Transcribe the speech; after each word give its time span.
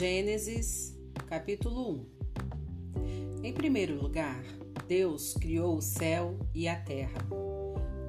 Gênesis, 0.00 0.98
capítulo 1.26 2.06
1 2.94 3.44
Em 3.44 3.52
primeiro 3.52 4.00
lugar, 4.00 4.42
Deus 4.88 5.34
criou 5.34 5.76
o 5.76 5.82
céu 5.82 6.38
e 6.54 6.66
a 6.66 6.80
terra, 6.80 7.20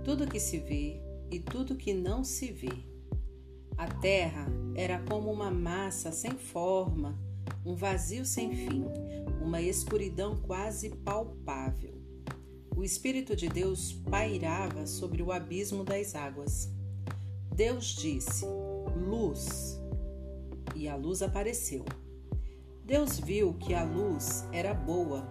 tudo 0.02 0.26
que 0.26 0.40
se 0.40 0.58
vê 0.58 1.02
e 1.30 1.38
tudo 1.38 1.76
que 1.76 1.94
não 1.94 2.24
se 2.24 2.50
vê. 2.50 2.72
A 3.78 3.88
terra 3.88 4.48
era 4.74 5.00
como 5.00 5.30
uma 5.30 5.52
massa 5.52 6.14
sem 6.14 6.32
forma, 6.32 7.20
um 7.66 7.76
vazio 7.76 8.24
sem 8.24 8.56
fim, 8.56 8.86
uma 9.42 9.62
escuridão 9.62 10.38
quase 10.38 10.92
palpável. 10.92 12.02
O 12.74 12.86
Espírito 12.86 13.36
de 13.36 13.50
Deus 13.50 13.92
pairava 14.10 14.88
sobre 14.88 15.22
o 15.22 15.30
abismo 15.30 15.84
das 15.84 16.16
águas. 16.16 16.72
Deus 17.54 17.88
disse: 17.88 18.46
Luz 18.96 19.81
e 20.82 20.90
a 20.90 20.96
luz 20.96 21.22
apareceu. 21.22 21.86
Deus 22.84 23.20
viu 23.20 23.54
que 23.54 23.76
a 23.76 23.84
luz 23.84 24.48
era 24.52 24.74
boa 24.74 25.24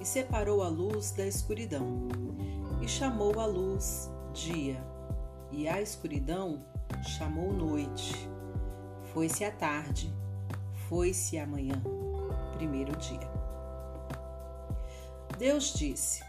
e 0.00 0.04
separou 0.04 0.62
a 0.62 0.68
luz 0.68 1.10
da 1.10 1.26
escuridão, 1.26 2.08
e 2.80 2.88
chamou 2.88 3.38
a 3.38 3.44
luz 3.44 4.10
dia, 4.32 4.82
e 5.52 5.68
a 5.68 5.82
escuridão 5.82 6.64
chamou 7.02 7.52
noite. 7.52 8.30
Foi-se 9.12 9.44
a 9.44 9.52
tarde, 9.52 10.10
foi-se 10.88 11.36
a 11.36 11.46
manhã, 11.46 11.82
primeiro 12.54 12.96
dia. 12.96 13.30
Deus 15.36 15.74
disse: 15.74 16.24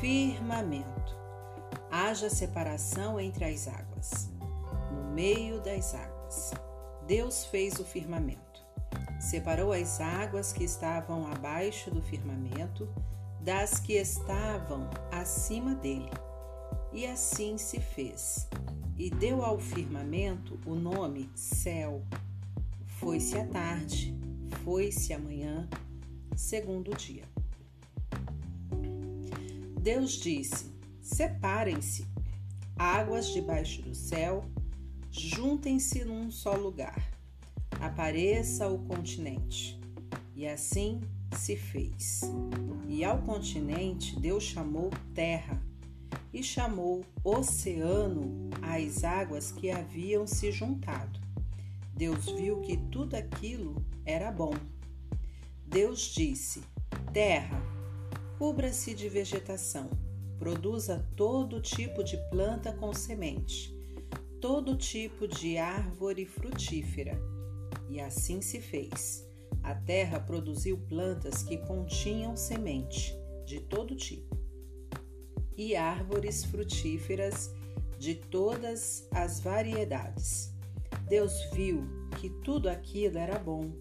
Firmamento, 0.00 1.16
haja 1.88 2.28
separação 2.28 3.20
entre 3.20 3.44
as 3.44 3.68
águas, 3.68 4.28
no 4.90 5.14
meio 5.14 5.60
das 5.60 5.94
águas. 5.94 6.65
Deus 7.06 7.44
fez 7.44 7.78
o 7.78 7.84
firmamento. 7.84 8.66
Separou 9.20 9.72
as 9.72 10.00
águas 10.00 10.52
que 10.52 10.64
estavam 10.64 11.24
abaixo 11.30 11.88
do 11.88 12.02
firmamento 12.02 12.88
das 13.40 13.78
que 13.78 13.92
estavam 13.92 14.90
acima 15.12 15.72
dele. 15.76 16.10
E 16.92 17.06
assim 17.06 17.56
se 17.58 17.78
fez. 17.78 18.48
E 18.98 19.08
deu 19.08 19.44
ao 19.44 19.56
firmamento 19.56 20.58
o 20.66 20.74
nome 20.74 21.30
céu. 21.34 22.02
Foi-se 22.98 23.38
a 23.38 23.46
tarde, 23.46 24.18
foi-se 24.64 25.12
a 25.12 25.18
manhã, 25.18 25.68
segundo 26.34 26.92
dia. 26.96 27.24
Deus 29.80 30.12
disse: 30.12 30.74
Separem-se 31.00 32.04
águas 32.76 33.28
debaixo 33.28 33.80
do 33.82 33.94
céu 33.94 34.44
juntem-se 35.18 36.04
num 36.04 36.30
só 36.30 36.54
lugar, 36.54 37.10
apareça 37.80 38.68
o 38.68 38.78
continente. 38.78 39.80
E 40.34 40.46
assim 40.46 41.00
se 41.36 41.56
fez. 41.56 42.20
E 42.86 43.02
ao 43.04 43.22
continente 43.22 44.18
Deus 44.20 44.44
chamou 44.44 44.90
terra, 45.14 45.60
e 46.32 46.42
chamou 46.42 47.04
oceano 47.24 48.50
as 48.60 49.02
águas 49.02 49.50
que 49.50 49.70
haviam 49.70 50.26
se 50.26 50.52
juntado. 50.52 51.18
Deus 51.94 52.26
viu 52.26 52.60
que 52.60 52.76
tudo 52.76 53.14
aquilo 53.14 53.82
era 54.04 54.30
bom. 54.30 54.54
Deus 55.66 56.12
disse: 56.14 56.62
Terra, 57.12 57.60
cubra-se 58.38 58.94
de 58.94 59.08
vegetação, 59.08 59.88
produza 60.38 61.08
todo 61.16 61.60
tipo 61.60 62.04
de 62.04 62.18
planta 62.28 62.72
com 62.74 62.92
semente 62.92 63.75
todo 64.40 64.76
tipo 64.76 65.26
de 65.26 65.58
árvore 65.58 66.24
frutífera. 66.24 67.20
E 67.88 68.00
assim 68.00 68.40
se 68.40 68.60
fez. 68.60 69.24
A 69.62 69.74
terra 69.74 70.20
produziu 70.20 70.78
plantas 70.78 71.42
que 71.42 71.58
continham 71.58 72.36
semente 72.36 73.12
de 73.44 73.60
todo 73.60 73.94
tipo, 73.94 74.36
e 75.56 75.74
árvores 75.74 76.44
frutíferas 76.44 77.52
de 77.98 78.14
todas 78.14 79.08
as 79.12 79.40
variedades. 79.40 80.52
Deus 81.08 81.32
viu 81.52 81.84
que 82.20 82.28
tudo 82.44 82.68
aquilo 82.68 83.18
era 83.18 83.38
bom. 83.38 83.72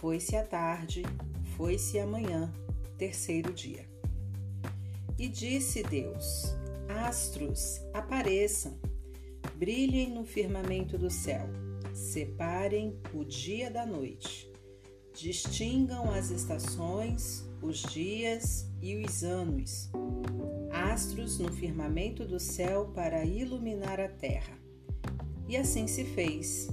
Foi-se 0.00 0.36
a 0.36 0.44
tarde, 0.44 1.02
foi-se 1.56 1.98
a 1.98 2.06
manhã, 2.06 2.52
terceiro 2.96 3.52
dia. 3.52 3.88
E 5.18 5.28
disse 5.28 5.82
Deus: 5.82 6.54
Astros, 6.88 7.80
apareçam 7.92 8.78
brilhem 9.58 10.10
no 10.10 10.24
firmamento 10.24 10.96
do 10.96 11.10
céu, 11.10 11.48
separem 11.92 12.96
o 13.12 13.24
dia 13.24 13.68
da 13.68 13.84
noite, 13.84 14.48
distingam 15.12 16.08
as 16.12 16.30
estações, 16.30 17.44
os 17.60 17.82
dias 17.82 18.70
e 18.80 19.04
os 19.04 19.24
anos, 19.24 19.90
astros 20.70 21.40
no 21.40 21.52
firmamento 21.52 22.24
do 22.24 22.38
céu 22.38 22.92
para 22.94 23.24
iluminar 23.24 23.98
a 23.98 24.08
terra. 24.08 24.56
E 25.48 25.56
assim 25.56 25.88
se 25.88 26.04
fez. 26.04 26.68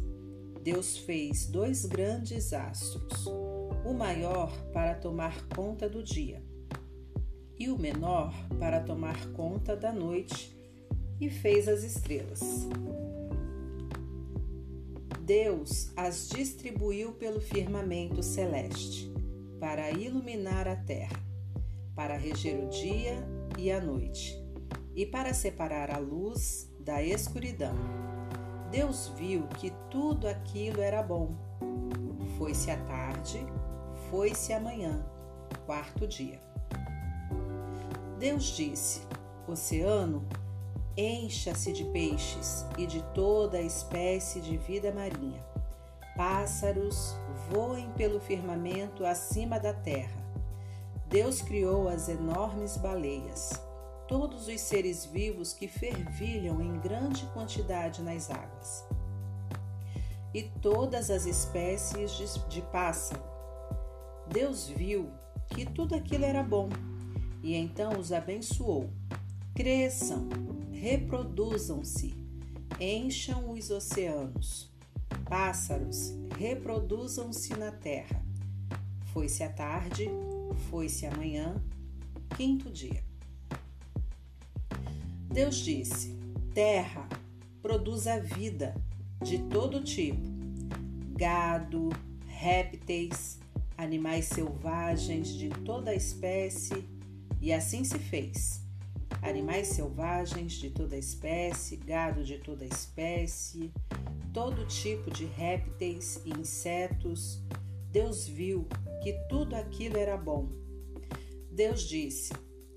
Deus 0.62 0.97
fez 0.97 1.47
dois 1.47 1.85
grandes 1.85 2.53
astros, 2.53 3.25
o 3.84 3.94
maior 3.94 4.52
para 4.72 4.94
tomar 4.94 5.47
conta 5.47 5.90
do 5.90 6.03
dia 6.03 6.44
e 7.57 7.69
o 7.69 7.79
menor 7.79 8.34
para 8.59 8.81
tomar 8.81 9.31
conta 9.31 9.75
da 9.75 9.91
noite 9.91 10.54
e 11.20 11.30
fez 11.30 11.68
as 11.68 11.84
estrelas. 11.84 12.42
Deus 15.22 15.92
as 15.96 16.30
distribuiu 16.30 17.14
pelo 17.14 17.42
firmamento 17.42 18.22
celeste, 18.22 19.12
para 19.59 19.90
iluminar 19.90 20.68
a 20.68 20.76
terra, 20.76 21.20
para 21.96 22.16
reger 22.16 22.64
o 22.64 22.70
dia 22.70 23.18
e 23.58 23.72
a 23.72 23.81
noite, 23.81 24.40
e 24.96 25.06
para 25.06 25.34
separar 25.34 25.90
a 25.90 25.98
luz 25.98 26.72
da 26.80 27.02
escuridão. 27.02 27.76
Deus 28.70 29.12
viu 29.18 29.47
que 29.47 29.72
tudo 29.90 30.28
aquilo 30.28 30.82
era 30.82 31.02
bom. 31.02 31.36
Foi-se 32.38 32.70
a 32.70 32.78
tarde, 32.86 33.40
foi-se 34.12 34.53
a 34.53 34.59
manhã, 34.59 35.03
quarto 35.66 36.08
dia. 36.08 36.40
Deus 38.20 38.44
disse: 38.56 39.02
Oceano, 39.47 40.28
encha-se 40.97 41.73
de 41.73 41.83
peixes 41.85 42.66
e 42.78 42.85
de 42.85 43.01
toda 43.13 43.61
espécie 43.61 44.39
de 44.39 44.57
vida 44.57 44.91
marinha. 44.91 45.44
Pássaros 46.16 47.16
voem 47.50 47.89
pelo 47.91 48.19
firmamento 48.19 49.05
acima 49.05 49.59
da 49.59 49.73
terra. 49.73 50.23
Deus 51.07 51.41
criou 51.41 51.88
as 51.89 52.07
enormes 52.07 52.78
baleias, 52.78 53.51
todos 54.07 54.47
os 54.47 54.61
seres 54.61 55.05
vivos 55.05 55.53
que 55.53 55.67
fervilham 55.67 56.61
em 56.61 56.79
grande 56.79 57.25
quantidade 57.28 58.01
nas 58.01 58.29
águas, 58.29 58.85
e 60.34 60.44
todas 60.44 61.09
as 61.11 61.25
espécies 61.25 62.11
de, 62.11 62.47
de 62.47 62.61
pássaro. 62.61 63.22
Deus 64.28 64.67
viu 64.67 65.09
que 65.47 65.66
tudo 65.66 65.95
aquilo 65.95 66.25
era 66.25 66.41
bom 66.41 66.69
e 67.45 67.55
então 67.55 68.00
os 68.00 68.11
abençoou. 68.11 68.89
Cresçam, 69.53 70.28
reproduzam-se, 70.75 72.13
encham 72.80 73.52
os 73.52 73.69
oceanos. 73.69 74.69
Pássaros, 75.28 76.13
reproduzam-se 76.38 77.56
na 77.56 77.72
terra. 77.72 78.24
Foi-se 79.14 79.44
a 79.44 79.50
tarde, 79.52 80.09
foi-se 80.69 81.06
a 81.06 81.16
manhã, 81.16 81.56
quinto 82.35 82.69
dia. 82.69 83.03
Deus 85.31 85.56
disse: 85.58 86.16
Terra, 86.53 87.08
produza 87.61 88.20
vida 88.20 88.76
de 89.23 89.40
todo 89.40 89.82
tipo: 89.82 90.22
gado, 91.17 91.90
répteis, 92.28 93.40
animais 93.78 94.26
selvagens 94.26 95.29
de 95.29 95.49
toda 95.49 95.96
espécie, 95.96 96.88
e 97.41 97.52
assim 97.53 97.84
se 97.84 97.97
fez 97.97 98.65
animais 99.22 99.70
selvagens 99.70 100.53
de 100.53 100.70
toda 100.70 100.96
espécie, 100.96 101.78
gado 101.78 102.23
de 102.23 102.38
toda 102.38 102.66
espécie, 102.66 103.72
todo 104.34 104.66
tipo 104.67 105.09
de 105.12 105.26
répteis 105.26 106.22
e 106.26 106.29
insetos. 106.32 107.41
Deus 107.91 108.28
viu 108.28 108.67
que 109.02 109.14
tudo 109.29 109.56
aquilo 109.56 109.97
era 109.97 110.17
bom. 110.17 110.50
Deus 111.52 111.84
disse: 111.84 112.34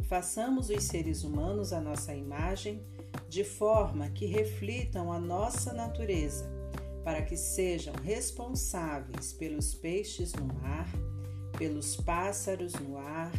façamos 0.08 0.70
os 0.70 0.84
seres 0.84 1.24
humanos 1.24 1.72
à 1.72 1.80
nossa 1.80 2.14
imagem, 2.14 2.82
de 3.28 3.44
forma 3.44 4.08
que 4.08 4.24
reflitam 4.24 5.12
a 5.12 5.20
nossa 5.20 5.72
natureza, 5.72 6.50
para 7.04 7.22
que 7.22 7.36
sejam 7.36 7.94
responsáveis 7.94 9.32
pelos 9.32 9.74
peixes 9.74 10.32
no 10.32 10.46
mar, 10.46 10.88
pelos 11.58 11.96
pássaros 11.96 12.72
no 12.74 12.96
ar, 12.96 13.32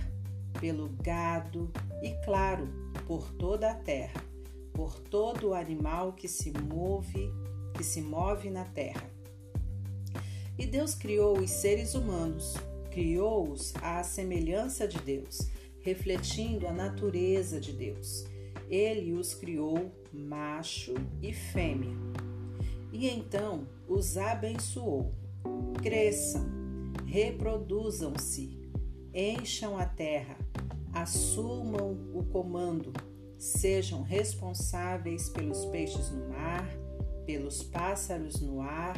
pelo 0.60 0.90
gado 1.02 1.72
e, 2.04 2.12
claro, 2.24 2.68
por 3.10 3.32
toda 3.32 3.72
a 3.72 3.74
terra, 3.74 4.24
por 4.72 5.00
todo 5.00 5.48
o 5.48 5.54
animal 5.56 6.14
que 6.14 6.28
se 6.28 6.52
move, 6.52 7.34
que 7.74 7.84
se 7.84 8.04
move 8.04 8.52
na 8.52 8.66
terra. 8.66 9.10
E 10.56 10.68
Deus 10.68 10.94
criou 10.94 11.40
os 11.40 11.50
seres 11.50 11.96
humanos, 11.96 12.54
criou-os 12.92 13.74
à 13.78 14.04
semelhança 14.04 14.88
de 14.88 15.00
Deus, 15.00 15.50
refletindo 15.82 16.68
a 16.68 16.72
natureza 16.72 17.60
de 17.60 17.74
Deus. 17.74 18.28
Ele 18.70 19.14
os 19.14 19.34
criou 19.34 19.92
macho 20.14 20.94
e 21.20 21.34
fêmea. 21.34 21.98
E 22.94 23.10
então 23.10 23.68
os 23.88 24.18
abençoou. 24.18 25.12
Cresçam, 25.82 26.46
reproduzam-se, 27.08 28.70
encham 29.12 29.80
a 29.80 29.86
terra, 29.88 30.38
assumam 30.94 31.98
o 32.14 32.24
comando, 32.24 32.94
sejam 33.38 34.02
responsáveis 34.02 35.30
pelos 35.30 35.66
peixes 35.66 36.12
no 36.12 36.30
mar, 36.30 36.68
pelos 37.26 37.64
pássaros 37.64 38.42
no 38.42 38.62
ar, 38.62 38.98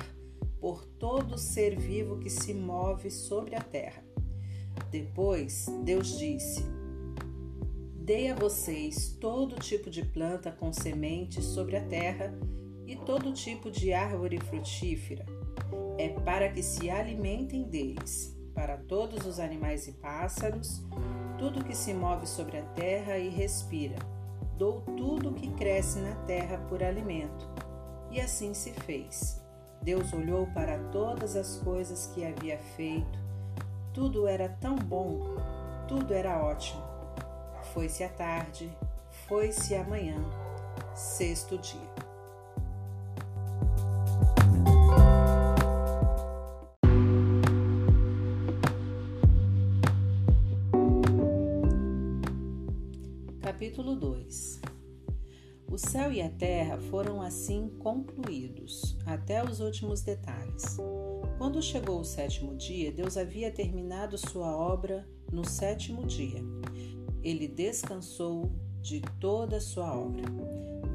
por 0.60 0.86
todo 0.86 1.38
ser 1.38 1.78
vivo 1.78 2.20
que 2.20 2.30
se 2.30 2.54
move 2.54 3.10
sobre 3.10 3.56
a 3.56 3.62
terra. 3.62 4.04
Depois, 4.90 5.66
Deus 5.84 6.18
disse: 6.18 6.64
Dei 7.96 8.30
a 8.30 8.36
vocês 8.36 9.16
todo 9.20 9.60
tipo 9.60 9.90
de 9.90 10.06
planta 10.06 10.52
com 10.52 10.72
sementes 10.72 11.46
sobre 11.46 11.78
a 11.78 11.86
terra 11.86 12.34
e 12.86 12.96
todo 12.96 13.32
tipo 13.32 13.72
de 13.72 13.94
árvore 13.94 14.40
frutífera. 14.40 15.26
É 15.98 16.10
para 16.10 16.50
que 16.50 16.62
se 16.62 16.90
alimentem 16.90 17.64
deles, 17.64 18.36
para 18.54 18.78
todos 18.78 19.26
os 19.26 19.40
animais 19.40 19.88
e 19.88 19.94
pássaros, 19.94 20.84
tudo 21.42 21.64
que 21.64 21.76
se 21.76 21.92
move 21.92 22.28
sobre 22.28 22.60
a 22.60 22.62
terra 22.76 23.18
e 23.18 23.28
respira. 23.28 23.96
Dou 24.60 24.82
tudo 24.96 25.34
que 25.34 25.50
cresce 25.54 25.98
na 25.98 26.14
terra 26.28 26.60
por 26.70 26.84
alimento. 26.84 27.50
E 28.12 28.22
assim 28.22 28.54
se 28.54 28.72
fez. 28.72 29.44
Deus 29.82 30.14
olhou 30.14 30.46
para 30.54 30.78
todas 30.92 31.36
as 31.36 31.58
coisas 31.58 32.06
que 32.14 32.24
havia 32.24 32.60
feito. 32.60 33.18
Tudo 33.92 34.28
era 34.28 34.50
tão 34.62 34.76
bom, 34.76 35.36
tudo 35.88 36.14
era 36.14 36.38
ótimo. 36.38 36.84
Foi-se 37.74 38.04
a 38.04 38.10
tarde, 38.10 38.72
foi-se 39.28 39.74
a 39.74 39.84
manhã, 39.84 40.24
sexto 40.94 41.58
dia. 41.58 41.91
Capítulo 53.62 53.96
2 53.96 54.60
O 55.72 55.78
céu 55.78 56.12
e 56.12 56.20
a 56.20 56.32
terra 56.32 56.80
foram 56.90 57.22
assim 57.22 57.70
concluídos, 57.78 58.98
até 59.06 59.46
os 59.46 59.60
últimos 59.60 60.02
detalhes. 60.02 60.78
Quando 61.38 61.62
chegou 61.62 62.00
o 62.00 62.04
sétimo 62.04 62.56
dia, 62.56 62.92
Deus 62.92 63.18
havia 63.18 63.52
terminado 63.52 64.18
sua 64.18 64.58
obra 64.58 65.08
no 65.32 65.48
sétimo 65.48 66.08
dia. 66.08 66.44
Ele 67.22 67.48
descansou 67.48 68.52
de 68.82 69.00
toda 69.20 69.58
a 69.58 69.62
sua 69.62 69.96
obra. 69.96 70.24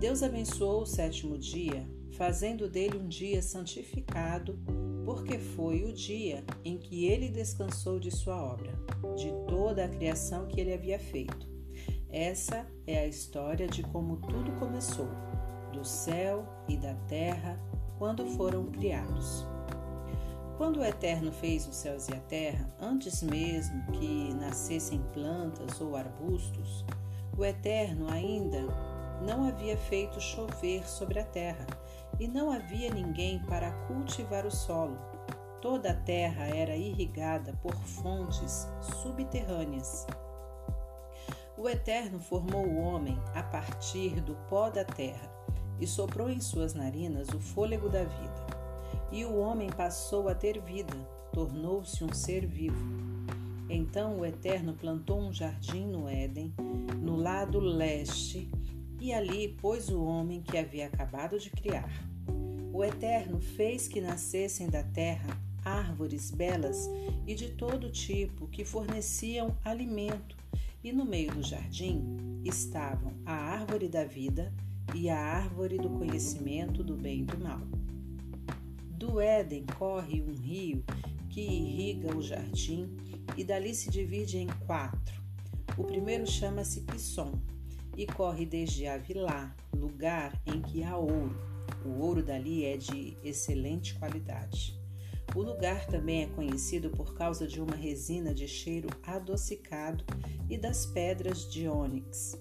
Deus 0.00 0.24
abençoou 0.24 0.82
o 0.82 0.86
sétimo 0.86 1.38
dia, 1.38 1.88
fazendo 2.14 2.68
dele 2.68 2.98
um 2.98 3.06
dia 3.06 3.40
santificado, 3.42 4.58
porque 5.04 5.38
foi 5.38 5.84
o 5.84 5.92
dia 5.92 6.42
em 6.64 6.76
que 6.76 7.06
ele 7.06 7.28
descansou 7.28 8.00
de 8.00 8.10
sua 8.10 8.42
obra, 8.42 8.72
de 9.14 9.30
toda 9.46 9.84
a 9.84 9.88
criação 9.88 10.48
que 10.48 10.60
ele 10.60 10.74
havia 10.74 10.98
feito. 10.98 11.54
Essa 12.10 12.66
é 12.86 13.00
a 13.00 13.06
história 13.06 13.66
de 13.66 13.82
como 13.82 14.16
tudo 14.18 14.52
começou, 14.58 15.08
do 15.72 15.84
céu 15.84 16.46
e 16.68 16.76
da 16.76 16.94
terra, 17.08 17.60
quando 17.98 18.24
foram 18.36 18.66
criados. 18.66 19.44
Quando 20.56 20.78
o 20.78 20.84
Eterno 20.84 21.32
fez 21.32 21.66
os 21.66 21.76
céus 21.76 22.08
e 22.08 22.14
a 22.14 22.20
terra, 22.20 22.74
antes 22.80 23.22
mesmo 23.22 23.84
que 23.92 24.32
nascessem 24.34 25.02
plantas 25.12 25.80
ou 25.80 25.96
arbustos, 25.96 26.84
o 27.36 27.44
Eterno 27.44 28.08
ainda 28.08 28.62
não 29.26 29.46
havia 29.46 29.76
feito 29.76 30.20
chover 30.20 30.88
sobre 30.88 31.18
a 31.18 31.24
terra 31.24 31.66
e 32.18 32.26
não 32.28 32.50
havia 32.50 32.90
ninguém 32.90 33.38
para 33.40 33.72
cultivar 33.86 34.46
o 34.46 34.50
solo. 34.50 34.96
Toda 35.60 35.90
a 35.90 35.94
terra 35.94 36.46
era 36.46 36.76
irrigada 36.76 37.52
por 37.62 37.74
fontes 37.74 38.68
subterrâneas. 39.02 40.06
O 41.58 41.70
Eterno 41.70 42.20
formou 42.20 42.66
o 42.66 42.76
homem 42.76 43.18
a 43.34 43.42
partir 43.42 44.20
do 44.20 44.34
pó 44.46 44.68
da 44.68 44.84
terra 44.84 45.32
e 45.80 45.86
soprou 45.86 46.28
em 46.28 46.38
suas 46.38 46.74
narinas 46.74 47.28
o 47.30 47.40
fôlego 47.40 47.88
da 47.88 48.04
vida. 48.04 48.46
E 49.10 49.24
o 49.24 49.38
homem 49.38 49.70
passou 49.70 50.28
a 50.28 50.34
ter 50.34 50.60
vida, 50.60 50.94
tornou-se 51.32 52.04
um 52.04 52.12
ser 52.12 52.46
vivo. 52.46 52.76
Então 53.70 54.20
o 54.20 54.26
Eterno 54.26 54.74
plantou 54.74 55.18
um 55.18 55.32
jardim 55.32 55.86
no 55.86 56.06
Éden, 56.06 56.52
no 57.00 57.16
lado 57.16 57.58
leste, 57.58 58.50
e 59.00 59.14
ali 59.14 59.48
pôs 59.48 59.88
o 59.88 60.04
homem 60.04 60.42
que 60.42 60.58
havia 60.58 60.86
acabado 60.86 61.38
de 61.38 61.48
criar. 61.48 61.90
O 62.70 62.84
Eterno 62.84 63.40
fez 63.40 63.88
que 63.88 64.02
nascessem 64.02 64.68
da 64.68 64.82
terra 64.82 65.40
árvores 65.64 66.30
belas 66.30 66.88
e 67.26 67.34
de 67.34 67.48
todo 67.50 67.90
tipo 67.90 68.46
que 68.46 68.64
forneciam 68.64 69.56
alimento 69.64 70.36
e 70.86 70.92
no 70.92 71.04
meio 71.04 71.32
do 71.32 71.42
jardim 71.42 72.00
estavam 72.44 73.12
a 73.26 73.32
árvore 73.32 73.88
da 73.88 74.04
vida 74.04 74.54
e 74.94 75.10
a 75.10 75.18
árvore 75.18 75.78
do 75.78 75.90
conhecimento 75.90 76.84
do 76.84 76.96
bem 76.96 77.22
e 77.22 77.24
do 77.24 77.36
mal. 77.42 77.60
Do 78.96 79.20
Éden 79.20 79.66
corre 79.76 80.22
um 80.22 80.32
rio 80.32 80.84
que 81.28 81.40
irriga 81.40 82.16
o 82.16 82.22
jardim 82.22 82.96
e 83.36 83.42
dali 83.42 83.74
se 83.74 83.90
divide 83.90 84.38
em 84.38 84.46
quatro. 84.64 85.20
O 85.76 85.82
primeiro 85.82 86.24
chama-se 86.24 86.82
Pisson 86.82 87.32
e 87.96 88.06
corre 88.06 88.46
desde 88.46 88.86
Avilá, 88.86 89.56
lugar 89.74 90.40
em 90.46 90.62
que 90.62 90.84
há 90.84 90.96
ouro. 90.96 91.36
O 91.84 92.00
ouro 92.00 92.22
dali 92.22 92.64
é 92.64 92.76
de 92.76 93.16
excelente 93.24 93.98
qualidade. 93.98 94.78
O 95.34 95.42
lugar 95.42 95.86
também 95.86 96.22
é 96.22 96.26
conhecido 96.26 96.90
por 96.90 97.14
causa 97.14 97.46
de 97.46 97.60
uma 97.60 97.74
resina 97.74 98.32
de 98.34 98.48
cheiro 98.48 98.88
adocicado 99.02 100.04
e 100.48 100.56
das 100.56 100.86
pedras 100.86 101.50
de 101.50 101.68
ônix. 101.68 102.40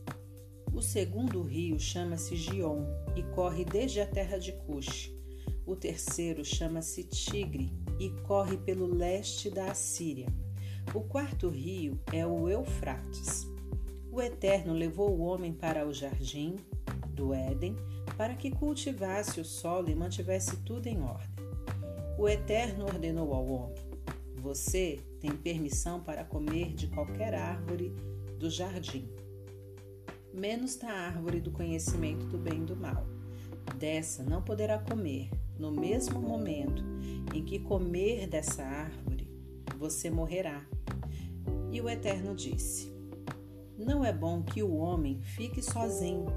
O 0.73 0.81
segundo 0.81 1.41
rio 1.41 1.79
chama-se 1.79 2.35
Gion 2.35 2.85
e 3.15 3.23
corre 3.33 3.65
desde 3.65 4.01
a 4.01 4.05
terra 4.05 4.37
de 4.37 4.51
Cush. 4.51 5.11
O 5.65 5.75
terceiro 5.75 6.43
chama-se 6.45 7.03
Tigre 7.03 7.71
e 7.99 8.09
corre 8.23 8.57
pelo 8.57 8.85
leste 8.85 9.49
da 9.49 9.71
Assíria. 9.71 10.27
O 10.93 11.01
quarto 11.01 11.49
rio 11.49 11.99
é 12.11 12.25
o 12.25 12.49
Eufrates. 12.49 13.47
O 14.11 14.21
Eterno 14.21 14.73
levou 14.73 15.11
o 15.11 15.21
homem 15.21 15.51
para 15.51 15.87
o 15.87 15.93
jardim 15.93 16.57
do 17.09 17.33
Éden 17.33 17.75
para 18.17 18.35
que 18.35 18.51
cultivasse 18.51 19.39
o 19.39 19.45
solo 19.45 19.89
e 19.89 19.95
mantivesse 19.95 20.57
tudo 20.57 20.87
em 20.87 21.01
ordem. 21.01 21.34
O 22.17 22.29
Eterno 22.29 22.85
ordenou 22.85 23.33
ao 23.33 23.45
homem: 23.45 23.75
Você 24.37 24.99
tem 25.19 25.31
permissão 25.31 26.01
para 26.01 26.23
comer 26.23 26.73
de 26.73 26.87
qualquer 26.87 27.33
árvore 27.33 27.93
do 28.39 28.49
jardim, 28.49 29.09
menos 30.33 30.77
da 30.77 30.89
árvore 30.89 31.41
do 31.41 31.51
conhecimento 31.51 32.25
do 32.27 32.37
bem 32.37 32.61
e 32.61 32.65
do 32.65 32.75
mal. 32.75 33.05
Dessa 33.77 34.23
não 34.23 34.41
poderá 34.41 34.79
comer. 34.79 35.29
No 35.59 35.71
mesmo 35.71 36.21
momento 36.21 36.83
em 37.33 37.43
que 37.43 37.59
comer 37.59 38.27
dessa 38.27 38.63
árvore, 38.63 39.27
você 39.77 40.09
morrerá. 40.09 40.65
E 41.71 41.81
o 41.81 41.89
Eterno 41.89 42.33
disse: 42.33 42.93
Não 43.77 44.05
é 44.05 44.13
bom 44.13 44.41
que 44.41 44.63
o 44.63 44.75
homem 44.75 45.21
fique 45.21 45.61
sozinho. 45.61 46.27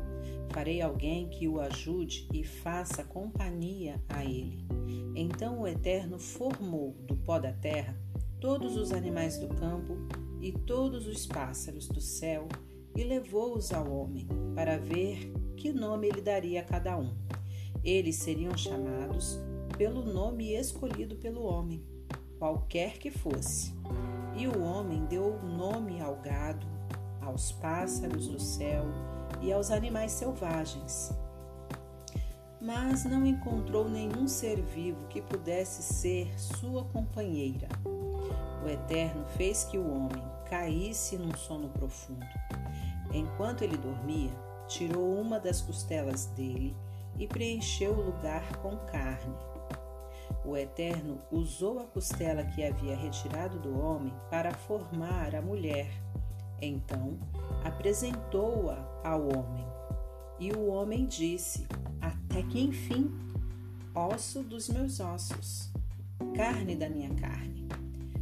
Farei 0.59 0.83
alguém 0.83 1.29
que 1.29 1.47
o 1.47 1.61
ajude 1.61 2.27
e 2.35 2.43
faça 2.43 3.05
companhia 3.05 4.03
a 4.09 4.25
ele. 4.25 4.59
Então 5.15 5.61
o 5.61 5.69
Eterno 5.69 6.19
formou 6.19 6.97
do 7.07 7.15
pó 7.15 7.39
da 7.39 7.53
terra 7.53 7.97
todos 8.41 8.77
os 8.77 8.91
animais 8.91 9.39
do 9.39 9.47
campo 9.47 9.97
e 10.41 10.51
todos 10.51 11.07
os 11.07 11.25
pássaros 11.29 11.87
do 11.87 12.01
céu 12.01 12.49
e 12.97 13.05
levou-os 13.05 13.73
ao 13.73 13.89
homem 13.89 14.27
para 14.57 14.79
ver 14.79 15.33
que 15.57 15.73
nome 15.73 16.09
ele 16.09 16.21
daria 16.21 16.63
a 16.63 16.65
cada 16.65 16.99
um. 16.99 17.15
Eles 17.85 18.17
seriam 18.17 18.57
chamados 18.57 19.39
pelo 19.77 20.03
nome 20.03 20.55
escolhido 20.55 21.15
pelo 21.15 21.45
homem, 21.45 21.85
qualquer 22.37 22.99
que 22.99 23.13
fosse. 23.13 23.73
E 24.37 24.49
o 24.49 24.61
homem 24.61 25.05
deu 25.05 25.41
nome 25.41 26.01
ao 26.01 26.17
gado, 26.17 26.67
aos 27.21 27.53
pássaros 27.53 28.27
do 28.27 28.41
céu 28.41 28.85
e 29.41 29.53
aos 29.53 29.71
animais 29.71 30.13
selvagens. 30.13 31.13
Mas 32.61 33.05
não 33.05 33.25
encontrou 33.27 33.89
nenhum 33.89 34.27
ser 34.27 34.61
vivo 34.61 35.07
que 35.09 35.23
pudesse 35.23 35.83
ser 35.83 36.29
sua 36.39 36.85
companheira. 36.85 37.69
O 38.65 38.69
Eterno 38.69 39.25
fez 39.37 39.65
que 39.65 39.79
o 39.79 39.89
homem 39.89 40.23
caísse 40.49 41.17
num 41.17 41.37
sono 41.37 41.69
profundo. 41.69 42.27
Enquanto 43.13 43.63
ele 43.63 43.77
dormia, 43.77 44.33
tirou 44.67 45.19
uma 45.19 45.39
das 45.39 45.61
costelas 45.61 46.27
dele 46.27 46.77
e 47.19 47.27
preencheu 47.27 47.93
o 47.93 48.03
lugar 48.03 48.57
com 48.57 48.77
carne. 48.77 49.35
O 50.45 50.57
Eterno 50.57 51.19
usou 51.31 51.81
a 51.81 51.85
costela 51.85 52.45
que 52.45 52.65
havia 52.65 52.97
retirado 52.97 53.59
do 53.59 53.79
homem 53.81 54.13
para 54.31 54.53
formar 54.53 55.35
a 55.35 55.43
mulher. 55.43 55.91
Então 56.61 57.19
apresentou-a 57.65 59.01
ao 59.05 59.23
homem. 59.29 59.67
E 60.39 60.53
o 60.53 60.67
homem 60.67 61.07
disse: 61.07 61.67
Até 62.01 62.43
que 62.43 62.61
enfim, 62.61 63.11
osso 63.95 64.43
dos 64.43 64.69
meus 64.69 65.01
ossos, 65.01 65.71
carne 66.35 66.77
da 66.77 66.89
minha 66.89 67.15
carne. 67.15 67.67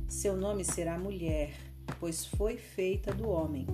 Seu 0.09 0.37
nome 0.37 0.64
será 0.64 0.99
mulher, 0.99 1.55
pois 2.00 2.25
foi 2.25 2.57
feita 2.57 3.12
do 3.12 3.28
homem. 3.28 3.66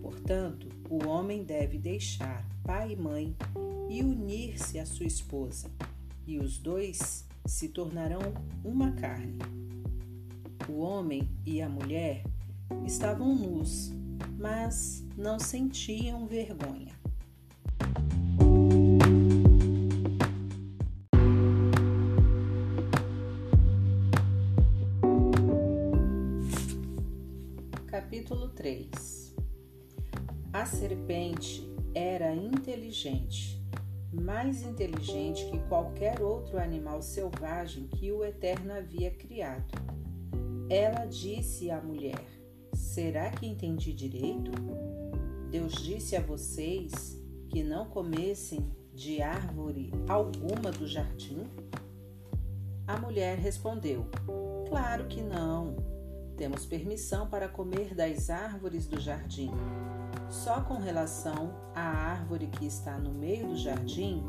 Portanto, 0.00 0.68
o 0.88 1.06
homem 1.06 1.44
deve 1.44 1.78
deixar 1.78 2.46
pai 2.64 2.92
e 2.92 2.96
mãe 2.96 3.36
e 3.88 4.02
unir-se 4.02 4.78
à 4.78 4.86
sua 4.86 5.06
esposa, 5.06 5.70
e 6.26 6.38
os 6.38 6.58
dois 6.58 7.26
se 7.46 7.68
tornarão 7.68 8.20
uma 8.64 8.92
carne. 8.92 9.38
O 10.68 10.80
homem 10.80 11.28
e 11.46 11.62
a 11.62 11.68
mulher 11.68 12.22
estavam 12.84 13.34
nus, 13.34 13.92
mas 14.38 15.06
não 15.16 15.38
sentiam 15.38 16.26
vergonha. 16.26 16.96
Capítulo 27.86 28.48
3 28.48 29.34
A 30.52 30.64
serpente 30.66 31.68
era 31.94 32.34
inteligente 32.34 33.58
mais 34.12 34.62
inteligente 34.62 35.44
que 35.50 35.58
qualquer 35.68 36.20
outro 36.22 36.58
animal 36.58 37.02
selvagem 37.02 37.86
que 37.88 38.10
o 38.10 38.24
Eterno 38.24 38.72
havia 38.72 39.10
criado. 39.10 39.72
Ela 40.70 41.04
disse 41.04 41.70
à 41.70 41.80
mulher: 41.80 42.37
Será 42.72 43.30
que 43.30 43.46
entendi 43.46 43.92
direito? 43.92 44.50
Deus 45.50 45.72
disse 45.72 46.14
a 46.16 46.20
vocês 46.20 47.18
que 47.48 47.62
não 47.62 47.86
comessem 47.86 48.70
de 48.92 49.22
árvore 49.22 49.92
alguma 50.08 50.70
do 50.70 50.86
jardim? 50.86 51.44
A 52.86 52.98
mulher 52.98 53.38
respondeu: 53.38 54.06
Claro 54.68 55.06
que 55.06 55.22
não. 55.22 55.76
Temos 56.36 56.66
permissão 56.66 57.28
para 57.28 57.48
comer 57.48 57.94
das 57.94 58.30
árvores 58.30 58.86
do 58.86 59.00
jardim. 59.00 59.50
Só 60.28 60.60
com 60.60 60.78
relação 60.78 61.54
à 61.74 61.80
árvore 61.80 62.46
que 62.46 62.66
está 62.66 62.98
no 62.98 63.12
meio 63.12 63.48
do 63.48 63.56
jardim 63.56 64.22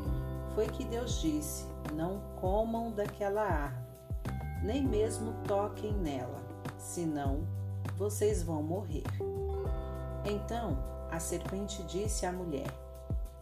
foi 0.54 0.66
que 0.68 0.84
Deus 0.84 1.20
disse: 1.20 1.64
Não 1.94 2.20
comam 2.40 2.90
daquela 2.92 3.42
árvore, 3.42 3.86
nem 4.62 4.86
mesmo 4.86 5.34
toquem 5.46 5.92
nela, 5.92 6.42
senão 6.78 7.46
vocês 7.96 8.42
vão 8.42 8.62
morrer. 8.62 9.04
Então 10.24 10.76
a 11.10 11.18
serpente 11.18 11.82
disse 11.84 12.24
à 12.24 12.32
mulher: 12.32 12.70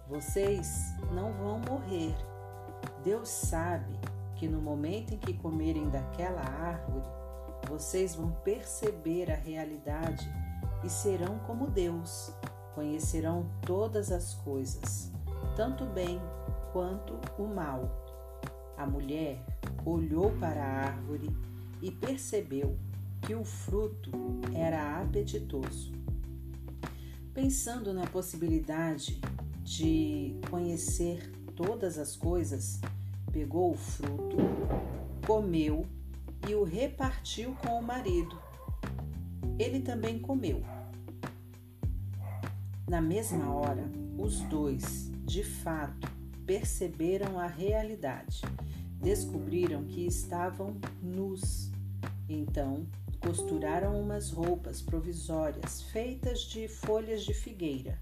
Vocês 0.08 0.94
não 1.12 1.32
vão 1.32 1.58
morrer. 1.58 2.14
Deus 3.02 3.28
sabe 3.28 3.98
que 4.36 4.48
no 4.48 4.60
momento 4.60 5.14
em 5.14 5.18
que 5.18 5.34
comerem 5.34 5.88
daquela 5.88 6.40
árvore, 6.40 7.06
vocês 7.68 8.14
vão 8.14 8.30
perceber 8.44 9.30
a 9.30 9.36
realidade 9.36 10.30
e 10.84 10.88
serão 10.88 11.38
como 11.40 11.66
Deus, 11.66 12.32
conhecerão 12.74 13.50
todas 13.66 14.12
as 14.12 14.34
coisas, 14.34 15.12
tanto 15.56 15.84
o 15.84 15.88
bem 15.88 16.20
quanto 16.72 17.18
o 17.36 17.46
mal. 17.46 17.90
A 18.76 18.86
mulher 18.86 19.44
olhou 19.84 20.30
para 20.38 20.62
a 20.62 20.86
árvore 20.86 21.28
e 21.82 21.90
percebeu 21.90 22.78
que 23.22 23.34
o 23.34 23.44
fruto 23.44 24.10
era 24.54 25.00
apetitoso. 25.00 25.92
Pensando 27.34 27.92
na 27.92 28.06
possibilidade 28.06 29.20
de 29.62 30.34
conhecer 30.50 31.30
todas 31.54 31.98
as 31.98 32.16
coisas, 32.16 32.80
pegou 33.30 33.72
o 33.72 33.76
fruto, 33.76 34.36
comeu 35.26 35.86
e 36.48 36.54
o 36.54 36.64
repartiu 36.64 37.54
com 37.62 37.78
o 37.78 37.82
marido 37.82 38.48
ele 39.58 39.80
também 39.80 40.18
comeu. 40.18 40.62
Na 42.88 43.00
mesma 43.00 43.52
hora, 43.52 43.84
os 44.16 44.40
dois, 44.42 45.10
de 45.24 45.42
fato, 45.42 46.08
perceberam 46.46 47.38
a 47.38 47.46
realidade. 47.46 48.40
Descobriram 49.00 49.84
que 49.84 50.06
estavam 50.06 50.76
nus. 51.02 51.70
Então, 52.28 52.86
costuraram 53.20 54.00
umas 54.00 54.30
roupas 54.30 54.80
provisórias 54.80 55.82
feitas 55.82 56.40
de 56.40 56.68
folhas 56.68 57.22
de 57.24 57.34
figueira. 57.34 57.98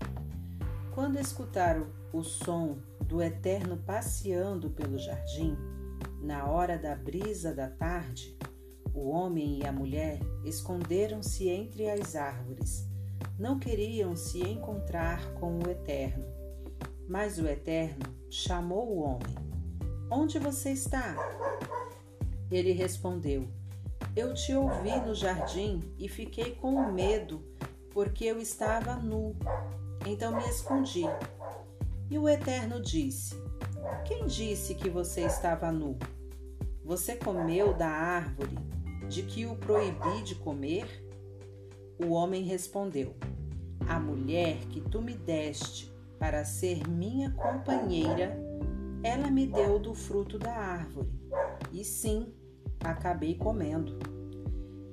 Quando 0.94 1.18
escutaram 1.18 1.86
o 2.12 2.22
som 2.22 2.78
do 3.06 3.22
Eterno 3.22 3.76
passeando 3.76 4.70
pelo 4.70 4.98
jardim, 4.98 5.56
na 6.22 6.46
hora 6.46 6.78
da 6.78 6.94
brisa 6.94 7.54
da 7.54 7.68
tarde, 7.68 8.36
o 8.94 9.10
homem 9.10 9.58
e 9.58 9.66
a 9.66 9.72
mulher 9.72 10.18
esconderam-se 10.44 11.48
entre 11.48 11.88
as 11.90 12.16
árvores. 12.16 12.88
Não 13.38 13.58
queriam 13.58 14.16
se 14.16 14.40
encontrar 14.40 15.34
com 15.34 15.58
o 15.58 15.70
Eterno. 15.70 16.24
Mas 17.06 17.38
o 17.38 17.46
Eterno 17.46 18.04
chamou 18.30 18.88
o 18.88 18.98
homem: 19.00 19.36
Onde 20.10 20.38
você 20.38 20.70
está? 20.70 21.14
Ele 22.50 22.72
respondeu: 22.72 23.46
Eu 24.16 24.32
te 24.32 24.54
ouvi 24.54 24.98
no 25.06 25.14
jardim 25.14 25.82
e 25.98 26.08
fiquei 26.08 26.54
com 26.54 26.90
medo, 26.90 27.44
porque 27.90 28.24
eu 28.24 28.40
estava 28.40 28.96
nu. 28.96 29.36
Então 30.06 30.34
me 30.34 30.48
escondi. 30.48 31.04
E 32.10 32.18
o 32.18 32.26
Eterno 32.26 32.80
disse: 32.80 33.34
Quem 34.06 34.26
disse 34.26 34.74
que 34.74 34.88
você 34.88 35.26
estava 35.26 35.70
nu? 35.70 35.98
Você 36.82 37.14
comeu 37.14 37.74
da 37.74 37.88
árvore 37.88 38.56
de 39.06 39.22
que 39.22 39.44
o 39.44 39.54
proibi 39.54 40.22
de 40.22 40.34
comer? 40.36 40.86
O 42.02 42.12
homem 42.12 42.42
respondeu: 42.42 43.14
A 43.86 44.00
mulher 44.00 44.56
que 44.70 44.80
tu 44.80 45.02
me 45.02 45.12
deste 45.12 45.92
para 46.18 46.42
ser 46.42 46.88
minha 46.88 47.32
companheira, 47.32 48.34
ela 49.02 49.30
me 49.30 49.46
deu 49.46 49.78
do 49.78 49.92
fruto 49.92 50.38
da 50.38 50.54
árvore. 50.54 51.10
E 51.70 51.84
sim, 51.84 52.32
acabei 52.80 53.34
comendo. 53.34 53.98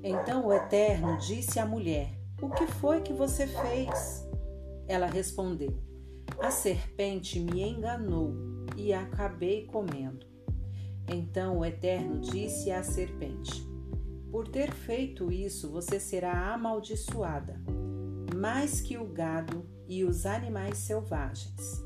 Então 0.04 0.48
o 0.48 0.54
Eterno 0.54 1.18
disse 1.18 1.60
à 1.60 1.66
mulher: 1.66 2.18
O 2.42 2.50
que 2.50 2.68
foi 2.68 3.02
que 3.02 3.14
você 3.14 3.48
fez? 3.48 4.28
Ela 4.88 5.08
respondeu: 5.08 5.78
A 6.40 6.52
serpente 6.52 7.40
me 7.40 7.62
enganou 7.62 8.34
e 8.76 8.94
acabei 8.94 9.66
comendo. 9.66 10.26
Então 11.08 11.60
o 11.60 11.66
Eterno 11.66 12.20
disse 12.20 12.72
à 12.72 12.84
serpente: 12.84 13.74
por 14.34 14.48
ter 14.48 14.72
feito 14.72 15.32
isso, 15.32 15.70
você 15.70 16.00
será 16.00 16.56
amaldiçoada, 16.56 17.62
mais 18.36 18.82
que 18.82 18.98
o 18.98 19.06
gado 19.06 19.64
e 19.88 20.04
os 20.04 20.26
animais 20.26 20.80
selvagens, 20.80 21.86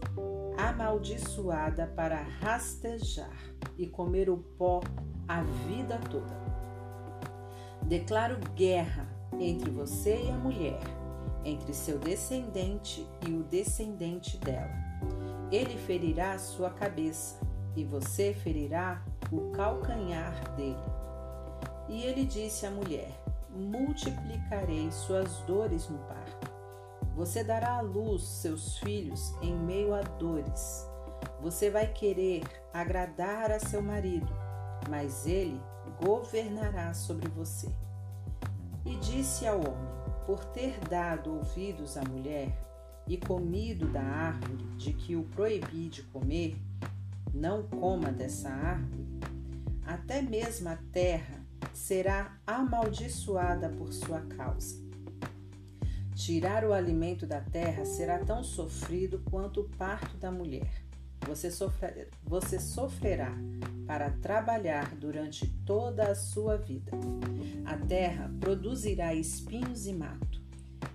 amaldiçoada 0.57 1.87
para 1.87 2.23
rastejar 2.23 3.37
e 3.77 3.85
comer 3.85 4.29
o 4.29 4.37
pó 4.37 4.79
a 5.27 5.41
vida 5.41 5.99
toda. 6.09 6.35
Declaro 7.83 8.37
guerra 8.55 9.07
entre 9.39 9.69
você 9.69 10.23
e 10.23 10.29
a 10.29 10.37
mulher, 10.37 10.79
entre 11.43 11.73
seu 11.73 11.99
descendente 11.99 13.07
e 13.27 13.31
o 13.31 13.43
descendente 13.43 14.37
dela. 14.37 14.71
Ele 15.51 15.77
ferirá 15.77 16.37
sua 16.37 16.69
cabeça 16.69 17.39
e 17.75 17.83
você 17.83 18.33
ferirá 18.33 19.03
o 19.31 19.51
calcanhar 19.51 20.55
dele. 20.55 20.75
E 21.87 22.03
ele 22.03 22.25
disse 22.25 22.65
à 22.65 22.71
mulher: 22.71 23.11
Multiplicarei 23.49 24.91
suas 24.91 25.37
dores 25.41 25.87
no 25.89 25.97
parto. 25.99 26.51
Você 27.15 27.43
dará 27.43 27.77
à 27.77 27.81
luz 27.81 28.23
seus 28.23 28.77
filhos 28.79 29.33
em 29.41 29.53
meio 29.53 29.93
a 29.95 30.01
dores. 30.01 30.87
Você 31.41 31.69
vai 31.69 31.87
querer 31.87 32.43
agradar 32.73 33.51
a 33.51 33.59
seu 33.59 33.81
marido, 33.81 34.31
mas 34.89 35.25
ele 35.25 35.59
governará 35.99 36.93
sobre 36.93 37.27
você. 37.29 37.69
E 38.85 38.95
disse 38.97 39.45
ao 39.47 39.59
homem: 39.59 39.93
Por 40.25 40.43
ter 40.45 40.79
dado 40.79 41.33
ouvidos 41.33 41.97
à 41.97 42.03
mulher 42.03 42.57
e 43.07 43.17
comido 43.17 43.87
da 43.87 44.01
árvore 44.01 44.63
de 44.77 44.93
que 44.93 45.15
o 45.15 45.23
proibi 45.23 45.89
de 45.89 46.03
comer, 46.03 46.57
não 47.33 47.63
coma 47.63 48.11
dessa 48.11 48.49
árvore, 48.49 49.07
até 49.85 50.21
mesmo 50.21 50.69
a 50.69 50.77
terra 50.91 51.45
será 51.73 52.37
amaldiçoada 52.45 53.69
por 53.69 53.93
sua 53.93 54.21
causa. 54.21 54.85
Tirar 56.15 56.65
o 56.65 56.73
alimento 56.73 57.27
da 57.27 57.39
terra 57.39 57.85
será 57.85 58.19
tão 58.19 58.43
sofrido 58.43 59.21
quanto 59.29 59.61
o 59.61 59.69
parto 59.69 60.17
da 60.17 60.31
mulher. 60.31 60.86
Você, 61.27 61.51
sofrer, 61.51 62.09
você 62.23 62.59
sofrerá 62.59 63.37
para 63.85 64.09
trabalhar 64.09 64.95
durante 64.95 65.47
toda 65.65 66.09
a 66.09 66.15
sua 66.15 66.57
vida. 66.57 66.91
A 67.65 67.77
terra 67.77 68.31
produzirá 68.39 69.13
espinhos 69.13 69.85
e 69.85 69.93
mato, 69.93 70.41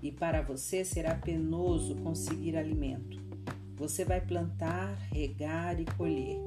e 0.02 0.10
para 0.10 0.42
você 0.42 0.84
será 0.84 1.14
penoso 1.14 1.94
conseguir 1.96 2.56
alimento. 2.56 3.20
Você 3.76 4.04
vai 4.04 4.20
plantar, 4.20 4.94
regar 5.12 5.80
e 5.80 5.84
colher. 5.96 6.40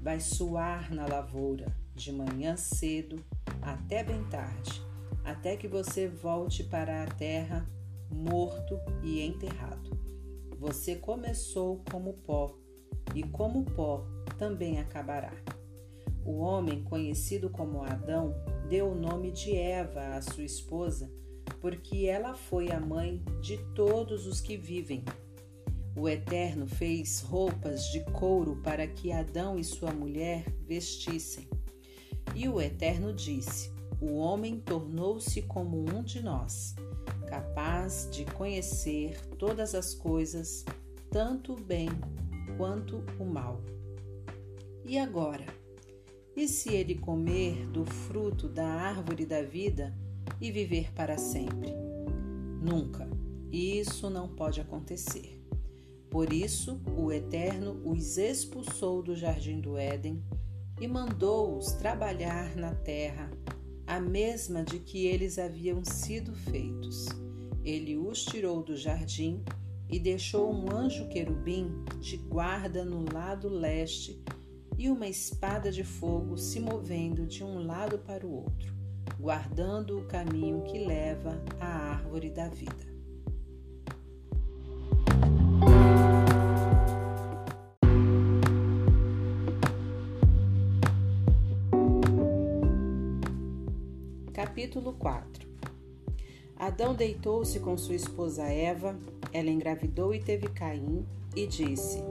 Vai 0.00 0.18
suar 0.20 0.92
na 0.92 1.06
lavoura, 1.06 1.66
de 1.94 2.12
manhã 2.12 2.56
cedo 2.56 3.22
até 3.60 4.02
bem 4.02 4.24
tarde, 4.24 4.82
até 5.24 5.56
que 5.56 5.68
você 5.68 6.08
volte 6.08 6.64
para 6.64 7.04
a 7.04 7.06
terra 7.06 7.68
morto 8.10 8.78
e 9.02 9.20
enterrado. 9.20 9.98
Você 10.58 10.96
começou 10.96 11.82
como 11.90 12.12
pó, 12.12 12.56
e 13.14 13.22
como 13.22 13.64
pó 13.64 14.04
também 14.38 14.78
acabará. 14.78 15.32
O 16.24 16.38
homem, 16.38 16.84
conhecido 16.84 17.50
como 17.50 17.82
Adão, 17.82 18.34
deu 18.68 18.92
o 18.92 18.94
nome 18.94 19.32
de 19.32 19.56
Eva 19.56 20.14
à 20.14 20.22
sua 20.22 20.44
esposa, 20.44 21.10
porque 21.60 22.06
ela 22.06 22.34
foi 22.34 22.70
a 22.70 22.80
mãe 22.80 23.22
de 23.40 23.58
todos 23.74 24.26
os 24.26 24.40
que 24.40 24.56
vivem. 24.56 25.04
O 25.96 26.08
Eterno 26.08 26.66
fez 26.66 27.20
roupas 27.20 27.84
de 27.90 28.00
couro 28.12 28.56
para 28.62 28.86
que 28.86 29.12
Adão 29.12 29.58
e 29.58 29.64
sua 29.64 29.92
mulher 29.92 30.44
vestissem. 30.66 31.48
E 32.34 32.48
o 32.48 32.60
Eterno 32.60 33.12
disse: 33.12 33.70
O 34.00 34.14
homem 34.14 34.58
tornou-se 34.60 35.42
como 35.42 35.84
um 35.92 36.02
de 36.02 36.22
nós, 36.22 36.74
capaz 37.28 38.08
de 38.10 38.24
conhecer 38.24 39.20
todas 39.36 39.74
as 39.74 39.92
coisas, 39.92 40.64
tanto 41.10 41.56
bem 41.56 41.90
quanto 42.56 43.02
o 43.18 43.24
mal. 43.24 43.62
E 44.84 44.98
agora? 44.98 45.46
E 46.34 46.48
se 46.48 46.70
ele 46.70 46.94
comer 46.94 47.66
do 47.68 47.84
fruto 47.84 48.48
da 48.48 48.66
árvore 48.66 49.26
da 49.26 49.42
vida 49.42 49.94
e 50.40 50.50
viver 50.50 50.92
para 50.92 51.18
sempre? 51.18 51.72
Nunca. 52.60 53.08
Isso 53.50 54.08
não 54.08 54.28
pode 54.28 54.60
acontecer. 54.60 55.42
Por 56.10 56.32
isso, 56.32 56.80
o 56.96 57.12
Eterno 57.12 57.80
os 57.84 58.16
expulsou 58.18 59.02
do 59.02 59.14
jardim 59.14 59.60
do 59.60 59.76
Éden 59.76 60.22
e 60.80 60.86
mandou-os 60.86 61.72
trabalhar 61.72 62.56
na 62.56 62.74
terra, 62.74 63.30
a 63.86 64.00
mesma 64.00 64.64
de 64.64 64.78
que 64.78 65.06
eles 65.06 65.38
haviam 65.38 65.84
sido 65.84 66.34
feitos. 66.34 67.06
Ele 67.64 67.96
os 67.96 68.24
tirou 68.24 68.62
do 68.62 68.76
jardim 68.76 69.44
e 69.92 69.98
deixou 69.98 70.50
um 70.50 70.74
anjo 70.74 71.06
querubim 71.08 71.70
de 72.00 72.16
guarda 72.16 72.82
no 72.82 73.04
lado 73.12 73.46
leste 73.46 74.18
e 74.78 74.88
uma 74.88 75.06
espada 75.06 75.70
de 75.70 75.84
fogo 75.84 76.38
se 76.38 76.58
movendo 76.58 77.26
de 77.26 77.44
um 77.44 77.66
lado 77.66 77.98
para 77.98 78.26
o 78.26 78.32
outro, 78.32 78.72
guardando 79.20 79.98
o 79.98 80.06
caminho 80.06 80.62
que 80.62 80.78
leva 80.78 81.38
à 81.60 81.66
árvore 81.66 82.30
da 82.30 82.48
vida. 82.48 82.90
Capítulo 94.32 94.94
4 94.94 95.52
Adão 96.62 96.94
deitou-se 96.94 97.58
com 97.58 97.76
sua 97.76 97.96
esposa 97.96 98.44
Eva, 98.44 98.96
ela 99.32 99.50
engravidou 99.50 100.14
e 100.14 100.20
teve 100.20 100.48
Caim, 100.48 101.06
e 101.34 101.46
disse: 101.46 102.02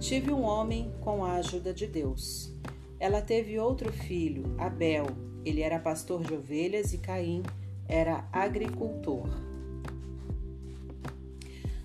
Tive 0.00 0.32
um 0.32 0.42
homem 0.42 0.92
com 1.00 1.24
a 1.24 1.34
ajuda 1.34 1.72
de 1.72 1.86
Deus. 1.86 2.52
Ela 2.98 3.20
teve 3.20 3.58
outro 3.58 3.92
filho, 3.92 4.54
Abel. 4.58 5.06
Ele 5.44 5.60
era 5.60 5.78
pastor 5.78 6.22
de 6.22 6.34
ovelhas 6.34 6.92
e 6.92 6.98
Caim 6.98 7.42
era 7.86 8.26
agricultor. 8.32 9.28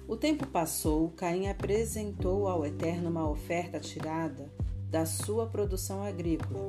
O 0.07 0.15
tempo 0.15 0.47
passou, 0.47 1.09
Caim 1.09 1.47
apresentou 1.47 2.47
ao 2.47 2.65
Eterno 2.65 3.09
uma 3.09 3.29
oferta 3.29 3.79
tirada 3.79 4.49
da 4.89 5.05
sua 5.05 5.45
produção 5.45 6.03
agrícola. 6.03 6.59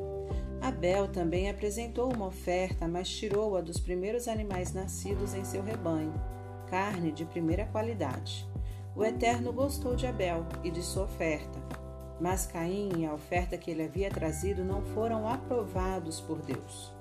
Abel 0.60 1.08
também 1.08 1.48
apresentou 1.48 2.12
uma 2.12 2.26
oferta, 2.26 2.86
mas 2.86 3.08
tirou-a 3.08 3.62
dos 3.62 3.80
primeiros 3.80 4.28
animais 4.28 4.74
nascidos 4.74 5.32
em 5.32 5.42
seu 5.42 5.62
rebanho, 5.62 6.12
carne 6.70 7.10
de 7.10 7.24
primeira 7.24 7.66
qualidade. 7.66 8.48
O 8.94 9.04
Eterno 9.04 9.52
gostou 9.52 9.96
de 9.96 10.06
Abel 10.06 10.46
e 10.62 10.70
de 10.70 10.82
sua 10.82 11.04
oferta, 11.04 11.58
mas 12.20 12.46
Caim 12.46 12.90
e 12.98 13.06
a 13.06 13.12
oferta 13.12 13.58
que 13.58 13.70
ele 13.70 13.82
havia 13.82 14.08
trazido 14.08 14.64
não 14.64 14.82
foram 14.82 15.28
aprovados 15.28 16.20
por 16.20 16.40
Deus. 16.40 16.92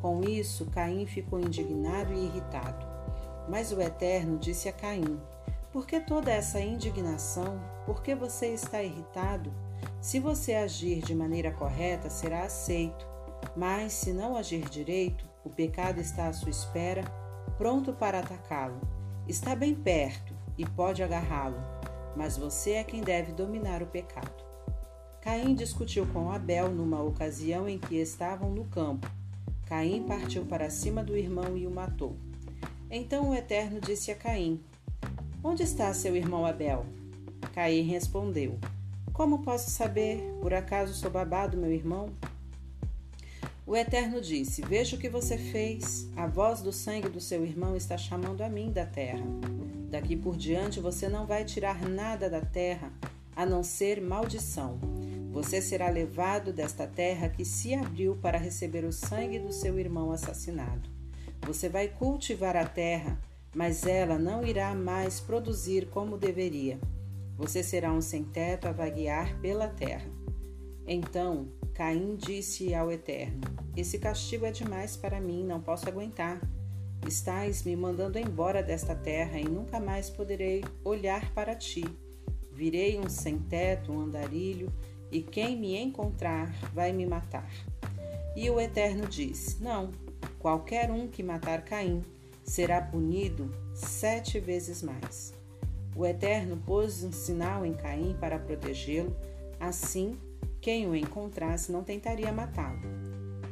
Com 0.00 0.22
isso, 0.22 0.66
Caim 0.66 1.06
ficou 1.06 1.38
indignado 1.38 2.12
e 2.12 2.24
irritado. 2.24 2.84
Mas 3.48 3.70
o 3.70 3.80
Eterno 3.80 4.38
disse 4.38 4.68
a 4.68 4.72
Caim: 4.72 5.20
Por 5.72 5.86
que 5.86 6.00
toda 6.00 6.32
essa 6.32 6.60
indignação? 6.60 7.60
Por 7.86 8.02
que 8.02 8.14
você 8.14 8.48
está 8.48 8.82
irritado? 8.82 9.52
Se 10.00 10.18
você 10.18 10.54
agir 10.54 11.00
de 11.02 11.14
maneira 11.14 11.52
correta, 11.52 12.10
será 12.10 12.42
aceito. 12.42 13.06
Mas 13.56 13.92
se 13.92 14.12
não 14.12 14.36
agir 14.36 14.68
direito, 14.68 15.24
o 15.44 15.50
pecado 15.50 16.00
está 16.00 16.28
à 16.28 16.32
sua 16.32 16.50
espera, 16.50 17.04
pronto 17.58 17.92
para 17.92 18.20
atacá-lo. 18.20 18.80
Está 19.28 19.54
bem 19.54 19.74
perto 19.74 20.34
e 20.58 20.66
pode 20.66 21.02
agarrá-lo, 21.02 21.56
mas 22.16 22.36
você 22.36 22.72
é 22.72 22.84
quem 22.84 23.00
deve 23.00 23.32
dominar 23.32 23.82
o 23.82 23.86
pecado. 23.86 24.44
Caim 25.20 25.54
discutiu 25.54 26.04
com 26.06 26.32
Abel 26.32 26.68
numa 26.68 27.00
ocasião 27.00 27.68
em 27.68 27.78
que 27.78 27.96
estavam 27.96 28.50
no 28.50 28.64
campo. 28.64 29.08
Caim 29.66 30.02
partiu 30.02 30.44
para 30.44 30.68
cima 30.68 31.04
do 31.04 31.16
irmão 31.16 31.56
e 31.56 31.66
o 31.66 31.70
matou. 31.70 32.16
Então 32.90 33.30
o 33.30 33.34
Eterno 33.34 33.80
disse 33.80 34.10
a 34.10 34.16
Caim: 34.16 34.60
Onde 35.42 35.62
está 35.62 35.94
seu 35.94 36.16
irmão 36.16 36.44
Abel? 36.44 36.84
Caim 37.54 37.82
respondeu: 37.82 38.58
Como 39.12 39.42
posso 39.42 39.70
saber? 39.70 40.20
Por 40.40 40.52
acaso 40.52 40.92
sou 40.94 41.10
babado, 41.10 41.56
meu 41.56 41.70
irmão? 41.70 42.10
O 43.72 43.76
Eterno 43.76 44.20
disse: 44.20 44.60
Veja 44.60 44.96
o 44.96 44.98
que 44.98 45.08
você 45.08 45.38
fez. 45.38 46.06
A 46.14 46.26
voz 46.26 46.60
do 46.60 46.70
sangue 46.70 47.08
do 47.08 47.22
seu 47.22 47.42
irmão 47.42 47.74
está 47.74 47.96
chamando 47.96 48.42
a 48.42 48.48
mim 48.50 48.70
da 48.70 48.84
terra. 48.84 49.24
Daqui 49.88 50.14
por 50.14 50.36
diante 50.36 50.78
você 50.78 51.08
não 51.08 51.26
vai 51.26 51.42
tirar 51.42 51.80
nada 51.88 52.28
da 52.28 52.42
terra, 52.42 52.92
a 53.34 53.46
não 53.46 53.62
ser 53.62 53.98
maldição. 53.98 54.78
Você 55.30 55.62
será 55.62 55.88
levado 55.88 56.52
desta 56.52 56.86
terra 56.86 57.30
que 57.30 57.46
se 57.46 57.72
abriu 57.72 58.14
para 58.14 58.36
receber 58.36 58.84
o 58.84 58.92
sangue 58.92 59.38
do 59.38 59.50
seu 59.50 59.78
irmão 59.78 60.12
assassinado. 60.12 60.90
Você 61.46 61.66
vai 61.70 61.88
cultivar 61.88 62.58
a 62.58 62.66
terra, 62.66 63.18
mas 63.56 63.86
ela 63.86 64.18
não 64.18 64.44
irá 64.44 64.74
mais 64.74 65.18
produzir 65.18 65.86
como 65.86 66.18
deveria. 66.18 66.78
Você 67.38 67.62
será 67.62 67.90
um 67.90 68.02
sem-teto 68.02 68.68
a 68.68 68.72
vaguear 68.72 69.40
pela 69.40 69.66
terra. 69.66 70.10
Então 70.86 71.48
Caim 71.74 72.16
disse 72.16 72.74
ao 72.74 72.92
Eterno: 72.92 73.40
Esse 73.76 73.98
castigo 73.98 74.44
é 74.44 74.50
demais 74.50 74.96
para 74.96 75.20
mim, 75.20 75.44
não 75.44 75.60
posso 75.60 75.88
aguentar. 75.88 76.40
Estás 77.06 77.64
me 77.64 77.74
mandando 77.74 78.18
embora 78.18 78.62
desta 78.62 78.94
terra 78.94 79.38
e 79.38 79.44
nunca 79.44 79.80
mais 79.80 80.10
poderei 80.10 80.62
olhar 80.84 81.32
para 81.32 81.54
ti. 81.54 81.84
Virei 82.52 82.98
um 82.98 83.08
sem-teto, 83.08 83.90
um 83.90 84.02
andarilho, 84.02 84.72
e 85.10 85.22
quem 85.22 85.56
me 85.56 85.76
encontrar 85.76 86.52
vai 86.72 86.92
me 86.92 87.06
matar. 87.06 87.50
E 88.36 88.48
o 88.50 88.60
Eterno 88.60 89.06
disse: 89.06 89.62
Não, 89.62 89.90
qualquer 90.38 90.90
um 90.90 91.08
que 91.08 91.22
matar 91.22 91.64
Caim 91.64 92.04
será 92.44 92.82
punido 92.82 93.50
sete 93.74 94.38
vezes 94.38 94.82
mais. 94.82 95.32
O 95.96 96.04
Eterno 96.04 96.56
pôs 96.56 97.02
um 97.02 97.12
sinal 97.12 97.64
em 97.64 97.74
Caim 97.74 98.14
para 98.20 98.38
protegê-lo, 98.38 99.14
assim 99.58 100.18
quem 100.62 100.88
o 100.88 100.94
encontrasse 100.94 101.72
não 101.72 101.82
tentaria 101.82 102.32
matá-lo. 102.32 102.80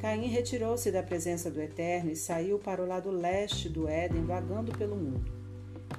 Caim 0.01 0.29
retirou-se 0.29 0.93
da 0.93 1.03
presença 1.03 1.51
do 1.51 1.61
Eterno 1.61 2.13
e 2.13 2.17
saiu 2.17 2.57
para 2.57 2.81
o 2.81 2.87
lado 2.87 3.11
leste 3.11 3.69
do 3.69 3.89
Éden, 3.89 4.25
vagando 4.25 4.71
pelo 4.79 4.95
mundo. 4.95 5.31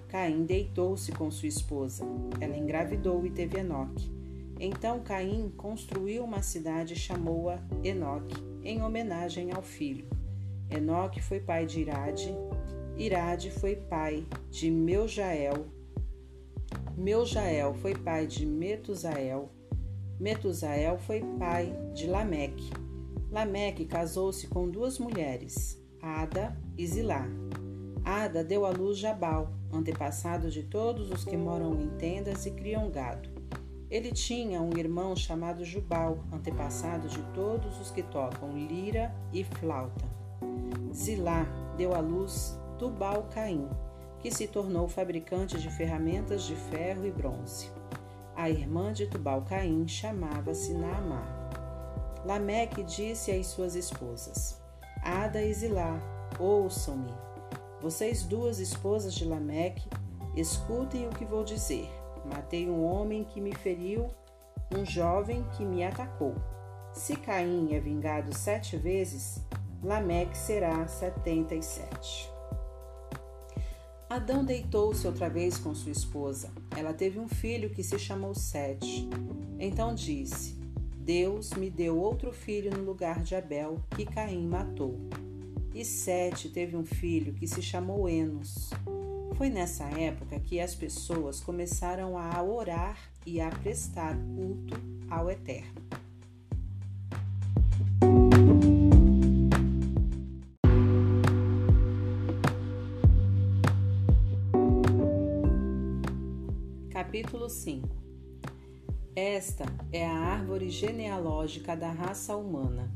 Caim 0.07 0.45
deitou-se 0.45 1.11
com 1.11 1.29
sua 1.29 1.49
esposa. 1.49 2.05
Ela 2.39 2.57
engravidou 2.57 3.25
e 3.25 3.29
teve 3.29 3.59
Enoque. 3.59 4.09
Então 4.57 5.01
Caim 5.01 5.51
construiu 5.57 6.23
uma 6.23 6.41
cidade 6.41 6.93
e 6.93 6.97
chamou-a 6.97 7.59
Enoque, 7.83 8.41
em 8.63 8.81
homenagem 8.81 9.51
ao 9.51 9.61
filho. 9.61 10.07
Enoque 10.69 11.21
foi 11.21 11.41
pai 11.41 11.65
de 11.65 11.81
Irade, 11.81 12.33
Irade 12.95 13.51
foi 13.51 13.75
pai 13.75 14.25
de 14.49 14.71
Meujael, 14.71 15.65
Meujael 16.95 17.73
foi 17.73 17.95
pai 17.95 18.25
de 18.27 18.45
Metusael, 18.45 19.49
Metusael 20.21 20.99
foi 20.99 21.19
pai 21.39 21.75
de 21.95 22.05
Lameque. 22.05 22.69
Lameque 23.31 23.85
casou-se 23.85 24.45
com 24.45 24.69
duas 24.69 24.99
mulheres, 24.99 25.83
Ada 25.99 26.55
e 26.77 26.85
Zilá. 26.85 27.25
Ada 28.05 28.43
deu 28.43 28.63
à 28.63 28.69
luz 28.69 28.99
Jabal, 28.99 29.51
antepassado 29.73 30.51
de 30.51 30.61
todos 30.61 31.09
os 31.09 31.25
que 31.25 31.35
moram 31.35 31.73
em 31.81 31.89
tendas 31.97 32.45
e 32.45 32.51
criam 32.51 32.91
gado. 32.91 33.29
Ele 33.89 34.11
tinha 34.11 34.61
um 34.61 34.77
irmão 34.77 35.15
chamado 35.15 35.65
Jubal, 35.65 36.23
antepassado 36.31 37.07
de 37.07 37.23
todos 37.33 37.81
os 37.81 37.89
que 37.89 38.03
tocam 38.03 38.55
lira 38.55 39.11
e 39.33 39.43
flauta. 39.43 40.05
Zilá 40.93 41.47
deu 41.75 41.95
à 41.95 41.99
luz 41.99 42.55
Tubal-Caim, 42.77 43.67
que 44.19 44.29
se 44.29 44.47
tornou 44.47 44.87
fabricante 44.87 45.59
de 45.59 45.71
ferramentas 45.71 46.43
de 46.43 46.55
ferro 46.55 47.07
e 47.07 47.11
bronze. 47.11 47.80
A 48.41 48.49
irmã 48.49 48.91
de 48.91 49.05
Tubal-Caim 49.05 49.87
chamava-se 49.87 50.73
Naamá. 50.73 51.23
Lameque 52.25 52.81
disse 52.81 53.31
às 53.31 53.45
suas 53.45 53.75
esposas: 53.75 54.59
Ada 55.03 55.43
e 55.43 55.53
Zilá, 55.53 56.01
ouçam-me. 56.39 57.13
Vocês 57.79 58.23
duas 58.23 58.57
esposas 58.57 59.13
de 59.13 59.25
Lameque, 59.25 59.87
escutem 60.35 61.07
o 61.07 61.11
que 61.11 61.23
vou 61.23 61.43
dizer. 61.43 61.87
Matei 62.25 62.67
um 62.67 62.83
homem 62.83 63.23
que 63.23 63.39
me 63.39 63.53
feriu, 63.53 64.07
um 64.75 64.83
jovem 64.83 65.43
que 65.55 65.63
me 65.63 65.83
atacou. 65.83 66.33
Se 66.93 67.15
Caim 67.17 67.75
é 67.75 67.79
vingado 67.79 68.35
sete 68.35 68.75
vezes, 68.75 69.45
Lameque 69.83 70.35
será 70.35 70.87
setenta 70.87 71.53
e 71.53 71.61
sete. 71.61 72.27
Adão 74.11 74.43
deitou-se 74.43 75.07
outra 75.07 75.29
vez 75.29 75.57
com 75.57 75.73
sua 75.73 75.93
esposa. 75.93 76.51
Ela 76.75 76.93
teve 76.93 77.17
um 77.17 77.29
filho 77.29 77.69
que 77.69 77.81
se 77.81 77.97
chamou 77.97 78.35
Sete. 78.35 79.07
Então 79.57 79.95
disse: 79.95 80.59
Deus 80.97 81.51
me 81.51 81.69
deu 81.69 81.97
outro 81.97 82.33
filho 82.33 82.75
no 82.75 82.83
lugar 82.83 83.23
de 83.23 83.35
Abel, 83.35 83.81
que 83.95 84.05
Caim 84.05 84.45
matou. 84.45 84.99
E 85.73 85.85
Sete 85.85 86.49
teve 86.49 86.75
um 86.75 86.83
filho 86.83 87.33
que 87.33 87.47
se 87.47 87.61
chamou 87.61 88.09
Enos. 88.09 88.71
Foi 89.35 89.49
nessa 89.49 89.85
época 89.85 90.37
que 90.41 90.59
as 90.59 90.75
pessoas 90.75 91.39
começaram 91.39 92.17
a 92.17 92.43
orar 92.43 92.99
e 93.25 93.39
a 93.39 93.49
prestar 93.49 94.17
culto 94.35 94.77
ao 95.09 95.31
Eterno. 95.31 96.00
Capítulo 107.11 107.49
5 107.49 107.89
Esta 109.13 109.65
é 109.91 110.07
a 110.07 110.17
árvore 110.17 110.69
genealógica 110.69 111.75
da 111.75 111.91
raça 111.91 112.37
humana. 112.37 112.89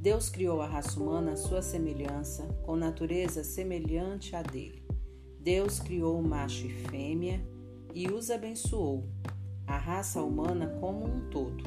Deus 0.00 0.30
criou 0.30 0.62
a 0.62 0.66
raça 0.66 0.98
humana 0.98 1.32
à 1.32 1.36
sua 1.36 1.60
semelhança, 1.60 2.44
com 2.64 2.76
natureza 2.76 3.44
semelhante 3.44 4.34
à 4.34 4.40
dele. 4.40 4.82
Deus 5.38 5.78
criou 5.78 6.22
macho 6.22 6.64
e 6.64 6.70
fêmea 6.70 7.46
e 7.94 8.08
os 8.08 8.30
abençoou, 8.30 9.04
a 9.66 9.76
raça 9.76 10.22
humana 10.22 10.68
como 10.80 11.04
um 11.04 11.28
todo. 11.28 11.62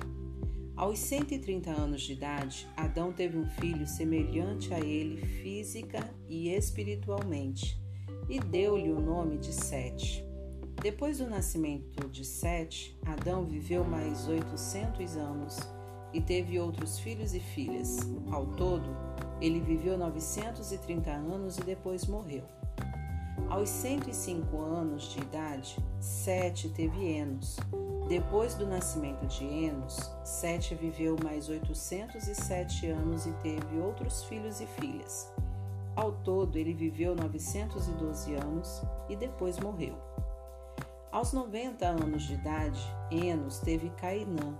Aos 0.76 0.98
130 0.98 1.70
anos 1.70 2.02
de 2.02 2.14
idade, 2.14 2.68
Adão 2.76 3.14
teve 3.14 3.38
um 3.38 3.46
filho 3.46 3.86
semelhante 3.86 4.74
a 4.74 4.80
ele 4.80 5.24
física 5.24 6.10
e 6.28 6.50
espiritualmente, 6.50 7.80
e 8.28 8.40
deu-lhe 8.40 8.92
o 8.92 9.00
nome 9.00 9.38
de 9.38 9.54
Sete. 9.54 10.26
Depois 10.86 11.18
do 11.18 11.28
nascimento 11.28 12.08
de 12.10 12.24
Sete, 12.24 12.96
Adão 13.08 13.44
viveu 13.44 13.84
mais 13.84 14.28
800 14.28 15.18
anos 15.18 15.58
e 16.14 16.22
teve 16.22 16.60
outros 16.60 17.00
filhos 17.00 17.34
e 17.34 17.40
filhas. 17.40 18.02
Ao 18.32 18.46
todo, 18.46 18.96
ele 19.42 19.60
viveu 19.60 19.98
930 19.98 21.10
anos 21.10 21.58
e 21.58 21.64
depois 21.64 22.06
morreu. 22.06 22.44
Aos 23.50 23.68
105 23.70 24.62
anos 24.62 25.12
de 25.12 25.22
idade, 25.22 25.76
Sete 26.00 26.70
teve 26.70 27.04
Enos. 27.04 27.58
Depois 28.08 28.54
do 28.54 28.68
nascimento 28.68 29.26
de 29.26 29.44
Enos, 29.44 29.98
Sete 30.24 30.76
viveu 30.76 31.18
mais 31.24 31.50
807 31.50 32.90
anos 32.90 33.26
e 33.26 33.32
teve 33.42 33.80
outros 33.80 34.24
filhos 34.26 34.62
e 34.62 34.68
filhas. 34.68 35.34
Ao 35.96 36.12
todo, 36.12 36.60
ele 36.60 36.76
viveu 36.76 37.16
912 37.16 38.36
anos 38.36 38.84
e 39.10 39.16
depois 39.16 39.60
morreu. 39.60 39.98
Aos 41.16 41.32
90 41.32 41.88
anos 41.88 42.24
de 42.24 42.34
idade, 42.34 42.82
Enos 43.10 43.60
teve 43.60 43.90
Cainã. 43.92 44.54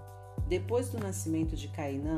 Depois 0.48 0.88
do 0.88 0.98
nascimento 0.98 1.54
de 1.54 1.68
Cainã, 1.68 2.16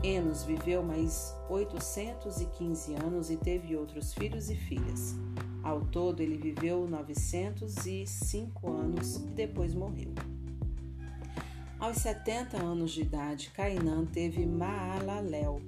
Enos 0.00 0.44
viveu 0.44 0.80
mais 0.80 1.34
815 1.50 2.94
anos 2.94 3.30
e 3.30 3.36
teve 3.36 3.74
outros 3.74 4.14
filhos 4.14 4.48
e 4.48 4.54
filhas. 4.54 5.16
Ao 5.60 5.80
todo, 5.80 6.20
ele 6.20 6.38
viveu 6.38 6.86
905 6.86 8.70
anos 8.70 9.16
e 9.16 9.30
depois 9.30 9.74
morreu. 9.74 10.14
Aos 11.80 11.96
70 11.96 12.56
anos 12.56 12.92
de 12.92 13.02
idade, 13.02 13.50
Cainã 13.50 14.06
teve 14.06 14.46
Maalalel. 14.46 15.60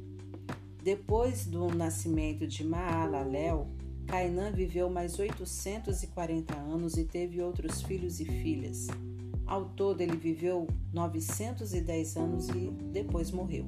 Depois 0.80 1.44
do 1.44 1.74
nascimento 1.74 2.46
de 2.46 2.62
Maalalel, 2.62 3.66
Cainã 4.06 4.52
viveu 4.52 4.88
mais 4.88 5.18
840 5.18 6.54
anos 6.54 6.96
e 6.96 7.04
teve 7.04 7.42
outros 7.42 7.82
filhos 7.82 8.20
e 8.20 8.24
filhas. 8.24 8.86
Ao 9.46 9.64
todo, 9.64 10.00
ele 10.00 10.16
viveu 10.16 10.66
910 10.92 12.16
anos 12.16 12.48
e 12.48 12.70
depois 12.92 13.30
morreu. 13.30 13.64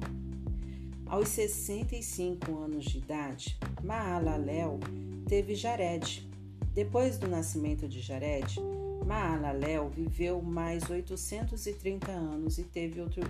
Aos 1.05 1.29
65 1.29 2.55
anos 2.57 2.85
de 2.85 2.99
idade, 2.99 3.57
Maalalel 3.83 4.79
teve 5.27 5.55
Jared. 5.55 6.29
Depois 6.73 7.17
do 7.17 7.27
nascimento 7.27 7.87
de 7.87 7.99
Jared, 7.99 8.59
Maalalel 9.05 9.89
viveu 9.89 10.41
mais 10.41 10.87
830 10.89 12.11
anos 12.11 12.59
e 12.59 12.63
teve 12.63 13.01
outros 13.01 13.27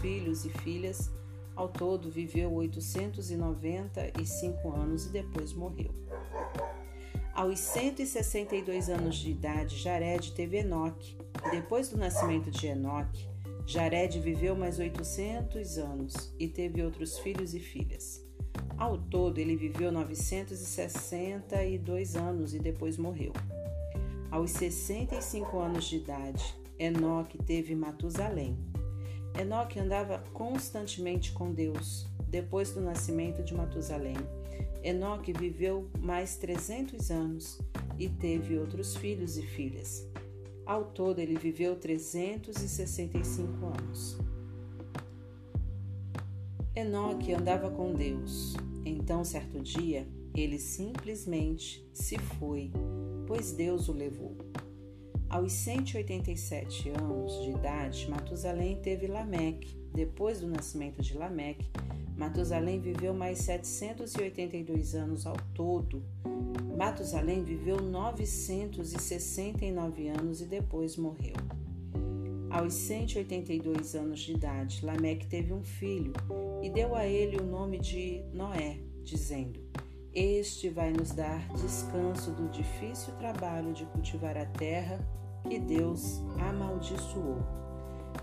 filhos 0.00 0.44
e 0.44 0.48
filhas. 0.48 1.10
Ao 1.54 1.68
todo, 1.68 2.10
viveu 2.10 2.50
895 2.52 4.70
anos 4.70 5.06
e 5.06 5.10
depois 5.10 5.52
morreu. 5.52 5.94
Aos 7.34 7.60
162 7.60 8.88
anos 8.88 9.16
de 9.16 9.30
idade, 9.30 9.76
Jared 9.78 10.32
teve 10.32 10.56
Enoque. 10.58 11.16
Depois 11.50 11.88
do 11.88 11.96
nascimento 11.96 12.50
de 12.50 12.66
Enoque, 12.66 13.26
Jared 13.66 14.20
viveu 14.20 14.54
mais 14.54 14.78
800 14.78 15.78
anos 15.78 16.34
e 16.38 16.46
teve 16.48 16.82
outros 16.82 17.18
filhos 17.18 17.54
e 17.54 17.60
filhas. 17.60 18.22
Ao 18.76 18.98
todo, 18.98 19.38
ele 19.38 19.56
viveu 19.56 19.90
962 19.92 22.16
anos 22.16 22.52
e 22.54 22.58
depois 22.58 22.98
morreu. 22.98 23.32
Aos 24.30 24.50
65 24.52 25.58
anos 25.58 25.84
de 25.84 25.96
idade, 25.96 26.54
Enoque 26.78 27.38
teve 27.38 27.74
Matusalém. 27.74 28.58
Enoque 29.38 29.78
andava 29.78 30.18
constantemente 30.32 31.32
com 31.32 31.52
Deus. 31.52 32.06
Depois 32.28 32.72
do 32.72 32.80
nascimento 32.80 33.42
de 33.42 33.54
Matusalém, 33.54 34.16
Enoque 34.82 35.32
viveu 35.32 35.88
mais 36.00 36.36
300 36.36 37.10
anos 37.10 37.58
e 37.98 38.08
teve 38.08 38.58
outros 38.58 38.96
filhos 38.96 39.36
e 39.36 39.42
filhas. 39.42 40.06
Ao 40.66 40.84
todo, 40.84 41.18
ele 41.18 41.36
viveu 41.36 41.76
365 41.76 43.66
anos. 43.66 44.18
Enoque 46.74 47.32
andava 47.32 47.70
com 47.70 47.92
Deus. 47.92 48.54
Então, 48.84 49.24
certo 49.24 49.60
dia, 49.60 50.06
ele 50.34 50.58
simplesmente 50.58 51.86
se 51.92 52.18
foi, 52.18 52.70
pois 53.26 53.52
Deus 53.52 53.88
o 53.88 53.92
levou. 53.92 54.36
Aos 55.32 55.52
187 55.52 56.90
anos 56.90 57.42
de 57.42 57.50
idade, 57.52 58.10
Matusalém 58.10 58.76
teve 58.76 59.06
Lameque. 59.06 59.74
Depois 59.94 60.40
do 60.40 60.46
nascimento 60.46 61.00
de 61.00 61.16
Lameque, 61.16 61.70
Matusalém 62.18 62.78
viveu 62.78 63.14
mais 63.14 63.38
782 63.38 64.94
anos 64.94 65.26
ao 65.26 65.34
todo. 65.54 66.02
Matusalém 66.76 67.42
viveu 67.42 67.80
969 67.80 70.08
anos 70.08 70.42
e 70.42 70.44
depois 70.44 70.98
morreu. 70.98 71.32
Aos 72.50 72.74
182 72.74 73.94
anos 73.94 74.20
de 74.20 74.34
idade, 74.34 74.84
Lameque 74.84 75.26
teve 75.26 75.54
um 75.54 75.64
filho 75.64 76.12
e 76.62 76.68
deu 76.68 76.94
a 76.94 77.06
ele 77.06 77.38
o 77.38 77.46
nome 77.46 77.78
de 77.78 78.22
Noé, 78.34 78.80
dizendo: 79.02 79.58
Este 80.12 80.68
vai 80.68 80.92
nos 80.92 81.12
dar 81.12 81.48
descanso 81.54 82.32
do 82.32 82.50
difícil 82.50 83.14
trabalho 83.14 83.72
de 83.72 83.86
cultivar 83.86 84.36
a 84.36 84.44
terra 84.44 85.02
que 85.48 85.58
Deus 85.58 86.22
amaldiçoou. 86.38 87.38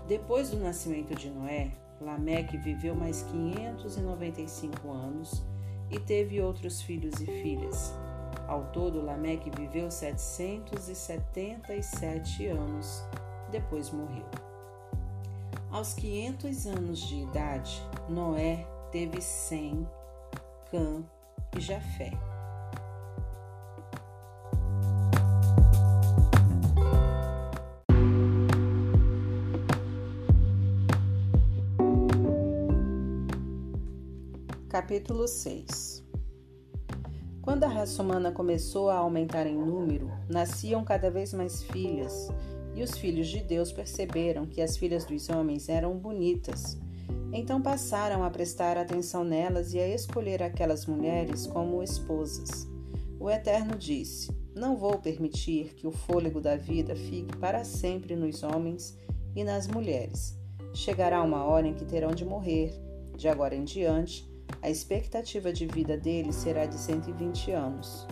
Depois 0.06 0.50
do 0.50 0.58
nascimento 0.58 1.12
de 1.14 1.28
Noé, 1.30 1.72
Lameque 2.00 2.56
viveu 2.56 2.94
mais 2.94 3.24
595 3.24 4.90
anos 4.90 5.42
e 5.90 5.98
teve 5.98 6.40
outros 6.40 6.80
filhos 6.80 7.20
e 7.20 7.26
filhas. 7.26 7.92
Ao 8.46 8.62
todo, 8.72 9.04
Lameque 9.04 9.50
viveu 9.50 9.90
777 9.90 12.46
anos, 12.46 13.04
depois 13.50 13.90
morreu. 13.90 14.24
Aos 15.70 15.92
500 15.94 16.66
anos 16.66 17.00
de 17.00 17.16
idade, 17.16 17.82
Noé 18.08 18.66
teve 18.90 19.20
Sem, 19.20 19.86
Cã 20.70 21.04
e 21.56 21.60
Jafé. 21.60 22.29
Capítulo 34.70 35.26
6 35.26 36.04
Quando 37.42 37.64
a 37.64 37.66
raça 37.66 38.00
humana 38.00 38.30
começou 38.30 38.88
a 38.88 38.98
aumentar 38.98 39.44
em 39.44 39.58
número, 39.58 40.08
nasciam 40.28 40.84
cada 40.84 41.10
vez 41.10 41.32
mais 41.32 41.60
filhas, 41.60 42.28
e 42.76 42.80
os 42.80 42.96
filhos 42.96 43.26
de 43.26 43.40
Deus 43.40 43.72
perceberam 43.72 44.46
que 44.46 44.62
as 44.62 44.76
filhas 44.76 45.04
dos 45.04 45.28
homens 45.28 45.68
eram 45.68 45.98
bonitas. 45.98 46.78
Então 47.32 47.60
passaram 47.60 48.22
a 48.22 48.30
prestar 48.30 48.78
atenção 48.78 49.24
nelas 49.24 49.74
e 49.74 49.80
a 49.80 49.88
escolher 49.88 50.40
aquelas 50.40 50.86
mulheres 50.86 51.48
como 51.48 51.82
esposas. 51.82 52.68
O 53.18 53.28
Eterno 53.28 53.76
disse: 53.76 54.30
Não 54.54 54.76
vou 54.76 54.98
permitir 55.00 55.74
que 55.74 55.88
o 55.88 55.90
fôlego 55.90 56.40
da 56.40 56.54
vida 56.54 56.94
fique 56.94 57.36
para 57.38 57.64
sempre 57.64 58.14
nos 58.14 58.44
homens 58.44 58.96
e 59.34 59.42
nas 59.42 59.66
mulheres. 59.66 60.38
Chegará 60.72 61.20
uma 61.24 61.42
hora 61.42 61.66
em 61.66 61.74
que 61.74 61.84
terão 61.84 62.12
de 62.12 62.24
morrer. 62.24 62.72
De 63.16 63.28
agora 63.28 63.54
em 63.54 63.64
diante, 63.64 64.29
a 64.62 64.68
expectativa 64.68 65.52
de 65.52 65.66
vida 65.66 65.96
deles 65.96 66.36
será 66.36 66.66
de 66.66 66.76
120 66.76 67.50
anos. 67.52 68.06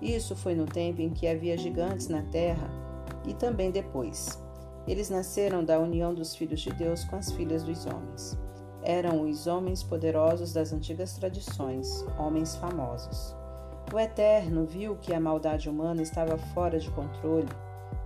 Isso 0.00 0.36
foi 0.36 0.54
no 0.54 0.64
tempo 0.64 1.00
em 1.00 1.10
que 1.10 1.26
havia 1.26 1.58
gigantes 1.58 2.08
na 2.08 2.22
terra 2.22 2.70
e 3.26 3.34
também 3.34 3.70
depois. 3.70 4.40
Eles 4.86 5.10
nasceram 5.10 5.64
da 5.64 5.78
união 5.78 6.14
dos 6.14 6.34
filhos 6.34 6.60
de 6.60 6.72
Deus 6.72 7.04
com 7.04 7.16
as 7.16 7.32
filhas 7.32 7.62
dos 7.62 7.84
homens. 7.84 8.38
Eram 8.82 9.22
os 9.22 9.46
homens 9.46 9.82
poderosos 9.82 10.52
das 10.52 10.72
antigas 10.72 11.14
tradições, 11.14 12.06
homens 12.18 12.56
famosos. 12.56 13.36
O 13.92 13.98
Eterno 13.98 14.64
viu 14.64 14.96
que 14.96 15.12
a 15.12 15.20
maldade 15.20 15.68
humana 15.68 16.00
estava 16.00 16.38
fora 16.38 16.78
de 16.78 16.90
controle. 16.90 17.48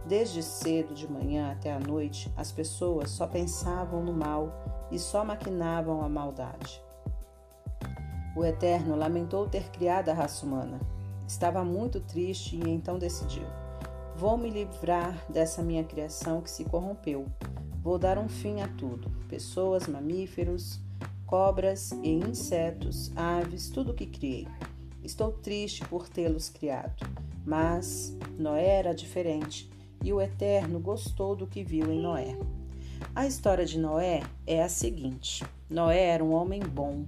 Desde 0.06 0.42
cedo 0.42 0.94
de 0.94 1.10
manhã 1.10 1.52
até 1.52 1.72
a 1.72 1.78
noite, 1.78 2.32
as 2.36 2.50
pessoas 2.50 3.10
só 3.10 3.26
pensavam 3.26 4.02
no 4.02 4.12
mal 4.12 4.50
e 4.90 4.98
só 4.98 5.24
maquinavam 5.24 6.02
a 6.02 6.08
maldade. 6.08 6.82
O 8.34 8.44
Eterno 8.44 8.96
lamentou 8.96 9.46
ter 9.46 9.70
criado 9.70 10.08
a 10.08 10.14
raça 10.14 10.46
humana. 10.46 10.80
Estava 11.28 11.62
muito 11.64 12.00
triste 12.00 12.56
e 12.56 12.70
então 12.70 12.98
decidiu: 12.98 13.44
Vou 14.16 14.36
me 14.38 14.48
livrar 14.48 15.24
dessa 15.28 15.62
minha 15.62 15.84
criação 15.84 16.40
que 16.40 16.50
se 16.50 16.64
corrompeu. 16.64 17.26
Vou 17.82 17.98
dar 17.98 18.16
um 18.16 18.28
fim 18.28 18.62
a 18.62 18.68
tudo: 18.68 19.10
pessoas, 19.28 19.86
mamíferos, 19.86 20.80
cobras 21.26 21.92
e 22.02 22.10
insetos, 22.10 23.10
aves, 23.16 23.68
tudo 23.68 23.92
o 23.92 23.94
que 23.94 24.06
criei. 24.06 24.48
Estou 25.02 25.32
triste 25.32 25.84
por 25.86 26.08
tê-los 26.08 26.48
criado. 26.48 27.04
Mas 27.44 28.16
Noé 28.38 28.76
era 28.76 28.94
diferente 28.94 29.68
e 30.02 30.12
o 30.12 30.20
Eterno 30.20 30.78
gostou 30.78 31.34
do 31.34 31.46
que 31.46 31.64
viu 31.64 31.92
em 31.92 32.00
Noé. 32.00 32.36
A 33.14 33.26
história 33.26 33.66
de 33.66 33.78
Noé 33.78 34.22
é 34.46 34.62
a 34.62 34.68
seguinte: 34.68 35.44
Noé 35.68 36.04
era 36.06 36.24
um 36.24 36.32
homem 36.32 36.60
bom, 36.60 37.04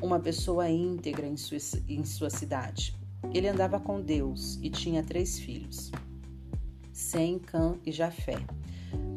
uma 0.00 0.20
pessoa 0.20 0.68
íntegra 0.68 1.26
em 1.26 1.36
sua, 1.36 1.58
em 1.88 2.04
sua 2.04 2.30
cidade. 2.30 2.96
Ele 3.32 3.48
andava 3.48 3.80
com 3.80 4.00
Deus 4.00 4.58
e 4.62 4.70
tinha 4.70 5.02
três 5.02 5.38
filhos, 5.38 5.90
Sem, 6.92 7.38
Cã 7.38 7.76
e 7.84 7.90
Jafé. 7.90 8.38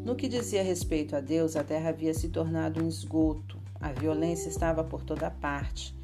No 0.04 0.16
que 0.16 0.28
dizia 0.28 0.64
respeito 0.64 1.16
a 1.16 1.20
Deus, 1.20 1.56
a 1.56 1.64
terra 1.64 1.90
havia 1.90 2.14
se 2.14 2.30
tornado 2.30 2.82
um 2.82 2.88
esgoto, 2.88 3.60
a 3.80 3.92
violência 3.92 4.50
estava 4.50 4.84
por 4.84 5.04
toda 5.04 5.30
parte. 5.30 5.96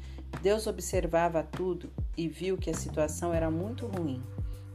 Deus 0.42 0.66
observava 0.66 1.42
tudo 1.42 1.90
e 2.16 2.28
viu 2.28 2.58
que 2.58 2.70
a 2.70 2.74
situação 2.74 3.32
era 3.32 3.50
muito 3.50 3.86
ruim. 3.86 4.22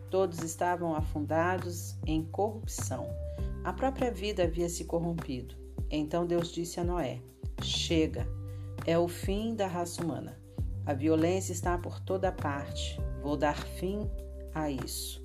Todos 0.10 0.40
estavam 0.40 0.96
afundados 0.96 1.96
em 2.06 2.24
corrupção. 2.24 3.08
A 3.64 3.72
própria 3.72 4.12
vida 4.12 4.44
havia 4.44 4.68
se 4.68 4.86
corrompido. 4.86 5.56
Então 5.92 6.26
Deus 6.26 6.52
disse 6.52 6.80
a 6.80 6.84
Noé: 6.84 7.22
Chega, 7.62 8.28
é 8.86 8.98
o 8.98 9.08
fim 9.08 9.56
da 9.56 9.68
raça 9.68 10.04
humana. 10.04 10.38
A 10.86 10.94
violência 10.94 11.52
está 11.52 11.78
por 11.78 12.00
toda 12.00 12.32
parte. 12.32 13.00
Vou 13.22 13.36
dar 13.36 13.58
fim 13.58 14.10
a 14.54 14.70
isso. 14.72 15.24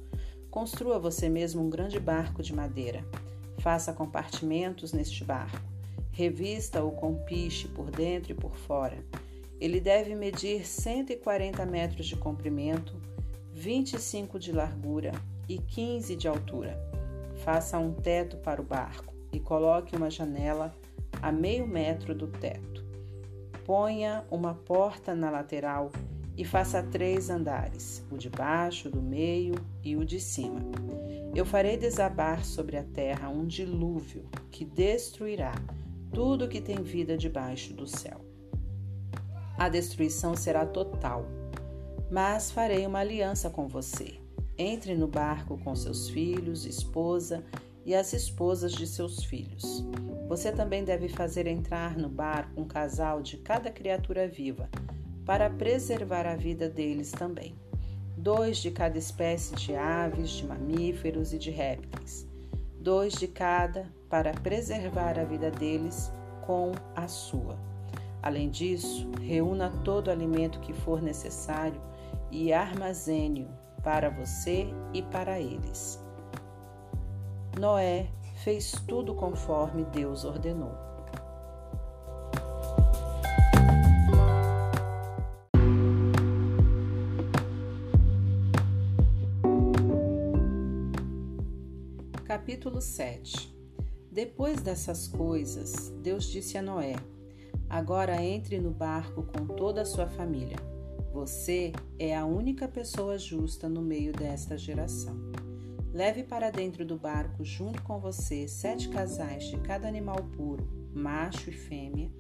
Construa 0.51 0.99
você 0.99 1.29
mesmo 1.29 1.63
um 1.63 1.71
grande 1.71 1.99
barco 1.99 2.43
de 2.43 2.55
madeira. 2.55 3.05
Faça 3.59 3.93
compartimentos 3.93 4.93
neste 4.93 5.25
barco. 5.25 5.63
Revista-o 6.11 6.93
com 6.93 7.15
piche 7.25 7.69
por 7.69 7.91
dentro 7.91 8.33
e 8.33 8.35
por 8.35 8.55
fora. 8.57 8.99
Ele 9.61 9.81
deve 9.81 10.15
medir 10.15 10.67
140 10.67 11.65
metros 11.65 12.07
de 12.07 12.17
comprimento, 12.17 13.01
25 13.53 14.39
de 14.39 14.53
largura 14.53 15.13
e 15.49 15.59
15 15.59 16.15
de 16.17 16.29
altura. 16.29 16.79
Faça 17.45 17.79
um 17.79 17.93
teto 17.93 18.37
para 18.39 18.61
o 18.61 18.65
barco 18.65 19.15
e 19.33 19.41
coloque 19.41 19.97
uma 19.97 20.11
janela 20.11 20.75
a 21.23 21.33
meio 21.33 21.67
metro 21.67 22.15
do 22.15 22.27
teto. 22.27 22.74
Ponha 23.65 24.25
uma 24.31 24.55
porta 24.55 25.15
na 25.15 25.31
lateral 25.31 25.91
e 26.37 26.45
faça 26.45 26.83
três 26.83 27.31
andares, 27.31 28.05
o 28.11 28.19
de 28.19 28.29
baixo, 28.29 28.91
do 28.91 29.01
meio 29.01 29.55
e 29.83 29.97
o 29.97 30.05
de 30.05 30.21
cima. 30.21 30.61
Eu 31.35 31.47
farei 31.47 31.77
desabar 31.77 32.45
sobre 32.45 32.77
a 32.77 32.83
terra 32.83 33.29
um 33.29 33.47
dilúvio 33.47 34.25
que 34.51 34.65
destruirá 34.65 35.55
tudo 36.13 36.49
que 36.49 36.61
tem 36.61 36.83
vida 36.83 37.17
debaixo 37.17 37.73
do 37.73 37.87
céu. 37.87 38.21
A 39.57 39.69
destruição 39.69 40.37
será 40.37 40.67
total, 40.67 41.25
mas 42.11 42.51
farei 42.51 42.87
uma 42.87 42.99
aliança 42.99 43.49
com 43.49 43.67
você. 43.67 44.15
Entre 44.59 44.95
no 44.95 45.09
barco 45.09 45.59
com 45.59 45.75
seus 45.75 46.09
filhos, 46.09 46.67
esposa 46.67 47.43
e 47.85 47.95
as 47.95 48.13
esposas 48.13 48.73
de 48.73 48.87
seus 48.87 49.23
filhos. 49.25 49.85
Você 50.29 50.51
também 50.51 50.85
deve 50.85 51.09
fazer 51.09 51.47
entrar 51.47 51.97
no 51.97 52.09
barco 52.09 52.61
um 52.61 52.65
casal 52.65 53.21
de 53.21 53.37
cada 53.37 53.71
criatura 53.71 54.27
viva, 54.27 54.69
para 55.25 55.49
preservar 55.49 56.27
a 56.27 56.37
vida 56.37 56.69
deles 56.69 57.11
também. 57.11 57.55
Dois 58.17 58.59
de 58.59 58.71
cada 58.71 58.99
espécie 58.99 59.55
de 59.57 59.75
aves, 59.75 60.31
de 60.31 60.47
mamíferos 60.47 61.33
e 61.33 61.39
de 61.39 61.51
répteis. 61.51 62.27
Dois 62.79 63.15
de 63.15 63.27
cada 63.27 63.91
para 64.09 64.33
preservar 64.33 65.19
a 65.19 65.25
vida 65.25 65.51
deles 65.51 66.13
com 66.43 66.73
a 66.95 67.09
sua. 67.09 67.59
Além 68.23 68.51
disso, 68.51 69.11
reúna 69.21 69.71
todo 69.83 70.09
o 70.09 70.11
alimento 70.11 70.61
que 70.61 70.73
for 70.73 71.03
necessário 71.03 71.81
e 72.31 72.53
armazene-o 72.53 73.49
para 73.83 74.11
você 74.11 74.67
e 74.93 75.03
para 75.03 75.41
eles. 75.41 76.04
Noé 77.59 78.11
fez 78.43 78.73
tudo 78.87 79.15
conforme 79.15 79.85
Deus 79.85 80.25
ordenou. 80.25 80.73
Capítulo 92.25 92.81
7 92.81 93.55
Depois 94.11 94.61
dessas 94.61 95.07
coisas, 95.07 95.91
Deus 96.03 96.25
disse 96.25 96.59
a 96.59 96.63
Noé: 96.63 96.97
Agora 97.71 98.21
entre 98.21 98.59
no 98.59 98.73
barco 98.73 99.23
com 99.23 99.47
toda 99.47 99.83
a 99.83 99.87
sua 99.87 100.09
família. 100.09 100.57
Você 101.13 101.71
é 102.01 102.17
a 102.17 102.27
única 102.27 102.67
pessoa 102.67 103.17
justa 103.17 103.69
no 103.69 103.81
meio 103.81 104.13
desta 104.13 104.59
geração. 104.59 105.44
Leve 105.95 106.25
para 106.25 106.51
dentro 106.51 106.85
do 106.85 106.97
barco, 106.97 107.45
junto 107.45 107.81
com 107.85 108.01
você, 108.01 108.49
sete 108.49 108.89
casais 108.89 109.45
de 109.45 109.59
cada 109.59 109.87
animal 109.87 110.17
puro, 110.37 110.67
macho 110.93 111.51
e 111.51 111.53
fêmea, 111.53 112.11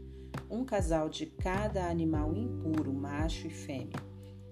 um 0.48 0.64
casal 0.64 1.08
de 1.08 1.26
cada 1.26 1.84
animal 1.88 2.32
impuro, 2.36 2.92
macho 2.92 3.48
e 3.48 3.50
fêmea, 3.50 3.98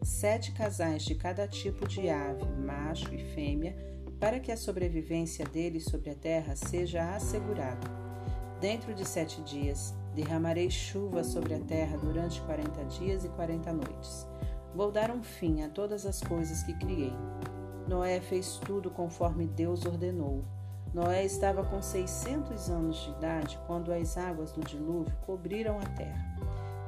sete 0.03 0.51
casais 0.51 1.05
de 1.05 1.15
cada 1.15 1.47
tipo 1.47 1.87
de 1.87 2.11
ave, 2.11 2.45
macho 2.67 3.15
e 3.15 3.33
fêmea, 3.33 3.77
para 4.19 4.41
que 4.41 4.51
a 4.51 4.57
sobrevivência 4.57 5.45
deles 5.47 5.85
sobre 5.85 6.11
a 6.11 6.17
terra 6.17 6.57
seja 6.57 7.15
assegurada. 7.15 7.89
Dentro 8.61 8.93
de 8.93 9.07
sete 9.07 9.41
dias, 9.43 9.95
derramarei 10.17 10.69
chuva 10.69 11.23
sobre 11.23 11.55
a 11.55 11.61
terra 11.61 11.97
durante 11.97 12.41
quarenta 12.41 12.85
dias 12.87 13.25
e 13.25 13.29
quarenta 13.29 13.73
noites. 13.73 14.27
Vou 14.75 14.91
dar 14.91 15.13
um 15.13 15.23
fim 15.23 15.63
a 15.63 15.69
todas 15.69 16.07
as 16.07 16.21
coisas 16.21 16.65
que 16.65 16.75
criei 16.75 17.13
Noé 17.87 18.21
fez 18.21 18.59
tudo 18.59 18.91
conforme 18.91 19.47
Deus 19.47 19.85
ordenou. 19.85 20.45
Noé 20.95 21.25
estava 21.25 21.65
com 21.65 21.81
600 21.81 22.71
anos 22.71 22.97
de 22.99 23.11
idade 23.11 23.59
quando 23.67 23.93
as 23.93 24.17
águas 24.17 24.53
do 24.53 24.61
dilúvio 24.61 25.13
cobriram 25.27 25.79
a 25.79 25.87
terra. 25.97 26.33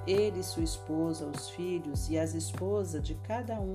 Ele, 0.06 0.42
sua 0.42 0.62
esposa, 0.62 1.24
os 1.24 1.48
filhos 1.48 2.10
e 2.10 2.18
as 2.18 2.34
esposas 2.34 3.02
de 3.02 3.14
cada 3.14 3.58
um 3.58 3.72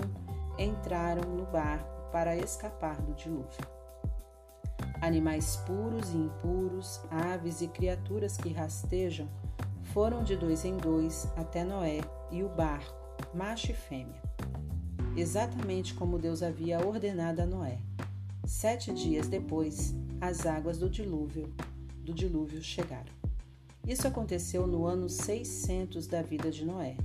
entraram 0.57 1.27
no 1.29 1.45
barco 1.45 2.11
para 2.11 2.35
escapar 2.37 3.01
do 3.01 3.13
dilúvio. 3.13 3.67
Animais 5.01 5.57
puros 5.65 6.13
e 6.13 6.17
impuros, 6.17 7.01
aves 7.09 7.61
e 7.61 7.67
criaturas 7.67 8.37
que 8.37 8.53
rastejam 8.53 9.27
foram 9.93 10.23
de 10.23 10.35
dois 10.35 10.63
em 10.63 10.77
dois 10.77 11.27
até 11.35 11.63
Noé 11.63 12.01
e 12.29 12.43
o 12.43 12.49
barco, 12.49 12.93
macho 13.33 13.71
e 13.71 13.73
fêmea 13.73 14.28
exatamente 15.15 15.93
como 15.93 16.19
Deus 16.19 16.41
havia 16.41 16.85
ordenado 16.85 17.41
a 17.41 17.45
Noé. 17.45 17.79
Sete 18.45 18.93
dias 18.93 19.27
depois, 19.27 19.93
as 20.19 20.45
águas 20.45 20.77
do 20.77 20.89
dilúvio, 20.89 21.53
do 22.03 22.13
dilúvio 22.13 22.61
chegaram. 22.61 23.11
Isso 23.87 24.07
aconteceu 24.07 24.67
no 24.67 24.85
ano 24.85 25.09
600 25.09 26.07
da 26.07 26.21
vida 26.21 26.51
de 26.51 26.65
Noé. 26.65 26.95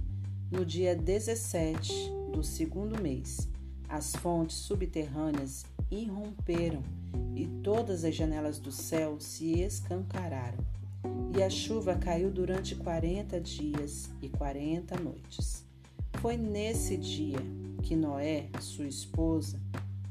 No 0.51 0.65
dia 0.65 0.95
17 0.95 1.93
do 2.33 2.43
segundo 2.43 3.01
mês, 3.01 3.49
as 3.89 4.15
fontes 4.17 4.57
subterrâneas 4.57 5.65
irromperam 5.91 6.83
e 7.35 7.47
todas 7.63 8.05
as 8.05 8.15
janelas 8.15 8.59
do 8.59 8.71
céu 8.71 9.17
se 9.19 9.61
escancararam. 9.61 10.59
E 11.37 11.43
a 11.43 11.51
chuva 11.51 11.97
caiu 11.97 12.31
durante 12.31 12.75
quarenta 12.75 13.41
dias 13.41 14.11
e 14.23 14.29
quarenta 14.29 14.99
noites. 14.99 15.64
Foi 16.21 16.37
nesse 16.37 16.97
dia 16.97 17.39
que 17.83 17.95
Noé, 17.95 18.49
sua 18.61 18.87
esposa, 18.87 19.61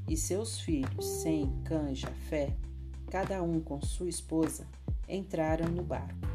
e 0.08 0.16
seus 0.18 0.60
filhos, 0.60 1.06
Sem, 1.06 1.52
Cã 1.64 1.92
e 1.92 1.96
Jafé, 1.96 2.56
cada 3.10 3.42
um 3.42 3.60
com 3.60 3.82
sua 3.82 4.10
esposa, 4.10 4.68
entraram 5.08 5.70
no 5.70 5.84
barco. 5.84 6.28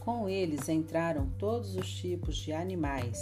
Com 0.00 0.28
eles 0.28 0.68
entraram 0.68 1.30
todos 1.38 1.76
os 1.76 1.90
tipos 1.90 2.36
de 2.36 2.52
animais, 2.52 3.18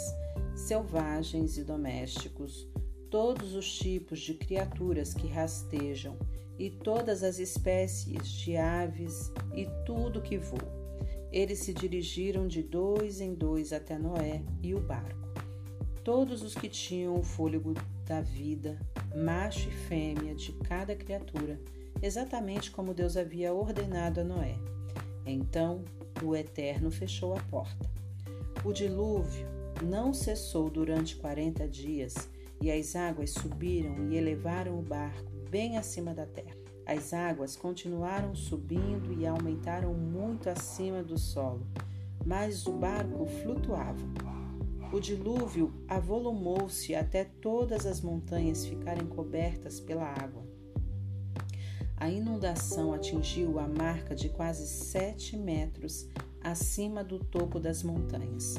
selvagens 0.54 1.58
e 1.58 1.64
domésticos, 1.64 2.66
todos 3.10 3.54
os 3.54 3.78
tipos 3.78 4.20
de 4.20 4.34
criaturas 4.34 5.14
que 5.14 5.26
rastejam 5.26 6.16
e 6.58 6.70
todas 6.70 7.22
as 7.22 7.38
espécies 7.38 8.28
de 8.28 8.56
aves 8.56 9.32
e 9.54 9.66
tudo 9.84 10.22
que 10.22 10.38
voa. 10.38 10.85
Eles 11.36 11.58
se 11.58 11.74
dirigiram 11.74 12.48
de 12.48 12.62
dois 12.62 13.20
em 13.20 13.34
dois 13.34 13.70
até 13.70 13.98
Noé 13.98 14.42
e 14.62 14.74
o 14.74 14.80
barco. 14.80 15.28
Todos 16.02 16.42
os 16.42 16.54
que 16.54 16.66
tinham 16.66 17.14
o 17.14 17.22
fôlego 17.22 17.74
da 18.06 18.22
vida, 18.22 18.78
macho 19.14 19.68
e 19.68 19.70
fêmea 19.70 20.34
de 20.34 20.52
cada 20.52 20.96
criatura, 20.96 21.60
exatamente 22.00 22.70
como 22.70 22.94
Deus 22.94 23.18
havia 23.18 23.52
ordenado 23.52 24.22
a 24.22 24.24
Noé. 24.24 24.56
Então 25.26 25.84
o 26.24 26.34
Eterno 26.34 26.90
fechou 26.90 27.34
a 27.34 27.42
porta. 27.50 27.86
O 28.64 28.72
dilúvio 28.72 29.46
não 29.84 30.14
cessou 30.14 30.70
durante 30.70 31.16
quarenta 31.16 31.68
dias, 31.68 32.30
e 32.62 32.72
as 32.72 32.96
águas 32.96 33.32
subiram 33.32 34.10
e 34.10 34.16
elevaram 34.16 34.78
o 34.78 34.82
barco 34.82 35.30
bem 35.50 35.76
acima 35.76 36.14
da 36.14 36.24
terra. 36.24 36.65
As 36.86 37.12
águas 37.12 37.56
continuaram 37.56 38.32
subindo 38.36 39.12
e 39.12 39.26
aumentaram 39.26 39.92
muito 39.92 40.48
acima 40.48 41.02
do 41.02 41.18
solo, 41.18 41.66
mas 42.24 42.64
o 42.64 42.72
barco 42.72 43.26
flutuava. 43.26 44.06
O 44.92 45.00
dilúvio 45.00 45.74
avolumou-se 45.88 46.94
até 46.94 47.24
todas 47.24 47.84
as 47.86 48.00
montanhas 48.00 48.64
ficarem 48.64 49.04
cobertas 49.04 49.80
pela 49.80 50.04
água. 50.04 50.46
A 51.96 52.08
inundação 52.08 52.92
atingiu 52.92 53.58
a 53.58 53.66
marca 53.66 54.14
de 54.14 54.28
quase 54.28 54.64
sete 54.68 55.36
metros 55.36 56.08
acima 56.40 57.02
do 57.02 57.18
topo 57.18 57.58
das 57.58 57.82
montanhas. 57.82 58.54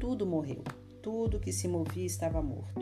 Tudo 0.00 0.24
morreu, 0.24 0.64
tudo 1.02 1.38
que 1.38 1.52
se 1.52 1.68
movia 1.68 2.06
estava 2.06 2.40
morto: 2.40 2.80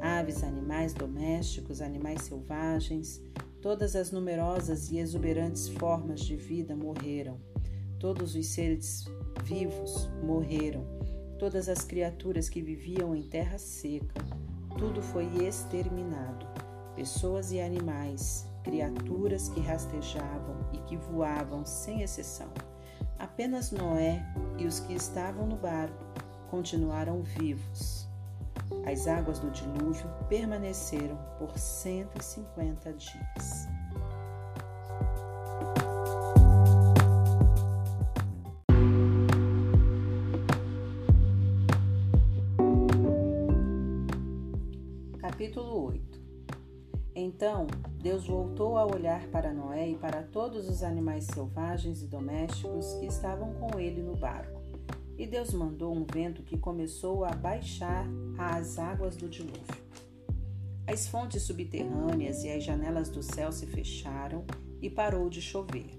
aves, 0.00 0.44
animais 0.44 0.94
domésticos, 0.94 1.80
animais 1.80 2.22
selvagens, 2.22 3.20
todas 3.60 3.96
as 3.96 4.10
numerosas 4.10 4.90
e 4.90 4.98
exuberantes 4.98 5.68
formas 5.68 6.20
de 6.20 6.36
vida 6.36 6.74
morreram. 6.76 7.40
Todos 7.98 8.34
os 8.34 8.46
seres 8.46 9.04
vivos 9.44 10.08
morreram 10.22 10.96
todas 11.38 11.68
as 11.68 11.84
criaturas 11.84 12.48
que 12.48 12.62
viviam 12.62 13.14
em 13.14 13.22
terra 13.22 13.58
seca, 13.58 14.24
tudo 14.78 15.02
foi 15.02 15.26
exterminado. 15.44 16.46
Pessoas 16.94 17.52
e 17.52 17.60
animais, 17.60 18.46
criaturas 18.64 19.48
que 19.50 19.60
rastejavam 19.60 20.56
e 20.72 20.78
que 20.78 20.96
voavam 20.96 21.64
sem 21.64 22.02
exceção. 22.02 22.50
Apenas 23.18 23.70
Noé 23.70 24.24
e 24.58 24.66
os 24.66 24.80
que 24.80 24.94
estavam 24.94 25.46
no 25.46 25.56
barco 25.56 26.04
continuaram 26.48 27.22
vivos. 27.22 28.05
As 28.86 29.08
águas 29.08 29.40
do 29.40 29.50
dilúvio 29.50 30.08
permaneceram 30.28 31.18
por 31.40 31.58
150 31.58 32.92
dias. 32.92 33.66
Capítulo 45.18 45.86
8 45.88 46.20
Então 47.16 47.66
Deus 48.00 48.28
voltou 48.28 48.78
a 48.78 48.86
olhar 48.86 49.26
para 49.32 49.52
Noé 49.52 49.88
e 49.88 49.96
para 49.96 50.22
todos 50.22 50.68
os 50.68 50.84
animais 50.84 51.24
selvagens 51.24 52.02
e 52.02 52.06
domésticos 52.06 52.94
que 53.00 53.06
estavam 53.06 53.52
com 53.54 53.80
ele 53.80 54.00
no 54.00 54.14
barco. 54.14 54.55
E 55.18 55.26
Deus 55.26 55.52
mandou 55.52 55.94
um 55.94 56.04
vento 56.04 56.42
que 56.42 56.58
começou 56.58 57.24
a 57.24 57.30
baixar 57.30 58.06
as 58.38 58.78
águas 58.78 59.16
do 59.16 59.28
dilúvio. 59.28 59.86
As 60.86 61.08
fontes 61.08 61.42
subterrâneas 61.42 62.44
e 62.44 62.50
as 62.50 62.62
janelas 62.62 63.08
do 63.08 63.22
céu 63.22 63.50
se 63.50 63.66
fecharam 63.66 64.44
e 64.80 64.90
parou 64.90 65.28
de 65.28 65.40
chover. 65.40 65.90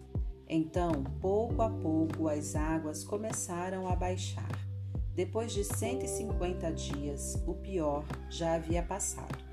Então, 0.47 1.03
pouco 1.19 1.61
a 1.61 1.69
pouco, 1.69 2.29
as 2.29 2.55
águas 2.55 3.03
começaram 3.03 3.87
a 3.87 3.95
baixar. 3.95 4.47
Depois 5.13 5.51
de 5.51 5.63
150 5.63 6.71
dias, 6.71 7.41
o 7.45 7.55
pior 7.55 8.05
já 8.29 8.53
havia 8.53 8.83
passado. 8.83 9.43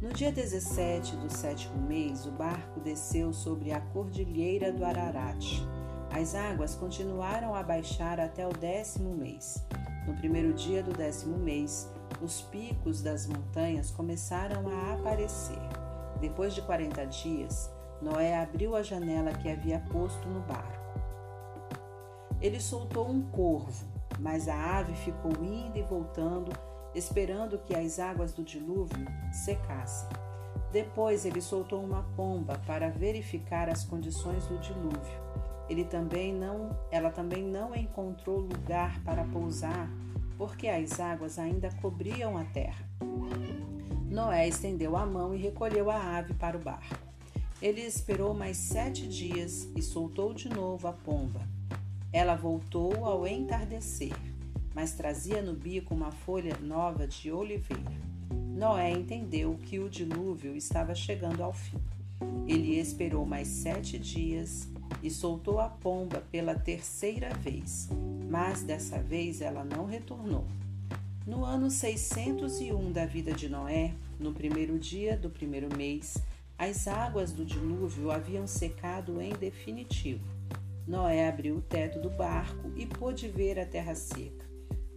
No 0.00 0.12
dia 0.12 0.30
17 0.30 1.16
do 1.16 1.28
sétimo 1.28 1.76
mês, 1.82 2.24
o 2.24 2.30
barco 2.30 2.78
desceu 2.78 3.32
sobre 3.32 3.72
a 3.72 3.80
cordilheira 3.80 4.72
do 4.72 4.84
Ararat. 4.84 5.44
As 6.10 6.34
águas 6.34 6.74
continuaram 6.74 7.54
a 7.54 7.62
baixar 7.62 8.18
até 8.18 8.46
o 8.46 8.52
décimo 8.52 9.14
mês. 9.14 9.64
No 10.06 10.14
primeiro 10.14 10.52
dia 10.54 10.82
do 10.82 10.92
décimo 10.92 11.38
mês, 11.38 11.90
os 12.22 12.40
picos 12.42 13.02
das 13.02 13.26
montanhas 13.26 13.90
começaram 13.90 14.68
a 14.68 14.94
aparecer. 14.94 15.58
Depois 16.20 16.54
de 16.54 16.62
40 16.62 17.06
dias, 17.06 17.70
Noé 18.00 18.40
abriu 18.40 18.74
a 18.74 18.82
janela 18.82 19.32
que 19.32 19.50
havia 19.50 19.80
posto 19.92 20.26
no 20.28 20.40
barco. 20.40 20.78
Ele 22.40 22.60
soltou 22.60 23.08
um 23.08 23.22
corvo 23.30 23.98
mas 24.18 24.48
a 24.48 24.78
ave 24.78 24.94
ficou 24.94 25.32
indo 25.42 25.76
e 25.78 25.82
voltando, 25.82 26.52
esperando 26.94 27.58
que 27.58 27.74
as 27.74 27.98
águas 27.98 28.32
do 28.32 28.42
dilúvio 28.42 29.06
secassem. 29.32 30.08
Depois 30.72 31.24
ele 31.24 31.40
soltou 31.40 31.82
uma 31.82 32.02
pomba 32.16 32.60
para 32.66 32.90
verificar 32.90 33.68
as 33.68 33.84
condições 33.84 34.46
do 34.46 34.58
dilúvio. 34.58 35.27
Ele 35.68 35.84
também 35.84 36.32
não, 36.32 36.76
ela 36.90 37.10
também 37.10 37.42
não 37.42 37.74
encontrou 37.74 38.38
lugar 38.38 39.00
para 39.04 39.24
pousar, 39.24 39.90
porque 40.36 40.68
as 40.68 40.98
águas 40.98 41.38
ainda 41.38 41.70
cobriam 41.82 42.38
a 42.38 42.44
terra. 42.44 42.88
Noé 44.10 44.48
estendeu 44.48 44.96
a 44.96 45.04
mão 45.04 45.34
e 45.34 45.38
recolheu 45.38 45.90
a 45.90 46.16
ave 46.16 46.32
para 46.32 46.56
o 46.56 46.60
barco. 46.60 46.96
Ele 47.60 47.82
esperou 47.82 48.32
mais 48.32 48.56
sete 48.56 49.06
dias 49.06 49.68
e 49.76 49.82
soltou 49.82 50.32
de 50.32 50.48
novo 50.48 50.88
a 50.88 50.92
pomba. 50.92 51.40
Ela 52.10 52.34
voltou 52.34 53.04
ao 53.04 53.26
entardecer, 53.26 54.14
mas 54.74 54.92
trazia 54.92 55.42
no 55.42 55.52
bico 55.52 55.94
uma 55.94 56.10
folha 56.10 56.56
nova 56.62 57.06
de 57.06 57.30
oliveira. 57.30 58.08
Noé 58.30 58.90
entendeu 58.92 59.58
que 59.62 59.78
o 59.78 59.90
dilúvio 59.90 60.56
estava 60.56 60.94
chegando 60.94 61.42
ao 61.42 61.52
fim. 61.52 61.78
Ele 62.46 62.78
esperou 62.78 63.26
mais 63.26 63.46
sete 63.48 63.98
dias 63.98 64.68
e 65.02 65.10
soltou 65.10 65.60
a 65.60 65.68
pomba 65.68 66.22
pela 66.30 66.54
terceira 66.54 67.32
vez, 67.34 67.88
mas 68.28 68.62
dessa 68.62 69.00
vez 69.00 69.40
ela 69.40 69.64
não 69.64 69.84
retornou. 69.84 70.46
No 71.26 71.44
ano 71.44 71.70
601 71.70 72.90
da 72.90 73.04
vida 73.04 73.32
de 73.32 73.48
Noé, 73.48 73.94
no 74.18 74.32
primeiro 74.32 74.78
dia 74.78 75.16
do 75.16 75.28
primeiro 75.28 75.68
mês, 75.76 76.16
as 76.56 76.88
águas 76.88 77.32
do 77.32 77.44
dilúvio 77.44 78.10
haviam 78.10 78.46
secado 78.46 79.20
em 79.20 79.32
definitivo. 79.32 80.24
Noé 80.86 81.28
abriu 81.28 81.56
o 81.56 81.60
teto 81.60 82.00
do 82.00 82.08
barco 82.08 82.72
e 82.74 82.86
pôde 82.86 83.28
ver 83.28 83.58
a 83.58 83.66
terra 83.66 83.94
seca. 83.94 84.46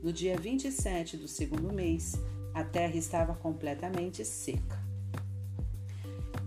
No 0.02 0.12
dia 0.12 0.38
27 0.38 1.18
do 1.18 1.28
segundo 1.28 1.72
mês, 1.72 2.16
a 2.54 2.64
terra 2.64 2.96
estava 2.96 3.36
completamente 3.36 4.26
seca. 4.26 4.80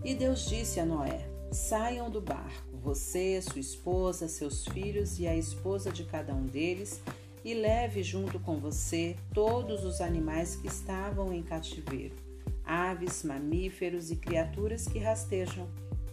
E 0.03 0.14
Deus 0.14 0.49
disse 0.49 0.81
a 0.81 0.85
Noé: 0.85 1.29
Saiam 1.53 2.11
do 2.11 2.21
barco, 2.21 2.74
você, 2.85 3.41
sua 3.41 3.61
esposa, 3.61 4.28
seus 4.28 4.66
filhos 4.66 5.18
e 5.18 5.26
a 5.26 5.35
esposa 5.35 5.91
de 5.91 6.05
cada 6.05 6.35
um 6.35 6.45
deles, 6.45 7.01
e 7.43 7.55
leve 7.55 8.03
junto 8.03 8.39
com 8.39 8.59
você 8.59 9.16
todos 9.32 9.85
os 9.85 10.03
animais 10.03 10.55
que 10.57 10.68
estavam 10.68 11.32
em 11.32 11.43
cativeiro, 11.43 12.14
aves, 12.62 13.22
mamíferos 13.22 14.11
e 14.11 14.16
criaturas 14.16 14.87
que 14.87 14.99
rastejam 14.99 15.66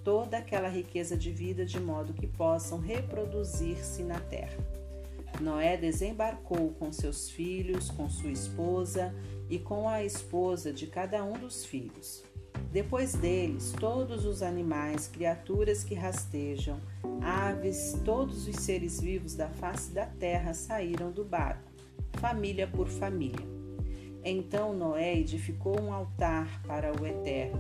toda 0.04 0.38
aquela 0.38 0.70
riqueza 0.70 1.18
de 1.18 1.32
vida 1.32 1.66
de 1.66 1.80
modo 1.80 2.14
que 2.14 2.26
possam 2.26 2.80
reproduzir-se 2.80 4.04
na 4.04 4.20
terra. 4.20 4.58
Noé 5.42 5.76
desembarcou 5.76 6.70
com 6.80 6.92
seus 6.92 7.30
filhos, 7.30 7.90
com 7.90 8.10
sua 8.10 8.32
esposa 8.32 9.14
e 9.50 9.60
com 9.60 9.90
a 9.90 10.04
esposa 10.04 10.72
de 10.72 10.88
cada 10.88 11.24
um 11.24 11.34
dos 11.34 11.66
filhos. 11.66 12.24
Depois 12.72 13.14
deles, 13.14 13.74
todos 13.78 14.26
os 14.26 14.42
animais, 14.42 15.06
criaturas 15.06 15.84
que 15.84 15.94
rastejam, 15.94 16.80
aves, 17.22 17.98
todos 18.06 18.48
os 18.48 18.56
seres 18.56 19.02
vivos 19.02 19.36
da 19.36 19.50
face 19.50 19.92
da 19.92 20.06
terra 20.06 20.54
saíram 20.54 21.12
do 21.12 21.26
barco, 21.26 21.70
família 22.14 22.66
por 22.66 22.88
família. 22.88 23.46
Então 24.24 24.74
Noé 24.74 25.18
edificou 25.18 25.82
um 25.82 25.92
altar 25.92 26.62
para 26.66 26.94
o 26.94 27.06
Eterno. 27.06 27.60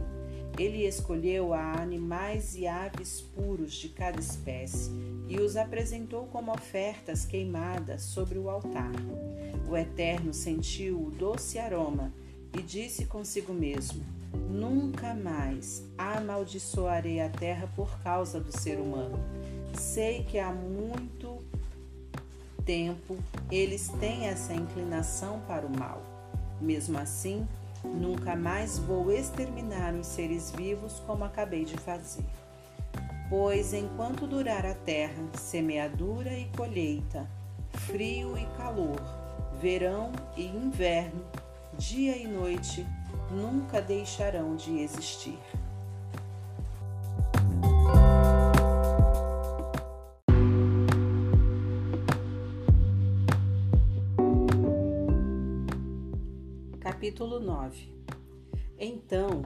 Ele 0.58 0.86
escolheu 0.86 1.54
a 1.54 1.82
animais 1.82 2.56
e 2.56 2.66
aves 2.66 3.20
puros 3.20 3.74
de 3.74 3.90
cada 3.90 4.20
espécie 4.20 4.92
e 5.28 5.42
os 5.42 5.58
apresentou 5.58 6.28
como 6.28 6.54
ofertas 6.54 7.26
queimadas 7.26 8.02
sobre 8.02 8.38
o 8.38 8.50
altar. 8.50 8.92
O 9.70 9.76
Eterno 9.76 10.34
sentiu 10.34 11.08
o 11.08 11.12
doce 11.12 11.60
aroma 11.60 12.14
e 12.58 12.62
disse 12.62 13.06
consigo 13.06 13.54
mesmo: 13.54 14.21
Nunca 14.34 15.14
mais 15.14 15.84
amaldiçoarei 15.98 17.22
a 17.22 17.30
terra 17.30 17.68
por 17.76 18.00
causa 18.00 18.40
do 18.40 18.52
ser 18.52 18.80
humano. 18.80 19.20
Sei 19.74 20.24
que 20.24 20.40
há 20.40 20.52
muito 20.52 21.40
tempo 22.66 23.18
eles 23.52 23.90
têm 24.00 24.28
essa 24.28 24.54
inclinação 24.54 25.42
para 25.48 25.66
o 25.66 25.78
mal. 25.78 26.02
Mesmo 26.60 26.98
assim, 26.98 27.48
nunca 27.84 28.36
mais 28.36 28.78
vou 28.78 29.12
exterminar 29.12 29.94
os 29.94 30.08
seres 30.08 30.52
vivos 30.52 31.02
como 31.06 31.24
acabei 31.24 31.66
de 31.66 31.78
fazer. 31.78 32.26
Pois 33.30 33.74
enquanto 33.74 34.28
durar 34.28 34.66
a 34.66 34.74
terra, 34.74 35.24
semeadura 35.34 36.38
e 36.38 36.46
colheita, 36.56 37.30
frio 37.72 38.38
e 38.38 38.46
calor, 38.58 39.02
verão 39.62 40.12
e 40.36 40.46
inverno, 40.46 41.24
dia 41.78 42.18
e 42.18 42.28
noite, 42.28 42.86
nunca 43.32 43.82
deixarão 43.82 44.56
de 44.56 44.80
existir. 44.80 45.40
Capítulo 56.80 57.40
9 57.40 57.90
Então 58.78 59.44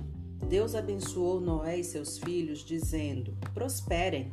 Deus 0.50 0.76
abençoou 0.76 1.40
Noé 1.40 1.80
e 1.80 1.84
seus 1.84 2.18
filhos, 2.18 2.60
dizendo: 2.60 3.36
Prosperem, 3.54 4.32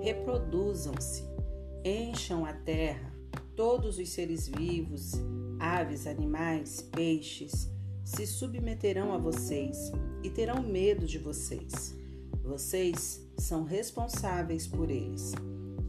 reproduzam-se, 0.00 1.24
encham 1.84 2.44
a 2.44 2.52
terra, 2.52 3.12
todos 3.54 3.98
os 3.98 4.08
seres 4.08 4.48
vivos, 4.48 5.12
aves, 5.58 6.06
animais, 6.06 6.82
peixes, 6.82 7.70
se 8.06 8.26
submeterão 8.26 9.12
a 9.12 9.18
vocês 9.18 9.92
e 10.22 10.30
terão 10.30 10.62
medo 10.62 11.06
de 11.06 11.18
vocês. 11.18 11.94
Vocês 12.42 13.20
são 13.36 13.64
responsáveis 13.64 14.66
por 14.66 14.90
eles. 14.90 15.34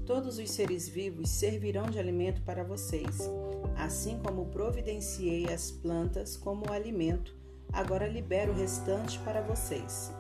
Todos 0.06 0.38
os 0.38 0.50
seres 0.52 0.90
vivos 0.90 1.30
servirão 1.30 1.86
de 1.90 2.00
alimento 2.00 2.42
para 2.42 2.64
vocês 2.64 3.30
Assim 3.78 4.18
como 4.18 4.48
providenciei 4.48 5.54
as 5.54 5.70
plantas 5.70 6.36
como 6.36 6.72
alimento, 6.74 7.36
agora 7.72 8.08
libero 8.08 8.52
o 8.52 8.56
restante 8.56 9.20
para 9.20 9.42
vocês. 9.42 10.12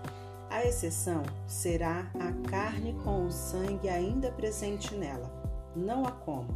A 0.47 0.63
exceção 0.63 1.23
será 1.47 2.11
a 2.19 2.31
carne 2.49 2.93
com 3.03 3.25
o 3.25 3.31
sangue 3.31 3.89
ainda 3.89 4.31
presente 4.31 4.93
nela. 4.93 5.31
Não 5.75 6.05
a 6.05 6.11
como. 6.11 6.55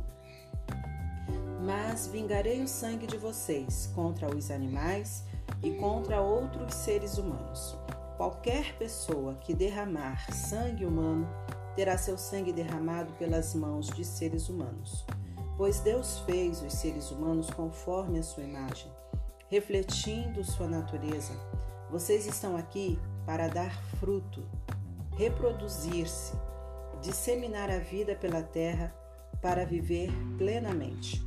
Mas 1.66 2.08
vingarei 2.08 2.62
o 2.62 2.68
sangue 2.68 3.08
de 3.08 3.18
vocês 3.18 3.92
contra 3.96 4.34
os 4.34 4.52
animais 4.52 5.24
e 5.64 5.72
contra 5.72 6.22
outros 6.22 6.74
seres 6.74 7.18
humanos. 7.18 7.78
Qualquer 8.18 8.78
pessoa 8.78 9.36
que 9.36 9.54
derramar 9.54 10.32
sangue 10.32 10.86
humano 10.86 11.28
terá 11.76 11.98
seu 11.98 12.18
sangue 12.18 12.52
derramado 12.52 13.14
pelas 13.14 13.56
mãos 13.56 13.88
de 13.88 14.04
seres 14.04 14.50
humanos 14.50 15.06
pois 15.62 15.80
Deus 15.80 16.18
fez 16.22 16.60
os 16.64 16.74
seres 16.74 17.12
humanos 17.12 17.52
conforme 17.52 18.18
a 18.18 18.24
sua 18.24 18.42
imagem, 18.42 18.92
refletindo 19.48 20.44
sua 20.44 20.68
natureza. 20.68 21.34
Vocês 21.88 22.26
estão 22.26 22.58
aqui 22.58 22.98
para 23.28 23.48
dar 23.48 23.72
fruto, 24.00 24.44
reproduzir-se, 25.16 26.34
disseminar 27.00 27.70
a 27.70 27.78
vida 27.78 28.16
pela 28.16 28.42
terra 28.42 28.92
para 29.40 29.64
viver 29.64 30.10
plenamente. 30.36 31.24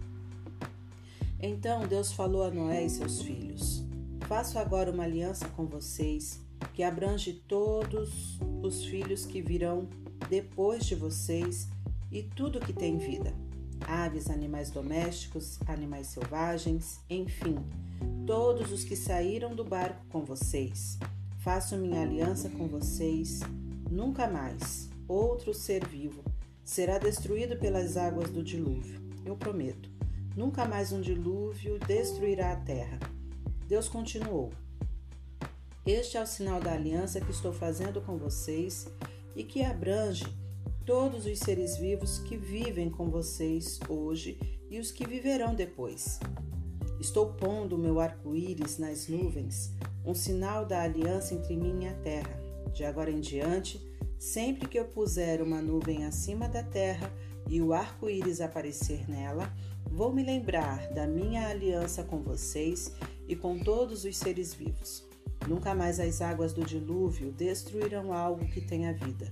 Então 1.39 1.87
Deus 1.87 2.13
falou 2.13 2.43
a 2.43 2.51
Noé 2.51 2.83
e 2.83 2.91
seus 2.91 3.23
filhos: 3.23 3.84
Faço 4.29 4.59
agora 4.59 4.91
uma 4.91 5.05
aliança 5.05 5.49
com 5.49 5.67
vocês 5.67 6.41
que 6.73 6.83
abrange 6.83 7.33
todos 7.33 8.39
os 8.63 8.85
filhos 8.85 9.27
que 9.27 9.43
virão 9.43 9.89
depois 10.29 10.87
de 10.87 10.95
vocês 10.95 11.69
e 12.11 12.23
tudo 12.23 12.61
que 12.61 12.73
tem 12.73 12.97
vida 12.99 13.35
aves, 13.87 14.31
animais 14.31 14.71
domésticos, 14.71 15.59
animais 15.67 16.09
selvagens, 16.09 17.01
enfim, 17.09 17.57
todos 18.27 18.73
os 18.73 18.85
que 18.85 18.97
saíram 18.97 19.55
do 19.55 19.65
barco 19.65 20.05
com 20.09 20.25
vocês. 20.25 20.99
Faço 21.39 21.77
minha 21.77 22.03
aliança 22.03 22.49
com 22.49 22.67
vocês. 22.67 23.41
Nunca 23.91 24.27
mais 24.27 24.89
outro 25.07 25.53
ser 25.53 25.87
vivo 25.87 26.23
será 26.65 26.99
destruído 26.99 27.57
pelas 27.59 27.97
águas 27.97 28.31
do 28.31 28.43
dilúvio. 28.43 29.01
Eu 29.25 29.37
prometo. 29.37 29.91
Nunca 30.35 30.65
mais 30.65 30.91
um 30.91 31.01
dilúvio 31.01 31.79
destruirá 31.79 32.53
a 32.53 32.57
terra. 32.57 32.99
Deus 33.67 33.89
continuou. 33.89 34.53
Este 35.87 36.19
é 36.19 36.23
o 36.23 36.27
sinal 36.27 36.61
da 36.61 36.73
aliança 36.73 37.21
que 37.21 37.31
estou 37.31 37.53
fazendo 37.53 38.01
com 38.01 38.19
vocês 38.19 38.87
e 39.35 39.43
que 39.43 39.63
abrange 39.63 40.25
todos 40.85 41.25
os 41.25 41.39
seres 41.39 41.79
vivos 41.79 42.19
que 42.19 42.37
vivem 42.37 42.91
com 42.91 43.09
vocês 43.09 43.81
hoje 43.89 44.39
e 44.71 44.79
os 44.79 44.91
que 44.91 45.07
viverão 45.07 45.55
depois. 45.55 46.21
Estou 47.01 47.33
pondo 47.33 47.77
o 47.77 47.79
meu 47.79 48.01
arco-íris 48.01 48.79
nas 48.79 49.09
nuvens, 49.09 49.73
um 50.05 50.15
sinal 50.15 50.67
da 50.67 50.83
aliança 50.83 51.35
entre 51.35 51.57
mim 51.57 51.85
e 51.85 51.89
a 51.89 51.95
terra. 51.95 52.39
De 52.73 52.85
agora 52.85 53.11
em 53.11 53.21
diante, 53.21 53.81
sempre 54.19 54.69
que 54.69 54.79
eu 54.79 54.85
puser 54.85 55.41
uma 55.41 55.63
nuvem 55.63 56.05
acima 56.05 56.49
da 56.49 56.63
terra 56.63 57.11
e 57.49 57.63
o 57.63 57.73
arco-íris 57.73 58.43
aparecer 58.43 59.09
nela, 59.09 59.51
vou 59.91 60.13
me 60.13 60.23
lembrar 60.23 60.93
da 60.93 61.07
minha 61.07 61.49
aliança 61.49 62.03
com 62.03 62.23
vocês 62.23 62.93
e 63.29 63.37
com 63.37 63.59
todos 63.59 64.05
os 64.05 64.17
seres 64.17 64.55
vivos. 64.55 65.07
Nunca 65.49 65.75
mais 65.75 66.01
as 66.01 66.21
águas 66.21 66.53
do 66.53 66.65
dilúvio 66.65 67.33
destruirão 67.33 68.13
algo 68.13 68.47
que 68.47 68.61
tenha 68.61 68.93
vida. 68.93 69.31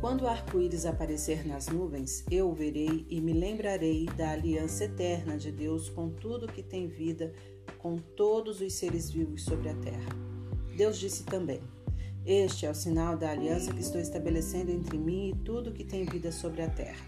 Quando 0.00 0.22
o 0.22 0.28
arco-íris 0.28 0.86
aparecer 0.86 1.46
nas 1.46 1.68
nuvens, 1.68 2.24
eu 2.30 2.50
o 2.50 2.54
verei 2.54 3.06
e 3.10 3.20
me 3.20 3.34
lembrarei 3.34 4.06
da 4.16 4.30
aliança 4.30 4.84
eterna 4.84 5.36
de 5.36 5.52
Deus 5.52 5.90
com 5.90 6.08
tudo 6.08 6.48
que 6.48 6.62
tem 6.62 6.88
vida, 6.88 7.34
com 7.78 7.96
todos 7.96 8.62
os 8.62 8.72
seres 8.72 9.10
vivos 9.10 9.44
sobre 9.44 9.68
a 9.68 9.74
terra. 9.74 10.08
Deus 10.74 10.98
disse 10.98 11.24
também: 11.24 11.60
Este 12.24 12.64
é 12.64 12.70
o 12.70 12.74
sinal 12.74 13.16
da 13.16 13.30
aliança 13.30 13.74
que 13.74 13.82
estou 13.82 14.00
estabelecendo 14.00 14.70
entre 14.70 14.96
mim 14.96 15.30
e 15.30 15.44
tudo 15.44 15.72
que 15.72 15.84
tem 15.84 16.06
vida 16.06 16.32
sobre 16.32 16.62
a 16.62 16.70
terra. 16.70 17.06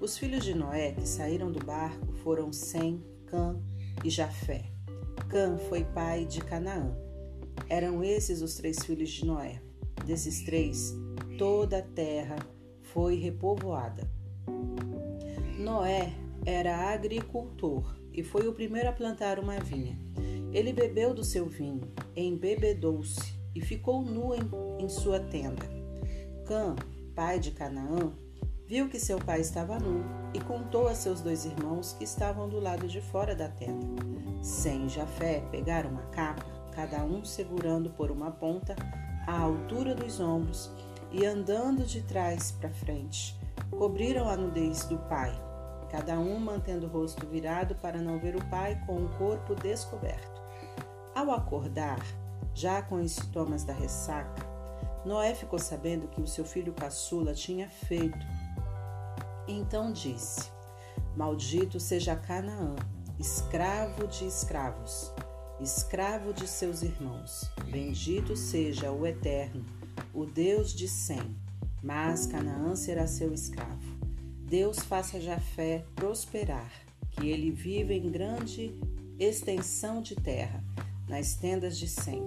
Os 0.00 0.16
filhos 0.16 0.44
de 0.44 0.54
Noé 0.54 0.92
que 0.92 1.06
saíram 1.06 1.50
do 1.50 1.58
barco 1.64 2.12
foram 2.22 2.52
Sem, 2.52 3.04
Cã 3.26 3.60
e 4.04 4.10
Jafé. 4.10 4.64
Cã 5.28 5.56
foi 5.68 5.84
pai 5.84 6.24
de 6.24 6.40
Canaã. 6.40 6.94
Eram 7.68 8.02
esses 8.02 8.42
os 8.42 8.54
três 8.54 8.78
filhos 8.84 9.10
de 9.10 9.24
Noé. 9.24 9.62
Desses 10.04 10.42
três, 10.44 10.94
toda 11.38 11.78
a 11.78 11.82
terra 11.82 12.36
foi 12.82 13.16
repovoada. 13.16 14.10
Noé 15.58 16.12
era 16.44 16.92
agricultor 16.92 17.96
e 18.12 18.22
foi 18.22 18.48
o 18.48 18.52
primeiro 18.52 18.88
a 18.88 18.92
plantar 18.92 19.38
uma 19.38 19.58
vinha. 19.60 19.98
Ele 20.52 20.72
bebeu 20.72 21.14
do 21.14 21.22
seu 21.22 21.46
vinho, 21.46 21.92
embebedou-se 22.16 23.38
e 23.54 23.60
ficou 23.60 24.02
nu 24.02 24.34
em, 24.34 24.40
em 24.82 24.88
sua 24.88 25.20
tenda. 25.20 25.64
Cã, 26.46 26.74
pai 27.14 27.38
de 27.38 27.52
Canaã, 27.52 28.12
viu 28.70 28.88
que 28.88 29.00
seu 29.00 29.18
pai 29.18 29.40
estava 29.40 29.80
nu 29.80 30.04
e 30.32 30.38
contou 30.38 30.86
a 30.86 30.94
seus 30.94 31.20
dois 31.20 31.44
irmãos 31.44 31.92
que 31.94 32.04
estavam 32.04 32.48
do 32.48 32.60
lado 32.60 32.86
de 32.86 33.00
fora 33.00 33.34
da 33.34 33.48
tenda. 33.48 33.84
Sem 34.40 34.88
Jafé 34.88 35.42
pegaram 35.50 35.90
uma 35.90 36.06
capa, 36.12 36.46
cada 36.70 37.02
um 37.02 37.24
segurando 37.24 37.90
por 37.90 38.12
uma 38.12 38.30
ponta 38.30 38.76
à 39.26 39.40
altura 39.40 39.92
dos 39.92 40.20
ombros 40.20 40.70
e 41.10 41.26
andando 41.26 41.84
de 41.84 42.00
trás 42.02 42.52
para 42.52 42.70
frente. 42.70 43.36
Cobriram 43.72 44.28
a 44.28 44.36
nudez 44.36 44.84
do 44.84 44.98
pai, 44.98 45.32
cada 45.90 46.16
um 46.20 46.38
mantendo 46.38 46.86
o 46.86 46.90
rosto 46.90 47.26
virado 47.26 47.74
para 47.74 48.00
não 48.00 48.20
ver 48.20 48.36
o 48.36 48.44
pai 48.50 48.80
com 48.86 49.04
o 49.04 49.08
corpo 49.18 49.56
descoberto. 49.56 50.40
Ao 51.12 51.32
acordar, 51.32 51.98
já 52.54 52.80
com 52.82 53.00
os 53.02 53.10
sintomas 53.10 53.64
da 53.64 53.72
ressaca, 53.72 54.48
Noé 55.04 55.34
ficou 55.34 55.58
sabendo 55.58 56.08
que 56.08 56.20
o 56.20 56.26
seu 56.26 56.44
filho 56.44 56.72
caçula 56.72 57.32
tinha 57.32 57.68
feito. 57.68 58.18
Então 59.48 59.92
disse: 59.92 60.50
Maldito 61.16 61.78
seja 61.80 62.16
Canaã, 62.16 62.76
escravo 63.18 64.06
de 64.06 64.26
escravos, 64.26 65.12
escravo 65.60 66.32
de 66.32 66.46
seus 66.46 66.82
irmãos. 66.82 67.50
Bendito 67.70 68.36
seja 68.36 68.90
o 68.90 69.06
Eterno 69.06 69.64
o 70.12 70.24
Deus 70.24 70.72
de 70.72 70.88
Sem, 70.88 71.36
mas 71.82 72.26
Canaã 72.26 72.74
será 72.74 73.06
seu 73.06 73.32
escravo. 73.32 73.98
Deus 74.40 74.80
faça 74.80 75.20
Jafé 75.20 75.84
prosperar, 75.94 76.70
que 77.12 77.28
ele 77.28 77.50
vive 77.50 77.94
em 77.94 78.10
grande 78.10 78.78
extensão 79.18 80.02
de 80.02 80.16
terra, 80.16 80.62
nas 81.08 81.34
tendas 81.34 81.78
de 81.78 81.88
Sem, 81.88 82.22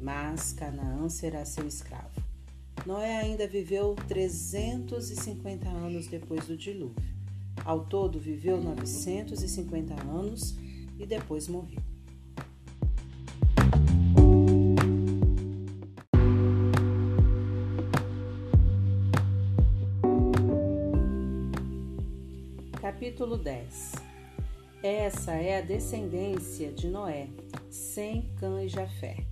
mas 0.00 0.52
Canaã 0.52 1.08
será 1.08 1.44
seu 1.44 1.66
escravo. 1.66 2.19
Noé 2.86 3.18
ainda 3.18 3.46
viveu 3.46 3.94
350 4.08 5.68
anos 5.68 6.06
depois 6.06 6.46
do 6.46 6.56
dilúvio. 6.56 7.14
Ao 7.62 7.84
todo, 7.84 8.18
viveu 8.18 8.60
950 8.60 9.94
anos 10.02 10.56
e 10.98 11.04
depois 11.06 11.46
morreu. 11.46 11.82
Capítulo 22.80 23.36
10 23.36 23.92
Essa 24.82 25.32
é 25.32 25.58
a 25.58 25.60
descendência 25.60 26.72
de 26.72 26.88
Noé, 26.88 27.28
Sem, 27.68 28.30
Cã 28.36 28.62
e 28.62 28.68
Jafé. 28.68 29.26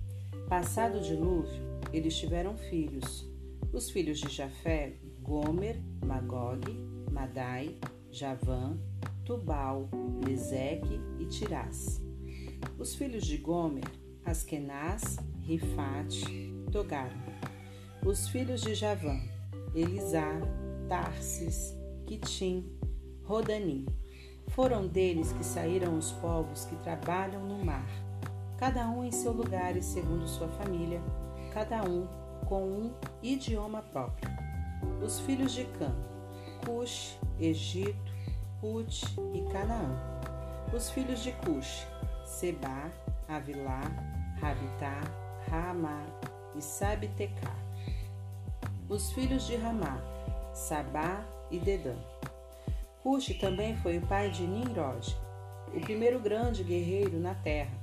Passado 0.47 0.99
o 0.99 1.01
dilúvio, 1.01 1.61
eles 1.91 2.15
tiveram 2.15 2.55
filhos. 2.55 3.28
Os 3.71 3.91
filhos 3.91 4.19
de 4.19 4.29
Jafé, 4.29 4.95
Gomer, 5.21 5.79
Magog, 6.03 6.67
Madai, 7.11 7.77
Javã, 8.11 8.75
Tubal, 9.23 9.87
Meseque 10.25 10.99
e 11.19 11.25
Tirás. 11.25 12.01
Os 12.79 12.95
filhos 12.95 13.25
de 13.25 13.37
Gomer, 13.37 13.85
Askenaz, 14.25 15.17
Rifate, 15.41 16.51
Togarma. 16.71 17.27
Os 18.03 18.27
filhos 18.29 18.61
de 18.61 18.73
Javã, 18.73 19.19
Elisá, 19.75 20.41
Tarsis, 20.87 21.75
Quitim, 22.07 22.65
Rodanim. 23.23 23.85
Foram 24.47 24.87
deles 24.87 25.31
que 25.31 25.45
saíram 25.45 25.95
os 25.95 26.11
povos 26.13 26.65
que 26.65 26.75
trabalham 26.77 27.45
no 27.45 27.63
mar, 27.63 27.87
cada 28.57 28.89
um 28.89 29.03
em 29.03 29.11
seu 29.11 29.31
lugar 29.31 29.77
e 29.77 29.81
segundo 29.83 30.27
sua 30.27 30.47
família, 30.47 30.99
cada 31.53 31.83
um 31.83 32.07
com 32.49 32.63
um 32.63 32.93
idioma 33.21 33.83
próprio. 33.83 34.27
Os 35.05 35.19
filhos 35.19 35.53
de 35.53 35.65
Cã, 35.65 35.95
Cush, 36.65 37.17
Egito, 37.39 38.11
Put 38.59 39.05
e 39.33 39.41
Canaã. 39.53 39.95
Os 40.73 40.89
filhos 40.89 41.21
de 41.21 41.31
Cush, 41.31 41.85
Seba, 42.25 42.91
Avilá, 43.27 43.81
Rabitá, 44.41 44.99
Ramá 45.47 46.03
e 46.55 46.61
Sabitecá. 46.61 47.55
Os 48.89 49.11
filhos 49.11 49.45
de 49.45 49.55
Ramá, 49.55 50.01
Sabá 50.51 51.23
e 51.51 51.59
Dedã. 51.59 51.95
Cush 53.03 53.37
também 53.39 53.77
foi 53.77 53.99
o 53.99 54.07
pai 54.07 54.31
de 54.31 54.45
Nimrod, 54.45 55.15
o 55.73 55.79
primeiro 55.79 56.19
grande 56.19 56.63
guerreiro 56.63 57.19
na 57.19 57.35
terra. 57.35 57.77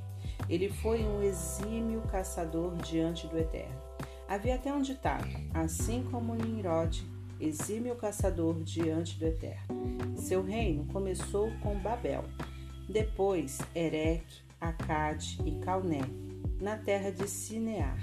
Ele 0.49 0.69
foi 0.69 1.05
um 1.05 1.23
exímio 1.23 2.03
caçador 2.03 2.75
diante 2.77 3.27
do 3.29 3.39
Eterno. 3.39 3.86
Havia 4.29 4.57
até 4.57 4.72
um 4.72 4.83
ditado: 4.83 5.29
assim 5.55 6.03
como 6.11 6.35
Nimrod, 6.35 7.05
exímio 7.41 7.95
caçador 7.97 8.62
diante 8.62 9.18
do 9.18 9.27
Eterno. 9.27 10.16
Seu 10.16 10.43
reino 10.43 10.85
começou 10.93 11.51
com 11.62 11.79
Babel, 11.79 12.24
depois 12.89 13.59
Ereque, 13.74 14.43
Acade 14.61 15.39
e 15.45 15.59
Calné, 15.61 16.03
na 16.61 16.77
terra 16.77 17.11
de 17.11 17.29
Sinear. 17.29 17.99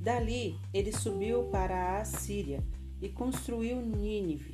Dali 0.00 0.58
ele 0.72 0.92
subiu 0.92 1.44
para 1.44 1.74
a 1.74 2.00
Assíria 2.00 2.62
e 3.02 3.08
construiu 3.08 3.80
Nínive 3.80 4.50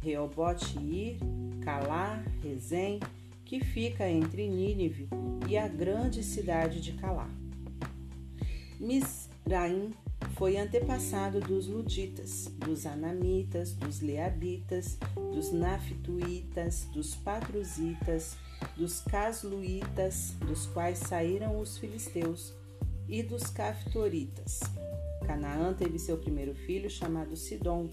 Reobote-ir, 0.00 1.18
Calá, 1.62 2.22
Rezém, 2.42 3.00
que 3.44 3.60
fica 3.60 4.08
entre 4.08 4.48
Nínive 4.48 5.08
e 5.48 5.56
a 5.56 5.66
grande 5.66 6.22
cidade 6.22 6.80
de 6.80 6.92
Calá. 6.92 7.28
Misraim 8.78 9.90
foi 10.36 10.56
antepassado 10.56 11.40
dos 11.40 11.66
Luditas, 11.66 12.46
dos 12.58 12.86
Anamitas, 12.86 13.72
dos 13.72 14.00
Leabitas, 14.00 14.98
dos 15.34 15.52
Naftuitas, 15.52 16.84
dos 16.92 17.14
Patruzitas, 17.16 18.36
dos 18.76 19.00
Casluitas, 19.00 20.34
dos 20.46 20.66
quais 20.66 20.98
saíram 20.98 21.60
os 21.60 21.78
filisteus, 21.78 22.54
e 23.08 23.22
dos 23.22 23.44
Caftoritas. 23.44 24.60
Canaã 25.26 25.74
teve 25.74 25.98
seu 25.98 26.16
primeiro 26.18 26.54
filho 26.54 26.88
chamado 26.88 27.36
Sidom, 27.36 27.90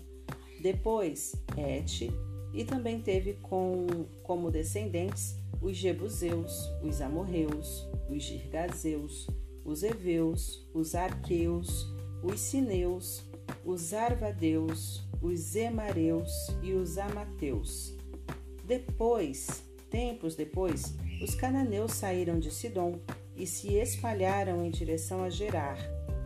depois, 0.61 1.35
Et, 1.57 2.11
e 2.53 2.63
também 2.63 3.01
teve 3.01 3.33
com, 3.33 3.85
como 4.23 4.51
descendentes 4.51 5.35
os 5.61 5.75
Jebuseus, 5.75 6.69
os 6.83 7.01
Amorreus, 7.01 7.87
os 8.09 8.23
Girgazeus, 8.23 9.27
os 9.63 9.83
Eveus, 9.83 10.67
os 10.73 10.93
Arqueus, 10.93 11.94
os 12.25 12.39
Sineus, 12.39 13.23
os 13.63 13.93
Arvadeus, 13.93 15.03
os 15.21 15.55
Emareus 15.55 16.31
e 16.63 16.73
os 16.73 16.97
Amateus. 16.97 17.93
Depois, 18.63 19.63
tempos 19.91 20.35
depois, 20.35 20.95
os 21.21 21.35
cananeus 21.35 21.93
saíram 21.93 22.39
de 22.39 22.49
Sidom 22.49 22.99
e 23.35 23.45
se 23.45 23.75
espalharam 23.75 24.65
em 24.65 24.71
direção 24.71 25.23
a 25.23 25.29
Gerar, 25.29 25.77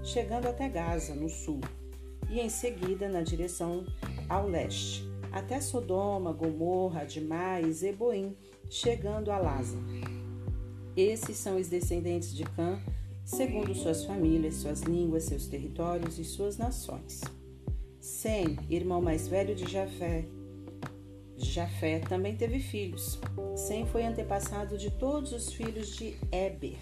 chegando 0.01 0.47
até 0.47 0.69
Gaza, 0.69 1.13
no 1.13 1.27
sul, 1.27 1.59
e 2.29 2.39
em 2.39 2.49
seguida 2.49 3.09
na 3.09 3.21
direção 3.21 3.85
ao 4.29 4.47
leste, 4.47 5.03
até 5.33 5.59
Sodoma, 5.59 6.31
Gomorra, 6.31 7.01
Admá 7.01 7.59
e 7.59 7.71
Zeboim, 7.73 8.37
chegando 8.69 9.31
a 9.31 9.37
Lasa. 9.37 9.77
Esses 10.95 11.35
são 11.35 11.57
os 11.57 11.67
descendentes 11.67 12.33
de 12.33 12.43
Cã, 12.43 12.79
segundo 13.29 13.75
suas 13.75 14.03
famílias, 14.05 14.55
suas 14.55 14.81
línguas, 14.81 15.25
seus 15.25 15.45
territórios 15.45 16.17
e 16.17 16.25
suas 16.25 16.57
nações. 16.57 17.21
Sem, 17.99 18.57
irmão 18.69 19.01
mais 19.01 19.27
velho 19.27 19.53
de 19.53 19.69
Jafé, 19.69 20.25
Jafé 21.37 21.99
também 21.99 22.35
teve 22.35 22.59
filhos. 22.59 23.19
Sem 23.55 23.85
foi 23.85 24.03
antepassado 24.03 24.77
de 24.77 24.89
todos 24.89 25.31
os 25.31 25.53
filhos 25.53 25.95
de 25.95 26.17
Eber. 26.31 26.79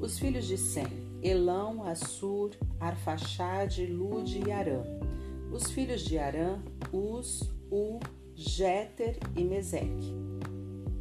Os 0.00 0.18
filhos 0.18 0.46
de 0.46 0.56
Sem, 0.56 0.88
Elão, 1.22 1.84
Assur, 1.84 2.50
Arfaxade, 2.80 3.86
Lude 3.86 4.42
e 4.46 4.50
Arã. 4.50 4.82
Os 5.52 5.70
filhos 5.70 6.00
de 6.00 6.18
Arã, 6.18 6.62
Uz, 6.92 7.42
U, 7.70 8.00
Jéter 8.34 9.18
e 9.36 9.44
Meseque. 9.44 10.16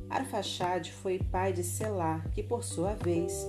Arfaxade 0.09 0.91
foi 0.91 1.19
pai 1.19 1.53
de 1.53 1.63
Selá, 1.63 2.19
que 2.33 2.43
por 2.43 2.63
sua 2.63 2.93
vez 2.93 3.47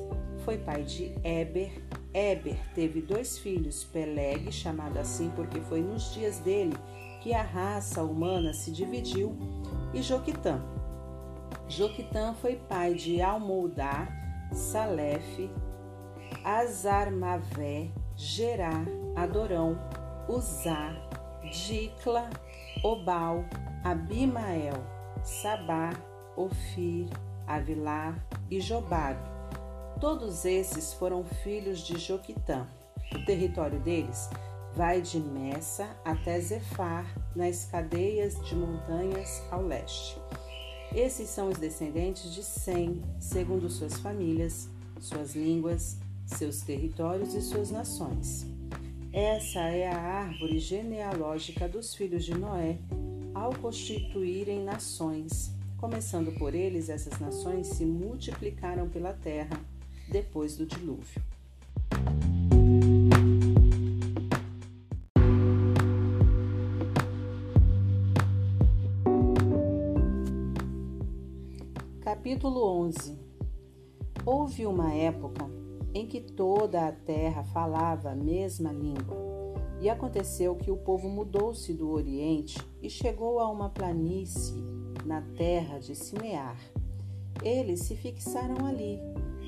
foi 0.49 0.57
pai 0.57 0.83
de 0.83 1.15
Eber. 1.23 1.71
Eber 2.15 2.57
teve 2.75 3.03
dois 3.03 3.37
filhos, 3.37 3.85
Peleg, 3.85 4.51
chamado 4.51 4.99
assim 4.99 5.31
porque 5.37 5.61
foi 5.61 5.83
nos 5.83 6.15
dias 6.15 6.39
dele 6.39 6.75
que 7.21 7.35
a 7.35 7.43
raça 7.43 8.03
humana 8.03 8.55
se 8.55 8.73
dividiu, 8.73 9.37
e 9.93 10.01
Joquitã. 10.01 10.59
Joquitã 11.69 12.33
foi 12.41 12.57
pai 12.57 12.95
de 12.95 13.21
Almoudá, 13.21 14.09
Salef, 14.51 15.51
Azarmavé, 16.43 17.91
Gerá, 18.17 18.87
Adorão, 19.15 19.79
Uzá, 20.31 20.97
Dicla, 21.53 22.31
Obal, 22.83 23.45
Abimael, 23.85 24.83
Sabá, 25.23 25.91
Ofir, 26.35 27.07
Avilá 27.47 28.15
e 28.51 28.63
Jobabe. 28.63 29.28
Todos 30.01 30.45
esses 30.45 30.93
foram 30.93 31.25
filhos 31.43 31.81
de 31.81 31.99
Joquitã. 31.99 32.69
O 33.13 33.25
território 33.25 33.81
deles 33.81 34.31
vai 34.73 35.03
de 35.03 35.19
Messa 35.19 35.89
até 36.05 36.39
Zefar, 36.39 37.05
nas 37.35 37.65
cadeias 37.65 38.41
de 38.47 38.55
montanhas 38.55 39.43
ao 39.51 39.61
leste. 39.61 40.17
Esses 40.95 41.29
são 41.29 41.49
os 41.49 41.59
descendentes 41.59 42.33
de 42.33 42.45
Sem, 42.45 43.03
segundo 43.19 43.69
suas 43.69 43.99
famílias, 43.99 44.69
suas 45.01 45.35
línguas, 45.35 45.97
seus 46.27 46.61
territórios 46.61 47.35
e 47.35 47.43
suas 47.43 47.73
nações. 47.73 48.47
Essa 49.13 49.61
é 49.63 49.89
a 49.89 49.99
árvore 49.99 50.61
genealógica 50.61 51.69
dos 51.69 51.97
filhos 51.97 52.25
de 52.25 52.39
Noé 52.39 52.79
ao 53.35 53.53
constituírem 53.55 54.63
nações. 54.63 55.51
Começando 55.77 56.33
por 56.39 56.55
eles, 56.55 56.89
essas 56.89 57.19
nações 57.19 57.67
se 57.67 57.85
multiplicaram 57.85 58.89
pela 58.89 59.13
terra 59.13 59.59
depois 60.11 60.57
do 60.57 60.67
dilúvio. 60.67 61.23
Capítulo 72.03 72.65
11 72.87 73.19
Houve 74.25 74.67
uma 74.67 74.93
época 74.93 75.49
em 75.95 76.07
que 76.07 76.21
toda 76.21 76.87
a 76.87 76.93
terra 76.93 77.43
falava 77.45 78.11
a 78.11 78.15
mesma 78.15 78.73
língua. 78.73 79.17
E 79.81 79.89
aconteceu 79.89 80.57
que 80.57 80.71
o 80.71 80.77
povo 80.77 81.09
mudou-se 81.09 81.73
do 81.73 81.91
Oriente 81.91 82.59
e 82.83 82.91
chegou 82.91 83.39
a 83.39 83.49
uma 83.49 83.71
planície 83.71 84.63
na 85.05 85.23
terra 85.37 85.79
de 85.79 85.95
Simear. 85.95 86.59
Eles 87.43 87.81
se 87.81 87.95
fixaram 87.95 88.67
ali. 88.67 89.01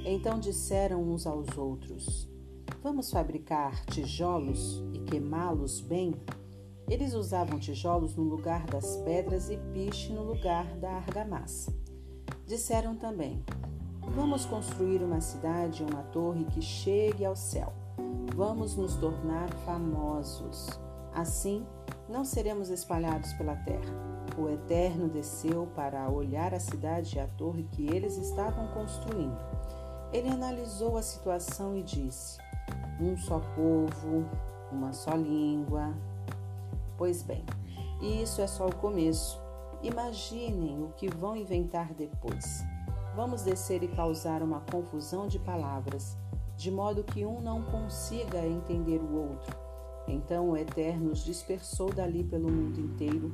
Então 0.05 0.39
disseram 0.39 1.03
uns 1.03 1.27
aos 1.27 1.57
outros: 1.57 2.29
Vamos 2.83 3.11
fabricar 3.11 3.85
tijolos 3.87 4.83
e 4.93 5.01
queimá-los 5.01 5.81
bem? 5.81 6.15
Eles 6.89 7.15
usavam 7.15 7.59
tijolos 7.59 8.17
no 8.17 8.25
lugar 8.25 8.67
das 8.67 8.97
pedras 8.99 9.51
e 9.51 9.57
piche 9.73 10.13
no 10.13 10.23
lugar 10.23 10.67
da 10.79 10.91
argamassa. 10.91 11.73
Disseram 12.47 12.97
também: 12.97 13.45
Vamos 14.15 14.45
construir 14.47 15.03
uma 15.03 15.21
cidade, 15.21 15.85
uma 15.85 16.03
torre 16.05 16.45
que 16.47 16.63
chegue 16.63 17.25
ao 17.25 17.37
céu. 17.37 17.73
Vamos 18.35 18.75
nos 18.77 18.97
tornar 18.97 19.53
famosos. 19.67 20.69
Assim, 21.13 21.65
não 22.09 22.25
seremos 22.25 22.71
espalhados 22.71 23.33
pela 23.35 23.55
terra. 23.57 24.11
O 24.39 24.49
Eterno 24.49 25.09
desceu 25.09 25.69
para 25.77 26.09
olhar 26.09 26.55
a 26.55 26.61
cidade 26.61 27.17
e 27.17 27.21
a 27.21 27.27
torre 27.27 27.69
que 27.71 27.87
eles 27.87 28.17
estavam 28.17 28.69
construindo. 28.69 29.39
Ele 30.13 30.29
analisou 30.29 30.97
a 30.97 31.03
situação 31.03 31.77
e 31.77 31.83
disse: 31.83 32.39
Um 33.01 33.17
só 33.17 33.39
povo, 33.55 34.29
uma 34.73 34.93
só 34.93 35.15
língua. 35.15 35.95
Pois 36.99 37.23
bem, 37.23 37.45
isso 38.01 38.41
é 38.41 38.47
só 38.47 38.67
o 38.67 38.75
começo. 38.75 39.41
Imaginem 39.83 40.83
o 40.83 40.89
que 40.97 41.09
vão 41.09 41.37
inventar 41.37 41.95
depois. 41.95 42.65
Vamos 43.15 43.43
descer 43.43 43.83
e 43.83 43.89
causar 43.89 44.43
uma 44.43 44.61
confusão 44.61 45.27
de 45.27 45.39
palavras, 45.39 46.17
de 46.57 46.71
modo 46.71 47.05
que 47.05 47.25
um 47.25 47.41
não 47.41 47.63
consiga 47.63 48.47
entender 48.47 48.99
o 48.99 49.15
outro. 49.15 49.57
Então 50.07 50.51
o 50.51 50.57
Eterno 50.57 51.13
os 51.13 51.25
dispersou 51.25 51.93
dali 51.93 52.25
pelo 52.25 52.51
mundo 52.51 52.81
inteiro, 52.81 53.33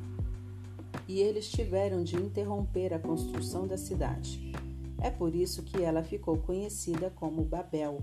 e 1.08 1.20
eles 1.20 1.50
tiveram 1.50 2.02
de 2.04 2.16
interromper 2.16 2.92
a 2.92 2.98
construção 2.98 3.66
da 3.66 3.76
cidade. 3.76 4.52
É 5.00 5.10
por 5.10 5.34
isso 5.34 5.62
que 5.62 5.82
ela 5.82 6.02
ficou 6.02 6.38
conhecida 6.38 7.10
como 7.10 7.44
Babel, 7.44 8.02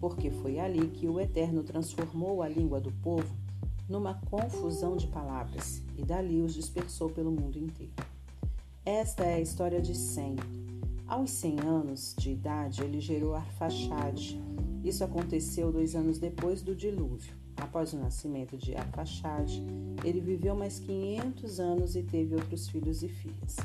porque 0.00 0.30
foi 0.30 0.58
ali 0.58 0.88
que 0.88 1.06
o 1.06 1.20
Eterno 1.20 1.62
transformou 1.62 2.42
a 2.42 2.48
língua 2.48 2.80
do 2.80 2.90
povo 2.90 3.34
numa 3.88 4.14
confusão 4.30 4.96
de 4.96 5.06
palavras 5.08 5.82
e 5.96 6.04
dali 6.04 6.40
os 6.40 6.54
dispersou 6.54 7.10
pelo 7.10 7.30
mundo 7.30 7.58
inteiro. 7.58 7.92
Esta 8.84 9.24
é 9.24 9.34
a 9.34 9.40
história 9.40 9.80
de 9.80 9.94
Sem. 9.94 10.36
Aos 11.06 11.30
100 11.32 11.60
anos 11.60 12.14
de 12.16 12.30
idade, 12.30 12.82
ele 12.82 13.00
gerou 13.00 13.34
Arfaxade. 13.34 14.40
Isso 14.82 15.04
aconteceu 15.04 15.70
dois 15.70 15.94
anos 15.94 16.18
depois 16.18 16.62
do 16.62 16.74
dilúvio. 16.74 17.39
Após 17.60 17.92
o 17.92 17.98
nascimento 17.98 18.56
de 18.56 18.74
Arfaxade, 18.74 19.62
ele 20.02 20.20
viveu 20.20 20.56
mais 20.56 20.80
500 20.80 21.60
anos 21.60 21.94
e 21.94 22.02
teve 22.02 22.34
outros 22.34 22.66
filhos 22.68 23.02
e 23.02 23.08
filhas. 23.08 23.56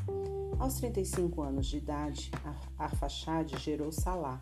Aos 0.60 0.76
35 0.76 1.42
anos 1.42 1.68
de 1.68 1.78
idade, 1.78 2.30
Arfaxade 2.78 3.58
gerou 3.58 3.90
Salá. 3.92 4.42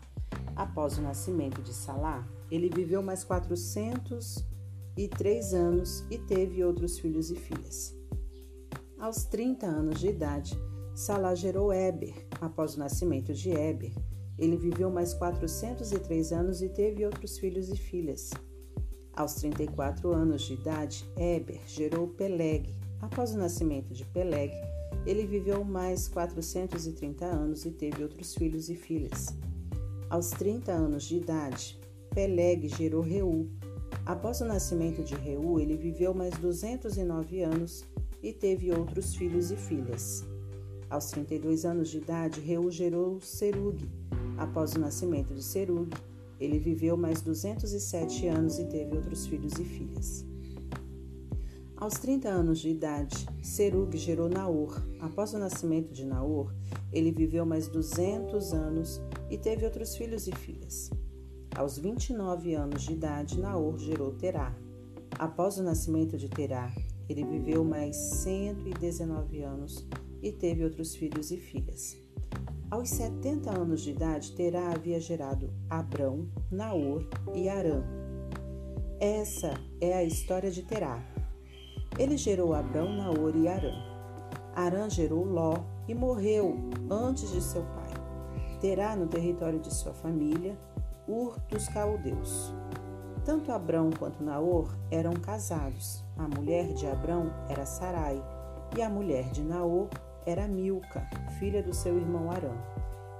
Após 0.56 0.98
o 0.98 1.02
nascimento 1.02 1.62
de 1.62 1.72
Salá, 1.72 2.26
ele 2.50 2.68
viveu 2.68 3.00
mais 3.02 3.22
403 3.24 5.54
anos 5.54 6.04
e 6.10 6.18
teve 6.18 6.64
outros 6.64 6.98
filhos 6.98 7.30
e 7.30 7.36
filhas. 7.36 7.94
Aos 8.98 9.24
30 9.24 9.66
anos 9.66 10.00
de 10.00 10.08
idade, 10.08 10.58
Salá 10.94 11.34
gerou 11.34 11.72
Eber. 11.72 12.26
Após 12.40 12.74
o 12.74 12.80
nascimento 12.80 13.32
de 13.32 13.50
Eber, 13.50 13.94
ele 14.38 14.56
viveu 14.56 14.90
mais 14.90 15.14
403 15.14 16.32
anos 16.32 16.60
e 16.60 16.68
teve 16.68 17.04
outros 17.04 17.38
filhos 17.38 17.68
e 17.68 17.76
filhas. 17.76 18.30
Aos 19.16 19.34
34 19.34 20.12
anos 20.12 20.42
de 20.42 20.54
idade, 20.54 21.04
Eber 21.16 21.60
gerou 21.68 22.08
Peleg. 22.08 22.74
Após 23.00 23.32
o 23.32 23.38
nascimento 23.38 23.94
de 23.94 24.04
Peleg, 24.06 24.52
ele 25.06 25.24
viveu 25.24 25.62
mais 25.62 26.08
430 26.08 27.24
anos 27.24 27.64
e 27.64 27.70
teve 27.70 28.02
outros 28.02 28.34
filhos 28.34 28.68
e 28.68 28.74
filhas. 28.74 29.32
Aos 30.10 30.30
30 30.30 30.72
anos 30.72 31.04
de 31.04 31.18
idade, 31.18 31.78
Peleg 32.12 32.66
gerou 32.68 33.02
Reu. 33.02 33.48
Após 34.04 34.40
o 34.40 34.44
nascimento 34.44 35.04
de 35.04 35.14
Reu, 35.14 35.60
ele 35.60 35.76
viveu 35.76 36.12
mais 36.12 36.36
209 36.38 37.42
anos 37.42 37.84
e 38.20 38.32
teve 38.32 38.72
outros 38.72 39.14
filhos 39.14 39.52
e 39.52 39.56
filhas. 39.56 40.24
Aos 40.90 41.10
32 41.10 41.64
anos 41.64 41.88
de 41.88 41.98
idade, 41.98 42.40
Reu 42.40 42.68
gerou 42.68 43.20
Serug. 43.20 43.88
Após 44.36 44.74
o 44.74 44.80
nascimento 44.80 45.32
de 45.32 45.42
Serug, 45.42 45.94
ele 46.40 46.58
viveu 46.58 46.96
mais 46.96 47.20
207 47.22 48.26
anos 48.28 48.58
e 48.58 48.64
teve 48.66 48.96
outros 48.96 49.26
filhos 49.26 49.52
e 49.54 49.64
filhas. 49.64 50.24
Aos 51.76 51.94
30 51.94 52.28
anos 52.28 52.60
de 52.60 52.70
idade, 52.70 53.26
Serug 53.42 53.96
gerou 53.98 54.28
Naor. 54.28 54.80
Após 55.00 55.34
o 55.34 55.38
nascimento 55.38 55.92
de 55.92 56.04
Naor, 56.04 56.54
ele 56.92 57.10
viveu 57.10 57.44
mais 57.44 57.68
200 57.68 58.52
anos 58.52 59.00
e 59.28 59.36
teve 59.36 59.64
outros 59.64 59.96
filhos 59.96 60.26
e 60.26 60.32
filhas. 60.32 60.90
Aos 61.54 61.78
29 61.78 62.54
anos 62.54 62.82
de 62.82 62.92
idade, 62.92 63.40
Naor 63.40 63.78
gerou 63.78 64.12
Terá. 64.12 64.56
Após 65.18 65.58
o 65.58 65.62
nascimento 65.62 66.16
de 66.16 66.28
Terá, 66.28 66.74
ele 67.08 67.24
viveu 67.24 67.64
mais 67.64 67.96
119 67.96 69.42
anos 69.42 69.86
e 70.22 70.32
teve 70.32 70.64
outros 70.64 70.94
filhos 70.94 71.30
e 71.30 71.36
filhas. 71.36 72.03
Aos 72.74 72.90
70 72.90 73.56
anos 73.56 73.82
de 73.82 73.92
idade, 73.92 74.32
Terá 74.32 74.72
havia 74.72 74.98
gerado 74.98 75.48
Abrão, 75.70 76.26
Naor 76.50 77.06
e 77.32 77.48
Arã. 77.48 77.84
Essa 78.98 79.54
é 79.80 79.94
a 79.94 80.02
história 80.02 80.50
de 80.50 80.64
Terá. 80.64 81.00
Ele 81.96 82.16
gerou 82.16 82.52
Abrão, 82.52 82.92
Naor 82.92 83.36
e 83.36 83.46
Arã. 83.46 83.70
Arã 84.56 84.90
gerou 84.90 85.24
Ló 85.24 85.54
e 85.86 85.94
morreu 85.94 86.56
antes 86.90 87.30
de 87.30 87.40
seu 87.40 87.62
pai. 87.62 87.92
Terá 88.60 88.96
no 88.96 89.06
território 89.06 89.60
de 89.60 89.72
sua 89.72 89.94
família, 89.94 90.58
Ur 91.06 91.38
dos 91.48 91.68
Caldeus. 91.68 92.52
Tanto 93.24 93.52
Abrão 93.52 93.90
quanto 93.96 94.24
Naor 94.24 94.76
eram 94.90 95.14
casados. 95.14 96.04
A 96.16 96.26
mulher 96.26 96.74
de 96.74 96.88
Abrão 96.88 97.32
era 97.48 97.64
Sarai 97.64 98.20
e 98.76 98.82
a 98.82 98.90
mulher 98.90 99.30
de 99.30 99.44
Naor 99.44 99.88
era 100.26 100.48
Milca, 100.48 101.08
filha 101.38 101.62
do 101.62 101.74
seu 101.74 101.96
irmão 101.96 102.30
Arã. 102.30 102.54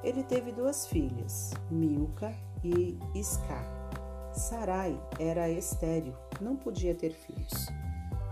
Ele 0.03 0.23
teve 0.23 0.53
duas 0.53 0.87
filhas, 0.87 1.53
Milca 1.71 2.35
e 2.63 2.99
Isca. 3.15 3.63
Sarai 4.33 5.01
era 5.19 5.49
estéril, 5.49 6.15
não 6.41 6.57
podia 6.57 6.95
ter 6.95 7.13
filhos 7.13 7.69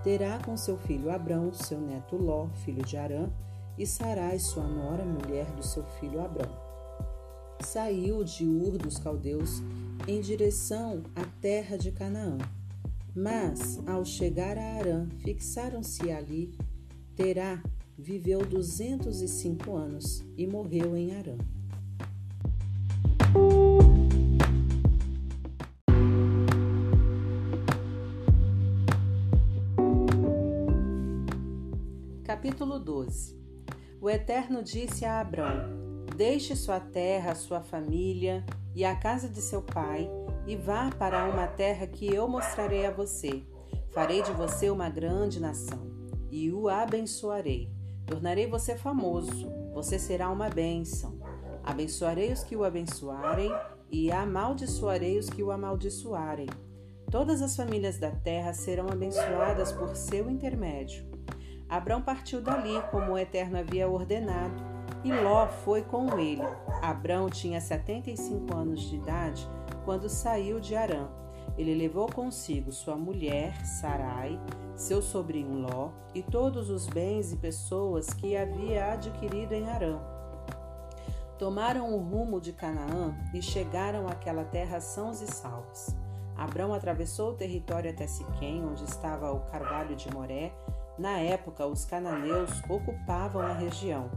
terá 0.02 0.38
com 0.38 0.56
seu 0.56 0.76
filho 0.76 1.10
Abrão, 1.10 1.52
seu 1.52 1.80
neto 1.80 2.16
Ló, 2.16 2.48
filho 2.64 2.84
de 2.84 2.96
Arã, 2.96 3.30
e 3.78 3.86
Sarai, 3.86 4.38
sua 4.38 4.66
nora, 4.66 5.04
mulher 5.04 5.46
do 5.52 5.62
seu 5.62 5.84
filho 6.00 6.20
Abrão. 6.20 6.50
Saiu 7.60 8.24
de 8.24 8.44
Ur 8.44 8.76
dos 8.76 8.98
caldeus 8.98 9.62
em 10.06 10.20
direção 10.20 11.02
à 11.14 11.24
terra 11.40 11.78
de 11.78 11.92
Canaã. 11.92 12.36
Mas, 13.14 13.80
ao 13.86 14.04
chegar 14.04 14.58
a 14.58 14.78
Arã, 14.78 15.08
fixaram-se 15.18 16.10
ali. 16.10 16.58
Terá 17.14 17.62
viveu 17.98 18.44
duzentos 18.44 19.20
e 19.20 19.28
cinco 19.28 19.76
anos 19.76 20.24
e 20.36 20.46
morreu 20.46 20.96
em 20.96 21.14
Arã. 21.14 21.36
Capítulo 32.24 32.78
12 32.78 33.38
O 34.00 34.08
Eterno 34.08 34.62
disse 34.62 35.04
a 35.04 35.20
Abrão: 35.20 36.06
Deixe 36.16 36.56
sua 36.56 36.80
terra, 36.80 37.34
sua 37.34 37.60
família 37.60 38.44
e 38.74 38.84
a 38.84 38.96
casa 38.96 39.28
de 39.28 39.40
seu 39.40 39.62
pai 39.62 40.10
e 40.46 40.56
vá 40.56 40.90
para 40.90 41.28
uma 41.28 41.46
terra 41.46 41.86
que 41.86 42.12
eu 42.12 42.26
mostrarei 42.26 42.86
a 42.86 42.90
você. 42.90 43.42
Farei 43.90 44.22
de 44.22 44.32
você 44.32 44.70
uma 44.70 44.88
grande 44.88 45.38
nação 45.38 45.90
e 46.30 46.50
o 46.50 46.68
abençoarei. 46.68 47.81
Tornarei 48.12 48.46
você 48.46 48.76
famoso, 48.76 49.50
você 49.72 49.98
será 49.98 50.28
uma 50.28 50.50
bênção. 50.50 51.18
Abençoarei 51.64 52.30
os 52.30 52.44
que 52.44 52.54
o 52.54 52.62
abençoarem 52.62 53.50
e 53.90 54.12
amaldiçoarei 54.12 55.18
os 55.18 55.30
que 55.30 55.42
o 55.42 55.50
amaldiçoarem. 55.50 56.46
Todas 57.10 57.40
as 57.40 57.56
famílias 57.56 57.96
da 57.96 58.10
terra 58.10 58.52
serão 58.52 58.86
abençoadas 58.90 59.72
por 59.72 59.96
seu 59.96 60.28
intermédio. 60.28 61.06
Abrão 61.66 62.02
partiu 62.02 62.42
dali, 62.42 62.82
como 62.90 63.12
o 63.12 63.18
Eterno 63.18 63.56
havia 63.56 63.88
ordenado, 63.88 64.62
e 65.02 65.10
Ló 65.10 65.46
foi 65.46 65.80
com 65.80 66.18
ele. 66.18 66.42
Abrão 66.82 67.30
tinha 67.30 67.62
75 67.62 68.54
anos 68.54 68.82
de 68.82 68.96
idade 68.96 69.48
quando 69.86 70.10
saiu 70.10 70.60
de 70.60 70.76
Arã. 70.76 71.08
Ele 71.56 71.74
levou 71.74 72.12
consigo 72.12 72.72
sua 72.72 72.94
mulher, 72.94 73.64
Sarai, 73.64 74.38
seu 74.76 75.02
sobrinho 75.02 75.60
Ló 75.60 75.90
e 76.14 76.22
todos 76.22 76.70
os 76.70 76.86
bens 76.86 77.32
e 77.32 77.36
pessoas 77.36 78.12
que 78.12 78.36
havia 78.36 78.92
adquirido 78.92 79.52
em 79.52 79.68
Arã. 79.68 79.98
Tomaram 81.38 81.92
o 81.92 81.98
rumo 81.98 82.40
de 82.40 82.52
Canaã 82.52 83.14
e 83.34 83.42
chegaram 83.42 84.06
àquela 84.06 84.44
terra 84.44 84.80
sãos 84.80 85.20
e 85.20 85.26
salvos. 85.26 85.94
Abrão 86.36 86.72
atravessou 86.72 87.30
o 87.30 87.34
território 87.34 87.90
até 87.90 88.06
Siquém, 88.06 88.64
onde 88.64 88.84
estava 88.84 89.32
o 89.32 89.40
carvalho 89.40 89.94
de 89.94 90.12
Moré, 90.12 90.52
Na 90.98 91.18
época, 91.18 91.66
os 91.66 91.86
cananeus 91.86 92.50
ocupavam 92.68 93.40
a 93.40 93.54
região. 93.54 94.10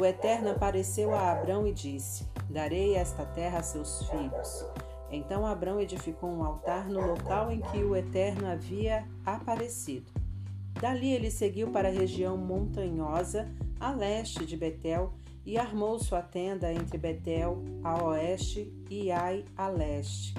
O 0.00 0.04
Eterno 0.04 0.50
apareceu 0.50 1.14
a 1.14 1.30
Abrão 1.30 1.66
e 1.66 1.72
disse: 1.72 2.26
Darei 2.48 2.94
esta 2.94 3.24
terra 3.26 3.58
a 3.58 3.62
seus 3.62 4.08
filhos. 4.08 4.64
Então 5.10 5.46
Abrão 5.46 5.80
edificou 5.80 6.30
um 6.30 6.44
altar 6.44 6.88
no 6.88 7.00
local 7.00 7.50
em 7.50 7.60
que 7.60 7.78
o 7.78 7.96
Eterno 7.96 8.46
havia 8.46 9.06
aparecido. 9.24 10.12
Dali 10.80 11.12
ele 11.12 11.30
seguiu 11.30 11.70
para 11.70 11.88
a 11.88 11.92
região 11.92 12.36
montanhosa 12.36 13.50
a 13.78 13.92
leste 13.92 14.46
de 14.46 14.56
Betel 14.56 15.12
e 15.44 15.58
armou 15.58 15.98
sua 15.98 16.22
tenda 16.22 16.72
entre 16.72 16.96
Betel 16.96 17.62
a 17.82 18.02
oeste 18.04 18.72
e 18.88 19.10
Ai 19.10 19.44
a 19.56 19.68
leste. 19.68 20.34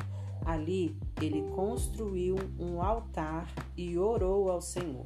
Ali 0.45 0.95
ele 1.21 1.43
construiu 1.55 2.35
um 2.59 2.81
altar 2.81 3.47
e 3.77 3.97
orou 3.97 4.49
ao 4.49 4.61
Senhor. 4.61 5.05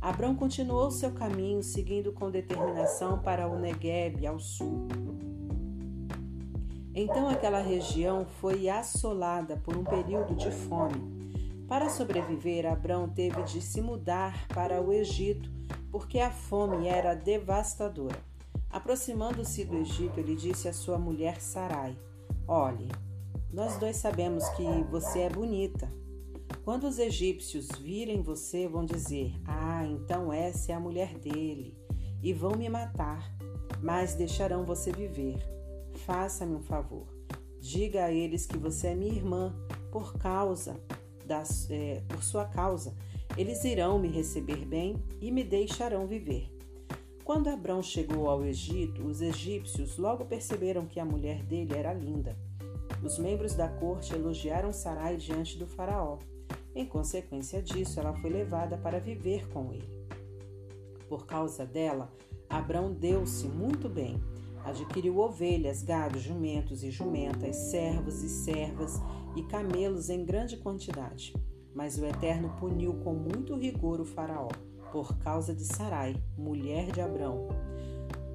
Abrão 0.00 0.36
continuou 0.36 0.90
seu 0.90 1.12
caminho, 1.12 1.62
seguindo 1.62 2.12
com 2.12 2.30
determinação 2.30 3.18
para 3.18 3.48
o 3.48 3.58
Negueb, 3.58 4.26
ao 4.26 4.38
sul. 4.38 4.86
Então 6.94 7.28
aquela 7.28 7.60
região 7.60 8.24
foi 8.40 8.68
assolada 8.68 9.56
por 9.56 9.76
um 9.76 9.82
período 9.82 10.34
de 10.34 10.50
fome. 10.50 11.12
Para 11.66 11.88
sobreviver, 11.88 12.66
Abrão 12.66 13.08
teve 13.08 13.42
de 13.42 13.60
se 13.60 13.80
mudar 13.80 14.46
para 14.48 14.80
o 14.80 14.92
Egito, 14.92 15.50
porque 15.90 16.20
a 16.20 16.30
fome 16.30 16.86
era 16.86 17.14
devastadora. 17.14 18.18
Aproximando-se 18.70 19.64
do 19.64 19.76
Egito, 19.76 20.20
ele 20.20 20.36
disse 20.36 20.68
à 20.68 20.72
sua 20.72 20.98
mulher 20.98 21.40
Sarai: 21.40 21.96
Olhe, 22.46 22.88
nós 23.52 23.76
dois 23.76 23.96
sabemos 23.96 24.48
que 24.50 24.64
você 24.90 25.20
é 25.20 25.30
bonita. 25.30 25.90
Quando 26.64 26.84
os 26.84 26.98
egípcios 26.98 27.68
virem 27.80 28.22
você, 28.22 28.68
vão 28.68 28.84
dizer: 28.84 29.34
Ah, 29.46 29.84
então 29.84 30.32
essa 30.32 30.70
é 30.70 30.74
a 30.74 30.80
mulher 30.80 31.18
dele, 31.18 31.76
e 32.22 32.32
vão 32.32 32.52
me 32.52 32.68
matar, 32.68 33.32
mas 33.82 34.14
deixarão 34.14 34.64
você 34.64 34.92
viver. 34.92 35.53
Faça-me 36.04 36.54
um 36.54 36.62
favor. 36.62 37.06
Diga 37.60 38.04
a 38.04 38.12
eles 38.12 38.44
que 38.44 38.58
você 38.58 38.88
é 38.88 38.94
minha 38.94 39.14
irmã, 39.14 39.54
por 39.90 40.18
causa 40.18 40.78
das, 41.24 41.70
é, 41.70 42.02
por 42.08 42.22
sua 42.22 42.44
causa. 42.44 42.94
Eles 43.38 43.64
irão 43.64 43.98
me 43.98 44.08
receber 44.08 44.66
bem 44.66 45.02
e 45.20 45.30
me 45.30 45.42
deixarão 45.42 46.06
viver. 46.06 46.54
Quando 47.24 47.48
Abrão 47.48 47.82
chegou 47.82 48.28
ao 48.28 48.44
Egito, 48.44 49.02
os 49.06 49.22
egípcios 49.22 49.96
logo 49.96 50.26
perceberam 50.26 50.84
que 50.84 51.00
a 51.00 51.06
mulher 51.06 51.42
dele 51.42 51.74
era 51.74 51.94
linda. 51.94 52.36
Os 53.02 53.18
membros 53.18 53.54
da 53.54 53.68
corte 53.68 54.14
elogiaram 54.14 54.74
Sarai 54.74 55.16
diante 55.16 55.56
do 55.56 55.66
faraó. 55.66 56.18
Em 56.74 56.84
consequência 56.84 57.62
disso, 57.62 57.98
ela 57.98 58.12
foi 58.12 58.28
levada 58.28 58.76
para 58.76 59.00
viver 59.00 59.48
com 59.48 59.72
ele. 59.72 60.06
Por 61.08 61.24
causa 61.24 61.64
dela, 61.64 62.12
Abrão 62.46 62.92
deu-se 62.92 63.48
muito 63.48 63.88
bem. 63.88 64.20
Adquiriu 64.64 65.18
ovelhas, 65.18 65.82
gados, 65.82 66.22
jumentos 66.22 66.82
e 66.82 66.90
jumentas, 66.90 67.54
servos 67.56 68.22
e 68.22 68.28
servas 68.28 69.00
e 69.36 69.42
camelos 69.42 70.08
em 70.08 70.24
grande 70.24 70.56
quantidade. 70.56 71.34
Mas 71.74 71.98
o 71.98 72.06
Eterno 72.06 72.54
puniu 72.58 72.94
com 73.04 73.12
muito 73.14 73.56
rigor 73.56 74.00
o 74.00 74.04
Faraó, 74.04 74.48
por 74.90 75.18
causa 75.18 75.54
de 75.54 75.64
Sarai, 75.64 76.16
mulher 76.38 76.90
de 76.92 77.00
Abrão. 77.00 77.48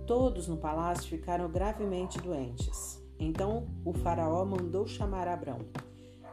Todos 0.06 0.48
no 0.48 0.58
palácio 0.58 1.10
ficaram 1.10 1.50
gravemente 1.50 2.20
doentes. 2.20 3.04
Então 3.18 3.68
o 3.84 3.94
Faraó 3.94 4.46
mandou 4.46 4.86
chamar 4.86 5.28
Abrão. 5.28 5.60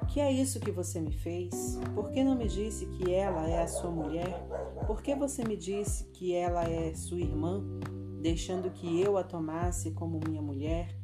Que 0.09 0.21
é 0.21 0.31
isso 0.31 0.61
que 0.61 0.71
você 0.71 1.01
me 1.01 1.13
fez? 1.13 1.79
Por 1.95 2.11
que 2.11 2.23
não 2.23 2.37
me 2.37 2.47
disse 2.47 2.87
que 2.87 3.13
ela 3.13 3.49
é 3.49 3.63
a 3.63 3.69
sua 3.69 3.91
mulher? 3.91 4.47
Por 4.87 5.03
que 5.03 5.15
você 5.15 5.45
me 5.45 5.57
disse 5.57 6.05
que 6.13 6.33
ela 6.33 6.65
é 6.65 6.95
sua 6.95 7.19
irmã, 7.19 7.65
deixando 8.27 8.69
que 8.71 9.01
eu 9.01 9.17
a 9.17 9.23
tomasse 9.23 9.93
como 9.93 10.19
minha 10.27 10.43
mulher? 10.43 10.99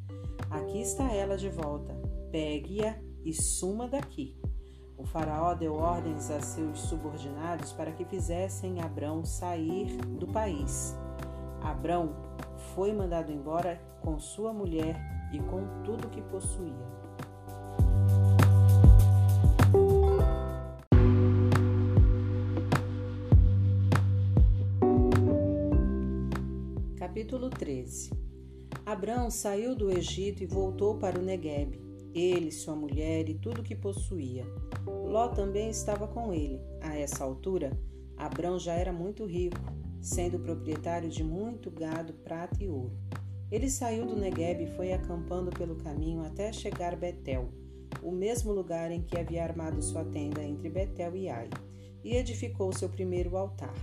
Aqui 0.49 0.81
está 0.81 1.09
ela 1.09 1.37
de 1.37 1.47
volta. 1.47 1.95
Pegue-a 2.29 2.99
e 3.23 3.33
suma 3.33 3.87
daqui. 3.87 4.37
O 4.97 5.05
faraó 5.05 5.53
deu 5.53 5.73
ordens 5.73 6.29
a 6.29 6.41
seus 6.41 6.81
subordinados 6.81 7.71
para 7.71 7.93
que 7.93 8.03
fizessem 8.03 8.81
Abrão 8.81 9.23
sair 9.23 9.95
do 10.19 10.27
país. 10.27 10.97
Abrão 11.61 12.13
foi 12.75 12.91
mandado 12.91 13.31
embora 13.31 13.81
com 14.01 14.19
sua 14.19 14.51
mulher 14.51 14.99
e 15.31 15.39
com 15.39 15.81
tudo 15.85 16.09
que 16.09 16.21
possuía. 16.23 16.91
Capítulo 27.13 27.47
13 27.47 28.09
Abrão 28.83 29.29
saiu 29.29 29.75
do 29.75 29.91
Egito 29.91 30.41
e 30.41 30.47
voltou 30.47 30.97
para 30.97 31.19
o 31.19 31.21
Negueb, 31.21 31.79
ele, 32.11 32.51
sua 32.51 32.75
mulher 32.75 33.29
e 33.29 33.35
tudo 33.35 33.61
que 33.61 33.75
possuía. 33.75 34.43
Ló 34.87 35.27
também 35.27 35.69
estava 35.69 36.07
com 36.07 36.33
ele. 36.33 36.59
A 36.81 36.97
essa 36.97 37.23
altura, 37.23 37.79
Abrão 38.17 38.57
já 38.57 38.73
era 38.73 38.91
muito 38.91 39.27
rico, 39.27 39.59
sendo 40.01 40.39
proprietário 40.39 41.07
de 41.07 41.23
muito 41.23 41.69
gado, 41.69 42.13
prata 42.13 42.63
e 42.63 42.67
ouro. 42.67 42.97
Ele 43.51 43.69
saiu 43.69 44.07
do 44.07 44.15
Negueb 44.15 44.63
e 44.63 44.75
foi 44.75 44.91
acampando 44.91 45.51
pelo 45.51 45.75
caminho 45.75 46.23
até 46.23 46.51
chegar 46.51 46.93
a 46.93 46.97
Betel, 46.97 47.47
o 48.01 48.11
mesmo 48.11 48.51
lugar 48.51 48.89
em 48.89 49.03
que 49.03 49.19
havia 49.19 49.43
armado 49.43 49.83
sua 49.83 50.03
tenda 50.03 50.43
entre 50.43 50.67
Betel 50.67 51.15
e 51.15 51.29
Ai, 51.29 51.47
e 52.03 52.15
edificou 52.15 52.73
seu 52.73 52.89
primeiro 52.89 53.37
altar. 53.37 53.75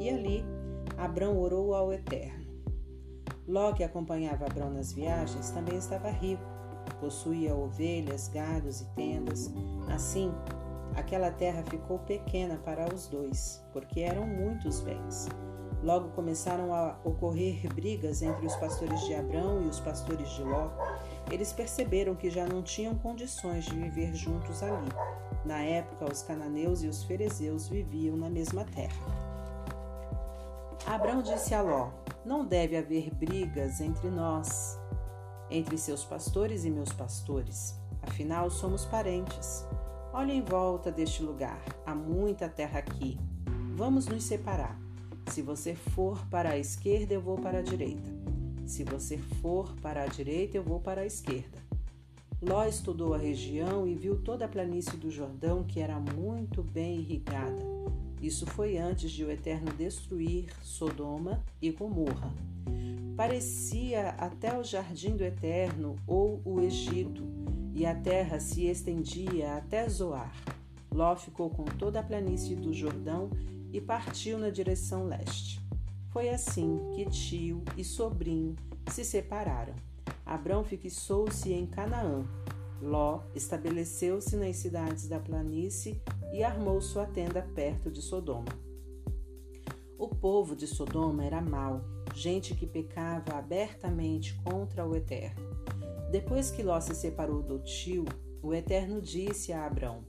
E 0.00 0.08
ali, 0.08 0.42
Abrão 0.96 1.38
orou 1.38 1.74
ao 1.74 1.92
Eterno. 1.92 2.47
Ló, 3.48 3.72
que 3.72 3.82
acompanhava 3.82 4.44
Abrão 4.44 4.70
nas 4.70 4.92
viagens, 4.92 5.50
também 5.50 5.78
estava 5.78 6.10
rico. 6.10 6.42
Possuía 7.00 7.54
ovelhas, 7.54 8.28
gados 8.28 8.82
e 8.82 8.84
tendas. 8.94 9.50
Assim, 9.88 10.30
aquela 10.94 11.30
terra 11.30 11.62
ficou 11.62 11.98
pequena 12.00 12.58
para 12.58 12.92
os 12.94 13.08
dois, 13.08 13.64
porque 13.72 14.00
eram 14.00 14.26
muitos 14.26 14.80
bens. 14.80 15.26
Logo 15.82 16.10
começaram 16.10 16.74
a 16.74 16.98
ocorrer 17.04 17.72
brigas 17.72 18.20
entre 18.20 18.44
os 18.44 18.56
pastores 18.56 19.00
de 19.06 19.14
Abrão 19.14 19.62
e 19.62 19.66
os 19.66 19.80
pastores 19.80 20.28
de 20.30 20.42
Ló. 20.42 20.70
Eles 21.30 21.52
perceberam 21.52 22.14
que 22.14 22.28
já 22.28 22.46
não 22.46 22.62
tinham 22.62 22.96
condições 22.96 23.64
de 23.64 23.74
viver 23.74 24.14
juntos 24.14 24.62
ali. 24.62 24.88
Na 25.44 25.62
época, 25.62 26.10
os 26.10 26.22
cananeus 26.22 26.82
e 26.82 26.88
os 26.88 27.04
ferezeus 27.04 27.68
viviam 27.68 28.16
na 28.16 28.28
mesma 28.28 28.64
terra. 28.64 29.27
Abrão 30.88 31.20
disse 31.20 31.54
a 31.54 31.60
Ló: 31.60 31.90
não 32.24 32.46
deve 32.46 32.74
haver 32.74 33.14
brigas 33.14 33.78
entre 33.78 34.08
nós, 34.08 34.80
entre 35.50 35.76
seus 35.76 36.02
pastores 36.02 36.64
e 36.64 36.70
meus 36.70 36.90
pastores. 36.90 37.78
Afinal, 38.00 38.50
somos 38.50 38.86
parentes. 38.86 39.66
Olhe 40.14 40.32
em 40.32 40.40
volta 40.40 40.90
deste 40.90 41.22
lugar. 41.22 41.62
Há 41.84 41.94
muita 41.94 42.48
terra 42.48 42.78
aqui. 42.78 43.20
Vamos 43.76 44.06
nos 44.06 44.24
separar. 44.24 44.80
Se 45.26 45.42
você 45.42 45.74
for 45.74 46.26
para 46.28 46.52
a 46.52 46.58
esquerda, 46.58 47.12
eu 47.12 47.20
vou 47.20 47.36
para 47.36 47.58
a 47.58 47.62
direita. 47.62 48.10
Se 48.64 48.82
você 48.82 49.18
for 49.18 49.74
para 49.82 50.04
a 50.04 50.06
direita, 50.06 50.56
eu 50.56 50.62
vou 50.62 50.80
para 50.80 51.02
a 51.02 51.06
esquerda. 51.06 51.58
Ló 52.40 52.64
estudou 52.64 53.12
a 53.12 53.18
região 53.18 53.86
e 53.86 53.94
viu 53.94 54.22
toda 54.22 54.46
a 54.46 54.48
planície 54.48 54.96
do 54.96 55.10
Jordão, 55.10 55.64
que 55.64 55.80
era 55.80 56.00
muito 56.00 56.62
bem 56.62 57.00
irrigada. 57.00 57.62
Isso 58.20 58.46
foi 58.46 58.76
antes 58.76 59.10
de 59.10 59.24
o 59.24 59.30
Eterno 59.30 59.72
destruir 59.72 60.46
Sodoma 60.62 61.42
e 61.62 61.70
Gomorra. 61.70 62.32
Parecia 63.16 64.10
até 64.10 64.58
o 64.58 64.62
jardim 64.62 65.16
do 65.16 65.24
Eterno 65.24 65.96
ou 66.06 66.40
o 66.44 66.60
Egito, 66.60 67.24
e 67.74 67.86
a 67.86 67.94
terra 67.94 68.40
se 68.40 68.66
estendia 68.66 69.56
até 69.56 69.88
Zoar. 69.88 70.32
Ló 70.92 71.14
ficou 71.16 71.50
com 71.50 71.64
toda 71.64 72.00
a 72.00 72.02
planície 72.02 72.56
do 72.56 72.72
Jordão 72.72 73.30
e 73.72 73.80
partiu 73.80 74.38
na 74.38 74.50
direção 74.50 75.06
leste. 75.06 75.60
Foi 76.10 76.28
assim 76.28 76.80
que 76.94 77.04
tio 77.06 77.62
e 77.76 77.84
sobrinho 77.84 78.56
se 78.90 79.04
separaram. 79.04 79.74
Abrão 80.24 80.64
fixou-se 80.64 81.52
em 81.52 81.66
Canaã. 81.66 82.24
Ló 82.80 83.22
estabeleceu-se 83.34 84.36
nas 84.36 84.56
cidades 84.56 85.08
da 85.08 85.18
planície 85.18 86.00
e 86.32 86.42
armou 86.42 86.80
sua 86.80 87.06
tenda 87.06 87.42
perto 87.54 87.90
de 87.90 88.02
Sodoma. 88.02 88.68
O 89.98 90.08
povo 90.08 90.54
de 90.54 90.66
Sodoma 90.66 91.24
era 91.24 91.40
mau, 91.40 91.80
gente 92.14 92.54
que 92.54 92.66
pecava 92.66 93.36
abertamente 93.36 94.34
contra 94.44 94.86
o 94.86 94.94
Eterno. 94.94 95.48
Depois 96.10 96.50
que 96.50 96.62
Ló 96.62 96.80
se 96.80 96.94
separou 96.94 97.42
do 97.42 97.58
tio, 97.58 98.04
o 98.42 98.54
Eterno 98.54 99.00
disse 99.00 99.52
a 99.52 99.66
Abrão: 99.66 100.04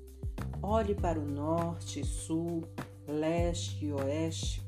Olhe 0.61 0.93
para 0.93 1.19
o 1.19 1.25
norte, 1.25 2.05
sul, 2.05 2.63
leste 3.07 3.85
e 3.85 3.91
oeste, 3.91 4.61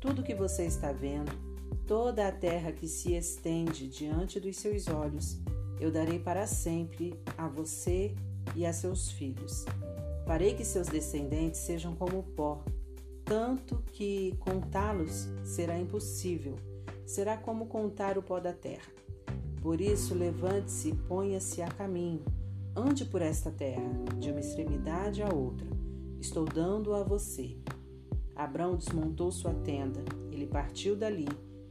tudo 0.00 0.22
que 0.22 0.34
você 0.34 0.64
está 0.64 0.92
vendo, 0.92 1.32
toda 1.86 2.28
a 2.28 2.32
terra 2.32 2.70
que 2.70 2.86
se 2.86 3.14
estende 3.14 3.88
diante 3.88 4.38
dos 4.38 4.56
seus 4.56 4.86
olhos, 4.86 5.40
eu 5.80 5.90
darei 5.90 6.18
para 6.18 6.46
sempre 6.46 7.18
a 7.36 7.48
você 7.48 8.14
e 8.54 8.64
a 8.64 8.72
seus 8.72 9.10
filhos. 9.10 9.64
Farei 10.28 10.52
que 10.52 10.62
seus 10.62 10.88
descendentes 10.88 11.58
sejam 11.60 11.96
como 11.96 12.22
pó, 12.22 12.62
tanto 13.24 13.82
que 13.94 14.36
contá-los 14.40 15.26
será 15.42 15.78
impossível, 15.78 16.54
será 17.06 17.38
como 17.38 17.64
contar 17.64 18.18
o 18.18 18.22
pó 18.22 18.38
da 18.38 18.52
terra. 18.52 18.92
Por 19.62 19.80
isso, 19.80 20.14
levante-se 20.14 20.90
e 20.90 20.94
ponha-se 20.94 21.62
a 21.62 21.68
caminho, 21.68 22.22
ande 22.76 23.06
por 23.06 23.22
esta 23.22 23.50
terra, 23.50 23.90
de 24.18 24.30
uma 24.30 24.40
extremidade 24.40 25.22
à 25.22 25.32
outra. 25.32 25.66
Estou 26.20 26.44
dando 26.44 26.92
a 26.92 27.02
você. 27.02 27.56
Abrão 28.36 28.76
desmontou 28.76 29.32
sua 29.32 29.54
tenda, 29.54 30.04
ele 30.30 30.46
partiu 30.46 30.94
dali 30.94 31.26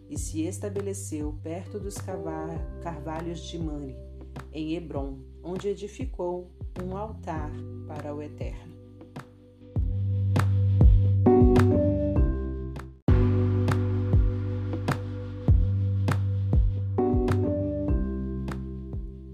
e 0.09 0.17
se 0.17 0.41
estabeleceu 0.41 1.37
perto 1.43 1.79
dos 1.79 1.97
carvalhos 2.81 3.39
de 3.39 3.59
Mani, 3.59 3.95
em 4.51 4.73
Hebron, 4.73 5.19
onde 5.43 5.67
edificou 5.67 6.56
um 6.84 6.95
altar 6.95 7.51
para 7.88 8.13
o 8.13 8.21
Eterno. 8.21 8.75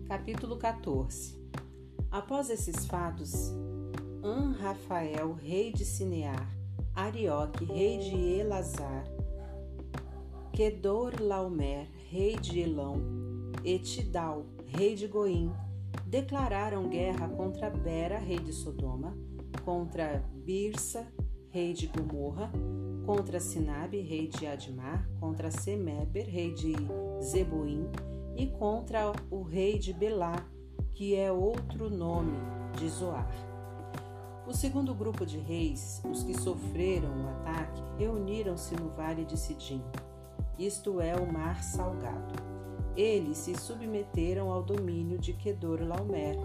Capítulo 0.08 0.58
14 0.58 1.44
Após 2.10 2.50
esses 2.50 2.86
fatos, 2.86 3.52
An 4.24 4.52
Rafael, 4.52 5.34
rei 5.34 5.74
de 5.74 5.84
Sinear, 5.84 6.48
Arioque, 6.96 7.66
rei 7.66 7.98
de 7.98 8.16
Elazar, 8.39 9.04
Kedor 10.54 11.20
Laomer, 11.20 11.88
rei 12.10 12.38
de 12.38 12.60
Elão, 12.60 13.02
e 13.64 13.80
Tidal, 13.80 14.46
rei 14.68 14.94
de 14.94 15.08
Goim, 15.08 15.52
declararam 16.14 16.89
guerra 16.89 17.28
contra 17.28 17.72
Bera, 17.72 18.20
rei 18.20 18.38
de 18.38 18.53
Sodoma, 18.53 19.18
contra 19.66 20.24
Birsa, 20.45 21.11
rei 21.49 21.74
de 21.74 21.88
Gomorra, 21.88 22.51
contra 23.03 23.39
Sinabe, 23.39 23.99
rei 23.99 24.28
de 24.28 24.45
Admar, 24.45 25.09
contra 25.20 25.49
Semeber, 25.49 26.30
rei 26.30 26.53
de 26.53 26.76
Zeboim, 27.20 27.89
e 28.38 28.45
contra 28.45 29.11
o 29.32 29.41
rei 29.41 29.80
de 29.80 29.91
Belá, 29.91 30.47
que 30.91 31.16
é 31.16 31.32
outro 31.32 31.89
nome 31.89 32.38
de 32.78 32.88
Zoar. 32.89 33.34
O 34.45 34.53
segundo 34.53 34.93
grupo 34.93 35.26
de 35.26 35.39
reis, 35.39 35.99
os 36.07 36.22
que 36.22 36.39
sofreram 36.39 37.09
o 37.09 37.30
ataque, 37.30 37.82
reuniram-se 37.97 38.76
no 38.76 38.89
vale 38.89 39.26
de 39.26 39.36
Sidim 39.36 39.82
isto 40.59 41.01
é, 41.01 41.16
o 41.16 41.26
Mar 41.26 41.64
Salgado. 41.64 42.53
Eles 42.96 43.39
se 43.39 43.56
submeteram 43.56 44.52
ao 44.52 44.62
domínio 44.62 45.18
de 45.18 45.34
Kedor-Laomer 45.34 46.38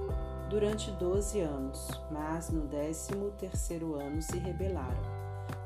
durante 0.48 0.90
doze 0.92 1.40
anos, 1.40 1.90
mas 2.10 2.48
no 2.48 2.66
décimo 2.66 3.30
terceiro 3.32 3.94
ano 3.94 4.22
se 4.22 4.38
rebelaram. 4.38 5.18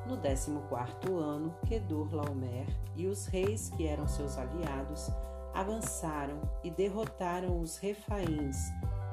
No 0.07 0.17
décimo 0.17 0.63
quarto 0.63 1.19
ano, 1.19 1.55
Kedor-Laomer 1.69 2.67
e 2.97 3.07
os 3.07 3.27
reis 3.27 3.71
que 3.71 3.87
eram 3.87 4.09
seus 4.09 4.37
aliados 4.37 5.09
avançaram 5.55 6.41
e 6.65 6.71
derrotaram 6.71 7.61
os 7.61 7.77
Refaíns 7.77 8.57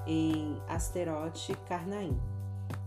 em 0.08 0.60
Asterote 0.68 1.56
Carnaim, 1.68 2.20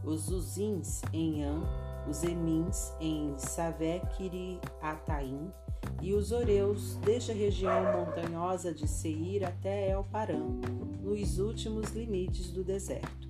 os 0.03 0.29
Uzins 0.29 1.03
em 1.13 1.45
An, 1.45 1.63
os 2.09 2.25
Emins 2.25 2.93
em 2.99 3.39
Savekiri-Ataim 3.39 5.53
e 6.01 6.15
os 6.15 6.33
Oreus, 6.33 6.97
desde 6.97 7.31
a 7.31 7.35
região 7.35 7.93
montanhosa 7.93 8.75
de 8.75 8.89
Seir 8.89 9.45
até 9.45 9.91
El 9.91 10.05
Paran, 10.05 10.61
nos 11.01 11.39
últimos 11.39 11.91
limites 11.91 12.51
do 12.51 12.65
deserto. 12.65 13.29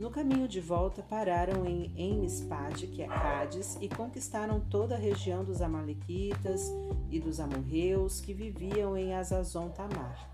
No 0.00 0.10
caminho 0.10 0.48
de 0.48 0.60
volta, 0.60 1.02
pararam 1.02 1.66
em 1.66 1.92
Emispade, 1.94 2.86
que 2.86 3.02
é 3.02 3.06
Cádiz, 3.06 3.76
e 3.82 3.88
conquistaram 3.88 4.58
toda 4.58 4.94
a 4.94 4.98
região 4.98 5.44
dos 5.44 5.60
Amalequitas 5.60 6.72
e 7.10 7.20
dos 7.20 7.38
amorreus 7.38 8.18
que 8.18 8.32
viviam 8.32 8.96
em 8.96 9.14
Azazon 9.14 9.68
Tamar. 9.68 10.32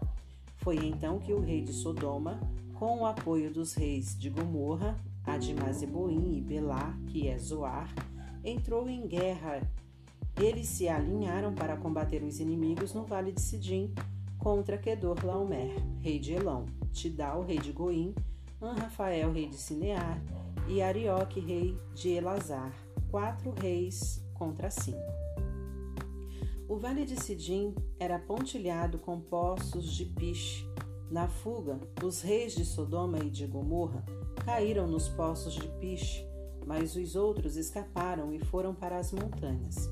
Foi 0.58 0.76
então 0.76 1.18
que 1.18 1.32
o 1.32 1.40
rei 1.40 1.62
de 1.62 1.72
Sodoma, 1.72 2.38
com 2.74 3.00
o 3.00 3.06
apoio 3.06 3.52
dos 3.52 3.74
reis 3.74 4.16
de 4.16 4.30
Gomorra, 4.30 4.96
Admazeboim 5.24 6.36
e 6.36 6.40
Belá, 6.40 6.96
que 7.08 7.26
é 7.26 7.36
Zoar, 7.36 7.92
entrou 8.44 8.88
em 8.88 9.06
guerra 9.08 9.60
eles 10.38 10.68
se 10.68 10.88
alinharam 10.88 11.54
para 11.54 11.76
combater 11.76 12.22
os 12.22 12.40
inimigos 12.40 12.92
no 12.92 13.04
vale 13.04 13.32
de 13.32 13.40
Sidim 13.40 13.94
contra 14.38 14.76
Kedor 14.76 15.24
Laomer, 15.24 15.74
rei 16.00 16.18
de 16.18 16.34
Elão, 16.34 16.66
Tidal, 16.92 17.42
rei 17.42 17.58
de 17.58 17.72
Goim, 17.72 18.14
Anrafael, 18.60 19.32
rei 19.32 19.48
de 19.48 19.56
Sinear, 19.56 20.22
e 20.68 20.82
Arioque, 20.82 21.40
rei 21.40 21.78
de 21.94 22.10
Elazar, 22.10 22.72
quatro 23.10 23.50
reis 23.50 24.22
contra 24.34 24.70
cinco. 24.70 24.98
O 26.68 26.76
vale 26.76 27.04
de 27.04 27.16
Sidim 27.16 27.74
era 27.98 28.18
pontilhado 28.18 28.98
com 28.98 29.20
poços 29.20 29.92
de 29.92 30.04
piche. 30.04 30.68
Na 31.10 31.28
fuga, 31.28 31.78
os 32.02 32.20
reis 32.20 32.54
de 32.54 32.64
Sodoma 32.64 33.18
e 33.18 33.30
de 33.30 33.46
Gomorra 33.46 34.04
caíram 34.44 34.88
nos 34.88 35.08
poços 35.08 35.54
de 35.54 35.68
piche, 35.78 36.26
mas 36.66 36.96
os 36.96 37.14
outros 37.14 37.56
escaparam 37.56 38.32
e 38.32 38.40
foram 38.40 38.74
para 38.74 38.98
as 38.98 39.12
montanhas. 39.12 39.88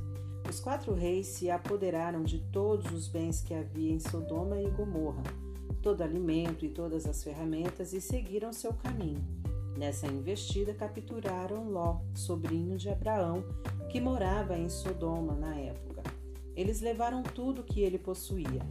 Os 0.49 0.61
quatro 0.61 0.95
reis 0.95 1.27
se 1.27 1.51
apoderaram 1.51 2.23
de 2.23 2.39
todos 2.39 2.93
os 2.93 3.09
bens 3.09 3.41
que 3.41 3.55
havia 3.55 3.93
em 3.93 3.99
Sodoma 3.99 4.61
e 4.61 4.69
Gomorra, 4.71 5.23
todo 5.83 6.03
alimento 6.03 6.65
e 6.65 6.69
todas 6.69 7.07
as 7.07 7.23
ferramentas, 7.23 7.93
e 7.93 8.01
seguiram 8.01 8.53
seu 8.53 8.73
caminho. 8.75 9.25
Nessa 9.77 10.07
investida, 10.07 10.73
capturaram 10.73 11.69
Ló, 11.69 12.01
sobrinho 12.15 12.77
de 12.77 12.89
Abraão, 12.89 13.45
que 13.91 14.01
morava 14.01 14.57
em 14.57 14.69
Sodoma 14.69 15.35
na 15.35 15.57
época. 15.57 16.03
Eles 16.55 16.81
levaram 16.81 17.23
tudo 17.23 17.65
que 17.65 17.81
ele 17.81 17.99
possuía. 17.99 18.63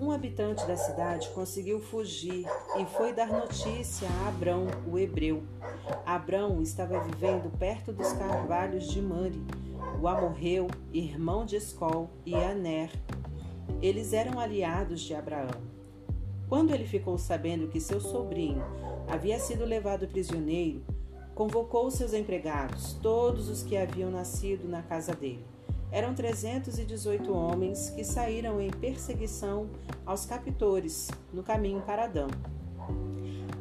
Um 0.00 0.12
habitante 0.12 0.64
da 0.64 0.76
cidade 0.76 1.28
conseguiu 1.30 1.80
fugir 1.80 2.46
e 2.78 2.84
foi 2.96 3.12
dar 3.12 3.28
notícia 3.28 4.08
a 4.08 4.28
Abrão, 4.28 4.68
o 4.86 4.96
hebreu. 4.96 5.42
Abrão 6.06 6.62
estava 6.62 7.00
vivendo 7.00 7.50
perto 7.58 7.92
dos 7.92 8.12
carvalhos 8.12 8.86
de 8.86 9.02
Mari 9.02 9.42
o 10.00 10.06
Amorreu, 10.06 10.68
irmão 10.92 11.44
de 11.44 11.56
Escol, 11.56 12.08
e 12.24 12.34
Aner. 12.34 12.90
Eles 13.82 14.12
eram 14.12 14.38
aliados 14.38 15.00
de 15.00 15.14
Abraão. 15.14 15.60
Quando 16.48 16.72
ele 16.72 16.86
ficou 16.86 17.18
sabendo 17.18 17.68
que 17.68 17.80
seu 17.80 18.00
sobrinho 18.00 18.62
havia 19.08 19.38
sido 19.38 19.64
levado 19.64 20.06
prisioneiro, 20.06 20.82
convocou 21.34 21.90
seus 21.90 22.14
empregados, 22.14 22.94
todos 23.02 23.48
os 23.48 23.62
que 23.62 23.76
haviam 23.76 24.10
nascido 24.10 24.68
na 24.68 24.82
casa 24.82 25.12
dele. 25.12 25.44
Eram 25.90 26.14
318 26.14 27.32
homens 27.32 27.90
que 27.90 28.04
saíram 28.04 28.60
em 28.60 28.70
perseguição 28.70 29.68
aos 30.06 30.24
captores 30.24 31.08
no 31.32 31.42
caminho 31.42 31.80
para 31.80 32.04
Adão. 32.04 32.28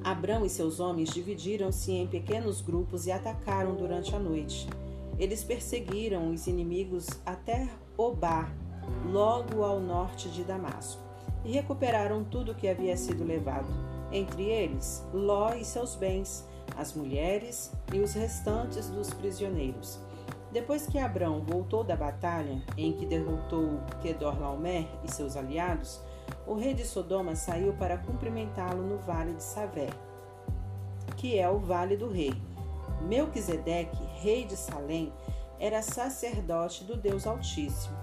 Abrão 0.04 0.46
e 0.46 0.50
seus 0.50 0.80
homens 0.80 1.10
dividiram-se 1.10 1.92
em 1.92 2.08
pequenos 2.08 2.62
grupos 2.62 3.08
e 3.08 3.12
atacaram 3.12 3.76
durante 3.76 4.16
a 4.16 4.20
noite. 4.20 4.68
Eles 5.20 5.44
perseguiram 5.44 6.32
os 6.32 6.48
inimigos 6.48 7.08
até 7.26 7.68
Obá, 7.98 8.52
logo 9.06 9.64
ao 9.64 9.80
norte 9.80 10.30
de 10.30 10.44
Damasco, 10.44 11.02
e 11.44 11.52
recuperaram 11.52 12.24
tudo 12.24 12.52
o 12.52 12.56
que 12.56 12.68
havia 12.68 12.96
sido 12.96 13.24
levado, 13.24 13.68
entre 14.12 14.44
eles 14.44 15.06
Ló 15.14 15.54
e 15.54 15.66
seus 15.66 15.96
bens, 15.96 16.48
as 16.76 16.94
mulheres 16.94 17.72
e 17.92 18.00
os 18.00 18.14
restantes 18.14 18.90
dos 18.90 19.12
prisioneiros. 19.14 20.00
Depois 20.52 20.88
que 20.88 20.98
Abrão 20.98 21.44
voltou 21.44 21.84
da 21.84 21.96
batalha, 21.96 22.62
em 22.78 22.94
que 22.94 23.06
derrotou 23.06 23.80
Kedorlaomer 24.02 24.88
e 25.04 25.12
seus 25.12 25.36
aliados, 25.36 26.02
o 26.46 26.54
rei 26.54 26.74
de 26.74 26.86
Sodoma 26.86 27.36
saiu 27.36 27.74
para 27.74 27.98
cumprimentá-lo 27.98 28.84
no 28.84 28.98
vale 28.98 29.34
de 29.34 29.44
Savé, 29.44 29.90
que 31.18 31.38
é 31.38 31.50
o 31.50 31.60
vale 31.60 31.98
do 31.98 32.10
rei. 32.10 32.34
Melquisedeque, 33.02 33.98
rei 34.22 34.46
de 34.46 34.56
Salém, 34.56 35.12
era 35.60 35.82
sacerdote 35.82 36.84
do 36.84 36.96
Deus 36.96 37.26
Altíssimo. 37.26 37.98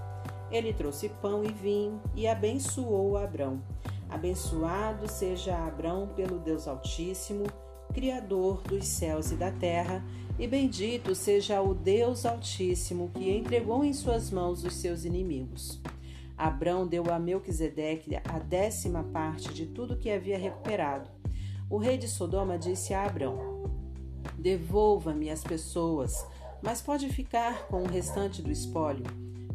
Ele 0.50 0.72
trouxe 0.72 1.08
pão 1.08 1.44
e 1.44 1.52
vinho 1.52 2.00
e 2.14 2.26
abençoou 2.26 3.16
Abrão. 3.16 3.62
Abençoado 4.08 5.10
seja 5.10 5.56
Abrão 5.56 6.08
pelo 6.14 6.38
Deus 6.38 6.68
Altíssimo, 6.68 7.44
Criador 7.92 8.62
dos 8.62 8.86
céus 8.86 9.30
e 9.30 9.36
da 9.36 9.50
terra, 9.50 10.04
e 10.38 10.46
bendito 10.46 11.14
seja 11.14 11.60
o 11.60 11.74
Deus 11.74 12.26
Altíssimo 12.26 13.10
que 13.14 13.30
entregou 13.30 13.84
em 13.84 13.92
suas 13.92 14.30
mãos 14.30 14.64
os 14.64 14.74
seus 14.74 15.04
inimigos. 15.04 15.80
Abrão 16.36 16.86
deu 16.86 17.04
a 17.12 17.18
Melquisedeque 17.18 18.16
a 18.16 18.38
décima 18.40 19.04
parte 19.04 19.54
de 19.54 19.66
tudo 19.66 19.96
que 19.96 20.10
havia 20.10 20.36
recuperado. 20.36 21.08
O 21.70 21.78
rei 21.78 21.96
de 21.96 22.08
Sodoma 22.08 22.58
disse 22.58 22.92
a 22.92 23.04
Abrão: 23.04 23.83
Devolva-me 24.44 25.30
as 25.30 25.42
pessoas, 25.42 26.26
mas 26.62 26.82
pode 26.82 27.08
ficar 27.08 27.66
com 27.66 27.82
o 27.82 27.88
restante 27.88 28.42
do 28.42 28.52
espólio. 28.52 29.06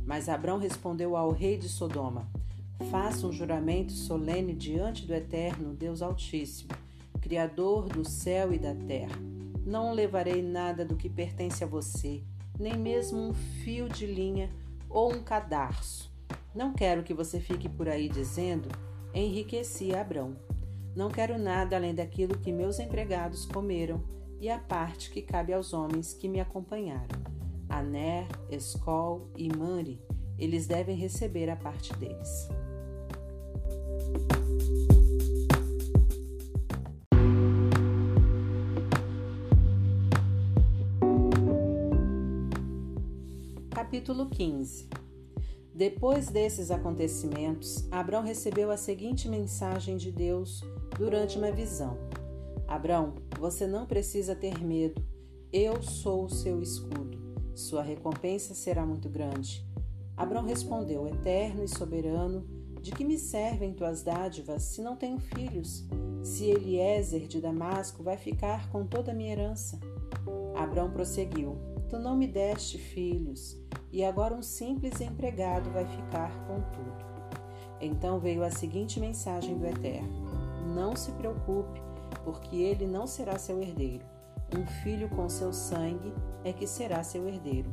Mas 0.04 0.28
Abrão 0.28 0.58
respondeu 0.58 1.16
ao 1.16 1.30
rei 1.30 1.60
de 1.60 1.70
Sodoma: 1.70 2.28
Faça 2.90 3.28
um 3.28 3.32
juramento 3.32 3.92
solene 3.92 4.52
diante 4.52 5.06
do 5.06 5.14
Eterno, 5.14 5.76
Deus 5.76 6.02
Altíssimo, 6.02 6.72
Criador 7.22 7.88
do 7.88 8.04
céu 8.04 8.52
e 8.52 8.58
da 8.58 8.74
terra. 8.74 9.16
Não 9.64 9.94
levarei 9.94 10.42
nada 10.42 10.84
do 10.84 10.96
que 10.96 11.08
pertence 11.08 11.64
a 11.64 11.68
você, 11.68 12.24
nem 12.60 12.76
mesmo 12.76 13.20
um 13.20 13.32
fio 13.32 13.88
de 13.88 14.08
linha 14.08 14.50
ou 14.90 15.14
um 15.14 15.22
cadarço. 15.22 16.12
Não 16.56 16.74
quero 16.74 17.04
que 17.04 17.14
você 17.14 17.40
fique 17.40 17.70
por 17.70 17.88
aí 17.88 18.10
dizendo: 18.10 18.68
enriqueci 19.14 19.94
Abrão. 19.94 20.36
Não 20.96 21.12
quero 21.12 21.38
nada 21.38 21.76
além 21.76 21.94
daquilo 21.94 22.40
que 22.40 22.52
meus 22.52 22.80
empregados 22.80 23.46
comeram 23.46 24.18
e 24.40 24.50
a 24.50 24.58
parte 24.58 25.12
que 25.12 25.22
cabe 25.22 25.54
aos 25.54 25.74
homens 25.74 26.14
que 26.14 26.30
me 26.30 26.40
acompanharam. 26.40 27.20
Aner, 27.68 28.28
Escol 28.50 29.30
e 29.38 29.48
Mari, 29.56 30.02
eles 30.38 30.66
devem 30.66 30.96
receber 30.96 31.50
a 31.50 31.56
parte 31.56 31.94
deles. 31.98 32.48
Capítulo 43.70 44.30
15 44.30 44.88
Depois 45.74 46.30
desses 46.30 46.72
acontecimentos, 46.72 47.88
Abrão 47.92 48.24
recebeu 48.24 48.72
a 48.72 48.78
seguinte 48.78 49.28
mensagem 49.28 49.98
de 49.98 50.12
Deus 50.12 50.64
durante 50.98 51.38
uma 51.38 51.52
visão: 51.52 51.98
Abrão, 52.68 53.16
você 53.40 53.66
não 53.66 53.86
precisa 53.86 54.36
ter 54.36 54.62
medo. 54.62 55.02
Eu 55.52 55.82
sou 55.82 56.26
o 56.26 56.30
seu 56.30 56.62
escudo. 56.62 57.18
Sua 57.56 57.82
recompensa 57.82 58.54
será 58.54 58.86
muito 58.86 59.10
grande. 59.10 59.66
Abrão 60.16 60.44
respondeu: 60.44 61.08
Eterno 61.08 61.64
e 61.64 61.68
soberano, 61.68 62.46
de 62.82 62.92
que 62.92 63.06
me 63.06 63.18
servem 63.18 63.74
tuas 63.74 64.04
dádivas 64.04 64.64
se 64.64 64.82
não 64.82 64.96
tenho 64.96 65.20
filhos? 65.20 65.86
Se 66.22 66.46
Eliezer 66.46 67.28
de 67.28 67.40
Damasco 67.40 68.04
vai 68.04 68.18
ficar 68.18 68.70
com 68.70 68.86
toda 68.86 69.12
a 69.12 69.16
minha 69.16 69.32
herança? 69.32 69.80
Abrão 70.54 70.92
prosseguiu: 70.92 71.58
Tu 71.90 71.98
não 71.98 72.18
me 72.18 72.28
deste 72.28 72.78
filhos, 72.78 73.58
e 73.92 74.04
agora 74.04 74.36
um 74.36 74.42
simples 74.42 75.00
empregado 75.00 75.72
vai 75.72 75.86
ficar 75.86 76.46
com 76.46 76.60
tudo. 76.74 77.10
Então 77.80 78.20
veio 78.20 78.44
a 78.44 78.52
seguinte 78.52 79.00
mensagem 79.00 79.58
do 79.58 79.66
Eterno: 79.66 80.28
Não 80.76 80.96
se 80.96 81.12
preocupe, 81.14 81.89
porque 82.30 82.58
ele 82.58 82.86
não 82.86 83.08
será 83.08 83.40
seu 83.40 83.60
herdeiro. 83.60 84.06
Um 84.56 84.64
filho 84.84 85.10
com 85.10 85.28
seu 85.28 85.52
sangue 85.52 86.14
é 86.44 86.54
que 86.54 86.68
será 86.68 87.02
seu 87.02 87.28
herdeiro. 87.28 87.72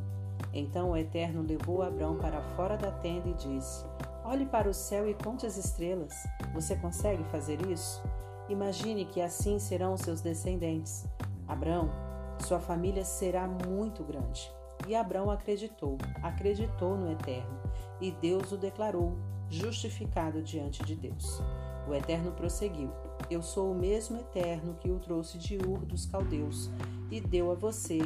Então 0.51 0.89
o 0.89 0.97
Eterno 0.97 1.43
levou 1.43 1.83
Abrão 1.83 2.17
para 2.17 2.41
fora 2.55 2.75
da 2.75 2.89
tenda 2.89 3.29
e 3.29 3.33
disse: 3.35 3.85
Olhe 4.25 4.47
para 4.47 4.67
o 4.67 4.73
céu 4.73 5.07
e 5.07 5.13
conte 5.13 5.45
as 5.45 5.57
estrelas. 5.57 6.11
Você 6.55 6.75
consegue 6.75 7.23
fazer 7.25 7.63
isso? 7.69 8.01
Imagine 8.49 9.05
que 9.05 9.21
assim 9.21 9.59
serão 9.59 9.95
seus 9.95 10.21
descendentes. 10.21 11.05
Abrão, 11.47 11.91
sua 12.39 12.59
família 12.59 13.05
será 13.05 13.47
muito 13.47 14.03
grande. 14.03 14.51
E 14.87 14.95
Abrão 14.95 15.29
acreditou, 15.29 15.99
acreditou 16.23 16.97
no 16.97 17.11
Eterno, 17.11 17.59
e 18.01 18.11
Deus 18.11 18.51
o 18.51 18.57
declarou 18.57 19.15
justificado 19.49 20.41
diante 20.41 20.83
de 20.83 20.95
Deus. 20.95 21.43
O 21.87 21.93
Eterno 21.93 22.31
prosseguiu: 22.31 22.91
Eu 23.29 23.41
sou 23.41 23.73
o 23.73 23.75
mesmo 23.77 24.17
Eterno 24.17 24.75
que 24.75 24.89
o 24.89 24.99
trouxe 24.99 25.37
de 25.37 25.57
Ur 25.57 25.85
dos 25.85 26.05
Caldeus 26.05 26.69
e 27.11 27.19
deu 27.19 27.51
a 27.51 27.55
você 27.55 27.99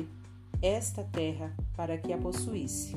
esta 0.60 1.04
terra 1.04 1.56
para 1.76 1.96
que 1.96 2.12
a 2.12 2.18
possuísse. 2.18 2.96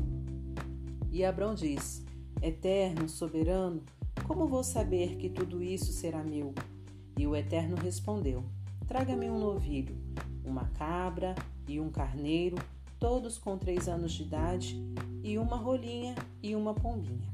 E 1.13 1.23
Abrão 1.23 1.55
disse: 1.55 2.03
Eterno, 2.41 3.11
soberano, 3.11 3.83
como 4.27 4.47
vou 4.47 4.65
saber 4.65 5.17
que 5.17 5.29
tudo 5.29 5.63
isso 5.63 5.93
será 5.93 6.25
meu? 6.25 6.55
E 7.19 7.27
o 7.27 7.37
Eterno 7.37 7.77
respondeu: 7.77 8.43
Traga-me 8.89 9.29
um 9.29 9.39
novilho, 9.39 9.95
uma 10.43 10.65
cabra 10.79 11.35
e 11.69 11.79
um 11.79 11.91
carneiro, 11.91 12.57
todos 12.99 13.37
com 13.37 13.59
três 13.59 13.87
anos 13.87 14.13
de 14.13 14.23
idade, 14.23 14.83
e 15.23 15.37
uma 15.37 15.57
rolinha 15.57 16.15
e 16.43 16.57
uma 16.57 16.73
pombinha. 16.73 17.29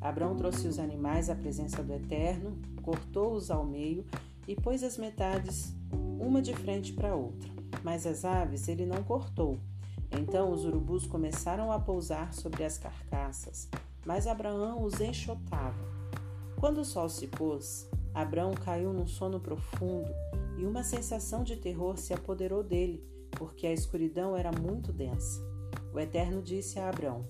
Abrão 0.00 0.34
trouxe 0.34 0.66
os 0.66 0.78
animais 0.78 1.28
à 1.28 1.34
presença 1.34 1.82
do 1.82 1.92
Eterno, 1.92 2.56
cortou-os 2.82 3.50
ao 3.50 3.64
meio 3.64 4.04
e 4.48 4.56
pôs 4.56 4.82
as 4.82 4.96
metades 4.96 5.74
uma 6.18 6.40
de 6.40 6.54
frente 6.54 6.92
para 6.92 7.10
a 7.10 7.14
outra. 7.14 7.50
Mas 7.82 8.06
as 8.06 8.24
aves 8.24 8.68
ele 8.68 8.86
não 8.86 9.02
cortou. 9.02 9.58
Então 10.10 10.52
os 10.52 10.64
urubus 10.64 11.06
começaram 11.06 11.70
a 11.70 11.78
pousar 11.78 12.34
sobre 12.34 12.64
as 12.64 12.78
carcaças, 12.78 13.68
mas 14.04 14.26
Abraão 14.26 14.82
os 14.82 15.00
enxotava. 15.00 15.84
Quando 16.58 16.78
o 16.78 16.84
sol 16.84 17.08
se 17.08 17.26
pôs, 17.28 17.88
Abraão 18.12 18.52
caiu 18.52 18.92
num 18.92 19.06
sono 19.06 19.38
profundo 19.38 20.10
e 20.58 20.64
uma 20.66 20.82
sensação 20.82 21.44
de 21.44 21.56
terror 21.56 21.96
se 21.96 22.12
apoderou 22.12 22.62
dele, 22.62 23.02
porque 23.30 23.66
a 23.66 23.72
escuridão 23.72 24.36
era 24.36 24.50
muito 24.50 24.92
densa. 24.92 25.40
O 25.94 26.00
Eterno 26.00 26.42
disse 26.42 26.78
a 26.78 26.88
Abraão: 26.88 27.24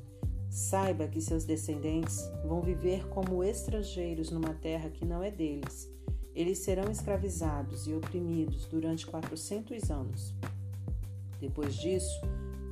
Saiba 0.50 1.06
que 1.06 1.20
seus 1.20 1.44
descendentes 1.44 2.28
vão 2.44 2.60
viver 2.60 3.08
como 3.08 3.44
estrangeiros 3.44 4.32
numa 4.32 4.52
terra 4.52 4.90
que 4.90 5.04
não 5.04 5.22
é 5.22 5.30
deles. 5.30 5.88
Eles 6.34 6.58
serão 6.58 6.90
escravizados 6.90 7.86
e 7.86 7.94
oprimidos 7.94 8.66
durante 8.66 9.06
quatrocentos 9.06 9.92
anos. 9.92 10.34
Depois 11.40 11.76
disso, 11.76 12.20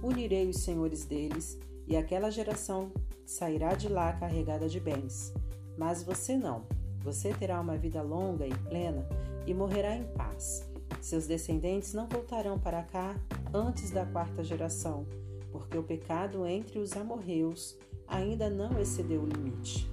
punirei 0.01 0.49
os 0.49 0.59
senhores 0.59 1.05
deles, 1.05 1.57
e 1.87 1.97
aquela 1.97 2.31
geração 2.31 2.91
sairá 3.25 3.75
de 3.75 3.89
lá 3.89 4.13
carregada 4.13 4.69
de 4.69 4.81
bens. 4.81 5.33
Mas 5.77 6.03
você 6.03 6.37
não. 6.37 6.67
Você 7.05 7.33
terá 7.33 7.61
uma 7.61 7.77
vida 7.77 8.03
longa 8.03 8.45
e 8.45 8.55
plena 8.55 9.09
e 9.47 9.55
morrerá 9.55 9.95
em 9.95 10.05
paz. 10.15 10.69
Seus 11.01 11.29
descendentes 11.29 11.95
não 11.95 12.09
voltarão 12.09 12.59
para 12.59 12.83
cá 12.83 13.15
antes 13.55 13.93
da 13.93 14.05
quarta 14.05 14.43
geração 14.43 15.07
porque 15.51 15.77
o 15.77 15.83
pecado 15.83 16.47
entre 16.47 16.79
os 16.79 16.97
amorreus 16.97 17.77
ainda 18.07 18.49
não 18.49 18.79
excedeu 18.79 19.23
o 19.23 19.27
limite. 19.27 19.91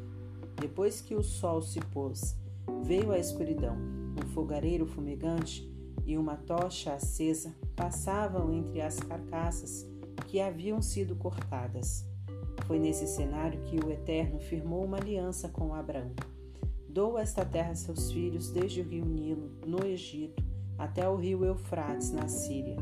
Depois 0.60 1.02
que 1.02 1.16
o 1.16 1.24
sol 1.24 1.62
se 1.62 1.80
pôs, 1.80 2.38
veio 2.84 3.12
a 3.12 3.20
escuridão. 3.20 3.76
Um 4.22 4.28
fogareiro 4.34 4.86
fumegante 4.86 5.70
e 6.06 6.18
uma 6.18 6.38
tocha 6.38 6.94
acesa 6.94 7.54
passavam 7.76 8.54
entre 8.54 8.82
as 8.82 9.00
carcaças 9.00 9.86
que 10.28 10.40
haviam 10.40 10.82
sido 10.82 11.16
cortadas. 11.16 12.06
Foi 12.66 12.80
nesse 12.80 13.06
cenário 13.06 13.62
que 13.64 13.78
o 13.78 13.92
Eterno 13.92 14.40
firmou 14.40 14.86
uma 14.86 14.98
aliança 14.98 15.50
com 15.50 15.74
Abraão. 15.74 16.14
Dou 16.88 17.18
esta 17.18 17.44
terra 17.44 17.72
a 17.72 17.76
seus 17.76 18.12
filhos 18.12 18.50
desde 18.50 18.82
o 18.82 18.84
rio 18.86 19.06
Nilo, 19.06 19.52
no 19.66 19.86
Egito, 19.86 20.42
até 20.78 21.08
o 21.08 21.16
rio 21.16 21.44
Eufrates, 21.44 22.12
na 22.12 22.28
Síria, 22.28 22.78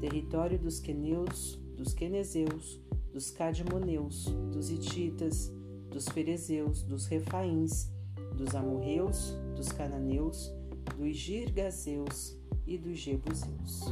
território 0.00 0.58
dos 0.58 0.78
queneus, 0.78 1.58
dos 1.84 1.92
quenezeus, 1.92 2.80
dos 3.12 3.30
cadmoneus, 3.30 4.24
dos 4.50 4.70
hititas, 4.70 5.52
dos 5.90 6.08
ferezeus, 6.08 6.82
dos 6.82 7.04
refaíns, 7.04 7.90
dos 8.34 8.54
amorreus, 8.54 9.36
dos 9.54 9.68
cananeus, 9.68 10.50
dos 10.96 11.14
girgazeus 11.14 12.38
e 12.66 12.78
dos 12.78 12.96
jebuseus. 12.96 13.82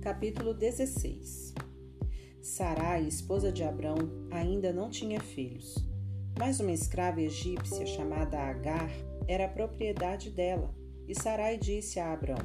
Capítulo 0.00 0.54
16 0.54 1.52
Sarai, 2.40 3.08
esposa 3.08 3.50
de 3.50 3.64
Abrão, 3.64 3.96
ainda 4.30 4.72
não 4.72 4.88
tinha 4.88 5.20
filhos. 5.20 5.84
Mas 6.38 6.60
uma 6.60 6.72
escrava 6.72 7.20
egípcia 7.20 7.86
chamada 7.86 8.38
Agar 8.38 8.90
era 9.26 9.48
propriedade 9.48 10.30
dela. 10.30 10.74
E 11.08 11.14
Sarai 11.14 11.56
disse 11.56 11.98
a 11.98 12.12
Abrão: 12.12 12.38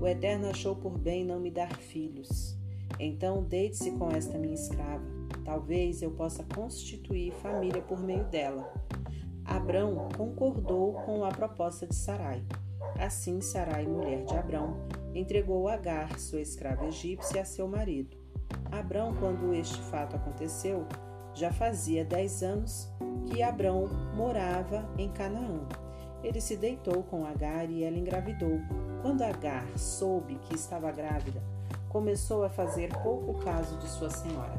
O 0.00 0.06
Eterno 0.06 0.48
achou 0.48 0.74
por 0.74 0.98
bem 0.98 1.24
não 1.24 1.38
me 1.38 1.50
dar 1.50 1.76
filhos. 1.76 2.58
Então 2.98 3.44
deite-se 3.44 3.92
com 3.92 4.10
esta 4.10 4.36
minha 4.36 4.54
escrava. 4.54 5.04
Talvez 5.44 6.02
eu 6.02 6.10
possa 6.10 6.44
constituir 6.54 7.32
família 7.34 7.80
por 7.82 8.00
meio 8.00 8.24
dela. 8.24 8.72
Abrão 9.44 10.08
concordou 10.16 10.94
com 11.04 11.24
a 11.24 11.28
proposta 11.28 11.86
de 11.86 11.94
Sarai. 11.94 12.44
Assim, 12.98 13.40
Sarai, 13.40 13.86
mulher 13.86 14.24
de 14.24 14.36
Abrão, 14.36 14.76
entregou 15.14 15.68
Agar, 15.68 16.18
sua 16.18 16.40
escrava 16.40 16.86
egípcia, 16.86 17.42
a 17.42 17.44
seu 17.44 17.66
marido. 17.66 18.16
Abrão, 18.70 19.14
quando 19.14 19.54
este 19.54 19.80
fato 19.82 20.16
aconteceu, 20.16 20.86
já 21.34 21.52
fazia 21.52 22.04
dez 22.04 22.42
anos 22.42 22.90
que 23.26 23.42
Abrão 23.42 23.88
morava 24.14 24.88
em 24.98 25.08
Canaã. 25.10 25.60
Ele 26.22 26.40
se 26.40 26.56
deitou 26.56 27.02
com 27.04 27.24
Agar 27.24 27.70
e 27.70 27.84
ela 27.84 27.96
engravidou. 27.96 28.60
Quando 29.00 29.22
Agar 29.22 29.66
soube 29.78 30.34
que 30.44 30.54
estava 30.54 30.90
grávida, 30.92 31.42
começou 31.88 32.44
a 32.44 32.50
fazer 32.50 32.92
pouco 33.02 33.34
caso 33.42 33.76
de 33.78 33.88
sua 33.88 34.10
senhora. 34.10 34.52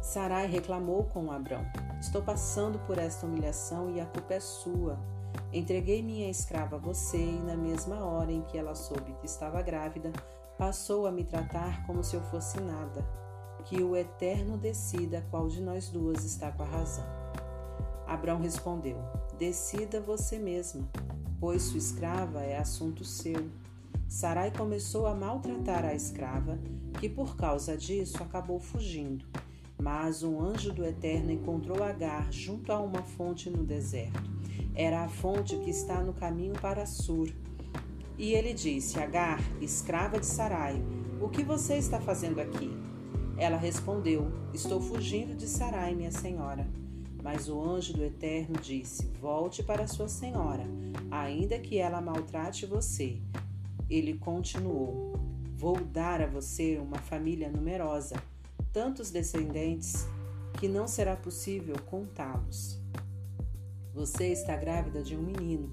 Sarai 0.00 0.46
reclamou 0.46 1.04
com 1.04 1.30
Abrão: 1.30 1.64
Estou 2.00 2.22
passando 2.22 2.78
por 2.86 2.98
esta 2.98 3.26
humilhação 3.26 3.90
e 3.90 4.00
a 4.00 4.06
culpa 4.06 4.34
é 4.34 4.40
sua. 4.40 4.98
Entreguei 5.52 6.02
minha 6.02 6.30
escrava 6.30 6.76
a 6.76 6.78
você 6.78 7.18
e, 7.18 7.42
na 7.42 7.56
mesma 7.56 8.04
hora 8.04 8.32
em 8.32 8.42
que 8.42 8.56
ela 8.56 8.74
soube 8.74 9.14
que 9.20 9.26
estava 9.26 9.60
grávida, 9.62 10.12
passou 10.56 11.06
a 11.06 11.12
me 11.12 11.24
tratar 11.24 11.84
como 11.86 12.02
se 12.02 12.16
eu 12.16 12.22
fosse 12.22 12.60
nada 12.60 13.23
que 13.64 13.82
o 13.82 13.96
Eterno 13.96 14.56
decida 14.56 15.26
qual 15.30 15.48
de 15.48 15.60
nós 15.60 15.88
duas 15.88 16.24
está 16.24 16.50
com 16.52 16.62
a 16.62 16.66
razão. 16.66 17.06
Abrão 18.06 18.40
respondeu: 18.40 18.98
decida 19.38 20.00
você 20.00 20.38
mesma, 20.38 20.88
pois 21.40 21.62
sua 21.62 21.78
escrava 21.78 22.42
é 22.42 22.58
assunto 22.58 23.04
seu. 23.04 23.48
Sarai 24.08 24.50
começou 24.50 25.06
a 25.06 25.14
maltratar 25.14 25.84
a 25.84 25.94
escrava, 25.94 26.58
que 27.00 27.08
por 27.08 27.36
causa 27.36 27.76
disso 27.76 28.22
acabou 28.22 28.60
fugindo. 28.60 29.24
Mas 29.80 30.22
um 30.22 30.40
anjo 30.40 30.72
do 30.72 30.84
Eterno 30.84 31.32
encontrou 31.32 31.82
Agar 31.82 32.32
junto 32.32 32.70
a 32.70 32.78
uma 32.78 33.02
fonte 33.02 33.50
no 33.50 33.64
deserto. 33.64 34.22
Era 34.74 35.04
a 35.04 35.08
fonte 35.08 35.56
que 35.58 35.70
está 35.70 36.00
no 36.00 36.12
caminho 36.12 36.54
para 36.60 36.86
Sur. 36.86 37.28
E 38.16 38.32
ele 38.32 38.52
disse: 38.52 39.00
Agar, 39.00 39.40
escrava 39.60 40.20
de 40.20 40.26
Sarai, 40.26 40.80
o 41.20 41.28
que 41.28 41.42
você 41.42 41.76
está 41.76 42.00
fazendo 42.00 42.40
aqui? 42.40 42.83
Ela 43.36 43.56
respondeu: 43.56 44.30
Estou 44.52 44.80
fugindo 44.80 45.36
de 45.36 45.46
Sarai, 45.46 45.94
minha 45.94 46.12
senhora. 46.12 46.66
Mas 47.22 47.48
o 47.48 47.60
anjo 47.62 47.94
do 47.94 48.04
Eterno 48.04 48.58
disse: 48.60 49.06
Volte 49.20 49.62
para 49.62 49.86
sua 49.86 50.08
senhora, 50.08 50.64
ainda 51.10 51.58
que 51.58 51.78
ela 51.78 52.00
maltrate 52.00 52.66
você. 52.66 53.18
Ele 53.88 54.14
continuou: 54.18 55.14
Vou 55.56 55.76
dar 55.76 56.20
a 56.20 56.26
você 56.26 56.78
uma 56.78 56.98
família 56.98 57.50
numerosa, 57.50 58.16
tantos 58.72 59.10
descendentes 59.10 60.06
que 60.58 60.68
não 60.68 60.86
será 60.86 61.16
possível 61.16 61.76
contá-los. 61.86 62.80
Você 63.94 64.26
está 64.28 64.56
grávida 64.56 65.02
de 65.02 65.16
um 65.16 65.22
menino. 65.22 65.72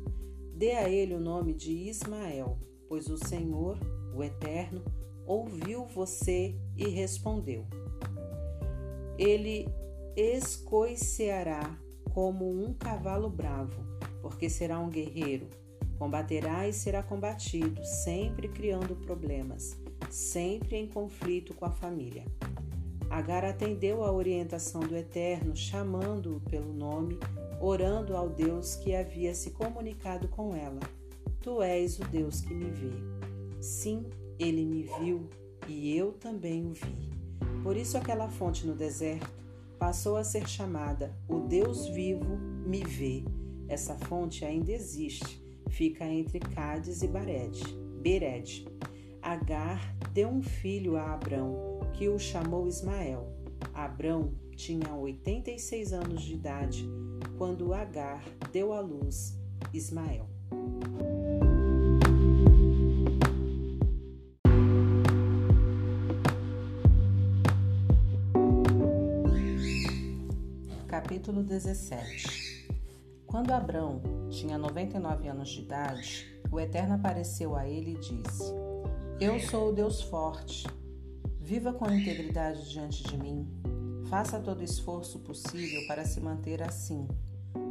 Dê 0.56 0.74
a 0.74 0.90
ele 0.90 1.16
o 1.16 1.20
nome 1.20 1.54
de 1.54 1.72
Ismael, 1.72 2.58
pois 2.88 3.10
o 3.10 3.18
Senhor, 3.18 3.78
o 4.16 4.24
Eterno, 4.24 4.84
ouviu 5.26 5.86
você 5.86 6.56
e 6.82 6.90
respondeu. 6.90 7.66
Ele 9.18 9.68
escoiceará 10.16 11.78
como 12.12 12.50
um 12.50 12.74
cavalo 12.74 13.30
bravo, 13.30 13.86
porque 14.22 14.50
será 14.50 14.80
um 14.80 14.90
guerreiro. 14.90 15.48
Combaterá 16.00 16.68
e 16.68 16.74
será 16.74 17.04
combatido, 17.04 17.86
sempre 17.86 18.48
criando 18.48 18.96
problemas, 18.96 19.78
sempre 20.10 20.76
em 20.76 20.88
conflito 20.88 21.54
com 21.54 21.66
a 21.66 21.72
família. 21.72 22.26
Agar 23.08 23.46
atendeu 23.46 24.04
à 24.04 24.12
orientação 24.12 24.82
do 24.82 24.98
Eterno, 24.98 25.56
chamando-o 25.56 26.40
pelo 26.40 26.74
nome, 26.74 27.20
orando 27.60 28.18
ao 28.18 28.28
Deus 28.28 28.76
que 28.76 28.96
havia 28.96 29.36
se 29.36 29.52
comunicado 29.52 30.28
com 30.30 30.56
ela. 30.56 30.80
Tu 31.42 31.62
és 31.62 32.00
o 32.00 32.04
Deus 32.06 32.42
que 32.42 32.54
me 32.54 32.72
vê. 32.72 32.94
Sim, 33.60 34.08
ele 34.40 34.66
me 34.66 34.84
viu 35.00 35.30
e 35.68 35.96
eu 35.96 36.14
também 36.14 36.66
o 36.66 36.74
vi. 36.74 37.12
Por 37.64 37.78
isso, 37.78 37.98
aquela 37.98 38.30
fonte 38.30 38.66
no 38.66 38.76
deserto 38.76 39.30
passou 39.78 40.18
a 40.18 40.24
ser 40.24 40.48
chamada 40.48 41.16
O 41.28 41.40
Deus 41.40 41.88
Vivo 41.88 42.38
Me 42.66 42.84
Vê. 42.84 43.24
Essa 43.68 43.96
fonte 43.96 44.44
ainda 44.46 44.72
existe, 44.72 45.42
fica 45.70 46.06
entre 46.06 46.40
Cádiz 46.40 47.02
e 47.02 47.08
Bared. 47.08 47.62
Bered. 48.02 48.68
Agar 49.22 49.96
deu 50.14 50.30
um 50.30 50.42
filho 50.42 50.98
a 50.98 51.14
Abrão, 51.14 51.80
que 51.94 52.10
o 52.10 52.20
chamou 52.20 52.68
Ismael. 52.68 53.32
Abrão 53.74 54.34
tinha 54.56 54.94
86 54.94 55.94
anos 55.94 56.22
de 56.24 56.34
idade 56.34 56.90
quando 57.38 57.74
Agar 57.74 58.24
deu 58.52 58.74
à 58.74 58.80
luz 58.80 59.40
Ismael. 59.74 60.28
Capítulo 71.12 71.44
17 71.44 72.70
Quando 73.28 73.52
Abrão 73.52 74.02
tinha 74.30 74.58
99 74.58 75.28
anos 75.28 75.50
de 75.50 75.60
idade, 75.60 76.42
o 76.50 76.58
Eterno 76.58 76.94
apareceu 76.94 77.54
a 77.54 77.68
ele 77.68 77.96
e 77.96 78.00
disse: 78.00 78.54
Eu 79.20 79.38
sou 79.42 79.72
o 79.72 79.74
Deus 79.74 80.02
forte. 80.04 80.66
Viva 81.38 81.74
com 81.74 81.92
integridade 81.92 82.70
diante 82.70 83.04
de 83.04 83.18
mim. 83.18 83.46
Faça 84.10 84.40
todo 84.40 84.62
o 84.62 84.64
esforço 84.64 85.20
possível 85.20 85.86
para 85.86 86.06
se 86.06 86.22
manter 86.22 86.64
assim. 86.64 87.06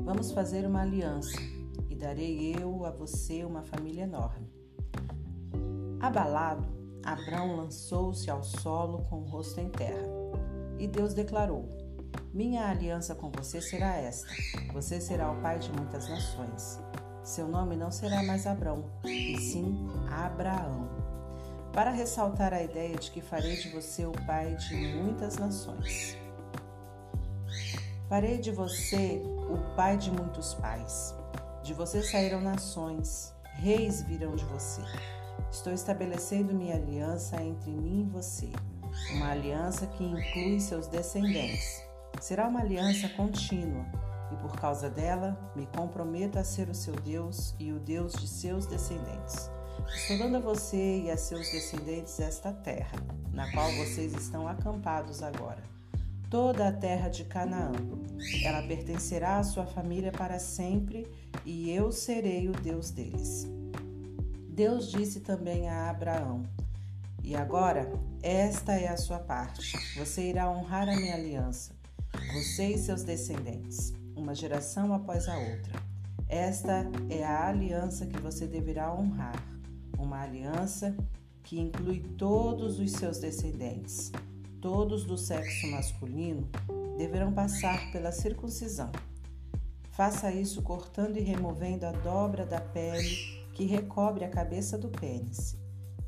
Vamos 0.04 0.32
fazer 0.32 0.66
uma 0.66 0.82
aliança 0.82 1.40
e 1.88 1.94
darei 1.94 2.54
eu 2.54 2.84
a 2.84 2.90
você 2.90 3.42
uma 3.42 3.62
família 3.62 4.02
enorme. 4.02 4.52
Abalado, 5.98 6.68
Abrão 7.02 7.56
lançou-se 7.56 8.30
ao 8.30 8.44
solo 8.44 9.06
com 9.08 9.20
o 9.22 9.24
rosto 9.24 9.58
em 9.60 9.70
terra. 9.70 10.10
E 10.78 10.86
Deus 10.86 11.14
declarou: 11.14 11.79
minha 12.32 12.68
aliança 12.68 13.14
com 13.14 13.30
você 13.30 13.60
será 13.60 13.96
esta: 13.96 14.28
você 14.72 15.00
será 15.00 15.30
o 15.30 15.40
pai 15.40 15.58
de 15.58 15.70
muitas 15.72 16.08
nações. 16.08 16.80
Seu 17.24 17.48
nome 17.48 17.76
não 17.76 17.90
será 17.90 18.22
mais 18.22 18.46
Abrão, 18.46 18.84
e 19.04 19.38
sim 19.38 19.88
Abraão. 20.10 20.88
Para 21.72 21.90
ressaltar 21.90 22.52
a 22.52 22.62
ideia 22.62 22.96
de 22.96 23.10
que 23.10 23.20
farei 23.20 23.56
de 23.56 23.68
você 23.70 24.04
o 24.04 24.12
pai 24.26 24.54
de 24.56 24.74
muitas 24.74 25.36
nações. 25.36 26.16
Farei 28.08 28.38
de 28.38 28.50
você 28.50 29.22
o 29.48 29.76
pai 29.76 29.96
de 29.96 30.10
muitos 30.10 30.54
pais. 30.54 31.14
De 31.62 31.74
você 31.74 32.02
sairão 32.02 32.40
nações, 32.40 33.32
reis 33.54 34.02
virão 34.02 34.34
de 34.34 34.44
você. 34.46 34.82
Estou 35.52 35.72
estabelecendo 35.72 36.54
minha 36.54 36.74
aliança 36.74 37.40
entre 37.40 37.70
mim 37.70 38.02
e 38.02 38.10
você, 38.10 38.50
uma 39.12 39.30
aliança 39.30 39.86
que 39.86 40.02
inclui 40.02 40.58
seus 40.58 40.88
descendentes 40.88 41.89
Será 42.18 42.48
uma 42.48 42.60
aliança 42.60 43.08
contínua, 43.10 43.86
e 44.32 44.36
por 44.36 44.56
causa 44.56 44.88
dela 44.88 45.38
me 45.56 45.66
comprometo 45.66 46.38
a 46.38 46.44
ser 46.44 46.68
o 46.68 46.74
seu 46.74 46.94
Deus 46.94 47.54
e 47.58 47.72
o 47.72 47.78
Deus 47.78 48.12
de 48.12 48.28
seus 48.28 48.66
descendentes. 48.66 49.50
Estou 49.88 50.18
dando 50.18 50.36
a 50.36 50.40
você 50.40 51.02
e 51.04 51.10
a 51.10 51.16
seus 51.16 51.50
descendentes 51.50 52.20
esta 52.20 52.52
terra, 52.52 52.98
na 53.32 53.50
qual 53.52 53.70
vocês 53.72 54.14
estão 54.14 54.46
acampados 54.46 55.22
agora. 55.22 55.62
Toda 56.28 56.68
a 56.68 56.72
terra 56.72 57.08
de 57.08 57.24
Canaã. 57.24 57.72
Ela 58.44 58.62
pertencerá 58.62 59.38
à 59.38 59.42
sua 59.42 59.66
família 59.66 60.12
para 60.12 60.38
sempre, 60.38 61.10
e 61.44 61.70
eu 61.70 61.90
serei 61.90 62.48
o 62.48 62.52
Deus 62.52 62.90
deles. 62.90 63.48
Deus 64.48 64.90
disse 64.90 65.20
também 65.20 65.68
a 65.68 65.90
Abraão: 65.90 66.42
E 67.24 67.34
agora, 67.34 67.90
esta 68.22 68.74
é 68.74 68.88
a 68.88 68.96
sua 68.96 69.18
parte. 69.18 69.76
Você 69.98 70.28
irá 70.28 70.48
honrar 70.50 70.88
a 70.88 70.94
minha 70.94 71.14
aliança 71.14 71.79
você 72.32 72.68
e 72.68 72.78
seus 72.78 73.02
descendentes, 73.02 73.92
uma 74.14 74.34
geração 74.34 74.92
após 74.92 75.28
a 75.28 75.36
outra. 75.38 75.80
Esta 76.28 76.86
é 77.08 77.24
a 77.24 77.48
aliança 77.48 78.06
que 78.06 78.20
você 78.20 78.46
deverá 78.46 78.94
honrar, 78.94 79.42
uma 79.98 80.22
aliança 80.22 80.96
que 81.42 81.58
inclui 81.58 82.00
todos 82.16 82.78
os 82.78 82.92
seus 82.92 83.18
descendentes. 83.18 84.12
Todos 84.60 85.04
do 85.04 85.16
sexo 85.16 85.66
masculino 85.68 86.48
deverão 86.96 87.32
passar 87.32 87.90
pela 87.90 88.12
circuncisão. 88.12 88.92
Faça 89.90 90.32
isso 90.32 90.62
cortando 90.62 91.16
e 91.16 91.22
removendo 91.22 91.86
a 91.86 91.92
dobra 91.92 92.46
da 92.46 92.60
pele 92.60 93.40
que 93.54 93.64
recobre 93.64 94.24
a 94.24 94.28
cabeça 94.28 94.78
do 94.78 94.88
pênis. 94.88 95.56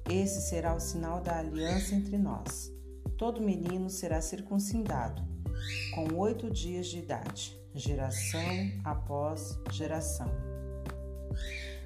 Esse 0.08 0.48
será 0.48 0.74
o 0.74 0.80
sinal 0.80 1.20
da 1.20 1.38
aliança 1.38 1.94
entre 1.94 2.18
nós. 2.18 2.70
Todo 3.16 3.40
menino 3.40 3.88
será 3.88 4.20
circuncidado 4.20 5.31
com 5.94 6.14
oito 6.16 6.50
dias 6.50 6.86
de 6.86 6.98
idade, 6.98 7.58
geração 7.74 8.70
após 8.84 9.58
geração. 9.70 10.30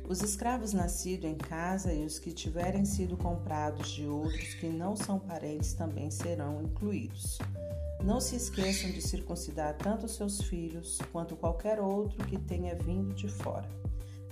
Os 0.08 0.22
escravos 0.22 0.72
nascidos 0.72 1.28
em 1.28 1.34
casa 1.34 1.92
e 1.92 2.04
os 2.04 2.18
que 2.18 2.32
tiverem 2.32 2.84
sido 2.84 3.16
comprados 3.16 3.90
de 3.90 4.06
outros 4.06 4.54
que 4.54 4.68
não 4.68 4.94
são 4.94 5.18
parentes 5.18 5.72
também 5.72 6.12
serão 6.12 6.62
incluídos. 6.62 7.38
Não 8.04 8.20
se 8.20 8.36
esqueçam 8.36 8.90
de 8.92 9.02
circuncidar 9.02 9.76
tanto 9.76 10.06
seus 10.06 10.40
filhos 10.42 11.00
quanto 11.10 11.34
qualquer 11.34 11.80
outro 11.80 12.24
que 12.24 12.38
tenha 12.38 12.76
vindo 12.76 13.12
de 13.14 13.26
fora. 13.26 13.68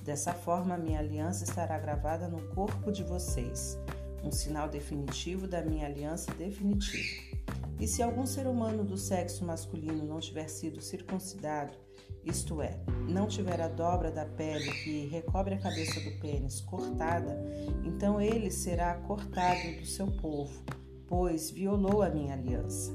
Dessa 0.04 0.32
forma, 0.32 0.76
minha 0.76 1.00
aliança 1.00 1.42
estará 1.42 1.76
gravada 1.78 2.28
no 2.28 2.40
corpo 2.54 2.92
de 2.92 3.02
vocês, 3.02 3.76
um 4.22 4.30
sinal 4.30 4.68
definitivo 4.68 5.48
da 5.48 5.60
minha 5.60 5.86
aliança 5.86 6.32
definitiva. 6.34 7.33
E 7.78 7.86
se 7.86 8.02
algum 8.02 8.24
ser 8.24 8.46
humano 8.46 8.84
do 8.84 8.96
sexo 8.96 9.44
masculino 9.44 10.04
não 10.04 10.20
tiver 10.20 10.48
sido 10.48 10.80
circuncidado, 10.80 11.76
isto 12.24 12.62
é, 12.62 12.80
não 13.08 13.26
tiver 13.26 13.60
a 13.60 13.68
dobra 13.68 14.10
da 14.10 14.24
pele 14.24 14.70
que 14.82 15.06
recobre 15.06 15.54
a 15.54 15.58
cabeça 15.58 16.00
do 16.00 16.18
pênis 16.18 16.60
cortada, 16.62 17.36
então 17.84 18.20
ele 18.20 18.50
será 18.50 18.94
cortado 18.94 19.76
do 19.78 19.84
seu 19.84 20.06
povo, 20.06 20.64
pois 21.06 21.50
violou 21.50 22.00
a 22.00 22.08
minha 22.08 22.32
aliança. 22.32 22.92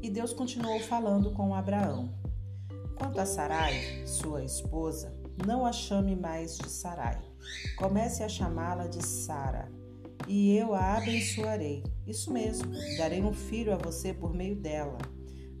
E 0.00 0.08
Deus 0.08 0.32
continuou 0.32 0.80
falando 0.80 1.32
com 1.32 1.54
Abraão. 1.54 2.08
Quanto 2.96 3.20
a 3.20 3.26
Sarai, 3.26 4.06
sua 4.06 4.42
esposa, 4.42 5.12
não 5.46 5.66
a 5.66 5.72
chame 5.72 6.16
mais 6.16 6.56
de 6.56 6.70
Sarai. 6.70 7.20
Comece 7.76 8.22
a 8.22 8.28
chamá-la 8.28 8.86
de 8.86 9.04
Sara 9.04 9.70
e 10.26 10.56
eu 10.56 10.74
a 10.74 10.96
abençoarei. 10.96 11.82
Isso 12.06 12.32
mesmo, 12.32 12.72
darei 12.96 13.20
um 13.22 13.32
filho 13.32 13.72
a 13.72 13.76
você 13.76 14.12
por 14.12 14.32
meio 14.32 14.56
dela. 14.56 14.98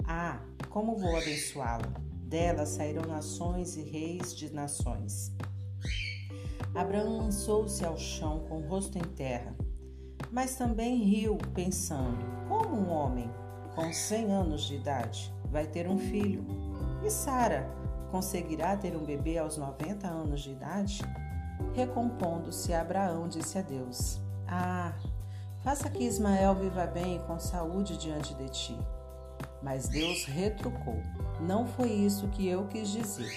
Ah, 0.04 0.40
como 0.70 0.96
vou 0.96 1.16
abençoá-lo? 1.16 1.92
Dela 2.22 2.66
saíram 2.66 3.02
nações 3.02 3.76
e 3.76 3.82
reis 3.82 4.34
de 4.34 4.52
nações. 4.52 5.32
Abraão 6.74 7.18
lançou-se 7.18 7.84
ao 7.84 7.96
chão 7.96 8.44
com 8.48 8.58
o 8.58 8.68
rosto 8.68 8.98
em 8.98 9.02
terra, 9.14 9.54
mas 10.30 10.56
também 10.56 11.02
riu, 11.02 11.38
pensando: 11.54 12.18
como 12.48 12.76
um 12.76 12.90
homem 12.90 13.30
com 13.74 13.92
cem 13.92 14.30
anos 14.30 14.64
de 14.64 14.76
idade 14.76 15.32
vai 15.50 15.66
ter 15.66 15.88
um 15.88 15.98
filho? 15.98 16.44
E 17.04 17.10
Sara 17.10 17.68
conseguirá 18.10 18.76
ter 18.76 18.96
um 18.96 19.04
bebê 19.04 19.38
aos 19.38 19.56
90 19.56 20.06
anos 20.06 20.42
de 20.42 20.50
idade? 20.50 21.02
Recompondo-se, 21.74 22.74
Abraão 22.74 23.28
disse 23.28 23.58
a 23.58 23.62
Deus: 23.62 24.20
Ah, 24.48 24.92
faça 25.62 25.90
que 25.90 26.04
Ismael 26.04 26.54
viva 26.54 26.86
bem 26.86 27.16
e 27.16 27.18
com 27.20 27.38
saúde 27.38 27.96
diante 27.96 28.34
de 28.34 28.48
ti. 28.48 28.78
Mas 29.62 29.88
Deus 29.88 30.24
retrucou: 30.24 31.02
Não 31.40 31.66
foi 31.66 31.90
isso 31.90 32.28
que 32.28 32.46
eu 32.46 32.66
quis 32.66 32.88
dizer. 32.88 33.32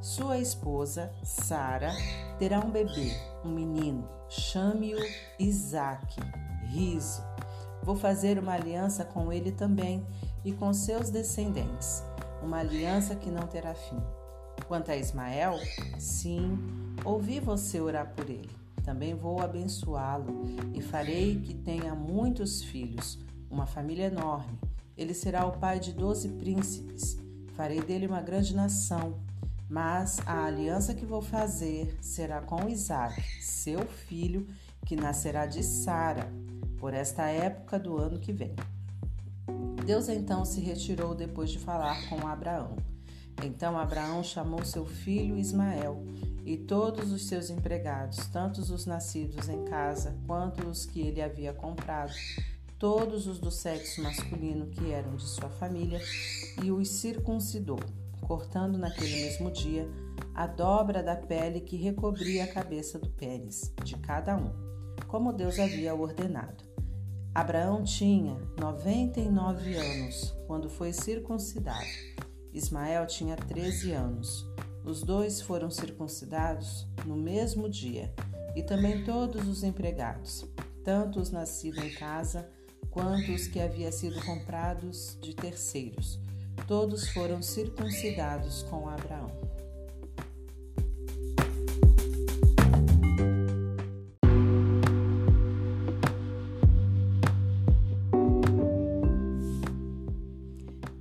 Sua 0.00 0.38
esposa, 0.38 1.10
Sara, 1.22 1.90
terá 2.38 2.60
um 2.60 2.70
bebê, 2.70 3.16
um 3.42 3.48
menino. 3.48 4.06
Chame-o 4.28 4.98
Isaque, 5.38 6.20
riso. 6.66 7.22
Vou 7.82 7.96
fazer 7.96 8.38
uma 8.38 8.52
aliança 8.52 9.04
com 9.04 9.32
ele 9.32 9.50
também 9.50 10.06
e 10.44 10.52
com 10.52 10.72
seus 10.74 11.08
descendentes, 11.08 12.04
uma 12.42 12.58
aliança 12.58 13.14
que 13.14 13.30
não 13.30 13.46
terá 13.46 13.74
fim. 13.74 14.02
Quanto 14.68 14.90
a 14.90 14.96
Ismael, 14.96 15.58
sim, 15.98 16.58
ouvi 17.04 17.40
você 17.40 17.80
orar 17.80 18.12
por 18.14 18.28
ele. 18.28 18.63
Também 18.84 19.14
vou 19.14 19.40
abençoá-lo 19.40 20.44
e 20.74 20.82
farei 20.82 21.40
que 21.40 21.54
tenha 21.54 21.94
muitos 21.94 22.62
filhos, 22.62 23.18
uma 23.50 23.66
família 23.66 24.04
enorme. 24.06 24.58
Ele 24.96 25.14
será 25.14 25.46
o 25.46 25.58
pai 25.58 25.80
de 25.80 25.92
doze 25.92 26.28
príncipes. 26.28 27.18
Farei 27.54 27.80
dele 27.80 28.06
uma 28.06 28.20
grande 28.20 28.54
nação. 28.54 29.18
Mas 29.68 30.20
a 30.26 30.44
aliança 30.44 30.94
que 30.94 31.06
vou 31.06 31.22
fazer 31.22 31.96
será 32.00 32.42
com 32.42 32.68
Isaac, 32.68 33.20
seu 33.40 33.86
filho, 33.86 34.46
que 34.84 34.94
nascerá 34.94 35.46
de 35.46 35.62
Sara, 35.62 36.30
por 36.78 36.92
esta 36.92 37.24
época 37.24 37.78
do 37.78 37.96
ano 37.96 38.20
que 38.20 38.32
vem. 38.32 38.54
Deus 39.86 40.08
então 40.08 40.44
se 40.44 40.60
retirou 40.60 41.14
depois 41.14 41.50
de 41.50 41.58
falar 41.58 42.08
com 42.08 42.26
Abraão. 42.26 42.76
Então 43.42 43.78
Abraão 43.78 44.22
chamou 44.22 44.64
seu 44.64 44.86
filho 44.86 45.36
Ismael 45.36 46.02
e 46.44 46.56
todos 46.56 47.10
os 47.10 47.26
seus 47.26 47.50
empregados, 47.50 48.26
tanto 48.26 48.60
os 48.60 48.86
nascidos 48.86 49.48
em 49.48 49.64
casa 49.64 50.16
quanto 50.26 50.68
os 50.68 50.84
que 50.84 51.00
ele 51.00 51.22
havia 51.22 51.52
comprado, 51.52 52.12
todos 52.78 53.26
os 53.26 53.38
do 53.38 53.50
sexo 53.50 54.02
masculino 54.02 54.66
que 54.66 54.92
eram 54.92 55.16
de 55.16 55.26
sua 55.26 55.48
família, 55.48 56.00
e 56.62 56.70
os 56.70 56.88
circuncidou, 56.88 57.80
cortando 58.20 58.76
naquele 58.78 59.22
mesmo 59.24 59.50
dia 59.50 59.88
a 60.34 60.46
dobra 60.46 61.02
da 61.02 61.16
pele 61.16 61.60
que 61.60 61.76
recobria 61.76 62.44
a 62.44 62.52
cabeça 62.52 62.98
do 62.98 63.08
pênis 63.08 63.72
de 63.82 63.96
cada 63.96 64.36
um, 64.36 64.52
como 65.08 65.32
Deus 65.32 65.58
havia 65.58 65.94
ordenado. 65.94 66.64
Abraão 67.34 67.82
tinha 67.82 68.36
99 68.60 69.76
anos 69.76 70.34
quando 70.46 70.68
foi 70.68 70.92
circuncidado. 70.92 71.84
Ismael 72.54 73.04
tinha 73.08 73.36
13 73.36 73.90
anos. 73.90 74.46
Os 74.84 75.02
dois 75.02 75.40
foram 75.40 75.70
circuncidados 75.70 76.86
no 77.04 77.16
mesmo 77.16 77.68
dia, 77.68 78.14
e 78.54 78.62
também 78.62 79.02
todos 79.02 79.48
os 79.48 79.64
empregados, 79.64 80.46
tanto 80.84 81.18
os 81.18 81.30
nascidos 81.30 81.82
em 81.82 81.90
casa 81.90 82.48
quanto 82.90 83.32
os 83.32 83.48
que 83.48 83.58
haviam 83.58 83.90
sido 83.90 84.24
comprados 84.24 85.18
de 85.20 85.34
terceiros. 85.34 86.20
Todos 86.68 87.08
foram 87.08 87.42
circuncidados 87.42 88.62
com 88.62 88.88
Abraão. 88.88 89.32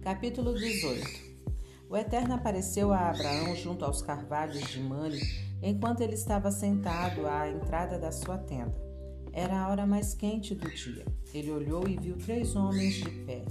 Capítulo 0.04 0.54
18 0.58 1.23
o 1.94 1.96
Eterno 1.98 2.34
apareceu 2.34 2.92
a 2.92 3.12
Abraão 3.12 3.56
junto 3.56 3.86
aos 3.86 4.02
carvalhos 4.02 4.68
de 4.68 4.80
Mane, 4.80 5.22
enquanto 5.62 6.02
ele 6.02 6.16
estava 6.16 6.50
sentado 6.50 7.28
à 7.28 7.48
entrada 7.48 8.00
da 8.00 8.12
sua 8.12 8.36
tenda. 8.36 8.74
Era 9.32 9.60
a 9.60 9.70
hora 9.70 9.86
mais 9.86 10.16
quente 10.16 10.56
do 10.56 10.68
dia. 10.74 11.06
Ele 11.32 11.52
olhou 11.52 11.88
e 11.88 11.96
viu 11.96 12.18
três 12.18 12.56
homens 12.56 12.96
de 12.96 13.08
pé. 13.08 13.46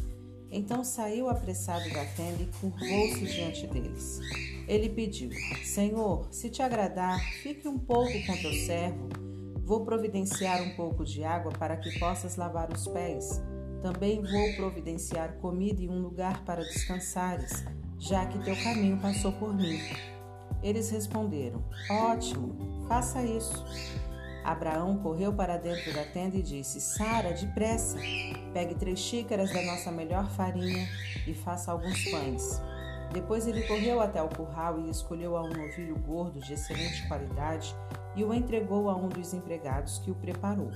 Então 0.50 0.82
saiu 0.82 1.28
apressado 1.28 1.88
da 1.90 2.04
tenda 2.04 2.42
e 2.42 2.50
curvou-se 2.60 3.24
diante 3.26 3.64
deles. 3.68 4.18
Ele 4.66 4.88
pediu: 4.88 5.30
Senhor, 5.62 6.26
se 6.32 6.50
te 6.50 6.62
agradar, 6.62 7.20
fique 7.44 7.68
um 7.68 7.78
pouco 7.78 8.12
com 8.26 8.36
teu 8.36 8.52
servo. 8.54 9.08
Vou 9.62 9.84
providenciar 9.84 10.60
um 10.62 10.74
pouco 10.74 11.04
de 11.04 11.22
água 11.22 11.52
para 11.52 11.76
que 11.76 11.96
possas 12.00 12.34
lavar 12.34 12.72
os 12.72 12.88
pés. 12.88 13.40
Também 13.80 14.20
vou 14.20 14.52
providenciar 14.56 15.34
comida 15.36 15.80
e 15.80 15.88
um 15.88 16.02
lugar 16.02 16.44
para 16.44 16.64
descansares 16.64 17.64
já 18.02 18.26
que 18.26 18.38
teu 18.40 18.56
caminho 18.64 18.98
passou 18.98 19.30
por 19.32 19.54
mim. 19.54 19.78
Eles 20.60 20.90
responderam: 20.90 21.62
Ótimo, 21.88 22.84
faça 22.88 23.22
isso. 23.22 23.64
Abraão 24.44 24.98
correu 24.98 25.32
para 25.32 25.56
dentro 25.56 25.94
da 25.94 26.04
tenda 26.04 26.36
e 26.36 26.42
disse: 26.42 26.80
Sara, 26.80 27.32
depressa, 27.32 27.96
pegue 28.52 28.74
três 28.74 28.98
xícaras 28.98 29.52
da 29.52 29.62
nossa 29.62 29.92
melhor 29.92 30.28
farinha 30.30 30.88
e 31.28 31.32
faça 31.32 31.70
alguns 31.70 32.10
pães. 32.10 32.60
Depois 33.12 33.46
ele 33.46 33.62
correu 33.68 34.00
até 34.00 34.20
o 34.20 34.28
curral 34.28 34.80
e 34.80 34.90
escolheu 34.90 35.36
a 35.36 35.42
um 35.42 35.50
novilho 35.50 35.96
gordo 35.98 36.40
de 36.40 36.54
excelente 36.54 37.06
qualidade 37.06 37.76
e 38.16 38.24
o 38.24 38.34
entregou 38.34 38.90
a 38.90 38.96
um 38.96 39.08
dos 39.08 39.32
empregados 39.32 39.98
que 39.98 40.10
o 40.10 40.14
preparou. 40.14 40.70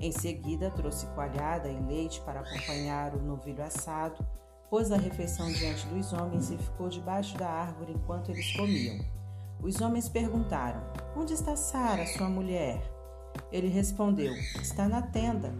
Em 0.00 0.10
seguida, 0.10 0.70
trouxe 0.70 1.06
coalhada 1.08 1.68
e 1.68 1.78
leite 1.80 2.20
para 2.22 2.40
acompanhar 2.40 3.14
o 3.14 3.22
novilho 3.22 3.62
assado 3.62 4.26
pôs 4.70 4.90
a 4.90 4.96
refeição 4.96 5.50
diante 5.52 5.86
dos 5.86 6.12
homens 6.12 6.50
e 6.50 6.58
ficou 6.58 6.88
debaixo 6.88 7.36
da 7.36 7.48
árvore 7.48 7.92
enquanto 7.92 8.30
eles 8.30 8.52
comiam. 8.56 9.04
Os 9.62 9.80
homens 9.80 10.08
perguntaram: 10.08 10.82
Onde 11.16 11.32
está 11.32 11.56
Sara, 11.56 12.06
sua 12.06 12.28
mulher? 12.28 12.82
Ele 13.50 13.68
respondeu: 13.68 14.32
Está 14.60 14.88
na 14.88 15.02
tenda. 15.02 15.54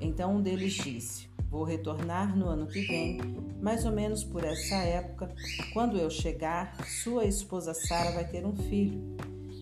Então 0.00 0.36
um 0.36 0.42
deles 0.42 0.74
disse: 0.74 1.28
Vou 1.48 1.64
retornar 1.64 2.36
no 2.36 2.46
ano 2.46 2.66
que 2.66 2.86
vem, 2.86 3.18
mais 3.60 3.84
ou 3.84 3.92
menos 3.92 4.22
por 4.22 4.44
essa 4.44 4.76
época. 4.76 5.34
Quando 5.72 5.96
eu 5.96 6.08
chegar, 6.08 6.76
sua 6.86 7.24
esposa 7.24 7.74
Sara 7.74 8.12
vai 8.12 8.26
ter 8.26 8.46
um 8.46 8.54
filho. 8.54 9.16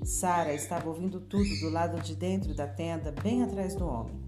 Sara 0.04 0.54
estava 0.54 0.88
ouvindo 0.88 1.20
tudo 1.20 1.48
do 1.60 1.70
lado 1.70 2.00
de 2.02 2.14
dentro 2.14 2.54
da 2.54 2.66
tenda, 2.66 3.12
bem 3.22 3.42
atrás 3.42 3.74
do 3.74 3.86
homem. 3.86 4.18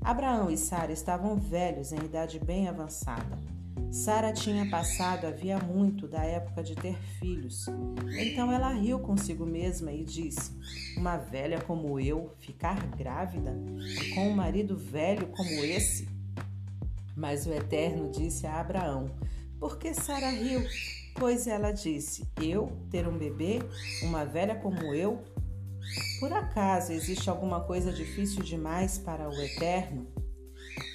Abraão 0.00 0.50
e 0.50 0.56
Sara 0.56 0.92
estavam 0.92 1.36
velhos, 1.36 1.92
em 1.92 1.98
idade 1.98 2.38
bem 2.38 2.68
avançada. 2.68 3.36
Sara 3.90 4.32
tinha 4.32 4.68
passado 4.68 5.26
havia 5.26 5.58
muito 5.58 6.06
da 6.06 6.22
época 6.24 6.62
de 6.62 6.74
ter 6.74 6.96
filhos. 7.18 7.66
Então 8.18 8.52
ela 8.52 8.70
riu 8.70 8.98
consigo 8.98 9.46
mesma 9.46 9.90
e 9.92 10.04
disse: 10.04 10.52
Uma 10.96 11.16
velha 11.16 11.60
como 11.60 11.98
eu 11.98 12.34
ficar 12.38 12.86
grávida 12.96 13.56
com 14.14 14.28
um 14.28 14.34
marido 14.34 14.76
velho 14.76 15.28
como 15.28 15.50
esse? 15.64 16.08
Mas 17.16 17.46
o 17.46 17.52
Eterno 17.52 18.10
disse 18.10 18.46
a 18.46 18.60
Abraão: 18.60 19.10
Por 19.58 19.78
que 19.78 19.94
Sara 19.94 20.30
riu? 20.30 20.62
Pois 21.14 21.46
ela 21.46 21.72
disse: 21.72 22.26
Eu 22.40 22.70
ter 22.90 23.08
um 23.08 23.16
bebê, 23.18 23.60
uma 24.02 24.24
velha 24.24 24.54
como 24.54 24.94
eu? 24.94 25.24
Por 26.20 26.32
acaso 26.32 26.92
existe 26.92 27.30
alguma 27.30 27.60
coisa 27.60 27.92
difícil 27.92 28.42
demais 28.42 28.98
para 28.98 29.28
o 29.28 29.32
Eterno? 29.32 30.06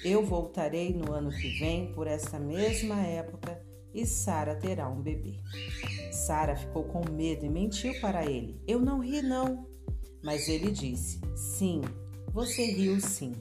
Eu 0.04 0.24
voltarei 0.24 0.92
no 0.92 1.12
ano 1.12 1.30
que 1.30 1.58
vem 1.58 1.92
por 1.92 2.06
esta 2.06 2.38
mesma 2.38 3.00
época 3.00 3.60
e 3.94 4.04
Sara 4.04 4.56
terá 4.56 4.88
um 4.88 5.00
bebê. 5.00 5.40
Sara 6.10 6.56
ficou 6.56 6.84
com 6.84 7.08
medo 7.10 7.46
e 7.46 7.48
mentiu 7.48 7.98
para 8.00 8.26
ele. 8.26 8.60
Eu 8.66 8.80
não 8.80 9.00
ri 9.00 9.22
não. 9.22 9.66
Mas 10.22 10.48
ele 10.48 10.70
disse: 10.70 11.20
Sim, 11.36 11.80
você 12.32 12.64
riu 12.72 13.00
sim. 13.00 13.32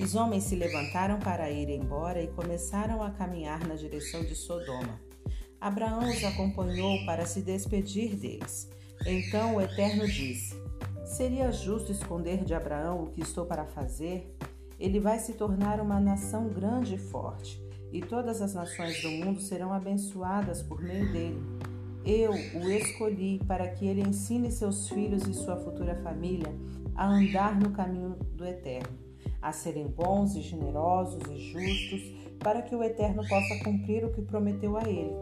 Os 0.00 0.14
homens 0.14 0.44
se 0.44 0.56
levantaram 0.56 1.18
para 1.18 1.50
ir 1.50 1.68
embora 1.68 2.22
e 2.22 2.28
começaram 2.28 3.02
a 3.02 3.10
caminhar 3.10 3.66
na 3.66 3.74
direção 3.74 4.24
de 4.24 4.34
Sodoma. 4.34 5.00
Abraão 5.60 6.10
os 6.10 6.24
acompanhou 6.24 7.04
para 7.06 7.24
se 7.24 7.40
despedir 7.40 8.16
deles. 8.16 8.68
Então 9.06 9.56
o 9.56 9.60
Eterno 9.60 10.06
disse: 10.06 10.60
Seria 11.04 11.52
justo 11.52 11.92
esconder 11.92 12.44
de 12.44 12.54
Abraão 12.54 13.04
o 13.04 13.10
que 13.10 13.20
estou 13.20 13.46
para 13.46 13.64
fazer? 13.64 14.34
Ele 14.82 14.98
vai 14.98 15.20
se 15.20 15.34
tornar 15.34 15.80
uma 15.80 16.00
nação 16.00 16.48
grande 16.48 16.96
e 16.96 16.98
forte, 16.98 17.62
e 17.92 18.00
todas 18.00 18.42
as 18.42 18.52
nações 18.54 19.00
do 19.00 19.12
mundo 19.12 19.40
serão 19.40 19.72
abençoadas 19.72 20.60
por 20.60 20.82
meio 20.82 21.12
dele. 21.12 21.40
Eu 22.04 22.32
o 22.32 22.68
escolhi 22.68 23.40
para 23.46 23.68
que 23.68 23.86
ele 23.86 24.00
ensine 24.00 24.50
seus 24.50 24.88
filhos 24.88 25.22
e 25.28 25.34
sua 25.34 25.56
futura 25.56 25.94
família 26.02 26.52
a 26.96 27.06
andar 27.06 27.60
no 27.60 27.70
caminho 27.70 28.16
do 28.34 28.44
Eterno, 28.44 28.98
a 29.40 29.52
serem 29.52 29.86
bons 29.86 30.34
e 30.34 30.40
generosos 30.40 31.22
e 31.30 31.38
justos, 31.38 32.02
para 32.40 32.60
que 32.60 32.74
o 32.74 32.82
Eterno 32.82 33.22
possa 33.28 33.62
cumprir 33.62 34.04
o 34.04 34.12
que 34.12 34.22
prometeu 34.22 34.76
a 34.76 34.82
ele. 34.82 35.14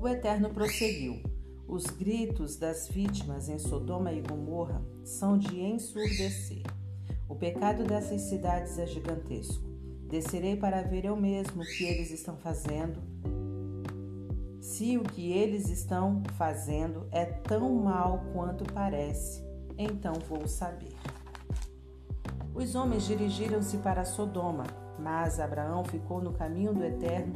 O 0.00 0.08
Eterno 0.08 0.50
prosseguiu: 0.50 1.22
Os 1.68 1.84
gritos 1.84 2.56
das 2.56 2.88
vítimas 2.88 3.48
em 3.48 3.60
Sodoma 3.60 4.12
e 4.12 4.20
Gomorra 4.20 4.82
são 5.04 5.38
de 5.38 5.60
ensurdecer. 5.60 6.64
O 7.28 7.34
pecado 7.34 7.84
dessas 7.84 8.22
cidades 8.22 8.78
é 8.78 8.86
gigantesco. 8.86 9.64
Descerei 10.08 10.56
para 10.56 10.82
ver 10.82 11.04
eu 11.04 11.16
mesmo 11.16 11.62
o 11.62 11.66
que 11.66 11.84
eles 11.84 12.10
estão 12.10 12.36
fazendo. 12.36 13.02
Se 14.60 14.96
o 14.96 15.02
que 15.02 15.32
eles 15.32 15.68
estão 15.68 16.22
fazendo 16.36 17.08
é 17.10 17.24
tão 17.24 17.74
mal 17.74 18.22
quanto 18.32 18.64
parece, 18.72 19.44
então 19.76 20.14
vou 20.28 20.46
saber. 20.46 20.94
Os 22.54 22.74
homens 22.74 23.04
dirigiram-se 23.06 23.78
para 23.78 24.04
Sodoma, 24.04 24.64
mas 24.98 25.40
Abraão 25.40 25.84
ficou 25.84 26.20
no 26.20 26.32
caminho 26.32 26.72
do 26.72 26.84
Eterno, 26.84 27.34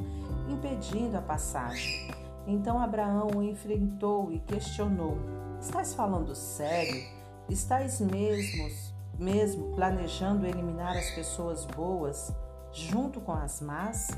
impedindo 0.48 1.16
a 1.16 1.22
passagem. 1.22 2.10
Então 2.46 2.80
Abraão 2.80 3.28
o 3.36 3.42
enfrentou 3.42 4.32
e 4.32 4.38
questionou: 4.40 5.18
Estás 5.60 5.92
falando 5.92 6.34
sério? 6.34 7.02
Estás 7.48 8.00
mesmo, 8.00 8.68
mesmo 9.20 9.74
planejando 9.74 10.46
eliminar 10.46 10.96
as 10.96 11.10
pessoas 11.10 11.66
boas 11.66 12.32
junto 12.72 13.20
com 13.20 13.32
as 13.32 13.60
más? 13.60 14.08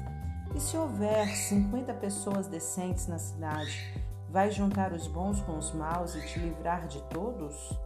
E 0.54 0.60
se 0.60 0.76
houver 0.76 1.26
50 1.26 1.92
pessoas 1.94 2.46
decentes 2.46 3.08
na 3.08 3.18
cidade, 3.18 4.00
vai 4.30 4.50
juntar 4.50 4.92
os 4.92 5.06
bons 5.06 5.40
com 5.40 5.58
os 5.58 5.72
maus 5.72 6.14
e 6.14 6.24
te 6.26 6.38
livrar 6.38 6.86
de 6.86 7.02
todos? 7.04 7.76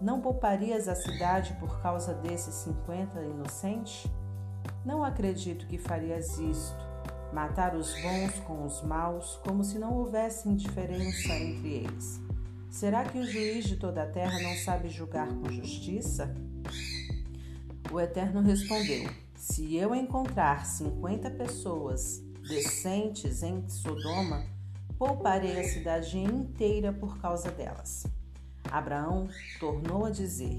Não 0.00 0.20
pouparias 0.20 0.88
a 0.88 0.94
cidade 0.94 1.54
por 1.60 1.80
causa 1.82 2.14
desses 2.14 2.54
50 2.54 3.20
inocentes? 3.22 4.10
Não 4.84 5.04
acredito 5.04 5.66
que 5.66 5.78
farias 5.78 6.38
isto, 6.38 6.76
matar 7.32 7.74
os 7.74 7.92
bons 8.00 8.38
com 8.40 8.64
os 8.64 8.82
maus, 8.82 9.38
como 9.44 9.62
se 9.62 9.78
não 9.78 9.94
houvesse 9.94 10.48
diferença 10.54 11.32
entre 11.34 11.68
eles. 11.74 12.25
Será 12.70 13.04
que 13.04 13.18
o 13.18 13.24
juiz 13.24 13.64
de 13.64 13.76
toda 13.76 14.02
a 14.02 14.06
terra 14.06 14.38
não 14.40 14.54
sabe 14.56 14.88
julgar 14.88 15.28
com 15.28 15.50
justiça? 15.50 16.34
O 17.90 18.00
Eterno 18.00 18.42
respondeu: 18.42 19.08
Se 19.34 19.76
eu 19.76 19.94
encontrar 19.94 20.66
50 20.66 21.30
pessoas 21.30 22.22
decentes 22.46 23.42
em 23.42 23.68
Sodoma, 23.68 24.44
pouparei 24.98 25.58
a 25.58 25.64
cidade 25.64 26.18
inteira 26.18 26.92
por 26.92 27.18
causa 27.18 27.50
delas. 27.50 28.06
Abraão 28.70 29.28
tornou 29.58 30.04
a 30.04 30.10
dizer: 30.10 30.58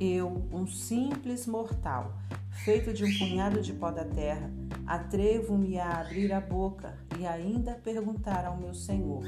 Eu, 0.00 0.48
um 0.52 0.66
simples 0.66 1.46
mortal, 1.46 2.16
feito 2.64 2.92
de 2.92 3.04
um 3.04 3.18
punhado 3.18 3.60
de 3.60 3.72
pó 3.72 3.90
da 3.90 4.04
terra, 4.04 4.50
atrevo-me 4.86 5.78
a 5.78 6.00
abrir 6.00 6.32
a 6.32 6.40
boca 6.40 6.96
e 7.18 7.26
ainda 7.26 7.74
perguntar 7.74 8.44
ao 8.44 8.56
meu 8.56 8.74
Senhor: 8.74 9.22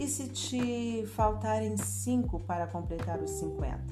E 0.00 0.08
se 0.08 0.28
te 0.28 1.06
faltarem 1.08 1.76
cinco 1.76 2.40
para 2.40 2.66
completar 2.66 3.20
os 3.20 3.32
cinquenta? 3.32 3.84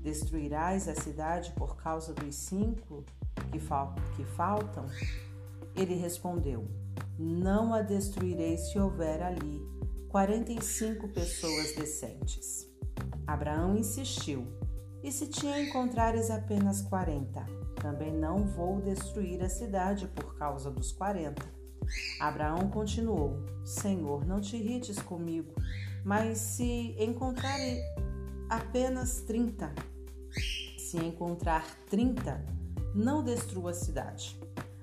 Destruirás 0.00 0.86
a 0.86 0.94
cidade 0.94 1.50
por 1.56 1.76
causa 1.76 2.14
dos 2.14 2.32
cinco 2.36 3.04
que, 3.50 3.58
fal 3.58 3.92
que 4.14 4.24
faltam? 4.24 4.86
Ele 5.74 5.96
respondeu: 5.96 6.64
Não 7.18 7.74
a 7.74 7.82
destruirei 7.82 8.56
se 8.56 8.78
houver 8.78 9.20
ali 9.20 9.60
quarenta 10.08 10.52
e 10.52 10.62
cinco 10.62 11.08
pessoas 11.08 11.74
decentes. 11.74 12.70
Abraão 13.26 13.76
insistiu: 13.76 14.46
E 15.02 15.10
se 15.10 15.26
te 15.26 15.48
encontrares 15.48 16.30
apenas 16.30 16.82
quarenta? 16.82 17.44
Também 17.82 18.12
não 18.12 18.46
vou 18.46 18.80
destruir 18.80 19.42
a 19.42 19.48
cidade 19.48 20.06
por 20.06 20.38
causa 20.38 20.70
dos 20.70 20.92
quarenta. 20.92 21.57
Abraão 22.20 22.68
continuou: 22.70 23.44
Senhor, 23.64 24.26
não 24.26 24.40
te 24.40 24.56
irrites 24.56 24.98
comigo, 24.98 25.52
mas 26.04 26.38
se 26.38 26.94
encontrar 26.98 27.58
apenas 28.48 29.20
trinta, 29.22 29.72
se 30.78 30.96
encontrar 30.98 31.64
trinta, 31.88 32.44
não 32.94 33.22
destrua 33.22 33.70
a 33.70 33.74
cidade. 33.74 34.38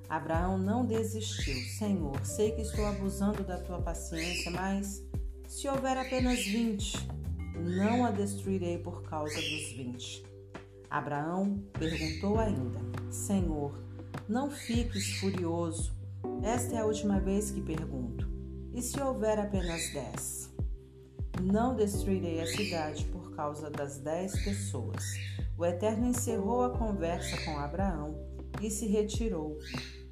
Abraão 0.07 0.57
não 0.57 0.85
desistiu. 0.85 1.55
Senhor, 1.77 2.23
sei 2.25 2.51
que 2.51 2.61
estou 2.61 2.85
abusando 2.85 3.43
da 3.43 3.57
tua 3.57 3.81
paciência, 3.81 4.51
mas 4.51 5.03
se 5.47 5.67
houver 5.67 5.97
apenas 5.97 6.45
vinte, 6.45 6.95
não 7.55 8.05
a 8.05 8.11
destruirei 8.11 8.77
por 8.77 9.01
causa 9.03 9.33
dos 9.33 9.71
vinte. 9.71 10.23
Abraão 10.89 11.63
perguntou 11.73 12.37
ainda: 12.39 12.79
Senhor, 13.09 13.73
não 14.27 14.51
fiques 14.51 15.19
furioso. 15.19 15.94
Esta 16.43 16.75
é 16.75 16.77
a 16.79 16.85
última 16.85 17.19
vez 17.19 17.51
que 17.51 17.61
pergunto. 17.61 18.29
E 18.73 18.81
se 18.81 18.99
houver 19.01 19.39
apenas 19.39 19.91
dez? 19.93 20.53
Não 21.41 21.75
destruirei 21.75 22.41
a 22.41 22.45
cidade 22.45 23.05
por 23.05 23.35
causa 23.35 23.69
das 23.69 23.97
dez 23.99 24.31
pessoas. 24.43 25.03
O 25.57 25.65
Eterno 25.65 26.07
encerrou 26.07 26.63
a 26.63 26.77
conversa 26.77 27.37
com 27.45 27.57
Abraão 27.57 28.15
e 28.61 28.69
se 28.69 28.85
retirou. 28.87 29.57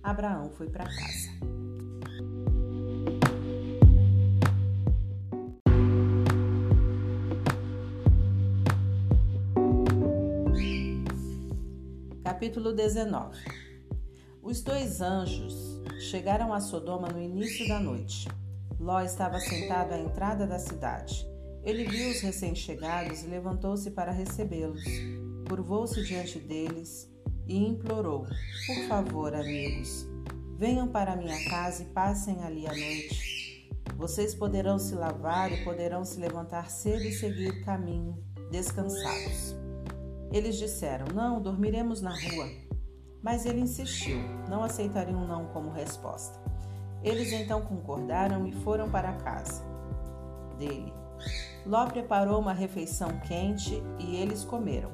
Abraão 0.02 0.50
foi 0.50 0.70
para 0.70 0.86
casa. 0.86 1.54
Capítulo 12.24 12.74
19 12.74 13.38
Os 14.42 14.62
dois 14.62 15.00
anjos 15.00 15.73
chegaram 16.04 16.54
a 16.54 16.60
Sodoma 16.60 17.08
no 17.08 17.22
início 17.22 17.68
da 17.68 17.80
noite. 17.80 18.28
Ló 18.80 19.02
estava 19.02 19.40
sentado 19.40 19.94
à 19.94 20.00
entrada 20.00 20.46
da 20.46 20.60
cidade. 20.60 21.26
Ele 21.64 21.86
viu 21.86 22.12
os 22.12 22.20
recém-chegados 22.20 23.24
e 23.24 23.28
levantou-se 23.28 23.90
para 23.92 24.12
recebê-los. 24.12 24.84
Curvou-se 25.48 26.04
diante 26.04 26.40
deles 26.40 27.10
e 27.48 27.58
implorou: 27.58 28.26
Por 28.68 28.88
favor, 28.88 29.34
amigos, 29.34 30.06
venham 30.58 30.88
para 30.88 31.16
minha 31.16 31.50
casa 31.50 31.84
e 31.84 31.86
passem 31.86 32.44
ali 32.44 32.68
a 32.68 32.72
noite. 32.72 33.70
Vocês 33.96 34.36
poderão 34.36 34.78
se 34.78 34.96
lavar 34.96 35.52
e 35.52 35.64
poderão 35.64 36.04
se 36.04 36.20
levantar 36.20 36.70
cedo 36.70 37.04
e 37.04 37.14
seguir 37.14 37.64
caminho, 37.64 38.22
descansados. 38.52 39.56
Eles 40.32 40.58
disseram: 40.58 41.06
Não, 41.14 41.42
dormiremos 41.42 42.02
na 42.02 42.12
rua. 42.12 42.50
Mas 43.24 43.46
ele 43.46 43.62
insistiu, 43.62 44.18
não 44.50 44.64
aceitariam 44.64 45.24
um 45.24 45.26
não 45.26 45.46
como 45.46 45.72
resposta. 45.72 46.38
Eles 47.02 47.32
então 47.32 47.62
concordaram 47.62 48.46
e 48.46 48.52
foram 48.52 48.90
para 48.90 49.10
a 49.10 49.16
casa 49.16 49.64
dele. 50.60 50.94
Ló 51.66 51.86
preparou 51.88 52.40
uma 52.40 52.54
refeição 52.54 53.18
quente 53.22 53.82
e 53.98 54.18
eles 54.18 54.44
comeram. 54.44 54.92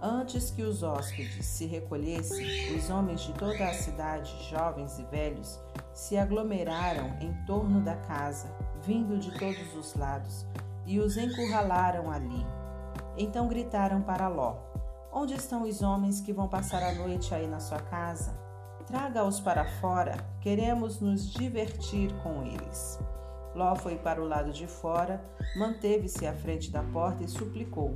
Antes 0.00 0.50
que 0.50 0.62
os 0.62 0.82
hóspedes 0.82 1.44
se 1.44 1.66
recolhessem, 1.66 2.74
os 2.74 2.88
homens 2.88 3.20
de 3.20 3.32
toda 3.34 3.68
a 3.68 3.74
cidade, 3.74 4.34
jovens 4.50 4.98
e 4.98 5.04
velhos, 5.04 5.60
se 5.92 6.16
aglomeraram 6.16 7.16
em 7.20 7.32
torno 7.44 7.82
da 7.82 7.94
casa, 7.96 8.50
vindo 8.82 9.18
de 9.18 9.30
todos 9.38 9.76
os 9.76 9.94
lados, 9.94 10.46
e 10.86 10.98
os 10.98 11.16
encurralaram 11.16 12.10
ali 12.10 12.44
então 13.16 13.48
gritaram 13.48 14.02
para 14.02 14.28
Ló: 14.28 14.56
Onde 15.14 15.34
estão 15.34 15.64
os 15.64 15.82
homens 15.82 16.22
que 16.22 16.32
vão 16.32 16.48
passar 16.48 16.82
a 16.82 16.94
noite 16.94 17.34
aí 17.34 17.46
na 17.46 17.60
sua 17.60 17.78
casa? 17.78 18.32
Traga-os 18.86 19.40
para 19.40 19.66
fora, 19.78 20.16
queremos 20.40 21.00
nos 21.00 21.30
divertir 21.30 22.10
com 22.22 22.42
eles. 22.42 22.98
Ló 23.54 23.76
foi 23.76 23.96
para 23.96 24.22
o 24.22 24.26
lado 24.26 24.50
de 24.52 24.66
fora, 24.66 25.22
manteve-se 25.54 26.26
à 26.26 26.32
frente 26.32 26.70
da 26.70 26.82
porta 26.82 27.22
e 27.22 27.28
suplicou: 27.28 27.94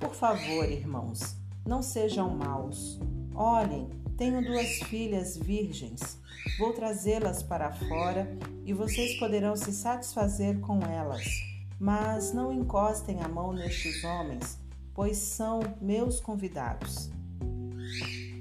Por 0.00 0.12
favor, 0.16 0.64
irmãos, 0.68 1.36
não 1.64 1.80
sejam 1.80 2.28
maus. 2.30 2.98
Olhem, 3.36 3.88
tenho 4.16 4.42
duas 4.44 4.80
filhas 4.88 5.36
virgens. 5.36 6.20
Vou 6.58 6.72
trazê-las 6.72 7.40
para 7.40 7.70
fora 7.70 8.36
e 8.64 8.72
vocês 8.72 9.16
poderão 9.16 9.54
se 9.54 9.72
satisfazer 9.72 10.58
com 10.58 10.80
elas. 10.80 11.22
Mas 11.78 12.32
não 12.32 12.52
encostem 12.52 13.22
a 13.22 13.28
mão 13.28 13.52
nestes 13.52 14.02
homens, 14.02 14.57
pois 14.98 15.16
são 15.16 15.60
meus 15.80 16.18
convidados. 16.18 17.08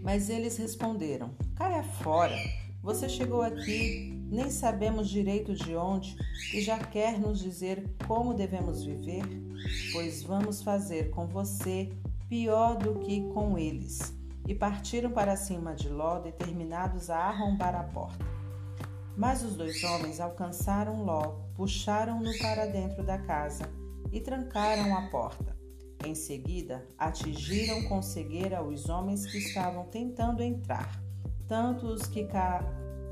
Mas 0.02 0.28
eles 0.28 0.58
responderam: 0.58 1.30
Caia 1.56 1.84
fora, 1.84 2.36
você 2.82 3.08
chegou 3.08 3.44
aqui, 3.44 4.20
nem 4.28 4.50
sabemos 4.50 5.08
direito 5.08 5.54
de 5.54 5.76
onde, 5.76 6.18
e 6.52 6.60
já 6.60 6.80
quer 6.80 7.20
nos 7.20 7.38
dizer 7.38 7.88
como 8.08 8.34
devemos 8.34 8.84
viver? 8.84 9.22
Pois 9.94 10.24
vamos 10.24 10.64
fazer 10.64 11.12
com 11.12 11.28
você 11.28 11.92
pior 12.28 12.76
do 12.76 13.02
que 13.02 13.22
com 13.36 13.56
eles. 13.56 14.12
E 14.48 14.56
partiram 14.56 15.12
para 15.12 15.36
cima 15.36 15.76
de 15.76 15.90
Ló, 15.90 16.18
determinados 16.18 17.12
a 17.12 17.20
arrombar 17.20 17.76
a 17.76 17.84
porta. 17.84 18.26
Mas 19.16 19.44
os 19.44 19.56
dois 19.56 19.84
homens 19.84 20.20
alcançaram 20.20 21.04
Ló, 21.04 21.36
puxaram-no 21.54 22.36
para 22.40 22.66
dentro 22.66 23.04
da 23.04 23.20
casa 23.20 23.70
e 24.12 24.20
trancaram 24.20 24.98
a 24.98 25.04
porta. 25.04 25.57
Em 26.06 26.14
seguida, 26.16 26.88
atingiram 26.98 27.84
com 27.84 28.02
cegueira 28.02 28.64
os 28.64 28.88
homens 28.88 29.26
que 29.26 29.38
estavam 29.38 29.86
tentando 29.86 30.42
entrar, 30.42 31.02
tanto 31.48 31.88
os 31.88 32.06
que, 32.06 32.26
ca... 32.26 32.64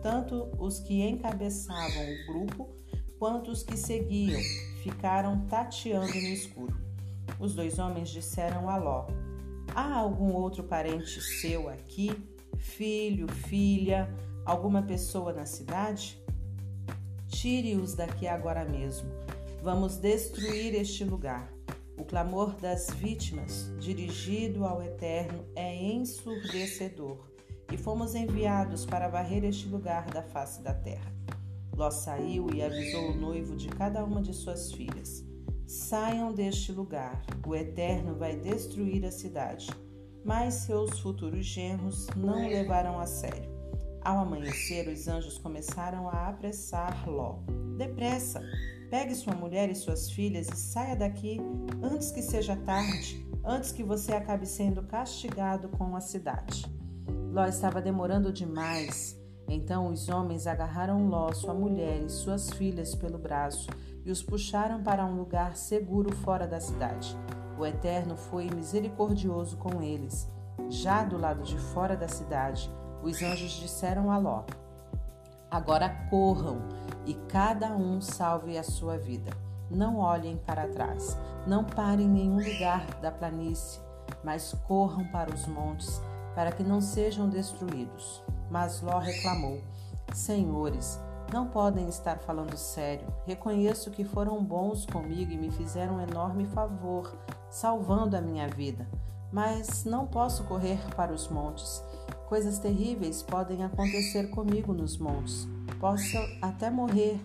tanto 0.01 0.49
os 0.57 0.79
que 0.79 1.01
encabeçavam 1.01 2.03
o 2.03 2.25
grupo 2.27 2.69
quanto 3.17 3.51
os 3.51 3.63
que 3.63 3.75
seguiam 3.75 4.41
ficaram 4.83 5.45
tateando 5.47 6.13
no 6.13 6.27
escuro. 6.27 6.77
Os 7.39 7.55
dois 7.55 7.79
homens 7.79 8.09
disseram 8.09 8.69
a 8.69 8.77
Ló: 8.77 9.07
Há 9.73 9.95
algum 9.95 10.31
outro 10.33 10.63
parente 10.63 11.21
seu 11.21 11.69
aqui? 11.69 12.11
Filho, 12.57 13.27
filha, 13.27 14.09
alguma 14.45 14.83
pessoa 14.83 15.33
na 15.33 15.45
cidade? 15.45 16.21
Tire-os 17.27 17.95
daqui 17.95 18.27
agora 18.27 18.63
mesmo. 18.63 19.09
Vamos 19.61 19.97
destruir 19.97 20.75
este 20.75 21.03
lugar. 21.03 21.54
O 21.97 22.03
clamor 22.03 22.55
das 22.55 22.89
vítimas, 22.89 23.71
dirigido 23.79 24.65
ao 24.65 24.83
Eterno, 24.83 25.45
é 25.55 25.75
ensurdecedor, 25.75 27.17
e 27.71 27.77
fomos 27.77 28.15
enviados 28.15 28.85
para 28.85 29.07
varrer 29.07 29.43
este 29.43 29.67
lugar 29.67 30.05
da 30.09 30.21
face 30.21 30.61
da 30.61 30.73
terra. 30.73 31.11
Ló 31.75 31.89
saiu 31.89 32.47
e 32.53 32.61
avisou 32.61 33.11
o 33.11 33.15
noivo 33.15 33.55
de 33.55 33.67
cada 33.69 34.03
uma 34.03 34.21
de 34.21 34.33
suas 34.33 34.71
filhas: 34.71 35.25
Saiam 35.67 36.33
deste 36.33 36.71
lugar, 36.71 37.25
o 37.45 37.55
Eterno 37.55 38.15
vai 38.15 38.35
destruir 38.35 39.03
a 39.05 39.11
cidade. 39.11 39.67
Mas 40.23 40.55
seus 40.55 40.99
futuros 40.99 41.45
genros 41.45 42.07
não 42.15 42.45
o 42.45 42.47
levaram 42.47 42.99
a 42.99 43.05
sério. 43.05 43.49
Ao 44.01 44.19
amanhecer, 44.19 44.87
os 44.87 45.07
anjos 45.07 45.37
começaram 45.37 46.07
a 46.09 46.29
apressar 46.29 47.07
Ló. 47.09 47.39
Depressa! 47.77 48.41
Pegue 48.89 49.15
sua 49.15 49.33
mulher 49.33 49.69
e 49.69 49.75
suas 49.75 50.09
filhas 50.09 50.47
e 50.47 50.55
saia 50.55 50.95
daqui 50.95 51.39
antes 51.81 52.11
que 52.11 52.21
seja 52.21 52.55
tarde, 52.55 53.25
antes 53.43 53.71
que 53.71 53.83
você 53.83 54.13
acabe 54.13 54.45
sendo 54.45 54.83
castigado 54.83 55.69
com 55.69 55.95
a 55.95 56.01
cidade. 56.01 56.65
Ló 57.31 57.45
estava 57.45 57.81
demorando 57.81 58.31
demais 58.31 59.17
então 59.47 59.91
os 59.91 60.09
homens 60.09 60.47
agarraram 60.47 61.07
Ló, 61.07 61.31
sua 61.31 61.53
mulher 61.53 62.01
e 62.01 62.09
suas 62.09 62.49
filhas 62.51 62.95
pelo 62.95 63.17
braço 63.17 63.69
e 64.03 64.11
os 64.11 64.21
puxaram 64.21 64.83
para 64.83 65.05
um 65.05 65.15
lugar 65.15 65.55
seguro 65.55 66.15
fora 66.15 66.47
da 66.47 66.59
cidade. 66.59 67.15
O 67.57 67.65
Eterno 67.65 68.17
foi 68.17 68.49
misericordioso 68.49 69.57
com 69.57 69.81
eles. 69.81 70.29
Já 70.69 71.03
do 71.03 71.17
lado 71.17 71.43
de 71.43 71.57
fora 71.57 71.95
da 71.95 72.07
cidade, 72.07 72.71
os 73.03 73.21
anjos 73.21 73.51
disseram 73.51 74.11
a 74.11 74.17
Ló: 74.17 74.43
Agora 75.55 75.87
corram 76.09 76.61
e 77.05 77.13
cada 77.13 77.67
um 77.67 78.01
salve 78.01 78.57
a 78.57 78.63
sua 78.63 78.97
vida. 78.97 79.31
Não 79.71 79.99
olhem 79.99 80.35
para 80.35 80.67
trás, 80.67 81.17
não 81.47 81.63
parem 81.63 82.07
em 82.07 82.09
nenhum 82.09 82.43
lugar 82.43 82.85
da 83.01 83.09
planície, 83.09 83.79
mas 84.21 84.53
corram 84.67 85.05
para 85.05 85.33
os 85.33 85.47
montes, 85.47 86.01
para 86.35 86.51
que 86.51 86.61
não 86.61 86.81
sejam 86.81 87.29
destruídos. 87.29 88.21
Mas 88.51 88.81
Ló 88.81 88.99
reclamou: 88.99 89.61
Senhores, 90.13 90.99
não 91.31 91.47
podem 91.47 91.87
estar 91.87 92.17
falando 92.17 92.57
sério. 92.57 93.07
Reconheço 93.25 93.91
que 93.91 94.03
foram 94.03 94.43
bons 94.43 94.85
comigo 94.85 95.31
e 95.31 95.37
me 95.37 95.51
fizeram 95.51 95.95
um 95.95 96.01
enorme 96.01 96.45
favor, 96.47 97.17
salvando 97.49 98.17
a 98.17 98.21
minha 98.21 98.49
vida. 98.49 98.85
Mas 99.31 99.85
não 99.85 100.05
posso 100.05 100.43
correr 100.43 100.79
para 100.97 101.13
os 101.13 101.29
montes. 101.29 101.81
Coisas 102.27 102.57
terríveis 102.57 103.21
podem 103.21 103.63
acontecer 103.63 104.31
comigo 104.31 104.73
nos 104.73 104.97
montes. 104.97 105.47
Posso 105.79 106.17
até 106.41 106.71
morrer. 106.71 107.19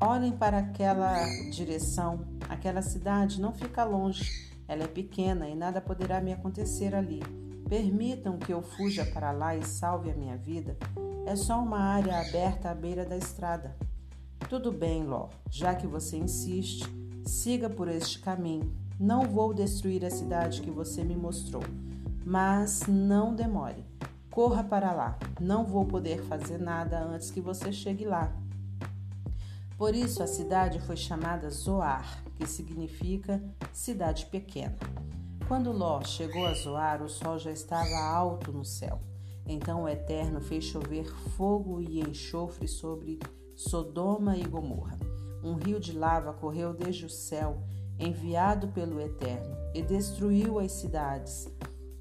Olhem 0.00 0.32
para 0.32 0.58
aquela 0.58 1.24
direção. 1.50 2.26
Aquela 2.48 2.82
cidade 2.82 3.40
não 3.40 3.52
fica 3.52 3.84
longe. 3.84 4.28
Ela 4.66 4.84
é 4.84 4.88
pequena 4.88 5.48
e 5.48 5.54
nada 5.54 5.80
poderá 5.80 6.20
me 6.20 6.32
acontecer 6.32 6.96
ali. 6.96 7.22
Permitam 7.68 8.38
que 8.38 8.52
eu 8.52 8.60
fuja 8.60 9.06
para 9.06 9.30
lá 9.30 9.54
e 9.54 9.64
salve 9.64 10.10
a 10.10 10.16
minha 10.16 10.36
vida. 10.36 10.76
É 11.24 11.36
só 11.36 11.62
uma 11.62 11.78
área 11.78 12.18
aberta 12.18 12.70
à 12.70 12.74
beira 12.74 13.04
da 13.04 13.16
estrada. 13.16 13.76
Tudo 14.48 14.72
bem, 14.72 15.04
Ló, 15.04 15.28
já 15.50 15.74
que 15.74 15.86
você 15.86 16.16
insiste, 16.16 16.84
siga 17.24 17.70
por 17.70 17.86
este 17.86 18.18
caminho. 18.18 18.74
Não 18.98 19.22
vou 19.22 19.54
destruir 19.54 20.04
a 20.04 20.10
cidade 20.10 20.60
que 20.60 20.70
você 20.70 21.04
me 21.04 21.14
mostrou, 21.14 21.62
mas 22.24 22.86
não 22.86 23.34
demore. 23.34 23.84
Corra 24.30 24.62
para 24.62 24.92
lá. 24.92 25.18
Não 25.40 25.64
vou 25.64 25.84
poder 25.84 26.22
fazer 26.24 26.58
nada 26.58 27.00
antes 27.00 27.30
que 27.30 27.40
você 27.40 27.72
chegue 27.72 28.04
lá. 28.04 28.32
Por 29.76 29.94
isso 29.94 30.22
a 30.22 30.26
cidade 30.26 30.80
foi 30.80 30.96
chamada 30.96 31.48
Zoar, 31.50 32.22
que 32.36 32.46
significa 32.46 33.42
cidade 33.72 34.26
pequena. 34.26 34.76
Quando 35.46 35.72
Ló 35.72 36.02
chegou 36.02 36.46
a 36.46 36.52
Zoar, 36.52 37.02
o 37.02 37.08
sol 37.08 37.38
já 37.38 37.50
estava 37.50 37.96
alto 37.96 38.52
no 38.52 38.64
céu. 38.64 39.00
Então 39.46 39.84
o 39.84 39.88
Eterno 39.88 40.40
fez 40.40 40.64
chover 40.64 41.06
fogo 41.36 41.80
e 41.80 42.00
enxofre 42.00 42.68
sobre 42.68 43.18
Sodoma 43.56 44.36
e 44.36 44.44
Gomorra. 44.46 44.98
Um 45.42 45.54
rio 45.54 45.80
de 45.80 45.92
lava 45.92 46.32
correu 46.32 46.74
desde 46.74 47.06
o 47.06 47.10
céu, 47.10 47.62
enviado 47.98 48.68
pelo 48.68 49.00
Eterno, 49.00 49.56
e 49.74 49.80
destruiu 49.80 50.58
as 50.58 50.72
cidades 50.72 51.48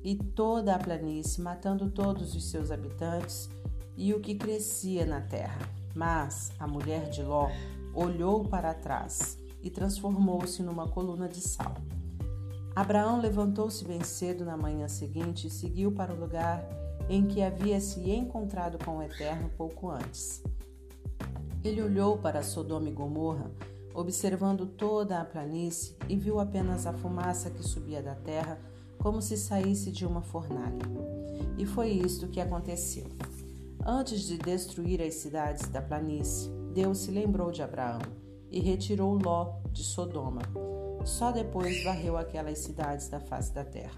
e 0.07 0.15
toda 0.15 0.73
a 0.73 0.79
planície, 0.79 1.41
matando 1.41 1.91
todos 1.91 2.33
os 2.33 2.49
seus 2.49 2.71
habitantes 2.71 3.49
e 3.97 4.13
o 4.13 4.21
que 4.21 4.35
crescia 4.35 5.05
na 5.05 5.19
terra. 5.19 5.59
Mas 5.93 6.49
a 6.57 6.65
mulher 6.65 7.09
de 7.09 7.21
Ló 7.21 7.49
olhou 7.93 8.45
para 8.45 8.73
trás 8.73 9.37
e 9.61 9.69
transformou-se 9.69 10.63
numa 10.63 10.87
coluna 10.87 11.27
de 11.27 11.41
sal. 11.41 11.75
Abraão 12.73 13.19
levantou-se 13.19 13.83
bem 13.83 14.01
cedo 14.01 14.45
na 14.45 14.55
manhã 14.55 14.87
seguinte 14.87 15.47
e 15.47 15.49
seguiu 15.49 15.91
para 15.91 16.13
o 16.13 16.17
lugar 16.17 16.65
em 17.09 17.25
que 17.25 17.41
havia 17.41 17.81
se 17.81 18.09
encontrado 18.09 18.77
com 18.85 18.99
o 18.99 19.03
Eterno 19.03 19.51
pouco 19.57 19.89
antes. 19.89 20.41
Ele 21.61 21.81
olhou 21.81 22.17
para 22.17 22.43
Sodoma 22.43 22.87
e 22.87 22.93
Gomorra, 22.93 23.51
observando 23.93 24.67
toda 24.67 25.19
a 25.19 25.25
planície, 25.25 25.97
e 26.07 26.15
viu 26.15 26.39
apenas 26.39 26.87
a 26.87 26.93
fumaça 26.93 27.49
que 27.49 27.61
subia 27.61 28.01
da 28.01 28.15
terra, 28.15 28.57
como 29.07 29.21
se 29.21 29.37
saísse 29.37 29.89
de 29.89 30.05
uma 30.05 30.21
fornalha. 30.21 30.83
E 31.57 31.65
foi 31.65 31.91
isto 31.91 32.27
que 32.27 32.41
aconteceu. 32.41 33.05
Antes 33.85 34.23
de 34.23 34.37
destruir 34.37 35.01
as 35.01 35.13
cidades 35.13 35.69
da 35.69 35.81
planície, 35.81 36.51
Deus 36.73 36.97
se 36.97 37.11
lembrou 37.11 37.49
de 37.49 37.63
Abraão 37.63 38.01
e 38.51 38.59
retirou 38.59 39.17
Ló 39.17 39.61
de 39.71 39.81
Sodoma 39.81 40.41
só 41.05 41.31
depois 41.31 41.85
varreu 41.85 42.17
aquelas 42.17 42.59
cidades 42.59 43.07
da 43.07 43.21
face 43.21 43.53
da 43.53 43.63
terra. 43.63 43.97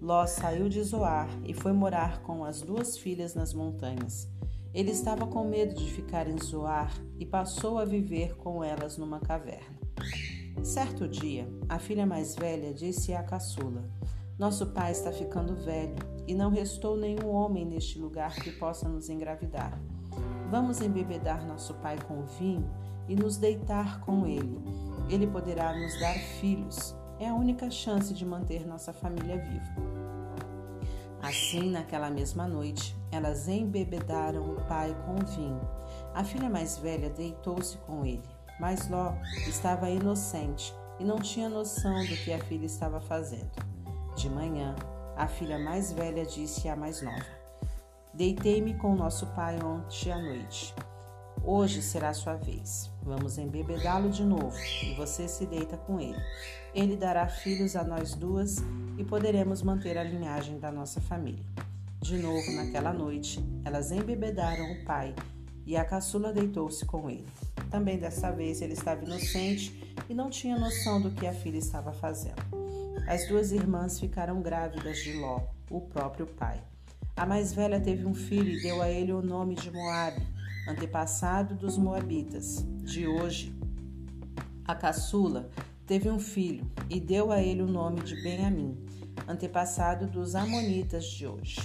Ló 0.00 0.26
saiu 0.26 0.70
de 0.70 0.82
Zoar 0.82 1.28
e 1.44 1.52
foi 1.52 1.74
morar 1.74 2.22
com 2.22 2.46
as 2.46 2.62
duas 2.62 2.96
filhas 2.96 3.34
nas 3.34 3.52
montanhas. 3.52 4.26
Ele 4.72 4.90
estava 4.90 5.26
com 5.26 5.44
medo 5.44 5.74
de 5.74 5.92
ficar 5.92 6.26
em 6.26 6.38
Zoar 6.38 6.90
e 7.18 7.26
passou 7.26 7.78
a 7.78 7.84
viver 7.84 8.36
com 8.36 8.64
elas 8.64 8.96
numa 8.96 9.20
caverna. 9.20 9.78
Certo 10.62 11.08
dia, 11.08 11.48
a 11.68 11.78
filha 11.78 12.06
mais 12.06 12.34
velha 12.34 12.72
disse 12.72 13.12
à 13.12 13.22
caçula: 13.22 13.84
Nosso 14.38 14.66
pai 14.68 14.92
está 14.92 15.12
ficando 15.12 15.54
velho 15.54 15.96
e 16.26 16.34
não 16.34 16.50
restou 16.50 16.96
nenhum 16.96 17.28
homem 17.28 17.64
neste 17.64 17.98
lugar 17.98 18.34
que 18.36 18.52
possa 18.52 18.88
nos 18.88 19.08
engravidar. 19.08 19.78
Vamos 20.50 20.80
embebedar 20.80 21.46
nosso 21.46 21.74
pai 21.74 21.98
com 22.06 22.22
vinho 22.38 22.68
e 23.08 23.14
nos 23.14 23.36
deitar 23.36 24.00
com 24.00 24.26
ele 24.26 24.62
ele 25.08 25.26
poderá 25.26 25.72
nos 25.76 25.98
dar 25.98 26.14
filhos. 26.40 26.94
É 27.18 27.28
a 27.28 27.34
única 27.34 27.70
chance 27.70 28.12
de 28.12 28.24
manter 28.24 28.66
nossa 28.66 28.92
família 28.92 29.38
viva. 29.38 29.94
Assim, 31.22 31.70
naquela 31.70 32.10
mesma 32.10 32.46
noite, 32.46 32.94
elas 33.10 33.48
embebedaram 33.48 34.42
o 34.52 34.60
pai 34.66 34.94
com 35.06 35.24
vinho. 35.24 35.60
A 36.14 36.22
filha 36.22 36.50
mais 36.50 36.76
velha 36.78 37.08
deitou-se 37.08 37.78
com 37.78 38.04
ele, 38.04 38.22
mas 38.58 38.88
Ló 38.88 39.14
estava 39.46 39.90
inocente 39.90 40.74
e 40.98 41.04
não 41.04 41.16
tinha 41.16 41.48
noção 41.48 42.04
do 42.04 42.16
que 42.16 42.32
a 42.32 42.38
filha 42.38 42.66
estava 42.66 43.00
fazendo. 43.00 43.50
De 44.16 44.28
manhã, 44.28 44.74
a 45.16 45.26
filha 45.26 45.58
mais 45.58 45.92
velha 45.92 46.24
disse 46.24 46.68
à 46.68 46.76
mais 46.76 47.02
nova: 47.02 47.26
Deitei-me 48.12 48.74
com 48.74 48.94
nosso 48.94 49.26
pai 49.28 49.58
ontem 49.62 50.12
à 50.12 50.18
noite. 50.18 50.74
Hoje 51.42 51.82
será 51.82 52.14
sua 52.14 52.36
vez. 52.36 52.90
Vamos 53.02 53.36
embebedá-lo 53.36 54.08
de 54.08 54.24
novo 54.24 54.56
e 54.82 54.94
você 54.94 55.28
se 55.28 55.44
deita 55.44 55.76
com 55.76 56.00
ele. 56.00 56.18
Ele 56.74 56.96
dará 56.96 57.28
filhos 57.28 57.76
a 57.76 57.84
nós 57.84 58.14
duas 58.14 58.56
e 58.96 59.04
poderemos 59.04 59.62
manter 59.62 59.98
a 59.98 60.04
linhagem 60.04 60.58
da 60.58 60.72
nossa 60.72 61.00
família. 61.00 61.44
De 62.00 62.16
novo, 62.18 62.52
naquela 62.52 62.92
noite, 62.92 63.44
elas 63.64 63.90
embebedaram 63.90 64.72
o 64.72 64.84
pai 64.84 65.14
e 65.66 65.76
a 65.76 65.84
caçula 65.84 66.32
deitou-se 66.32 66.84
com 66.84 67.08
ele. 67.08 67.26
Também 67.70 67.98
dessa 67.98 68.30
vez 68.30 68.60
ele 68.60 68.74
estava 68.74 69.04
inocente 69.04 69.94
e 70.08 70.14
não 70.14 70.30
tinha 70.30 70.58
noção 70.58 71.00
do 71.00 71.10
que 71.10 71.26
a 71.26 71.32
filha 71.32 71.58
estava 71.58 71.92
fazendo. 71.92 72.42
As 73.06 73.28
duas 73.28 73.52
irmãs 73.52 74.00
ficaram 74.00 74.40
grávidas 74.40 74.98
de 74.98 75.12
Ló, 75.14 75.40
o 75.70 75.80
próprio 75.80 76.26
pai. 76.26 76.60
A 77.16 77.26
mais 77.26 77.52
velha 77.52 77.80
teve 77.80 78.06
um 78.06 78.14
filho 78.14 78.50
e 78.50 78.62
deu 78.62 78.82
a 78.82 78.88
ele 78.88 79.12
o 79.12 79.22
nome 79.22 79.54
de 79.54 79.70
Moabe 79.70 80.34
antepassado 80.66 81.54
dos 81.54 81.76
Moabitas, 81.76 82.64
de 82.82 83.06
hoje. 83.06 83.54
A 84.64 84.74
caçula 84.74 85.50
teve 85.86 86.10
um 86.10 86.18
filho 86.18 86.66
e 86.88 86.98
deu 86.98 87.30
a 87.30 87.42
ele 87.42 87.62
o 87.62 87.66
nome 87.66 88.00
de 88.00 88.20
Benhamim, 88.22 88.76
antepassado 89.28 90.06
dos 90.06 90.34
Amonitas 90.34 91.04
de 91.04 91.26
hoje. 91.26 91.56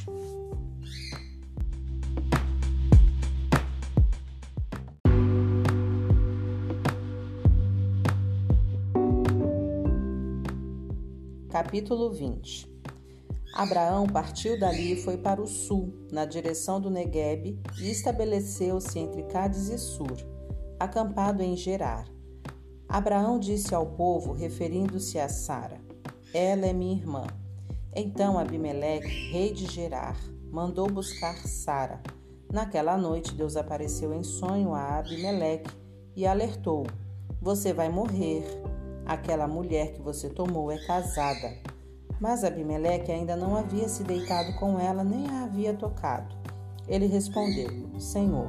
Capítulo 11.49 12.11
20 12.11 12.71
Abraão 13.55 14.05
partiu 14.05 14.59
dali 14.59 14.93
e 14.93 15.01
foi 15.01 15.17
para 15.17 15.41
o 15.41 15.47
sul, 15.47 15.91
na 16.11 16.23
direção 16.23 16.79
do 16.79 16.91
Negueb, 16.91 17.59
e 17.81 17.89
estabeleceu-se 17.89 18.99
entre 18.99 19.23
Cádiz 19.23 19.67
e 19.69 19.79
Sur, 19.79 20.15
acampado 20.79 21.41
em 21.41 21.57
Gerar. 21.57 22.05
Abraão 22.87 23.39
disse 23.39 23.73
ao 23.73 23.87
povo, 23.87 24.31
referindo-se 24.31 25.17
a 25.17 25.27
Sara: 25.27 25.81
Ela 26.31 26.67
é 26.67 26.73
minha 26.73 26.95
irmã. 26.95 27.25
Então 27.95 28.37
Abimeleque, 28.37 29.31
rei 29.31 29.51
de 29.51 29.65
Gerar, 29.65 30.19
mandou 30.51 30.87
buscar 30.87 31.35
Sara. 31.47 31.99
Naquela 32.53 32.95
noite, 32.95 33.33
Deus 33.33 33.55
apareceu 33.55 34.13
em 34.13 34.21
sonho 34.21 34.75
a 34.75 34.99
Abimeleque 34.99 35.75
e 36.15 36.27
alertou: 36.27 36.85
Você 37.41 37.73
vai 37.73 37.89
morrer. 37.89 38.45
Aquela 39.09 39.47
mulher 39.47 39.93
que 39.93 40.03
você 40.03 40.29
tomou 40.29 40.71
é 40.71 40.77
casada. 40.85 41.57
Mas 42.21 42.43
Abimeleque 42.43 43.11
ainda 43.11 43.35
não 43.35 43.57
havia 43.57 43.89
se 43.89 44.03
deitado 44.03 44.53
com 44.59 44.79
ela 44.79 45.03
nem 45.03 45.27
a 45.31 45.45
havia 45.45 45.73
tocado. 45.73 46.35
Ele 46.87 47.07
respondeu: 47.07 47.89
Senhor, 47.99 48.47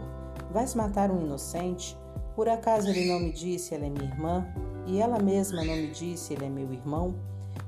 vais 0.53 0.75
matar 0.75 1.11
um 1.11 1.23
inocente? 1.23 1.97
Por 2.37 2.47
acaso 2.47 2.91
ele 2.91 3.11
não 3.11 3.21
me 3.21 3.33
disse 3.33 3.75
ela 3.75 3.87
é 3.87 3.89
minha 3.89 4.05
irmã? 4.05 4.47
E 4.87 5.01
ela 5.01 5.19
mesma 5.19 5.65
não 5.65 5.75
me 5.75 5.91
disse 5.93 6.35
ele 6.35 6.45
é 6.45 6.51
meu 6.51 6.71
irmão? 6.71 7.15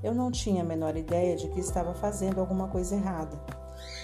Eu 0.02 0.14
não 0.14 0.30
tinha 0.30 0.60
a 0.60 0.66
menor 0.66 0.94
ideia 0.94 1.34
de 1.34 1.48
que 1.48 1.60
estava 1.60 1.94
fazendo 1.94 2.40
alguma 2.40 2.68
coisa 2.68 2.94
errada. 2.94 3.40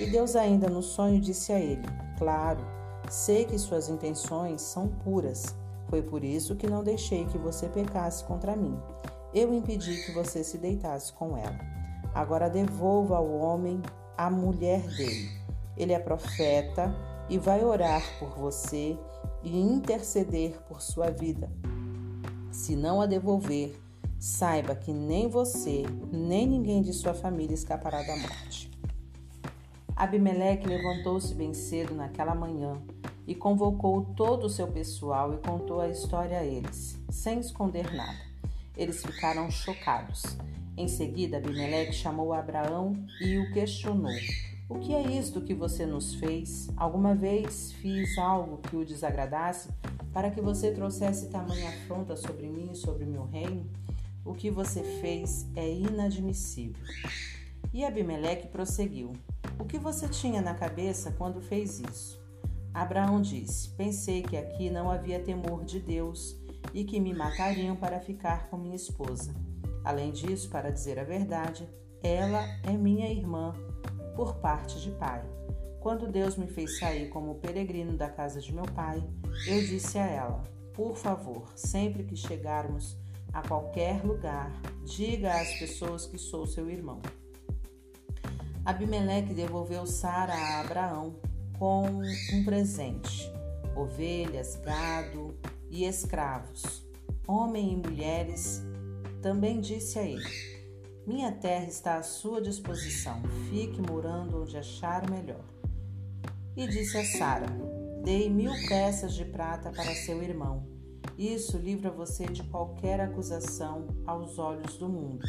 E 0.00 0.06
Deus 0.06 0.34
ainda 0.34 0.66
no 0.66 0.82
sonho 0.82 1.20
disse 1.20 1.52
a 1.52 1.60
ele: 1.60 1.86
Claro, 2.16 2.64
sei 3.10 3.44
que 3.44 3.58
suas 3.58 3.90
intenções 3.90 4.62
são 4.62 4.88
puras. 4.88 5.54
Foi 5.88 6.02
por 6.02 6.22
isso 6.22 6.54
que 6.54 6.66
não 6.66 6.84
deixei 6.84 7.24
que 7.24 7.38
você 7.38 7.68
pecasse 7.68 8.22
contra 8.24 8.54
mim. 8.54 8.78
Eu 9.32 9.54
impedi 9.54 10.04
que 10.04 10.12
você 10.12 10.44
se 10.44 10.58
deitasse 10.58 11.12
com 11.12 11.36
ela. 11.36 11.58
Agora 12.14 12.48
devolva 12.48 13.16
ao 13.16 13.30
homem 13.30 13.80
a 14.16 14.30
mulher 14.30 14.82
dele. 14.96 15.30
Ele 15.76 15.92
é 15.92 15.98
profeta 15.98 16.94
e 17.28 17.38
vai 17.38 17.64
orar 17.64 18.02
por 18.18 18.30
você 18.30 18.98
e 19.42 19.58
interceder 19.58 20.58
por 20.68 20.82
sua 20.82 21.10
vida. 21.10 21.50
Se 22.50 22.74
não 22.74 23.00
a 23.00 23.06
devolver, 23.06 23.78
saiba 24.18 24.74
que 24.74 24.92
nem 24.92 25.28
você, 25.28 25.84
nem 26.10 26.46
ninguém 26.46 26.82
de 26.82 26.92
sua 26.92 27.14
família 27.14 27.54
escapará 27.54 28.02
da 28.02 28.16
morte. 28.16 28.70
Abimeleque 29.94 30.66
levantou-se 30.66 31.34
bem 31.34 31.54
cedo 31.54 31.94
naquela 31.94 32.34
manhã 32.34 32.80
e 33.28 33.34
convocou 33.34 34.06
todo 34.16 34.44
o 34.44 34.50
seu 34.50 34.66
pessoal 34.66 35.34
e 35.34 35.36
contou 35.36 35.82
a 35.82 35.88
história 35.88 36.38
a 36.38 36.44
eles, 36.44 36.98
sem 37.10 37.38
esconder 37.38 37.94
nada. 37.94 38.18
Eles 38.74 39.04
ficaram 39.04 39.50
chocados. 39.50 40.22
Em 40.74 40.88
seguida, 40.88 41.36
Abimeleque 41.36 41.92
chamou 41.92 42.32
Abraão 42.32 42.96
e 43.20 43.36
o 43.36 43.52
questionou: 43.52 44.16
O 44.66 44.78
que 44.78 44.94
é 44.94 45.02
isto 45.02 45.42
que 45.42 45.52
você 45.52 45.84
nos 45.84 46.14
fez? 46.14 46.70
Alguma 46.74 47.14
vez 47.14 47.72
fiz 47.72 48.16
algo 48.16 48.62
que 48.62 48.74
o 48.74 48.84
desagradasse 48.84 49.68
para 50.10 50.30
que 50.30 50.40
você 50.40 50.72
trouxesse 50.72 51.28
tamanha 51.28 51.68
afronta 51.68 52.16
sobre 52.16 52.48
mim 52.48 52.70
e 52.72 52.76
sobre 52.76 53.04
meu 53.04 53.26
reino? 53.26 53.66
O 54.24 54.32
que 54.32 54.50
você 54.50 54.82
fez 55.02 55.46
é 55.54 55.70
inadmissível. 55.70 56.82
E 57.74 57.84
Abimeleque 57.84 58.48
prosseguiu: 58.48 59.12
O 59.58 59.66
que 59.66 59.78
você 59.78 60.08
tinha 60.08 60.40
na 60.40 60.54
cabeça 60.54 61.12
quando 61.18 61.42
fez 61.42 61.78
isso? 61.80 62.17
Abraão 62.80 63.20
disse: 63.20 63.70
Pensei 63.70 64.22
que 64.22 64.36
aqui 64.36 64.70
não 64.70 64.88
havia 64.88 65.18
temor 65.18 65.64
de 65.64 65.80
Deus 65.80 66.36
e 66.72 66.84
que 66.84 67.00
me 67.00 67.12
matariam 67.12 67.74
para 67.74 67.98
ficar 67.98 68.48
com 68.48 68.56
minha 68.56 68.76
esposa. 68.76 69.34
Além 69.84 70.12
disso, 70.12 70.48
para 70.48 70.70
dizer 70.70 70.96
a 70.98 71.04
verdade, 71.04 71.68
ela 72.02 72.40
é 72.62 72.72
minha 72.72 73.10
irmã 73.10 73.52
por 74.14 74.36
parte 74.36 74.80
de 74.80 74.92
pai. 74.92 75.24
Quando 75.80 76.06
Deus 76.06 76.36
me 76.36 76.46
fez 76.46 76.78
sair 76.78 77.08
como 77.08 77.40
peregrino 77.40 77.96
da 77.96 78.08
casa 78.08 78.40
de 78.40 78.54
meu 78.54 78.64
pai, 78.66 79.02
eu 79.48 79.60
disse 79.60 79.98
a 79.98 80.06
ela: 80.06 80.44
Por 80.72 80.96
favor, 80.96 81.50
sempre 81.56 82.04
que 82.04 82.14
chegarmos 82.14 82.96
a 83.32 83.42
qualquer 83.42 84.04
lugar, 84.04 84.52
diga 84.84 85.40
às 85.40 85.58
pessoas 85.58 86.06
que 86.06 86.16
sou 86.16 86.46
seu 86.46 86.70
irmão. 86.70 87.02
Abimeleque 88.64 89.34
devolveu 89.34 89.84
Sara 89.84 90.34
a 90.34 90.60
Abraão 90.60 91.16
com 91.58 91.86
um 92.32 92.44
presente: 92.44 93.32
ovelhas, 93.76 94.56
gado 94.56 95.36
e 95.70 95.84
escravos, 95.84 96.86
homens 97.26 97.72
e 97.72 97.76
mulheres 97.76 98.62
também 99.20 99.60
disse 99.60 99.98
a 99.98 100.02
ele: 100.02 100.28
Minha 101.06 101.32
terra 101.32 101.66
está 101.66 101.96
à 101.96 102.02
sua 102.02 102.40
disposição, 102.40 103.22
fique 103.50 103.80
morando 103.80 104.42
onde 104.42 104.56
achar 104.56 105.08
melhor. 105.10 105.44
E 106.56 106.66
disse 106.66 106.96
a 106.96 107.04
Sara: 107.04 107.46
Dei 108.04 108.30
mil 108.30 108.52
peças 108.68 109.14
de 109.14 109.24
prata 109.24 109.70
para 109.70 109.94
seu 109.94 110.22
irmão. 110.22 110.66
Isso 111.16 111.58
livra 111.58 111.90
você 111.90 112.26
de 112.26 112.44
qualquer 112.44 113.00
acusação 113.00 113.88
aos 114.06 114.38
olhos 114.38 114.76
do 114.78 114.88
mundo. 114.88 115.26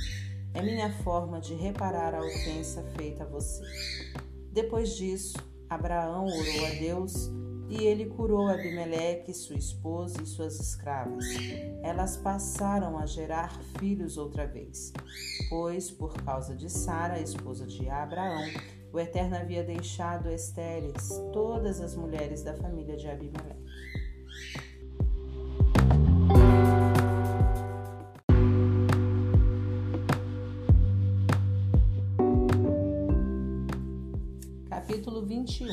É 0.53 0.61
minha 0.61 0.91
forma 1.03 1.39
de 1.39 1.56
reparar 1.56 2.14
a 2.14 2.19
ofensa 2.19 2.84
feita 2.95 3.23
a 3.23 3.27
você. 3.27 3.64
Depois 4.51 4.95
disso, 4.95 5.38
Abraão 5.70 6.26
orou 6.26 6.66
a 6.66 6.70
Deus 6.80 7.30
e 7.70 7.84
ele 7.84 8.08
curou 8.08 8.48
Abimeleque, 8.48 9.32
sua 9.34 9.56
esposa 9.56 10.24
e 10.24 10.26
suas 10.26 10.60
escravas. 10.60 11.24
Elas 11.84 12.18
passaram 12.18 12.98
a 12.98 13.06
gerar 13.06 13.62
filhos 13.78 14.18
outra 14.18 14.48
vez, 14.48 14.91
pois, 15.50 15.91
por 15.91 16.14
causa 16.24 16.56
de 16.56 16.70
Sara, 16.70 17.20
esposa 17.20 17.68
de 17.68 17.88
Abraão, 17.88 18.44
o 18.91 19.00
Eterno 19.00 19.36
havia 19.36 19.64
deixado 19.64 20.32
estéreis 20.32 21.10
todas 21.32 21.80
as 21.80 21.96
mulheres 21.96 22.41
da 22.41 22.56
família 22.56 22.98
de 22.98 23.08
Abimeleque. 23.08 23.69
Capítulo 34.90 35.24
21 35.24 35.68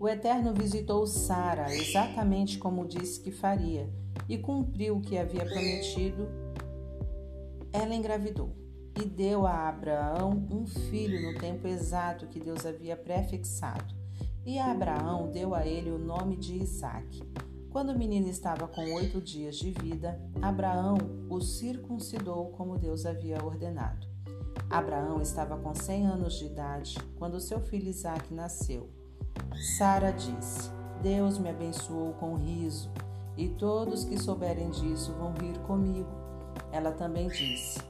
o 0.00 0.08
Eterno 0.08 0.54
visitou 0.54 1.06
Sara 1.06 1.66
exatamente 1.74 2.56
como 2.56 2.88
disse 2.88 3.20
que 3.20 3.30
faria 3.30 3.92
e 4.26 4.38
cumpriu 4.38 4.96
o 4.96 5.02
que 5.02 5.18
havia 5.18 5.44
prometido. 5.44 6.26
Ela 7.70 7.94
engravidou 7.94 8.56
e 8.98 9.04
deu 9.04 9.46
a 9.46 9.68
Abraão 9.68 10.48
um 10.50 10.66
filho 10.66 11.30
no 11.30 11.38
tempo 11.38 11.68
exato 11.68 12.26
que 12.26 12.40
Deus 12.40 12.64
havia 12.64 12.96
prefixado. 12.96 13.94
E 14.46 14.58
Abraão 14.58 15.30
deu 15.30 15.54
a 15.54 15.66
ele 15.66 15.90
o 15.90 15.98
nome 15.98 16.38
de 16.38 16.56
Isaque. 16.56 17.22
Quando 17.68 17.90
o 17.90 17.98
menino 17.98 18.30
estava 18.30 18.66
com 18.66 18.94
oito 18.94 19.20
dias 19.20 19.56
de 19.56 19.72
vida, 19.72 20.18
Abraão 20.40 20.96
o 21.28 21.38
circuncidou 21.42 22.46
como 22.52 22.78
Deus 22.78 23.04
havia 23.04 23.44
ordenado. 23.44 24.15
Abraão 24.68 25.22
estava 25.22 25.56
com 25.56 25.74
cem 25.74 26.06
anos 26.06 26.34
de 26.34 26.46
idade 26.46 26.98
quando 27.18 27.40
seu 27.40 27.60
filho 27.60 27.88
Isaque 27.88 28.34
nasceu. 28.34 28.90
Sara 29.78 30.10
disse: 30.10 30.70
Deus 31.00 31.38
me 31.38 31.50
abençoou 31.50 32.14
com 32.14 32.34
riso, 32.34 32.90
e 33.36 33.48
todos 33.48 34.04
que 34.04 34.18
souberem 34.18 34.70
disso 34.70 35.12
vão 35.12 35.32
rir 35.34 35.58
comigo. 35.60 36.10
Ela 36.72 36.90
também 36.92 37.28
disse: 37.28 37.80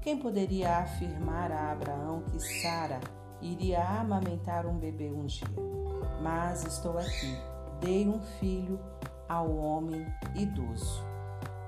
Quem 0.00 0.18
poderia 0.18 0.78
afirmar 0.78 1.52
a 1.52 1.72
Abraão 1.72 2.22
que 2.22 2.40
Sara 2.40 3.00
iria 3.40 3.82
amamentar 4.00 4.66
um 4.66 4.78
bebê 4.78 5.10
um 5.10 5.26
dia? 5.26 5.46
Mas 6.22 6.64
estou 6.64 6.98
aqui, 6.98 7.36
dei 7.80 8.08
um 8.08 8.20
filho 8.40 8.80
ao 9.28 9.54
homem 9.54 10.06
idoso. 10.34 11.11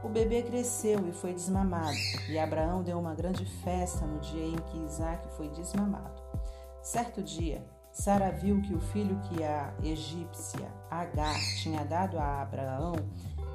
O 0.04 0.08
bebê 0.10 0.42
cresceu 0.42 1.08
e 1.08 1.12
foi 1.12 1.32
desmamado, 1.32 1.96
e 2.28 2.38
Abraão 2.38 2.82
deu 2.82 2.98
uma 2.98 3.14
grande 3.14 3.46
festa 3.64 4.04
no 4.04 4.20
dia 4.20 4.44
em 4.44 4.56
que 4.56 4.76
Isaac 4.84 5.26
foi 5.34 5.48
desmamado. 5.48 6.22
Certo 6.82 7.22
dia, 7.22 7.64
Sara 7.90 8.30
viu 8.30 8.60
que 8.60 8.74
o 8.74 8.80
filho 8.80 9.18
que 9.20 9.42
a 9.42 9.72
egípcia 9.82 10.68
Agar 10.90 11.40
tinha 11.56 11.86
dado 11.86 12.18
a 12.18 12.42
Abraão 12.42 12.92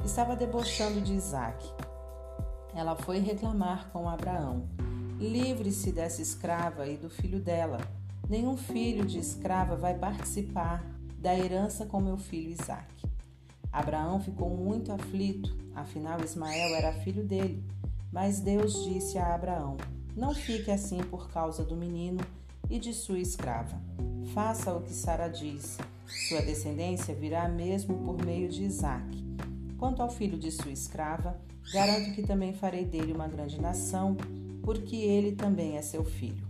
estava 0.03 0.35
debochando 0.35 0.99
de 0.99 1.13
Isaac. 1.13 1.71
Ela 2.73 2.95
foi 2.95 3.19
reclamar 3.19 3.91
com 3.91 4.09
Abraão: 4.09 4.67
Livre-se 5.19 5.91
dessa 5.91 6.19
escrava 6.19 6.88
e 6.88 6.97
do 6.97 7.11
filho 7.11 7.39
dela. 7.39 7.77
Nenhum 8.27 8.57
filho 8.57 9.05
de 9.05 9.19
escrava 9.19 9.76
vai 9.76 9.93
participar 9.93 10.84
da 11.19 11.38
herança 11.38 11.85
com 11.85 12.01
meu 12.01 12.17
filho 12.17 12.49
Isaac. 12.49 13.09
Abraão 13.72 14.20
ficou 14.20 14.50
muito 14.50 14.91
aflito, 14.91 15.56
afinal 15.76 16.24
Ismael 16.24 16.76
era 16.76 16.94
filho 16.94 17.24
dele. 17.24 17.64
Mas 18.12 18.40
Deus 18.40 18.84
disse 18.84 19.18
a 19.18 19.36
Abraão: 19.36 19.78
Não 20.16 20.34
fique 20.34 20.72
assim 20.72 21.04
por 21.04 21.30
causa 21.30 21.64
do 21.64 21.76
menino 21.76 22.20
e 22.70 22.80
de 22.80 22.94
sua 22.94 23.20
escrava. 23.20 23.80
Faça 24.34 24.74
o 24.74 24.82
que 24.82 24.94
Sara 24.94 25.28
diz. 25.28 25.78
Sua 26.28 26.41
descendência 26.41 27.14
virá 27.14 27.48
mesmo 27.48 27.98
por 28.00 28.24
meio 28.26 28.50
de 28.50 28.64
Isaque. 28.64 29.24
Quanto 29.78 30.02
ao 30.02 30.10
filho 30.10 30.38
de 30.38 30.52
sua 30.52 30.72
escrava, 30.72 31.40
garanto 31.72 32.14
que 32.14 32.24
também 32.24 32.54
farei 32.54 32.86
dele 32.86 33.14
uma 33.14 33.28
grande 33.28 33.62
nação, 33.62 34.18
porque 34.64 34.96
ele 34.96 35.34
também 35.34 35.78
é 35.78 35.82
seu 35.82 36.04
filho. 36.04 36.46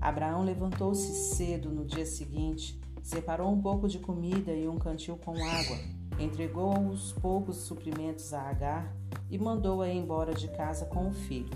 Abraão 0.00 0.42
levantou-se 0.42 1.34
cedo 1.34 1.68
no 1.68 1.84
dia 1.84 2.06
seguinte, 2.06 2.80
separou 3.02 3.52
um 3.52 3.60
pouco 3.60 3.88
de 3.88 3.98
comida 3.98 4.52
e 4.52 4.66
um 4.66 4.78
cantil 4.78 5.16
com 5.16 5.32
água, 5.32 5.78
entregou 6.18 6.88
os 6.88 7.12
poucos 7.12 7.56
suprimentos 7.58 8.32
a 8.32 8.42
Agar 8.42 8.96
e 9.30 9.38
mandou-a 9.38 9.88
embora 9.88 10.34
de 10.34 10.48
casa 10.48 10.86
com 10.86 11.08
o 11.08 11.12
filho. 11.12 11.52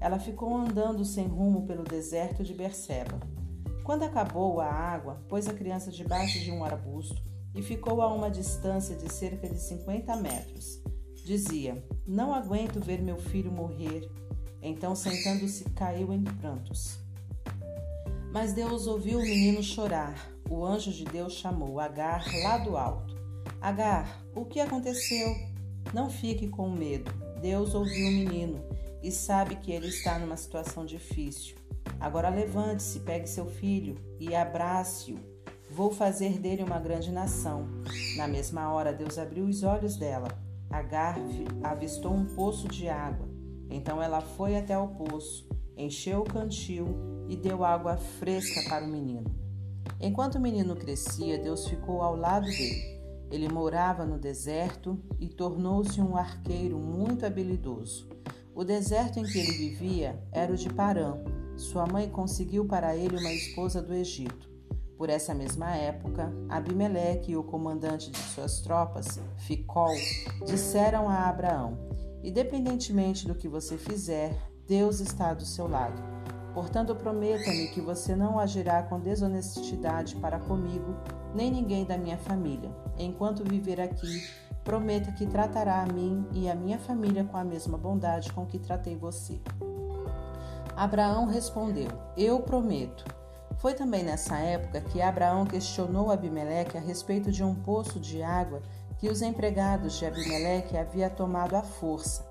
Ela 0.00 0.18
ficou 0.18 0.54
andando 0.56 1.04
sem 1.04 1.26
rumo 1.26 1.66
pelo 1.66 1.82
deserto 1.82 2.44
de 2.44 2.54
Berseba. 2.54 3.18
Quando 3.82 4.02
acabou 4.02 4.60
a 4.60 4.66
água, 4.66 5.22
pôs 5.28 5.46
a 5.46 5.54
criança 5.54 5.90
debaixo 5.90 6.40
de 6.40 6.50
um 6.50 6.64
arbusto 6.64 7.22
e 7.54 7.62
ficou 7.62 8.02
a 8.02 8.12
uma 8.12 8.30
distância 8.30 8.94
de 8.94 9.12
cerca 9.12 9.48
de 9.48 9.58
50 9.58 10.16
metros. 10.16 10.82
Dizia: 11.24 11.82
Não 12.06 12.34
aguento 12.34 12.78
ver 12.78 13.00
meu 13.00 13.16
filho 13.16 13.50
morrer. 13.50 14.08
Então, 14.62 14.94
sentando-se, 14.94 15.64
caiu 15.70 16.12
em 16.12 16.22
prantos. 16.22 16.98
Mas 18.32 18.52
Deus 18.52 18.86
ouviu 18.86 19.18
o 19.18 19.22
menino 19.22 19.62
chorar. 19.62 20.30
O 20.50 20.64
anjo 20.64 20.92
de 20.92 21.04
Deus 21.04 21.32
chamou 21.32 21.80
Agar 21.80 22.24
lá 22.42 22.58
do 22.58 22.76
alto. 22.76 23.15
Agar, 23.66 24.24
o 24.32 24.44
que 24.44 24.60
aconteceu? 24.60 25.34
Não 25.92 26.08
fique 26.08 26.46
com 26.46 26.70
medo. 26.70 27.10
Deus 27.42 27.74
ouviu 27.74 28.06
o 28.06 28.12
menino 28.12 28.62
e 29.02 29.10
sabe 29.10 29.56
que 29.56 29.72
ele 29.72 29.88
está 29.88 30.20
numa 30.20 30.36
situação 30.36 30.86
difícil. 30.86 31.56
Agora 31.98 32.28
levante-se, 32.28 33.00
pegue 33.00 33.28
seu 33.28 33.46
filho 33.46 33.96
e 34.20 34.36
abrace-o 34.36 35.18
Vou 35.68 35.90
fazer 35.90 36.38
dele 36.38 36.62
uma 36.62 36.78
grande 36.78 37.10
nação. 37.10 37.66
Na 38.16 38.28
mesma 38.28 38.72
hora, 38.72 38.92
Deus 38.92 39.18
abriu 39.18 39.46
os 39.46 39.64
olhos 39.64 39.96
dela. 39.96 40.28
Agar 40.70 41.16
avistou 41.64 42.14
um 42.14 42.24
poço 42.24 42.68
de 42.68 42.88
água. 42.88 43.28
Então 43.68 44.00
ela 44.00 44.20
foi 44.20 44.56
até 44.56 44.78
o 44.78 44.86
poço, 44.86 45.44
encheu 45.76 46.20
o 46.20 46.24
cantil 46.24 46.86
e 47.28 47.34
deu 47.34 47.64
água 47.64 47.96
fresca 47.96 48.62
para 48.68 48.84
o 48.84 48.88
menino. 48.88 49.26
Enquanto 50.00 50.36
o 50.36 50.40
menino 50.40 50.76
crescia, 50.76 51.36
Deus 51.36 51.66
ficou 51.66 52.00
ao 52.00 52.14
lado 52.14 52.46
dele. 52.46 52.95
Ele 53.30 53.48
morava 53.48 54.04
no 54.04 54.18
deserto 54.18 54.98
e 55.18 55.28
tornou-se 55.28 56.00
um 56.00 56.16
arqueiro 56.16 56.78
muito 56.78 57.26
habilidoso. 57.26 58.08
O 58.54 58.64
deserto 58.64 59.18
em 59.18 59.24
que 59.24 59.38
ele 59.38 59.52
vivia 59.52 60.18
era 60.32 60.52
o 60.52 60.56
de 60.56 60.72
Parã. 60.72 61.18
Sua 61.56 61.86
mãe 61.86 62.08
conseguiu 62.08 62.64
para 62.64 62.96
ele 62.96 63.18
uma 63.18 63.32
esposa 63.32 63.82
do 63.82 63.92
Egito. 63.92 64.48
Por 64.96 65.10
essa 65.10 65.34
mesma 65.34 65.74
época, 65.74 66.32
Abimeleque 66.48 67.32
e 67.32 67.36
o 67.36 67.44
comandante 67.44 68.10
de 68.10 68.18
suas 68.18 68.60
tropas, 68.60 69.20
Ficol, 69.36 69.94
disseram 70.46 71.08
a 71.08 71.28
Abraão: 71.28 71.78
Independentemente 72.22 73.26
do 73.26 73.34
que 73.34 73.46
você 73.46 73.76
fizer, 73.76 74.34
Deus 74.66 75.00
está 75.00 75.34
do 75.34 75.44
seu 75.44 75.68
lado. 75.68 76.15
Portanto, 76.56 76.94
prometa-me 76.96 77.68
que 77.68 77.82
você 77.82 78.16
não 78.16 78.38
agirá 78.38 78.82
com 78.82 78.98
desonestidade 78.98 80.16
para 80.16 80.38
comigo, 80.38 80.96
nem 81.34 81.50
ninguém 81.50 81.84
da 81.84 81.98
minha 81.98 82.16
família. 82.16 82.70
Enquanto 82.98 83.44
viver 83.44 83.78
aqui, 83.78 84.26
prometa 84.64 85.12
que 85.12 85.26
tratará 85.26 85.82
a 85.82 85.86
mim 85.86 86.26
e 86.32 86.48
a 86.48 86.54
minha 86.54 86.78
família 86.78 87.24
com 87.24 87.36
a 87.36 87.44
mesma 87.44 87.76
bondade 87.76 88.32
com 88.32 88.46
que 88.46 88.58
tratei 88.58 88.96
você. 88.96 89.38
Abraão 90.74 91.26
respondeu: 91.26 91.90
Eu 92.16 92.40
prometo. 92.40 93.04
Foi 93.58 93.74
também 93.74 94.02
nessa 94.02 94.38
época 94.38 94.80
que 94.80 95.02
Abraão 95.02 95.44
questionou 95.44 96.10
Abimeleque 96.10 96.78
a 96.78 96.80
respeito 96.80 97.30
de 97.30 97.44
um 97.44 97.54
poço 97.54 98.00
de 98.00 98.22
água 98.22 98.62
que 98.96 99.10
os 99.10 99.20
empregados 99.20 99.98
de 99.98 100.06
Abimeleque 100.06 100.74
havia 100.74 101.10
tomado 101.10 101.54
à 101.54 101.62
força. 101.62 102.25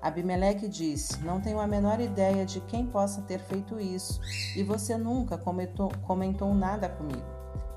Abimeleque 0.00 0.68
disse: 0.68 1.22
Não 1.22 1.40
tenho 1.40 1.60
a 1.60 1.66
menor 1.66 2.00
ideia 2.00 2.46
de 2.46 2.60
quem 2.60 2.86
possa 2.86 3.22
ter 3.22 3.38
feito 3.40 3.78
isso, 3.78 4.20
e 4.56 4.62
você 4.62 4.96
nunca 4.96 5.36
comentou, 5.36 5.90
comentou 6.02 6.54
nada 6.54 6.88
comigo. 6.88 7.24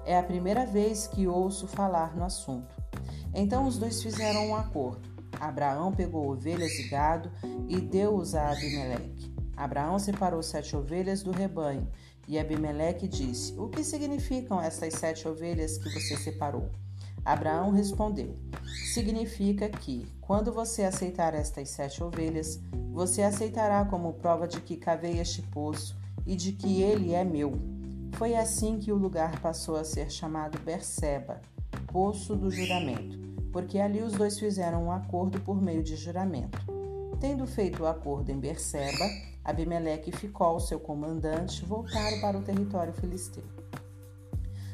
É 0.06 0.18
a 0.18 0.24
primeira 0.24 0.66
vez 0.66 1.08
que 1.08 1.28
ouço 1.28 1.68
falar 1.68 2.16
no 2.16 2.24
assunto. 2.24 2.76
Então 3.34 3.66
os 3.66 3.78
dois 3.78 4.02
fizeram 4.02 4.48
um 4.48 4.56
acordo. 4.56 5.10
Abraão 5.40 5.92
pegou 5.92 6.30
ovelhas 6.30 6.72
e 6.80 6.88
gado 6.88 7.32
e 7.68 7.80
deu-os 7.80 8.36
a 8.36 8.52
Abimeleque. 8.52 9.34
Abraão 9.56 9.98
separou 10.00 10.42
sete 10.42 10.76
ovelhas 10.76 11.24
do 11.24 11.32
rebanho 11.32 11.88
e 12.28 12.40
Abimeleque 12.40 13.08
disse: 13.08 13.54
O 13.58 13.70
que 13.70 13.84
significam 13.84 14.62
estas 14.62 14.94
sete 14.96 15.28
ovelhas 15.28 15.78
que 15.78 15.90
você 15.90 16.18
separou? 16.18 16.70
Abraão 17.26 17.72
respondeu: 17.72 18.36
Significa 18.94 19.70
que, 19.70 20.06
quando 20.22 20.52
você 20.52 20.84
aceitar 20.84 21.34
estas 21.34 21.70
sete 21.70 22.04
ovelhas, 22.04 22.60
você 22.92 23.24
aceitará 23.24 23.86
como 23.86 24.14
prova 24.14 24.48
de 24.48 24.60
que 24.62 24.78
cavei 24.78 25.20
este 25.20 25.42
poço 25.42 25.98
e 26.26 26.36
de 26.36 26.52
que 26.52 26.82
ele 26.82 27.14
é 27.14 27.24
meu. 27.24 27.54
Foi 28.14 28.36
assim 28.36 28.78
que 28.78 28.92
o 28.92 28.98
lugar 28.98 29.40
passou 29.40 29.76
a 29.76 29.84
ser 29.84 30.12
chamado 30.12 30.60
Berseba, 30.60 31.42
Poço 31.92 32.36
do 32.36 32.52
Juramento, 32.52 33.18
porque 33.52 33.80
ali 33.80 34.02
os 34.02 34.14
dois 34.14 34.38
fizeram 34.38 34.86
um 34.86 34.92
acordo 34.92 35.40
por 35.42 35.62
meio 35.62 35.82
de 35.82 35.96
juramento. 35.96 36.60
Tendo 37.20 37.48
feito 37.48 37.84
o 37.84 37.88
acordo 37.88 38.32
em 38.32 38.40
Berseba, 38.40 39.06
Abimeleque 39.44 40.10
e 40.10 40.16
Ficol, 40.16 40.60
seu 40.60 40.80
comandante, 40.80 41.66
voltaram 41.66 42.20
para 42.22 42.38
o 42.38 42.42
território 42.42 42.94
filisteu. 42.94 43.44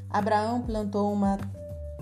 Abraão 0.09 0.61
plantou 0.61 1.11
uma 1.13 1.37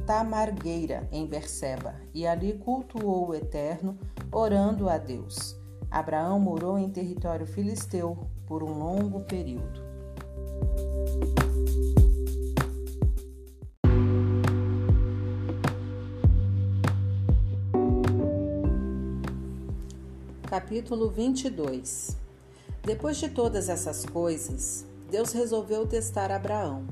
tamargueira 0.07 1.07
em 1.11 1.27
Berseba 1.27 1.93
e 2.13 2.25
ali 2.25 2.53
cultuou 2.53 3.29
o 3.29 3.35
Eterno, 3.35 3.95
orando 4.31 4.89
a 4.89 4.97
Deus. 4.97 5.59
Abraão 5.91 6.39
morou 6.39 6.79
em 6.79 6.89
território 6.89 7.45
filisteu 7.45 8.17
por 8.47 8.63
um 8.63 8.79
longo 8.79 9.19
período. 9.25 9.85
Capítulo 20.49 21.09
22 21.09 22.25
depois 22.87 23.17
de 23.17 23.27
todas 23.27 23.67
essas 23.67 24.05
coisas, 24.05 24.85
Deus 25.11 25.33
resolveu 25.33 25.85
testar 25.85 26.31
Abraão. 26.31 26.87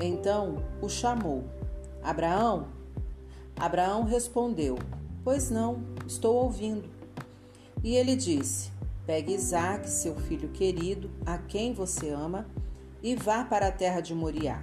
Então 0.00 0.64
o 0.80 0.88
chamou. 0.88 1.59
Abraão? 2.02 2.68
Abraão 3.58 4.04
respondeu: 4.04 4.78
Pois 5.22 5.50
não, 5.50 5.82
estou 6.06 6.36
ouvindo. 6.36 6.88
E 7.82 7.94
ele 7.94 8.16
disse: 8.16 8.70
Pegue 9.06 9.34
Isaque, 9.34 9.88
seu 9.88 10.14
filho 10.16 10.48
querido, 10.48 11.10
a 11.26 11.38
quem 11.38 11.72
você 11.72 12.10
ama, 12.10 12.46
e 13.02 13.14
vá 13.14 13.44
para 13.44 13.68
a 13.68 13.72
terra 13.72 14.00
de 14.00 14.14
Moriá. 14.14 14.62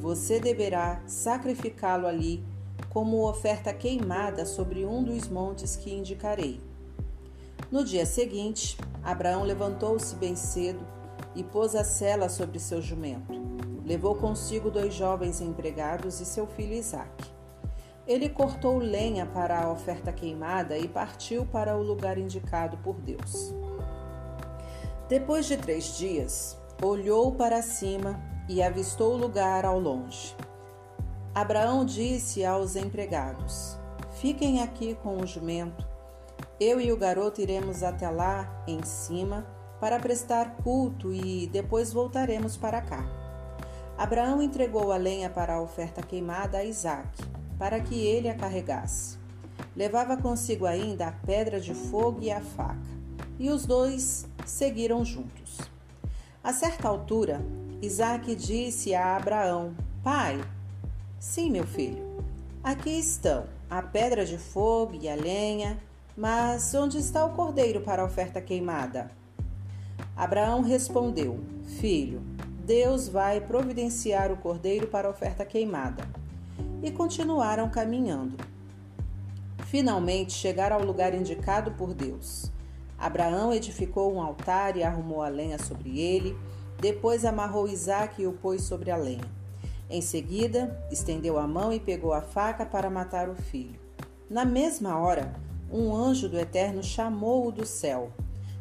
Você 0.00 0.40
deverá 0.40 1.02
sacrificá-lo 1.06 2.06
ali 2.06 2.42
como 2.88 3.28
oferta 3.28 3.72
queimada 3.72 4.44
sobre 4.44 4.84
um 4.84 5.02
dos 5.02 5.28
montes 5.28 5.76
que 5.76 5.92
indicarei. 5.92 6.60
No 7.70 7.84
dia 7.84 8.04
seguinte, 8.04 8.76
Abraão 9.02 9.44
levantou-se 9.44 10.14
bem 10.16 10.36
cedo 10.36 10.84
e 11.34 11.42
pôs 11.42 11.74
a 11.74 11.84
sela 11.84 12.28
sobre 12.28 12.58
seu 12.58 12.82
jumento. 12.82 13.41
Levou 13.84 14.14
consigo 14.14 14.70
dois 14.70 14.94
jovens 14.94 15.40
empregados 15.40 16.20
e 16.20 16.24
seu 16.24 16.46
filho 16.46 16.74
Isaque. 16.74 17.30
Ele 18.06 18.28
cortou 18.28 18.78
lenha 18.78 19.26
para 19.26 19.60
a 19.60 19.70
oferta 19.70 20.12
queimada 20.12 20.78
e 20.78 20.88
partiu 20.88 21.46
para 21.46 21.76
o 21.76 21.82
lugar 21.82 22.18
indicado 22.18 22.76
por 22.78 22.94
Deus. 23.00 23.54
Depois 25.08 25.46
de 25.46 25.56
três 25.56 25.96
dias, 25.96 26.58
olhou 26.82 27.32
para 27.32 27.62
cima 27.62 28.20
e 28.48 28.62
avistou 28.62 29.14
o 29.14 29.16
lugar 29.16 29.64
ao 29.64 29.78
longe. 29.78 30.34
Abraão 31.34 31.84
disse 31.84 32.44
aos 32.44 32.76
empregados: 32.76 33.78
Fiquem 34.20 34.62
aqui 34.62 34.94
com 34.96 35.18
o 35.18 35.26
jumento 35.26 35.92
eu 36.64 36.80
e 36.80 36.92
o 36.92 36.96
garoto 36.96 37.40
iremos 37.40 37.82
até 37.82 38.08
lá, 38.08 38.62
em 38.68 38.84
cima, 38.84 39.44
para 39.80 39.98
prestar 39.98 40.58
culto 40.62 41.12
e 41.12 41.48
depois 41.48 41.92
voltaremos 41.92 42.56
para 42.56 42.80
cá. 42.80 43.04
Abraão 43.96 44.42
entregou 44.42 44.92
a 44.92 44.96
lenha 44.96 45.30
para 45.30 45.54
a 45.54 45.60
oferta 45.60 46.02
queimada 46.02 46.58
a 46.58 46.64
Isaac, 46.64 47.08
para 47.58 47.80
que 47.80 47.94
ele 47.94 48.28
a 48.28 48.34
carregasse. 48.34 49.18
Levava 49.76 50.16
consigo 50.16 50.66
ainda 50.66 51.08
a 51.08 51.12
pedra 51.12 51.60
de 51.60 51.74
fogo 51.74 52.20
e 52.22 52.30
a 52.30 52.40
faca, 52.40 52.80
e 53.38 53.50
os 53.50 53.64
dois 53.64 54.26
seguiram 54.44 55.04
juntos. 55.04 55.58
A 56.42 56.52
certa 56.52 56.88
altura, 56.88 57.40
Isaac 57.80 58.34
disse 58.34 58.94
a 58.94 59.16
Abraão: 59.16 59.74
Pai, 60.02 60.42
sim, 61.20 61.50
meu 61.50 61.66
filho, 61.66 62.24
aqui 62.62 62.90
estão 62.90 63.44
a 63.70 63.80
pedra 63.80 64.24
de 64.24 64.38
fogo 64.38 64.98
e 65.00 65.08
a 65.08 65.14
lenha 65.14 65.78
mas 66.16 66.74
onde 66.74 66.98
está 66.98 67.24
o 67.24 67.30
cordeiro 67.30 67.80
para 67.80 68.02
a 68.02 68.04
oferta 68.04 68.40
queimada? 68.40 69.10
Abraão 70.14 70.60
respondeu: 70.60 71.40
Filho, 71.80 72.22
Deus 72.64 73.08
vai 73.08 73.40
providenciar 73.40 74.30
o 74.30 74.36
cordeiro 74.36 74.86
para 74.86 75.08
a 75.08 75.10
oferta 75.10 75.44
queimada. 75.44 76.04
E 76.80 76.92
continuaram 76.92 77.68
caminhando. 77.68 78.36
Finalmente 79.66 80.32
chegaram 80.32 80.76
ao 80.76 80.84
lugar 80.84 81.12
indicado 81.12 81.72
por 81.72 81.92
Deus. 81.92 82.52
Abraão 82.96 83.52
edificou 83.52 84.14
um 84.14 84.22
altar 84.22 84.76
e 84.76 84.84
arrumou 84.84 85.22
a 85.22 85.28
lenha 85.28 85.58
sobre 85.58 85.98
ele. 85.98 86.36
Depois 86.78 87.24
amarrou 87.24 87.68
Isaque 87.68 88.22
e 88.22 88.26
o 88.28 88.32
pôs 88.32 88.62
sobre 88.62 88.92
a 88.92 88.96
lenha. 88.96 89.24
Em 89.90 90.00
seguida, 90.00 90.80
estendeu 90.90 91.38
a 91.38 91.48
mão 91.48 91.72
e 91.72 91.80
pegou 91.80 92.12
a 92.12 92.22
faca 92.22 92.64
para 92.64 92.88
matar 92.88 93.28
o 93.28 93.34
filho. 93.34 93.78
Na 94.30 94.44
mesma 94.44 94.98
hora, 94.98 95.34
um 95.70 95.94
anjo 95.94 96.28
do 96.28 96.38
Eterno 96.38 96.82
chamou-o 96.82 97.50
do 97.50 97.66
céu: 97.66 98.12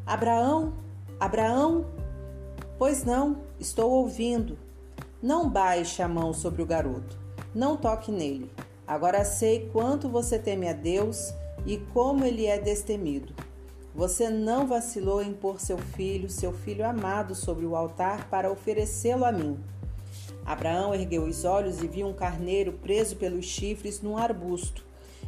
Abraão, 0.05 0.73
Abraão! 1.19 1.85
Pois 2.79 3.03
não, 3.03 3.37
estou 3.61 3.91
ouvindo. 3.91 4.57
Não 5.21 5.47
baixe 5.47 6.01
a 6.01 6.07
mão 6.07 6.33
sobre 6.33 6.63
o 6.63 6.65
garoto, 6.65 7.17
não 7.53 7.77
toque 7.77 8.11
nele. 8.11 8.51
Agora 8.87 9.23
sei 9.23 9.69
quanto 9.71 10.09
você 10.09 10.39
teme 10.39 10.67
a 10.67 10.73
Deus 10.73 11.31
e 11.65 11.77
como 11.77 12.25
ele 12.25 12.47
é 12.47 12.57
destemido. 12.57 13.33
Você 13.93 14.29
não 14.29 14.65
vacilou 14.65 15.21
em 15.21 15.31
pôr 15.31 15.59
seu 15.59 15.77
filho, 15.77 16.27
seu 16.27 16.51
filho 16.51 16.85
amado, 16.85 17.35
sobre 17.35 17.65
o 17.65 17.75
altar 17.75 18.29
para 18.29 18.51
oferecê-lo 18.51 19.25
a 19.25 19.31
mim. 19.31 19.59
Abraão 20.43 20.95
ergueu 20.95 21.23
os 21.23 21.45
olhos 21.45 21.83
e 21.83 21.87
viu 21.87 22.07
um 22.07 22.13
carneiro 22.13 22.73
preso 22.73 23.15
pelos 23.15 23.45
chifres 23.45 24.01
num 24.01 24.17
arbusto. 24.17 24.83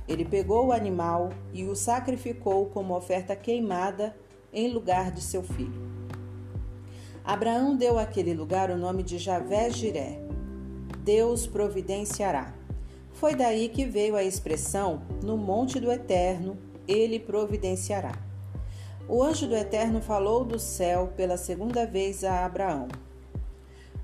Ele 0.07 0.25
pegou 0.25 0.67
o 0.67 0.71
animal 0.71 1.29
e 1.53 1.65
o 1.65 1.75
sacrificou 1.75 2.65
como 2.67 2.95
oferta 2.95 3.35
queimada 3.35 4.15
em 4.51 4.71
lugar 4.71 5.11
de 5.11 5.21
seu 5.21 5.43
filho. 5.43 5.92
Abraão 7.25 7.77
deu 7.77 7.97
àquele 7.97 8.33
lugar 8.33 8.69
o 8.69 8.77
nome 8.77 9.01
de 9.01 9.17
Javé 9.17 9.69
Jiré. 9.69 10.19
Deus 10.99 11.47
providenciará. 11.47 12.53
Foi 13.13 13.33
daí 13.33 13.69
que 13.69 13.85
veio 13.85 14.17
a 14.17 14.23
expressão: 14.23 15.01
no 15.23 15.37
monte 15.37 15.79
do 15.79 15.89
Eterno, 15.89 16.57
ele 16.85 17.19
providenciará. 17.19 18.11
O 19.07 19.23
anjo 19.23 19.47
do 19.47 19.55
Eterno 19.55 20.01
falou 20.01 20.43
do 20.43 20.59
céu 20.59 21.13
pela 21.15 21.37
segunda 21.37 21.85
vez 21.85 22.25
a 22.25 22.45
Abraão: 22.45 22.89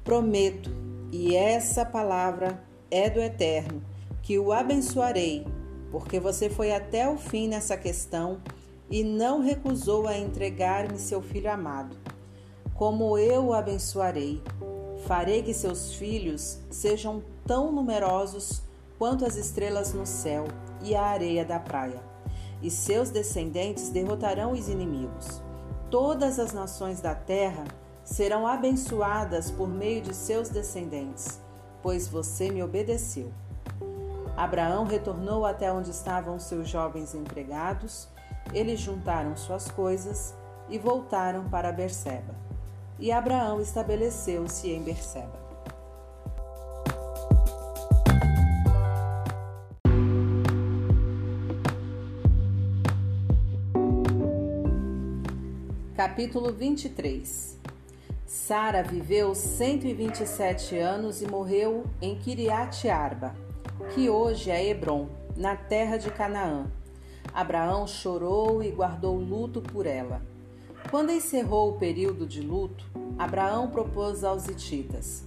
Prometo, 0.01 0.71
e 1.11 1.35
essa 1.35 1.83
palavra 1.83 2.63
é 2.89 3.09
do 3.09 3.19
Eterno, 3.19 3.83
que 4.21 4.39
o 4.39 4.53
abençoarei, 4.53 5.45
porque 5.91 6.21
você 6.21 6.49
foi 6.49 6.71
até 6.73 7.09
o 7.09 7.17
fim 7.17 7.49
nessa 7.49 7.75
questão 7.75 8.41
e 8.89 9.03
não 9.03 9.41
recusou 9.41 10.07
a 10.07 10.17
entregar-me 10.17 10.97
seu 10.97 11.21
filho 11.21 11.51
amado. 11.51 11.97
Como 12.79 13.17
eu 13.17 13.47
o 13.47 13.53
abençoarei, 13.53 14.41
farei 15.05 15.43
que 15.43 15.53
seus 15.53 15.95
filhos 15.95 16.61
sejam 16.71 17.21
tão 17.45 17.73
numerosos 17.73 18.61
quanto 18.97 19.25
as 19.25 19.35
estrelas 19.35 19.93
no 19.93 20.05
céu 20.05 20.45
e 20.81 20.95
a 20.95 21.03
areia 21.03 21.43
da 21.43 21.59
praia 21.59 22.01
e 22.61 22.71
seus 22.71 23.09
descendentes 23.09 23.89
derrotarão 23.89 24.53
os 24.53 24.69
inimigos. 24.69 25.41
Todas 25.91 26.39
as 26.39 26.53
nações 26.53 27.01
da 27.01 27.13
terra 27.13 27.65
serão 28.01 28.47
abençoadas 28.47 29.51
por 29.51 29.67
meio 29.67 30.01
de 30.01 30.15
seus 30.15 30.47
descendentes, 30.47 31.41
pois 31.83 32.07
você 32.07 32.49
me 32.49 32.63
obedeceu. 32.63 33.29
Abraão 34.37 34.85
retornou 34.85 35.45
até 35.45 35.69
onde 35.69 35.91
estavam 35.91 36.39
seus 36.39 36.69
jovens 36.69 37.13
empregados. 37.13 38.07
Eles 38.53 38.79
juntaram 38.79 39.35
suas 39.35 39.69
coisas 39.69 40.33
e 40.69 40.79
voltaram 40.79 41.49
para 41.49 41.73
Berseba. 41.73 42.48
E 43.01 43.13
Abraão 43.13 43.61
estabeleceu-se 43.61 44.69
em 44.69 44.83
Berseba. 44.83 45.39
Capítulo 55.95 56.51
23 56.51 57.57
Sara 58.25 58.83
viveu 58.83 59.33
127 59.33 60.77
anos 60.77 61.21
e 61.21 61.27
morreu 61.27 61.85
em 62.01 62.17
Kiriat 62.17 62.89
Arba, 62.89 63.33
que 63.93 64.09
hoje 64.09 64.51
é 64.51 64.67
Hebron, 64.67 65.07
na 65.37 65.55
terra 65.55 65.95
de 65.95 66.11
Canaã. 66.11 66.69
Abraão 67.33 67.87
chorou 67.87 68.61
e 68.61 68.69
guardou 68.71 69.15
luto 69.15 69.61
por 69.61 69.85
ela. 69.85 70.21
Quando 70.89 71.11
encerrou 71.11 71.71
o 71.71 71.77
período 71.77 72.25
de 72.25 72.41
luto, 72.41 72.83
Abraão 73.17 73.69
propôs 73.69 74.23
aos 74.23 74.47
hititas: 74.47 75.23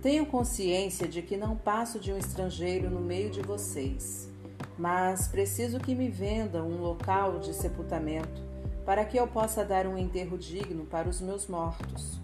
Tenho 0.00 0.24
consciência 0.24 1.06
de 1.06 1.20
que 1.20 1.36
não 1.36 1.56
passo 1.56 1.98
de 1.98 2.12
um 2.12 2.16
estrangeiro 2.16 2.88
no 2.88 3.00
meio 3.00 3.28
de 3.28 3.42
vocês, 3.42 4.30
mas 4.78 5.28
preciso 5.28 5.78
que 5.78 5.94
me 5.94 6.08
vendam 6.08 6.68
um 6.68 6.80
local 6.80 7.38
de 7.38 7.52
sepultamento 7.52 8.42
para 8.84 9.04
que 9.04 9.16
eu 9.16 9.26
possa 9.26 9.64
dar 9.64 9.86
um 9.86 9.96
enterro 9.96 10.38
digno 10.38 10.84
para 10.84 11.08
os 11.08 11.20
meus 11.20 11.46
mortos. 11.46 12.20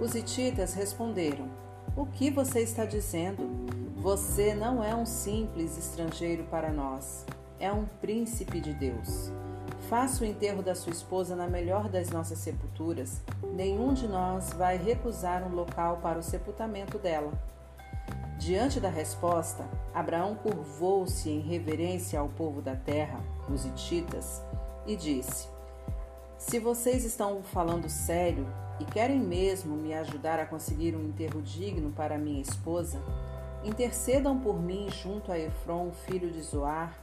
Os 0.00 0.14
hititas 0.14 0.74
responderam: 0.74 1.48
O 1.96 2.06
que 2.06 2.30
você 2.30 2.60
está 2.60 2.84
dizendo? 2.84 3.48
Você 3.96 4.54
não 4.54 4.82
é 4.82 4.94
um 4.94 5.06
simples 5.06 5.78
estrangeiro 5.78 6.44
para 6.50 6.72
nós, 6.72 7.24
é 7.60 7.72
um 7.72 7.86
príncipe 8.00 8.60
de 8.60 8.72
Deus. 8.72 9.30
Faça 9.92 10.24
o 10.24 10.26
enterro 10.26 10.62
da 10.62 10.74
sua 10.74 10.90
esposa 10.90 11.36
na 11.36 11.46
melhor 11.46 11.86
das 11.86 12.08
nossas 12.08 12.38
sepulturas. 12.38 13.20
Nenhum 13.52 13.92
de 13.92 14.08
nós 14.08 14.50
vai 14.54 14.78
recusar 14.78 15.46
um 15.46 15.54
local 15.54 15.98
para 15.98 16.18
o 16.18 16.22
sepultamento 16.22 16.96
dela. 16.96 17.30
Diante 18.38 18.80
da 18.80 18.88
resposta, 18.88 19.68
Abraão 19.92 20.34
curvou-se 20.34 21.28
em 21.28 21.40
reverência 21.40 22.18
ao 22.18 22.30
povo 22.30 22.62
da 22.62 22.74
terra, 22.74 23.20
os 23.52 23.66
hititas, 23.66 24.42
e 24.86 24.96
disse: 24.96 25.46
se 26.38 26.58
vocês 26.58 27.04
estão 27.04 27.42
falando 27.42 27.86
sério 27.90 28.46
e 28.80 28.86
querem 28.86 29.20
mesmo 29.20 29.76
me 29.76 29.92
ajudar 29.92 30.40
a 30.40 30.46
conseguir 30.46 30.96
um 30.96 31.02
enterro 31.02 31.42
digno 31.42 31.92
para 31.92 32.16
minha 32.16 32.40
esposa, 32.40 32.98
intercedam 33.62 34.40
por 34.40 34.58
mim 34.58 34.88
junto 34.88 35.30
a 35.30 35.38
Efron, 35.38 35.92
filho 35.92 36.30
de 36.30 36.40
Zoar. 36.40 37.01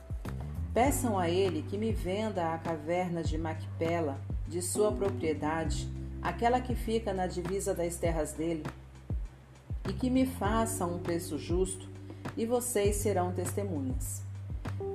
Peçam 0.73 1.17
a 1.17 1.27
ele 1.27 1.63
que 1.63 1.77
me 1.77 1.91
venda 1.91 2.53
a 2.53 2.57
caverna 2.57 3.23
de 3.23 3.37
Macpela, 3.37 4.19
de 4.47 4.61
sua 4.61 4.91
propriedade, 4.91 5.89
aquela 6.21 6.61
que 6.61 6.75
fica 6.75 7.11
na 7.11 7.25
divisa 7.25 7.73
das 7.73 7.95
terras 7.95 8.33
dele, 8.33 8.63
e 9.87 9.93
que 9.93 10.09
me 10.09 10.25
faça 10.25 10.85
um 10.85 10.99
preço 10.99 11.39
justo, 11.39 11.89
e 12.37 12.45
vocês 12.45 12.97
serão 12.97 13.31
testemunhas. 13.31 14.21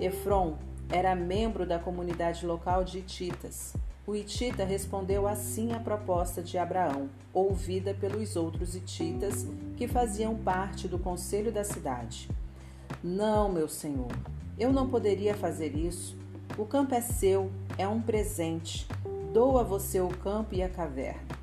Efron 0.01 0.57
era 0.89 1.15
membro 1.17 1.67
da 1.67 1.79
comunidade 1.79 2.47
local 2.47 2.85
de 2.85 2.99
Hititas. 2.99 3.75
O 4.07 4.15
Itita 4.15 4.65
respondeu 4.65 5.27
assim 5.27 5.73
à 5.73 5.81
proposta 5.81 6.43
de 6.43 6.59
Abraão, 6.59 7.09
ouvida 7.33 7.95
pelos 7.95 8.37
outros 8.37 8.77
Ititas 8.77 9.47
que 9.77 9.89
faziam 9.89 10.37
parte 10.37 10.87
do 10.87 10.99
conselho 10.99 11.51
da 11.51 11.65
cidade. 11.65 12.29
Não, 13.03 13.51
meu 13.51 13.67
senhor, 13.67 14.13
eu 14.59 14.72
não 14.72 14.89
poderia 14.89 15.35
fazer 15.35 15.74
isso. 15.74 16.16
O 16.56 16.64
campo 16.64 16.94
é 16.94 17.01
seu, 17.01 17.51
é 17.76 17.86
um 17.89 18.01
presente. 18.01 18.86
Dou 19.32 19.59
a 19.59 19.62
você 19.62 20.01
o 20.01 20.09
campo 20.09 20.55
e 20.55 20.62
a 20.62 20.68
caverna. 20.68 21.39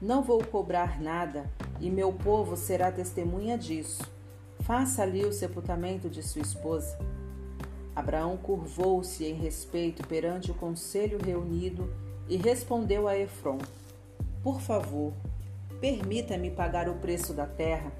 Não 0.00 0.22
vou 0.22 0.44
cobrar 0.44 1.00
nada 1.00 1.50
e 1.80 1.88
meu 1.88 2.12
povo 2.12 2.56
será 2.56 2.92
testemunha 2.92 3.56
disso. 3.56 4.02
Faça 4.60 5.02
ali 5.02 5.24
o 5.24 5.32
sepultamento 5.32 6.10
de 6.10 6.22
sua 6.22 6.42
esposa. 6.42 6.98
Abraão 7.96 8.36
curvou-se 8.36 9.24
em 9.24 9.34
respeito 9.34 10.06
perante 10.06 10.50
o 10.50 10.54
conselho 10.54 11.18
reunido 11.18 11.90
e 12.28 12.36
respondeu 12.36 13.08
a 13.08 13.16
Efron: 13.16 13.58
Por 14.42 14.60
favor, 14.60 15.12
permita-me 15.80 16.50
pagar 16.50 16.88
o 16.88 16.96
preço 16.96 17.32
da 17.32 17.46
terra, 17.46 17.92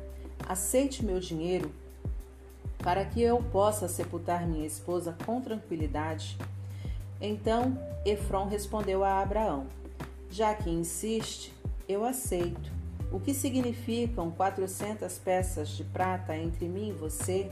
aceite 0.47 1.05
meu 1.05 1.21
dinheiro 1.21 1.71
para 2.85 3.07
que 3.07 3.23
eu 3.23 3.43
possa 3.43 3.89
sepultar 3.89 4.47
minha 4.47 4.67
esposa 4.67 5.17
com 5.25 5.41
tranquilidade. 5.41 6.37
Então 7.19 7.79
Efron 8.05 8.47
respondeu 8.47 9.03
a 9.03 9.21
Abraão: 9.21 9.67
Já 10.31 10.55
que 10.55 10.69
insiste, 10.69 11.55
eu 11.89 12.05
aceito. 12.05 12.71
O 13.11 13.19
que 13.19 13.33
significam 13.33 14.31
quatrocentas 14.31 15.19
peças 15.19 15.71
de 15.71 15.85
prata 15.85 16.37
entre 16.37 16.69
mim 16.69 16.91
e 16.91 16.93
você? 16.93 17.51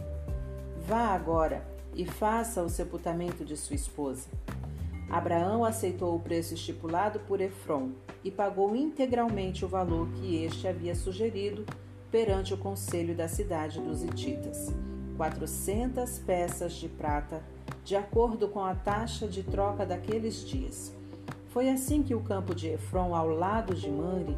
Vá 0.86 1.14
agora 1.14 1.64
e 1.94 2.04
faça 2.04 2.62
o 2.62 2.68
sepultamento 2.68 3.44
de 3.44 3.56
sua 3.56 3.76
esposa. 3.76 4.28
Abraão 5.08 5.64
aceitou 5.64 6.14
o 6.16 6.20
preço 6.20 6.54
estipulado 6.54 7.20
por 7.20 7.40
Efron 7.40 7.90
e 8.24 8.30
pagou 8.30 8.74
integralmente 8.74 9.64
o 9.64 9.68
valor 9.68 10.08
que 10.14 10.42
este 10.42 10.66
havia 10.66 10.94
sugerido 10.94 11.64
perante 12.10 12.52
o 12.52 12.58
conselho 12.58 13.14
da 13.14 13.28
cidade 13.28 13.80
dos 13.80 14.02
Hititas, 14.02 14.68
quatrocentas 15.16 16.18
peças 16.18 16.72
de 16.74 16.88
prata, 16.88 17.42
de 17.84 17.96
acordo 17.96 18.48
com 18.48 18.64
a 18.64 18.74
taxa 18.74 19.26
de 19.26 19.42
troca 19.42 19.84
daqueles 19.84 20.44
dias. 20.44 20.94
Foi 21.48 21.68
assim 21.68 22.02
que 22.02 22.14
o 22.14 22.20
campo 22.20 22.54
de 22.54 22.68
Efron, 22.68 23.14
ao 23.14 23.28
lado 23.28 23.74
de 23.74 23.90
Manre, 23.90 24.36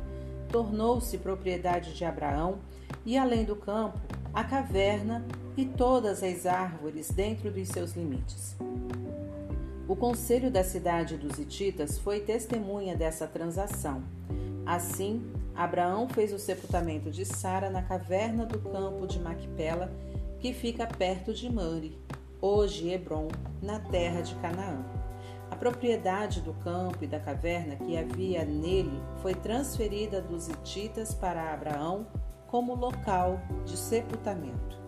tornou-se 0.49 1.19
propriedade 1.19 1.95
de 1.95 2.05
Abraão, 2.05 2.59
e 3.05 3.17
além 3.19 3.45
do 3.45 3.57
campo, 3.57 3.99
a 4.33 4.43
caverna 4.43 5.25
e 5.57 5.65
todas 5.65 6.23
as 6.23 6.47
árvores 6.47 7.11
dentro 7.11 7.51
dos 7.51 7.69
seus 7.69 7.93
limites. 7.93 8.57
O 9.87 9.95
conselho 9.95 10.51
da 10.51 10.65
cidade 10.65 11.17
dos 11.17 11.39
Hititas 11.39 11.99
foi 11.99 12.21
testemunha 12.21 12.97
dessa 12.97 13.27
transação. 13.27 14.03
Assim, 14.65 15.23
Abraão 15.55 16.09
fez 16.09 16.33
o 16.33 16.39
sepultamento 16.39 17.11
de 17.11 17.25
Sara 17.25 17.69
na 17.69 17.83
caverna 17.83 18.47
do 18.47 18.59
campo 18.59 19.07
de 19.07 19.21
Macpela, 19.21 19.93
que 20.45 20.53
fica 20.53 20.87
perto 20.87 21.33
de 21.33 21.51
Mare, 21.51 21.99
hoje 22.39 22.91
Hebron, 22.93 23.29
na 23.63 23.81
terra 23.81 24.21
de 24.21 24.35
Canaã. 24.35 24.85
A 25.51 25.57
propriedade 25.57 26.43
do 26.43 26.53
campo 26.53 27.03
e 27.03 27.07
da 27.07 27.19
caverna 27.19 27.77
que 27.77 27.97
havia 27.97 28.45
nele 28.45 29.01
foi 29.23 29.35
transferida 29.35 30.21
dos 30.21 30.47
Hititas 30.51 31.15
para 31.15 31.55
Abraão 31.55 32.07
como 32.47 32.75
local 32.75 33.41
de 33.65 33.75
sepultamento. 33.75 34.79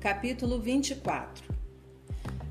Capítulo 0.00 0.58
24 0.58 1.52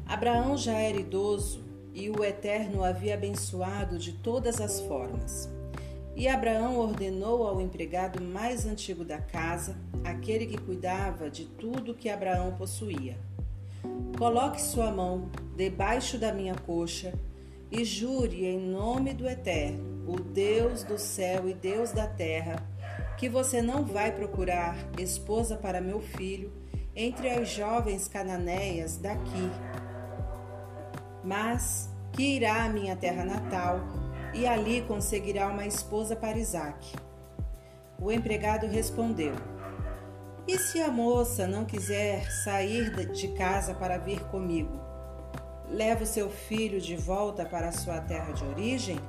Abraão 0.05 0.55
já 0.55 0.73
era 0.73 0.99
idoso 0.99 1.68
e 1.99 2.09
o 2.09 2.23
Eterno 2.23 2.81
havia 2.81 3.13
abençoado 3.13 3.99
de 3.99 4.13
todas 4.13 4.61
as 4.61 4.79
formas. 4.79 5.49
E 6.15 6.29
Abraão 6.29 6.77
ordenou 6.77 7.45
ao 7.45 7.59
empregado 7.59 8.23
mais 8.23 8.65
antigo 8.65 9.03
da 9.03 9.17
casa, 9.17 9.77
aquele 10.03 10.45
que 10.45 10.57
cuidava 10.57 11.29
de 11.29 11.45
tudo 11.45 11.93
que 11.93 12.09
Abraão 12.09 12.55
possuía: 12.55 13.17
Coloque 14.17 14.61
sua 14.61 14.91
mão 14.91 15.29
debaixo 15.57 16.17
da 16.17 16.33
minha 16.33 16.55
coxa 16.55 17.13
e 17.69 17.83
jure 17.83 18.45
em 18.45 18.59
nome 18.59 19.13
do 19.13 19.27
Eterno, 19.27 20.05
o 20.07 20.19
Deus 20.19 20.83
do 20.83 20.97
céu 20.97 21.49
e 21.49 21.53
Deus 21.53 21.91
da 21.91 22.07
terra, 22.07 22.63
que 23.17 23.27
você 23.27 23.61
não 23.61 23.83
vai 23.83 24.13
procurar 24.13 24.77
esposa 24.97 25.57
para 25.57 25.81
meu 25.81 25.99
filho 25.99 26.51
entre 26.95 27.29
as 27.29 27.49
jovens 27.49 28.07
cananeias 28.07 28.97
daqui, 28.97 29.51
mas 31.29 31.87
que 32.11 32.37
irá 32.37 32.63
à 32.63 32.69
minha 32.69 32.95
terra 32.95 33.23
natal 33.23 33.81
e 34.33 34.47
ali 34.47 34.81
conseguirá 34.81 35.47
uma 35.47 35.67
esposa 35.67 36.15
para 36.15 36.39
Isaac. 36.39 36.95
O 38.01 38.11
empregado 38.11 38.65
respondeu: 38.65 39.35
E 40.47 40.57
se 40.57 40.81
a 40.81 40.87
moça 40.87 41.45
não 41.45 41.65
quiser 41.65 42.31
sair 42.31 43.11
de 43.11 43.27
casa 43.29 43.75
para 43.75 43.99
vir 43.99 44.21
comigo? 44.31 44.79
Leva 45.69 46.03
o 46.03 46.07
seu 46.07 46.31
filho 46.31 46.81
de 46.81 46.95
volta 46.95 47.45
para 47.45 47.71
sua 47.71 48.01
terra 48.01 48.31
de 48.31 48.43
origem? 48.43 48.99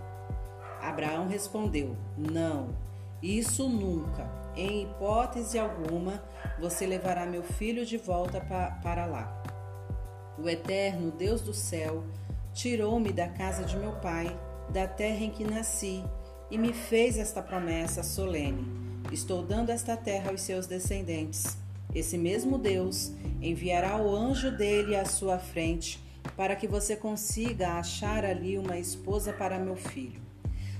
Abraão 0.82 1.26
respondeu: 1.26 1.96
Não, 2.18 2.76
isso 3.22 3.66
nunca. 3.66 4.28
Em 4.54 4.82
hipótese 4.82 5.58
alguma, 5.58 6.22
você 6.58 6.86
levará 6.86 7.24
meu 7.24 7.42
filho 7.42 7.86
de 7.86 7.96
volta 7.96 8.42
pa 8.42 8.78
para 8.82 9.06
lá. 9.06 9.39
O 10.42 10.48
eterno 10.48 11.10
Deus 11.10 11.42
do 11.42 11.52
céu 11.52 12.02
tirou-me 12.54 13.12
da 13.12 13.28
casa 13.28 13.62
de 13.62 13.76
meu 13.76 13.92
pai, 13.92 14.34
da 14.70 14.88
terra 14.88 15.22
em 15.22 15.30
que 15.30 15.44
nasci, 15.44 16.02
e 16.50 16.56
me 16.56 16.72
fez 16.72 17.18
esta 17.18 17.42
promessa 17.42 18.02
solene: 18.02 18.66
Estou 19.12 19.42
dando 19.42 19.68
esta 19.68 19.98
terra 19.98 20.30
aos 20.30 20.40
seus 20.40 20.66
descendentes. 20.66 21.58
Esse 21.94 22.16
mesmo 22.16 22.56
Deus 22.56 23.12
enviará 23.42 23.96
o 23.98 24.16
anjo 24.16 24.50
dele 24.50 24.96
à 24.96 25.04
sua 25.04 25.38
frente, 25.38 26.02
para 26.36 26.56
que 26.56 26.66
você 26.66 26.96
consiga 26.96 27.74
achar 27.74 28.24
ali 28.24 28.56
uma 28.56 28.78
esposa 28.78 29.34
para 29.34 29.58
meu 29.58 29.76
filho. 29.76 30.22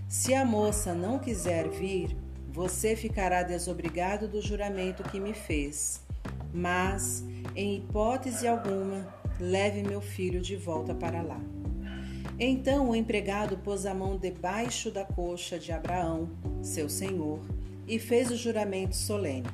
Se 0.09 0.33
a 0.33 0.43
moça 0.43 0.95
não 0.95 1.19
quiser 1.19 1.69
vir, 1.69 2.17
você 2.51 2.97
ficará 2.97 3.43
desobrigado 3.43 4.27
do 4.27 4.41
juramento 4.41 5.03
que 5.03 5.21
me 5.21 5.35
fez. 5.35 6.01
Mas, 6.53 7.25
em 7.55 7.77
hipótese 7.77 8.49
alguma, 8.49 9.20
leve 9.41 9.83
meu 9.83 10.01
filho 10.01 10.41
de 10.41 10.57
volta 10.57 10.95
para 10.95 11.23
lá. 11.23 11.41
Então 12.39 12.91
o 12.91 12.97
empregado 12.97 13.59
pôs 13.59 13.85
a 13.85 13.95
mão 13.95 14.17
debaixo 14.17 14.91
da 14.91 15.05
coxa 15.05 15.59
de 15.59 15.73
Abraão, 15.73 16.31
seu 16.63 16.89
senhor, 16.89 17.41
e 17.87 17.99
fez 17.99 18.31
o 18.31 18.37
juramento 18.37 18.95
solene. 18.95 19.49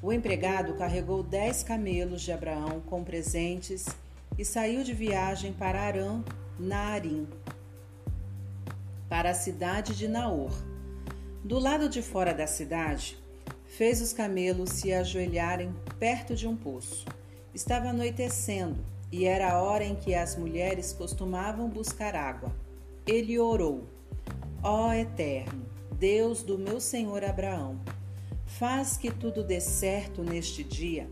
O 0.00 0.12
empregado 0.12 0.74
carregou 0.74 1.22
dez 1.22 1.62
camelos 1.62 2.22
de 2.22 2.32
Abraão 2.32 2.80
com 2.86 3.04
presentes 3.04 3.86
e 4.38 4.44
saiu 4.44 4.82
de 4.82 4.92
viagem 4.92 5.52
para 5.52 5.80
Arã, 5.80 6.24
Naarim, 6.58 7.28
para 9.08 9.30
a 9.30 9.34
cidade 9.34 9.94
de 9.94 10.08
Naor 10.08 10.52
do 11.44 11.58
lado 11.58 11.88
de 11.88 12.00
fora 12.00 12.32
da 12.32 12.46
cidade, 12.46 13.18
fez 13.66 14.00
os 14.00 14.12
camelos 14.12 14.70
se 14.70 14.92
ajoelharem 14.92 15.74
perto 15.98 16.36
de 16.36 16.46
um 16.46 16.56
poço. 16.56 17.04
Estava 17.54 17.88
anoitecendo 17.88 18.78
e 19.10 19.26
era 19.26 19.52
a 19.52 19.62
hora 19.62 19.84
em 19.84 19.94
que 19.94 20.14
as 20.14 20.36
mulheres 20.36 20.94
costumavam 20.94 21.68
buscar 21.68 22.16
água. 22.16 22.50
Ele 23.06 23.38
orou: 23.38 23.86
Ó 24.62 24.88
oh, 24.88 24.92
Eterno, 24.92 25.66
Deus 25.98 26.42
do 26.42 26.58
meu 26.58 26.80
senhor 26.80 27.22
Abraão, 27.22 27.78
faz 28.46 28.96
que 28.96 29.10
tudo 29.10 29.44
dê 29.44 29.60
certo 29.60 30.22
neste 30.22 30.64
dia. 30.64 31.10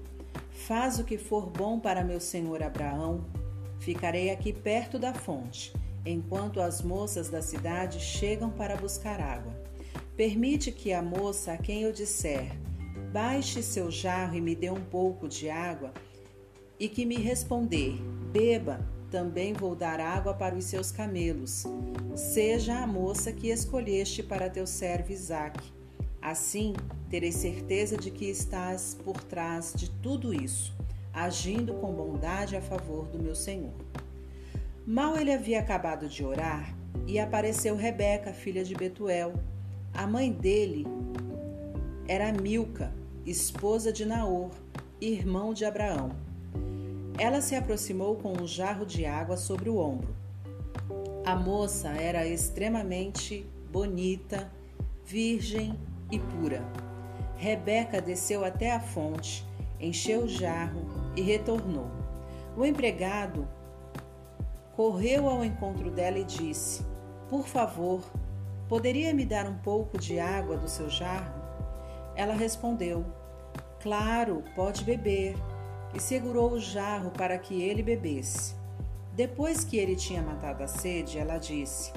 Faz 0.51 0.99
o 0.99 1.05
que 1.05 1.19
for 1.19 1.51
bom 1.51 1.79
para 1.79 2.03
meu 2.03 2.21
senhor 2.21 2.62
Abraão. 2.62 3.25
Ficarei 3.79 4.31
aqui 4.31 4.53
perto 4.53 4.99
da 4.99 5.12
fonte, 5.12 5.75
enquanto 6.07 6.61
as 6.61 6.81
moças 6.81 7.29
da 7.29 7.43
cidade 7.43 8.01
chegam 8.01 8.51
para 8.51 8.77
buscar 8.77 9.21
água. 9.21 9.53
Permite 10.17 10.73
que 10.73 10.93
a 10.93 11.03
moça 11.03 11.53
a 11.53 11.59
quem 11.59 11.83
eu 11.83 11.93
disser, 11.93 12.53
baixe 13.12 13.62
seu 13.62 13.91
jarro 13.91 14.37
e 14.37 14.41
me 14.41 14.55
dê 14.55 14.71
um 14.71 14.85
pouco 14.85 15.29
de 15.29 15.51
água, 15.51 15.93
e 16.81 16.89
que 16.89 17.05
me 17.05 17.16
responder, 17.16 18.01
beba, 18.32 18.81
também 19.11 19.52
vou 19.52 19.77
dar 19.77 20.01
água 20.01 20.32
para 20.32 20.55
os 20.55 20.65
seus 20.65 20.90
camelos. 20.90 21.66
Seja 22.16 22.78
a 22.78 22.86
moça 22.86 23.31
que 23.31 23.51
escolheste 23.51 24.23
para 24.23 24.48
teu 24.48 24.66
servo 24.66 25.12
Isaque. 25.12 25.70
Assim, 26.23 26.73
terei 27.11 27.32
certeza 27.32 27.98
de 27.98 28.11
que 28.11 28.24
estás 28.24 28.97
por 29.05 29.23
trás 29.23 29.74
de 29.77 29.90
tudo 29.90 30.32
isso, 30.32 30.74
agindo 31.12 31.74
com 31.74 31.93
bondade 31.93 32.57
a 32.57 32.62
favor 32.62 33.07
do 33.09 33.23
meu 33.23 33.35
Senhor. 33.35 33.74
Mal 34.86 35.19
ele 35.19 35.32
havia 35.32 35.61
acabado 35.61 36.09
de 36.09 36.24
orar, 36.24 36.74
e 37.07 37.19
apareceu 37.19 37.77
Rebeca, 37.77 38.32
filha 38.32 38.65
de 38.65 38.74
Betuel, 38.74 39.35
a 39.93 40.07
mãe 40.07 40.32
dele 40.32 40.86
era 42.09 42.32
Milca, 42.32 42.93
esposa 43.27 43.93
de 43.93 44.07
Naor, 44.07 44.51
irmão 45.01 45.52
de 45.52 45.65
Abraão. 45.65 46.30
Ela 47.21 47.43
se 47.43 47.55
aproximou 47.55 48.17
com 48.17 48.33
um 48.33 48.47
jarro 48.47 48.87
de 48.87 49.05
água 49.05 49.37
sobre 49.37 49.69
o 49.69 49.77
ombro. 49.77 50.17
A 51.27 51.37
moça 51.37 51.91
era 51.91 52.27
extremamente 52.27 53.47
bonita, 53.71 54.51
virgem 55.05 55.79
e 56.11 56.19
pura. 56.19 56.65
Rebeca 57.37 58.01
desceu 58.01 58.43
até 58.43 58.73
a 58.73 58.81
fonte, 58.81 59.47
encheu 59.79 60.23
o 60.23 60.29
jarro 60.29 60.81
e 61.15 61.21
retornou. 61.21 61.91
O 62.57 62.65
empregado 62.65 63.47
correu 64.75 65.29
ao 65.29 65.45
encontro 65.45 65.91
dela 65.91 66.19
e 66.19 66.25
disse: 66.25 66.83
Por 67.29 67.47
favor, 67.47 68.03
Poderia 68.71 69.13
me 69.13 69.27
dar 69.27 69.49
um 69.49 69.59
pouco 69.59 69.99
de 69.99 70.21
água 70.21 70.57
do 70.57 70.69
seu 70.69 70.89
jarro? 70.89 71.43
Ela 72.15 72.35
respondeu: 72.35 73.05
Claro, 73.81 74.45
pode 74.55 74.85
beber. 74.85 75.35
E 75.95 76.01
segurou 76.01 76.53
o 76.53 76.61
jarro 76.61 77.11
para 77.11 77.39
que 77.39 77.62
ele 77.62 77.83
bebesse. 77.83 78.55
Depois 79.15 79.65
que 79.65 79.77
ele 79.77 79.97
tinha 79.97 80.23
matado 80.23 80.62
a 80.62 80.69
sede, 80.69 81.19
ela 81.19 81.39
disse: 81.39 81.93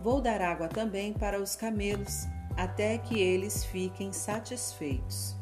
Vou 0.00 0.20
dar 0.20 0.40
água 0.40 0.68
também 0.68 1.12
para 1.12 1.40
os 1.40 1.54
camelos, 1.54 2.26
até 2.56 2.98
que 2.98 3.20
eles 3.20 3.64
fiquem 3.64 4.12
satisfeitos. 4.12 5.36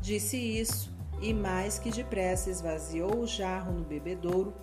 Disse 0.00 0.36
isso, 0.36 0.92
e 1.20 1.32
mais 1.32 1.78
que 1.78 1.90
depressa 1.90 2.50
esvaziou 2.50 3.20
o 3.20 3.26
jarro 3.26 3.72
no 3.72 3.84
bebedouro 3.84 4.54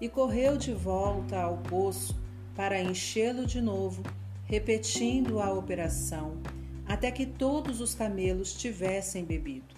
e 0.00 0.08
correu 0.08 0.56
de 0.56 0.72
volta 0.72 1.40
ao 1.40 1.58
poço 1.58 2.18
para 2.56 2.80
enchê-lo 2.80 3.46
de 3.46 3.60
novo 3.60 4.02
repetindo 4.50 5.40
a 5.40 5.52
operação 5.52 6.36
até 6.84 7.12
que 7.12 7.24
todos 7.24 7.80
os 7.80 7.94
camelos 7.94 8.52
tivessem 8.52 9.24
bebido. 9.24 9.69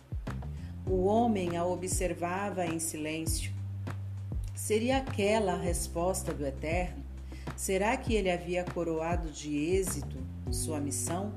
O 0.86 1.04
homem 1.04 1.56
a 1.56 1.64
observava 1.64 2.66
em 2.66 2.78
silêncio. 2.78 3.52
Seria 4.54 4.98
aquela 4.98 5.54
a 5.54 5.58
resposta 5.58 6.34
do 6.34 6.44
Eterno? 6.44 7.02
Será 7.56 7.96
que 7.96 8.14
ele 8.14 8.30
havia 8.30 8.64
coroado 8.64 9.30
de 9.30 9.56
êxito 9.56 10.16
sua 10.50 10.80
missão? 10.80 11.32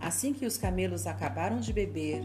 Assim 0.00 0.32
que 0.32 0.46
os 0.46 0.56
camelos 0.56 1.06
acabaram 1.06 1.58
de 1.60 1.72
beber, 1.72 2.22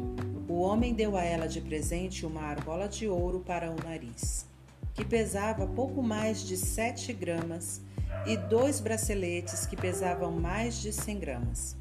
o 0.47 0.59
homem 0.59 0.93
deu 0.93 1.15
a 1.15 1.23
ela 1.23 1.47
de 1.47 1.61
presente 1.61 2.25
uma 2.25 2.41
argola 2.41 2.87
de 2.87 3.07
ouro 3.07 3.39
para 3.39 3.71
o 3.71 3.75
nariz, 3.83 4.45
que 4.93 5.05
pesava 5.05 5.67
pouco 5.67 6.01
mais 6.01 6.43
de 6.43 6.57
sete 6.57 7.13
gramas 7.13 7.81
e 8.25 8.37
dois 8.37 8.79
braceletes 8.79 9.65
que 9.65 9.75
pesavam 9.75 10.31
mais 10.31 10.81
de 10.81 10.93
100 10.93 11.19
gramas. 11.19 11.75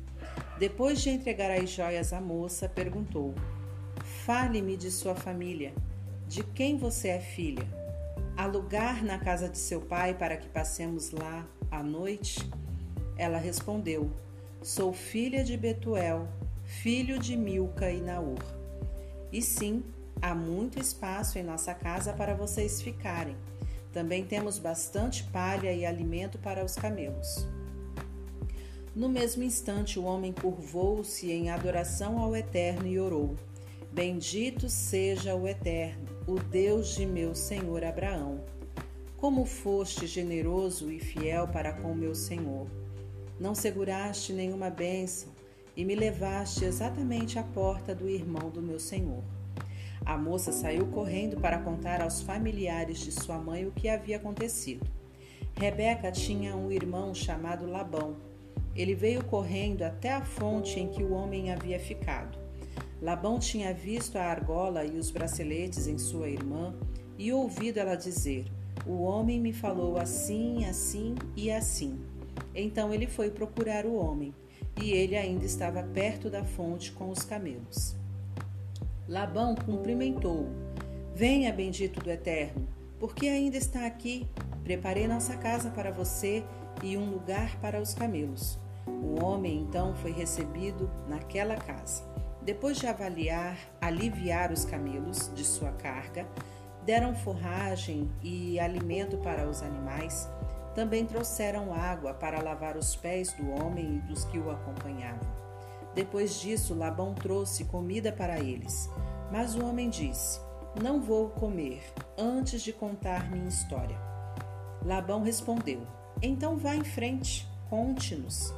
Depois 0.59 1.01
de 1.01 1.11
entregar 1.11 1.51
as 1.51 1.71
joias 1.71 2.13
à 2.13 2.21
moça, 2.21 2.69
perguntou: 2.69 3.35
Fale-me 4.25 4.77
de 4.77 4.89
sua 4.89 5.17
família. 5.17 5.75
De 6.29 6.45
quem 6.45 6.79
você 6.79 7.09
é 7.09 7.19
filha? 7.19 7.67
Há 8.37 8.47
lugar 8.47 9.03
na 9.03 9.19
casa 9.19 9.49
de 9.49 9.59
seu 9.59 9.81
pai 9.81 10.15
para 10.15 10.37
que 10.37 10.49
passemos 10.49 11.11
lá 11.11 11.45
à 11.69 11.83
noite? 11.83 12.39
Ela 13.19 13.37
respondeu: 13.37 14.13
Sou 14.63 14.93
filha 14.93 15.43
de 15.43 15.57
Betuel, 15.57 16.29
filho 16.63 17.19
de 17.19 17.37
Milca 17.37 17.91
e 17.91 18.01
Naor. 18.01 18.39
E 19.33 19.43
sim, 19.43 19.83
há 20.21 20.37
muito 20.37 20.79
espaço 20.79 21.37
em 21.37 21.43
nossa 21.43 21.75
casa 21.75 22.13
para 22.13 22.33
vocês 22.33 22.81
ficarem. 22.81 23.37
Também 23.93 24.25
temos 24.25 24.57
bastante 24.57 25.25
palha 25.25 25.73
e 25.73 25.85
alimento 25.85 26.39
para 26.39 26.65
os 26.65 26.77
camelos. 26.77 27.49
No 28.95 29.09
mesmo 29.09 29.43
instante, 29.43 29.99
o 29.99 30.05
homem 30.05 30.33
curvou-se 30.33 31.29
em 31.29 31.51
adoração 31.51 32.21
ao 32.21 32.37
Eterno 32.37 32.87
e 32.87 33.01
orou: 33.01 33.37
Bendito 33.93 34.71
seja 34.71 35.35
o 35.35 35.47
Eterno, 35.47 36.09
o 36.27 36.41
Deus 36.41 36.95
de 36.95 37.05
meu 37.05 37.35
senhor 37.35 37.85
Abraão. 37.85 38.43
Como 39.19 39.45
foste 39.45 40.07
generoso 40.07 40.91
e 40.91 40.99
fiel 40.99 41.47
para 41.49 41.75
com 41.75 41.95
meu 41.95 42.15
senhor. 42.15 42.67
Não 43.39 43.55
seguraste 43.55 44.33
nenhuma 44.33 44.71
bênção 44.71 45.31
e 45.77 45.85
me 45.85 45.95
levaste 45.95 46.65
exatamente 46.65 47.39
à 47.39 47.43
porta 47.43 47.95
do 47.95 48.09
irmão 48.09 48.49
do 48.49 48.63
meu 48.63 48.81
senhor. 48.81 49.23
A 50.07 50.17
moça 50.17 50.53
saiu 50.53 50.87
correndo 50.87 51.39
para 51.39 51.59
contar 51.59 52.01
aos 52.01 52.23
familiares 52.23 52.99
de 52.99 53.13
sua 53.13 53.37
mãe 53.37 53.67
o 53.67 53.73
que 53.73 53.91
havia 53.91 54.17
acontecido. 54.17 54.91
Rebeca 55.55 56.11
tinha 56.11 56.57
um 56.57 56.73
irmão 56.73 57.15
chamado 57.15 57.67
Labão. 57.67 58.17
Ele 58.75 58.95
veio 58.95 59.23
correndo 59.23 59.83
até 59.83 60.15
a 60.15 60.25
fonte 60.25 60.81
em 60.81 60.89
que 60.89 61.03
o 61.03 61.13
homem 61.13 61.53
havia 61.53 61.79
ficado. 61.79 62.42
Labão 63.03 63.41
tinha 63.41 63.75
visto 63.75 64.17
a 64.17 64.23
argola 64.23 64.85
e 64.85 64.97
os 64.97 65.11
braceletes 65.11 65.89
em 65.89 65.99
sua 65.99 66.29
irmã 66.29 66.73
e 67.19 67.33
ouvido 67.33 67.79
ela 67.79 67.97
dizer: 67.97 68.47
O 68.87 69.03
homem 69.03 69.41
me 69.41 69.53
falou 69.53 69.99
assim, 69.99 70.65
assim 70.67 71.17
e 71.35 71.51
assim. 71.51 71.99
Então 72.55 72.95
ele 72.95 73.09
foi 73.09 73.29
procurar 73.29 73.85
o 73.85 73.97
homem, 73.97 74.33
e 74.81 74.93
ele 74.93 75.17
ainda 75.17 75.45
estava 75.45 75.83
perto 75.83 76.31
da 76.31 76.45
fonte 76.45 76.93
com 76.93 77.11
os 77.11 77.25
camelos. 77.25 77.97
Labão 79.09 79.57
cumprimentou-o. 79.57 80.49
Venha, 81.13 81.53
bendito 81.53 81.99
do 82.01 82.09
Eterno, 82.09 82.69
porque 83.01 83.27
ainda 83.27 83.57
está 83.57 83.85
aqui. 83.85 84.29
Preparei 84.63 85.09
nossa 85.09 85.37
casa 85.37 85.71
para 85.71 85.91
você 85.91 86.45
e 86.85 86.97
um 86.97 87.11
lugar 87.11 87.61
para 87.61 87.81
os 87.81 87.95
camelos. 87.95 88.61
O 88.87 89.25
homem 89.25 89.59
então 89.59 89.93
foi 89.97 90.13
recebido 90.13 90.89
naquela 91.09 91.57
casa. 91.57 92.12
Depois 92.45 92.77
de 92.77 92.89
avaliar, 92.89 93.57
aliviar 93.81 94.51
os 94.51 94.65
camelos 94.65 95.31
de 95.33 95.45
sua 95.45 95.71
carga, 95.73 96.27
deram 96.85 97.15
forragem 97.15 98.11
e 98.21 98.59
alimento 98.59 99.17
para 99.19 99.49
os 99.49 99.63
animais. 99.63 100.29
Também 100.75 101.07
trouxeram 101.07 101.73
água 101.73 102.15
para 102.15 102.43
lavar 102.43 102.77
os 102.77 102.97
pés 102.97 103.33
do 103.35 103.49
homem 103.51 103.97
e 103.97 104.09
dos 104.09 104.25
que 104.25 104.39
o 104.39 104.51
acompanhavam. 104.51 105.31
Depois 105.95 106.41
disso, 106.41 106.75
Labão 106.75 107.15
trouxe 107.15 107.65
comida 107.67 108.11
para 108.11 108.41
eles. 108.41 108.91
Mas 109.31 109.55
o 109.55 109.65
homem 109.65 109.89
disse: 109.89 110.41
Não 110.83 111.01
vou 111.01 111.29
comer 111.29 111.85
antes 112.19 112.63
de 112.63 112.73
contar 112.73 113.31
minha 113.31 113.49
história. 113.49 113.97
Labão 114.85 115.23
respondeu: 115.23 115.87
Então 116.21 116.57
vá 116.57 116.75
em 116.75 116.85
frente, 116.85 117.47
conte-nos. 117.71 118.53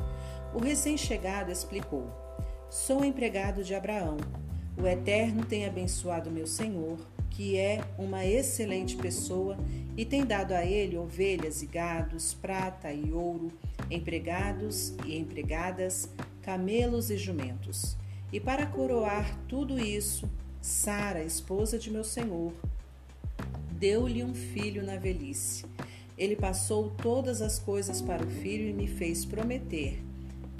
O 0.54 0.58
recém-chegado 0.58 1.50
explicou: 1.50 2.23
Sou 2.74 3.04
empregado 3.04 3.62
de 3.62 3.72
Abraão. 3.72 4.16
O 4.76 4.84
Eterno 4.84 5.46
tem 5.46 5.64
abençoado 5.64 6.28
meu 6.28 6.44
senhor, 6.44 6.98
que 7.30 7.56
é 7.56 7.80
uma 7.96 8.26
excelente 8.26 8.96
pessoa, 8.96 9.56
e 9.96 10.04
tem 10.04 10.26
dado 10.26 10.50
a 10.50 10.66
ele 10.66 10.98
ovelhas 10.98 11.62
e 11.62 11.66
gados, 11.66 12.34
prata 12.34 12.92
e 12.92 13.12
ouro, 13.12 13.52
empregados 13.88 14.92
e 15.06 15.16
empregadas, 15.16 16.08
camelos 16.42 17.10
e 17.10 17.16
jumentos. 17.16 17.96
E 18.32 18.40
para 18.40 18.66
coroar 18.66 19.38
tudo 19.46 19.78
isso, 19.78 20.28
Sara, 20.60 21.22
esposa 21.22 21.78
de 21.78 21.92
meu 21.92 22.02
senhor, 22.02 22.52
deu-lhe 23.70 24.24
um 24.24 24.34
filho 24.34 24.82
na 24.82 24.96
velhice. 24.96 25.64
Ele 26.18 26.34
passou 26.34 26.90
todas 26.90 27.40
as 27.40 27.56
coisas 27.56 28.02
para 28.02 28.24
o 28.24 28.30
filho 28.30 28.68
e 28.68 28.72
me 28.72 28.88
fez 28.88 29.24
prometer 29.24 30.03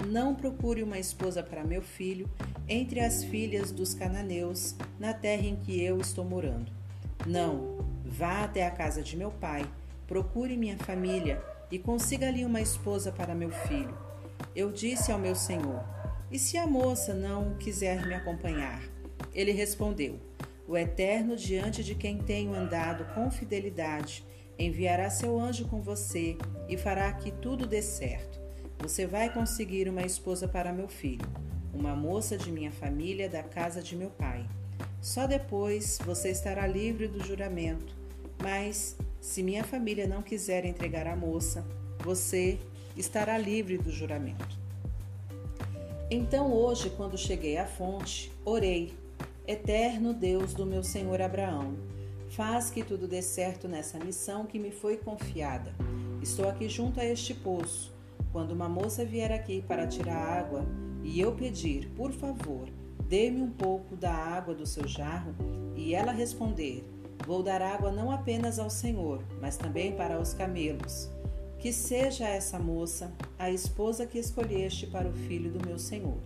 não 0.05 0.35
procure 0.35 0.83
uma 0.83 0.99
esposa 0.99 1.41
para 1.41 1.63
meu 1.63 1.81
filho 1.81 2.29
entre 2.67 2.99
as 2.99 3.23
filhas 3.23 3.71
dos 3.71 3.93
cananeus, 3.93 4.75
na 4.99 5.13
terra 5.13 5.45
em 5.45 5.55
que 5.55 5.81
eu 5.81 5.99
estou 5.99 6.25
morando. 6.25 6.71
Não, 7.25 7.77
vá 8.03 8.43
até 8.43 8.65
a 8.65 8.71
casa 8.71 9.01
de 9.01 9.15
meu 9.15 9.31
pai, 9.31 9.65
procure 10.07 10.57
minha 10.57 10.77
família 10.77 11.41
e 11.71 11.79
consiga 11.79 12.27
ali 12.27 12.45
uma 12.45 12.61
esposa 12.61 13.11
para 13.11 13.35
meu 13.35 13.49
filho. 13.49 13.97
Eu 14.55 14.71
disse 14.71 15.11
ao 15.11 15.19
meu 15.19 15.35
senhor: 15.35 15.83
E 16.31 16.37
se 16.37 16.57
a 16.57 16.67
moça 16.67 17.13
não 17.13 17.55
quiser 17.55 18.05
me 18.05 18.13
acompanhar? 18.13 18.81
Ele 19.33 19.51
respondeu: 19.51 20.19
O 20.67 20.77
Eterno, 20.77 21.35
diante 21.35 21.83
de 21.83 21.95
quem 21.95 22.17
tenho 22.19 22.53
andado 22.53 23.05
com 23.13 23.29
fidelidade, 23.31 24.25
enviará 24.57 25.09
seu 25.09 25.39
anjo 25.39 25.67
com 25.67 25.81
você 25.81 26.37
e 26.69 26.77
fará 26.77 27.11
que 27.13 27.31
tudo 27.31 27.67
dê 27.67 27.81
certo. 27.81 28.34
Você 28.79 29.07
vai 29.07 29.31
conseguir 29.33 29.89
uma 29.89 30.03
esposa 30.03 30.47
para 30.47 30.71
meu 30.71 30.87
filho, 30.87 31.25
uma 31.73 31.95
moça 31.95 32.37
de 32.37 32.51
minha 32.51 32.71
família 32.71 33.27
da 33.27 33.41
casa 33.41 33.81
de 33.81 33.95
meu 33.95 34.09
pai. 34.09 34.45
Só 35.01 35.25
depois 35.25 35.97
você 36.05 36.29
estará 36.29 36.67
livre 36.67 37.07
do 37.07 37.23
juramento. 37.23 37.95
Mas, 38.41 38.95
se 39.21 39.41
minha 39.41 39.63
família 39.63 40.07
não 40.07 40.21
quiser 40.21 40.65
entregar 40.65 41.07
a 41.07 41.15
moça, 41.15 41.65
você 41.99 42.59
estará 42.95 43.37
livre 43.37 43.77
do 43.77 43.91
juramento. 43.91 44.59
Então, 46.11 46.53
hoje, 46.53 46.91
quando 46.91 47.17
cheguei 47.17 47.57
à 47.57 47.65
fonte, 47.65 48.31
orei: 48.43 48.93
Eterno 49.47 50.13
Deus 50.13 50.53
do 50.53 50.65
meu 50.65 50.83
senhor 50.83 51.21
Abraão, 51.21 51.75
faz 52.29 52.69
que 52.69 52.83
tudo 52.83 53.07
dê 53.07 53.21
certo 53.21 53.67
nessa 53.67 53.97
missão 53.97 54.45
que 54.45 54.59
me 54.59 54.69
foi 54.69 54.97
confiada. 54.97 55.73
Estou 56.21 56.47
aqui 56.47 56.69
junto 56.69 56.99
a 56.99 57.05
este 57.05 57.33
poço 57.33 57.94
quando 58.35 58.51
uma 58.51 58.67
moça 58.67 59.05
vier 59.05 59.31
aqui 59.31 59.61
para 59.61 59.87
tirar 59.87 60.17
água 60.17 60.65
e 61.01 61.21
eu 61.21 61.31
pedir, 61.31 61.89
por 61.95 62.11
favor, 62.11 62.67
dê-me 63.07 63.41
um 63.41 63.49
pouco 63.49 63.95
da 63.95 64.11
água 64.11 64.53
do 64.53 64.65
seu 64.65 64.85
jarro, 64.85 65.33
e 65.73 65.95
ela 65.95 66.11
responder, 66.11 66.83
vou 67.25 67.41
dar 67.41 67.61
água 67.61 67.93
não 67.93 68.11
apenas 68.11 68.59
ao 68.59 68.69
Senhor, 68.69 69.23
mas 69.39 69.55
também 69.55 69.95
para 69.95 70.19
os 70.19 70.33
camelos. 70.33 71.09
Que 71.59 71.71
seja 71.71 72.27
essa 72.27 72.59
moça 72.59 73.09
a 73.39 73.49
esposa 73.49 74.05
que 74.05 74.19
escolheste 74.19 74.85
para 74.85 75.07
o 75.07 75.13
filho 75.13 75.49
do 75.49 75.65
meu 75.65 75.79
Senhor. 75.79 76.19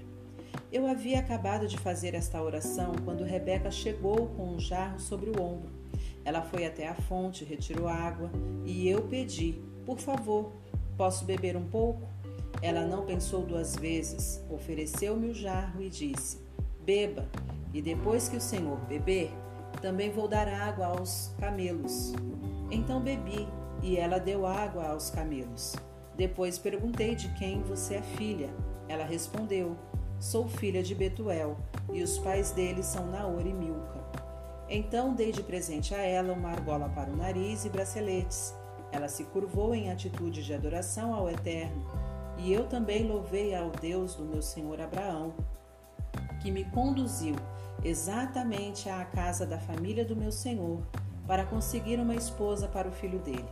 Eu 0.71 0.87
havia 0.87 1.19
acabado 1.19 1.67
de 1.67 1.77
fazer 1.77 2.15
esta 2.15 2.41
oração 2.41 2.93
quando 3.05 3.23
Rebeca 3.23 3.69
chegou 3.69 4.29
com 4.29 4.55
um 4.55 4.59
jarro 4.59 4.99
sobre 4.99 5.29
o 5.29 5.39
ombro. 5.39 5.69
Ela 6.25 6.41
foi 6.41 6.65
até 6.65 6.87
a 6.87 6.95
fonte, 6.95 7.45
retirou 7.45 7.87
água 7.87 8.31
e 8.65 8.89
eu 8.89 9.03
pedi: 9.03 9.61
Por 9.85 9.99
favor, 9.99 10.58
Posso 10.99 11.23
beber 11.23 11.55
um 11.55 11.63
pouco? 11.63 12.01
Ela 12.61 12.85
não 12.85 13.05
pensou 13.05 13.43
duas 13.43 13.73
vezes, 13.73 14.43
ofereceu-me 14.49 15.29
o 15.29 15.33
jarro 15.33 15.81
e 15.81 15.89
disse: 15.89 16.45
Beba, 16.81 17.25
e 17.73 17.81
depois 17.81 18.27
que 18.27 18.35
o 18.35 18.41
Senhor 18.41 18.77
beber, 18.81 19.31
também 19.81 20.11
vou 20.11 20.27
dar 20.27 20.45
água 20.45 20.87
aos 20.87 21.33
camelos. 21.39 22.11
Então 22.69 22.99
bebi, 22.99 23.47
e 23.81 23.95
ela 23.95 24.19
deu 24.19 24.45
água 24.45 24.89
aos 24.89 25.09
camelos. 25.09 25.73
Depois 26.17 26.59
perguntei 26.59 27.15
de 27.15 27.29
quem 27.35 27.63
você 27.63 27.95
é 27.95 28.01
filha. 28.01 28.49
Ela 28.89 29.05
respondeu: 29.05 29.77
Sou 30.19 30.49
filha 30.49 30.83
de 30.83 30.93
Betuel, 30.93 31.55
e 31.93 32.03
os 32.03 32.19
pais 32.19 32.51
dele 32.51 32.83
são 32.83 33.09
Naor 33.09 33.47
e 33.47 33.53
Milca. 33.53 34.03
Então 34.67 35.13
dei 35.13 35.31
de 35.31 35.43
presente 35.43 35.95
a 35.95 36.01
ela 36.01 36.33
uma 36.33 36.49
argola 36.49 36.89
para 36.89 37.09
o 37.09 37.15
nariz 37.15 37.63
e 37.63 37.69
braceletes. 37.69 38.58
Ela 38.91 39.07
se 39.07 39.23
curvou 39.25 39.73
em 39.73 39.91
atitude 39.91 40.43
de 40.43 40.53
adoração 40.53 41.13
ao 41.13 41.29
Eterno, 41.29 41.85
e 42.37 42.53
eu 42.53 42.67
também 42.67 43.07
louvei 43.07 43.55
ao 43.55 43.69
Deus 43.69 44.15
do 44.15 44.25
meu 44.25 44.41
senhor 44.41 44.79
Abraão, 44.79 45.33
que 46.41 46.51
me 46.51 46.63
conduziu 46.65 47.35
exatamente 47.83 48.89
à 48.89 49.03
casa 49.05 49.45
da 49.45 49.59
família 49.59 50.05
do 50.05 50.15
meu 50.15 50.31
senhor 50.31 50.81
para 51.27 51.45
conseguir 51.45 51.99
uma 51.99 52.15
esposa 52.15 52.67
para 52.67 52.87
o 52.87 52.91
filho 52.91 53.19
dele. 53.19 53.49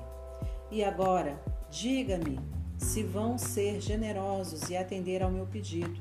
E 0.72 0.84
agora, 0.84 1.40
diga-me 1.70 2.40
se 2.78 3.04
vão 3.04 3.38
ser 3.38 3.80
generosos 3.82 4.70
e 4.70 4.78
atender 4.78 5.22
ao 5.22 5.32
meu 5.32 5.46
pedido. 5.46 6.00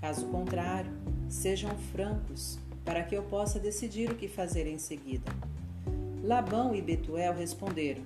Caso 0.00 0.26
contrário, 0.26 0.92
sejam 1.28 1.70
francos, 1.92 2.58
para 2.84 3.02
que 3.02 3.14
eu 3.14 3.22
possa 3.22 3.58
decidir 3.58 4.10
o 4.10 4.16
que 4.16 4.28
fazer 4.28 4.66
em 4.66 4.78
seguida. 4.78 5.30
Labão 6.22 6.74
e 6.74 6.82
Betuel 6.82 7.34
responderam: 7.34 8.02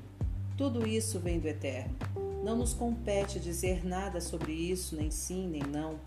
tudo 0.56 0.86
isso 0.86 1.20
vem 1.20 1.38
do 1.38 1.46
Eterno. 1.46 1.94
Não 2.42 2.56
nos 2.56 2.72
compete 2.72 3.38
dizer 3.38 3.84
nada 3.84 4.20
sobre 4.20 4.52
isso, 4.52 4.96
nem 4.96 5.10
sim, 5.10 5.46
nem 5.46 5.62
não. 5.62 5.98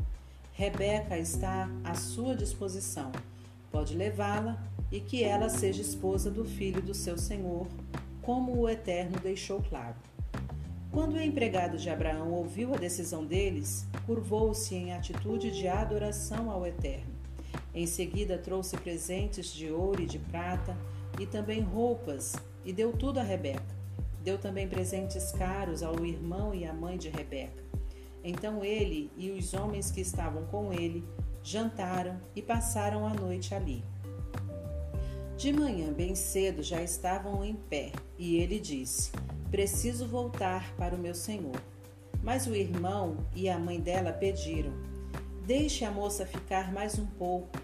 Rebeca 0.53 1.17
está 1.17 1.69
à 1.83 1.93
sua 1.93 2.35
disposição. 2.35 3.11
Pode 3.71 3.95
levá-la 3.95 4.61
e 4.91 4.99
que 4.99 5.23
ela 5.23 5.49
seja 5.49 5.81
esposa 5.81 6.31
do 6.31 6.43
filho 6.43 6.81
do 6.81 6.95
seu 6.95 7.17
senhor, 7.17 7.67
como 8.23 8.57
o 8.57 8.67
Eterno 8.67 9.19
deixou 9.21 9.61
claro. 9.61 9.95
Quando 10.91 11.13
o 11.13 11.21
empregado 11.21 11.77
de 11.77 11.87
Abraão 11.87 12.31
ouviu 12.31 12.73
a 12.73 12.77
decisão 12.77 13.23
deles, 13.23 13.85
curvou-se 14.07 14.73
em 14.73 14.93
atitude 14.93 15.51
de 15.51 15.67
adoração 15.67 16.49
ao 16.49 16.65
Eterno. 16.65 17.13
Em 17.75 17.85
seguida, 17.85 18.37
trouxe 18.37 18.75
presentes 18.77 19.53
de 19.53 19.69
ouro 19.69 20.01
e 20.01 20.07
de 20.07 20.17
prata 20.17 20.75
e 21.19 21.27
também 21.27 21.61
roupas 21.61 22.35
e 22.65 22.73
deu 22.73 22.91
tudo 22.91 23.19
a 23.19 23.23
Rebeca. 23.23 23.78
Deu 24.29 24.37
também 24.37 24.67
presentes 24.67 25.31
caros 25.31 25.81
ao 25.81 26.05
irmão 26.05 26.53
e 26.53 26.63
à 26.63 26.71
mãe 26.71 26.99
de 26.99 27.09
Rebeca. 27.09 27.63
Então 28.23 28.63
ele 28.63 29.09
e 29.17 29.31
os 29.31 29.55
homens 29.55 29.89
que 29.89 30.01
estavam 30.01 30.45
com 30.45 30.71
ele 30.71 31.03
jantaram 31.41 32.21
e 32.35 32.41
passaram 32.43 33.07
a 33.07 33.09
noite 33.11 33.55
ali. 33.55 33.83
De 35.35 35.51
manhã, 35.51 35.91
bem 35.91 36.13
cedo, 36.13 36.61
já 36.61 36.79
estavam 36.79 37.43
em 37.43 37.55
pé, 37.55 37.91
e 38.19 38.35
ele 38.35 38.59
disse: 38.59 39.11
Preciso 39.49 40.07
voltar 40.07 40.75
para 40.75 40.93
o 40.93 40.99
meu 40.99 41.15
senhor. 41.15 41.59
Mas 42.21 42.45
o 42.45 42.53
irmão 42.53 43.25
e 43.35 43.49
a 43.49 43.57
mãe 43.57 43.81
dela 43.81 44.13
pediram: 44.13 44.73
Deixe 45.47 45.83
a 45.83 45.89
moça 45.89 46.23
ficar 46.23 46.71
mais 46.71 46.99
um 46.99 47.07
pouco, 47.07 47.57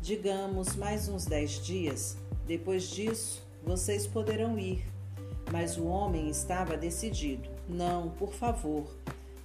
digamos 0.00 0.76
mais 0.76 1.08
uns 1.08 1.26
dez 1.26 1.60
dias. 1.60 2.16
Depois 2.46 2.88
disso, 2.88 3.44
vocês 3.64 4.06
poderão 4.06 4.56
ir. 4.56 4.91
Mas 5.52 5.76
o 5.76 5.84
homem 5.84 6.30
estava 6.30 6.78
decidido: 6.78 7.46
Não, 7.68 8.08
por 8.08 8.32
favor, 8.32 8.86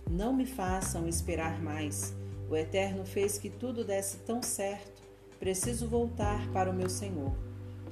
não 0.09 0.31
me 0.31 0.45
façam 0.45 1.05
esperar 1.05 1.61
mais. 1.61 2.15
O 2.49 2.55
Eterno 2.55 3.05
fez 3.05 3.38
que 3.38 3.49
tudo 3.49 3.84
desse 3.84 4.19
tão 4.19 4.41
certo. 4.41 5.03
Preciso 5.38 5.85
voltar 5.85 6.47
para 6.53 6.71
o 6.71 6.73
meu 6.73 6.89
senhor. 6.89 7.34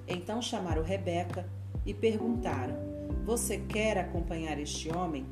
Então 0.07 0.41
chamaram 0.41 0.81
Rebeca 0.81 1.45
e 1.85 1.93
perguntaram: 1.93 2.77
Você 3.25 3.57
quer 3.57 3.97
acompanhar 3.97 4.57
este 4.59 4.89
homem? 4.95 5.25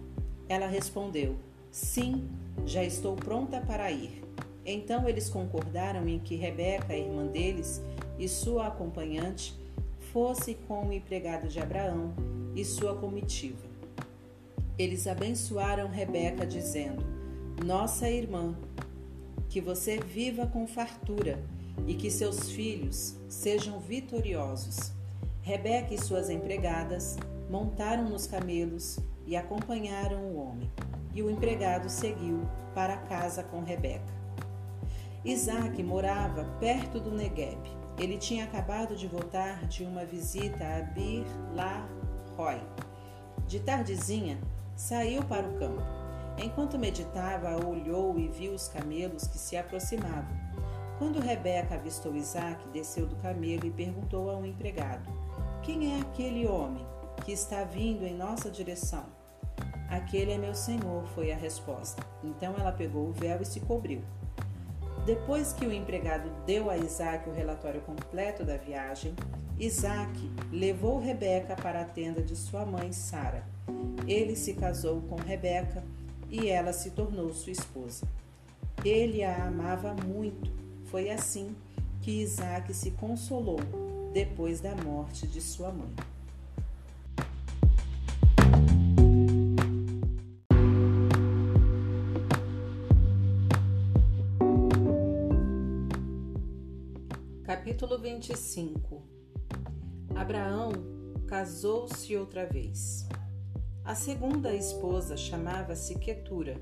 Ela 0.49 0.67
respondeu: 0.67 1.37
Sim, 1.71 2.27
já 2.65 2.83
estou 2.83 3.15
pronta 3.15 3.61
para 3.61 3.89
ir. 3.91 4.21
Então 4.65 5.07
eles 5.07 5.29
concordaram 5.29 6.05
em 6.05 6.19
que 6.19 6.35
Rebeca, 6.35 6.91
a 6.91 6.97
irmã 6.97 7.27
deles, 7.27 7.81
e 8.19 8.27
sua 8.27 8.67
acompanhante 8.67 9.62
fosse 10.13 10.53
com 10.67 10.87
o 10.87 10.93
empregado 10.93 11.47
de 11.47 11.59
Abraão 11.59 12.13
e 12.55 12.63
sua 12.63 12.95
comitiva. 12.95 13.67
Eles 14.77 15.07
abençoaram 15.07 15.89
Rebeca, 15.89 16.45
dizendo: 16.45 17.03
Nossa 17.65 18.07
irmã, 18.07 18.55
que 19.49 19.59
você 19.59 19.99
viva 19.99 20.45
com 20.45 20.67
fartura 20.67 21.43
e 21.87 21.95
que 21.95 22.11
seus 22.11 22.51
filhos 22.51 23.17
sejam 23.27 23.79
vitoriosos. 23.79 24.91
Rebeca 25.41 25.93
e 25.93 26.01
suas 26.01 26.29
empregadas 26.29 27.17
montaram 27.49 28.07
nos 28.07 28.27
camelos 28.27 28.99
e 29.25 29.35
acompanharam 29.35 30.21
o 30.21 30.37
homem, 30.37 30.71
e 31.13 31.23
o 31.23 31.29
empregado 31.29 31.89
seguiu 31.89 32.47
para 32.73 32.97
casa 32.97 33.43
com 33.43 33.61
Rebeca. 33.61 34.13
Isaac 35.25 35.81
morava 35.81 36.45
perto 36.59 36.99
do 36.99 37.11
Negueb. 37.11 37.82
Ele 37.97 38.17
tinha 38.17 38.45
acabado 38.45 38.95
de 38.95 39.07
voltar 39.07 39.65
de 39.67 39.83
uma 39.83 40.03
visita 40.05 40.63
a 40.63 40.81
Bir 40.81 41.25
La 41.55 41.87
Roy. 42.35 42.59
De 43.47 43.59
tardezinha, 43.59 44.39
saiu 44.75 45.23
para 45.23 45.47
o 45.47 45.59
campo. 45.59 45.81
Enquanto 46.37 46.79
meditava, 46.79 47.63
olhou 47.65 48.17
e 48.17 48.27
viu 48.27 48.53
os 48.53 48.67
camelos 48.67 49.27
que 49.27 49.37
se 49.37 49.55
aproximavam. 49.55 50.35
Quando 50.97 51.19
Rebeca 51.19 51.75
avistou 51.75 52.15
Isaac, 52.15 52.67
desceu 52.69 53.05
do 53.05 53.15
camelo 53.17 53.65
e 53.65 53.71
perguntou 53.71 54.29
ao 54.29 54.45
empregado: 54.45 55.09
Quem 55.61 55.95
é 55.95 56.01
aquele 56.01 56.47
homem 56.47 56.85
que 57.23 57.31
está 57.31 57.63
vindo 57.63 58.05
em 58.05 58.15
nossa 58.15 58.49
direção? 58.49 59.05
Aquele 59.89 60.31
é 60.31 60.37
meu 60.37 60.55
senhor, 60.55 61.05
foi 61.13 61.31
a 61.31 61.35
resposta. 61.35 62.03
Então 62.23 62.55
ela 62.57 62.71
pegou 62.71 63.09
o 63.09 63.13
véu 63.13 63.41
e 63.41 63.45
se 63.45 63.59
cobriu. 63.59 64.01
Depois 65.05 65.51
que 65.51 65.65
o 65.65 65.73
empregado 65.73 66.29
deu 66.45 66.69
a 66.69 66.77
Isaac 66.77 67.29
o 67.29 67.33
relatório 67.33 67.81
completo 67.81 68.45
da 68.45 68.55
viagem, 68.55 69.13
Isaac 69.59 70.31
levou 70.49 70.97
Rebeca 70.97 71.57
para 71.57 71.81
a 71.81 71.85
tenda 71.85 72.21
de 72.21 72.37
sua 72.37 72.65
mãe 72.65 72.93
Sara. 72.93 73.43
Ele 74.07 74.33
se 74.33 74.53
casou 74.53 75.01
com 75.01 75.15
Rebeca 75.15 75.83
e 76.29 76.47
ela 76.47 76.71
se 76.71 76.91
tornou 76.91 77.33
sua 77.33 77.51
esposa. 77.51 78.07
Ele 78.83 79.25
a 79.25 79.45
amava 79.45 79.93
muito. 79.93 80.49
Foi 80.85 81.09
assim 81.09 81.53
que 82.01 82.21
Isaac 82.21 82.73
se 82.73 82.91
consolou 82.91 83.59
depois 84.13 84.61
da 84.61 84.73
morte 84.73 85.27
de 85.27 85.41
sua 85.41 85.69
mãe. 85.69 85.93
Capítulo 97.53 97.99
25 97.99 99.03
Abraão 100.15 100.71
casou-se 101.27 102.17
outra 102.17 102.47
vez. 102.47 103.07
A 103.85 103.93
segunda 103.93 104.55
esposa 104.55 105.15
chamava-se 105.15 105.99
Quetura. 105.99 106.59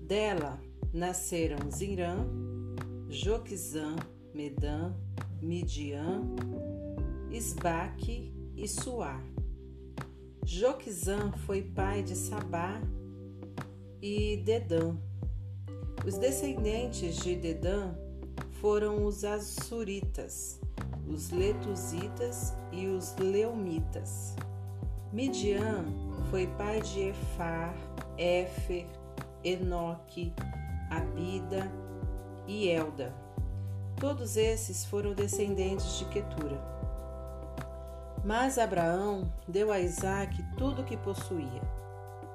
Dela 0.00 0.58
nasceram 0.90 1.70
Zirã, 1.70 2.16
Joquizã, 3.10 3.94
Medã, 4.32 4.94
Midian, 5.42 6.22
Isbaque 7.30 8.32
e 8.56 8.66
Suá. 8.66 9.22
Joquizã 10.46 11.30
foi 11.44 11.60
pai 11.60 12.02
de 12.02 12.16
Sabá 12.16 12.80
e 14.00 14.38
Dedã. 14.38 14.96
Os 16.06 16.16
descendentes 16.16 17.16
de 17.16 17.36
Dedã 17.36 17.94
foram 18.60 19.06
os 19.06 19.24
Assuritas, 19.24 20.60
os 21.08 21.30
Letusitas 21.30 22.54
e 22.70 22.86
os 22.86 23.16
Leumitas. 23.16 24.36
Midian 25.12 25.86
foi 26.30 26.46
pai 26.46 26.82
de 26.82 27.08
Efar, 27.08 27.74
Éfer, 28.18 28.86
Enoque, 29.42 30.32
Abida 30.90 31.72
e 32.46 32.68
Elda. 32.68 33.14
Todos 33.96 34.36
esses 34.36 34.84
foram 34.84 35.14
descendentes 35.14 35.98
de 35.98 36.04
Quetura. 36.06 36.60
Mas 38.22 38.58
Abraão 38.58 39.32
deu 39.48 39.72
a 39.72 39.80
Isaac 39.80 40.36
tudo 40.58 40.82
o 40.82 40.84
que 40.84 40.98
possuía. 40.98 41.62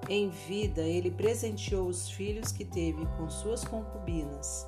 Em 0.09 0.29
vida, 0.29 0.81
ele 0.81 1.11
presenteou 1.11 1.87
os 1.87 2.09
filhos 2.09 2.51
que 2.51 2.65
teve 2.65 3.05
com 3.17 3.29
suas 3.29 3.63
concubinas 3.63 4.67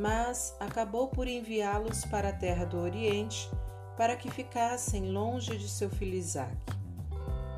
mas 0.00 0.56
acabou 0.58 1.08
por 1.08 1.28
enviá-los 1.28 2.06
para 2.06 2.30
a 2.30 2.32
terra 2.32 2.64
do 2.64 2.78
Oriente 2.78 3.50
para 3.98 4.16
que 4.16 4.30
ficassem 4.30 5.10
longe 5.10 5.58
de 5.58 5.68
seu 5.68 5.90
filho 5.90 6.14
Isaque. 6.14 6.72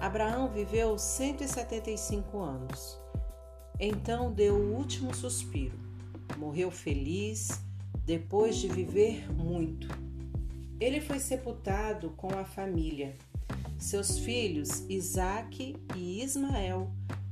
Abraão 0.01 0.49
viveu 0.49 0.99
175 0.99 2.37
anos. 2.41 2.99
Então 3.79 4.33
deu 4.33 4.57
o 4.57 4.75
último 4.75 5.15
suspiro. 5.15 5.79
Morreu 6.37 6.73
feliz 6.73 7.61
depois 8.05 8.57
de 8.57 8.67
viver 8.67 9.33
muito. 9.33 9.87
Ele 10.81 11.01
foi 11.01 11.21
sepultado 11.21 12.11
com 12.17 12.37
a 12.37 12.45
família. 12.45 13.15
Seus 13.79 14.19
filhos 14.19 14.85
Isaque 14.89 15.77
e 15.95 16.21
Ismael 16.21 16.91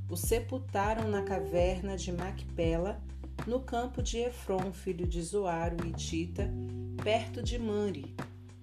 o 0.09 0.15
sepultaram 0.15 1.09
na 1.09 1.23
caverna 1.23 1.97
de 1.97 2.13
Macpela 2.13 3.01
no 3.47 3.59
campo 3.59 4.01
de 4.01 4.17
Efron, 4.17 4.71
filho 4.71 5.07
de 5.07 5.21
Zoar, 5.21 5.73
o 5.73 5.87
Itita, 5.87 6.49
perto 7.03 7.41
de 7.41 7.57
Manre, 7.57 8.15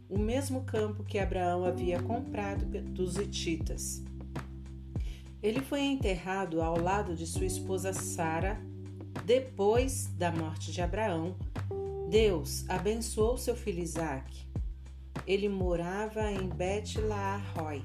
o 0.09 0.19
mesmo 0.19 0.65
campo 0.65 1.05
que 1.05 1.19
Abraão 1.19 1.65
havia 1.65 2.01
comprado 2.03 2.65
dos 2.83 3.17
Ititas. 3.17 4.03
Ele 5.43 5.61
foi 5.61 5.81
enterrado 5.83 6.61
ao 6.63 6.81
lado 6.81 7.15
de 7.15 7.27
sua 7.27 7.47
esposa 7.47 7.93
Sara 7.93 8.61
depois 9.25 10.07
da 10.17 10.33
morte 10.33 10.73
de 10.73 10.81
Abraão. 10.81 11.37
Deus 12.09 12.69
abençoou 12.69 13.37
seu 13.37 13.55
filho 13.55 13.83
Isaque. 13.83 14.47
Ele 15.27 15.49
morava 15.49 16.31
em 16.33 16.49
Bet-Laaroi. 16.49 17.85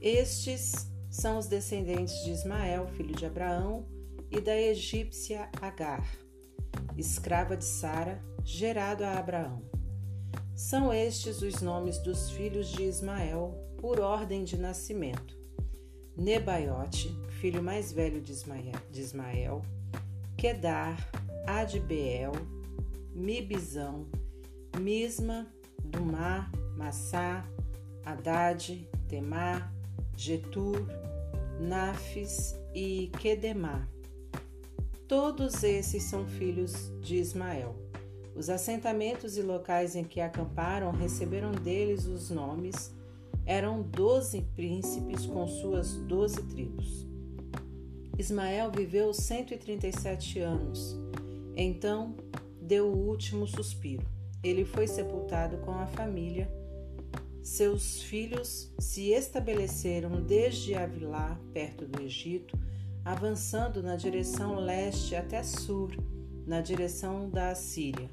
Estes 0.00 0.88
são 1.10 1.38
os 1.38 1.46
descendentes 1.46 2.22
de 2.24 2.30
Ismael, 2.30 2.86
filho 2.88 3.14
de 3.14 3.26
Abraão, 3.26 3.84
e 4.30 4.40
da 4.40 4.56
egípcia 4.56 5.48
Agar, 5.60 6.06
escrava 6.96 7.56
de 7.56 7.64
Sara, 7.64 8.22
gerado 8.44 9.04
a 9.04 9.18
Abraão. 9.18 9.62
São 10.54 10.92
estes 10.92 11.42
os 11.42 11.60
nomes 11.60 11.98
dos 11.98 12.30
filhos 12.30 12.68
de 12.68 12.84
Ismael 12.84 13.54
por 13.78 14.00
ordem 14.00 14.42
de 14.42 14.56
nascimento: 14.56 15.38
Nebaiote, 16.16 17.10
filho 17.40 17.62
mais 17.62 17.92
velho 17.92 18.20
de 18.20 18.32
Ismael, 19.00 19.62
Kedar, 20.36 20.96
Adbeel, 21.46 22.32
Mibizão, 23.14 24.06
Misma, 24.80 25.46
Dumá, 25.84 26.50
Massá, 26.76 27.46
Haddad, 28.04 28.88
Temar, 29.08 29.72
Getur, 30.16 30.86
Nafis 31.60 32.54
e 32.74 33.10
Quedemá. 33.18 33.86
Todos 35.08 35.62
esses 35.62 36.02
são 36.02 36.26
filhos 36.26 36.90
de 37.00 37.14
Ismael. 37.16 37.76
Os 38.34 38.50
assentamentos 38.50 39.36
e 39.36 39.42
locais 39.42 39.94
em 39.94 40.02
que 40.02 40.20
acamparam 40.20 40.90
receberam 40.90 41.52
deles 41.52 42.06
os 42.06 42.28
nomes. 42.28 42.92
Eram 43.44 43.82
doze 43.82 44.42
príncipes 44.56 45.24
com 45.24 45.46
suas 45.46 45.94
doze 45.94 46.42
tribos. 46.42 47.06
Ismael 48.18 48.72
viveu 48.72 49.14
137 49.14 50.40
anos. 50.40 50.96
Então 51.56 52.16
deu 52.60 52.88
o 52.88 53.08
último 53.08 53.46
suspiro. 53.46 54.04
Ele 54.42 54.64
foi 54.64 54.88
sepultado 54.88 55.58
com 55.58 55.70
a 55.70 55.86
família. 55.86 56.50
Seus 57.44 58.02
filhos 58.02 58.72
se 58.76 59.12
estabeleceram 59.12 60.20
desde 60.20 60.74
Avilá, 60.74 61.40
perto 61.52 61.86
do 61.86 62.02
Egito, 62.02 62.58
avançando 63.06 63.84
na 63.84 63.94
direção 63.94 64.56
leste 64.56 65.14
até 65.14 65.40
Sur, 65.40 65.92
na 66.44 66.60
direção 66.60 67.30
da 67.30 67.50
Assíria. 67.50 68.10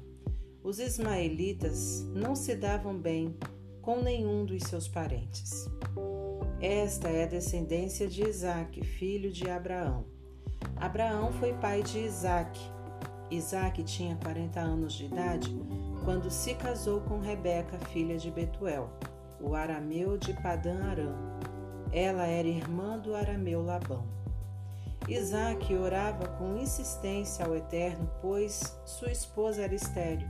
Os 0.62 0.78
ismaelitas 0.78 2.04
não 2.14 2.36
se 2.36 2.54
davam 2.54 2.96
bem 2.96 3.36
com 3.82 4.00
nenhum 4.00 4.44
dos 4.44 4.62
seus 4.62 4.86
parentes. 4.86 5.68
Esta 6.60 7.08
é 7.08 7.24
a 7.24 7.26
descendência 7.26 8.06
de 8.06 8.22
Isaque, 8.22 8.84
filho 8.84 9.32
de 9.32 9.50
Abraão. 9.50 10.04
Abraão 10.76 11.32
foi 11.32 11.52
pai 11.54 11.82
de 11.82 11.98
Isaque. 11.98 12.62
Isaque 13.32 13.82
tinha 13.82 14.14
40 14.22 14.60
anos 14.60 14.92
de 14.92 15.06
idade 15.06 15.52
quando 16.04 16.30
se 16.30 16.54
casou 16.54 17.00
com 17.00 17.18
Rebeca, 17.18 17.80
filha 17.86 18.16
de 18.16 18.30
Betuel, 18.30 18.92
o 19.40 19.56
arameu 19.56 20.16
de 20.16 20.32
Padã 20.34 20.84
Aram. 20.84 21.16
Ela 21.90 22.26
era 22.26 22.46
irmã 22.46 22.96
do 22.96 23.12
arameu 23.12 23.60
Labão. 23.60 24.23
Isaque 25.08 25.74
orava 25.74 26.26
com 26.28 26.56
insistência 26.56 27.44
ao 27.44 27.54
Eterno, 27.54 28.10
pois 28.20 28.78
sua 28.84 29.10
esposa 29.10 29.62
era 29.62 29.74
estéril, 29.74 30.28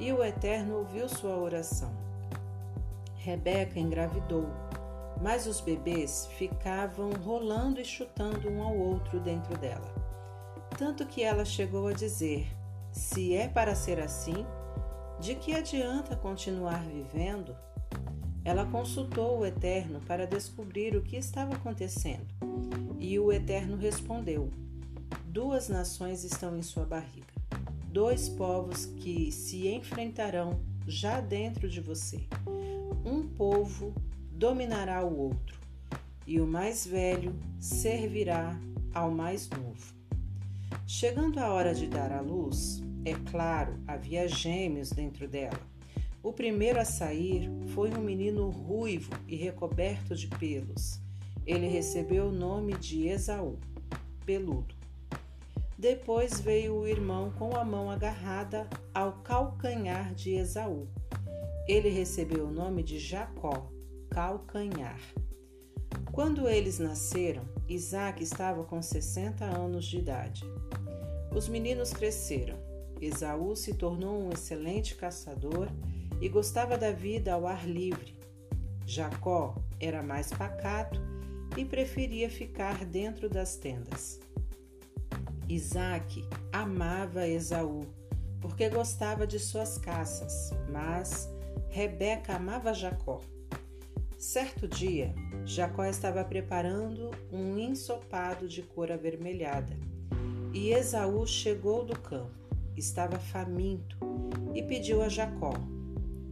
e 0.00 0.12
o 0.12 0.22
Eterno 0.22 0.78
ouviu 0.78 1.08
sua 1.08 1.36
oração. 1.36 1.92
Rebeca 3.16 3.78
engravidou 3.78 4.48
mas 5.20 5.46
os 5.46 5.60
bebês 5.60 6.28
ficavam 6.36 7.12
rolando 7.12 7.80
e 7.80 7.84
chutando 7.84 8.48
um 8.48 8.62
ao 8.62 8.76
outro 8.76 9.20
dentro 9.20 9.56
dela. 9.58 9.94
Tanto 10.76 11.06
que 11.06 11.22
ela 11.22 11.44
chegou 11.44 11.88
a 11.88 11.92
dizer: 11.92 12.46
Se 12.92 13.34
é 13.34 13.48
para 13.48 13.74
ser 13.74 14.00
assim, 14.00 14.44
de 15.20 15.34
que 15.34 15.54
adianta 15.54 16.16
continuar 16.16 16.82
vivendo? 16.84 17.56
Ela 18.44 18.66
consultou 18.66 19.38
o 19.38 19.46
Eterno 19.46 20.00
para 20.06 20.26
descobrir 20.26 20.94
o 20.94 21.02
que 21.02 21.16
estava 21.16 21.54
acontecendo. 21.54 22.26
E 23.06 23.18
o 23.18 23.30
Eterno 23.30 23.76
respondeu: 23.76 24.50
Duas 25.26 25.68
nações 25.68 26.24
estão 26.24 26.56
em 26.56 26.62
sua 26.62 26.86
barriga, 26.86 27.34
dois 27.92 28.30
povos 28.30 28.86
que 28.86 29.30
se 29.30 29.68
enfrentarão 29.68 30.58
já 30.86 31.20
dentro 31.20 31.68
de 31.68 31.82
você. 31.82 32.26
Um 33.04 33.28
povo 33.28 33.94
dominará 34.32 35.04
o 35.04 35.18
outro, 35.18 35.60
e 36.26 36.40
o 36.40 36.46
mais 36.46 36.86
velho 36.86 37.38
servirá 37.60 38.58
ao 38.94 39.10
mais 39.10 39.50
novo. 39.50 39.94
Chegando 40.86 41.38
a 41.40 41.52
hora 41.52 41.74
de 41.74 41.86
dar 41.86 42.10
à 42.10 42.22
luz, 42.22 42.82
é 43.04 43.12
claro, 43.30 43.78
havia 43.86 44.26
gêmeos 44.26 44.88
dentro 44.88 45.28
dela. 45.28 45.60
O 46.22 46.32
primeiro 46.32 46.80
a 46.80 46.86
sair 46.86 47.50
foi 47.74 47.90
um 47.90 48.00
menino 48.00 48.48
ruivo 48.48 49.10
e 49.28 49.36
recoberto 49.36 50.16
de 50.16 50.26
pelos. 50.26 51.03
Ele 51.46 51.66
recebeu 51.66 52.28
o 52.28 52.32
nome 52.32 52.74
de 52.74 53.06
Esaú, 53.06 53.58
peludo. 54.24 54.74
Depois 55.76 56.40
veio 56.40 56.74
o 56.74 56.88
irmão 56.88 57.30
com 57.32 57.54
a 57.54 57.62
mão 57.62 57.90
agarrada 57.90 58.66
ao 58.94 59.12
calcanhar 59.22 60.14
de 60.14 60.30
Esaú. 60.30 60.88
Ele 61.68 61.90
recebeu 61.90 62.46
o 62.46 62.50
nome 62.50 62.82
de 62.82 62.98
Jacó, 62.98 63.70
calcanhar. 64.08 64.98
Quando 66.10 66.48
eles 66.48 66.78
nasceram, 66.78 67.42
Isaac 67.68 68.22
estava 68.22 68.64
com 68.64 68.80
60 68.80 69.44
anos 69.44 69.84
de 69.84 69.98
idade. 69.98 70.44
Os 71.34 71.48
meninos 71.48 71.92
cresceram. 71.92 72.56
Esaú 73.00 73.54
se 73.54 73.74
tornou 73.74 74.22
um 74.22 74.30
excelente 74.30 74.94
caçador 74.94 75.68
e 76.20 76.28
gostava 76.28 76.78
da 76.78 76.92
vida 76.92 77.34
ao 77.34 77.46
ar 77.46 77.68
livre. 77.68 78.18
Jacó 78.86 79.56
era 79.80 80.02
mais 80.02 80.30
pacato 80.32 81.13
e 81.56 81.64
preferia 81.64 82.28
ficar 82.28 82.84
dentro 82.84 83.28
das 83.28 83.56
tendas. 83.56 84.20
Isaac 85.48 86.24
amava 86.52 87.26
Esaú 87.26 87.82
porque 88.40 88.68
gostava 88.68 89.26
de 89.26 89.38
suas 89.38 89.78
caças, 89.78 90.50
mas 90.70 91.28
Rebeca 91.70 92.36
amava 92.36 92.74
Jacó 92.74 93.20
Certo 94.24 94.66
dia, 94.66 95.14
Jacó 95.44 95.84
estava 95.84 96.24
preparando 96.24 97.10
um 97.30 97.58
ensopado 97.58 98.48
de 98.48 98.62
cor 98.62 98.90
avermelhada 98.90 99.76
e 100.50 100.70
Esaú 100.70 101.26
chegou 101.26 101.84
do 101.84 101.92
campo. 101.98 102.32
Estava 102.74 103.18
faminto 103.18 103.98
e 104.54 104.62
pediu 104.62 105.02
a 105.02 105.10
Jacó: 105.10 105.52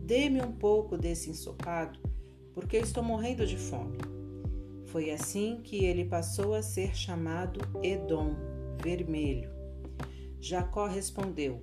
Dê-me 0.06 0.40
um 0.40 0.52
pouco 0.52 0.96
desse 0.96 1.28
ensopado, 1.28 2.00
porque 2.54 2.78
estou 2.78 3.02
morrendo 3.02 3.46
de 3.46 3.58
fome. 3.58 3.98
Foi 4.92 5.10
assim 5.10 5.62
que 5.64 5.86
ele 5.86 6.04
passou 6.04 6.52
a 6.52 6.60
ser 6.60 6.94
chamado 6.94 7.60
Edom, 7.82 8.36
vermelho. 8.82 9.50
Jacó 10.38 10.86
respondeu: 10.86 11.62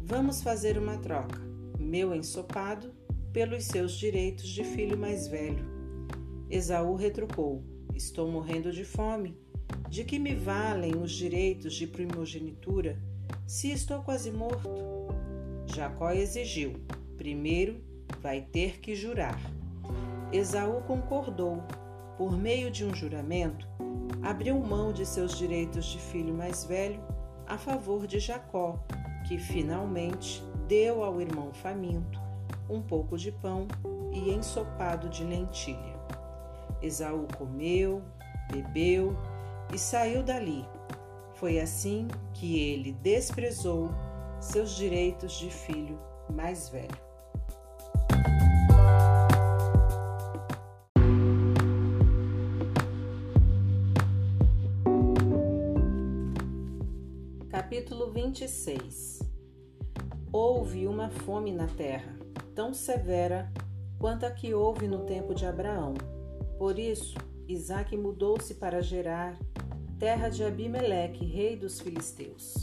Vamos 0.00 0.40
fazer 0.40 0.78
uma 0.78 0.96
troca. 0.96 1.40
Meu 1.76 2.14
ensopado 2.14 2.94
pelos 3.32 3.64
seus 3.64 3.94
direitos 3.94 4.48
de 4.48 4.62
filho 4.62 4.96
mais 4.96 5.26
velho. 5.26 5.64
Esaú 6.48 6.94
retrucou: 6.94 7.64
Estou 7.96 8.30
morrendo 8.30 8.70
de 8.70 8.84
fome. 8.84 9.36
De 9.88 10.04
que 10.04 10.20
me 10.20 10.36
valem 10.36 10.96
os 10.96 11.10
direitos 11.10 11.74
de 11.74 11.88
primogenitura 11.88 12.96
se 13.44 13.72
estou 13.72 14.04
quase 14.04 14.30
morto? 14.30 14.70
Jacó 15.66 16.12
exigiu: 16.12 16.74
Primeiro 17.16 17.82
vai 18.20 18.40
ter 18.40 18.78
que 18.78 18.94
jurar. 18.94 19.40
Esaú 20.32 20.80
concordou. 20.82 21.60
Por 22.22 22.38
meio 22.38 22.70
de 22.70 22.84
um 22.84 22.94
juramento, 22.94 23.66
abriu 24.22 24.56
mão 24.60 24.92
de 24.92 25.04
seus 25.04 25.36
direitos 25.36 25.86
de 25.86 25.98
filho 25.98 26.32
mais 26.32 26.64
velho 26.64 27.02
a 27.48 27.58
favor 27.58 28.06
de 28.06 28.20
Jacó, 28.20 28.78
que 29.26 29.36
finalmente 29.38 30.40
deu 30.68 31.02
ao 31.02 31.20
irmão 31.20 31.52
faminto 31.52 32.20
um 32.70 32.80
pouco 32.80 33.18
de 33.18 33.32
pão 33.32 33.66
e 34.12 34.30
ensopado 34.30 35.08
de 35.08 35.24
lentilha. 35.24 35.96
Esaú 36.80 37.26
comeu, 37.36 38.00
bebeu 38.52 39.16
e 39.74 39.76
saiu 39.76 40.22
dali. 40.22 40.64
Foi 41.34 41.58
assim 41.58 42.06
que 42.34 42.56
ele 42.56 42.92
desprezou 42.92 43.90
seus 44.38 44.76
direitos 44.76 45.32
de 45.32 45.50
filho 45.50 45.98
mais 46.32 46.68
velho. 46.68 47.01
Capítulo 57.72 58.12
26 58.12 59.20
Houve 60.30 60.86
uma 60.86 61.08
fome 61.08 61.50
na 61.50 61.66
terra 61.66 62.14
tão 62.54 62.74
severa 62.74 63.50
quanto 63.98 64.26
a 64.26 64.30
que 64.30 64.52
houve 64.52 64.86
no 64.86 65.06
tempo 65.06 65.34
de 65.34 65.46
Abraão. 65.46 65.94
Por 66.58 66.78
isso, 66.78 67.16
Isaque 67.48 67.96
mudou-se 67.96 68.56
para 68.56 68.82
Gerar, 68.82 69.38
terra 69.98 70.28
de 70.28 70.44
Abimeleque, 70.44 71.24
rei 71.24 71.56
dos 71.56 71.80
filisteus. 71.80 72.56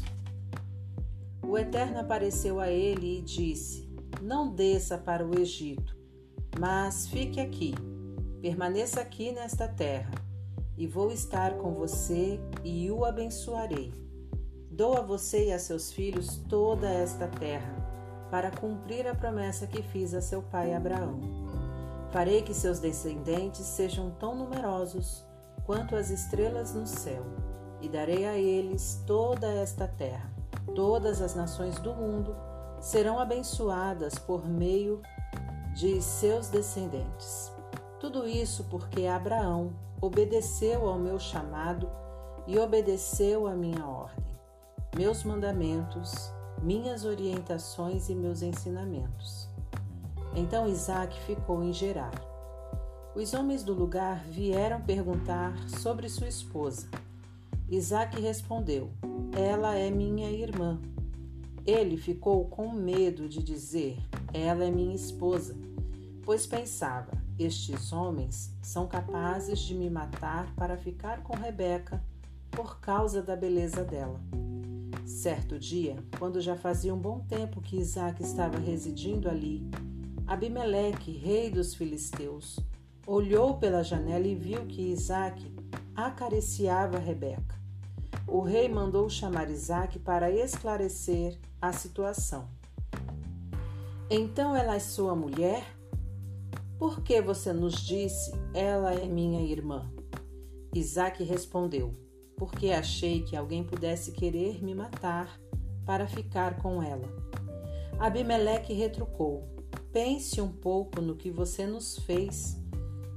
O 1.42 1.58
Eterno 1.58 1.98
apareceu 1.98 2.60
a 2.60 2.70
ele 2.70 3.18
e 3.18 3.22
disse: 3.24 3.90
Não 4.22 4.54
desça 4.54 4.96
para 4.96 5.26
o 5.26 5.40
Egito, 5.40 5.98
mas 6.60 7.08
fique 7.08 7.40
aqui, 7.40 7.74
permaneça 8.44 9.02
aqui 9.02 9.32
nesta 9.32 9.68
terra, 9.68 10.12
e 10.78 10.86
vou 10.86 11.12
estar 11.12 11.58
com 11.58 11.74
você 11.74 12.40
e 12.64 12.92
o 12.92 13.04
abençoarei. 13.04 14.08
Dou 14.80 14.96
a 14.96 15.02
você 15.02 15.48
e 15.48 15.52
a 15.52 15.60
seus 15.60 15.92
filhos 15.92 16.38
toda 16.48 16.88
esta 16.88 17.28
terra 17.28 17.76
para 18.32 18.50
cumprir 18.50 19.06
a 19.10 19.14
promessa 19.14 19.68
que 19.68 19.84
fiz 19.84 20.14
a 20.14 20.22
seu 20.22 20.42
pai 20.42 20.74
Abraão. 20.74 21.20
Farei 22.14 22.42
que 22.42 22.54
seus 22.54 22.80
descendentes 22.80 23.66
sejam 23.66 24.10
tão 24.12 24.34
numerosos 24.34 25.26
quanto 25.66 25.98
as 25.98 26.10
estrelas 26.10 26.74
no 26.74 26.88
céu, 26.88 27.26
e 27.82 27.90
darei 27.90 28.26
a 28.26 28.38
eles 28.38 29.04
toda 29.06 29.48
esta 29.48 29.86
terra. 29.86 30.32
Todas 30.74 31.22
as 31.22 31.36
nações 31.36 31.78
do 31.80 31.94
mundo 31.94 32.34
serão 32.80 33.20
abençoadas 33.20 34.18
por 34.18 34.48
meio 34.48 35.02
de 35.76 36.02
seus 36.02 36.48
descendentes. 36.48 37.52
Tudo 38.00 38.26
isso 38.26 38.64
porque 38.70 39.08
Abraão 39.08 39.74
obedeceu 40.00 40.88
ao 40.88 40.98
meu 40.98 41.20
chamado 41.20 41.92
e 42.48 42.58
obedeceu 42.58 43.46
à 43.46 43.54
minha 43.54 43.86
ordem, 43.86 44.39
meus 44.96 45.24
mandamentos, 45.24 46.32
minhas 46.62 47.06
orientações 47.06 48.10
e 48.10 48.16
meus 48.16 48.42
ensinamentos. 48.42 49.48
Então 50.36 50.68
Isaac 50.68 51.18
ficou 51.22 51.64
em 51.64 51.72
Gerar. 51.72 52.14
Os 53.16 53.34
homens 53.34 53.64
do 53.64 53.74
lugar 53.74 54.24
vieram 54.26 54.82
perguntar 54.82 55.58
sobre 55.68 56.10
sua 56.10 56.28
esposa. 56.28 56.88
Isaac 57.70 58.20
respondeu: 58.20 58.90
Ela 59.32 59.76
é 59.76 59.90
minha 59.90 60.30
irmã. 60.32 60.80
Ele 61.66 61.98
ficou 61.98 62.46
com 62.46 62.72
medo 62.72 63.30
de 63.30 63.44
dizer: 63.44 63.98
Ela 64.34 64.66
é 64.66 64.72
minha 64.72 64.96
esposa, 64.96 65.56
pois 66.24 66.48
pensava: 66.48 67.12
Estes 67.38 67.94
homens 67.94 68.52
são 68.62 68.88
capazes 68.88 69.60
de 69.60 69.76
me 69.76 69.90
matar 69.90 70.54
para 70.56 70.78
ficar 70.78 71.22
com 71.22 71.36
Rebeca 71.36 72.04
por 72.52 72.80
causa 72.80 73.22
da 73.22 73.36
beleza 73.36 73.84
dela. 73.84 74.20
Certo 75.10 75.58
dia, 75.58 75.98
quando 76.20 76.40
já 76.40 76.56
fazia 76.56 76.94
um 76.94 76.98
bom 76.98 77.20
tempo 77.22 77.60
que 77.60 77.78
Isaac 77.78 78.22
estava 78.22 78.60
residindo 78.60 79.28
ali, 79.28 79.68
Abimeleque, 80.28 81.12
rei 81.12 81.50
dos 81.50 81.74
filisteus, 81.74 82.60
olhou 83.08 83.58
pela 83.58 83.84
janela 83.84 84.28
e 84.28 84.36
viu 84.36 84.68
que 84.68 84.84
Isaac 84.84 85.52
acariciava 85.96 87.00
Rebeca. 87.00 87.56
O 88.28 88.42
rei 88.42 88.70
mandou 88.70 89.10
chamar 89.10 89.50
Isaac 89.50 89.98
para 89.98 90.30
esclarecer 90.30 91.40
a 91.60 91.74
situação. 91.74 92.48
Então 94.12 94.56
ela 94.56 94.76
é 94.76 94.80
sua 94.80 95.16
mulher? 95.16 95.66
Por 96.78 97.02
que 97.02 97.20
você 97.20 97.52
nos 97.52 97.82
disse, 97.82 98.32
ela 98.54 98.94
é 98.94 99.08
minha 99.08 99.42
irmã? 99.42 99.92
Isaac 100.74 101.24
respondeu: 101.24 102.09
Porque 102.40 102.72
achei 102.72 103.22
que 103.22 103.36
alguém 103.36 103.64
pudesse 103.64 104.12
querer 104.12 104.64
me 104.64 104.74
matar 104.74 105.40
para 105.86 106.08
ficar 106.08 106.60
com 106.60 106.82
ela. 106.82 107.08
Abimeleque 108.00 108.74
retrucou: 108.74 109.48
Pense 109.92 110.40
um 110.40 110.52
pouco 110.52 111.02
no 111.02 111.16
que 111.16 111.30
você 111.30 111.68
nos 111.68 112.00
fez. 112.00 112.58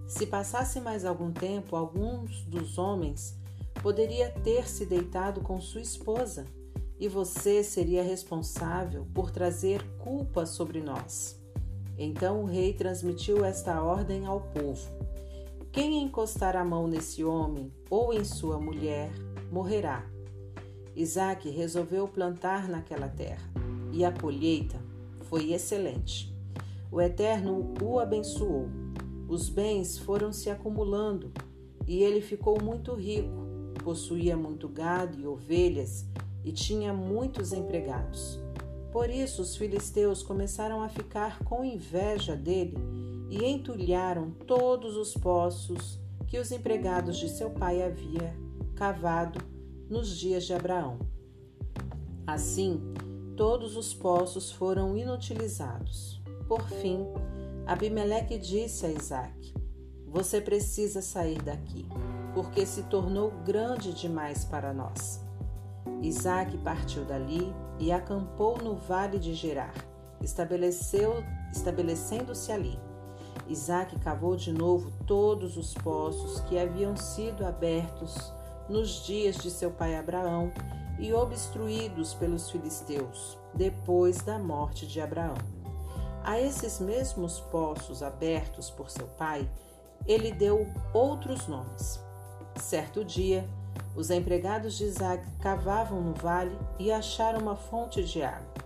Se 0.08 0.26
passasse 0.26 0.80
mais 0.80 1.04
algum 1.06 1.32
tempo, 1.32 1.76
alguns 1.76 2.44
dos 2.44 2.76
homens 2.76 3.38
poderia 3.82 4.30
ter 4.30 4.68
se 4.68 4.84
deitado 4.84 5.40
com 5.40 5.60
sua 5.60 5.80
esposa 5.80 6.44
e 6.98 7.08
você 7.08 7.64
seria 7.64 8.02
responsável 8.02 9.06
por 9.14 9.30
trazer 9.30 9.82
culpa 9.98 10.44
sobre 10.46 10.80
nós. 10.80 11.40
Então 11.98 12.42
o 12.42 12.46
rei 12.46 12.72
transmitiu 12.72 13.44
esta 13.44 13.82
ordem 13.82 14.26
ao 14.26 14.40
povo: 14.40 14.88
Quem 15.72 16.02
encostar 16.02 16.54
a 16.54 16.62
mão 16.62 16.86
nesse 16.86 17.24
homem 17.24 17.72
ou 17.88 18.12
em 18.12 18.24
sua 18.24 18.60
mulher 18.60 19.10
morrerá. 19.50 20.04
Isaac 20.94 21.48
resolveu 21.48 22.06
plantar 22.06 22.68
naquela 22.68 23.08
terra 23.08 23.50
e 23.90 24.04
a 24.04 24.12
colheita 24.12 24.78
foi 25.22 25.54
excelente. 25.54 26.30
O 26.90 27.00
Eterno 27.00 27.72
o 27.82 27.98
abençoou. 27.98 28.68
Os 29.26 29.48
bens 29.48 29.96
foram 29.96 30.30
se 30.30 30.50
acumulando 30.50 31.32
e 31.86 32.02
ele 32.02 32.20
ficou 32.20 32.62
muito 32.62 32.92
rico. 32.94 33.46
Possuía 33.82 34.36
muito 34.36 34.68
gado 34.68 35.18
e 35.18 35.26
ovelhas 35.26 36.04
e 36.44 36.52
tinha 36.52 36.92
muitos 36.92 37.50
empregados. 37.50 38.38
Por 38.92 39.08
isso 39.08 39.40
os 39.40 39.56
filisteus 39.56 40.22
começaram 40.22 40.82
a 40.82 40.90
ficar 40.90 41.42
com 41.44 41.64
inveja 41.64 42.36
dele 42.36 42.76
e 43.32 43.46
entulharam 43.46 44.30
todos 44.46 44.94
os 44.94 45.14
poços 45.14 45.98
que 46.26 46.38
os 46.38 46.52
empregados 46.52 47.16
de 47.16 47.30
seu 47.30 47.48
pai 47.48 47.82
havia 47.82 48.36
cavado 48.76 49.42
nos 49.88 50.14
dias 50.18 50.44
de 50.44 50.52
Abraão. 50.52 50.98
Assim, 52.26 52.92
todos 53.34 53.74
os 53.74 53.94
poços 53.94 54.52
foram 54.52 54.98
inutilizados. 54.98 56.22
Por 56.46 56.68
fim, 56.68 57.06
Abimeleque 57.66 58.36
disse 58.36 58.84
a 58.84 58.90
Isaac: 58.90 59.54
Você 60.06 60.38
precisa 60.38 61.00
sair 61.00 61.40
daqui, 61.40 61.88
porque 62.34 62.66
se 62.66 62.82
tornou 62.82 63.30
grande 63.46 63.94
demais 63.94 64.44
para 64.44 64.74
nós. 64.74 65.24
Isaac 66.02 66.58
partiu 66.58 67.06
dali 67.06 67.50
e 67.78 67.90
acampou 67.90 68.58
no 68.58 68.74
vale 68.76 69.18
de 69.18 69.32
Gerar, 69.32 69.72
estabeleceu, 70.20 71.14
estabelecendo-se 71.50 72.52
ali. 72.52 72.91
Isaac 73.48 73.98
cavou 74.00 74.36
de 74.36 74.52
novo 74.52 74.90
todos 75.06 75.56
os 75.56 75.74
poços 75.74 76.40
que 76.42 76.58
haviam 76.58 76.96
sido 76.96 77.44
abertos 77.44 78.32
nos 78.68 79.04
dias 79.04 79.36
de 79.36 79.50
seu 79.50 79.70
pai 79.70 79.96
Abraão 79.96 80.52
e 80.98 81.12
obstruídos 81.12 82.14
pelos 82.14 82.50
filisteus, 82.50 83.38
depois 83.54 84.18
da 84.22 84.38
morte 84.38 84.86
de 84.86 85.00
Abraão. 85.00 85.34
A 86.24 86.40
esses 86.40 86.78
mesmos 86.78 87.40
poços 87.40 88.02
abertos 88.02 88.70
por 88.70 88.88
seu 88.88 89.06
pai, 89.08 89.50
ele 90.06 90.32
deu 90.32 90.66
outros 90.92 91.48
nomes. 91.48 92.00
Certo 92.56 93.04
dia, 93.04 93.48
os 93.96 94.10
empregados 94.10 94.76
de 94.78 94.84
Isaac 94.84 95.24
cavavam 95.40 96.00
no 96.00 96.14
vale 96.14 96.56
e 96.78 96.92
acharam 96.92 97.40
uma 97.40 97.56
fonte 97.56 98.04
de 98.04 98.22
água. 98.22 98.61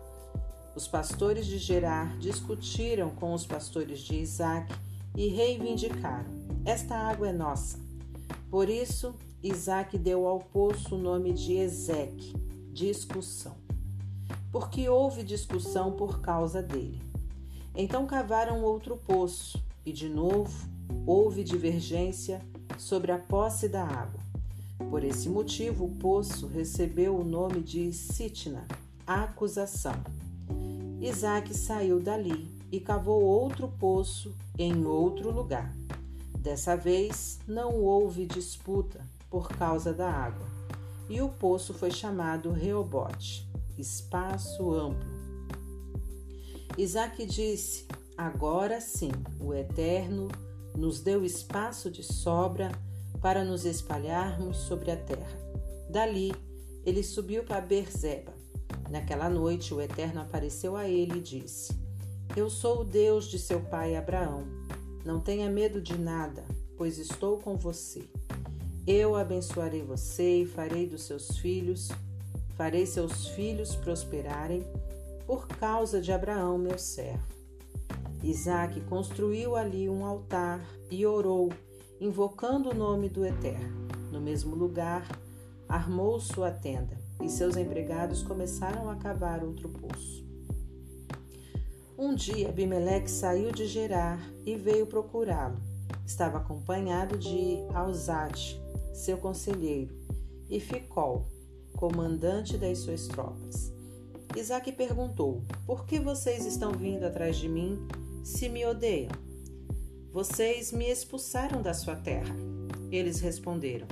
Os 0.77 0.87
pastores 0.87 1.47
de 1.47 1.57
Gerar 1.57 2.19
discutiram 2.19 3.09
com 3.09 3.33
os 3.33 3.47
pastores 3.47 4.01
de 4.01 4.17
Isaac 4.17 4.71
e 5.17 5.27
reivindicaram: 5.29 6.27
Esta 6.67 6.95
água 6.95 7.31
é 7.31 7.33
nossa. 7.33 7.79
Por 8.51 8.69
isso, 8.69 9.15
Isaac 9.43 9.97
deu 9.97 10.27
ao 10.27 10.39
poço 10.39 10.95
o 10.95 10.99
nome 10.99 11.33
de 11.33 11.55
Ezeque, 11.55 12.35
discussão, 12.75 13.57
porque 14.53 14.87
houve 14.87 15.23
discussão 15.23 15.93
por 15.93 16.21
causa 16.21 16.63
dele. 16.63 17.01
Então 17.75 18.07
cavaram 18.07 18.63
outro 18.63 18.99
poço, 18.99 19.59
e 19.85 19.91
de 19.91 20.11
novo 20.11 20.69
houve 21.07 21.43
divergência 21.43 22.43
sobre 22.77 23.13
a 23.13 23.19
posse 23.19 23.67
da 23.67 23.83
água. 23.83 24.21
Por 24.91 25.03
esse 25.03 25.31
motivo, 25.31 25.87
o 25.87 25.97
poço 25.97 26.47
recebeu 26.47 27.19
o 27.19 27.25
nome 27.25 27.63
de 27.63 27.95
Sitna, 27.95 28.69
acusação. 29.07 30.26
Isaac 31.01 31.55
saiu 31.55 32.01
dali 32.01 32.51
e 32.73 32.81
cavou 32.81 33.23
outro 33.23 33.69
poço 33.69 34.35
em 34.59 34.87
outro 34.87 35.31
lugar. 35.31 35.75
Dessa 36.39 36.77
vez 36.77 37.39
não 37.47 37.75
houve 37.83 38.25
disputa 38.25 39.01
por 39.31 39.49
causa 39.49 39.93
da 39.93 40.11
água, 40.11 40.47
e 41.09 41.21
o 41.21 41.29
poço 41.29 41.75
foi 41.75 41.91
chamado 41.91 42.51
Reobote, 42.51 43.47
espaço 43.77 44.73
amplo. 44.73 45.17
Isaac 46.79 47.27
disse: 47.27 47.87
Agora 48.17 48.81
sim, 48.81 49.13
o 49.41 49.53
Eterno 49.53 50.29
nos 50.77 51.01
deu 51.01 51.25
espaço 51.25 51.91
de 51.91 52.03
sobra 52.03 52.71
para 53.21 53.45
nos 53.45 53.65
espalharmos 53.65 54.59
sobre 54.59 54.91
a 54.91 54.97
terra. 54.97 55.39
Dali, 55.91 56.35
ele 56.85 57.03
subiu 57.03 57.45
para 57.45 57.61
Berzeba. 57.61 58.36
Naquela 58.91 59.29
noite, 59.29 59.75
o 59.75 59.81
Eterno 59.81 60.21
apareceu 60.21 60.77
a 60.77 60.89
ele 60.89 61.19
e 61.19 61.23
disse: 61.23 61.77
Eu 62.37 62.49
sou 62.49 62.81
o 62.81 62.85
Deus 62.85 63.27
de 63.27 63.39
seu 63.39 63.61
pai 63.61 63.97
Abraão. 63.97 64.45
Não 65.05 65.21
tenha 65.21 65.51
medo 65.51 65.81
de 65.81 65.99
nada, 65.99 66.45
pois 66.77 66.99
estou 66.99 67.39
com 67.39 67.57
você. 67.57 68.09
Eu 68.87 69.17
abençoarei 69.17 69.83
você 69.83 70.43
e 70.43 70.47
farei 70.47 70.87
dos 70.87 71.03
seus 71.03 71.39
filhos, 71.39 71.91
farei 72.57 72.87
seus 72.87 73.29
filhos 73.29 73.75
prosperarem 73.75 74.65
por 75.27 75.49
causa 75.49 76.01
de 76.01 76.13
Abraão, 76.13 76.57
meu 76.57 76.79
servo. 76.79 77.35
Isaac 78.23 78.81
construiu 78.83 79.57
ali 79.57 79.89
um 79.89 80.05
altar 80.05 80.65
e 80.91 81.05
orou, 81.05 81.53
invocando 82.01 82.71
o 82.71 82.75
nome 82.75 83.09
do 83.09 83.25
Eterno. 83.27 83.89
No 84.13 84.21
mesmo 84.21 84.55
lugar, 84.55 85.07
armou 85.69 86.21
sua 86.21 86.51
tenda 86.51 87.06
e 87.23 87.29
seus 87.29 87.57
empregados 87.57 88.23
começaram 88.23 88.91
a 88.91 88.97
cavar 88.97 89.43
outro 89.43 89.69
poço. 89.69 90.25
Um 91.99 92.15
dia 92.15 92.51
Abimeleque 92.51 93.11
saiu 93.11 93.51
de 93.51 93.67
Gerar 93.67 94.21
e 94.45 94.55
veio 94.55 94.87
procurá-lo. 94.87 95.57
Estava 96.07 96.39
acompanhado 96.39 97.17
de 97.17 97.59
Alzate, 97.75 98.61
seu 98.93 99.17
conselheiro, 99.17 99.97
e 100.51 100.61
Ficol, 100.61 101.27
comandante 101.75 102.59
das 102.59 102.79
suas 102.79 103.07
tropas. 103.09 103.73
Isaac 104.37 104.71
perguntou: 104.73 105.43
Por 105.67 105.87
que 105.87 105.99
vocês 105.99 106.45
estão 106.45 106.73
vindo 106.73 107.05
atrás 107.05 107.37
de 107.37 107.49
mim 107.49 107.79
se 108.23 108.49
me 108.49 108.67
odeiam? 108.67 109.13
Vocês 110.13 110.73
me 110.73 110.91
expulsaram 110.91 111.63
da 111.63 111.73
sua 111.73 111.97
terra. 111.97 112.35
Eles 112.91 113.21
responderam: 113.21 113.87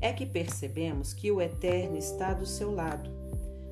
É 0.00 0.12
que 0.12 0.26
percebemos 0.26 1.12
que 1.12 1.30
o 1.30 1.40
Eterno 1.40 1.96
está 1.96 2.32
do 2.32 2.46
seu 2.46 2.74
lado. 2.74 3.10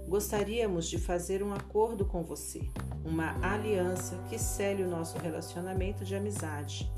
gostaríamos 0.09 0.89
de 0.89 0.99
fazer 0.99 1.43
um 1.43 1.55
acordo 1.55 2.05
com 2.05 2.23
você, 2.23 2.61
uma 3.03 3.35
aliança 3.41 4.19
que 4.29 4.39
cele 4.39 4.83
o 4.83 4.89
nosso 4.91 5.17
relacionamento 5.19 6.05
de 6.05 6.15
amizade. 6.15 6.93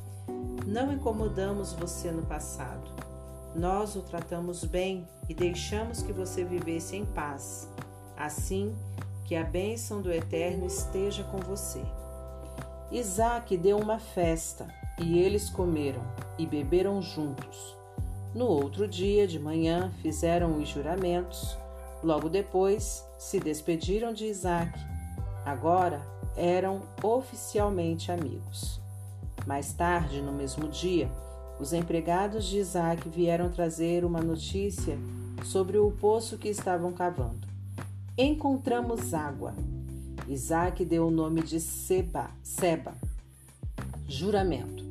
Não 0.67 0.93
incomodamos 0.93 1.73
você 1.73 2.11
no 2.11 2.27
passado. 2.27 2.91
Nós 3.55 3.95
o 3.95 4.03
tratamos 4.03 4.65
bem 4.65 5.07
e 5.29 5.35
deixamos 5.35 6.03
que 6.03 6.13
você 6.13 6.45
vivesse 6.45 6.97
em 6.97 7.05
paz. 7.05 7.71
Assim, 8.17 8.75
que 9.25 9.37
a 9.37 9.45
bênção 9.45 10.03
do 10.03 10.13
Eterno 10.13 10.67
esteja 10.67 11.23
com 11.25 11.39
você. 11.39 11.83
Isaac 12.91 13.57
deu 13.57 13.79
uma 13.79 13.99
festa 13.99 14.67
e 15.01 15.19
eles 15.19 15.49
comeram 15.49 16.03
e 16.39 16.47
beberam 16.47 17.01
juntos. 17.01 17.77
No 18.35 18.47
outro 18.47 18.89
dia 18.89 19.29
de 19.29 19.39
manhã 19.39 19.93
fizeram 20.03 20.59
os 20.59 20.69
juramentos. 20.69 21.57
Logo 22.03 22.29
depois 22.29 23.07
se 23.17 23.39
despediram 23.39 24.13
de 24.13 24.27
Isaac. 24.27 24.77
Agora 25.47 26.03
eram 26.37 26.83
oficialmente 27.01 28.11
amigos. 28.11 28.81
Mais 29.47 29.73
tarde, 29.73 30.21
no 30.21 30.33
mesmo 30.33 30.69
dia, 30.69 31.09
os 31.61 31.73
empregados 31.73 32.47
de 32.47 32.59
Isaac 32.59 33.09
vieram 33.09 33.51
trazer 33.51 34.05
uma 34.05 34.21
notícia 34.21 34.99
sobre 35.45 35.79
o 35.79 35.93
poço 35.93 36.37
que 36.37 36.49
estavam 36.49 36.93
cavando. 36.93 37.47
Encontramos 38.19 39.15
água. 39.15 39.55
Isaac 40.27 40.85
deu 40.85 41.07
o 41.07 41.11
nome 41.11 41.43
de 41.43 41.61
Seba, 41.61 42.31
Seba, 42.43 42.95
juramento, 44.09 44.85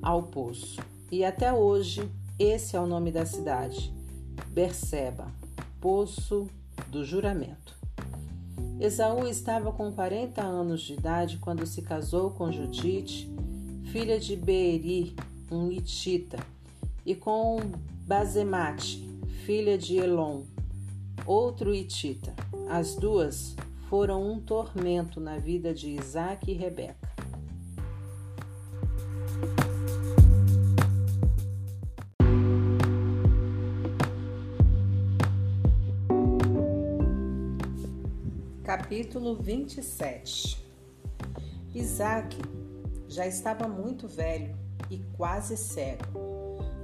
ao 0.00 0.22
poço. 0.22 0.80
E 1.10 1.24
até 1.24 1.52
hoje, 1.52 2.08
esse 2.38 2.74
é 2.76 2.80
o 2.80 2.86
nome 2.86 3.12
da 3.12 3.24
cidade, 3.24 3.92
Berseba, 4.48 5.28
poço 5.80 6.48
do 6.88 7.04
juramento. 7.04 7.76
Esaú 8.80 9.28
estava 9.28 9.70
com 9.70 9.92
40 9.92 10.42
anos 10.42 10.82
de 10.82 10.94
idade 10.94 11.38
quando 11.38 11.64
se 11.64 11.80
casou 11.82 12.30
com 12.30 12.50
Judite, 12.50 13.30
filha 13.92 14.18
de 14.18 14.34
Beeri, 14.34 15.14
um 15.50 15.70
hitita, 15.70 16.38
e 17.06 17.14
com 17.14 17.60
Bazemate, 18.04 19.08
filha 19.44 19.78
de 19.78 19.96
Elon, 19.98 20.42
outro 21.24 21.72
hitita. 21.72 22.34
As 22.68 22.96
duas 22.96 23.54
foram 23.88 24.28
um 24.28 24.40
tormento 24.40 25.20
na 25.20 25.38
vida 25.38 25.72
de 25.72 25.90
Isaac 25.90 26.50
e 26.50 26.54
Rebeca. 26.54 27.03
Capítulo 38.76 39.36
27 39.36 40.60
Isaac 41.72 42.36
já 43.06 43.24
estava 43.24 43.68
muito 43.68 44.08
velho 44.08 44.52
e 44.90 44.98
quase 45.16 45.56
cego. 45.56 46.08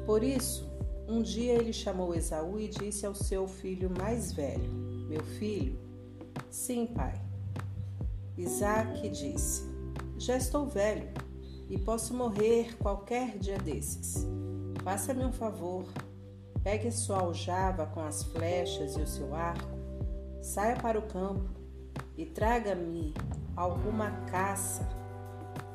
Por 0.07 0.23
isso, 0.23 0.71
um 1.09 1.21
dia 1.21 1.55
ele 1.55 1.73
chamou 1.73 2.15
Esaú 2.15 2.61
e 2.61 2.69
disse 2.69 3.05
ao 3.05 3.13
seu 3.13 3.49
filho 3.49 3.91
mais 3.91 4.31
velho: 4.31 4.71
Meu 5.09 5.21
filho, 5.21 5.81
sim, 6.49 6.87
pai. 6.87 7.21
Isaac 8.39 9.09
disse: 9.09 9.65
Já 10.17 10.37
estou 10.37 10.69
velho 10.69 11.09
e 11.69 11.77
posso 11.77 12.15
morrer 12.15 12.77
qualquer 12.79 13.37
dia 13.37 13.59
desses. 13.59 14.29
Faça-me 14.85 15.25
um 15.25 15.33
favor, 15.33 15.85
pegue 16.63 16.93
sua 16.93 17.19
aljava 17.19 17.85
com 17.87 18.01
as 18.01 18.23
flechas 18.23 18.97
e 18.97 19.01
o 19.01 19.09
seu 19.09 19.35
arco, 19.35 19.77
saia 20.41 20.77
para 20.77 20.97
o 20.97 21.03
campo 21.03 21.59
e 22.21 22.27
traga-me 22.27 23.15
alguma 23.57 24.11
caça. 24.27 24.87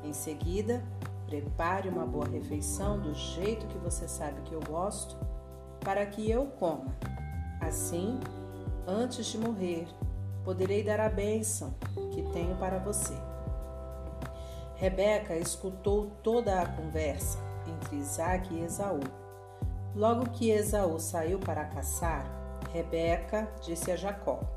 Em 0.04 0.12
seguida, 0.12 0.80
prepare 1.26 1.88
uma 1.88 2.06
boa 2.06 2.28
refeição 2.28 3.00
do 3.00 3.12
jeito 3.12 3.66
que 3.66 3.78
você 3.78 4.06
sabe 4.06 4.42
que 4.42 4.52
eu 4.52 4.60
gosto, 4.60 5.16
para 5.80 6.06
que 6.06 6.30
eu 6.30 6.46
coma. 6.46 6.96
Assim, 7.60 8.20
antes 8.86 9.26
de 9.26 9.38
morrer, 9.38 9.88
poderei 10.44 10.84
dar 10.84 11.00
a 11.00 11.08
bênção 11.08 11.74
que 12.12 12.22
tenho 12.30 12.56
para 12.58 12.78
você. 12.78 13.14
Rebeca 14.76 15.34
escutou 15.34 16.12
toda 16.22 16.62
a 16.62 16.66
conversa 16.68 17.38
entre 17.66 17.96
Isaac 17.96 18.54
e 18.54 18.60
Esaú. 18.60 19.00
Logo 19.96 20.30
que 20.30 20.50
Esaú 20.50 21.00
saiu 21.00 21.40
para 21.40 21.64
caçar, 21.64 22.24
Rebeca 22.72 23.50
disse 23.60 23.90
a 23.90 23.96
Jacó: 23.96 24.55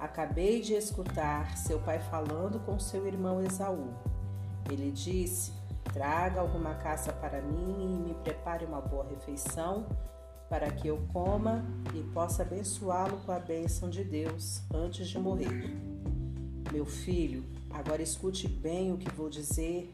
Acabei 0.00 0.62
de 0.62 0.72
escutar 0.72 1.58
seu 1.58 1.78
pai 1.78 1.98
falando 1.98 2.58
com 2.60 2.78
seu 2.78 3.06
irmão 3.06 3.42
Esaú. 3.42 3.92
Ele 4.70 4.90
disse: 4.90 5.52
Traga 5.92 6.40
alguma 6.40 6.74
caça 6.74 7.12
para 7.12 7.42
mim 7.42 7.76
e 7.78 8.08
me 8.08 8.14
prepare 8.14 8.64
uma 8.64 8.80
boa 8.80 9.04
refeição, 9.04 9.86
para 10.48 10.70
que 10.70 10.88
eu 10.88 11.06
coma 11.12 11.64
e 11.94 12.02
possa 12.14 12.42
abençoá-lo 12.42 13.18
com 13.26 13.32
a 13.32 13.38
bênção 13.38 13.90
de 13.90 14.02
Deus 14.02 14.62
antes 14.72 15.06
de 15.06 15.18
morrer. 15.18 15.76
Meu 16.72 16.86
filho, 16.86 17.44
agora 17.68 18.00
escute 18.00 18.48
bem 18.48 18.92
o 18.92 18.96
que 18.96 19.10
vou 19.10 19.28
dizer 19.28 19.92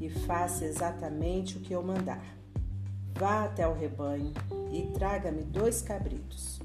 e 0.00 0.10
faça 0.10 0.64
exatamente 0.64 1.56
o 1.56 1.60
que 1.60 1.72
eu 1.72 1.82
mandar. 1.82 2.24
Vá 3.14 3.44
até 3.44 3.68
o 3.68 3.74
rebanho 3.74 4.32
e 4.72 4.90
traga-me 4.92 5.44
dois 5.44 5.82
cabritos. 5.82 6.60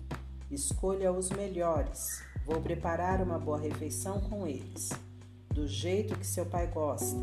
Escolha 0.49 1.11
os 1.11 1.30
melhores 1.30 2.24
Vou 2.45 2.61
preparar 2.61 3.23
uma 3.23 3.39
boa 3.39 3.57
refeição 3.57 4.19
com 4.22 4.45
eles, 4.45 4.91
do 5.49 5.67
jeito 5.67 6.15
que 6.15 6.27
seu 6.27 6.45
pai 6.45 6.67
gosta, 6.67 7.17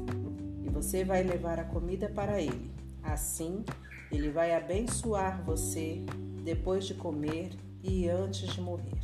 e 0.64 0.68
você 0.68 1.04
vai 1.04 1.22
levar 1.22 1.60
a 1.60 1.64
comida 1.64 2.08
para 2.08 2.40
ele. 2.40 2.72
Assim, 3.04 3.64
ele 4.10 4.30
vai 4.30 4.52
abençoar 4.52 5.44
você 5.44 6.02
depois 6.42 6.84
de 6.86 6.94
comer 6.94 7.50
e 7.84 8.08
antes 8.08 8.48
de 8.52 8.60
morrer. 8.60 8.98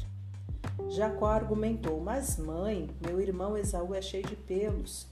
Jacó 0.88 1.26
argumentou: 1.26 2.00
Mas, 2.00 2.36
mãe, 2.36 2.90
meu 3.06 3.20
irmão 3.20 3.56
Esaú 3.56 3.94
é 3.94 4.02
cheio 4.02 4.26
de 4.26 4.34
pelos 4.34 5.06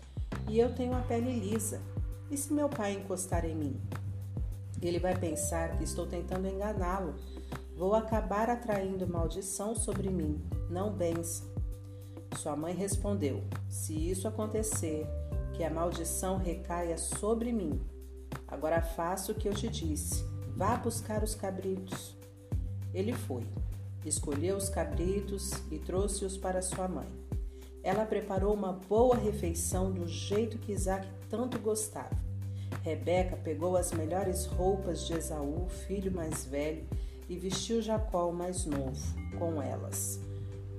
e 0.49 0.59
eu 0.59 0.75
tenho 0.75 0.95
a 0.95 1.03
pele 1.03 1.39
lisa. 1.39 1.81
E 2.31 2.37
se 2.37 2.53
meu 2.53 2.69
pai 2.69 2.95
encostar 2.95 3.45
em 3.45 3.55
mim? 3.55 3.81
Ele 4.83 4.99
vai 4.99 5.17
pensar 5.17 5.77
que 5.79 5.85
estou 5.85 6.07
tentando 6.07 6.49
enganá-lo 6.49 7.15
Vou 7.77 7.95
acabar 7.95 8.49
atraindo 8.49 9.07
maldição 9.07 9.75
sobre 9.75 10.09
mim, 10.09 10.43
não 10.71 10.91
bênção. 10.91 11.47
Sua 12.39 12.57
mãe 12.57 12.75
respondeu: 12.75 13.45
Se 13.69 13.93
isso 13.93 14.27
acontecer, 14.27 15.07
que 15.53 15.63
a 15.63 15.69
maldição 15.69 16.39
recaia 16.39 16.97
sobre 16.97 17.53
mim. 17.53 17.79
Agora 18.49 18.81
faça 18.81 19.31
o 19.31 19.35
que 19.35 19.47
eu 19.47 19.53
te 19.53 19.69
disse. 19.69 20.25
Vá 20.57 20.75
buscar 20.77 21.23
os 21.23 21.35
cabritos. 21.35 22.17
Ele 22.95 23.13
foi, 23.13 23.43
escolheu 24.07 24.57
os 24.57 24.71
cabritos 24.71 25.51
e 25.71 25.79
trouxe-os 25.79 26.39
para 26.39 26.63
sua 26.63 26.89
mãe. 26.89 27.09
Ela 27.83 28.07
preparou 28.07 28.55
uma 28.55 28.73
boa 28.73 29.17
refeição 29.17 29.93
do 29.93 30.09
jeito 30.09 30.57
que 30.59 30.73
Isaac 30.73 31.07
tanto 31.29 31.59
gostava. 31.59 32.17
Rebeca 32.83 33.37
pegou 33.37 33.77
as 33.77 33.93
melhores 33.93 34.47
roupas 34.47 35.07
de 35.07 35.13
Esaú, 35.13 35.69
filho 35.87 36.11
mais 36.11 36.45
velho, 36.45 36.87
e 37.29 37.37
vestiu 37.37 37.83
Jacó 37.83 38.29
o 38.29 38.35
mais 38.35 38.65
novo 38.65 39.01
com 39.39 39.61
elas. 39.61 40.21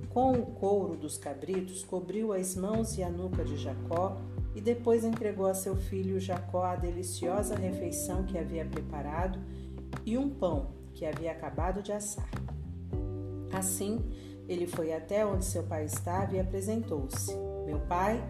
Com 0.09 0.33
o 0.33 0.45
couro 0.45 0.95
dos 0.95 1.17
cabritos, 1.17 1.83
cobriu 1.83 2.33
as 2.33 2.55
mãos 2.55 2.97
e 2.97 3.03
a 3.03 3.09
nuca 3.09 3.43
de 3.43 3.57
Jacó 3.57 4.17
e 4.55 4.61
depois 4.61 5.03
entregou 5.03 5.45
a 5.45 5.53
seu 5.53 5.75
filho 5.75 6.19
Jacó 6.19 6.63
a 6.63 6.75
deliciosa 6.75 7.55
refeição 7.55 8.23
que 8.23 8.37
havia 8.37 8.65
preparado 8.65 9.39
e 10.05 10.17
um 10.17 10.29
pão 10.29 10.71
que 10.93 11.05
havia 11.05 11.31
acabado 11.31 11.83
de 11.83 11.91
assar. 11.91 12.29
Assim, 13.53 14.03
ele 14.47 14.65
foi 14.65 14.93
até 14.93 15.25
onde 15.25 15.45
seu 15.45 15.63
pai 15.63 15.85
estava 15.85 16.35
e 16.35 16.39
apresentou-se. 16.39 17.35
Meu 17.65 17.79
pai? 17.81 18.23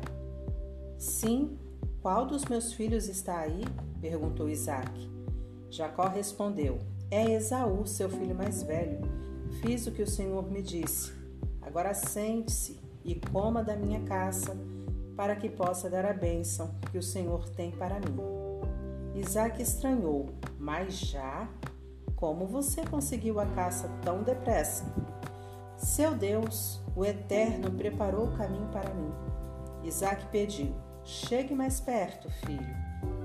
Sim, 0.98 1.57
qual 2.02 2.26
dos 2.26 2.44
meus 2.45 2.73
filhos 2.73 3.07
está 3.07 3.39
aí? 3.39 3.64
perguntou 4.02 4.49
Isaac. 4.49 5.10
Jacó 5.69 6.07
respondeu: 6.07 6.80
é 7.09 7.31
Esaú, 7.31 7.85
seu 7.85 8.09
filho 8.09 8.35
mais 8.35 8.63
velho. 8.63 8.99
Fiz 9.61 9.88
o 9.88 9.91
que 9.91 10.01
o 10.01 10.07
Senhor 10.07 10.49
me 10.51 10.61
disse. 10.61 11.13
Agora 11.61 11.93
sente-se 11.93 12.79
e 13.03 13.15
coma 13.15 13.63
da 13.63 13.75
minha 13.75 14.01
caça, 14.01 14.57
para 15.15 15.35
que 15.35 15.49
possa 15.49 15.89
dar 15.89 16.05
a 16.05 16.13
bênção 16.13 16.75
que 16.91 16.97
o 16.97 17.03
Senhor 17.03 17.49
tem 17.49 17.71
para 17.71 17.99
mim. 17.99 18.17
Isaac 19.15 19.61
estranhou, 19.61 20.29
mas 20.59 20.99
já? 20.99 21.47
Como 22.15 22.45
você 22.45 22.85
conseguiu 22.85 23.39
a 23.39 23.45
caça 23.45 23.89
tão 24.03 24.23
depressa? 24.23 24.85
Seu 25.77 26.15
Deus, 26.15 26.81
o 26.95 27.05
Eterno, 27.05 27.71
preparou 27.71 28.27
o 28.27 28.38
caminho 28.38 28.67
para 28.69 28.93
mim. 28.93 29.11
Isaac 29.84 30.25
pediu: 30.27 30.75
Chegue 31.03 31.55
mais 31.55 31.79
perto, 31.79 32.29
filho, 32.45 32.75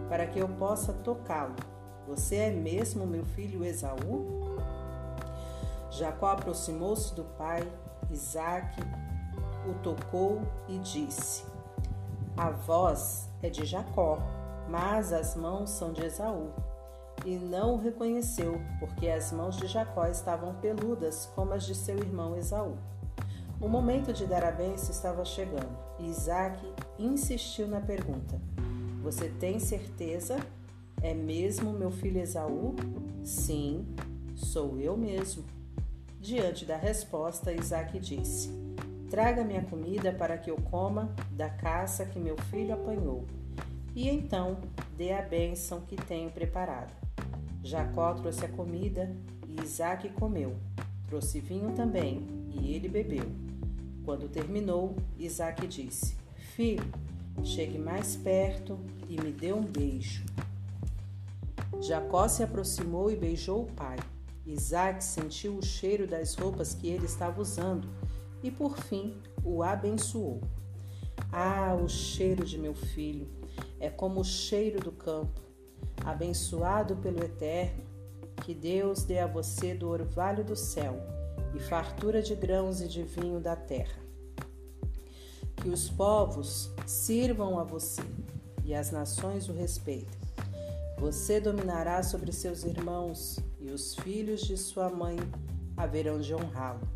para 0.08 0.26
que 0.26 0.38
eu 0.38 0.48
possa 0.48 0.92
tocá-lo. 0.92 1.71
Você 2.06 2.36
é 2.36 2.50
mesmo 2.50 3.06
meu 3.06 3.24
filho 3.24 3.64
Esaú? 3.64 4.56
Jacó 5.90 6.28
aproximou-se 6.28 7.14
do 7.14 7.24
pai 7.36 7.62
Isaac 8.10 8.80
o 9.68 9.74
tocou 9.82 10.42
e 10.68 10.78
disse: 10.78 11.44
A 12.36 12.50
voz 12.50 13.28
é 13.42 13.48
de 13.48 13.64
Jacó, 13.64 14.18
mas 14.68 15.12
as 15.12 15.34
mãos 15.34 15.70
são 15.70 15.92
de 15.92 16.04
Esaú. 16.04 16.50
E 17.24 17.36
não 17.36 17.74
o 17.74 17.78
reconheceu, 17.78 18.60
porque 18.80 19.08
as 19.08 19.30
mãos 19.30 19.56
de 19.56 19.66
Jacó 19.68 20.06
estavam 20.06 20.54
peludas 20.54 21.30
como 21.36 21.52
as 21.54 21.64
de 21.64 21.74
seu 21.74 21.96
irmão 21.98 22.36
Esaú. 22.36 22.76
O 23.60 23.68
momento 23.68 24.12
de 24.12 24.26
dar 24.26 24.42
a 24.42 24.50
benção 24.50 24.90
estava 24.90 25.24
chegando 25.24 25.70
e 25.98 26.08
Isaac 26.08 26.58
insistiu 26.98 27.68
na 27.68 27.80
pergunta: 27.80 28.40
Você 29.02 29.28
tem 29.28 29.60
certeza? 29.60 30.38
É 31.02 31.12
mesmo 31.12 31.72
meu 31.72 31.90
filho 31.90 32.20
Esaú? 32.20 32.76
Sim, 33.24 33.84
sou 34.36 34.78
eu 34.78 34.96
mesmo. 34.96 35.44
Diante 36.20 36.64
da 36.64 36.76
resposta, 36.76 37.52
Isaac 37.52 37.98
disse: 37.98 38.50
Traga-me 39.10 39.56
a 39.56 39.64
comida 39.64 40.12
para 40.12 40.38
que 40.38 40.48
eu 40.48 40.56
coma 40.56 41.12
da 41.32 41.50
caça 41.50 42.06
que 42.06 42.20
meu 42.20 42.36
filho 42.50 42.72
apanhou, 42.72 43.26
e 43.96 44.08
então 44.08 44.60
dê 44.96 45.12
a 45.12 45.22
bênção 45.22 45.80
que 45.80 45.96
tenho 45.96 46.30
preparada. 46.30 46.92
Jacó 47.64 48.14
trouxe 48.14 48.44
a 48.44 48.48
comida 48.48 49.12
e 49.48 49.60
Isaac 49.60 50.08
comeu. 50.10 50.54
Trouxe 51.08 51.40
vinho 51.40 51.72
também, 51.72 52.24
e 52.48 52.74
ele 52.74 52.88
bebeu. 52.88 53.26
Quando 54.04 54.28
terminou, 54.28 54.94
Isaac 55.18 55.66
disse: 55.66 56.16
Filho, 56.54 56.84
chegue 57.42 57.76
mais 57.76 58.14
perto 58.14 58.78
e 59.08 59.20
me 59.20 59.32
dê 59.32 59.52
um 59.52 59.62
beijo. 59.62 60.24
Jacó 61.80 62.28
se 62.28 62.42
aproximou 62.42 63.10
e 63.10 63.16
beijou 63.16 63.62
o 63.62 63.72
pai. 63.72 63.98
Isaac 64.44 65.02
sentiu 65.02 65.56
o 65.56 65.62
cheiro 65.62 66.06
das 66.06 66.34
roupas 66.34 66.74
que 66.74 66.88
ele 66.88 67.06
estava 67.06 67.40
usando 67.40 67.88
e, 68.42 68.50
por 68.50 68.76
fim, 68.76 69.16
o 69.44 69.62
abençoou. 69.62 70.40
Ah, 71.32 71.74
o 71.74 71.88
cheiro 71.88 72.44
de 72.44 72.58
meu 72.58 72.74
filho 72.74 73.28
é 73.78 73.88
como 73.88 74.20
o 74.20 74.24
cheiro 74.24 74.80
do 74.80 74.92
campo. 74.92 75.40
Abençoado 76.04 76.96
pelo 76.96 77.22
Eterno, 77.22 77.84
que 78.44 78.54
Deus 78.54 79.04
dê 79.04 79.18
a 79.18 79.26
você 79.26 79.74
do 79.74 79.88
orvalho 79.88 80.44
do 80.44 80.56
céu 80.56 80.96
e 81.54 81.60
fartura 81.60 82.22
de 82.22 82.34
grãos 82.34 82.80
e 82.80 82.88
de 82.88 83.02
vinho 83.02 83.40
da 83.40 83.54
terra. 83.54 84.00
Que 85.56 85.68
os 85.68 85.88
povos 85.88 86.70
sirvam 86.86 87.58
a 87.58 87.64
você 87.64 88.02
e 88.64 88.74
as 88.74 88.90
nações 88.90 89.48
o 89.48 89.52
respeitem. 89.52 90.21
Você 91.02 91.40
dominará 91.40 92.00
sobre 92.04 92.30
seus 92.30 92.62
irmãos 92.62 93.36
e 93.58 93.72
os 93.72 93.92
filhos 93.96 94.42
de 94.42 94.56
sua 94.56 94.88
mãe 94.88 95.16
haverão 95.76 96.20
de 96.20 96.32
honrá-lo. 96.32 96.88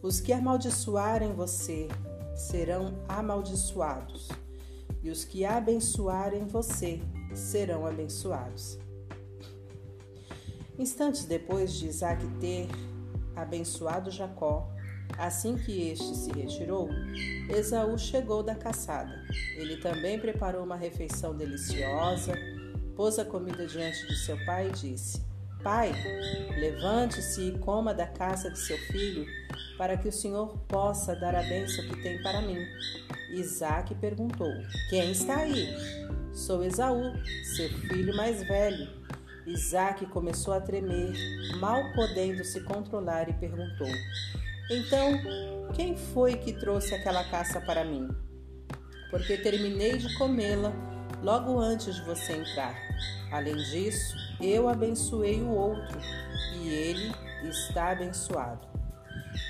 Os 0.00 0.20
que 0.20 0.32
amaldiçoarem 0.32 1.32
você 1.32 1.88
serão 2.36 2.94
amaldiçoados, 3.08 4.28
e 5.02 5.10
os 5.10 5.24
que 5.24 5.44
abençoarem 5.44 6.46
você 6.46 7.00
serão 7.34 7.84
abençoados. 7.84 8.78
Instantes 10.78 11.24
depois 11.24 11.72
de 11.72 11.88
Isaac 11.88 12.24
ter 12.38 12.68
abençoado 13.34 14.08
Jacó, 14.08 14.72
assim 15.18 15.56
que 15.56 15.90
este 15.90 16.14
se 16.14 16.30
retirou, 16.30 16.88
Esaú 17.48 17.98
chegou 17.98 18.40
da 18.40 18.54
caçada. 18.54 19.20
Ele 19.56 19.78
também 19.78 20.16
preparou 20.16 20.62
uma 20.62 20.76
refeição 20.76 21.36
deliciosa, 21.36 22.34
pôs 22.96 23.18
a 23.18 23.24
comida 23.24 23.66
diante 23.66 24.06
de 24.06 24.16
seu 24.16 24.36
pai 24.44 24.68
e 24.68 24.72
disse: 24.72 25.24
Pai, 25.62 25.92
levante-se 26.58 27.48
e 27.48 27.58
coma 27.58 27.94
da 27.94 28.06
caça 28.06 28.50
de 28.50 28.58
seu 28.58 28.76
filho, 28.76 29.26
para 29.78 29.96
que 29.96 30.08
o 30.08 30.12
Senhor 30.12 30.58
possa 30.68 31.16
dar 31.16 31.34
a 31.34 31.42
bênção 31.42 31.84
que 31.88 32.02
tem 32.02 32.22
para 32.22 32.42
mim. 32.42 32.58
Isaac 33.30 33.94
perguntou: 33.94 34.52
Quem 34.90 35.12
está 35.12 35.38
aí? 35.38 35.74
Sou 36.32 36.64
Esaú, 36.64 37.12
seu 37.56 37.68
filho 37.68 38.16
mais 38.16 38.42
velho. 38.46 38.88
Isaac 39.46 40.06
começou 40.06 40.54
a 40.54 40.60
tremer, 40.60 41.12
mal 41.58 41.82
podendo 41.94 42.44
se 42.44 42.60
controlar, 42.62 43.28
e 43.28 43.32
perguntou: 43.34 43.88
Então, 44.70 45.72
quem 45.74 45.96
foi 45.96 46.36
que 46.36 46.52
trouxe 46.52 46.94
aquela 46.94 47.24
caça 47.30 47.60
para 47.60 47.84
mim? 47.84 48.08
Porque 49.10 49.36
terminei 49.36 49.96
de 49.96 50.12
comê-la 50.16 50.93
logo 51.24 51.58
antes 51.58 51.96
de 51.96 52.02
você 52.02 52.34
entrar. 52.34 52.74
Além 53.32 53.56
disso, 53.56 54.14
eu 54.38 54.68
abençoei 54.68 55.40
o 55.40 55.48
outro 55.48 55.98
e 56.54 56.68
ele 56.68 57.14
está 57.48 57.92
abençoado. 57.92 58.68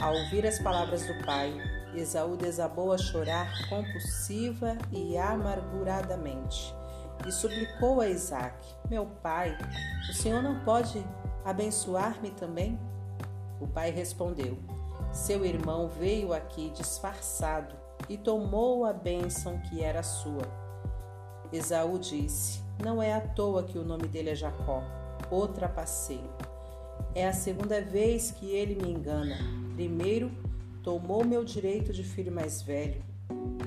Ao 0.00 0.14
ouvir 0.14 0.46
as 0.46 0.58
palavras 0.60 1.04
do 1.04 1.26
pai, 1.26 1.52
Esaú 1.92 2.36
desabou 2.36 2.92
a 2.92 2.98
chorar 2.98 3.52
compulsiva 3.68 4.78
e 4.92 5.18
amarguradamente 5.18 6.72
e 7.26 7.32
suplicou 7.32 8.00
a 8.00 8.08
Isaac: 8.08 8.56
Meu 8.88 9.06
pai, 9.20 9.58
o 10.08 10.12
senhor 10.12 10.42
não 10.42 10.60
pode 10.60 11.04
abençoar-me 11.44 12.30
também? 12.30 12.78
O 13.60 13.66
pai 13.66 13.90
respondeu: 13.90 14.56
Seu 15.12 15.44
irmão 15.44 15.88
veio 15.88 16.32
aqui 16.32 16.70
disfarçado 16.70 17.74
e 18.08 18.16
tomou 18.16 18.84
a 18.84 18.92
bênção 18.92 19.58
que 19.58 19.82
era 19.82 20.02
sua. 20.02 20.63
Esaú 21.56 21.98
disse: 21.98 22.60
Não 22.82 23.02
é 23.02 23.12
à 23.12 23.20
toa 23.20 23.62
que 23.62 23.78
o 23.78 23.84
nome 23.84 24.08
dele 24.08 24.30
é 24.30 24.34
Jacó, 24.34 24.82
o 25.30 25.46
trapaceiro. 25.46 26.28
É 27.14 27.26
a 27.26 27.32
segunda 27.32 27.80
vez 27.80 28.32
que 28.32 28.46
ele 28.46 28.74
me 28.74 28.90
engana. 28.90 29.36
Primeiro, 29.74 30.32
tomou 30.82 31.24
meu 31.24 31.44
direito 31.44 31.92
de 31.92 32.02
filho 32.02 32.32
mais 32.32 32.60
velho, 32.60 33.00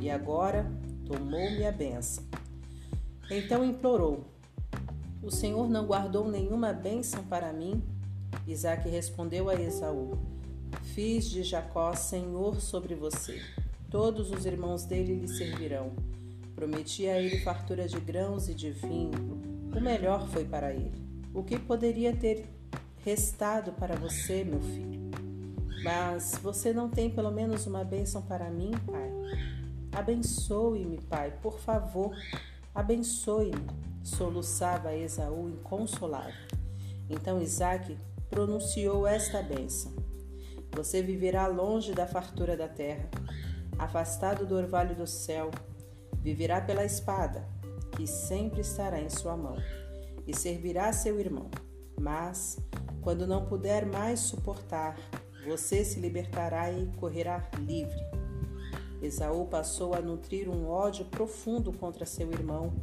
e 0.01 0.09
agora 0.09 0.69
tomou-me 1.05 1.65
a 1.65 1.72
benção. 1.72 2.26
Então 3.31 3.64
implorou: 3.64 4.26
O 5.23 5.31
Senhor 5.31 5.69
não 5.69 5.85
guardou 5.85 6.30
nenhuma 6.30 6.73
bênção 6.73 7.23
para 7.23 7.53
mim? 7.53 7.81
Isaac 8.45 8.88
respondeu 8.89 9.49
a 9.49 9.55
Esaú: 9.55 10.18
Fiz 10.93 11.30
de 11.30 11.41
Jacó 11.41 11.93
senhor 11.95 12.59
sobre 12.59 12.95
você. 12.95 13.41
Todos 13.89 14.30
os 14.31 14.45
irmãos 14.45 14.84
dele 14.84 15.15
lhe 15.15 15.27
servirão. 15.30 15.93
Prometi 16.57 17.07
a 17.07 17.21
ele 17.21 17.39
fartura 17.41 17.88
de 17.88 17.99
grãos 17.99 18.49
e 18.49 18.53
de 18.55 18.71
vinho. 18.71 19.11
O 19.75 19.79
melhor 19.79 20.27
foi 20.29 20.43
para 20.43 20.73
ele. 20.73 20.99
O 21.31 21.43
que 21.43 21.59
poderia 21.59 22.15
ter 22.15 22.49
restado 23.05 23.73
para 23.73 23.95
você, 23.95 24.43
meu 24.43 24.59
filho? 24.59 25.11
Mas 25.84 26.39
você 26.41 26.73
não 26.73 26.89
tem 26.89 27.11
pelo 27.11 27.29
menos 27.29 27.67
uma 27.67 27.84
bênção 27.84 28.23
para 28.23 28.49
mim, 28.49 28.71
pai? 28.88 29.11
Abençoe-me, 29.91 30.99
pai, 30.99 31.31
por 31.43 31.59
favor. 31.59 32.17
Abençoe-me, 32.73 33.67
soluçava 34.03 34.95
Esaú 34.95 35.47
inconsolável. 35.49 36.47
Então 37.07 37.39
Isaac 37.39 37.95
pronunciou 38.31 39.05
esta 39.05 39.43
bênção: 39.43 39.93
Você 40.75 41.03
viverá 41.03 41.45
longe 41.45 41.93
da 41.93 42.07
fartura 42.07 42.57
da 42.57 42.67
terra, 42.67 43.07
afastado 43.77 44.43
do 44.43 44.55
orvalho 44.55 44.95
do 44.95 45.05
céu, 45.05 45.51
Viverá 46.27 46.59
pela 46.59 46.83
espada, 46.83 47.47
que 47.95 48.05
sempre 48.05 48.59
estará 48.59 48.99
em 48.99 49.09
sua 49.09 49.37
mão, 49.37 49.55
e 50.27 50.35
servirá 50.35 50.91
seu 50.91 51.21
irmão. 51.21 51.49
Mas, 51.97 52.59
quando 52.99 53.25
não 53.25 53.45
puder 53.45 53.85
mais 53.85 54.19
suportar, 54.19 54.97
você 55.47 55.85
se 55.85 56.01
libertará 56.01 56.69
e 56.69 56.85
correrá 56.97 57.49
livre. 57.57 57.95
Esaú 59.01 59.45
passou 59.45 59.93
a 59.93 60.01
nutrir 60.01 60.49
um 60.49 60.67
ódio 60.67 61.05
profundo 61.05 61.71
contra 61.71 62.05
seu 62.05 62.29
irmão 62.29 62.73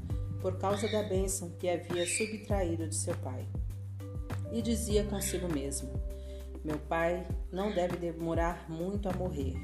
por 0.41 0.57
causa 0.57 0.91
da 0.91 1.03
bênção 1.03 1.51
que 1.59 1.69
havia 1.69 2.07
subtraído 2.07 2.89
de 2.89 2.95
seu 2.95 3.15
pai. 3.17 3.47
E 4.53 4.63
dizia 4.63 5.05
consigo 5.05 5.53
mesmo: 5.53 5.91
Meu 6.65 6.79
pai 6.79 7.27
não 7.53 7.71
deve 7.71 7.99
demorar 7.99 8.71
muito 8.71 9.07
a 9.07 9.13
morrer. 9.13 9.55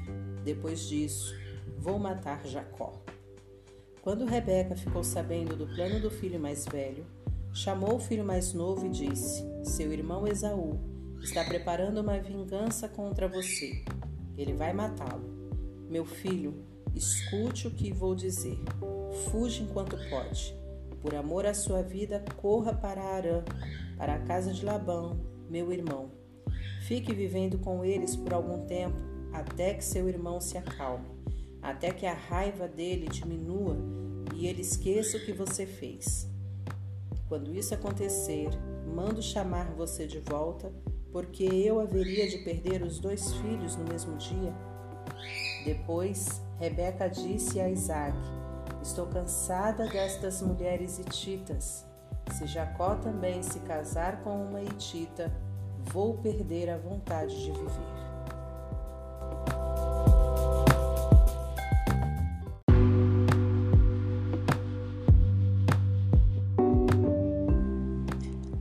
Depois 0.43 0.81
disso, 0.81 1.33
vou 1.79 1.97
matar 1.97 2.45
Jacó. 2.45 3.01
Quando 4.01 4.25
Rebeca 4.25 4.75
ficou 4.75 5.03
sabendo 5.03 5.55
do 5.55 5.67
plano 5.67 5.99
do 5.99 6.09
filho 6.09 6.39
mais 6.39 6.65
velho, 6.65 7.05
chamou 7.53 7.97
o 7.97 7.99
filho 7.99 8.25
mais 8.25 8.51
novo 8.51 8.87
e 8.87 8.89
disse: 8.89 9.45
Seu 9.63 9.93
irmão 9.93 10.27
Esaú 10.27 10.79
está 11.21 11.43
preparando 11.43 11.99
uma 12.01 12.17
vingança 12.17 12.89
contra 12.89 13.27
você. 13.27 13.85
Ele 14.35 14.53
vai 14.53 14.73
matá-lo. 14.73 15.29
Meu 15.87 16.03
filho, 16.03 16.65
escute 16.95 17.67
o 17.67 17.71
que 17.71 17.93
vou 17.93 18.15
dizer. 18.15 18.57
Fuja 19.29 19.61
enquanto 19.61 19.95
pode. 20.09 20.57
Por 20.99 21.13
amor 21.13 21.45
à 21.45 21.53
sua 21.53 21.83
vida, 21.83 22.25
corra 22.37 22.73
para 22.73 23.03
Arã, 23.03 23.43
para 23.97 24.15
a 24.15 24.19
casa 24.21 24.51
de 24.51 24.65
Labão, 24.65 25.19
meu 25.47 25.71
irmão. 25.71 26.09
Fique 26.87 27.13
vivendo 27.13 27.59
com 27.59 27.85
eles 27.85 28.15
por 28.15 28.33
algum 28.33 28.65
tempo, 28.65 28.97
até 29.31 29.75
que 29.75 29.85
seu 29.85 30.09
irmão 30.09 30.41
se 30.41 30.57
acalme 30.57 31.10
até 31.61 31.91
que 31.91 32.05
a 32.05 32.13
raiva 32.13 32.67
dele 32.67 33.07
diminua 33.07 33.77
e 34.35 34.47
ele 34.47 34.61
esqueça 34.61 35.17
o 35.17 35.25
que 35.25 35.31
você 35.31 35.65
fez. 35.65 36.27
Quando 37.27 37.53
isso 37.55 37.73
acontecer, 37.73 38.49
mando 38.93 39.21
chamar 39.21 39.71
você 39.71 40.07
de 40.07 40.19
volta 40.19 40.73
porque 41.11 41.43
eu 41.43 41.79
haveria 41.79 42.27
de 42.27 42.37
perder 42.39 42.81
os 42.81 42.99
dois 42.99 43.33
filhos 43.35 43.75
no 43.75 43.83
mesmo 43.85 44.17
dia? 44.17 44.53
Depois, 45.65 46.41
Rebeca 46.59 47.07
disse 47.07 47.59
a 47.59 47.69
Isaac: 47.69 48.17
Estou 48.81 49.05
cansada 49.07 49.87
destas 49.87 50.41
mulheres 50.41 50.99
hititas. 50.99 51.85
Se 52.31 52.47
Jacó 52.47 52.95
também 52.95 53.43
se 53.43 53.59
casar 53.59 54.21
com 54.23 54.45
uma 54.45 54.61
hitita, 54.61 55.31
vou 55.91 56.17
perder 56.17 56.69
a 56.69 56.77
vontade 56.77 57.35
de 57.43 57.51
viver. 57.51 58.00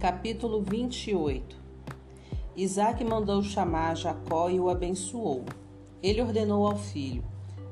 Capítulo 0.01 0.62
28 0.62 1.59
Isaac 2.56 3.05
mandou 3.05 3.43
chamar 3.43 3.94
Jacó 3.94 4.48
e 4.48 4.59
o 4.59 4.70
abençoou. 4.70 5.44
Ele 6.02 6.22
ordenou 6.22 6.66
ao 6.66 6.74
filho: 6.74 7.22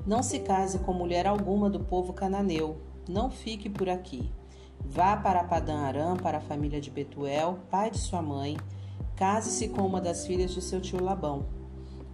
Não 0.06 0.22
se 0.22 0.40
case 0.40 0.78
com 0.80 0.92
mulher 0.92 1.26
alguma 1.26 1.70
do 1.70 1.80
povo 1.80 2.12
cananeu, 2.12 2.76
não 3.08 3.30
fique 3.30 3.70
por 3.70 3.88
aqui. 3.88 4.30
Vá 4.78 5.16
para 5.16 5.42
Padã 5.42 5.78
Arã, 5.78 6.18
para 6.18 6.36
a 6.36 6.42
família 6.42 6.82
de 6.82 6.90
Betuel, 6.90 7.60
pai 7.70 7.90
de 7.90 7.96
sua 7.96 8.20
mãe. 8.20 8.58
Case-se 9.16 9.70
com 9.70 9.80
uma 9.80 9.98
das 9.98 10.26
filhas 10.26 10.50
de 10.50 10.60
seu 10.60 10.82
tio 10.82 11.02
Labão. 11.02 11.46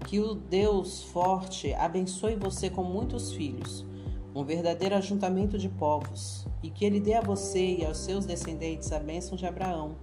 Que 0.06 0.20
o 0.20 0.32
Deus 0.36 1.02
forte 1.02 1.74
abençoe 1.74 2.36
você 2.36 2.70
com 2.70 2.84
muitos 2.84 3.32
filhos, 3.32 3.84
um 4.32 4.44
verdadeiro 4.44 4.94
ajuntamento 4.94 5.58
de 5.58 5.68
povos, 5.68 6.43
e 6.64 6.70
que 6.70 6.82
ele 6.82 6.98
dê 6.98 7.12
a 7.12 7.20
você 7.20 7.76
e 7.76 7.84
aos 7.84 7.98
seus 7.98 8.24
descendentes 8.24 8.90
a 8.90 8.98
bênção 8.98 9.36
de 9.36 9.46
Abraão 9.46 9.96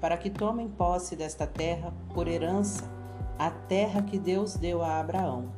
para 0.00 0.16
que 0.16 0.28
tomem 0.28 0.68
posse 0.68 1.14
desta 1.14 1.46
terra 1.46 1.94
por 2.12 2.26
herança, 2.26 2.90
a 3.38 3.50
terra 3.50 4.02
que 4.02 4.18
Deus 4.18 4.56
deu 4.56 4.82
a 4.82 4.98
Abraão. 4.98 5.52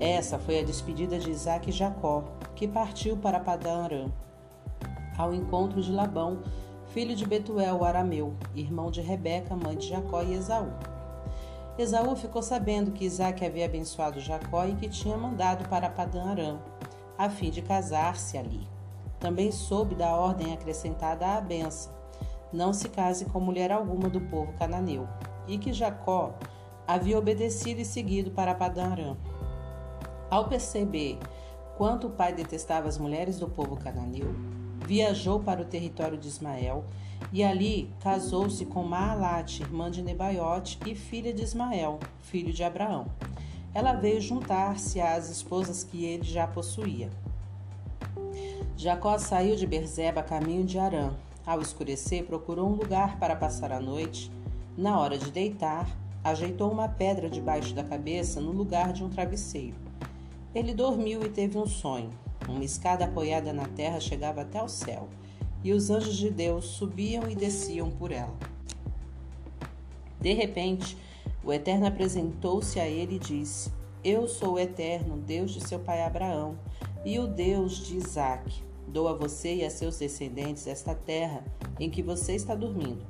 Essa 0.00 0.38
foi 0.38 0.58
a 0.58 0.64
despedida 0.64 1.18
de 1.18 1.30
Isaac 1.30 1.68
e 1.68 1.72
Jacó, 1.72 2.24
que 2.56 2.66
partiu 2.66 3.14
para 3.18 3.38
Padã 3.38 3.84
Arã, 3.84 4.06
ao 5.18 5.34
encontro 5.34 5.82
de 5.82 5.92
Labão, 5.92 6.42
filho 6.86 7.14
de 7.14 7.26
Betuel, 7.26 7.80
o 7.80 7.84
arameu, 7.84 8.32
irmão 8.54 8.90
de 8.90 9.02
Rebeca, 9.02 9.54
mãe 9.54 9.76
de 9.76 9.88
Jacó 9.88 10.22
e 10.22 10.32
Esaú. 10.32 10.72
Esaú 11.76 12.16
ficou 12.16 12.40
sabendo 12.40 12.90
que 12.90 13.04
Isaac 13.04 13.44
havia 13.44 13.66
abençoado 13.66 14.18
Jacó 14.18 14.64
e 14.64 14.74
que 14.76 14.88
tinha 14.88 15.16
mandado 15.16 15.68
para 15.68 15.90
Padã 15.90 16.24
Arã, 16.24 16.58
a 17.18 17.28
fim 17.28 17.50
de 17.50 17.60
casar-se 17.60 18.38
ali. 18.38 18.73
Também 19.24 19.50
soube 19.50 19.94
da 19.94 20.14
ordem 20.14 20.52
acrescentada 20.52 21.26
à 21.26 21.40
benção, 21.40 21.90
não 22.52 22.74
se 22.74 22.90
case 22.90 23.24
com 23.24 23.40
mulher 23.40 23.72
alguma 23.72 24.10
do 24.10 24.20
povo 24.20 24.52
cananeu, 24.58 25.08
e 25.48 25.56
que 25.56 25.72
Jacó 25.72 26.34
havia 26.86 27.18
obedecido 27.18 27.80
e 27.80 27.86
seguido 27.86 28.32
para 28.32 28.54
Padarã. 28.54 29.16
Ao 30.28 30.46
perceber 30.46 31.18
quanto 31.78 32.08
o 32.08 32.10
pai 32.10 32.34
detestava 32.34 32.86
as 32.86 32.98
mulheres 32.98 33.38
do 33.38 33.48
povo 33.48 33.78
cananeu, 33.78 34.34
viajou 34.86 35.40
para 35.40 35.62
o 35.62 35.64
território 35.64 36.18
de 36.18 36.28
Ismael 36.28 36.84
e 37.32 37.42
ali 37.42 37.90
casou-se 38.00 38.66
com 38.66 38.82
Maalate, 38.82 39.62
irmã 39.62 39.90
de 39.90 40.02
Nebaiote 40.02 40.78
e 40.84 40.94
filha 40.94 41.32
de 41.32 41.42
Ismael, 41.42 41.98
filho 42.20 42.52
de 42.52 42.62
Abraão. 42.62 43.06
Ela 43.72 43.94
veio 43.94 44.20
juntar-se 44.20 45.00
às 45.00 45.30
esposas 45.30 45.82
que 45.82 46.04
ele 46.04 46.24
já 46.24 46.46
possuía. 46.46 47.08
Jacó 48.76 49.18
saiu 49.18 49.56
de 49.56 49.66
Berzeba 49.66 50.20
a 50.20 50.24
caminho 50.24 50.64
de 50.64 50.78
Arã 50.78 51.14
ao 51.46 51.60
escurecer, 51.60 52.24
procurou 52.24 52.68
um 52.68 52.74
lugar 52.74 53.18
para 53.18 53.36
passar 53.36 53.70
a 53.70 53.78
noite. 53.78 54.30
Na 54.76 54.98
hora 54.98 55.18
de 55.18 55.30
deitar, 55.30 55.86
ajeitou 56.22 56.70
uma 56.72 56.88
pedra 56.88 57.28
debaixo 57.28 57.74
da 57.74 57.84
cabeça 57.84 58.40
no 58.40 58.50
lugar 58.50 58.94
de 58.94 59.04
um 59.04 59.10
travesseiro. 59.10 59.76
Ele 60.54 60.72
dormiu 60.72 61.22
e 61.22 61.28
teve 61.28 61.58
um 61.58 61.66
sonho. 61.66 62.10
Uma 62.48 62.64
escada 62.64 63.04
apoiada 63.04 63.52
na 63.52 63.66
terra 63.66 64.00
chegava 64.00 64.40
até 64.40 64.62
o 64.62 64.68
céu, 64.68 65.08
e 65.62 65.72
os 65.72 65.90
anjos 65.90 66.16
de 66.16 66.30
Deus 66.30 66.64
subiam 66.64 67.28
e 67.28 67.34
desciam 67.34 67.90
por 67.90 68.10
ela. 68.10 68.34
De 70.18 70.32
repente, 70.32 70.96
o 71.44 71.52
Eterno 71.52 71.86
apresentou-se 71.86 72.80
a 72.80 72.86
ele 72.86 73.16
e 73.16 73.18
disse: 73.18 73.70
Eu 74.02 74.26
sou 74.26 74.54
o 74.54 74.58
Eterno, 74.58 75.18
Deus 75.18 75.50
de 75.50 75.60
seu 75.66 75.78
pai 75.78 76.02
Abraão, 76.02 76.56
e 77.04 77.18
o 77.18 77.26
Deus 77.26 77.86
de 77.86 77.98
Isaque. 77.98 78.62
Dou 78.88 79.08
a 79.08 79.12
você 79.12 79.56
e 79.56 79.64
a 79.64 79.70
seus 79.70 79.98
descendentes 79.98 80.66
esta 80.66 80.94
terra 80.94 81.44
em 81.78 81.90
que 81.90 82.02
você 82.02 82.34
está 82.34 82.54
dormindo. 82.54 83.04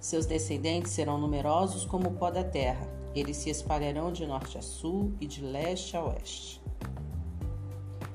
Seus 0.00 0.24
descendentes 0.24 0.92
serão 0.92 1.18
numerosos 1.18 1.84
como 1.84 2.08
o 2.08 2.14
pó 2.14 2.30
da 2.30 2.42
terra. 2.42 2.88
Eles 3.14 3.36
se 3.36 3.50
espalharão 3.50 4.12
de 4.12 4.26
norte 4.26 4.56
a 4.56 4.62
sul 4.62 5.12
e 5.20 5.26
de 5.26 5.42
leste 5.42 5.96
a 5.96 6.04
oeste. 6.04 6.60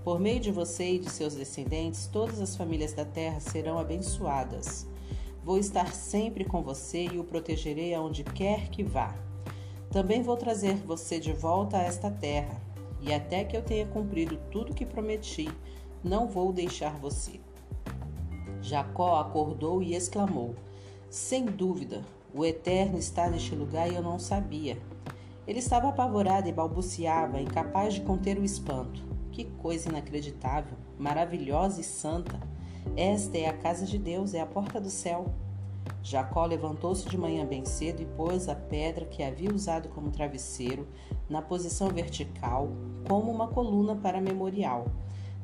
Por 0.04 0.20
meio 0.20 0.40
de 0.40 0.52
você 0.52 0.94
e 0.94 1.00
de 1.00 1.10
seus 1.10 1.36
descendentes, 1.36 2.08
todas 2.08 2.42
as 2.42 2.56
famílias 2.56 2.94
da 2.94 3.06
terra 3.06 3.40
serão 3.40 3.78
abençoadas. 3.78 4.88
Vou 5.44 5.58
estar 5.58 5.94
sempre 5.94 6.44
com 6.44 6.64
você 6.64 7.06
e 7.06 7.20
o 7.20 7.24
protegerei 7.24 7.94
aonde 7.94 8.24
quer 8.24 8.70
que 8.70 8.84
vá. 8.84 9.16
Também 9.92 10.22
vou 10.22 10.38
trazer 10.38 10.76
você 10.76 11.20
de 11.20 11.34
volta 11.34 11.78
a 11.78 11.84
esta 11.84 12.12
terra, 12.12 12.62
e 13.02 13.14
até 13.14 13.44
que 13.44 13.56
eu 13.56 13.62
tenha 13.62 13.86
cumprido 13.86 14.38
tudo 14.52 14.72
o 14.72 14.76
que 14.76 14.86
prometi, 14.86 15.50
não 16.04 16.28
vou 16.28 16.52
deixar 16.52 16.98
você. 17.00 17.40
Jacó 18.62 19.20
acordou 19.20 19.82
e 19.82 19.96
exclamou: 19.96 20.56
Sem 21.10 21.46
dúvida, 21.46 22.04
o 22.34 22.46
Eterno 22.46 22.98
está 22.98 23.30
neste 23.30 23.56
lugar 23.56 23.90
e 23.92 23.96
eu 23.96 24.02
não 24.02 24.20
sabia. 24.20 24.78
Ele 25.48 25.60
estava 25.60 25.90
apavorado 25.90 26.48
e 26.48 26.54
balbuciava, 26.54 27.42
incapaz 27.42 27.96
de 27.96 28.02
conter 28.02 28.38
o 28.38 28.46
espanto. 28.46 29.04
Que 29.32 29.46
coisa 29.46 29.90
inacreditável, 29.90 30.78
maravilhosa 30.98 31.82
e 31.82 31.84
santa! 31.84 32.40
Esta 32.96 33.38
é 33.38 33.48
a 33.48 33.58
casa 33.58 33.86
de 33.86 33.98
Deus, 33.98 34.34
é 34.34 34.42
a 34.42 34.46
porta 34.46 34.80
do 34.80 34.90
céu. 34.90 35.34
Jacó 36.02 36.46
levantou-se 36.46 37.08
de 37.08 37.18
manhã 37.18 37.46
bem 37.46 37.66
cedo 37.66 38.02
e 38.02 38.06
pôs 38.06 38.48
a 38.50 38.56
pedra 38.56 39.06
que 39.06 39.22
havia 39.22 39.54
usado 39.54 39.90
como 39.90 40.12
travesseiro 40.12 40.88
na 41.30 41.42
posição 41.42 41.90
vertical, 41.90 42.70
como 43.08 43.32
uma 43.32 43.48
coluna 43.48 43.96
para 43.96 44.22
memorial. 44.22 44.86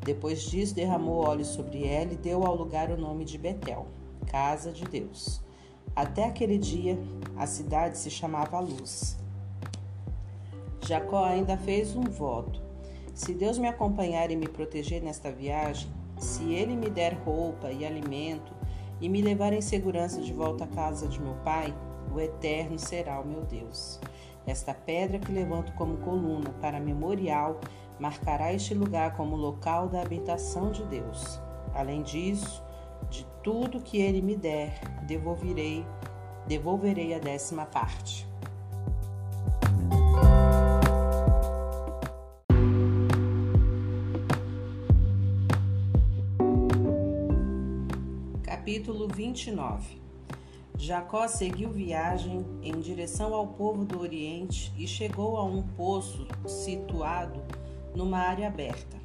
Depois 0.03 0.43
disso, 0.43 0.75
derramou 0.75 1.25
óleo 1.25 1.45
sobre 1.45 1.85
ela 1.85 2.13
e 2.13 2.17
deu 2.17 2.45
ao 2.45 2.55
lugar 2.55 2.89
o 2.89 2.97
nome 2.97 3.25
de 3.25 3.37
Betel, 3.37 3.87
Casa 4.27 4.71
de 4.71 4.85
Deus. 4.85 5.41
Até 5.95 6.25
aquele 6.25 6.57
dia, 6.57 6.97
a 7.37 7.45
cidade 7.45 7.97
se 7.97 8.09
chamava 8.09 8.59
Luz. 8.59 9.17
Jacó 10.81 11.23
ainda 11.23 11.57
fez 11.57 11.95
um 11.95 12.03
voto: 12.03 12.61
Se 13.13 13.33
Deus 13.33 13.57
me 13.57 13.67
acompanhar 13.67 14.29
e 14.29 14.35
me 14.35 14.47
proteger 14.47 15.01
nesta 15.01 15.31
viagem, 15.31 15.91
se 16.19 16.53
ele 16.53 16.75
me 16.75 16.89
der 16.89 17.13
roupa 17.13 17.71
e 17.71 17.85
alimento 17.85 18.54
e 18.99 19.09
me 19.09 19.21
levar 19.21 19.53
em 19.53 19.61
segurança 19.61 20.21
de 20.21 20.33
volta 20.33 20.63
à 20.63 20.67
casa 20.67 21.07
de 21.07 21.21
meu 21.21 21.35
pai, 21.43 21.73
o 22.13 22.19
Eterno 22.19 22.79
será 22.79 23.19
o 23.19 23.27
meu 23.27 23.41
Deus. 23.43 23.99
Esta 24.45 24.73
pedra 24.73 25.19
que 25.19 25.31
levanto 25.31 25.73
como 25.73 25.97
coluna 25.97 26.51
para 26.61 26.79
memorial 26.79 27.59
marcará 27.99 28.53
este 28.53 28.73
lugar 28.73 29.15
como 29.15 29.35
local 29.35 29.89
da 29.89 30.01
habitação 30.01 30.71
de 30.71 30.83
Deus. 30.85 31.41
Além 31.73 32.03
disso, 32.03 32.63
de 33.09 33.25
tudo 33.43 33.81
que 33.81 33.97
ele 33.97 34.21
me 34.21 34.35
der, 34.35 34.79
devolverei, 35.05 35.85
devolverei 36.47 37.13
a 37.13 37.19
décima 37.19 37.65
parte. 37.65 38.27
Capítulo 48.65 49.07
29 49.07 50.01
Jacó 50.75 51.27
seguiu 51.27 51.69
viagem 51.69 52.43
em 52.63 52.79
direção 52.79 53.31
ao 53.35 53.45
povo 53.45 53.85
do 53.85 53.99
Oriente 54.01 54.73
e 54.75 54.87
chegou 54.87 55.37
a 55.37 55.43
um 55.43 55.61
poço 55.61 56.27
situado 56.47 57.43
numa 57.93 58.17
área 58.17 58.47
aberta. 58.47 58.97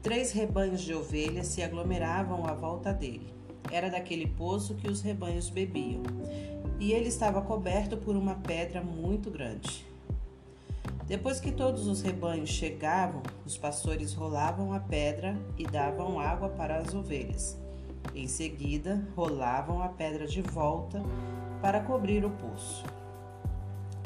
Três 0.00 0.32
rebanhos 0.32 0.80
de 0.80 0.94
ovelhas 0.94 1.48
se 1.48 1.62
aglomeravam 1.62 2.46
à 2.46 2.54
volta 2.54 2.90
dele. 2.90 3.34
Era 3.70 3.90
daquele 3.90 4.26
poço 4.26 4.74
que 4.74 4.88
os 4.88 5.02
rebanhos 5.02 5.50
bebiam, 5.50 6.02
e 6.78 6.92
ele 6.92 7.08
estava 7.08 7.42
coberto 7.42 7.98
por 7.98 8.16
uma 8.16 8.36
pedra 8.36 8.80
muito 8.80 9.30
grande. 9.30 9.84
Depois 11.06 11.38
que 11.38 11.52
todos 11.52 11.86
os 11.86 12.00
rebanhos 12.00 12.48
chegavam, 12.48 13.22
os 13.44 13.58
pastores 13.58 14.14
rolavam 14.14 14.72
a 14.72 14.80
pedra 14.80 15.36
e 15.58 15.66
davam 15.66 16.18
água 16.18 16.48
para 16.48 16.78
as 16.78 16.94
ovelhas. 16.94 17.59
Em 18.14 18.26
seguida, 18.26 19.06
rolavam 19.14 19.82
a 19.82 19.88
pedra 19.88 20.26
de 20.26 20.42
volta 20.42 21.02
para 21.62 21.80
cobrir 21.80 22.24
o 22.24 22.30
poço. 22.30 22.84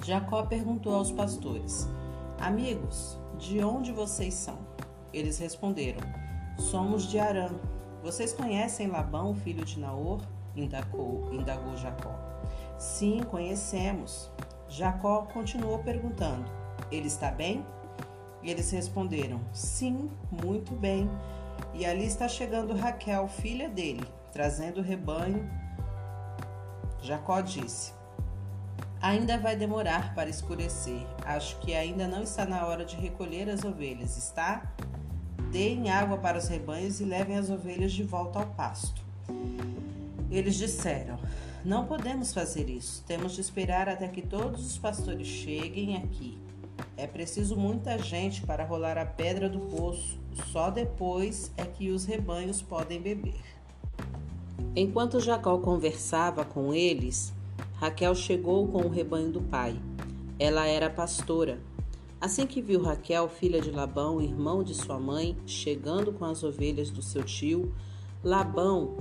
Jacó 0.05 0.45
perguntou 0.45 0.95
aos 0.95 1.11
pastores: 1.11 1.89
Amigos, 2.39 3.19
de 3.39 3.65
onde 3.65 3.93
vocês 3.93 4.35
são? 4.35 4.59
Eles 5.13 5.39
responderam: 5.39 6.01
Somos 6.59 7.09
de 7.09 7.19
Arã. 7.19 7.51
Vocês 8.03 8.33
conhecem 8.33 8.89
Labão, 8.89 9.35
filho 9.35 9.65
de 9.65 9.81
Naor? 9.81 10.21
indagou, 10.55 11.33
indagou 11.33 11.77
Jacó. 11.77 12.15
Sim, 12.79 13.23
conhecemos. 13.31 14.31
Jacó 14.69 15.27
continuou 15.33 15.79
perguntando: 15.79 16.45
Ele 16.91 17.07
está 17.07 17.31
bem? 17.31 17.65
E 18.43 18.51
eles 18.51 18.71
responderam: 18.71 19.41
Sim, 19.53 20.11
muito 20.31 20.75
bem. 20.75 21.09
E 21.73 21.85
ali 21.85 22.07
está 22.07 22.29
chegando 22.29 22.75
Raquel, 22.75 23.29
filha 23.29 23.69
dele, 23.69 24.07
trazendo 24.33 24.81
o 24.81 24.83
rebanho. 24.83 25.49
Jacó 27.03 27.41
disse: 27.41 27.93
Ainda 29.01 29.37
vai 29.37 29.55
demorar 29.55 30.15
para 30.15 30.31
escurecer. 30.31 31.07
Acho 31.27 31.59
que 31.61 31.75
ainda 31.75 32.09
não 32.09 32.23
está 32.23 32.47
na 32.47 32.67
hora 32.67 32.85
de 32.85 32.97
recolher 32.97 33.51
as 33.51 33.63
ovelhas, 33.63 34.17
está? 34.17 34.73
Deem 35.51 35.91
água 35.91 36.17
para 36.17 36.39
os 36.39 36.49
rebanhos 36.49 37.01
e 37.01 37.05
levem 37.05 37.37
as 37.37 37.51
ovelhas 37.51 37.93
de 37.93 38.03
volta 38.03 38.39
ao 38.39 38.47
pasto. 38.47 39.05
Eles 40.31 40.57
disseram: 40.57 41.19
Não 41.65 41.87
podemos 41.87 42.33
fazer 42.33 42.69
isso. 42.71 43.05
Temos 43.07 43.35
de 43.35 43.41
esperar 43.41 43.89
até 43.89 44.09
que 44.09 44.23
todos 44.23 44.65
os 44.67 44.79
pastores 44.79 45.27
cheguem 45.27 45.97
aqui. 45.97 46.39
É 46.97 47.07
preciso 47.07 47.57
muita 47.57 47.99
gente 47.99 48.43
para 48.43 48.65
rolar 48.65 48.97
a 48.97 49.05
pedra 49.05 49.49
do 49.49 49.61
poço. 49.61 50.19
Só 50.53 50.71
depois 50.71 51.53
é 51.57 51.65
que 51.65 51.91
os 51.91 52.05
rebanhos 52.05 52.61
podem 52.61 53.01
beber. 53.01 53.41
Enquanto 54.77 55.21
Jacó 55.21 55.59
conversava 55.59 56.45
com 56.45 56.75
eles, 56.75 57.33
Raquel 57.75 58.15
chegou 58.15 58.67
com 58.69 58.83
o 58.83 58.89
rebanho 58.89 59.31
do 59.31 59.41
pai. 59.41 59.81
Ela 60.39 60.67
era 60.67 60.91
pastora. 60.91 61.61
Assim 62.21 62.47
que 62.47 62.61
viu 62.61 62.83
Raquel, 62.83 63.29
filha 63.29 63.61
de 63.61 63.71
Labão, 63.71 64.21
irmão 64.21 64.65
de 64.65 64.75
sua 64.75 64.99
mãe, 64.99 65.37
chegando 65.47 66.13
com 66.13 66.25
as 66.25 66.43
ovelhas 66.43 66.91
do 66.91 67.03
seu 67.03 67.23
tio, 67.23 67.73
Labão, 68.23 68.97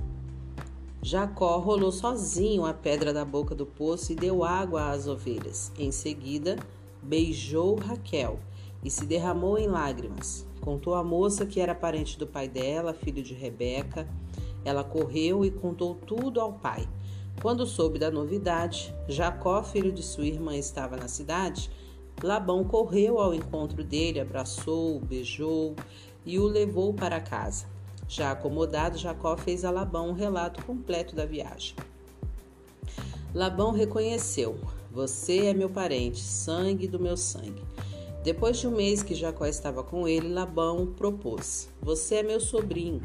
Jacó 1.02 1.58
rolou 1.58 1.92
sozinho 1.92 2.66
a 2.66 2.74
pedra 2.74 3.12
da 3.12 3.26
boca 3.26 3.54
do 3.54 3.66
poço 3.66 4.14
e 4.14 4.16
deu 4.16 4.44
água 4.44 4.90
às 4.90 5.06
ovelhas. 5.06 5.72
Em 5.78 5.92
seguida, 5.92 6.58
beijou 7.02 7.76
Raquel 7.76 8.40
e 8.82 8.90
se 8.90 9.06
derramou 9.06 9.58
em 9.58 9.68
lágrimas. 9.68 10.46
Contou 10.64 10.96
à 10.96 11.04
moça 11.04 11.46
que 11.46 11.60
era 11.60 11.76
parente 11.76 12.18
do 12.18 12.26
pai 12.26 12.48
dela, 12.48 12.94
filho 12.94 13.22
de 13.22 13.34
Rebeca. 13.34 14.08
Ela 14.64 14.82
correu 14.82 15.44
e 15.44 15.52
contou 15.52 15.94
tudo 15.94 16.40
ao 16.40 16.54
pai. 16.54 16.88
Quando 17.42 17.66
soube 17.66 18.00
da 18.00 18.10
novidade, 18.10 18.96
Jacó, 19.10 19.62
filho 19.62 19.92
de 19.92 20.02
sua 20.02 20.26
irmã, 20.26 20.56
estava 20.56 20.96
na 20.96 21.10
cidade. 21.10 21.70
Labão 22.24 22.64
correu 22.64 23.20
ao 23.20 23.34
encontro 23.34 23.84
dele, 23.84 24.22
abraçou, 24.22 25.02
beijou 25.02 25.76
e 26.26 26.40
o 26.40 26.46
levou 26.46 26.94
para 26.94 27.20
casa. 27.20 27.66
Já 28.08 28.32
acomodado, 28.32 28.98
Jacó 28.98 29.36
fez 29.36 29.66
a 29.66 29.72
Labão 29.72 30.12
um 30.12 30.14
relato 30.14 30.64
completo 30.64 31.14
da 31.14 31.26
viagem. 31.26 31.76
Labão 33.34 33.74
reconheceu: 33.74 34.58
Você 34.90 35.48
é 35.48 35.54
meu 35.54 35.70
parente, 35.70 36.22
sangue 36.22 36.88
do 36.88 37.00
meu 37.00 37.18
sangue. 37.18 37.62
Depois 38.24 38.58
de 38.58 38.68
um 38.68 38.72
mês 38.72 39.04
que 39.04 39.14
Jacó 39.14 39.46
estava 39.46 39.84
com 39.84 40.08
ele, 40.08 40.30
Labão 40.30 40.88
propôs: 40.88 41.70
Você 41.82 42.16
é 42.16 42.24
meu 42.24 42.40
sobrinho, 42.40 43.02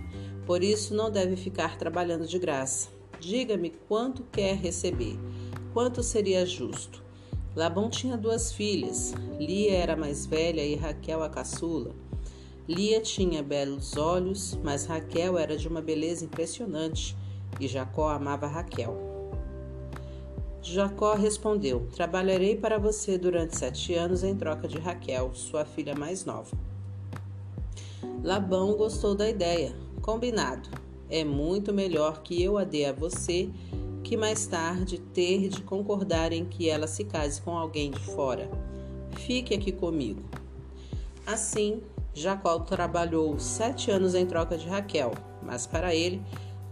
por 0.47 0.63
isso 0.63 0.95
não 0.95 1.11
deve 1.11 1.35
ficar 1.35 1.77
trabalhando 1.77 2.25
de 2.25 2.39
graça. 2.39 2.89
Diga-me 3.19 3.71
quanto 3.89 4.23
quer 4.31 4.55
receber, 4.55 5.19
quanto 5.75 6.05
seria 6.05 6.47
justo. 6.47 7.03
Labão 7.57 7.91
tinha 7.91 8.17
duas 8.17 8.53
filhas, 8.53 9.13
Lia 9.41 9.73
era 9.73 9.95
a 9.95 9.97
mais 9.97 10.25
velha 10.25 10.65
e 10.65 10.77
Raquel 10.77 11.25
a 11.25 11.29
caçula. 11.29 11.91
Lia 12.69 13.01
tinha 13.01 13.43
belos 13.43 13.97
olhos, 13.97 14.57
mas 14.63 14.85
Raquel 14.85 15.37
era 15.37 15.57
de 15.57 15.67
uma 15.67 15.83
beleza 15.83 16.25
impressionante 16.25 17.17
e 17.59 17.67
Jacó 17.67 18.09
amava 18.09 18.47
Raquel. 18.47 19.08
Jacó 20.63 21.15
respondeu: 21.15 21.87
Trabalharei 21.95 22.57
para 22.57 22.79
você 22.79 23.17
durante 23.17 23.57
sete 23.57 23.95
anos 23.95 24.23
em 24.25 24.35
troca 24.35 24.67
de 24.67 24.79
Raquel, 24.79 25.31
sua 25.35 25.65
filha 25.65 25.95
mais 25.95 26.25
nova. 26.25 26.57
Labão 28.23 28.75
gostou 28.75 29.15
da 29.15 29.29
ideia. 29.29 29.75
Combinado. 30.03 30.69
É 31.11 31.25
muito 31.25 31.73
melhor 31.73 32.23
que 32.23 32.43
eu 32.43 32.59
a 32.59 32.65
dê 32.65 32.85
a 32.85 32.93
você 32.93 33.49
que 34.03 34.17
mais 34.17 34.47
tarde 34.47 34.99
ter 34.99 35.49
de 35.49 35.63
concordar 35.63 36.33
em 36.33 36.45
que 36.45 36.69
ela 36.69 36.87
se 36.87 37.05
case 37.05 37.41
com 37.41 37.57
alguém 37.57 37.91
de 37.91 38.01
fora. 38.01 38.51
Fique 39.17 39.55
aqui 39.55 39.73
comigo. 39.73 40.23
Assim, 41.27 41.83
Jacó 42.15 42.59
trabalhou 42.61 43.39
sete 43.39 43.91
anos 43.91 44.15
em 44.15 44.27
troca 44.27 44.57
de 44.57 44.67
Raquel, 44.67 45.13
mas 45.43 45.67
para 45.67 45.95
ele 45.95 46.23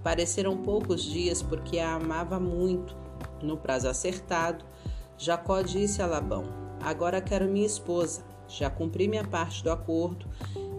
pareceram 0.02 0.56
poucos 0.56 1.02
dias 1.02 1.42
porque 1.42 1.78
a 1.78 1.94
amava 1.94 2.40
muito 2.40 2.96
no 3.42 3.56
prazo 3.56 3.88
acertado, 3.88 4.64
Jacó 5.18 5.60
disse 5.62 6.00
a 6.00 6.06
Labão: 6.06 6.44
Agora 6.80 7.20
quero 7.20 7.46
minha 7.46 7.66
esposa. 7.66 8.24
Já 8.48 8.70
cumpri 8.70 9.08
minha 9.08 9.24
parte 9.24 9.64
do 9.64 9.72
acordo, 9.72 10.26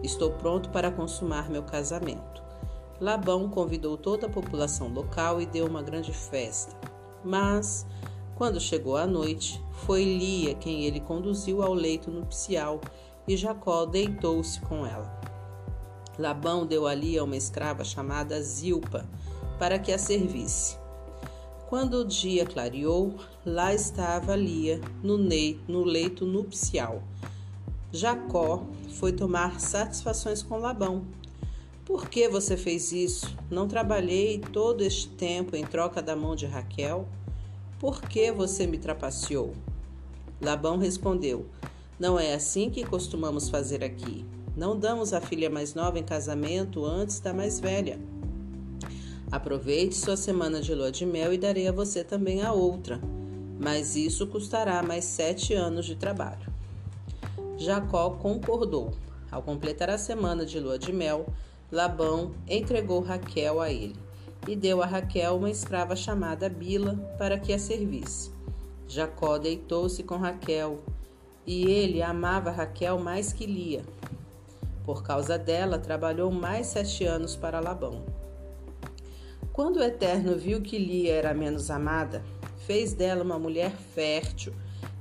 estou 0.02 0.30
pronto 0.32 0.70
para 0.70 0.90
consumar 0.90 1.50
meu 1.50 1.62
casamento. 1.62 2.42
Labão 3.00 3.48
convidou 3.48 3.96
toda 3.96 4.26
a 4.26 4.30
população 4.30 4.88
local 4.88 5.40
e 5.40 5.46
deu 5.46 5.66
uma 5.66 5.82
grande 5.82 6.12
festa. 6.12 6.74
Mas, 7.22 7.86
quando 8.36 8.60
chegou 8.60 8.96
a 8.96 9.06
noite, 9.06 9.62
foi 9.72 10.02
Lia 10.02 10.54
quem 10.54 10.84
ele 10.84 11.00
conduziu 11.00 11.62
ao 11.62 11.74
leito 11.74 12.10
nupcial 12.10 12.80
e 13.26 13.36
Jacó 13.36 13.84
deitou-se 13.84 14.60
com 14.62 14.86
ela. 14.86 15.20
Labão 16.18 16.66
deu 16.66 16.86
a 16.86 16.94
Lia 16.94 17.22
uma 17.22 17.36
escrava 17.36 17.84
chamada 17.84 18.40
Zilpa 18.42 19.04
para 19.58 19.78
que 19.78 19.92
a 19.92 19.98
servisse. 19.98 20.77
Quando 21.68 21.98
o 21.98 22.04
dia 22.06 22.46
clareou, 22.46 23.14
lá 23.44 23.74
estava 23.74 24.34
Lia, 24.34 24.80
no, 25.02 25.84
leito 25.84 26.24
nupcial. 26.24 27.02
Jacó 27.92 28.64
foi 28.94 29.12
tomar 29.12 29.60
satisfações 29.60 30.42
com 30.42 30.56
Labão. 30.56 31.04
Por 31.84 32.08
que 32.08 32.26
você 32.26 32.56
fez 32.56 32.90
isso? 32.90 33.36
Não 33.50 33.68
trabalhei 33.68 34.38
todo 34.38 34.80
este 34.80 35.10
tempo 35.10 35.54
em 35.54 35.62
troca 35.62 36.00
da 36.00 36.16
mão 36.16 36.34
de 36.34 36.46
Raquel? 36.46 37.06
Por 37.78 38.00
que 38.00 38.32
você 38.32 38.66
me 38.66 38.78
trapaceou? 38.78 39.52
Labão 40.40 40.78
respondeu: 40.78 41.44
Não 42.00 42.18
é 42.18 42.32
assim 42.32 42.70
que 42.70 42.82
costumamos 42.82 43.50
fazer 43.50 43.84
aqui. 43.84 44.24
Não 44.56 44.74
damos 44.74 45.12
a 45.12 45.20
filha 45.20 45.50
mais 45.50 45.74
nova 45.74 45.98
em 45.98 46.02
casamento 46.02 46.86
antes 46.86 47.20
da 47.20 47.34
mais 47.34 47.60
velha. 47.60 47.98
Aproveite 49.30 49.94
sua 49.94 50.16
semana 50.16 50.62
de 50.62 50.74
lua 50.74 50.90
de 50.90 51.04
mel 51.04 51.34
e 51.34 51.38
darei 51.38 51.68
a 51.68 51.72
você 51.72 52.02
também 52.02 52.42
a 52.42 52.52
outra, 52.52 52.98
mas 53.60 53.94
isso 53.94 54.26
custará 54.26 54.82
mais 54.82 55.04
sete 55.04 55.52
anos 55.52 55.84
de 55.84 55.96
trabalho. 55.96 56.50
Jacó 57.58 58.10
concordou. 58.10 58.94
Ao 59.30 59.42
completar 59.42 59.90
a 59.90 59.98
semana 59.98 60.46
de 60.46 60.58
lua 60.58 60.78
de 60.78 60.90
mel, 60.94 61.26
Labão 61.70 62.32
entregou 62.48 63.00
Raquel 63.00 63.60
a 63.60 63.70
ele 63.70 63.94
e 64.46 64.56
deu 64.56 64.82
a 64.82 64.86
Raquel 64.86 65.36
uma 65.36 65.50
escrava 65.50 65.94
chamada 65.94 66.48
Bila 66.48 66.94
para 67.18 67.38
que 67.38 67.52
a 67.52 67.58
servisse. 67.58 68.30
Jacó 68.86 69.36
deitou-se 69.36 70.02
com 70.02 70.16
Raquel 70.16 70.78
e 71.46 71.70
ele 71.70 72.00
amava 72.00 72.50
Raquel 72.50 72.98
mais 72.98 73.30
que 73.30 73.44
Lia. 73.44 73.84
Por 74.86 75.02
causa 75.02 75.36
dela, 75.36 75.78
trabalhou 75.78 76.30
mais 76.30 76.68
sete 76.68 77.04
anos 77.04 77.36
para 77.36 77.60
Labão. 77.60 78.02
Quando 79.58 79.78
o 79.78 79.82
Eterno 79.82 80.36
viu 80.36 80.62
que 80.62 80.78
Lia 80.78 81.14
era 81.14 81.34
menos 81.34 81.68
amada, 81.68 82.24
fez 82.64 82.94
dela 82.94 83.24
uma 83.24 83.40
mulher 83.40 83.72
fértil, 83.72 84.52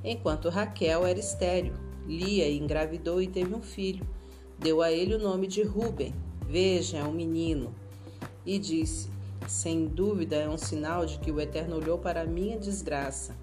enquanto 0.03 0.49
Raquel 0.49 1.05
era 1.05 1.19
estéril. 1.19 1.73
Lia 2.07 2.49
engravidou 2.49 3.21
e 3.21 3.27
teve 3.27 3.53
um 3.53 3.61
filho. 3.61 4.03
Deu 4.57 4.81
a 4.81 4.91
ele 4.91 5.13
o 5.13 5.19
nome 5.19 5.45
de 5.45 5.61
Ruben. 5.61 6.11
Veja, 6.41 6.97
é 6.97 7.03
um 7.03 7.11
menino. 7.11 7.71
E 8.43 8.57
disse: 8.57 9.09
Sem 9.47 9.85
dúvida 9.85 10.37
é 10.37 10.49
um 10.49 10.57
sinal 10.57 11.05
de 11.05 11.19
que 11.19 11.31
o 11.31 11.39
Eterno 11.39 11.75
olhou 11.75 11.99
para 11.99 12.21
a 12.21 12.25
minha 12.25 12.57
desgraça, 12.57 13.37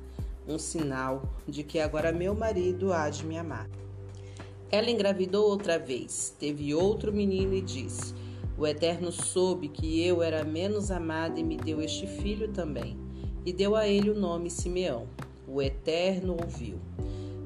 um 0.48 0.58
sinal 0.58 1.22
de 1.46 1.62
que 1.62 1.78
agora 1.78 2.10
meu 2.10 2.34
marido 2.34 2.92
há 2.92 3.08
de 3.08 3.24
me 3.24 3.38
amar. 3.38 3.70
Ela 4.68 4.90
engravidou 4.90 5.48
outra 5.48 5.78
vez, 5.78 6.34
teve 6.40 6.74
outro 6.74 7.12
menino 7.12 7.54
e 7.54 7.60
disse: 7.60 8.23
o 8.56 8.66
Eterno 8.66 9.10
soube 9.10 9.68
que 9.68 10.00
eu 10.06 10.22
era 10.22 10.44
menos 10.44 10.90
amada 10.90 11.40
e 11.40 11.42
me 11.42 11.56
deu 11.56 11.82
este 11.82 12.06
filho 12.06 12.48
também, 12.48 12.96
e 13.44 13.52
deu 13.52 13.74
a 13.74 13.88
ele 13.88 14.10
o 14.10 14.18
nome 14.18 14.48
Simeão. 14.48 15.08
O 15.46 15.60
Eterno 15.60 16.36
ouviu. 16.40 16.78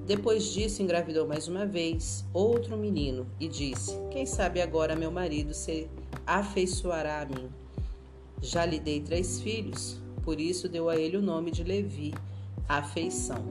Depois 0.06 0.44
disso, 0.52 0.82
engravidou 0.82 1.26
mais 1.26 1.48
uma 1.48 1.66
vez 1.66 2.24
outro 2.32 2.76
menino 2.76 3.26
e 3.40 3.48
disse: 3.48 3.98
Quem 4.10 4.26
sabe 4.26 4.60
agora 4.60 4.94
meu 4.94 5.10
marido 5.10 5.54
se 5.54 5.88
afeiçoará 6.26 7.22
a 7.22 7.26
mim? 7.26 7.48
Já 8.40 8.64
lhe 8.64 8.78
dei 8.78 9.00
três 9.00 9.40
filhos, 9.40 10.00
por 10.22 10.38
isso 10.38 10.68
deu 10.68 10.88
a 10.88 10.96
ele 10.96 11.16
o 11.16 11.22
nome 11.22 11.50
de 11.50 11.64
Levi, 11.64 12.14
afeição. 12.68 13.44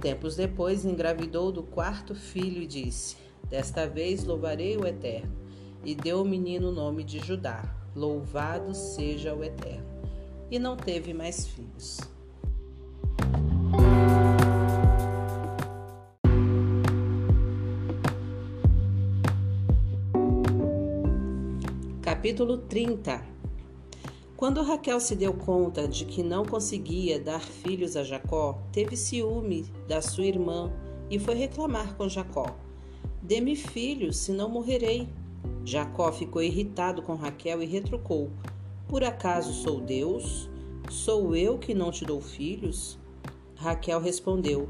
Tempos 0.00 0.36
depois, 0.36 0.84
engravidou 0.84 1.52
do 1.52 1.62
quarto 1.62 2.14
filho 2.14 2.62
e 2.62 2.66
disse: 2.66 3.16
Desta 3.50 3.86
vez 3.86 4.24
louvarei 4.24 4.76
o 4.76 4.86
Eterno 4.86 5.43
e 5.84 5.94
deu 5.94 6.18
ao 6.18 6.24
menino 6.24 6.70
o 6.70 6.72
nome 6.72 7.04
de 7.04 7.18
Judá. 7.18 7.62
Louvado 7.94 8.74
seja 8.74 9.34
o 9.34 9.44
Eterno. 9.44 9.94
e 10.50 10.58
não 10.58 10.76
teve 10.76 11.12
mais 11.14 11.46
filhos. 11.46 11.98
Capítulo 22.02 22.58
30 22.58 23.22
Quando 24.36 24.62
Raquel 24.62 25.00
se 25.00 25.14
deu 25.16 25.34
conta 25.34 25.88
de 25.88 26.04
que 26.04 26.22
não 26.22 26.44
conseguia 26.44 27.18
dar 27.18 27.40
filhos 27.40 27.96
a 27.96 28.02
Jacó, 28.02 28.62
teve 28.72 28.96
ciúme 28.96 29.64
da 29.88 30.00
sua 30.00 30.24
irmã 30.24 30.72
e 31.10 31.18
foi 31.18 31.34
reclamar 31.34 31.94
com 31.96 32.08
Jacó: 32.08 32.46
Dê-me 33.22 33.56
filhos, 33.56 34.18
senão 34.18 34.48
morrerei. 34.48 35.08
Jacó 35.64 36.12
ficou 36.12 36.42
irritado 36.42 37.02
com 37.02 37.14
Raquel 37.14 37.62
e 37.62 37.66
retrucou: 37.66 38.30
Por 38.88 39.02
acaso 39.02 39.52
sou 39.52 39.80
Deus? 39.80 40.48
Sou 40.90 41.34
eu 41.34 41.58
que 41.58 41.74
não 41.74 41.90
te 41.90 42.04
dou 42.04 42.20
filhos? 42.20 42.98
Raquel 43.56 44.00
respondeu: 44.00 44.68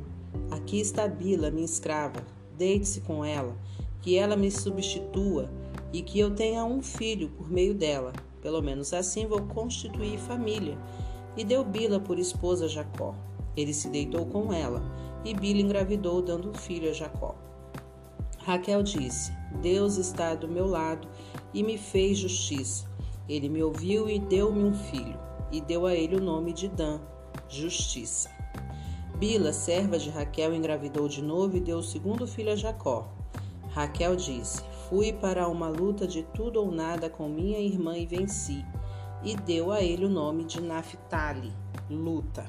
Aqui 0.50 0.80
está 0.80 1.08
Bila, 1.08 1.50
minha 1.50 1.64
escrava. 1.64 2.22
Deite-se 2.56 3.00
com 3.00 3.24
ela, 3.24 3.56
que 4.00 4.16
ela 4.16 4.36
me 4.36 4.50
substitua 4.50 5.50
e 5.92 6.02
que 6.02 6.18
eu 6.18 6.34
tenha 6.34 6.64
um 6.64 6.82
filho 6.82 7.28
por 7.30 7.50
meio 7.50 7.74
dela. 7.74 8.12
Pelo 8.40 8.60
menos 8.60 8.92
assim 8.92 9.26
vou 9.26 9.42
constituir 9.42 10.18
família. 10.18 10.78
E 11.36 11.44
deu 11.44 11.64
Bila 11.64 11.98
por 11.98 12.18
esposa 12.18 12.66
a 12.66 12.68
Jacó. 12.68 13.14
Ele 13.56 13.72
se 13.72 13.88
deitou 13.88 14.26
com 14.26 14.52
ela, 14.52 14.82
e 15.24 15.32
Bila 15.32 15.60
engravidou, 15.60 16.20
dando 16.20 16.50
um 16.50 16.54
filho 16.54 16.90
a 16.90 16.92
Jacó. 16.92 17.34
Raquel 18.44 18.82
disse: 18.82 19.32
Deus 19.62 19.96
está 19.96 20.34
do 20.34 20.46
meu 20.46 20.66
lado 20.66 21.08
e 21.54 21.62
me 21.62 21.78
fez 21.78 22.18
justiça. 22.18 22.86
Ele 23.26 23.48
me 23.48 23.62
ouviu 23.62 24.08
e 24.08 24.18
deu-me 24.18 24.62
um 24.62 24.74
filho, 24.74 25.18
e 25.50 25.62
deu 25.62 25.86
a 25.86 25.94
ele 25.94 26.16
o 26.16 26.20
nome 26.20 26.52
de 26.52 26.68
Dan, 26.68 27.00
justiça. 27.48 28.30
Bila, 29.16 29.50
serva 29.50 29.98
de 29.98 30.10
Raquel, 30.10 30.54
engravidou 30.54 31.08
de 31.08 31.22
novo 31.22 31.56
e 31.56 31.60
deu 31.60 31.78
o 31.78 31.82
segundo 31.82 32.26
filho 32.26 32.52
a 32.52 32.56
Jacó. 32.56 33.08
Raquel 33.70 34.14
disse: 34.14 34.62
Fui 34.90 35.10
para 35.10 35.48
uma 35.48 35.68
luta 35.68 36.06
de 36.06 36.22
tudo 36.22 36.60
ou 36.60 36.70
nada 36.70 37.08
com 37.08 37.26
minha 37.28 37.58
irmã 37.58 37.96
e 37.96 38.04
venci. 38.04 38.62
E 39.22 39.34
deu 39.34 39.72
a 39.72 39.80
ele 39.80 40.04
o 40.04 40.10
nome 40.10 40.44
de 40.44 40.60
Naphtali, 40.60 41.50
luta. 41.88 42.44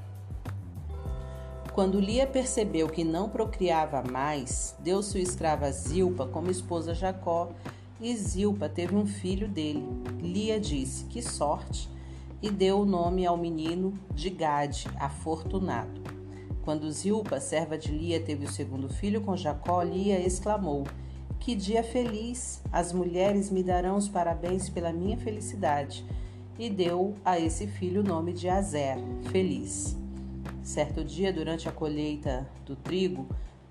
Quando 1.75 1.99
Lia 1.99 2.25
percebeu 2.25 2.87
que 2.87 3.03
não 3.03 3.27
procriava 3.27 4.01
mais, 4.01 4.73
deu 4.79 5.03
sua 5.03 5.19
escrava 5.19 5.69
Zilpa 5.69 6.25
como 6.25 6.49
esposa 6.49 6.91
a 6.91 6.93
Jacó, 6.93 7.51
e 7.99 8.15
Zilpa 8.15 8.69
teve 8.69 8.95
um 8.95 9.05
filho 9.05 9.45
dele. 9.45 9.85
Lia 10.21 10.57
disse: 10.57 11.03
Que 11.03 11.21
sorte! 11.21 11.89
E 12.41 12.49
deu 12.49 12.79
o 12.79 12.85
nome 12.85 13.25
ao 13.25 13.35
menino 13.35 13.99
de 14.13 14.29
Gade, 14.29 14.87
afortunado. 14.97 16.01
Quando 16.63 16.89
Zilpa, 16.89 17.41
serva 17.41 17.77
de 17.77 17.91
Lia, 17.91 18.21
teve 18.21 18.45
o 18.45 18.51
segundo 18.51 18.87
filho 18.87 19.19
com 19.19 19.35
Jacó, 19.35 19.83
Lia 19.83 20.17
exclamou: 20.25 20.85
que 21.41 21.55
dia 21.55 21.83
feliz! 21.83 22.61
As 22.71 22.93
mulheres 22.93 23.51
me 23.51 23.61
darão 23.61 23.97
os 23.97 24.07
parabéns 24.07 24.69
pela 24.69 24.93
minha 24.93 25.17
felicidade. 25.17 26.05
E 26.57 26.69
deu 26.69 27.15
a 27.25 27.37
esse 27.37 27.67
filho 27.67 27.99
o 27.99 28.07
nome 28.07 28.31
de 28.31 28.47
Azer, 28.47 28.95
feliz. 29.29 30.04
Certo 30.65 31.03
dia, 31.03 31.31
durante 31.31 31.69
a 31.69 31.71
colheita 31.71 32.49
do 32.65 32.75
trigo, 32.75 33.27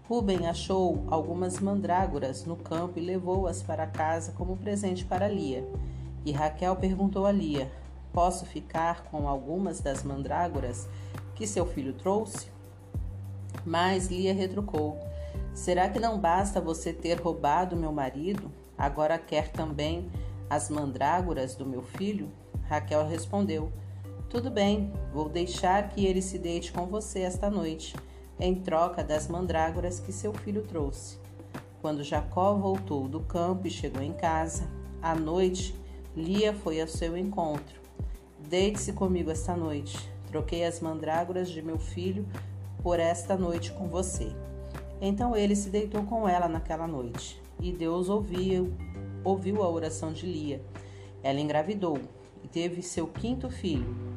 Ruben 0.08 0.46
achou 0.46 1.02
algumas 1.08 1.58
mandrágoras 1.58 2.44
no 2.44 2.54
campo 2.54 3.00
e 3.00 3.02
levou-as 3.02 3.64
para 3.64 3.84
casa 3.84 4.30
como 4.30 4.56
presente 4.56 5.04
para 5.04 5.26
Lia. 5.26 5.68
E 6.24 6.30
Raquel 6.30 6.76
perguntou 6.76 7.26
a 7.26 7.32
Lia: 7.32 7.68
Posso 8.12 8.46
ficar 8.46 9.06
com 9.10 9.28
algumas 9.28 9.80
das 9.80 10.04
mandrágoras 10.04 10.88
que 11.34 11.48
seu 11.48 11.66
filho 11.66 11.94
trouxe? 11.94 12.46
Mas 13.66 14.06
Lia 14.06 14.32
retrucou: 14.32 14.96
Será 15.52 15.88
que 15.88 15.98
não 15.98 16.20
basta 16.20 16.60
você 16.60 16.92
ter 16.92 17.20
roubado 17.20 17.74
meu 17.74 17.90
marido? 17.90 18.52
Agora 18.78 19.18
quer 19.18 19.50
também 19.50 20.08
as 20.48 20.70
mandrágoras 20.70 21.56
do 21.56 21.66
meu 21.66 21.82
filho? 21.82 22.30
Raquel 22.68 23.04
respondeu: 23.04 23.72
Tudo 24.34 24.50
bem, 24.50 24.92
vou 25.12 25.28
deixar 25.28 25.90
que 25.90 26.04
ele 26.04 26.20
se 26.20 26.38
deite 26.38 26.72
com 26.72 26.86
você 26.86 27.20
esta 27.20 27.48
noite, 27.48 27.94
em 28.40 28.52
troca 28.52 29.04
das 29.04 29.28
mandrágoras 29.28 30.00
que 30.00 30.10
seu 30.10 30.32
filho 30.32 30.62
trouxe. 30.62 31.20
Quando 31.80 32.02
Jacó 32.02 32.52
voltou 32.52 33.06
do 33.06 33.20
campo 33.20 33.68
e 33.68 33.70
chegou 33.70 34.02
em 34.02 34.12
casa, 34.12 34.68
à 35.00 35.14
noite, 35.14 35.72
Lia 36.16 36.52
foi 36.52 36.80
ao 36.80 36.88
seu 36.88 37.16
encontro. 37.16 37.80
Deite-se 38.48 38.92
comigo 38.92 39.30
esta 39.30 39.54
noite. 39.56 39.96
Troquei 40.26 40.64
as 40.64 40.80
mandrágoras 40.80 41.48
de 41.48 41.62
meu 41.62 41.78
filho 41.78 42.26
por 42.82 42.98
esta 42.98 43.36
noite 43.36 43.70
com 43.70 43.86
você. 43.86 44.32
Então 45.00 45.36
ele 45.36 45.54
se 45.54 45.70
deitou 45.70 46.02
com 46.06 46.28
ela 46.28 46.48
naquela 46.48 46.88
noite, 46.88 47.40
e 47.60 47.70
Deus 47.70 48.08
ouviu, 48.08 48.74
ouviu 49.22 49.62
a 49.62 49.70
oração 49.70 50.12
de 50.12 50.26
Lia. 50.26 50.60
Ela 51.22 51.38
engravidou 51.38 52.00
e 52.42 52.48
teve 52.48 52.82
seu 52.82 53.06
quinto 53.06 53.48
filho 53.48 54.13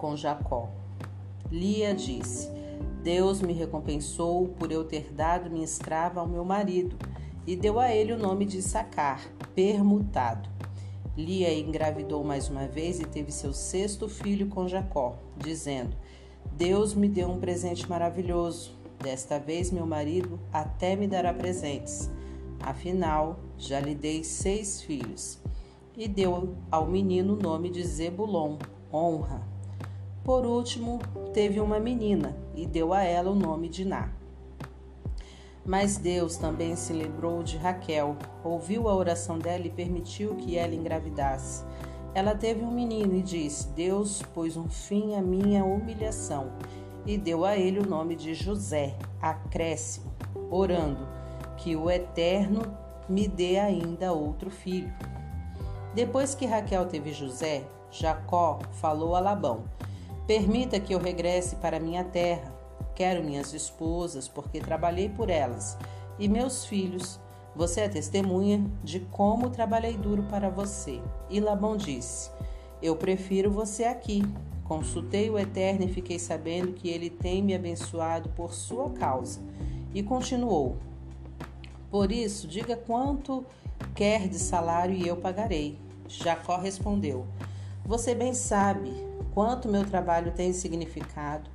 com 0.00 0.16
Jacó. 0.16 0.68
Lia 1.50 1.94
disse: 1.94 2.48
Deus 3.02 3.40
me 3.40 3.52
recompensou 3.52 4.48
por 4.48 4.72
eu 4.72 4.84
ter 4.84 5.12
dado 5.12 5.50
minha 5.50 5.64
escrava 5.64 6.20
ao 6.20 6.26
meu 6.26 6.44
marido, 6.44 6.96
e 7.46 7.54
deu 7.54 7.78
a 7.78 7.94
ele 7.94 8.12
o 8.12 8.18
nome 8.18 8.44
de 8.44 8.62
Sacar, 8.62 9.20
permutado. 9.54 10.48
Lia 11.16 11.52
engravidou 11.52 12.24
mais 12.24 12.48
uma 12.48 12.66
vez 12.66 12.98
e 12.98 13.04
teve 13.04 13.30
seu 13.30 13.52
sexto 13.52 14.08
filho 14.08 14.48
com 14.48 14.66
Jacó, 14.66 15.18
dizendo: 15.36 15.94
Deus 16.52 16.94
me 16.94 17.08
deu 17.08 17.28
um 17.28 17.38
presente 17.38 17.88
maravilhoso 17.88 18.80
Desta 19.02 19.38
vez 19.38 19.70
meu 19.70 19.86
marido 19.86 20.38
até 20.52 20.94
me 20.94 21.08
dará 21.08 21.32
presentes. 21.32 22.10
Afinal, 22.60 23.40
já 23.56 23.80
lhe 23.80 23.94
dei 23.94 24.22
seis 24.22 24.82
filhos. 24.82 25.38
E 25.96 26.06
deu 26.06 26.54
ao 26.70 26.86
menino 26.86 27.34
o 27.34 27.42
nome 27.42 27.70
de 27.70 27.82
Zebulon, 27.82 28.58
honra. 28.92 29.49
Por 30.30 30.46
último, 30.46 31.00
teve 31.34 31.60
uma 31.60 31.80
menina 31.80 32.36
e 32.54 32.64
deu 32.64 32.92
a 32.92 33.02
ela 33.02 33.32
o 33.32 33.34
nome 33.34 33.68
de 33.68 33.84
Ná. 33.84 34.12
Mas 35.66 35.96
Deus 35.96 36.36
também 36.36 36.76
se 36.76 36.92
lembrou 36.92 37.42
de 37.42 37.56
Raquel, 37.56 38.16
ouviu 38.44 38.88
a 38.88 38.94
oração 38.94 39.40
dela 39.40 39.66
e 39.66 39.70
permitiu 39.70 40.36
que 40.36 40.56
ela 40.56 40.72
engravidasse. 40.72 41.64
Ela 42.14 42.32
teve 42.32 42.62
um 42.62 42.70
menino 42.70 43.16
e 43.16 43.22
disse: 43.22 43.70
Deus 43.70 44.22
pôs 44.32 44.56
um 44.56 44.68
fim 44.68 45.16
à 45.16 45.20
minha 45.20 45.64
humilhação 45.64 46.52
e 47.04 47.18
deu 47.18 47.44
a 47.44 47.56
ele 47.56 47.80
o 47.80 47.88
nome 47.88 48.14
de 48.14 48.32
José, 48.32 48.96
acréscimo, 49.20 50.12
orando 50.48 51.08
que 51.56 51.74
o 51.74 51.90
Eterno 51.90 52.62
me 53.08 53.26
dê 53.26 53.58
ainda 53.58 54.12
outro 54.12 54.48
filho. 54.48 54.94
Depois 55.92 56.36
que 56.36 56.46
Raquel 56.46 56.86
teve 56.86 57.12
José, 57.12 57.64
Jacó 57.90 58.60
falou 58.74 59.16
a 59.16 59.20
Labão: 59.20 59.64
Permita 60.30 60.78
que 60.78 60.94
eu 60.94 61.00
regresse 61.00 61.56
para 61.56 61.80
minha 61.80 62.04
terra. 62.04 62.54
Quero 62.94 63.24
minhas 63.24 63.52
esposas, 63.52 64.28
porque 64.28 64.60
trabalhei 64.60 65.08
por 65.08 65.28
elas, 65.28 65.76
e 66.20 66.28
meus 66.28 66.64
filhos. 66.64 67.18
Você 67.56 67.80
é 67.80 67.88
testemunha 67.88 68.64
de 68.84 69.00
como 69.00 69.50
trabalhei 69.50 69.96
duro 69.96 70.22
para 70.30 70.48
você. 70.48 71.00
E 71.28 71.40
Labão 71.40 71.76
disse: 71.76 72.30
Eu 72.80 72.94
prefiro 72.94 73.50
você 73.50 73.82
aqui, 73.82 74.22
Consultei 74.62 75.28
o 75.28 75.36
Eterno 75.36 75.84
e 75.84 75.92
fiquei 75.92 76.16
sabendo 76.20 76.74
que 76.74 76.88
ele 76.88 77.10
tem 77.10 77.42
me 77.42 77.52
abençoado 77.52 78.28
por 78.28 78.54
sua 78.54 78.88
causa. 78.90 79.40
E 79.92 80.00
continuou: 80.00 80.76
Por 81.90 82.12
isso, 82.12 82.46
diga 82.46 82.76
quanto 82.76 83.44
quer 83.96 84.28
de 84.28 84.38
salário 84.38 84.94
e 84.94 85.08
eu 85.08 85.16
pagarei. 85.16 85.76
Jacó 86.06 86.56
respondeu: 86.56 87.26
Você 87.84 88.14
bem 88.14 88.32
sabe 88.32 89.09
quanto 89.40 89.70
meu 89.70 89.86
trabalho 89.86 90.32
tem 90.32 90.52
significado 90.52 91.48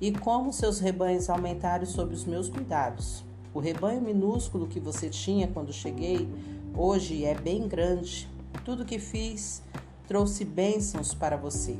e 0.00 0.12
como 0.12 0.52
seus 0.52 0.78
rebanhos 0.78 1.28
aumentaram 1.28 1.84
sob 1.84 2.14
os 2.14 2.24
meus 2.24 2.48
cuidados. 2.48 3.24
O 3.52 3.58
rebanho 3.58 4.00
minúsculo 4.00 4.68
que 4.68 4.78
você 4.78 5.10
tinha 5.10 5.48
quando 5.48 5.72
cheguei, 5.72 6.28
hoje 6.76 7.24
é 7.24 7.34
bem 7.34 7.66
grande. 7.66 8.28
Tudo 8.64 8.84
que 8.84 9.00
fiz 9.00 9.64
trouxe 10.06 10.44
bênçãos 10.44 11.12
para 11.12 11.36
você. 11.36 11.76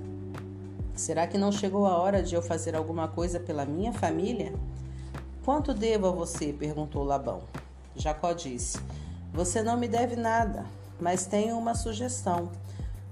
Será 0.93 1.25
que 1.25 1.39
não 1.39 1.53
chegou 1.53 1.87
a 1.87 1.99
hora 1.99 2.21
de 2.21 2.35
eu 2.35 2.43
fazer 2.43 2.75
alguma 2.75 3.07
coisa 3.07 3.39
pela 3.39 3.65
minha 3.65 3.93
família? 3.93 4.53
Quanto 5.45 5.73
devo 5.73 6.09
a 6.09 6.11
você? 6.11 6.53
perguntou 6.53 7.05
Labão. 7.05 7.45
Jacó 7.95 8.33
disse: 8.33 8.81
Você 9.33 9.63
não 9.63 9.77
me 9.77 9.87
deve 9.87 10.17
nada, 10.17 10.67
mas 11.01 11.27
tenho 11.27 11.57
uma 11.57 11.77
sugestão. 11.77 12.51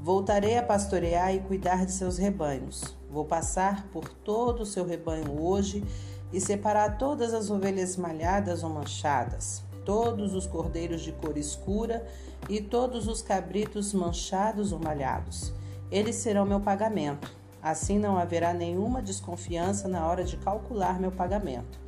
Voltarei 0.03 0.59
a 0.59 0.63
pastorear 0.65 1.33
e 1.33 1.39
cuidar 1.39 1.87
de 1.87 1.93
seus 1.93 2.19
rebanhos. 2.19 2.97
Vou 3.09 3.25
passar 3.25 3.87
por 3.93 4.09
todo 4.09 4.63
o 4.63 4.67
seu 4.67 4.85
rebanho 4.85 5.41
hoje 5.41 5.85
e 6.33 6.41
separar 6.41 6.99
todas 6.99 7.33
as 7.33 7.51
ovelhas 7.51 7.97
malhadas 7.97 8.65
ou 8.65 8.71
manchadas, 8.71 9.63
todos 9.85 10.35
os 10.35 10.45
cordeiros 10.45 11.03
de 11.03 11.13
cor 11.13 11.39
escura 11.39 12.05
e 12.49 12.61
todos 12.61 13.07
os 13.07 13.23
cabritos 13.23 13.95
manchados 13.95 14.73
ou 14.73 14.81
malhados 14.81 15.53
Eles 15.89 16.17
serão 16.17 16.45
meu 16.45 16.59
pagamento. 16.59 17.31
Assim 17.63 17.97
não 17.97 18.19
haverá 18.19 18.53
nenhuma 18.53 19.01
desconfiança 19.01 19.87
na 19.87 20.05
hora 20.05 20.25
de 20.25 20.37
calcular 20.37 20.99
meu 20.99 21.13
pagamento. 21.13 21.79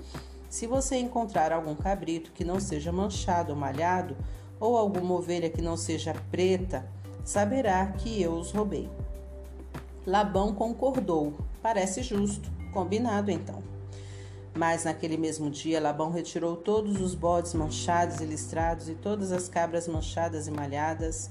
Se 0.48 0.68
você 0.68 0.98
encontrar 0.98 1.50
algum 1.50 1.74
cabrito 1.74 2.30
que 2.30 2.44
não 2.44 2.60
seja 2.60 2.92
manchado 2.92 3.50
ou 3.50 3.58
malhado, 3.58 4.16
ou 4.60 4.76
alguma 4.76 5.14
ovelha 5.14 5.50
que 5.50 5.60
não 5.60 5.76
seja 5.76 6.14
preta, 6.30 6.88
saberá 7.24 7.86
que 7.86 8.20
eu 8.20 8.34
os 8.34 8.50
roubei. 8.52 8.88
Labão 10.06 10.54
concordou. 10.54 11.32
Parece 11.62 12.02
justo. 12.02 12.52
Combinado 12.72 13.30
então. 13.30 13.62
Mas 14.56 14.84
naquele 14.84 15.16
mesmo 15.16 15.50
dia, 15.50 15.80
Labão 15.80 16.12
retirou 16.12 16.54
todos 16.54 17.00
os 17.00 17.12
bodes 17.14 17.54
manchados 17.54 18.20
e 18.20 18.24
listrados 18.24 18.88
e 18.88 18.94
todas 18.94 19.32
as 19.32 19.48
cabras 19.48 19.88
manchadas 19.88 20.46
e 20.46 20.50
malhadas, 20.50 21.28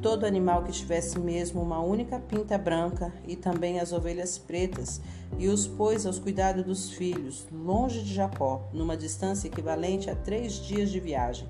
todo 0.00 0.24
animal 0.24 0.62
que 0.62 0.72
tivesse 0.72 1.18
mesmo 1.18 1.60
uma 1.60 1.80
única 1.80 2.18
pinta 2.18 2.56
branca 2.56 3.12
e 3.28 3.36
também 3.36 3.78
as 3.78 3.92
ovelhas 3.92 4.38
pretas, 4.38 5.02
e 5.38 5.48
os 5.48 5.66
pôs 5.66 6.06
aos 6.06 6.18
cuidados 6.18 6.64
dos 6.64 6.90
filhos, 6.90 7.46
longe 7.52 8.02
de 8.02 8.14
Jacó, 8.14 8.66
numa 8.72 8.96
distância 8.96 9.48
equivalente 9.48 10.08
a 10.08 10.16
três 10.16 10.54
dias 10.54 10.90
de 10.90 10.98
viagem. 10.98 11.46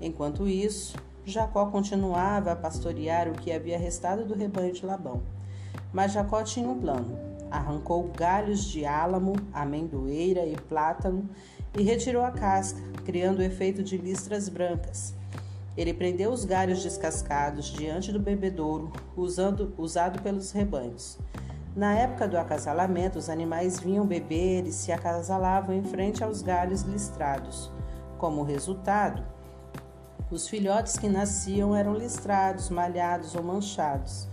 Enquanto 0.00 0.46
isso, 0.46 0.94
Jacó 1.24 1.66
continuava 1.66 2.52
a 2.52 2.56
pastorear 2.56 3.28
o 3.28 3.32
que 3.32 3.52
havia 3.52 3.78
restado 3.78 4.24
do 4.24 4.34
rebanho 4.34 4.72
de 4.72 4.84
Labão. 4.84 5.22
Mas 5.92 6.12
Jacó 6.12 6.42
tinha 6.42 6.68
um 6.68 6.78
plano 6.78 7.34
arrancou 7.54 8.10
galhos 8.16 8.64
de 8.64 8.84
álamo, 8.84 9.34
amendoeira 9.52 10.44
e 10.44 10.56
plátano 10.56 11.28
e 11.78 11.82
retirou 11.82 12.24
a 12.24 12.32
casca, 12.32 12.80
criando 13.04 13.38
o 13.38 13.42
efeito 13.42 13.82
de 13.82 13.96
listras 13.96 14.48
brancas. 14.48 15.14
Ele 15.76 15.94
prendeu 15.94 16.30
os 16.30 16.44
galhos 16.44 16.82
descascados 16.82 17.66
diante 17.66 18.12
do 18.12 18.20
bebedouro, 18.20 18.92
usando, 19.16 19.72
usado 19.76 20.20
pelos 20.22 20.52
rebanhos. 20.52 21.18
Na 21.74 21.94
época 21.94 22.28
do 22.28 22.38
acasalamento, 22.38 23.18
os 23.18 23.28
animais 23.28 23.80
vinham 23.80 24.06
beber 24.06 24.66
e 24.66 24.72
se 24.72 24.92
acasalavam 24.92 25.74
em 25.74 25.82
frente 25.82 26.22
aos 26.22 26.42
galhos 26.42 26.82
listrados. 26.82 27.72
Como 28.18 28.44
resultado, 28.44 29.24
os 30.30 30.48
filhotes 30.48 30.98
que 30.98 31.08
nasciam 31.08 31.74
eram 31.74 31.94
listrados, 31.94 32.70
malhados 32.70 33.34
ou 33.34 33.42
manchados. 33.42 34.28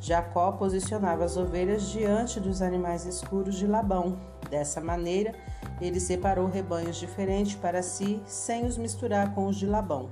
Jacó 0.00 0.52
posicionava 0.52 1.24
as 1.24 1.36
ovelhas 1.36 1.88
diante 1.88 2.40
dos 2.40 2.60
animais 2.60 3.06
escuros 3.06 3.54
de 3.54 3.66
Labão. 3.66 4.18
Dessa 4.50 4.80
maneira, 4.80 5.34
ele 5.80 6.00
separou 6.00 6.48
rebanhos 6.48 6.96
diferentes 6.96 7.54
para 7.54 7.82
si, 7.82 8.20
sem 8.26 8.66
os 8.66 8.76
misturar 8.76 9.32
com 9.34 9.46
os 9.46 9.56
de 9.56 9.66
Labão. 9.66 10.10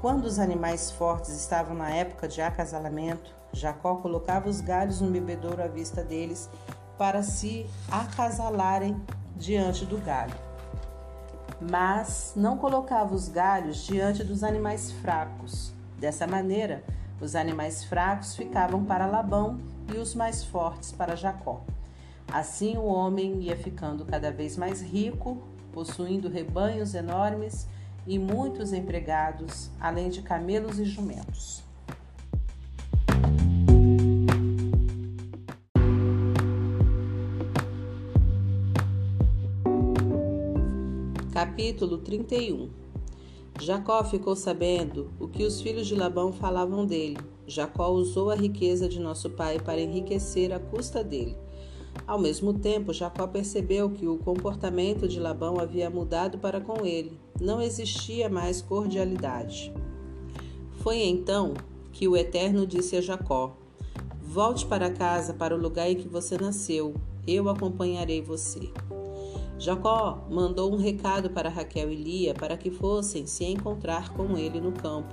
Quando 0.00 0.24
os 0.24 0.38
animais 0.38 0.90
fortes 0.90 1.30
estavam 1.30 1.74
na 1.74 1.90
época 1.90 2.28
de 2.28 2.40
acasalamento, 2.40 3.34
Jacó 3.52 3.96
colocava 3.96 4.48
os 4.48 4.60
galhos 4.60 5.00
no 5.00 5.10
bebedouro 5.10 5.62
à 5.62 5.66
vista 5.66 6.04
deles 6.04 6.48
para 6.98 7.22
se 7.22 7.66
acasalarem 7.90 9.00
diante 9.36 9.86
do 9.86 9.98
galho. 9.98 10.47
Mas 11.60 12.32
não 12.36 12.56
colocava 12.56 13.14
os 13.14 13.28
galhos 13.28 13.78
diante 13.78 14.22
dos 14.22 14.44
animais 14.44 14.92
fracos. 14.92 15.72
Dessa 15.98 16.26
maneira, 16.26 16.84
os 17.20 17.34
animais 17.34 17.84
fracos 17.84 18.36
ficavam 18.36 18.84
para 18.84 19.06
Labão 19.06 19.58
e 19.92 19.98
os 19.98 20.14
mais 20.14 20.44
fortes 20.44 20.92
para 20.92 21.16
Jacó. 21.16 21.62
Assim 22.30 22.76
o 22.76 22.84
homem 22.84 23.40
ia 23.40 23.56
ficando 23.56 24.04
cada 24.04 24.30
vez 24.30 24.56
mais 24.56 24.80
rico, 24.82 25.42
possuindo 25.72 26.28
rebanhos 26.28 26.94
enormes 26.94 27.66
e 28.06 28.18
muitos 28.18 28.72
empregados, 28.72 29.70
além 29.80 30.10
de 30.10 30.22
camelos 30.22 30.78
e 30.78 30.84
jumentos. 30.84 31.67
Capítulo 41.38 41.98
31 41.98 42.68
Jacó 43.60 44.02
ficou 44.02 44.34
sabendo 44.34 45.12
o 45.20 45.28
que 45.28 45.44
os 45.44 45.60
filhos 45.60 45.86
de 45.86 45.94
Labão 45.94 46.32
falavam 46.32 46.84
dele. 46.84 47.16
Jacó 47.46 47.90
usou 47.90 48.28
a 48.28 48.34
riqueza 48.34 48.88
de 48.88 48.98
nosso 48.98 49.30
pai 49.30 49.60
para 49.60 49.80
enriquecer 49.80 50.52
à 50.52 50.58
custa 50.58 51.04
dele. 51.04 51.36
Ao 52.08 52.18
mesmo 52.18 52.52
tempo, 52.54 52.92
Jacó 52.92 53.24
percebeu 53.28 53.88
que 53.88 54.04
o 54.08 54.18
comportamento 54.18 55.06
de 55.06 55.20
Labão 55.20 55.60
havia 55.60 55.88
mudado 55.88 56.38
para 56.38 56.60
com 56.60 56.84
ele. 56.84 57.16
Não 57.40 57.62
existia 57.62 58.28
mais 58.28 58.60
cordialidade. 58.60 59.72
Foi 60.78 61.04
então 61.04 61.54
que 61.92 62.08
o 62.08 62.16
Eterno 62.16 62.66
disse 62.66 62.96
a 62.96 63.00
Jacó: 63.00 63.56
Volte 64.20 64.66
para 64.66 64.90
casa, 64.90 65.32
para 65.32 65.54
o 65.54 65.60
lugar 65.60 65.88
em 65.88 65.94
que 65.94 66.08
você 66.08 66.36
nasceu. 66.36 66.94
Eu 67.24 67.48
acompanharei 67.48 68.20
você. 68.20 68.72
Jacó 69.58 70.24
mandou 70.30 70.72
um 70.72 70.76
recado 70.76 71.30
para 71.30 71.48
Raquel 71.48 71.90
e 71.90 71.96
Lia 71.96 72.32
para 72.32 72.56
que 72.56 72.70
fossem 72.70 73.26
se 73.26 73.44
encontrar 73.44 74.10
com 74.10 74.38
ele 74.38 74.60
no 74.60 74.70
campo, 74.70 75.12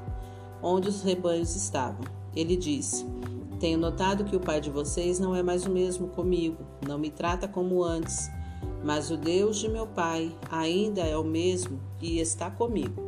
onde 0.61 0.87
os 0.87 1.01
rebanhos 1.01 1.55
estavam. 1.55 2.05
Ele 2.35 2.55
disse: 2.55 3.07
Tenho 3.59 3.79
notado 3.79 4.23
que 4.23 4.35
o 4.35 4.39
pai 4.39 4.61
de 4.61 4.69
vocês 4.69 5.19
não 5.19 5.35
é 5.35 5.41
mais 5.41 5.65
o 5.65 5.71
mesmo 5.71 6.09
comigo, 6.09 6.63
não 6.87 6.99
me 6.99 7.09
trata 7.09 7.47
como 7.47 7.83
antes, 7.83 8.29
mas 8.83 9.09
o 9.09 9.17
Deus 9.17 9.57
de 9.57 9.67
meu 9.67 9.87
pai 9.87 10.31
ainda 10.51 11.01
é 11.01 11.17
o 11.17 11.23
mesmo 11.23 11.79
e 11.99 12.19
está 12.19 12.51
comigo. 12.51 13.01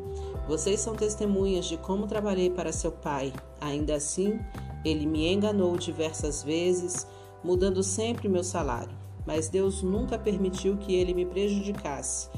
Vocês 0.48 0.80
são 0.80 0.95
testemunhas 0.95 1.66
de 1.66 1.77
como 1.77 2.07
trabalhei 2.07 2.49
para 2.49 2.72
seu 2.72 2.91
pai. 2.91 3.32
Ainda 3.61 3.95
assim, 3.95 4.40
ele 4.83 5.06
me 5.06 5.32
enganou 5.32 5.77
diversas 5.77 6.41
vezes, 6.41 7.06
mudando 7.43 7.83
sempre 7.83 8.27
meu 8.27 8.43
salário 8.43 8.97
mas 9.27 9.49
Deus 9.49 9.83
nunca 9.83 10.17
permitiu 10.17 10.77
que 10.77 10.95
ele 10.95 11.14
me 11.14 11.25
prejudicasse. 11.25 12.30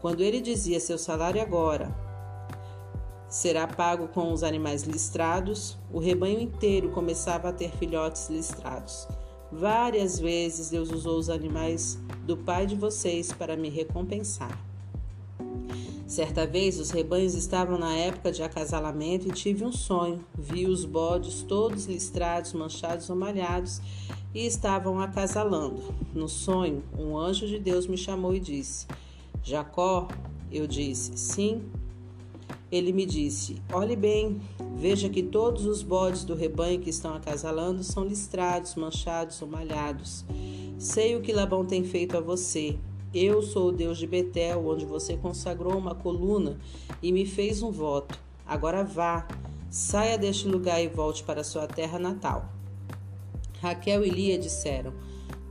Quando 0.00 0.20
ele 0.20 0.40
dizia 0.40 0.80
seu 0.80 0.98
salário 0.98 1.40
agora 1.40 1.94
será 3.28 3.66
pago 3.66 4.08
com 4.08 4.30
os 4.30 4.42
animais 4.42 4.82
listrados, 4.82 5.78
o 5.90 5.98
rebanho 5.98 6.38
inteiro 6.38 6.90
começava 6.90 7.48
a 7.48 7.52
ter 7.52 7.70
filhotes 7.70 8.28
listrados. 8.28 9.08
Várias 9.50 10.18
vezes 10.18 10.68
Deus 10.68 10.90
usou 10.90 11.18
os 11.18 11.30
animais 11.30 11.98
do 12.26 12.36
pai 12.36 12.66
de 12.66 12.74
vocês 12.76 13.32
para 13.32 13.56
me 13.56 13.70
recompensar. 13.70 14.71
Certa 16.06 16.46
vez 16.46 16.78
os 16.78 16.90
rebanhos 16.90 17.34
estavam 17.34 17.78
na 17.78 17.96
época 17.96 18.30
de 18.30 18.42
acasalamento 18.42 19.28
e 19.28 19.32
tive 19.32 19.64
um 19.64 19.72
sonho. 19.72 20.22
Vi 20.38 20.66
os 20.66 20.84
bodes 20.84 21.42
todos 21.42 21.86
listrados, 21.86 22.52
manchados 22.52 23.08
ou 23.08 23.16
malhados 23.16 23.80
e 24.34 24.46
estavam 24.46 25.00
acasalando. 25.00 25.82
No 26.14 26.28
sonho, 26.28 26.82
um 26.98 27.16
anjo 27.16 27.46
de 27.46 27.58
Deus 27.58 27.86
me 27.86 27.96
chamou 27.96 28.34
e 28.34 28.40
disse: 28.40 28.86
Jacó, 29.42 30.08
eu 30.50 30.66
disse: 30.66 31.16
Sim. 31.16 31.62
Ele 32.70 32.92
me 32.92 33.04
disse: 33.04 33.56
Olhe 33.72 33.96
bem, 33.96 34.40
veja 34.76 35.08
que 35.08 35.22
todos 35.22 35.66
os 35.66 35.82
bodes 35.82 36.24
do 36.24 36.34
rebanho 36.34 36.80
que 36.80 36.90
estão 36.90 37.14
acasalando 37.14 37.82
são 37.84 38.04
listrados, 38.04 38.74
manchados 38.74 39.40
ou 39.42 39.48
malhados. 39.48 40.24
Sei 40.78 41.16
o 41.16 41.20
que 41.20 41.32
Labão 41.32 41.64
tem 41.64 41.84
feito 41.84 42.16
a 42.16 42.20
você. 42.20 42.78
Eu 43.14 43.42
sou 43.42 43.68
o 43.68 43.72
Deus 43.72 43.98
de 43.98 44.06
Betel, 44.06 44.66
onde 44.66 44.86
você 44.86 45.18
consagrou 45.18 45.76
uma 45.76 45.94
coluna 45.94 46.58
e 47.02 47.12
me 47.12 47.26
fez 47.26 47.62
um 47.62 47.70
voto. 47.70 48.18
Agora 48.46 48.82
vá, 48.82 49.28
saia 49.70 50.16
deste 50.16 50.48
lugar 50.48 50.82
e 50.82 50.88
volte 50.88 51.22
para 51.22 51.44
sua 51.44 51.66
terra 51.66 51.98
natal. 51.98 52.48
Raquel 53.60 54.02
e 54.02 54.08
Lia 54.08 54.38
disseram: 54.38 54.94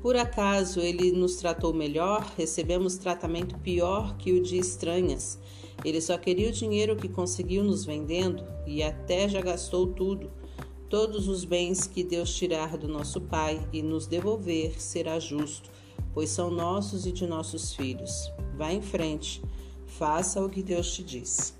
Por 0.01 0.15
acaso 0.17 0.80
ele 0.80 1.11
nos 1.11 1.35
tratou 1.35 1.72
melhor? 1.72 2.33
Recebemos 2.35 2.98
tratamento 2.98 3.56
pior 3.59 4.17
que 4.17 4.33
o 4.33 4.41
de 4.41 4.57
estranhas. 4.57 5.40
Ele 5.85 6.01
só 6.01 6.17
queria 6.17 6.49
o 6.49 6.53
dinheiro 6.53 6.95
que 6.95 7.07
conseguiu 7.07 7.64
nos 7.64 7.85
vendendo 7.85 8.43
e 8.65 8.81
até 8.81 9.30
já 9.30 9.40
gastou 9.40 9.85
tudo. 9.85 10.31
Todos 10.90 11.30
os 11.30 11.45
bens 11.45 11.88
que 11.88 12.03
Deus 12.03 12.35
tirar 12.35 12.75
do 12.75 12.88
nosso 12.88 13.22
pai 13.22 13.65
e 13.72 13.81
nos 13.81 14.07
devolver 14.07 14.81
será 14.81 15.19
justo, 15.19 15.70
pois 16.14 16.30
são 16.30 16.49
nossos 16.49 17.06
e 17.06 17.11
de 17.11 17.25
nossos 17.25 17.73
filhos. 17.73 18.31
Vá 18.57 18.72
em 18.72 18.81
frente, 18.81 19.41
faça 19.85 20.43
o 20.43 20.49
que 20.49 20.64
Deus 20.64 20.93
te 20.93 21.03
diz. 21.03 21.53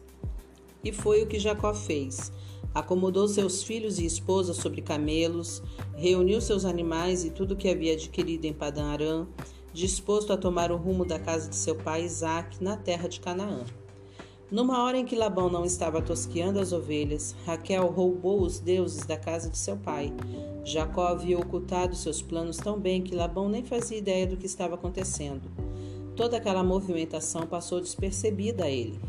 E 0.84 0.92
foi 0.92 1.22
o 1.22 1.28
que 1.28 1.40
Jacó 1.40 1.74
fez. 1.74 2.32
Acomodou 2.74 3.28
seus 3.28 3.64
filhos 3.64 4.00
e 4.00 4.06
esposa 4.06 4.54
sobre 4.54 4.82
camelos, 4.82 5.62
reuniu 5.96 6.40
seus 6.40 6.64
animais 6.64 7.26
e 7.26 7.30
tudo 7.30 7.56
que 7.56 7.68
havia 7.68 7.94
adquirido 7.94 8.46
em 8.46 8.54
Padã 8.54 8.86
Arã, 8.86 9.28
disposto 9.74 10.32
a 10.32 10.38
tomar 10.38 10.72
o 10.72 10.78
rumo 10.78 11.06
da 11.06 11.20
casa 11.20 11.50
de 11.50 11.56
seu 11.56 11.76
pai 11.76 12.04
Isaque 12.04 12.64
na 12.64 12.78
terra 12.78 13.10
de 13.10 13.20
Canaã. 13.20 13.66
Numa 14.52 14.84
hora 14.84 14.98
em 14.98 15.06
que 15.06 15.16
Labão 15.16 15.50
não 15.50 15.64
estava 15.64 16.02
tosqueando 16.02 16.60
as 16.60 16.74
ovelhas, 16.74 17.34
Raquel 17.46 17.88
roubou 17.88 18.42
os 18.42 18.60
deuses 18.60 19.06
da 19.06 19.16
casa 19.16 19.50
de 19.50 19.58
seu 19.58 19.78
pai. 19.78 20.12
Jacó 20.66 21.08
havia 21.08 21.40
ocultado 21.40 21.96
seus 21.96 22.22
planos 22.22 22.58
tão 22.58 22.78
bem 22.78 23.02
que 23.02 23.16
Labão 23.16 23.48
nem 23.48 23.64
fazia 23.64 23.98
ideia 23.98 24.28
do 24.28 24.36
que 24.36 24.46
estava 24.46 24.76
acontecendo. 24.76 25.50
Toda 26.18 26.36
aquela 26.36 26.66
movimentação 26.66 27.48
passou 27.48 27.80
despercebida 27.80 28.66
a 28.66 28.70
ele. 28.70 29.00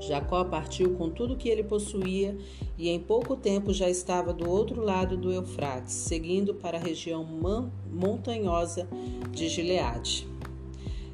Jacó 0.00 0.42
partiu 0.42 0.94
com 0.96 1.08
tudo 1.08 1.36
que 1.36 1.48
ele 1.48 1.62
possuía 1.62 2.36
e 2.76 2.88
em 2.88 2.98
pouco 2.98 3.36
tempo 3.36 3.72
já 3.72 3.88
estava 3.88 4.32
do 4.32 4.50
outro 4.50 4.82
lado 4.82 5.16
do 5.16 5.32
Eufrates, 5.32 5.94
seguindo 5.94 6.56
para 6.56 6.76
a 6.76 6.80
região 6.80 7.24
montanhosa 7.88 8.88
de 9.30 9.48
Gileade. 9.48 10.26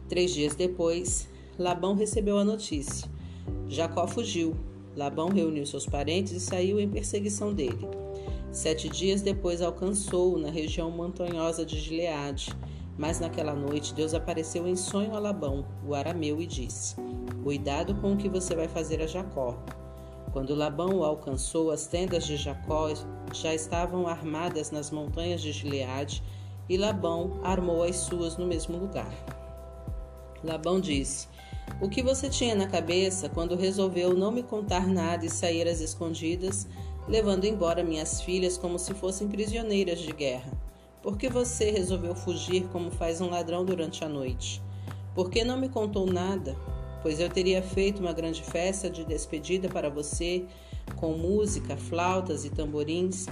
Três 0.08 0.32
dias 0.32 0.54
depois, 0.56 1.28
Labão 1.60 1.94
recebeu 1.94 2.38
a 2.38 2.44
notícia. 2.44 3.06
Jacó 3.68 4.06
fugiu. 4.06 4.56
Labão 4.96 5.28
reuniu 5.28 5.66
seus 5.66 5.84
parentes 5.84 6.32
e 6.32 6.40
saiu 6.40 6.80
em 6.80 6.88
perseguição 6.88 7.52
dele. 7.52 7.86
Sete 8.50 8.88
dias 8.88 9.20
depois 9.20 9.60
alcançou-o 9.60 10.38
na 10.38 10.48
região 10.48 10.90
montanhosa 10.90 11.66
de 11.66 11.78
Gileade. 11.78 12.56
Mas 12.96 13.20
naquela 13.20 13.54
noite 13.54 13.92
Deus 13.92 14.14
apareceu 14.14 14.66
em 14.66 14.74
sonho 14.74 15.14
a 15.14 15.18
Labão, 15.18 15.66
o 15.86 15.94
arameu, 15.94 16.40
e 16.40 16.46
disse: 16.46 16.96
Cuidado 17.42 17.94
com 17.96 18.14
o 18.14 18.16
que 18.16 18.30
você 18.30 18.54
vai 18.54 18.66
fazer 18.66 19.02
a 19.02 19.06
Jacó. 19.06 19.62
Quando 20.32 20.54
Labão 20.54 21.00
o 21.00 21.04
alcançou, 21.04 21.70
as 21.70 21.86
tendas 21.86 22.24
de 22.26 22.38
Jacó 22.38 22.88
já 23.34 23.54
estavam 23.54 24.08
armadas 24.08 24.70
nas 24.70 24.90
montanhas 24.90 25.42
de 25.42 25.52
Gileade, 25.52 26.22
e 26.70 26.78
Labão 26.78 27.38
armou 27.42 27.82
as 27.82 27.96
suas 27.96 28.38
no 28.38 28.46
mesmo 28.46 28.78
lugar. 28.78 29.12
Labão 30.42 30.80
disse: 30.80 31.28
O 31.78 31.88
que 31.88 32.02
você 32.02 32.28
tinha 32.28 32.54
na 32.54 32.66
cabeça 32.66 33.28
quando 33.28 33.56
resolveu 33.56 34.14
não 34.14 34.30
me 34.30 34.42
contar 34.42 34.86
nada 34.86 35.24
e 35.24 35.30
sair 35.30 35.68
às 35.68 35.80
escondidas, 35.80 36.66
levando 37.08 37.44
embora 37.44 37.84
minhas 37.84 38.20
filhas 38.20 38.56
como 38.56 38.78
se 38.78 38.94
fossem 38.94 39.28
prisioneiras 39.28 39.98
de 39.98 40.12
guerra? 40.12 40.52
Por 41.02 41.16
que 41.16 41.28
você 41.28 41.70
resolveu 41.70 42.14
fugir 42.14 42.68
como 42.68 42.90
faz 42.90 43.20
um 43.20 43.30
ladrão 43.30 43.64
durante 43.64 44.04
a 44.04 44.08
noite? 44.08 44.62
Por 45.14 45.30
que 45.30 45.42
não 45.42 45.58
me 45.58 45.68
contou 45.68 46.06
nada? 46.06 46.54
Pois 47.02 47.18
eu 47.18 47.30
teria 47.30 47.62
feito 47.62 48.00
uma 48.00 48.12
grande 48.12 48.42
festa 48.42 48.90
de 48.90 49.04
despedida 49.04 49.68
para 49.68 49.88
você, 49.88 50.44
com 50.96 51.14
música, 51.14 51.76
flautas 51.76 52.44
e 52.44 52.50
tamborins, 52.50 53.26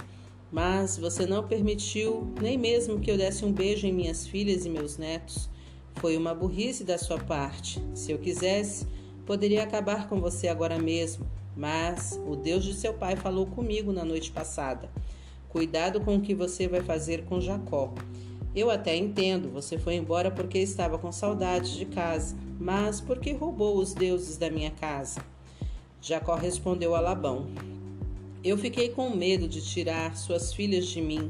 mas 0.51 0.97
você 0.97 1.27
não 1.27 1.47
permitiu 1.47 2.33
nem 2.41 2.57
mesmo 2.57 2.99
que 2.99 3.11
eu 3.11 3.17
desse 3.17 3.45
um 3.45 3.51
beijo 3.51 3.85
em 3.85 3.93
minhas 3.93 4.25
filhas 4.25 4.65
e 4.65 4.69
meus 4.69 4.97
netos. 4.97 5.47
Foi 5.95 6.15
uma 6.15 6.33
burrice 6.33 6.83
da 6.83 6.97
sua 6.97 7.17
parte. 7.17 7.83
Se 7.93 8.11
eu 8.11 8.17
quisesse, 8.17 8.87
poderia 9.25 9.63
acabar 9.63 10.07
com 10.07 10.19
você 10.19 10.47
agora 10.47 10.79
mesmo, 10.79 11.27
mas 11.55 12.19
o 12.25 12.35
Deus 12.35 12.63
de 12.63 12.73
seu 12.73 12.93
pai 12.93 13.15
falou 13.15 13.45
comigo 13.45 13.91
na 13.91 14.05
noite 14.05 14.31
passada. 14.31 14.89
Cuidado 15.49 15.99
com 16.01 16.15
o 16.15 16.21
que 16.21 16.33
você 16.33 16.67
vai 16.67 16.81
fazer 16.81 17.25
com 17.25 17.41
Jacó. 17.41 17.93
Eu 18.55 18.71
até 18.71 18.95
entendo, 18.95 19.49
você 19.51 19.77
foi 19.77 19.95
embora 19.95 20.31
porque 20.31 20.57
estava 20.57 20.97
com 20.97 21.11
saudades 21.11 21.71
de 21.71 21.85
casa, 21.85 22.35
mas 22.59 22.99
por 22.99 23.19
que 23.19 23.33
roubou 23.33 23.77
os 23.77 23.93
deuses 23.93 24.37
da 24.37 24.49
minha 24.49 24.71
casa? 24.71 25.21
Jacó 26.01 26.35
respondeu 26.35 26.95
a 26.95 26.99
Labão: 26.99 27.47
Eu 28.43 28.57
fiquei 28.57 28.89
com 28.89 29.09
medo 29.09 29.47
de 29.47 29.61
tirar 29.61 30.15
suas 30.15 30.53
filhas 30.53 30.87
de 30.87 31.01
mim 31.01 31.29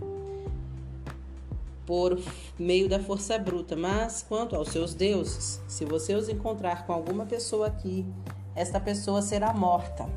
por 1.90 2.22
meio 2.60 2.88
da 2.88 3.00
força 3.00 3.36
bruta, 3.40 3.76
mas 3.76 4.22
quanto 4.22 4.56
aos 4.56 4.70
seus 4.70 4.94
deuses, 4.94 5.60
se 5.68 5.86
você 5.86 6.14
os 6.14 6.30
encontrar 6.30 6.86
com 6.86 6.94
alguma 6.94 7.26
pessoa 7.26 7.66
aqui, 7.66 8.06
esta 8.56 8.80
pessoa 8.80 9.24
será 9.24 9.52
morta. 9.56 10.08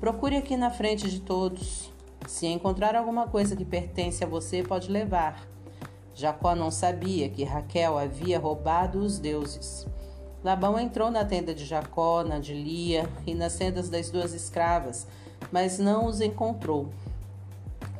Procure 0.00 0.38
aqui 0.38 0.56
na 0.56 0.70
frente 0.70 1.10
de 1.10 1.20
todos 1.20 1.92
se 2.26 2.46
encontrar 2.46 2.96
alguma 2.96 3.26
coisa 3.26 3.54
que 3.54 3.66
pertence 3.66 4.24
a 4.24 4.26
você, 4.26 4.62
pode 4.62 4.90
levar. 4.90 5.46
Jacó 6.14 6.54
não 6.54 6.70
sabia 6.70 7.28
que 7.28 7.44
Raquel 7.44 7.98
havia 7.98 8.38
roubado 8.38 8.98
os 8.98 9.18
deuses. 9.18 9.86
Labão 10.42 10.80
entrou 10.80 11.10
na 11.10 11.22
tenda 11.22 11.54
de 11.54 11.66
Jacó, 11.66 12.24
na 12.24 12.38
de 12.38 12.54
Lia 12.54 13.06
e 13.26 13.34
nas 13.34 13.56
tendas 13.56 13.90
das 13.90 14.08
duas 14.08 14.32
escravas, 14.32 15.06
mas 15.52 15.78
não 15.78 16.06
os 16.06 16.22
encontrou. 16.22 16.88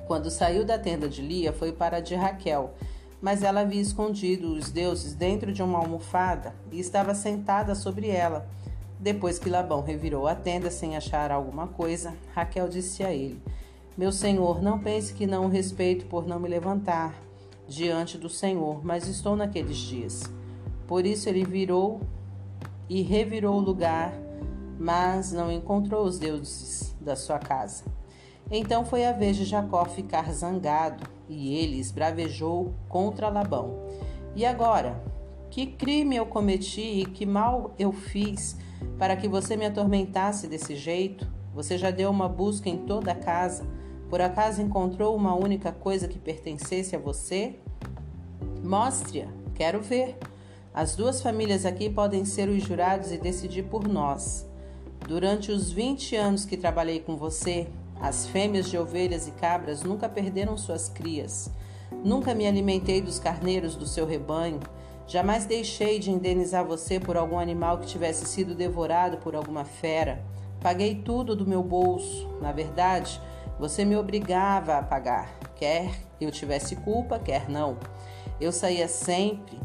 Quando 0.07 0.31
saiu 0.31 0.65
da 0.65 0.79
tenda 0.79 1.07
de 1.07 1.21
Lia, 1.21 1.53
foi 1.53 1.71
para 1.71 1.99
a 1.99 2.01
de 2.01 2.15
Raquel, 2.15 2.73
mas 3.25 3.43
ela 3.43 3.63
havia 3.63 3.81
escondido 3.81 4.53
os 4.53 4.71
deuses 4.71 5.15
dentro 5.15 5.51
de 5.51 5.63
uma 5.63 5.79
almofada 5.79 6.55
e 6.71 6.79
estava 6.79 7.15
sentada 7.15 7.75
sobre 7.75 8.11
ela. 8.11 8.47
Depois 9.01 9.39
que 9.39 9.49
Labão 9.49 9.81
revirou 9.81 10.27
a 10.29 10.35
tenda 10.35 10.71
sem 10.71 10.95
achar 10.95 11.33
alguma 11.33 11.67
coisa, 11.67 12.15
Raquel 12.35 12.69
disse 12.69 13.03
a 13.03 13.11
ele: 13.11 13.41
meu 13.97 14.13
Senhor, 14.13 14.61
não 14.61 14.79
pense 14.79 15.15
que 15.15 15.27
não 15.27 15.47
o 15.47 15.49
respeito 15.49 16.05
por 16.05 16.27
não 16.27 16.39
me 16.39 16.51
levantar 16.51 17.15
diante 17.67 18.19
do 18.19 18.29
Senhor, 18.29 18.85
mas 18.85 19.09
estou 19.09 19.35
naqueles 19.35 19.79
dias. 19.79 20.25
Por 20.87 21.07
isso 21.07 21.27
ele 21.27 21.47
virou 21.47 22.03
e 22.91 23.01
revirou 23.01 23.57
o 23.57 23.65
lugar, 23.65 24.13
mas 24.79 25.33
não 25.33 25.51
encontrou 25.51 26.05
os 26.05 26.19
deuses 26.19 26.95
da 27.01 27.17
sua 27.17 27.39
casa. 27.39 27.85
Então 28.51 28.85
foi 28.85 29.05
a 29.05 29.13
vez 29.13 29.37
de 29.37 29.45
Jacó 29.45 29.85
ficar 29.85 30.33
zangado, 30.33 31.05
e 31.29 31.57
ele 31.57 31.79
esbravejou 31.79 32.75
contra 32.89 33.29
Labão. 33.29 33.79
E 34.37 34.45
agora? 34.45 35.03
Que 35.51 35.67
crime 35.67 36.17
eu 36.17 36.27
cometi 36.27 37.01
e 37.01 37.07
que 37.07 37.25
mal 37.25 37.75
eu 37.79 37.93
fiz 37.93 38.57
para 38.99 39.17
que 39.17 39.29
você 39.29 39.57
me 39.57 39.65
atormentasse 39.65 40.47
desse 40.47 40.75
jeito? 40.77 41.27
Você 41.55 41.79
já 41.79 41.91
deu 41.91 42.11
uma 42.11 42.29
busca 42.29 42.69
em 42.69 42.79
toda 42.79 43.13
a 43.13 43.15
casa 43.15 43.65
por 44.15 44.21
acaso 44.21 44.63
encontrou 44.63 45.17
uma 45.17 45.35
única 45.35 45.73
coisa 45.73 46.07
que 46.07 46.21
pertencesse 46.21 46.95
a 46.95 46.99
você? 47.01 47.57
Mostre-a, 48.63 49.27
quero 49.55 49.81
ver. 49.81 50.17
As 50.73 50.95
duas 50.95 51.21
famílias 51.21 51.67
aqui 51.67 51.91
podem 51.91 52.25
ser 52.25 52.49
os 52.49 52.63
jurados 52.63 53.11
e 53.11 53.19
decidir 53.19 53.65
por 53.65 53.89
nós. 53.89 54.49
Durante 55.09 55.51
os 55.51 55.73
20 55.73 56.15
anos 56.15 56.45
que 56.45 56.57
trabalhei 56.57 57.01
com 57.01 57.17
você, 57.17 57.67
as 58.01 58.27
fêmeas 58.27 58.69
de 58.69 58.77
ovelhas 58.77 59.27
e 59.27 59.31
cabras 59.33 59.83
nunca 59.83 60.09
perderam 60.09 60.57
suas 60.57 60.89
crias. 60.89 61.51
Nunca 62.05 62.35
me 62.35 62.47
alimentei 62.47 63.01
dos 63.01 63.19
carneiros 63.19 63.77
do 63.77 63.87
seu 63.87 64.07
rebanho. 64.07 64.61
Jamais 65.07 65.45
deixei 65.47 65.99
de 65.99 66.11
indenizar 66.11 66.65
você 66.65 66.99
por 66.99 67.17
algum 67.17 67.39
animal 67.39 67.79
que 67.79 67.87
tivesse 67.87 68.27
sido 68.27 68.55
devorado 68.55 69.19
por 69.19 69.35
alguma 69.35 69.65
fera. 69.65 70.23
Paguei 70.61 70.95
tudo 70.95 71.37
do 71.37 71.47
meu 71.47 71.63
bolso. 71.63 72.29
Na 72.41 72.53
verdade, 72.53 73.21
você 73.59 73.85
me 73.85 73.97
obrigava 73.97 74.79
a 74.79 74.83
pagar, 74.83 75.39
quer 75.55 75.91
eu 76.21 76.31
tivesse 76.31 76.77
culpa, 76.77 77.19
quer 77.19 77.49
não. 77.49 77.77
Eu 78.41 78.51
saía 78.51 78.89
sempre, 78.89 79.59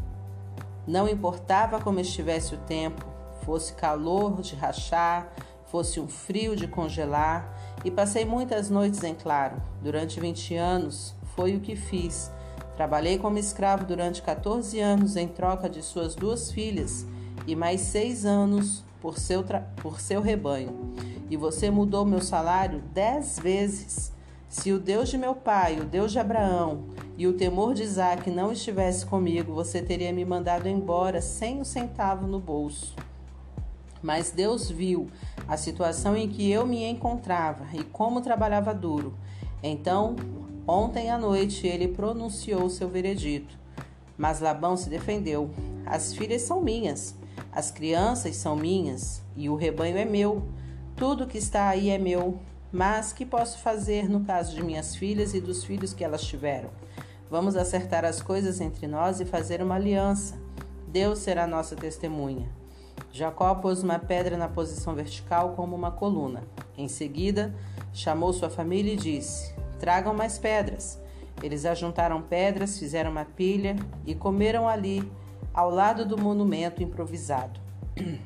não 0.86 1.08
importava 1.08 1.80
como 1.80 2.00
estivesse 2.00 2.54
o 2.54 2.58
tempo, 2.58 3.04
fosse 3.44 3.72
calor 3.72 4.40
de 4.40 4.54
rachar, 4.54 5.32
fosse 5.66 6.00
um 6.00 6.08
frio 6.08 6.54
de 6.54 6.68
congelar, 6.68 7.52
e 7.84 7.90
passei 7.90 8.24
muitas 8.24 8.70
noites 8.70 9.02
em 9.02 9.14
claro. 9.14 9.60
Durante 9.82 10.20
20 10.20 10.54
anos 10.56 11.14
foi 11.34 11.56
o 11.56 11.60
que 11.60 11.76
fiz. 11.76 12.30
Trabalhei 12.76 13.18
como 13.18 13.38
escravo 13.38 13.84
durante 13.84 14.22
14 14.22 14.78
anos 14.80 15.16
em 15.16 15.28
troca 15.28 15.68
de 15.68 15.82
suas 15.82 16.14
duas 16.14 16.50
filhas 16.50 17.06
e 17.46 17.54
mais 17.54 17.80
seis 17.80 18.24
anos 18.24 18.84
por 19.00 19.18
seu, 19.18 19.44
por 19.82 20.00
seu 20.00 20.20
rebanho 20.20 20.90
e 21.30 21.36
você 21.36 21.70
mudou 21.70 22.04
meu 22.04 22.20
salário 22.20 22.82
dez 22.92 23.38
vezes. 23.38 24.12
Se 24.48 24.72
o 24.72 24.80
Deus 24.80 25.08
de 25.08 25.16
meu 25.16 25.36
pai, 25.36 25.78
o 25.78 25.84
Deus 25.84 26.10
de 26.10 26.18
Abraão 26.18 26.86
e 27.16 27.28
o 27.28 27.34
temor 27.34 27.72
de 27.72 27.84
Isaac 27.84 28.28
não 28.28 28.50
estivesse 28.50 29.06
comigo, 29.06 29.54
você 29.54 29.80
teria 29.80 30.12
me 30.12 30.24
mandado 30.24 30.68
embora 30.68 31.22
sem 31.22 31.60
um 31.60 31.64
centavo 31.64 32.26
no 32.26 32.40
bolso. 32.40 32.96
Mas 34.02 34.30
Deus 34.30 34.70
viu 34.70 35.08
a 35.46 35.56
situação 35.56 36.16
em 36.16 36.28
que 36.28 36.50
eu 36.50 36.66
me 36.66 36.84
encontrava 36.84 37.66
e 37.74 37.84
como 37.84 38.20
trabalhava 38.20 38.72
duro. 38.72 39.14
Então, 39.62 40.16
ontem 40.66 41.10
à 41.10 41.18
noite, 41.18 41.66
ele 41.66 41.88
pronunciou 41.88 42.70
seu 42.70 42.88
veredito. 42.88 43.58
Mas 44.16 44.40
Labão 44.40 44.76
se 44.76 44.88
defendeu: 44.88 45.50
As 45.84 46.14
filhas 46.14 46.42
são 46.42 46.60
minhas, 46.60 47.14
as 47.52 47.70
crianças 47.70 48.36
são 48.36 48.56
minhas 48.56 49.22
e 49.36 49.48
o 49.48 49.56
rebanho 49.56 49.98
é 49.98 50.04
meu. 50.04 50.42
Tudo 50.96 51.26
que 51.26 51.38
está 51.38 51.68
aí 51.68 51.90
é 51.90 51.98
meu, 51.98 52.38
mas 52.72 53.12
que 53.12 53.24
posso 53.24 53.58
fazer 53.58 54.08
no 54.08 54.20
caso 54.20 54.54
de 54.54 54.62
minhas 54.62 54.94
filhas 54.94 55.34
e 55.34 55.40
dos 55.40 55.64
filhos 55.64 55.92
que 55.94 56.04
elas 56.04 56.22
tiveram? 56.22 56.70
Vamos 57.30 57.56
acertar 57.56 58.04
as 58.04 58.20
coisas 58.20 58.60
entre 58.60 58.86
nós 58.86 59.20
e 59.20 59.24
fazer 59.24 59.62
uma 59.62 59.76
aliança. 59.76 60.38
Deus 60.88 61.20
será 61.20 61.46
nossa 61.46 61.76
testemunha. 61.76 62.59
Jacó 63.12 63.54
pôs 63.56 63.82
uma 63.82 63.98
pedra 63.98 64.36
na 64.36 64.48
posição 64.48 64.94
vertical 64.94 65.54
como 65.54 65.74
uma 65.74 65.90
coluna. 65.90 66.42
Em 66.76 66.88
seguida, 66.88 67.54
chamou 67.92 68.32
sua 68.32 68.48
família 68.48 68.92
e 68.92 68.96
disse: 68.96 69.54
Tragam 69.78 70.14
mais 70.14 70.38
pedras. 70.38 71.00
Eles 71.42 71.64
ajuntaram 71.64 72.22
pedras, 72.22 72.78
fizeram 72.78 73.10
uma 73.10 73.24
pilha 73.24 73.76
e 74.06 74.14
comeram 74.14 74.68
ali, 74.68 75.10
ao 75.54 75.70
lado 75.70 76.04
do 76.04 76.18
monumento 76.18 76.82
improvisado. 76.82 77.58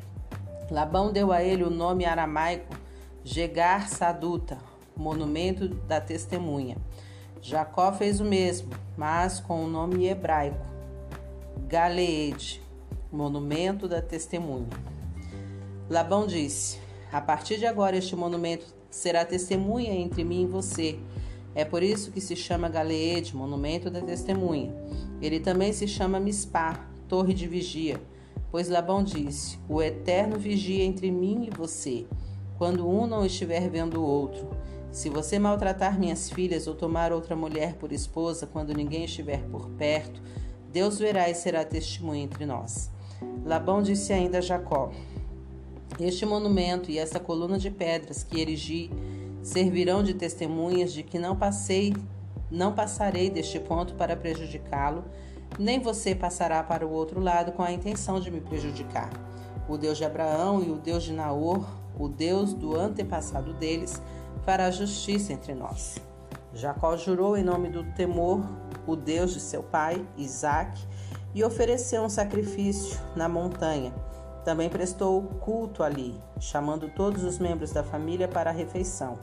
Labão 0.70 1.12
deu 1.12 1.32
a 1.32 1.42
ele 1.42 1.62
o 1.62 1.70
nome 1.70 2.04
aramaico 2.04 2.74
Gegar 3.22 3.88
Saduta, 3.88 4.58
monumento 4.96 5.68
da 5.68 6.00
testemunha. 6.00 6.76
Jacó 7.40 7.92
fez 7.92 8.20
o 8.20 8.24
mesmo, 8.24 8.70
mas 8.96 9.40
com 9.40 9.64
o 9.64 9.68
nome 9.68 10.06
hebraico 10.06 10.74
Galeed, 11.68 12.62
monumento 13.14 13.86
da 13.86 14.02
testemunha. 14.02 14.68
Labão 15.88 16.26
disse: 16.26 16.78
A 17.12 17.20
partir 17.20 17.58
de 17.58 17.66
agora, 17.66 17.96
este 17.96 18.16
monumento 18.16 18.66
será 18.90 19.24
testemunha 19.24 19.92
entre 19.92 20.24
mim 20.24 20.42
e 20.42 20.46
você. 20.46 20.98
É 21.54 21.64
por 21.64 21.82
isso 21.82 22.10
que 22.10 22.20
se 22.20 22.34
chama 22.34 22.68
Galeede, 22.68 23.36
monumento 23.36 23.88
da 23.88 24.00
testemunha. 24.00 24.74
Ele 25.22 25.38
também 25.38 25.72
se 25.72 25.86
chama 25.86 26.18
Mispar, 26.18 26.90
torre 27.08 27.32
de 27.32 27.46
vigia, 27.46 28.00
pois 28.50 28.68
Labão 28.68 29.04
disse: 29.04 29.58
O 29.68 29.80
eterno 29.80 30.36
vigia 30.36 30.82
entre 30.82 31.10
mim 31.10 31.46
e 31.46 31.56
você, 31.56 32.06
quando 32.58 32.88
um 32.88 33.06
não 33.06 33.24
estiver 33.24 33.70
vendo 33.70 34.00
o 34.00 34.06
outro. 34.06 34.48
Se 34.90 35.08
você 35.08 35.40
maltratar 35.40 35.98
minhas 35.98 36.30
filhas 36.30 36.68
ou 36.68 36.74
tomar 36.74 37.12
outra 37.12 37.34
mulher 37.34 37.74
por 37.74 37.92
esposa 37.92 38.46
quando 38.46 38.72
ninguém 38.72 39.04
estiver 39.04 39.42
por 39.48 39.68
perto, 39.70 40.22
Deus 40.72 40.98
verá 40.98 41.28
e 41.28 41.34
será 41.34 41.64
testemunha 41.64 42.22
entre 42.22 42.46
nós. 42.46 42.93
Labão 43.44 43.82
disse 43.82 44.12
ainda 44.12 44.38
a 44.38 44.40
Jacó: 44.40 44.90
Este 45.98 46.24
monumento 46.24 46.90
e 46.90 46.98
esta 46.98 47.20
coluna 47.20 47.58
de 47.58 47.70
pedras 47.70 48.22
que 48.22 48.40
erigi 48.40 48.90
servirão 49.42 50.02
de 50.02 50.14
testemunhas 50.14 50.92
de 50.92 51.02
que 51.02 51.18
não 51.18 51.36
passei, 51.36 51.94
não 52.50 52.72
passarei 52.72 53.28
deste 53.28 53.60
ponto 53.60 53.94
para 53.94 54.16
prejudicá-lo, 54.16 55.04
nem 55.58 55.78
você 55.78 56.14
passará 56.14 56.62
para 56.62 56.86
o 56.86 56.90
outro 56.90 57.20
lado 57.20 57.52
com 57.52 57.62
a 57.62 57.70
intenção 57.70 58.18
de 58.18 58.30
me 58.30 58.40
prejudicar. 58.40 59.10
O 59.68 59.76
Deus 59.76 59.98
de 59.98 60.04
Abraão 60.04 60.62
e 60.62 60.70
o 60.70 60.76
Deus 60.76 61.04
de 61.04 61.12
Naor, 61.12 61.66
o 61.98 62.08
Deus 62.08 62.52
do 62.52 62.74
antepassado 62.78 63.52
deles, 63.54 64.00
fará 64.44 64.70
justiça 64.70 65.32
entre 65.32 65.54
nós. 65.54 65.96
Jacó 66.52 66.96
jurou 66.96 67.36
em 67.36 67.42
nome 67.42 67.68
do 67.68 67.84
temor, 67.92 68.40
o 68.86 68.94
Deus 68.94 69.32
de 69.32 69.40
seu 69.40 69.62
pai, 69.62 70.06
Isaque, 70.16 70.86
e 71.34 71.42
ofereceu 71.42 72.02
um 72.02 72.08
sacrifício 72.08 72.98
na 73.16 73.28
montanha. 73.28 73.92
Também 74.44 74.68
prestou 74.68 75.22
culto 75.40 75.82
ali, 75.82 76.20
chamando 76.38 76.88
todos 76.88 77.24
os 77.24 77.38
membros 77.38 77.72
da 77.72 77.82
família 77.82 78.28
para 78.28 78.50
a 78.50 78.52
refeição. 78.52 79.18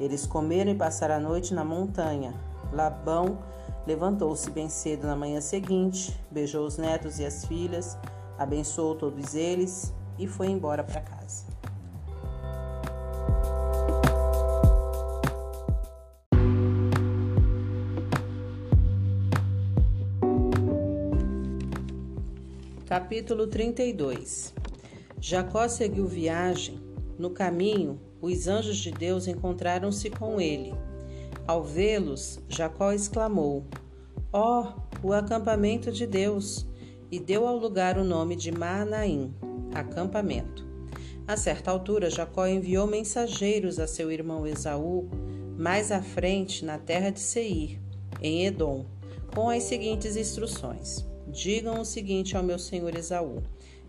Eles 0.00 0.26
comeram 0.26 0.70
e 0.70 0.74
passaram 0.74 1.14
a 1.14 1.20
noite 1.20 1.54
na 1.54 1.64
montanha. 1.64 2.34
Labão 2.72 3.38
levantou-se 3.86 4.50
bem 4.50 4.68
cedo 4.68 5.06
na 5.06 5.14
manhã 5.14 5.40
seguinte, 5.40 6.18
beijou 6.30 6.66
os 6.66 6.76
netos 6.76 7.20
e 7.20 7.24
as 7.24 7.44
filhas, 7.44 7.96
abençoou 8.36 8.94
todos 8.96 9.34
eles 9.34 9.94
e 10.18 10.26
foi 10.26 10.48
embora 10.48 10.82
para 10.82 11.00
casa. 11.00 11.45
Capítulo 22.86 23.48
32 23.48 24.54
Jacó 25.20 25.66
seguiu 25.66 26.06
viagem. 26.06 26.80
No 27.18 27.30
caminho, 27.30 28.00
os 28.22 28.46
anjos 28.46 28.76
de 28.76 28.92
Deus 28.92 29.26
encontraram-se 29.26 30.08
com 30.08 30.40
ele. 30.40 30.72
Ao 31.48 31.64
vê-los, 31.64 32.38
Jacó 32.48 32.92
exclamou: 32.92 33.66
Ó, 34.32 34.72
oh, 35.02 35.08
o 35.08 35.12
acampamento 35.12 35.90
de 35.90 36.06
Deus! 36.06 36.64
E 37.10 37.18
deu 37.18 37.44
ao 37.44 37.56
lugar 37.56 37.98
o 37.98 38.04
nome 38.04 38.36
de 38.36 38.52
Manaim, 38.52 39.34
acampamento. 39.74 40.64
A 41.26 41.36
certa 41.36 41.72
altura, 41.72 42.08
Jacó 42.08 42.46
enviou 42.46 42.86
mensageiros 42.86 43.80
a 43.80 43.88
seu 43.88 44.12
irmão 44.12 44.46
Esaú, 44.46 45.08
mais 45.58 45.90
à 45.90 46.00
frente, 46.00 46.64
na 46.64 46.78
terra 46.78 47.10
de 47.10 47.18
Seir, 47.18 47.80
em 48.22 48.46
Edom, 48.46 48.86
com 49.34 49.50
as 49.50 49.64
seguintes 49.64 50.16
instruções: 50.16 51.04
Digam 51.28 51.80
o 51.80 51.84
seguinte 51.84 52.36
ao 52.36 52.42
meu 52.42 52.56
senhor 52.56 52.94
Esaú: 52.94 53.42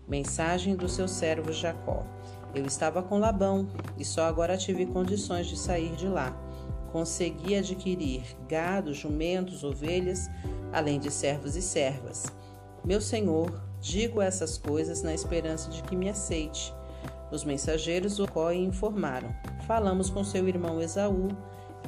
Mensagem 0.08 0.74
do 0.74 0.88
seu 0.88 1.06
servo 1.06 1.52
Jacó. 1.52 2.04
Eu 2.52 2.66
estava 2.66 3.00
com 3.00 3.18
Labão 3.18 3.68
e 3.96 4.04
só 4.04 4.24
agora 4.24 4.56
tive 4.56 4.86
condições 4.86 5.46
de 5.46 5.56
sair 5.56 5.94
de 5.94 6.08
lá. 6.08 6.36
Consegui 6.90 7.54
adquirir 7.54 8.22
gado, 8.48 8.92
jumentos, 8.92 9.62
ovelhas, 9.62 10.28
além 10.72 10.98
de 10.98 11.12
servos 11.12 11.54
e 11.54 11.62
servas. 11.62 12.26
Meu 12.84 13.00
senhor, 13.00 13.62
digo 13.80 14.20
essas 14.20 14.58
coisas 14.58 15.02
na 15.02 15.14
esperança 15.14 15.70
de 15.70 15.80
que 15.84 15.94
me 15.94 16.08
aceite. 16.08 16.74
Os 17.30 17.44
mensageiros 17.44 18.18
o 18.18 18.26
informaram: 18.52 19.32
Falamos 19.64 20.10
com 20.10 20.24
seu 20.24 20.48
irmão 20.48 20.80
Esaú 20.80 21.28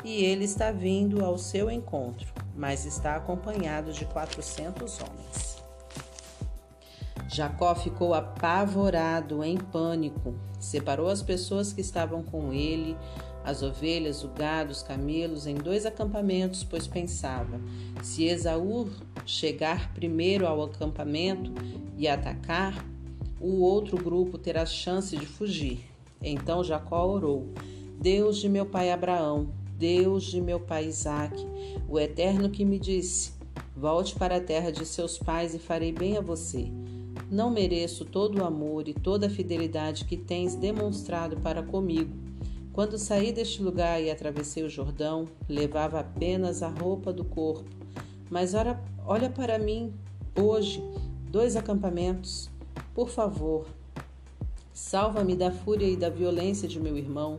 e 0.05 0.25
ele 0.25 0.45
está 0.45 0.71
vindo 0.71 1.25
ao 1.25 1.37
seu 1.37 1.69
encontro 1.69 2.40
mas 2.61 2.85
está 2.85 3.17
acompanhado 3.17 3.91
de 3.91 4.05
quatrocentos 4.05 5.01
homens. 5.01 5.65
Jacó 7.27 7.75
ficou 7.75 8.13
apavorado, 8.13 9.43
em 9.43 9.57
pânico. 9.57 10.35
Separou 10.59 11.09
as 11.09 11.23
pessoas 11.23 11.73
que 11.73 11.81
estavam 11.81 12.23
com 12.23 12.53
ele, 12.53 12.99
as 13.43 13.63
ovelhas, 13.63 14.23
o 14.23 14.29
gado, 14.29 14.73
os 14.73 14.83
camelos, 14.83 15.47
em 15.47 15.55
dois 15.55 15.87
acampamentos, 15.87 16.63
pois 16.63 16.87
pensava: 16.87 17.59
se 18.03 18.25
Esaú 18.25 18.91
chegar 19.25 19.95
primeiro 19.95 20.47
ao 20.47 20.63
acampamento 20.63 21.55
e 21.97 22.07
atacar, 22.07 22.85
o 23.41 23.63
outro 23.63 23.97
grupo 23.97 24.37
terá 24.37 24.67
chance 24.67 25.17
de 25.17 25.25
fugir. 25.25 25.89
Então 26.23 26.63
Jacó 26.63 27.07
orou: 27.07 27.55
Deus 27.99 28.37
de 28.37 28.51
meu 28.51 28.67
pai 28.67 28.91
Abraão, 28.91 29.49
Deus 29.81 30.25
de 30.25 30.43
meu 30.43 30.61
pai 30.61 30.89
Isaque, 30.89 31.43
o 31.89 31.99
Eterno 31.99 32.51
que 32.51 32.67
me 32.67 32.79
disse: 32.79 33.33
Volte 33.75 34.15
para 34.15 34.37
a 34.37 34.41
terra 34.41 34.71
de 34.71 34.85
seus 34.85 35.17
pais 35.17 35.55
e 35.55 35.59
farei 35.59 35.91
bem 35.91 36.19
a 36.19 36.21
você. 36.21 36.71
Não 37.31 37.49
mereço 37.49 38.05
todo 38.05 38.39
o 38.39 38.45
amor 38.45 38.89
e 38.89 38.93
toda 38.93 39.27
a 39.27 39.31
fidelidade 39.31 40.05
que 40.05 40.19
tens 40.19 40.55
demonstrado 40.55 41.39
para 41.39 41.63
comigo. 41.63 42.15
Quando 42.75 42.99
saí 42.99 43.33
deste 43.33 43.63
lugar 43.63 44.03
e 44.03 44.11
atravessei 44.11 44.63
o 44.63 44.69
Jordão, 44.69 45.27
levava 45.49 45.99
apenas 45.99 46.63
a 46.63 46.69
roupa 46.69 47.11
do 47.11 47.25
corpo. 47.25 47.65
Mas 48.29 48.53
ora, 48.53 48.79
olha 49.07 49.31
para 49.31 49.59
mim, 49.59 49.95
hoje, 50.39 50.85
dois 51.31 51.57
acampamentos. 51.57 52.51
Por 52.95 53.09
favor, 53.09 53.65
salva-me 54.75 55.35
da 55.35 55.51
fúria 55.51 55.87
e 55.87 55.97
da 55.97 56.11
violência 56.11 56.69
de 56.69 56.79
meu 56.79 56.99
irmão 56.99 57.39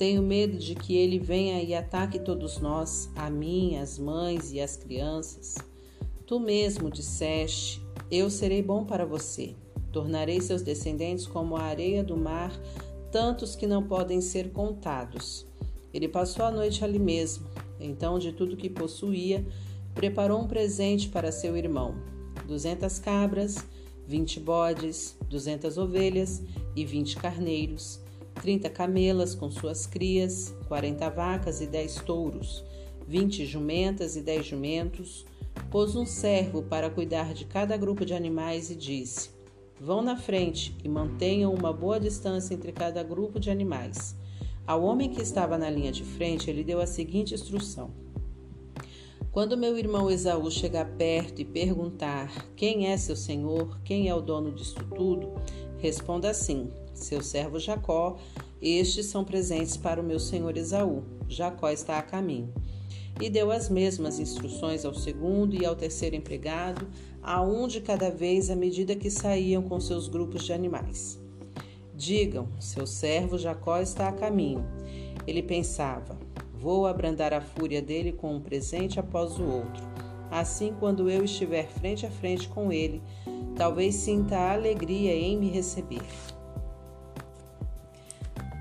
tenho 0.00 0.22
medo 0.22 0.56
de 0.56 0.74
que 0.74 0.96
ele 0.96 1.18
venha 1.18 1.62
e 1.62 1.74
ataque 1.74 2.18
todos 2.18 2.58
nós, 2.58 3.10
a 3.14 3.28
mim, 3.28 3.76
as 3.76 3.98
mães 3.98 4.50
e 4.50 4.58
as 4.58 4.74
crianças. 4.74 5.56
Tu 6.26 6.40
mesmo 6.40 6.90
disseste: 6.90 7.82
Eu 8.10 8.30
serei 8.30 8.62
bom 8.62 8.82
para 8.82 9.04
você. 9.04 9.54
Tornarei 9.92 10.40
seus 10.40 10.62
descendentes 10.62 11.26
como 11.26 11.54
a 11.54 11.64
areia 11.64 12.02
do 12.02 12.16
mar, 12.16 12.50
tantos 13.12 13.54
que 13.54 13.66
não 13.66 13.82
podem 13.82 14.22
ser 14.22 14.52
contados. 14.52 15.46
Ele 15.92 16.08
passou 16.08 16.46
a 16.46 16.50
noite 16.50 16.82
ali 16.82 16.98
mesmo. 16.98 17.46
Então, 17.78 18.18
de 18.18 18.32
tudo 18.32 18.56
que 18.56 18.70
possuía, 18.70 19.46
preparou 19.94 20.40
um 20.40 20.48
presente 20.48 21.10
para 21.10 21.30
seu 21.30 21.58
irmão: 21.58 21.94
duzentas 22.48 22.98
cabras, 22.98 23.66
vinte 24.06 24.40
bodes, 24.40 25.14
duzentas 25.28 25.76
ovelhas 25.76 26.42
e 26.74 26.86
vinte 26.86 27.16
carneiros 27.16 27.99
30 28.40 28.70
camelas 28.70 29.34
com 29.34 29.50
suas 29.50 29.86
crias, 29.86 30.54
40 30.66 31.10
vacas 31.10 31.60
e 31.60 31.66
10 31.66 31.96
touros, 31.96 32.64
20 33.06 33.44
jumentas 33.44 34.16
e 34.16 34.22
10 34.22 34.46
jumentos. 34.46 35.26
Pôs 35.70 35.94
um 35.94 36.06
servo 36.06 36.62
para 36.62 36.88
cuidar 36.88 37.34
de 37.34 37.44
cada 37.44 37.76
grupo 37.76 38.04
de 38.04 38.14
animais 38.14 38.70
e 38.70 38.74
disse: 38.74 39.30
Vão 39.78 40.00
na 40.00 40.16
frente 40.16 40.74
e 40.82 40.88
mantenham 40.88 41.52
uma 41.52 41.72
boa 41.72 42.00
distância 42.00 42.54
entre 42.54 42.72
cada 42.72 43.02
grupo 43.02 43.38
de 43.38 43.50
animais. 43.50 44.16
Ao 44.66 44.82
homem 44.82 45.10
que 45.10 45.20
estava 45.20 45.58
na 45.58 45.68
linha 45.68 45.92
de 45.92 46.04
frente, 46.04 46.48
ele 46.48 46.64
deu 46.64 46.80
a 46.80 46.86
seguinte 46.86 47.34
instrução: 47.34 47.90
Quando 49.30 49.56
meu 49.56 49.76
irmão 49.76 50.10
Esaú 50.10 50.50
chegar 50.50 50.86
perto 50.96 51.40
e 51.42 51.44
perguntar 51.44 52.46
quem 52.56 52.86
é 52.86 52.96
seu 52.96 53.16
senhor, 53.16 53.80
quem 53.82 54.08
é 54.08 54.14
o 54.14 54.20
dono 54.20 54.52
disto 54.52 54.84
tudo, 54.94 55.32
responda 55.78 56.30
assim: 56.30 56.70
seu 57.04 57.22
servo 57.22 57.58
Jacó, 57.58 58.16
estes 58.60 59.06
são 59.06 59.24
presentes 59.24 59.76
para 59.76 60.00
o 60.00 60.04
meu 60.04 60.18
senhor 60.20 60.56
Esaú. 60.56 61.02
Jacó 61.28 61.70
está 61.70 61.98
a 61.98 62.02
caminho. 62.02 62.52
E 63.20 63.28
deu 63.28 63.50
as 63.50 63.68
mesmas 63.68 64.18
instruções 64.18 64.84
ao 64.84 64.94
segundo 64.94 65.54
e 65.54 65.64
ao 65.66 65.76
terceiro 65.76 66.16
empregado, 66.16 66.88
a 67.22 67.42
um 67.42 67.66
de 67.66 67.80
cada 67.80 68.10
vez 68.10 68.50
à 68.50 68.56
medida 68.56 68.96
que 68.96 69.10
saíam 69.10 69.62
com 69.62 69.78
seus 69.78 70.08
grupos 70.08 70.44
de 70.44 70.52
animais. 70.52 71.18
Digam: 71.94 72.48
seu 72.58 72.86
servo 72.86 73.36
Jacó 73.36 73.78
está 73.78 74.08
a 74.08 74.12
caminho. 74.12 74.64
Ele 75.26 75.42
pensava: 75.42 76.18
vou 76.54 76.86
abrandar 76.86 77.34
a 77.34 77.40
fúria 77.40 77.82
dele 77.82 78.12
com 78.12 78.36
um 78.36 78.40
presente 78.40 78.98
após 78.98 79.38
o 79.38 79.44
outro. 79.44 79.82
Assim, 80.30 80.72
quando 80.78 81.10
eu 81.10 81.24
estiver 81.24 81.66
frente 81.66 82.06
a 82.06 82.10
frente 82.10 82.48
com 82.48 82.72
ele, 82.72 83.02
talvez 83.56 83.96
sinta 83.96 84.36
alegria 84.52 85.12
em 85.14 85.36
me 85.36 85.50
receber. 85.50 86.02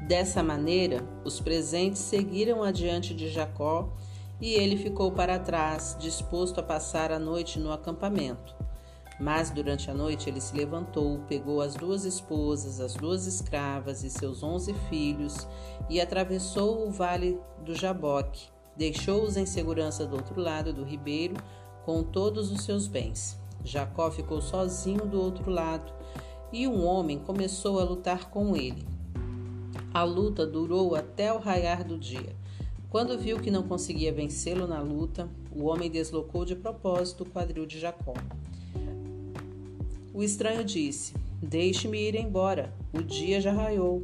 Dessa 0.09 0.41
maneira, 0.41 1.07
os 1.23 1.39
presentes 1.39 2.01
seguiram 2.01 2.63
adiante 2.63 3.13
de 3.13 3.29
Jacó 3.29 3.93
e 4.41 4.55
ele 4.55 4.75
ficou 4.75 5.11
para 5.11 5.37
trás, 5.37 5.95
disposto 5.99 6.59
a 6.59 6.63
passar 6.63 7.11
a 7.11 7.19
noite 7.19 7.59
no 7.59 7.71
acampamento. 7.71 8.55
Mas 9.19 9.51
durante 9.51 9.91
a 9.91 9.93
noite 9.93 10.27
ele 10.27 10.41
se 10.41 10.57
levantou, 10.57 11.19
pegou 11.27 11.61
as 11.61 11.75
duas 11.75 12.05
esposas, 12.05 12.79
as 12.79 12.95
duas 12.95 13.27
escravas 13.27 14.03
e 14.03 14.09
seus 14.09 14.41
onze 14.41 14.73
filhos 14.89 15.47
e 15.87 16.01
atravessou 16.01 16.87
o 16.87 16.91
vale 16.91 17.39
do 17.63 17.75
Jaboque. 17.75 18.49
Deixou-os 18.75 19.37
em 19.37 19.45
segurança 19.45 20.07
do 20.07 20.15
outro 20.15 20.41
lado 20.41 20.73
do 20.73 20.83
ribeiro 20.83 21.35
com 21.85 22.01
todos 22.01 22.51
os 22.51 22.63
seus 22.63 22.87
bens. 22.87 23.37
Jacó 23.63 24.09
ficou 24.09 24.41
sozinho 24.41 25.05
do 25.05 25.21
outro 25.21 25.51
lado 25.51 25.93
e 26.51 26.67
um 26.67 26.83
homem 26.83 27.19
começou 27.19 27.79
a 27.79 27.83
lutar 27.83 28.31
com 28.31 28.55
ele. 28.55 28.98
A 29.93 30.03
luta 30.03 30.45
durou 30.45 30.95
até 30.95 31.33
o 31.33 31.39
raiar 31.39 31.83
do 31.83 31.97
dia. 31.97 32.35
Quando 32.89 33.17
viu 33.17 33.39
que 33.39 33.49
não 33.49 33.63
conseguia 33.63 34.13
vencê-lo 34.13 34.67
na 34.67 34.81
luta, 34.81 35.27
o 35.51 35.65
homem 35.65 35.89
deslocou 35.89 36.45
de 36.45 36.55
propósito 36.55 37.23
o 37.23 37.29
quadril 37.29 37.65
de 37.65 37.79
Jacó. 37.79 38.13
O 40.13 40.21
estranho 40.21 40.63
disse: 40.63 41.13
Deixe-me 41.41 41.99
ir 41.99 42.15
embora, 42.15 42.73
o 42.93 43.01
dia 43.01 43.41
já 43.41 43.51
raiou. 43.51 44.03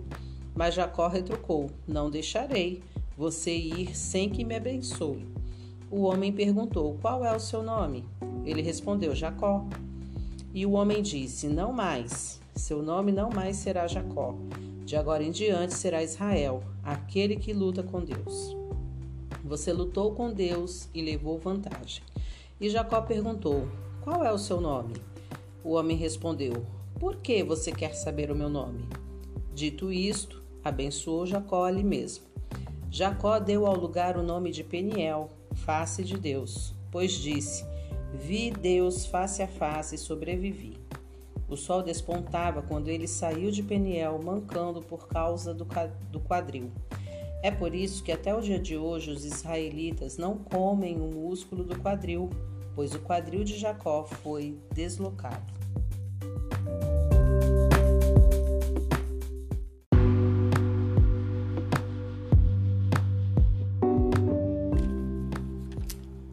Mas 0.56 0.74
Jacó 0.74 1.08
retrucou: 1.08 1.70
Não 1.88 2.10
deixarei 2.10 2.82
você 3.18 3.56
ir 3.56 3.96
sem 3.96 4.30
que 4.30 4.44
me 4.44 4.56
abençoe. 4.56 5.28
O 5.92 6.02
homem 6.02 6.32
perguntou: 6.32 6.98
Qual 7.02 7.24
é 7.24 7.36
o 7.36 7.40
seu 7.40 7.62
nome? 7.62 8.06
Ele 8.44 8.62
respondeu: 8.62 9.14
Jacó. 9.14 9.66
E 10.54 10.66
o 10.66 10.72
homem 10.72 11.04
disse: 11.04 11.48
Não 11.48 11.72
mais. 11.72 12.42
Seu 12.56 12.82
nome 12.82 13.12
não 13.12 13.30
mais 13.30 13.58
será 13.58 13.86
Jacó. 13.86 14.36
De 14.86 14.96
agora 14.96 15.24
em 15.24 15.32
diante 15.32 15.74
será 15.74 16.04
Israel, 16.04 16.64
aquele 16.84 17.38
que 17.38 17.52
luta 17.52 17.82
com 17.82 18.04
Deus. 18.04 18.56
Você 19.44 19.74
lutou 19.74 20.14
com 20.14 20.32
Deus 20.32 20.88
e 20.94 21.02
levou 21.02 21.40
vantagem. 21.40 22.04
E 22.62 22.70
Jacó 22.70 23.02
perguntou: 23.02 23.68
Qual 24.04 24.24
é 24.24 24.32
o 24.32 24.38
seu 24.38 24.62
nome? 24.62 24.94
O 25.64 25.72
homem 25.72 25.98
respondeu: 25.98 26.64
Por 27.00 27.16
que 27.16 27.44
você 27.44 27.72
quer 27.72 27.96
saber 27.96 28.30
o 28.30 28.36
meu 28.36 28.48
nome? 28.48 28.88
Dito 29.56 29.92
isto, 29.92 30.44
abençoou 30.64 31.26
Jacó 31.26 31.66
ali 31.66 31.84
mesmo. 31.84 32.26
Jacó 32.92 33.40
deu 33.40 33.66
ao 33.66 33.76
lugar 33.76 34.16
o 34.16 34.24
nome 34.24 34.52
de 34.52 34.64
Peniel, 34.64 35.30
face 35.56 36.04
de 36.04 36.16
Deus, 36.16 36.76
pois 36.92 37.14
disse: 37.14 37.66
Vi 38.14 38.52
Deus 38.52 39.08
face 39.08 39.42
a 39.42 39.48
face 39.48 39.96
e 39.96 39.98
sobrevivi. 39.98 40.75
O 41.48 41.56
sol 41.56 41.84
despontava 41.84 42.64
quando 42.64 42.88
ele 42.88 43.08
saiu 43.08 43.52
de 43.52 43.62
Peniel, 43.62 44.20
mancando 44.22 44.82
por 44.82 45.08
causa 45.08 45.54
do 45.54 46.20
quadril. 46.20 46.72
É 47.44 47.52
por 47.52 47.76
isso 47.76 48.04
que 48.04 48.12
até 48.12 48.34
o 48.34 48.42
dia 48.42 48.58
de 48.58 48.76
hoje 48.76 49.12
os 49.12 49.24
israelitas 49.24 50.18
não 50.18 50.36
comem 50.36 51.00
o 51.00 51.06
músculo 51.06 51.64
do 51.64 51.78
quadril, 51.80 52.32
pois 52.74 52.96
o 52.96 53.00
quadril 53.00 53.44
de 53.44 53.56
Jacó 53.58 54.04
foi 54.04 54.58
deslocado. 54.74 55.54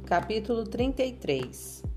Capítulo 0.07 0.65
33 0.65 1.91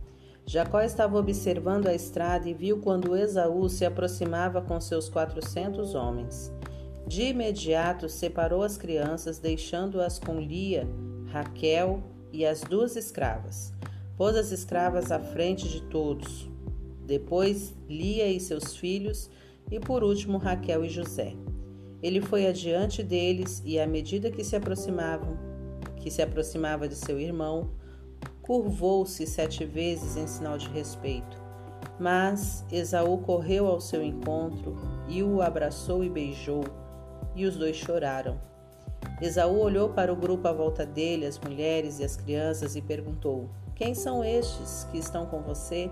Jacó 0.48 0.82
estava 0.82 1.18
observando 1.18 1.88
a 1.88 1.96
estrada 1.96 2.48
e 2.48 2.54
viu 2.54 2.80
quando 2.80 3.18
Esaú 3.18 3.68
se 3.68 3.84
aproximava 3.84 4.62
com 4.62 4.80
seus 4.80 5.10
quatrocentos 5.10 5.96
homens. 5.96 6.54
De 7.08 7.24
imediato 7.24 8.08
separou 8.08 8.62
as 8.62 8.78
crianças, 8.78 9.40
deixando-as 9.40 10.20
com 10.20 10.40
Lia, 10.40 10.88
Raquel 11.28 12.04
e 12.32 12.46
as 12.46 12.62
duas 12.62 12.96
escravas. 12.96 13.74
Pôs 14.16 14.36
as 14.36 14.52
escravas 14.52 15.12
à 15.12 15.20
frente 15.20 15.68
de 15.68 15.82
todos. 15.82 16.50
Depois 17.06 17.76
Lia 17.90 18.28
e 18.28 18.40
seus 18.40 18.76
filhos, 18.76 19.30
e 19.72 19.80
por 19.80 20.04
último 20.04 20.38
Raquel 20.38 20.86
e 20.86 20.90
José. 20.90 21.34
Ele 22.04 22.22
foi 22.22 22.46
adiante 22.46 23.02
deles 23.02 23.64
e, 23.66 23.80
à 23.80 23.88
medida 23.88 24.30
que 24.30 24.44
se 24.44 24.56
aproximavam, 24.56 25.38
que 25.98 26.12
se 26.12 26.22
aproximava 26.22 26.88
de 26.88 26.96
seu 26.96 27.20
irmão, 27.20 27.72
curvou-se 28.46 29.26
sete 29.26 29.66
vezes 29.66 30.16
em 30.16 30.28
sinal 30.28 30.58
de 30.58 30.70
respeito. 30.70 31.44
Mas 32.00 32.64
Esaú 32.72 33.18
correu 33.20 33.68
ao 33.68 33.82
seu 33.82 34.04
encontro 34.04 34.78
e 35.08 35.24
o 35.24 35.42
abraçou 35.42 36.04
e 36.04 36.10
beijou, 36.10 36.64
e 37.36 37.46
os 37.46 37.58
dois 37.58 37.76
choraram. 37.76 38.40
Esaú 39.22 39.60
olhou 39.60 39.90
para 39.90 40.12
o 40.12 40.16
grupo 40.16 40.48
à 40.48 40.54
volta 40.54 40.86
dele, 40.86 41.26
as 41.26 41.40
mulheres 41.40 42.00
e 42.00 42.04
as 42.04 42.16
crianças, 42.16 42.76
e 42.76 42.82
perguntou: 42.82 43.50
Quem 43.74 43.96
são 43.96 44.24
estes 44.24 44.86
que 44.92 44.98
estão 44.98 45.26
com 45.26 45.42
você? 45.42 45.90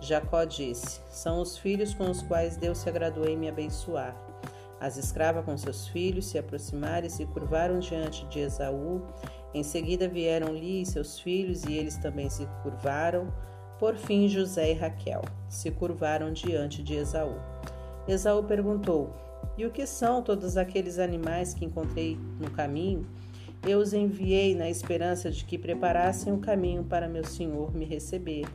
Jacó 0.00 0.44
disse: 0.44 1.00
São 1.08 1.40
os 1.40 1.56
filhos 1.58 1.94
com 1.94 2.10
os 2.10 2.22
quais 2.22 2.56
Deus 2.56 2.78
se 2.78 2.88
agradou 2.88 3.26
em 3.26 3.36
me 3.36 3.48
abençoar. 3.48 4.16
As 4.80 4.96
escravas 4.96 5.44
com 5.44 5.56
seus 5.56 5.88
filhos 5.88 6.26
se 6.26 6.38
aproximaram 6.38 7.06
e 7.06 7.10
se 7.10 7.24
curvaram 7.26 7.78
diante 7.78 8.26
de 8.26 8.40
Esaú 8.40 9.02
em 9.56 9.62
seguida 9.62 10.06
vieram 10.06 10.54
Li 10.54 10.82
e 10.82 10.86
seus 10.86 11.18
filhos, 11.18 11.64
e 11.64 11.72
eles 11.72 11.96
também 11.96 12.28
se 12.28 12.46
curvaram. 12.62 13.32
Por 13.78 13.96
fim, 13.96 14.28
José 14.28 14.72
e 14.72 14.74
Raquel 14.74 15.22
se 15.48 15.70
curvaram 15.70 16.30
diante 16.30 16.82
de 16.82 16.94
Esaú. 16.94 17.36
Esaú 18.06 18.44
perguntou: 18.44 19.14
E 19.56 19.64
o 19.64 19.70
que 19.70 19.86
são 19.86 20.22
todos 20.22 20.58
aqueles 20.58 20.98
animais 20.98 21.54
que 21.54 21.64
encontrei 21.64 22.18
no 22.38 22.50
caminho? 22.50 23.06
Eu 23.66 23.78
os 23.78 23.94
enviei 23.94 24.54
na 24.54 24.68
esperança 24.68 25.30
de 25.30 25.42
que 25.42 25.56
preparassem 25.56 26.34
o 26.34 26.38
caminho 26.38 26.84
para 26.84 27.08
meu 27.08 27.24
senhor 27.24 27.74
me 27.74 27.86
receber. 27.86 28.46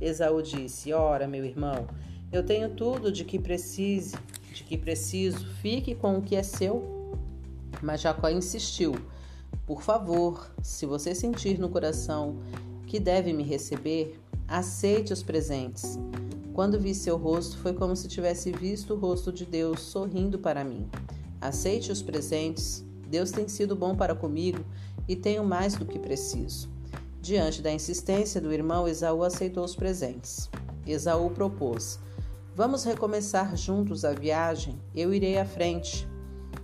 Esaú 0.00 0.40
disse: 0.40 0.92
Ora, 0.92 1.26
meu 1.26 1.44
irmão, 1.44 1.88
eu 2.30 2.44
tenho 2.44 2.70
tudo 2.70 3.10
de 3.10 3.24
que 3.24 3.38
precise, 3.38 4.16
de 4.52 4.62
que 4.62 4.78
preciso. 4.78 5.44
Fique 5.60 5.92
com 5.92 6.18
o 6.18 6.22
que 6.22 6.36
é 6.36 6.42
seu. 6.44 6.94
Mas 7.82 8.00
Jacó 8.00 8.28
insistiu: 8.28 8.94
por 9.66 9.82
favor, 9.82 10.48
se 10.62 10.86
você 10.86 11.12
sentir 11.12 11.58
no 11.58 11.68
coração 11.68 12.38
que 12.86 13.00
deve 13.00 13.32
me 13.32 13.42
receber, 13.42 14.16
aceite 14.46 15.12
os 15.12 15.24
presentes. 15.24 15.98
Quando 16.54 16.80
vi 16.80 16.94
seu 16.94 17.16
rosto, 17.16 17.58
foi 17.58 17.74
como 17.74 17.96
se 17.96 18.06
tivesse 18.06 18.52
visto 18.52 18.94
o 18.94 18.98
rosto 18.98 19.32
de 19.32 19.44
Deus 19.44 19.80
sorrindo 19.80 20.38
para 20.38 20.62
mim. 20.62 20.88
Aceite 21.40 21.90
os 21.90 22.00
presentes. 22.00 22.84
Deus 23.08 23.30
tem 23.32 23.48
sido 23.48 23.74
bom 23.74 23.94
para 23.94 24.14
comigo 24.14 24.64
e 25.08 25.16
tenho 25.16 25.44
mais 25.44 25.74
do 25.74 25.84
que 25.84 25.98
preciso. 25.98 26.68
Diante 27.20 27.60
da 27.60 27.72
insistência 27.72 28.40
do 28.40 28.52
irmão, 28.52 28.86
Esaú 28.86 29.24
aceitou 29.24 29.64
os 29.64 29.74
presentes. 29.74 30.48
Esaú 30.86 31.28
propôs: 31.30 31.98
Vamos 32.54 32.84
recomeçar 32.84 33.56
juntos 33.56 34.04
a 34.04 34.12
viagem? 34.12 34.80
Eu 34.94 35.12
irei 35.12 35.38
à 35.38 35.44
frente. 35.44 36.08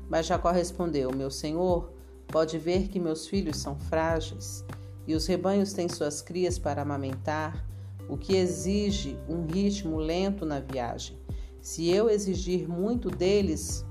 Mas 0.09 0.27
Jacó 0.27 0.51
respondeu: 0.51 1.11
Meu 1.11 1.31
senhor, 1.31 1.92
Pode 2.33 2.59
ver 2.59 2.89
que 2.89 2.99
meus 2.99 3.27
filhos 3.27 3.59
são 3.59 3.77
frágeis 3.77 4.65
e 5.07 5.15
os 5.15 5.27
rebanhos 5.27 5.75
têm 5.75 5.87
suas 5.87 6.23
crias 6.23 6.59
para 6.59 6.81
amamentar, 6.81 7.63
o 8.09 8.17
que 8.17 8.35
exige 8.35 9.19
um 9.29 9.45
ritmo 9.45 9.99
lento 9.99 10.47
na 10.47 10.59
viagem. 10.59 11.17
Se 11.61 11.89
eu 11.91 12.09
exigir 12.09 12.67
muito 12.67 13.11
deles, 13.11 13.85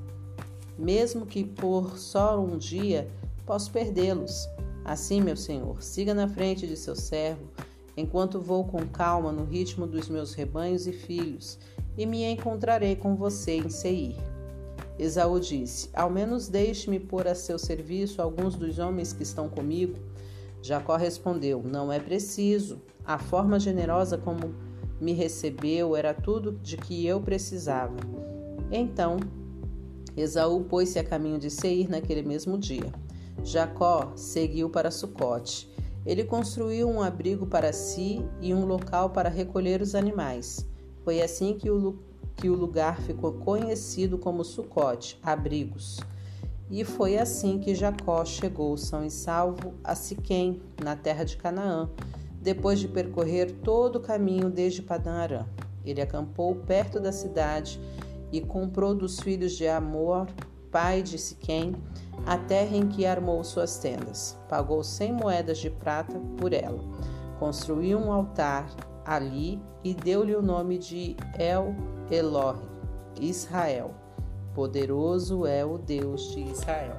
mesmo 0.78 1.26
que 1.26 1.44
por 1.44 2.00
só 2.00 2.44
um 2.44 2.58
dia, 2.58 3.08
posso 3.46 3.72
perdê-los. 3.72 4.50
Assim, 4.84 5.22
meu 5.22 5.38
senhor, 5.38 5.82
siga 5.84 6.14
na 6.16 6.28
frente 6.28 6.66
de 6.66 6.76
seu 6.76 6.96
servo, 6.96 7.48
enquanto 7.96 8.42
vou 8.42 8.66
com 8.66 8.88
calma 8.88 9.32
no 9.32 9.46
ritmo 9.46 9.86
dos 9.86 10.10
meus 10.10 10.34
rebanhos 10.34 10.88
e 10.88 10.92
filhos, 10.92 11.60
e 11.96 12.08
me 12.08 12.24
encontrarei 12.24 12.96
com 12.96 13.16
você 13.16 13.58
em 13.58 13.70
Seir. 13.70 14.31
Esaú 15.02 15.40
disse: 15.40 15.90
Ao 15.96 16.12
menos 16.12 16.48
deixe-me 16.48 17.00
pôr 17.00 17.28
a 17.28 17.34
seu 17.34 17.58
serviço 17.58 18.22
alguns 18.22 18.56
dos 18.56 18.78
homens 18.78 19.12
que 19.12 19.24
estão 19.24 19.50
comigo. 19.50 19.98
Jacó 20.62 20.96
respondeu: 20.96 21.64
Não 21.64 21.92
é 21.92 22.00
preciso. 22.00 22.80
A 23.04 23.18
forma 23.18 23.60
generosa 23.60 24.16
como 24.16 24.54
me 25.00 25.14
recebeu 25.14 25.96
era 25.96 26.14
tudo 26.14 26.52
de 26.52 26.78
que 26.78 27.04
eu 27.04 27.20
precisava. 27.20 27.96
Então, 28.72 29.18
Esaú 30.16 30.64
pôs-se 30.66 31.00
a 31.00 31.04
caminho 31.04 31.40
de 31.40 31.50
Seir 31.50 31.90
naquele 31.90 32.22
mesmo 32.22 32.56
dia. 32.56 32.94
Jacó 33.44 34.12
seguiu 34.16 34.70
para 34.70 34.92
Sucote. 34.92 35.68
Ele 36.06 36.24
construiu 36.24 36.88
um 36.88 37.02
abrigo 37.02 37.48
para 37.48 37.74
si 37.74 38.24
e 38.40 38.54
um 38.54 38.66
local 38.66 39.10
para 39.10 39.30
recolher 39.30 39.82
os 39.82 39.96
animais. 39.96 40.64
Foi 41.04 41.24
assim 41.24 41.58
que 41.58 41.72
o 41.72 41.98
que 42.36 42.50
o 42.50 42.56
lugar 42.56 43.00
ficou 43.02 43.34
conhecido 43.34 44.18
como 44.18 44.44
Sucote, 44.44 45.20
abrigos. 45.22 46.00
E 46.70 46.86
foi 46.86 47.18
assim 47.18 47.60
que 47.60 47.76
Jacó 47.76 48.24
chegou 48.24 48.78
são 48.78 49.06
e 49.06 49.12
salvo 49.12 49.74
a 49.84 49.94
Siquém, 49.94 50.62
na 50.82 50.96
terra 50.96 51.26
de 51.26 51.36
Canaã, 51.36 51.90
depois 52.42 52.80
de 52.80 52.88
percorrer 52.88 53.52
todo 53.64 53.98
o 53.98 54.02
caminho 54.02 54.50
desde 54.50 54.82
Padã 54.82 55.12
Arã. 55.12 55.46
Ele 55.86 56.02
acampou 56.02 56.56
perto 56.56 57.00
da 57.00 57.12
cidade 57.12 57.80
e 58.32 58.40
comprou 58.40 58.96
dos 58.96 59.20
filhos 59.20 59.52
de 59.52 59.68
Amor, 59.68 60.28
pai 60.72 61.02
de 61.02 61.18
Siquém, 61.18 61.76
a 62.26 62.38
terra 62.38 62.78
em 62.78 62.88
que 62.88 63.06
armou 63.06 63.44
suas 63.44 63.78
tendas. 63.78 64.38
Pagou 64.48 64.84
cem 64.84 65.12
moedas 65.12 65.58
de 65.58 65.70
prata 65.70 66.20
por 66.38 66.54
ela. 66.54 66.80
Construiu 67.38 68.00
um 68.00 68.12
altar 68.12 68.74
ali 69.06 69.60
e 69.84 69.94
deu-lhe 69.94 70.36
o 70.36 70.42
nome 70.42 70.78
de 70.78 71.18
El 71.38 71.76
Elohe, 72.12 72.60
Israel. 73.22 73.96
Poderoso 74.54 75.46
é 75.46 75.64
o 75.64 75.78
Deus 75.78 76.36
de 76.36 76.42
Israel. 76.42 76.98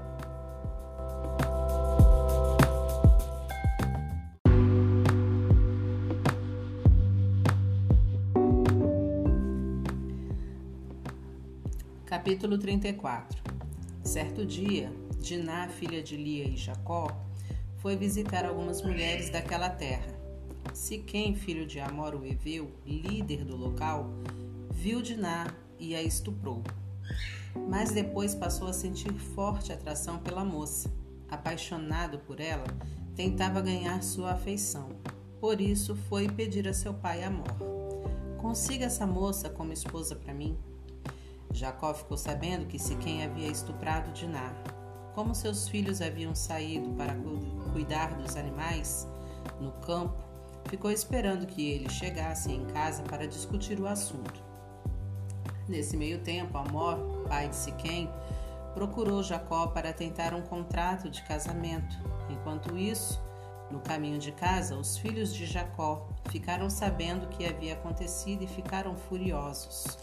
Capítulo 12.06 12.56
34 12.56 13.42
Certo 14.02 14.46
dia, 14.46 14.90
Diná, 15.20 15.68
filha 15.68 16.02
de 16.02 16.16
Lia 16.16 16.48
e 16.48 16.56
Jacó, 16.56 17.08
foi 17.76 17.96
visitar 17.96 18.46
algumas 18.46 18.80
mulheres 18.80 19.28
daquela 19.28 19.68
terra. 19.68 20.10
Siquém, 20.72 21.34
filho 21.34 21.66
de 21.66 21.78
Amor 21.80 22.14
o 22.14 22.24
Eveu, 22.24 22.70
líder 22.86 23.44
do 23.44 23.56
local, 23.56 24.10
viu 24.82 25.00
Diná 25.00 25.46
e 25.78 25.94
a 25.94 26.02
estuprou. 26.02 26.60
Mas 27.68 27.92
depois 27.92 28.34
passou 28.34 28.66
a 28.66 28.72
sentir 28.72 29.12
forte 29.12 29.72
atração 29.72 30.18
pela 30.18 30.44
moça. 30.44 30.92
Apaixonado 31.30 32.18
por 32.18 32.40
ela, 32.40 32.64
tentava 33.14 33.60
ganhar 33.60 34.02
sua 34.02 34.32
afeição. 34.32 34.88
Por 35.40 35.60
isso 35.60 35.94
foi 36.08 36.28
pedir 36.28 36.66
a 36.66 36.74
seu 36.74 36.92
pai 36.92 37.22
Amor: 37.22 37.46
Consiga 38.38 38.86
essa 38.86 39.06
moça 39.06 39.48
como 39.48 39.72
esposa 39.72 40.16
para 40.16 40.34
mim. 40.34 40.58
Jacó 41.52 41.94
ficou 41.94 42.16
sabendo 42.16 42.66
que 42.66 42.76
Siquém 42.76 43.22
havia 43.22 43.46
estuprado 43.46 44.10
Diná. 44.10 44.52
Como 45.14 45.32
seus 45.32 45.68
filhos 45.68 46.02
haviam 46.02 46.34
saído 46.34 46.90
para 46.94 47.14
cuidar 47.72 48.16
dos 48.16 48.34
animais 48.34 49.06
no 49.60 49.70
campo, 49.72 50.18
ficou 50.64 50.90
esperando 50.90 51.46
que 51.46 51.70
eles 51.70 51.92
chegassem 51.92 52.62
em 52.62 52.66
casa 52.66 53.04
para 53.04 53.28
discutir 53.28 53.78
o 53.78 53.86
assunto. 53.86 54.51
Nesse 55.68 55.96
meio 55.96 56.18
tempo, 56.18 56.58
Amor, 56.58 56.98
pai 57.28 57.48
de 57.48 57.56
Siquém, 57.56 58.10
procurou 58.74 59.22
Jacó 59.22 59.68
para 59.68 59.92
tentar 59.92 60.34
um 60.34 60.42
contrato 60.42 61.08
de 61.08 61.22
casamento. 61.22 61.96
Enquanto 62.28 62.76
isso, 62.76 63.20
no 63.70 63.80
caminho 63.80 64.18
de 64.18 64.32
casa, 64.32 64.76
os 64.76 64.98
filhos 64.98 65.34
de 65.34 65.46
Jacó 65.46 66.08
ficaram 66.30 66.68
sabendo 66.68 67.24
o 67.24 67.28
que 67.28 67.46
havia 67.46 67.74
acontecido 67.74 68.42
e 68.42 68.46
ficaram 68.46 68.96
furiosos. 68.96 69.98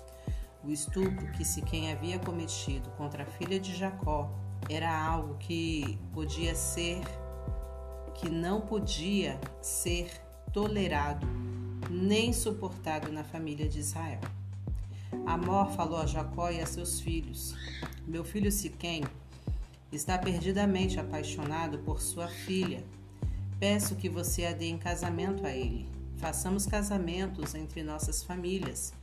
O 0.63 0.71
estupro 0.71 1.31
que 1.31 1.45
Siquém 1.45 1.91
havia 1.91 2.19
cometido 2.19 2.89
contra 2.91 3.23
a 3.23 3.25
filha 3.25 3.59
de 3.59 3.75
Jacó 3.75 4.29
era 4.69 4.91
algo 4.91 5.35
que 5.35 5.99
podia 6.13 6.53
ser, 6.55 7.01
que 8.15 8.29
não 8.29 8.61
podia 8.61 9.39
ser 9.61 10.11
tolerado 10.51 11.25
nem 11.89 12.33
suportado 12.33 13.11
na 13.11 13.23
família 13.23 13.67
de 13.67 13.79
Israel. 13.79 14.19
Amor 15.25 15.71
falou 15.71 15.99
a 15.99 16.05
Jacó 16.05 16.49
e 16.49 16.59
a 16.59 16.65
seus 16.65 16.99
filhos: 16.99 17.55
Meu 18.07 18.23
filho 18.23 18.51
Siquém 18.51 19.03
está 19.91 20.17
perdidamente 20.17 20.99
apaixonado 20.99 21.79
por 21.79 22.01
sua 22.01 22.27
filha. 22.27 22.83
Peço 23.59 23.95
que 23.95 24.09
você 24.09 24.45
a 24.45 24.53
dê 24.53 24.65
em 24.65 24.77
casamento 24.77 25.45
a 25.45 25.51
ele. 25.51 25.87
Façamos 26.17 26.65
casamentos 26.65 27.55
entre 27.55 27.83
nossas 27.83 28.23
famílias 28.23 28.93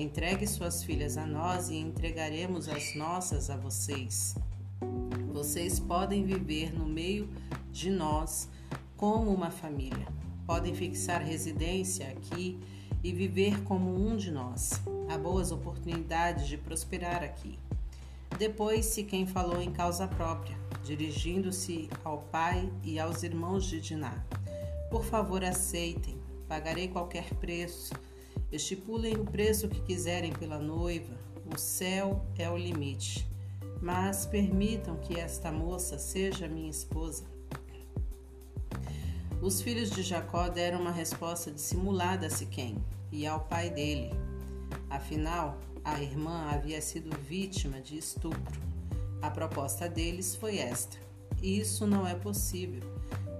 Entregue 0.00 0.46
suas 0.46 0.84
filhas 0.84 1.18
a 1.18 1.26
nós 1.26 1.70
e 1.70 1.74
entregaremos 1.74 2.68
as 2.68 2.94
nossas 2.94 3.50
a 3.50 3.56
vocês. 3.56 4.36
Vocês 5.32 5.80
podem 5.80 6.24
viver 6.24 6.72
no 6.72 6.86
meio 6.86 7.28
de 7.72 7.90
nós 7.90 8.48
como 8.96 9.32
uma 9.32 9.50
família. 9.50 10.06
Podem 10.46 10.72
fixar 10.72 11.20
residência 11.20 12.08
aqui 12.10 12.60
e 13.02 13.12
viver 13.12 13.62
como 13.64 13.94
um 13.94 14.16
de 14.16 14.30
nós. 14.30 14.80
Há 15.08 15.16
boas 15.16 15.52
oportunidades 15.52 16.46
de 16.46 16.56
prosperar 16.56 17.22
aqui. 17.22 17.58
Depois, 18.38 18.86
se 18.86 19.04
quem 19.04 19.26
falou 19.26 19.60
em 19.60 19.72
causa 19.72 20.06
própria, 20.06 20.56
dirigindo-se 20.84 21.88
ao 22.04 22.18
pai 22.22 22.70
e 22.82 22.98
aos 22.98 23.22
irmãos 23.22 23.64
de 23.64 23.80
Diná. 23.80 24.24
Por 24.90 25.04
favor, 25.04 25.44
aceitem, 25.44 26.16
pagarei 26.48 26.88
qualquer 26.88 27.34
preço 27.34 27.94
Estipulem 28.50 29.14
o 29.14 29.26
preço 29.26 29.68
que 29.68 29.80
quiserem 29.82 30.32
pela 30.32 30.58
noiva, 30.58 31.14
o 31.54 31.58
céu 31.58 32.24
é 32.38 32.48
o 32.48 32.56
limite. 32.56 33.28
Mas 33.80 34.24
permitam 34.24 34.96
que 34.96 35.20
esta 35.20 35.52
moça 35.52 35.98
seja 35.98 36.48
minha 36.48 36.70
esposa. 36.70 37.24
Os 39.40 39.60
filhos 39.60 39.90
de 39.90 40.02
Jacó 40.02 40.48
deram 40.48 40.80
uma 40.80 40.90
resposta 40.90 41.50
dissimulada 41.50 42.26
a 42.26 42.30
Siquém 42.30 42.76
e 43.12 43.26
ao 43.26 43.40
pai 43.40 43.70
dele. 43.70 44.10
Afinal, 44.90 45.58
a 45.84 46.02
irmã 46.02 46.48
havia 46.50 46.80
sido 46.80 47.16
vítima 47.16 47.80
de 47.80 47.96
estupro. 47.98 48.60
A 49.22 49.30
proposta 49.30 49.88
deles 49.88 50.34
foi 50.34 50.58
esta: 50.58 50.96
Isso 51.42 51.86
não 51.86 52.06
é 52.06 52.14
possível. 52.14 52.82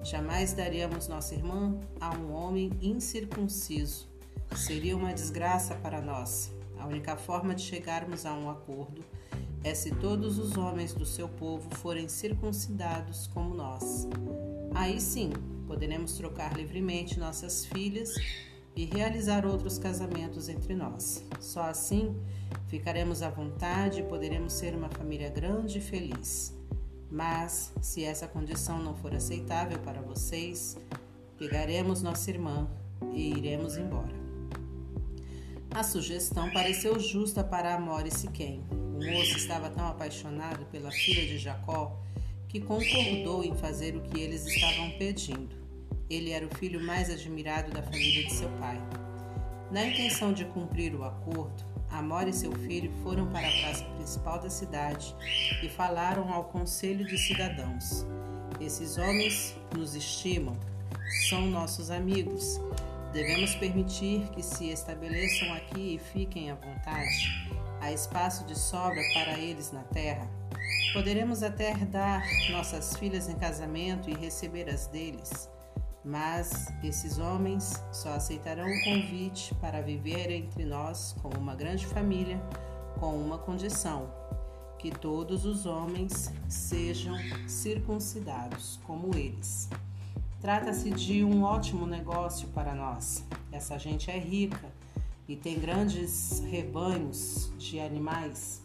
Jamais 0.02 0.52
daríamos 0.52 1.08
nossa 1.08 1.34
irmã 1.34 1.78
a 2.00 2.14
um 2.14 2.32
homem 2.32 2.70
incircunciso 2.80 4.08
Seria 4.56 4.96
uma 4.96 5.12
desgraça 5.12 5.74
para 5.74 6.00
nós. 6.00 6.52
A 6.78 6.86
única 6.86 7.16
forma 7.16 7.54
de 7.54 7.62
chegarmos 7.62 8.24
a 8.24 8.32
um 8.32 8.48
acordo 8.50 9.04
é 9.62 9.74
se 9.74 9.90
todos 9.96 10.38
os 10.38 10.56
homens 10.56 10.92
do 10.94 11.04
seu 11.04 11.28
povo 11.28 11.68
forem 11.76 12.08
circuncidados 12.08 13.26
como 13.28 13.54
nós. 13.54 14.08
Aí 14.74 15.00
sim, 15.00 15.32
poderemos 15.68 16.14
trocar 16.14 16.56
livremente 16.56 17.20
nossas 17.20 17.66
filhas 17.66 18.14
e 18.74 18.86
realizar 18.86 19.44
outros 19.44 19.78
casamentos 19.78 20.48
entre 20.48 20.74
nós. 20.74 21.24
Só 21.38 21.62
assim 21.62 22.16
ficaremos 22.66 23.22
à 23.22 23.28
vontade 23.28 24.00
e 24.00 24.04
poderemos 24.04 24.54
ser 24.54 24.74
uma 24.74 24.88
família 24.88 25.28
grande 25.28 25.78
e 25.78 25.80
feliz. 25.80 26.56
Mas, 27.10 27.72
se 27.80 28.04
essa 28.04 28.26
condição 28.26 28.82
não 28.82 28.94
for 28.94 29.14
aceitável 29.14 29.78
para 29.80 30.00
vocês, 30.00 30.76
pegaremos 31.38 32.02
nossa 32.02 32.30
irmã 32.30 32.68
e 33.12 33.30
iremos 33.30 33.76
embora. 33.76 34.16
A 35.70 35.82
sugestão 35.82 36.50
pareceu 36.50 36.98
justa 36.98 37.44
para 37.44 37.74
Amor 37.74 38.06
e 38.06 38.10
Siquém. 38.10 38.62
O 38.70 39.04
moço 39.04 39.36
estava 39.36 39.70
tão 39.70 39.86
apaixonado 39.86 40.64
pela 40.66 40.90
filha 40.90 41.26
de 41.26 41.38
Jacó 41.38 41.98
que 42.48 42.60
concordou 42.60 43.44
em 43.44 43.54
fazer 43.54 43.94
o 43.94 44.00
que 44.00 44.20
eles 44.20 44.46
estavam 44.46 44.90
pedindo. 44.92 45.57
Ele 46.08 46.30
era 46.30 46.46
o 46.46 46.54
filho 46.56 46.80
mais 46.80 47.10
admirado 47.10 47.70
da 47.70 47.82
família 47.82 48.24
de 48.24 48.32
seu 48.32 48.48
pai. 48.58 48.80
Na 49.70 49.86
intenção 49.86 50.32
de 50.32 50.44
cumprir 50.46 50.94
o 50.94 51.04
acordo, 51.04 51.66
Amor 51.90 52.28
e 52.28 52.32
seu 52.34 52.52
filho 52.52 52.92
foram 53.02 53.26
para 53.28 53.48
a 53.48 53.60
praça 53.62 53.84
principal 53.96 54.38
da 54.38 54.50
cidade 54.50 55.16
e 55.62 55.70
falaram 55.70 56.30
ao 56.30 56.44
conselho 56.44 57.06
de 57.06 57.16
cidadãos. 57.16 58.06
Esses 58.60 58.98
homens 58.98 59.56
nos 59.74 59.94
estimam, 59.94 60.54
são 61.30 61.46
nossos 61.46 61.90
amigos 61.90 62.60
Devemos 63.12 63.54
permitir 63.54 64.28
que 64.32 64.42
se 64.42 64.68
estabeleçam 64.68 65.52
aqui 65.54 65.94
e 65.94 65.98
fiquem 65.98 66.50
à 66.50 66.54
vontade. 66.54 67.48
Há 67.80 67.90
espaço 67.90 68.44
de 68.44 68.58
sobra 68.58 69.00
para 69.14 69.38
eles 69.38 69.72
na 69.72 69.82
terra. 69.84 70.28
Poderemos 70.92 71.42
até 71.42 71.74
dar 71.74 72.22
nossas 72.50 72.96
filhas 72.96 73.28
em 73.28 73.36
casamento 73.36 74.10
e 74.10 74.14
receber 74.14 74.68
as 74.68 74.86
deles, 74.88 75.50
mas 76.08 76.72
esses 76.82 77.18
homens 77.18 77.84
só 77.92 78.14
aceitarão 78.14 78.66
o 78.66 78.84
convite 78.84 79.54
para 79.56 79.82
viver 79.82 80.30
entre 80.30 80.64
nós 80.64 81.14
como 81.20 81.36
uma 81.36 81.54
grande 81.54 81.84
família, 81.84 82.40
com 82.98 83.14
uma 83.14 83.36
condição: 83.36 84.08
que 84.78 84.90
todos 84.90 85.44
os 85.44 85.66
homens 85.66 86.32
sejam 86.48 87.14
circuncidados 87.46 88.80
como 88.86 89.14
eles. 89.14 89.68
Trata-se 90.40 90.90
de 90.90 91.22
um 91.22 91.42
ótimo 91.42 91.86
negócio 91.86 92.48
para 92.48 92.74
nós. 92.74 93.22
Essa 93.52 93.78
gente 93.78 94.10
é 94.10 94.18
rica 94.18 94.72
e 95.28 95.36
tem 95.36 95.58
grandes 95.58 96.40
rebanhos 96.40 97.52
de 97.58 97.78
animais. 97.80 98.62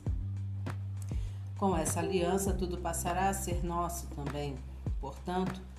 Com 1.57 1.75
essa 1.75 1.99
aliança, 1.99 2.53
tudo 2.53 2.77
passará 2.77 3.27
a 3.27 3.33
ser 3.33 3.65
nosso 3.65 4.07
também. 4.07 4.55
Portanto, 5.01 5.72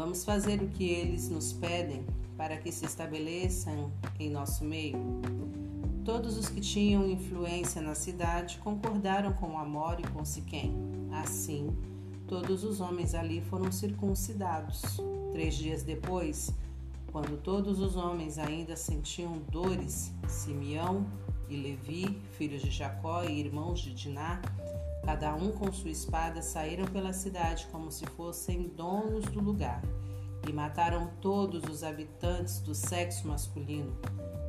vamos 0.00 0.24
fazer 0.24 0.62
o 0.62 0.68
que 0.68 0.88
eles 0.88 1.28
nos 1.28 1.52
pedem 1.52 2.06
para 2.34 2.56
que 2.56 2.72
se 2.72 2.86
estabeleçam 2.86 3.92
em 4.18 4.30
nosso 4.30 4.64
meio. 4.64 4.96
Todos 6.06 6.38
os 6.38 6.48
que 6.48 6.58
tinham 6.58 7.06
influência 7.06 7.82
na 7.82 7.94
cidade 7.94 8.56
concordaram 8.64 9.30
com 9.34 9.58
Amor 9.58 10.00
e 10.00 10.08
com 10.08 10.24
Siquém. 10.24 10.74
Assim, 11.12 11.68
todos 12.26 12.64
os 12.64 12.80
homens 12.80 13.14
ali 13.14 13.42
foram 13.42 13.70
circuncidados. 13.70 14.80
Três 15.32 15.54
dias 15.54 15.82
depois, 15.82 16.50
quando 17.12 17.36
todos 17.36 17.78
os 17.78 17.94
homens 17.94 18.38
ainda 18.38 18.76
sentiam 18.76 19.36
dores, 19.52 20.10
Simeão 20.26 21.06
e 21.46 21.56
Levi, 21.56 22.18
filhos 22.38 22.62
de 22.62 22.70
Jacó 22.70 23.22
e 23.22 23.38
irmãos 23.38 23.80
de 23.80 23.92
Diná, 23.92 24.40
cada 25.04 25.34
um 25.34 25.50
com 25.52 25.72
sua 25.72 25.90
espada, 25.90 26.42
saíram 26.42 26.86
pela 26.86 27.12
cidade 27.12 27.66
como 27.72 27.90
se 27.90 28.06
fossem 28.06 28.68
donos 28.68 29.24
do 29.26 29.40
lugar. 29.40 29.82
e 30.48 30.52
mataram 30.52 31.10
todos 31.20 31.62
os 31.64 31.84
habitantes 31.84 32.60
do 32.60 32.74
sexo 32.74 33.28
masculino. 33.28 33.94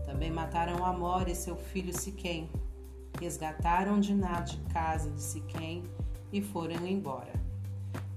Também 0.05 0.31
mataram 0.31 0.85
Amor 0.85 1.27
e 1.27 1.35
seu 1.35 1.55
filho 1.55 1.93
Siquém. 1.93 2.49
Resgataram 3.19 3.99
Diná 3.99 4.39
de 4.39 4.57
casa 4.73 5.11
de 5.11 5.21
Siquém 5.21 5.83
e 6.31 6.41
foram 6.41 6.87
embora. 6.87 7.33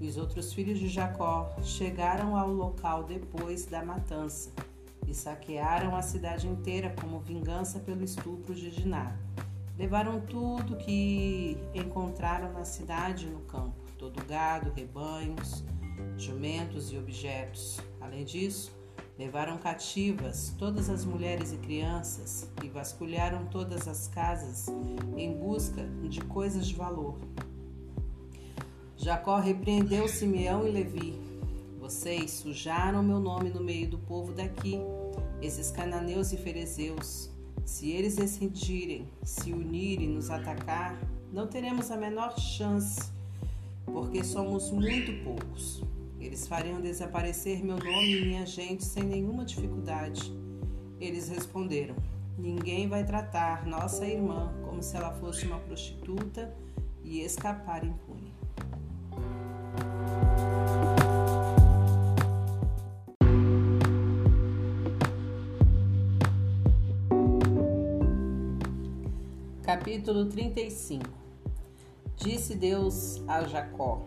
Os 0.00 0.16
outros 0.16 0.52
filhos 0.52 0.78
de 0.78 0.88
Jacó 0.88 1.54
chegaram 1.62 2.36
ao 2.36 2.52
local 2.52 3.04
depois 3.04 3.66
da 3.66 3.84
matança 3.84 4.52
e 5.06 5.14
saquearam 5.14 5.94
a 5.94 6.02
cidade 6.02 6.46
inteira 6.48 6.94
como 7.00 7.20
vingança 7.20 7.80
pelo 7.80 8.02
estupro 8.04 8.54
de 8.54 8.70
Diná. 8.70 9.16
Levaram 9.76 10.20
tudo 10.20 10.76
que 10.76 11.58
encontraram 11.74 12.52
na 12.52 12.64
cidade 12.64 13.26
e 13.26 13.30
no 13.30 13.40
campo, 13.40 13.74
todo 13.98 14.24
gado, 14.24 14.70
rebanhos, 14.70 15.64
jumentos 16.16 16.92
e 16.92 16.96
objetos. 16.96 17.80
Além 18.00 18.24
disso, 18.24 18.72
levaram 19.18 19.58
cativas 19.58 20.54
todas 20.56 20.88
as 20.88 21.04
mulheres 21.04 21.52
e 21.52 21.56
crianças 21.56 22.48
e 22.62 22.68
vasculharam 22.68 23.46
todas 23.46 23.88
as 23.88 24.06
casas 24.06 24.68
em 25.16 25.36
busca 25.36 25.84
de 26.08 26.20
coisas 26.20 26.68
de 26.68 26.74
valor. 26.76 27.18
Jacó 28.96 29.40
repreendeu 29.40 30.06
Simeão 30.06 30.68
e 30.68 30.70
Levi. 30.70 31.20
Vocês 31.80 32.30
sujaram 32.30 33.02
meu 33.02 33.18
nome 33.18 33.50
no 33.50 33.62
meio 33.62 33.90
do 33.90 33.98
povo 33.98 34.32
daqui, 34.32 34.78
esses 35.42 35.72
cananeus 35.72 36.32
e 36.32 36.36
ferezeus. 36.36 37.33
Se 37.64 37.90
eles 37.90 38.16
decidirem 38.16 39.08
se 39.22 39.52
unir 39.52 40.00
e 40.00 40.06
nos 40.06 40.30
atacar, 40.30 40.98
não 41.32 41.46
teremos 41.46 41.90
a 41.90 41.96
menor 41.96 42.38
chance, 42.38 43.12
porque 43.84 44.22
somos 44.22 44.70
muito 44.70 45.24
poucos. 45.24 45.82
Eles 46.20 46.46
fariam 46.46 46.80
desaparecer 46.80 47.62
meu 47.62 47.76
nome 47.76 48.16
e 48.16 48.24
minha 48.24 48.46
gente 48.46 48.84
sem 48.84 49.02
nenhuma 49.02 49.44
dificuldade. 49.44 50.32
Eles 51.00 51.28
responderam: 51.28 51.96
Ninguém 52.38 52.88
vai 52.88 53.04
tratar 53.04 53.66
nossa 53.66 54.06
irmã 54.06 54.54
como 54.64 54.82
se 54.82 54.96
ela 54.96 55.12
fosse 55.12 55.46
uma 55.46 55.58
prostituta 55.58 56.54
e 57.02 57.20
escapar 57.20 57.84
impune. 57.84 58.23
Capítulo 69.64 70.26
35 70.26 71.06
Disse 72.16 72.54
Deus 72.54 73.22
a 73.26 73.44
Jacó: 73.44 74.02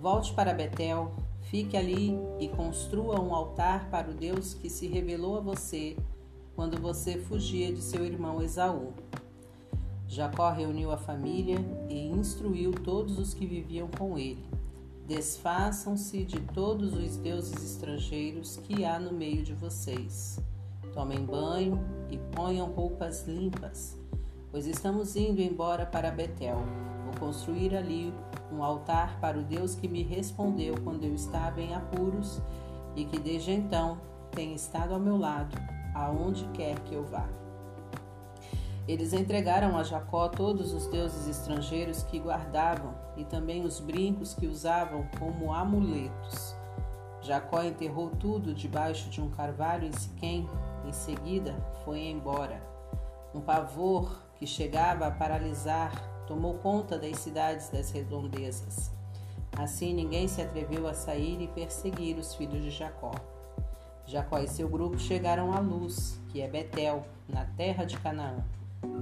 Volte 0.00 0.32
para 0.32 0.54
Betel, 0.54 1.12
fique 1.42 1.76
ali 1.76 2.18
e 2.40 2.48
construa 2.48 3.20
um 3.20 3.34
altar 3.34 3.90
para 3.90 4.10
o 4.10 4.14
Deus 4.14 4.54
que 4.54 4.70
se 4.70 4.86
revelou 4.86 5.36
a 5.36 5.40
você 5.40 5.94
quando 6.54 6.80
você 6.80 7.18
fugia 7.18 7.70
de 7.70 7.82
seu 7.82 8.02
irmão 8.06 8.40
Esaú. 8.40 8.94
Jacó 10.08 10.50
reuniu 10.50 10.90
a 10.90 10.96
família 10.96 11.58
e 11.90 12.06
instruiu 12.06 12.72
todos 12.72 13.18
os 13.18 13.34
que 13.34 13.44
viviam 13.44 13.88
com 13.88 14.16
ele. 14.16 14.46
Desfaçam-se 15.06 16.24
de 16.24 16.40
todos 16.40 16.94
os 16.94 17.18
deuses 17.18 17.62
estrangeiros 17.62 18.56
que 18.64 18.86
há 18.86 18.98
no 18.98 19.12
meio 19.12 19.42
de 19.42 19.52
vocês. 19.52 20.40
Tomem 20.94 21.22
banho 21.26 21.78
e 22.10 22.16
ponham 22.34 22.72
roupas 22.72 23.28
limpas 23.28 23.95
pois 24.56 24.66
estamos 24.66 25.14
indo 25.16 25.42
embora 25.42 25.84
para 25.84 26.10
Betel. 26.10 26.56
Vou 27.04 27.12
construir 27.20 27.76
ali 27.76 28.10
um 28.50 28.64
altar 28.64 29.20
para 29.20 29.38
o 29.38 29.42
Deus 29.42 29.74
que 29.74 29.86
me 29.86 30.02
respondeu 30.02 30.76
quando 30.82 31.04
eu 31.04 31.14
estava 31.14 31.60
em 31.60 31.74
apuros 31.74 32.40
e 32.94 33.04
que 33.04 33.18
desde 33.18 33.52
então 33.52 34.00
tem 34.30 34.54
estado 34.54 34.94
ao 34.94 34.98
meu 34.98 35.18
lado, 35.18 35.54
aonde 35.94 36.48
quer 36.54 36.80
que 36.84 36.94
eu 36.94 37.04
vá. 37.04 37.28
Eles 38.88 39.12
entregaram 39.12 39.76
a 39.76 39.82
Jacó 39.82 40.26
todos 40.26 40.72
os 40.72 40.86
deuses 40.86 41.28
estrangeiros 41.28 42.02
que 42.04 42.18
guardavam 42.18 42.94
e 43.14 43.26
também 43.26 43.62
os 43.62 43.78
brincos 43.78 44.32
que 44.32 44.46
usavam 44.46 45.06
como 45.18 45.52
amuletos. 45.52 46.56
Jacó 47.20 47.62
enterrou 47.62 48.08
tudo 48.08 48.54
debaixo 48.54 49.10
de 49.10 49.20
um 49.20 49.28
carvalho 49.28 49.86
em 49.86 49.92
Siquém. 49.92 50.48
Em 50.86 50.92
seguida, 50.94 51.54
foi 51.84 52.06
embora. 52.06 52.58
Um 53.34 53.40
pavor 53.42 54.24
que 54.38 54.46
chegava 54.46 55.06
a 55.06 55.10
paralisar, 55.10 56.24
tomou 56.26 56.54
conta 56.54 56.98
das 56.98 57.18
cidades 57.18 57.68
das 57.70 57.90
redondezas. 57.90 58.92
Assim 59.56 59.94
ninguém 59.94 60.28
se 60.28 60.42
atreveu 60.42 60.86
a 60.86 60.94
sair 60.94 61.40
e 61.40 61.48
perseguir 61.48 62.18
os 62.18 62.34
filhos 62.34 62.62
de 62.62 62.70
Jacó. 62.70 63.12
Jacó 64.04 64.38
e 64.38 64.46
seu 64.46 64.68
grupo 64.68 64.98
chegaram 64.98 65.52
à 65.52 65.58
luz, 65.58 66.20
que 66.28 66.40
é 66.40 66.48
Betel, 66.48 67.04
na 67.28 67.44
terra 67.44 67.84
de 67.84 67.96
Canaã. 67.98 68.44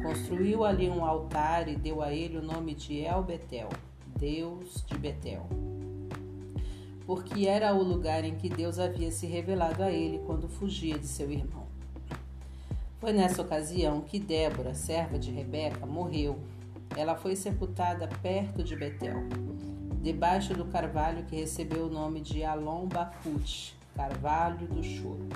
Construiu 0.02 0.64
ali 0.64 0.88
um 0.88 1.04
altar 1.04 1.68
e 1.68 1.76
deu 1.76 2.00
a 2.00 2.12
ele 2.12 2.38
o 2.38 2.42
nome 2.42 2.74
de 2.74 3.00
El 3.00 3.22
Betel, 3.22 3.68
Deus 4.16 4.84
de 4.86 4.96
Betel. 4.96 5.46
Porque 7.04 7.46
era 7.46 7.74
o 7.74 7.82
lugar 7.82 8.24
em 8.24 8.36
que 8.36 8.48
Deus 8.48 8.78
havia 8.78 9.10
se 9.10 9.26
revelado 9.26 9.82
a 9.82 9.90
ele 9.90 10.20
quando 10.24 10.48
fugia 10.48 10.98
de 10.98 11.06
seu 11.06 11.30
irmão. 11.30 11.63
Foi 13.04 13.12
nessa 13.12 13.42
ocasião 13.42 14.00
que 14.00 14.18
Débora, 14.18 14.72
serva 14.72 15.18
de 15.18 15.30
Rebeca, 15.30 15.84
morreu. 15.84 16.38
Ela 16.96 17.14
foi 17.14 17.36
sepultada 17.36 18.08
perto 18.22 18.64
de 18.64 18.74
Betel, 18.74 19.24
debaixo 20.00 20.54
do 20.54 20.64
carvalho 20.64 21.22
que 21.26 21.36
recebeu 21.36 21.84
o 21.84 21.90
nome 21.90 22.22
de 22.22 22.42
Alon 22.42 22.86
Bacute, 22.86 23.76
carvalho 23.94 24.66
do 24.68 24.82
choro. 24.82 25.28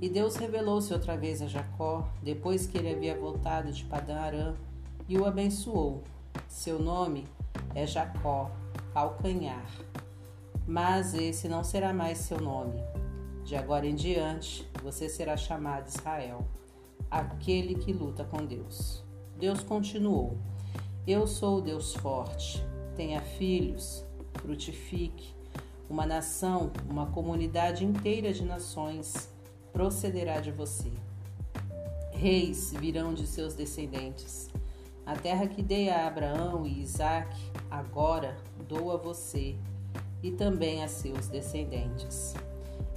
E 0.00 0.08
Deus 0.08 0.36
revelou-se 0.36 0.90
outra 0.90 1.14
vez 1.14 1.42
a 1.42 1.46
Jacó, 1.46 2.08
depois 2.22 2.66
que 2.66 2.78
ele 2.78 2.90
havia 2.90 3.14
voltado 3.14 3.70
de 3.70 3.84
Padã 3.84 4.20
Arã, 4.20 4.54
e 5.06 5.18
o 5.18 5.26
abençoou. 5.26 6.02
Seu 6.48 6.78
nome 6.78 7.26
é 7.74 7.86
Jacó, 7.86 8.50
calcanhar. 8.94 9.68
Mas 10.66 11.12
esse 11.12 11.48
não 11.48 11.62
será 11.62 11.92
mais 11.92 12.16
seu 12.16 12.40
nome. 12.40 12.82
De 13.44 13.56
agora 13.56 13.86
em 13.86 13.94
diante, 13.94 14.66
você 14.82 15.06
será 15.06 15.36
chamado 15.36 15.88
Israel 15.88 16.46
aquele 17.10 17.74
que 17.74 17.92
luta 17.92 18.24
com 18.24 18.44
Deus. 18.44 19.04
Deus 19.38 19.62
continuou: 19.62 20.36
Eu 21.06 21.26
sou 21.26 21.58
o 21.58 21.60
Deus 21.60 21.94
forte. 21.94 22.64
Tenha 22.96 23.20
filhos, 23.20 24.04
frutifique. 24.34 25.34
Uma 25.88 26.04
nação, 26.04 26.70
uma 26.90 27.06
comunidade 27.06 27.84
inteira 27.84 28.32
de 28.32 28.44
nações 28.44 29.32
procederá 29.72 30.40
de 30.40 30.50
você. 30.50 30.90
Reis 32.12 32.72
virão 32.72 33.14
de 33.14 33.26
seus 33.26 33.54
descendentes. 33.54 34.50
A 35.06 35.14
terra 35.16 35.46
que 35.46 35.62
dei 35.62 35.88
a 35.88 36.06
Abraão 36.06 36.66
e 36.66 36.82
Isaque, 36.82 37.40
agora 37.70 38.36
dou 38.68 38.92
a 38.92 38.96
você 38.96 39.56
e 40.22 40.30
também 40.32 40.82
a 40.82 40.88
seus 40.88 41.28
descendentes. 41.28 42.34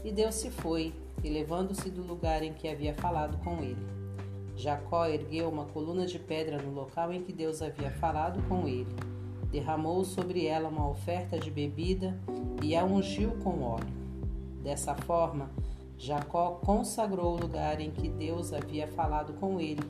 E 0.04 0.12
Deus 0.12 0.36
se 0.36 0.50
foi, 0.50 0.94
elevando-se 1.24 1.90
do 1.90 2.02
lugar 2.02 2.44
em 2.44 2.52
que 2.52 2.68
havia 2.68 2.94
falado 2.96 3.38
com 3.38 3.64
ele. 3.64 4.01
Jacó 4.56 5.06
ergueu 5.06 5.50
uma 5.50 5.66
coluna 5.66 6.06
de 6.06 6.20
pedra 6.20 6.62
no 6.62 6.72
local 6.72 7.12
em 7.12 7.24
que 7.24 7.34
Deus 7.34 7.62
havia 7.62 7.92
falado 7.92 8.42
com 8.48 8.68
ele. 8.68 8.94
Derramou 9.52 10.04
sobre 10.06 10.46
ela 10.46 10.70
uma 10.70 10.88
oferta 10.88 11.40
de 11.40 11.50
bebida 11.50 12.18
e 12.62 12.76
a 12.76 12.84
ungiu 12.84 13.32
com 13.44 13.64
óleo. 13.64 14.02
Dessa 14.64 14.96
forma, 14.96 15.50
Jacó 15.98 16.60
consagrou 16.64 17.36
o 17.36 17.40
lugar 17.40 17.80
em 17.80 17.92
que 17.92 18.08
Deus 18.08 18.54
havia 18.54 18.88
falado 18.88 19.34
com 19.34 19.60
ele, 19.60 19.84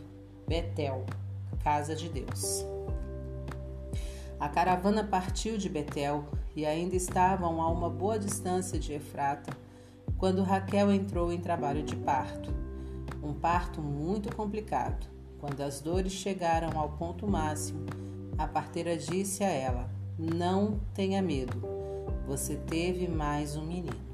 Betel, 0.48 1.06
casa 1.64 1.96
de 1.96 2.10
Deus. 2.10 2.66
A 4.40 4.50
caravana 4.50 5.04
partiu 5.04 5.58
de 5.58 5.70
Betel 5.70 6.26
e 6.56 6.66
ainda 6.66 6.96
estavam 6.96 7.62
a 7.62 7.70
uma 7.70 7.90
boa 7.90 8.18
distância 8.18 8.80
de 8.80 8.94
Efrata 8.94 9.56
quando 10.18 10.44
Raquel 10.44 10.92
entrou 10.92 11.32
em 11.32 11.40
trabalho 11.40 11.84
de 11.84 11.96
parto 11.96 12.61
um 13.22 13.34
parto 13.34 13.82
muito 13.82 14.36
complicado. 14.36 15.08
Quando 15.40 15.62
as 15.62 15.82
dores 15.82 16.12
chegaram 16.12 16.80
ao 16.80 16.90
ponto 16.90 17.28
máximo, 17.28 17.86
a 18.38 18.48
parteira 18.48 18.98
disse 18.98 19.44
a 19.44 19.50
ela: 19.50 19.90
Não 20.18 20.80
tenha 20.94 21.22
medo, 21.22 21.62
você 22.28 22.56
teve 22.56 23.08
mais 23.08 23.56
um 23.56 23.66
menino. 23.66 24.12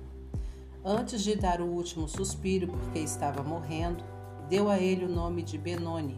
Antes 0.83 1.21
de 1.21 1.35
dar 1.35 1.59
o 1.59 1.65
último 1.65 2.07
suspiro, 2.07 2.67
porque 2.67 2.99
estava 2.99 3.43
morrendo, 3.43 4.03
deu 4.49 4.69
a 4.69 4.79
ele 4.79 5.05
o 5.05 5.09
nome 5.09 5.43
de 5.43 5.57
Benoni, 5.57 6.17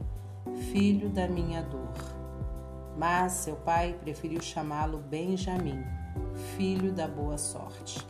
filho 0.71 1.09
da 1.09 1.27
minha 1.27 1.63
dor. 1.63 1.93
Mas 2.95 3.31
seu 3.31 3.55
pai 3.55 3.97
preferiu 3.99 4.41
chamá-lo 4.41 4.99
Benjamim, 4.99 5.83
filho 6.55 6.91
da 6.91 7.07
boa 7.07 7.37
sorte. 7.37 8.05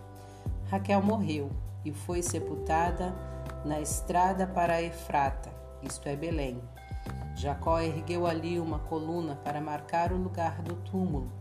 Raquel 0.69 1.01
morreu 1.01 1.49
e 1.85 1.91
foi 1.91 2.21
sepultada 2.21 3.15
na 3.65 3.79
estrada 3.79 4.47
para 4.47 4.81
Efrata, 4.81 5.49
isto 5.81 6.07
é 6.07 6.15
Belém. 6.15 6.61
Jacó 7.35 7.79
ergueu 7.79 8.25
ali 8.25 8.59
uma 8.59 8.79
coluna 8.79 9.35
para 9.35 9.61
marcar 9.61 10.11
o 10.11 10.17
lugar 10.17 10.61
do 10.61 10.75
túmulo, 10.75 11.31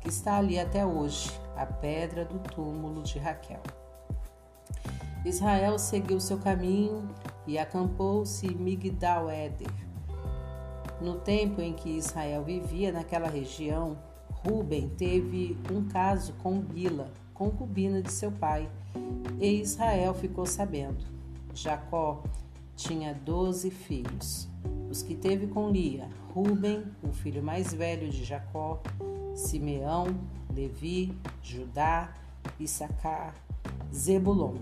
que 0.00 0.08
está 0.08 0.36
ali 0.36 0.58
até 0.58 0.84
hoje, 0.86 1.30
a 1.56 1.66
pedra 1.66 2.24
do 2.24 2.38
túmulo 2.38 3.02
de 3.02 3.18
Raquel. 3.18 3.62
Israel 5.24 5.78
seguiu 5.78 6.20
seu 6.20 6.38
caminho 6.38 7.08
e 7.46 7.58
acampou-se 7.58 8.46
em 8.46 8.54
Migdal-Eder. 8.54 9.72
No 11.00 11.16
tempo 11.16 11.60
em 11.60 11.72
que 11.72 11.96
Israel 11.96 12.44
vivia 12.44 12.92
naquela 12.92 13.28
região, 13.28 13.98
Ruben 14.30 14.88
teve 14.90 15.58
um 15.72 15.88
caso 15.88 16.32
com 16.34 16.60
Bila, 16.60 17.10
concubina 17.34 18.00
de 18.00 18.12
seu 18.12 18.30
pai, 18.30 18.68
e 19.40 19.60
Israel 19.60 20.14
ficou 20.14 20.46
sabendo. 20.46 21.17
Jacó 21.54 22.22
tinha 22.76 23.12
doze 23.12 23.70
filhos. 23.70 24.48
Os 24.90 25.02
que 25.02 25.14
teve 25.14 25.48
com 25.48 25.70
Lia, 25.70 26.08
Ruben, 26.32 26.84
o 27.02 27.12
filho 27.12 27.42
mais 27.42 27.74
velho 27.74 28.08
de 28.08 28.24
Jacó, 28.24 28.80
Simeão, 29.34 30.06
Levi, 30.54 31.12
Judá, 31.42 32.14
Issacar, 32.58 33.34
Zebulon. 33.92 34.54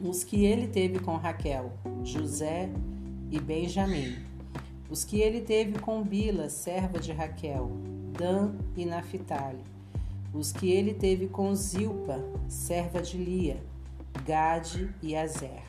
Os 0.00 0.24
que 0.24 0.44
ele 0.44 0.68
teve 0.68 0.98
com 0.98 1.16
Raquel, 1.16 1.72
José 2.04 2.70
e 3.30 3.40
Benjamim. 3.40 4.16
Os 4.90 5.04
que 5.04 5.20
ele 5.20 5.40
teve 5.40 5.78
com 5.78 6.02
Bila, 6.02 6.48
serva 6.48 6.98
de 6.98 7.12
Raquel, 7.12 7.70
Dan 8.18 8.54
e 8.76 8.86
Naphtali. 8.86 9.62
Os 10.32 10.52
que 10.52 10.70
ele 10.70 10.94
teve 10.94 11.26
com 11.28 11.54
Zilpa, 11.54 12.18
serva 12.48 13.02
de 13.02 13.16
Lia, 13.18 13.60
Gade 14.24 14.94
e 15.02 15.16
Azer. 15.16 15.62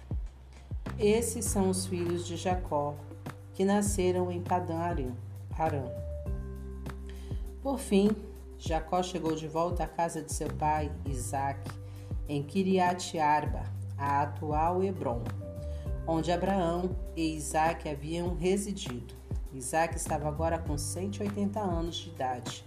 Esses 0.98 1.46
são 1.46 1.70
os 1.70 1.86
filhos 1.86 2.26
de 2.26 2.36
Jacó, 2.36 2.96
que 3.54 3.64
nasceram 3.64 4.32
em 4.32 4.42
Padã 4.42 4.78
Aram. 5.58 5.92
Por 7.62 7.80
fim, 7.80 8.10
Jacó 8.58 9.02
chegou 9.02 9.36
de 9.36 9.48
volta 9.48 9.84
à 9.84 9.88
casa 9.88 10.22
de 10.22 10.34
seu 10.34 10.50
pai, 10.50 10.92
Isaque, 11.06 11.72
em 12.28 12.44
Kiriat 12.44 13.18
Arba, 13.18 13.64
a 13.98 14.22
atual 14.22 14.84
Hebron, 14.84 15.24
onde 16.06 16.32
Abraão 16.32 16.96
e 17.16 17.36
Isaque 17.36 17.90
haviam 17.90 18.36
residido. 18.36 19.14
Isaac 19.54 19.96
estava 19.96 20.28
agora 20.28 20.60
com 20.60 20.78
180 20.78 21.60
anos 21.60 21.96
de 21.96 22.10
idade. 22.10 22.66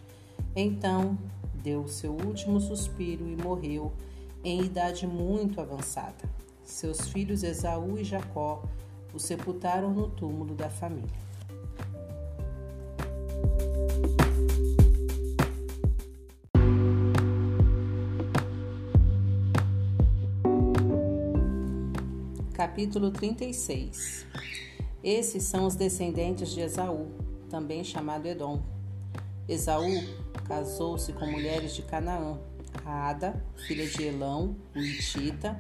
Então 0.55 1.17
deu 1.55 1.87
seu 1.87 2.13
último 2.13 2.61
suspiro 2.61 3.29
e 3.29 3.37
morreu 3.37 3.93
em 4.45 4.63
idade 4.63 5.07
muito 5.07 5.61
avançada. 5.61 6.29
Seus 6.65 7.09
filhos 7.09 7.43
Esaú 7.43 7.99
e 7.99 8.05
Jacó 8.05 8.65
o 9.13 9.19
sepultaram 9.19 9.93
no 9.93 10.09
túmulo 10.09 10.55
da 10.55 10.71
família. 10.71 11.23
Capítulo 22.55 23.11
36 23.11 24.27
Esses 25.03 25.43
são 25.43 25.67
os 25.67 25.75
descendentes 25.75 26.51
de 26.51 26.61
Esaú, 26.61 27.09
também 27.51 27.85
chamado 27.85 28.27
Edom. 28.27 28.63
Esaú 29.49 29.91
casou-se 30.47 31.13
com 31.13 31.27
mulheres 31.27 31.75
de 31.75 31.83
Canaã, 31.83 32.39
Ada, 32.85 33.43
filha 33.67 33.87
de 33.87 34.05
Elão, 34.05 34.57
o 34.75 34.79
Itita, 34.79 35.59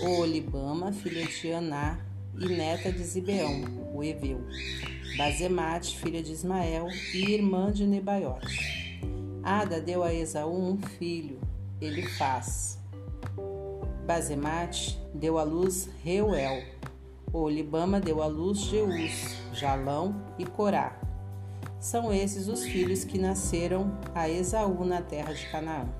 Olibama, 0.00 0.92
filha 0.92 1.26
de 1.26 1.52
Aná 1.52 1.98
e 2.38 2.48
neta 2.48 2.90
de 2.90 3.02
Zibeão, 3.02 3.64
o 3.94 4.02
Eveu, 4.02 4.40
Bazemate, 5.16 5.98
filha 5.98 6.22
de 6.22 6.32
Ismael 6.32 6.86
e 7.14 7.32
irmã 7.32 7.72
de 7.72 7.86
Nebaiote. 7.86 9.00
Ada 9.42 9.80
deu 9.80 10.02
a 10.02 10.12
Esaú 10.12 10.54
um 10.54 10.78
filho, 10.78 11.38
ele 11.80 12.02
faz. 12.02 12.78
Bazemate 14.06 14.98
deu 15.14 15.38
à 15.38 15.42
luz 15.42 15.88
Reuel. 16.02 16.62
Olibama 17.32 18.00
deu 18.00 18.22
à 18.22 18.26
luz 18.26 18.58
Jeus, 18.58 19.36
Jalão 19.52 20.20
e 20.38 20.44
Corá. 20.44 21.00
São 21.78 22.12
esses 22.12 22.48
os 22.48 22.64
filhos 22.64 23.04
que 23.04 23.18
nasceram 23.18 23.98
a 24.14 24.28
Esaú 24.28 24.84
na 24.84 25.00
terra 25.00 25.32
de 25.32 25.46
Canaã. 25.46 25.99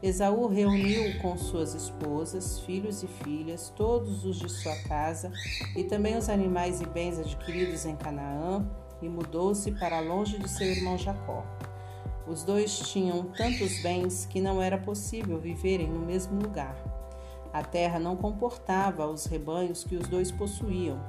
Esaú 0.00 0.46
reuniu 0.46 1.18
com 1.20 1.36
suas 1.36 1.74
esposas, 1.74 2.60
filhos 2.60 3.02
e 3.02 3.08
filhas, 3.08 3.72
todos 3.76 4.24
os 4.24 4.38
de 4.38 4.48
sua 4.48 4.76
casa, 4.82 5.32
e 5.74 5.82
também 5.82 6.16
os 6.16 6.28
animais 6.28 6.80
e 6.80 6.86
bens 6.86 7.18
adquiridos 7.18 7.84
em 7.84 7.96
Canaã, 7.96 8.64
e 9.02 9.08
mudou-se 9.08 9.72
para 9.72 9.98
longe 9.98 10.38
de 10.38 10.48
seu 10.48 10.68
irmão 10.68 10.96
Jacó. 10.96 11.44
Os 12.28 12.44
dois 12.44 12.78
tinham 12.78 13.24
tantos 13.24 13.82
bens 13.82 14.24
que 14.24 14.40
não 14.40 14.62
era 14.62 14.78
possível 14.78 15.38
viverem 15.38 15.88
no 15.88 16.00
mesmo 16.00 16.40
lugar. 16.40 16.76
A 17.52 17.64
terra 17.64 17.98
não 17.98 18.16
comportava 18.16 19.06
os 19.06 19.26
rebanhos 19.26 19.82
que 19.82 19.96
os 19.96 20.06
dois 20.06 20.30
possuíam. 20.30 21.00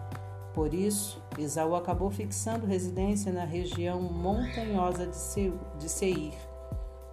Por 0.51 0.73
isso, 0.73 1.21
Esaú 1.37 1.75
acabou 1.75 2.09
fixando 2.09 2.65
residência 2.65 3.31
na 3.31 3.45
região 3.45 4.01
montanhosa 4.01 5.05
de 5.05 5.89
Seir. 5.89 6.48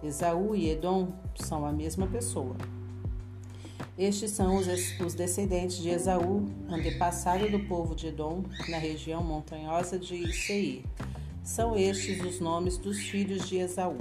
Esaú 0.01 0.55
e 0.55 0.69
Edom 0.69 1.11
são 1.35 1.65
a 1.65 1.71
mesma 1.71 2.05
pessoa. 2.07 2.55
Estes 3.97 4.31
são 4.31 4.55
os, 4.55 4.67
os 4.99 5.15
descendentes 5.15 5.77
de 5.77 5.89
Esaú, 5.89 6.45
antepassado 6.69 7.49
do 7.49 7.59
povo 7.61 7.95
de 7.95 8.07
Edom, 8.07 8.43
na 8.69 8.77
região 8.77 9.23
montanhosa 9.23 9.97
de 9.97 10.31
Seir. 10.33 10.83
São 11.43 11.75
estes 11.75 12.21
os 12.21 12.39
nomes 12.39 12.77
dos 12.77 12.99
filhos 12.99 13.49
de 13.49 13.57
Esaú. 13.57 13.97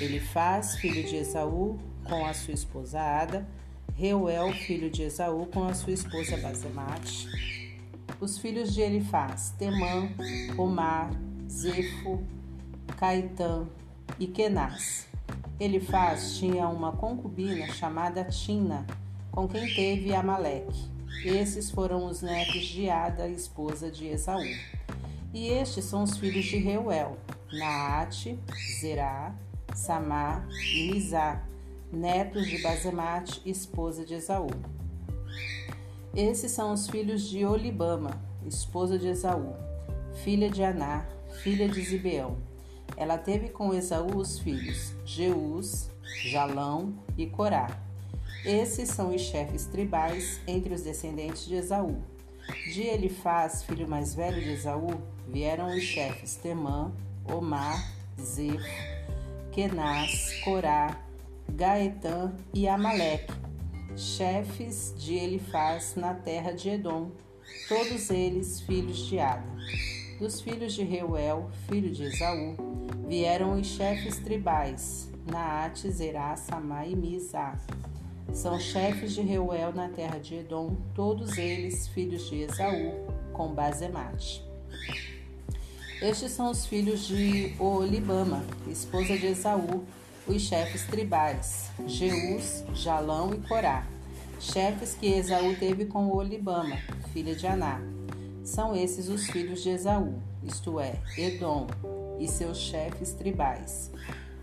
Ele 0.00 0.18
faz 0.18 0.74
filho 0.76 1.04
de 1.04 1.16
Esaú, 1.16 1.78
com 2.02 2.26
a 2.26 2.34
sua 2.34 2.54
esposa 2.54 3.00
Ada, 3.00 3.46
Reuel, 3.94 4.52
filho 4.52 4.90
de 4.90 5.02
Esaú, 5.02 5.46
com 5.46 5.64
a 5.64 5.74
sua 5.74 5.92
esposa 5.92 6.36
Basemate. 6.38 7.28
Os 8.20 8.38
filhos 8.38 8.74
de 8.74 8.80
Elifaz, 8.80 9.54
Temã, 9.56 10.08
Omar, 10.58 11.10
Zefo, 11.48 12.24
Caetã 12.96 13.68
e 14.18 14.26
Kenaz. 14.26 15.06
Elifaz 15.58 16.36
tinha 16.38 16.68
uma 16.68 16.92
concubina 16.92 17.66
chamada 17.68 18.24
Tina, 18.24 18.86
com 19.30 19.48
quem 19.48 19.74
teve 19.74 20.14
Amaleque. 20.14 20.88
Esses 21.24 21.70
foram 21.70 22.06
os 22.06 22.22
netos 22.22 22.64
de 22.66 22.88
Ada, 22.90 23.28
esposa 23.28 23.90
de 23.90 24.06
Esaú. 24.06 24.44
E 25.32 25.48
estes 25.48 25.84
são 25.84 26.02
os 26.02 26.16
filhos 26.16 26.44
de 26.44 26.58
Reuel, 26.58 27.16
Naate, 27.52 28.38
Zerá, 28.80 29.34
Samar 29.74 30.46
e 30.74 30.92
Mizá, 30.92 31.42
netos 31.92 32.46
de 32.46 32.62
Bazemate, 32.62 33.42
esposa 33.44 34.04
de 34.04 34.14
Esaú. 34.14 34.50
Esses 36.14 36.52
são 36.52 36.72
os 36.72 36.88
filhos 36.88 37.28
de 37.28 37.44
Olibama, 37.44 38.18
esposa 38.46 38.98
de 38.98 39.08
Esaú, 39.08 39.54
filha 40.24 40.48
de 40.48 40.62
Aná, 40.62 41.04
filha 41.42 41.68
de 41.68 41.82
Zibeão. 41.82 42.38
Ela 42.96 43.18
teve 43.18 43.48
com 43.48 43.74
Esaú 43.74 44.16
os 44.16 44.38
filhos 44.38 44.94
Jeus, 45.04 45.90
Jalão 46.24 46.94
e 47.16 47.26
Corá. 47.26 47.68
Esses 48.44 48.90
são 48.90 49.14
os 49.14 49.22
chefes 49.22 49.66
tribais 49.66 50.40
entre 50.46 50.72
os 50.72 50.82
descendentes 50.82 51.46
de 51.46 51.56
Esaú. 51.56 52.02
De 52.72 52.82
Elifaz, 52.82 53.64
filho 53.64 53.88
mais 53.88 54.14
velho 54.14 54.40
de 54.40 54.50
Esaú, 54.50 55.00
vieram 55.28 55.74
os 55.74 55.82
chefes 55.82 56.36
Temã, 56.36 56.92
Omar, 57.24 57.92
Zef, 58.20 58.62
Kenaz, 59.50 60.40
Corá, 60.44 60.96
Gaetã 61.50 62.32
e 62.54 62.68
Amaleque, 62.68 63.32
chefes 63.96 64.94
de 64.96 65.14
Elifaz 65.14 65.94
na 65.96 66.14
terra 66.14 66.52
de 66.52 66.68
Edom, 66.68 67.10
todos 67.68 68.10
eles 68.10 68.60
filhos 68.60 68.98
de 69.06 69.18
Ada. 69.18 69.56
Dos 70.18 70.40
filhos 70.40 70.72
de 70.72 70.82
Reuel, 70.82 71.50
filho 71.68 71.90
de 71.90 72.04
Esaú, 72.04 72.56
vieram 73.06 73.60
os 73.60 73.66
chefes 73.66 74.16
tribais, 74.16 75.10
Naate, 75.30 75.90
Zerá, 75.90 76.34
Samá 76.36 76.86
e 76.86 76.96
Mizá. 76.96 77.54
São 78.32 78.58
chefes 78.58 79.12
de 79.12 79.20
Reuel 79.20 79.74
na 79.74 79.90
terra 79.90 80.18
de 80.18 80.36
Edom, 80.36 80.74
todos 80.94 81.36
eles 81.36 81.86
filhos 81.88 82.30
de 82.30 82.42
Esaú, 82.42 82.94
com 83.34 83.52
Bazemate. 83.52 84.42
Estes 86.00 86.32
são 86.32 86.50
os 86.50 86.64
filhos 86.64 87.06
de 87.06 87.54
Olibama, 87.58 88.42
esposa 88.66 89.18
de 89.18 89.26
Esaú, 89.26 89.84
os 90.26 90.40
chefes 90.40 90.86
tribais, 90.86 91.70
Jeus, 91.86 92.64
Jalão 92.72 93.34
e 93.34 93.46
Corá, 93.46 93.86
chefes 94.40 94.94
que 94.94 95.08
Esaú 95.08 95.54
teve 95.56 95.84
com 95.84 96.08
Olibama, 96.08 96.78
filha 97.12 97.36
de 97.36 97.46
Aná. 97.46 97.82
São 98.46 98.76
esses 98.76 99.08
os 99.08 99.26
filhos 99.26 99.60
de 99.60 99.70
Esaú, 99.70 100.22
isto 100.40 100.78
é, 100.78 100.94
Edom, 101.18 101.66
e 102.20 102.28
seus 102.28 102.58
chefes 102.58 103.12
tribais. 103.12 103.90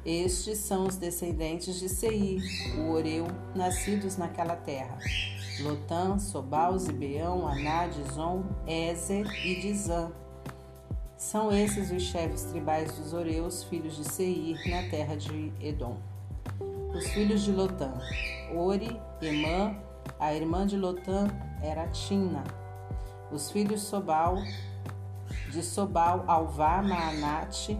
Estes 0.05 0.57
são 0.57 0.85
os 0.85 0.97
descendentes 0.97 1.79
de 1.79 1.87
Seir, 1.87 2.43
o 2.77 2.91
Oreu, 2.91 3.25
nascidos 3.55 4.17
naquela 4.17 4.57
terra. 4.57 4.99
Lotã, 5.61 6.19
Sobal, 6.19 6.77
Zibeão, 6.77 7.47
Aná, 7.47 7.87
Dizon, 7.87 8.43
Ezer 8.67 9.25
e 9.45 9.61
Dizã, 9.61 10.11
são 11.15 11.49
esses 11.49 11.89
os 11.89 12.03
chefes 12.03 12.43
tribais 12.43 12.91
dos 12.97 13.13
Oreus, 13.13 13.63
filhos 13.63 13.95
de 13.95 14.03
Seir, 14.03 14.57
na 14.69 14.89
terra 14.89 15.15
de 15.15 15.53
Edom. 15.61 15.95
Os 16.93 17.07
filhos 17.11 17.41
de 17.43 17.53
Lotã: 17.53 17.93
Ori, 18.53 18.99
Emã, 19.21 19.73
a 20.19 20.33
irmã 20.33 20.67
de 20.67 20.75
Lotã 20.75 21.29
era 21.61 21.87
Tina. 21.87 22.43
Os 23.33 23.49
filhos 23.49 23.81
Sobal, 23.81 24.37
de 25.51 25.63
Sobal, 25.63 26.23
Alvá, 26.27 26.83
Maanate, 26.83 27.75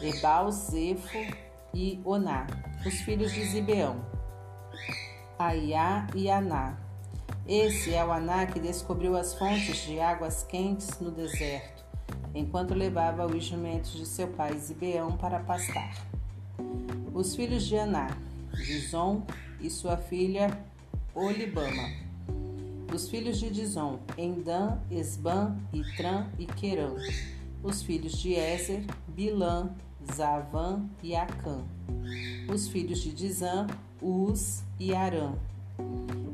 Ebal, 0.00 0.50
Zefo 0.50 1.18
e 1.74 2.00
Oná. 2.02 2.46
Os 2.84 2.94
filhos 3.02 3.30
de 3.30 3.44
Zibeão: 3.44 3.96
Aiá 5.38 6.06
e 6.14 6.30
Aná. 6.30 6.78
Esse 7.46 7.92
é 7.92 8.02
o 8.02 8.10
Aná 8.10 8.46
que 8.46 8.58
descobriu 8.58 9.18
as 9.18 9.34
fontes 9.34 9.76
de 9.84 10.00
águas 10.00 10.44
quentes 10.44 10.98
no 10.98 11.10
deserto, 11.10 11.84
enquanto 12.34 12.72
levava 12.72 13.26
os 13.26 13.44
jumentos 13.44 13.92
de 13.92 14.06
seu 14.06 14.28
pai 14.28 14.58
Zibeão 14.58 15.14
para 15.18 15.40
pastar. 15.40 15.92
Os 17.12 17.36
filhos 17.36 17.64
de 17.66 17.76
Aná: 17.76 18.16
Dizon 18.54 19.26
e 19.60 19.68
sua 19.68 19.98
filha 19.98 20.58
Olibama. 21.14 22.05
Os 22.92 23.08
filhos 23.08 23.38
de 23.38 23.50
Dizon: 23.50 23.98
Endã, 24.16 24.78
Esban, 24.90 25.56
Itran 25.72 26.28
e 26.38 26.46
Querã. 26.46 26.94
Os 27.62 27.82
filhos 27.82 28.12
de 28.12 28.34
Ezer: 28.34 28.84
Bilã, 29.08 29.70
Zavã 30.12 30.82
e 31.02 31.14
Acã. 31.14 31.62
Os 32.48 32.68
filhos 32.68 33.00
de 33.00 33.12
Dizã: 33.12 33.66
Uz 34.00 34.62
e 34.78 34.94
Arã. 34.94 35.34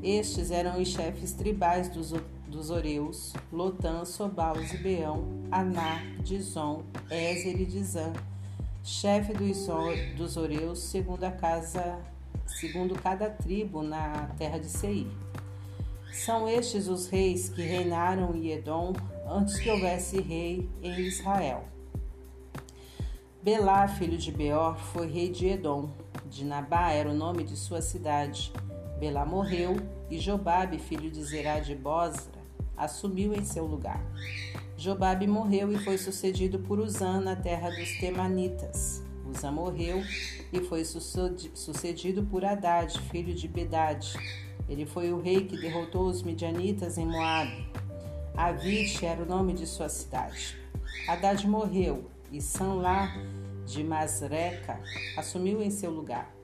Estes 0.03 0.51
eram 0.51 0.81
os 0.81 0.89
chefes 0.89 1.33
tribais 1.33 1.89
dos, 1.89 2.13
dos 2.49 2.71
Oreus, 2.71 3.33
Lotã, 3.53 4.05
Sobal, 4.05 4.57
Zibeão, 4.61 5.29
Aná, 5.51 6.03
Dizon, 6.23 6.83
Ezer 7.11 7.61
e 7.61 7.65
Dizã, 7.65 8.13
chefe 8.83 9.33
dos, 9.33 9.69
dos 10.17 10.37
Oreus, 10.37 10.81
segundo 10.81 11.25
a 11.25 11.31
casa 11.31 12.01
segundo 12.47 12.95
cada 12.95 13.29
tribo 13.29 13.83
na 13.83 14.29
terra 14.39 14.59
de 14.59 14.69
Seir. 14.69 15.07
São 16.13 16.47
estes 16.47 16.89
os 16.89 17.09
reis 17.09 17.49
que 17.49 17.63
reinaram 17.63 18.35
em 18.35 18.51
Edom 18.51 18.93
antes 19.27 19.59
que 19.59 19.71
houvesse 19.71 20.21
rei 20.21 20.69
em 20.83 21.01
Israel. 21.01 21.65
Belá, 23.43 23.89
filho 23.89 24.19
de 24.19 24.31
Beor, 24.31 24.77
foi 24.77 25.07
rei 25.07 25.31
de 25.31 25.47
Edom. 25.49 25.91
De 26.27 26.45
Nabá 26.45 26.91
era 26.91 27.09
o 27.09 27.15
nome 27.15 27.43
de 27.45 27.57
sua 27.57 27.81
cidade. 27.81 28.53
Belá 29.01 29.25
morreu 29.25 29.77
e 30.11 30.19
Jobabe, 30.19 30.79
filho 30.79 31.11
de 31.11 31.25
Zerá 31.25 31.59
de 31.61 31.75
Bosra, 31.75 32.31
assumiu 32.77 33.33
em 33.33 33.43
seu 33.43 33.65
lugar. 33.65 34.05
Jobabe 34.77 35.27
morreu 35.27 35.73
e 35.73 35.79
foi 35.79 35.97
sucedido 35.97 36.59
por 36.59 36.79
Uzã 36.79 37.21
na 37.21 37.35
terra 37.35 37.71
dos 37.71 37.99
Temanitas. 37.99 39.03
Uzã 39.27 39.51
morreu 39.51 40.03
e 40.53 40.61
foi 40.61 40.85
sucedido 40.85 42.23
por 42.25 42.45
Haddad, 42.45 43.01
filho 43.11 43.35
de 43.35 43.49
Bedad. 43.49 44.13
Ele 44.73 44.87
foi 44.87 45.13
o 45.13 45.21
rei 45.21 45.45
que 45.45 45.55
derrotou 45.55 46.07
os 46.07 46.23
midianitas 46.23 46.97
em 46.97 47.05
Moabe. 47.05 47.69
Avite 48.35 49.05
era 49.05 49.23
o 49.23 49.27
nome 49.27 49.53
de 49.53 49.67
sua 49.67 49.91
cidade. 49.91 50.57
Haddad 51.07 51.47
morreu 51.47 52.11
e 52.33 52.41
Sanlá 52.41 53.15
de 53.67 53.85
Masreca 53.85 54.81
assumiu 55.15 55.63
em 55.63 55.69
seu 55.69 55.91
lugar. 55.91 56.35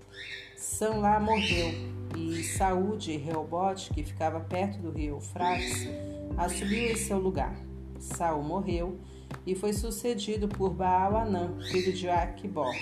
Sanlá 0.59 1.19
morreu 1.19 1.73
e 2.19 2.43
Saúl 2.43 2.99
de 2.99 3.17
Reobote, 3.17 3.95
que 3.95 4.05
ficava 4.05 4.41
perto 4.41 4.79
do 4.79 4.91
rio 4.91 5.15
Eufrates, 5.15 5.89
assumiu 6.37 6.93
em 6.93 6.97
seu 6.97 7.19
lugar. 7.19 7.57
Saul 7.99 8.43
morreu 8.43 8.99
e 9.47 9.55
foi 9.55 9.73
sucedido 9.73 10.49
por 10.49 10.75
Baal-Anã, 10.75 11.57
filho 11.71 11.95
de 11.95 12.11
Aquibor. 12.11 12.75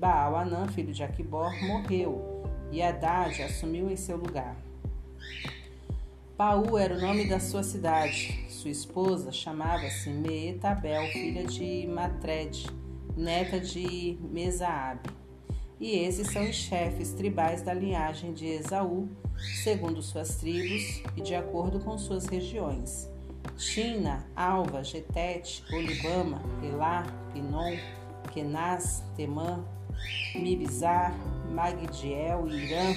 Baal-Anã, 0.00 0.66
filho 0.66 0.92
de 0.92 1.04
Aquibor, 1.04 1.52
morreu 1.64 2.42
e 2.72 2.82
Haddad 2.82 3.40
assumiu 3.42 3.88
em 3.88 3.96
seu 3.96 4.16
lugar. 4.16 4.56
Paú 6.36 6.76
era 6.76 6.94
o 6.94 7.00
nome 7.00 7.28
da 7.28 7.38
sua 7.38 7.62
cidade. 7.62 8.44
Sua 8.48 8.70
esposa 8.70 9.30
chamava-se 9.30 10.10
Meetabel, 10.10 11.06
filha 11.12 11.44
de 11.44 11.86
Matred, 11.86 12.66
neta 13.16 13.60
de 13.60 14.18
Mesaabe. 14.20 15.10
E 15.78 15.98
esses 15.98 16.28
são 16.28 16.48
os 16.48 16.56
chefes 16.56 17.12
tribais 17.12 17.62
da 17.62 17.74
linhagem 17.74 18.32
de 18.32 18.46
Esaú, 18.46 19.08
segundo 19.62 20.00
suas 20.00 20.36
tribos 20.36 21.02
e 21.16 21.20
de 21.20 21.34
acordo 21.34 21.80
com 21.80 21.98
suas 21.98 22.26
regiões. 22.26 23.08
Tina, 23.56 24.24
Alva, 24.34 24.82
Getete, 24.82 25.64
Olibama, 25.72 26.40
Elá, 26.62 27.04
Pinon, 27.32 27.76
Kenaz, 28.32 29.02
Temã, 29.16 29.64
Mibizar, 30.34 31.14
Magdiel 31.50 32.48
e 32.48 32.64
Irã, 32.64 32.94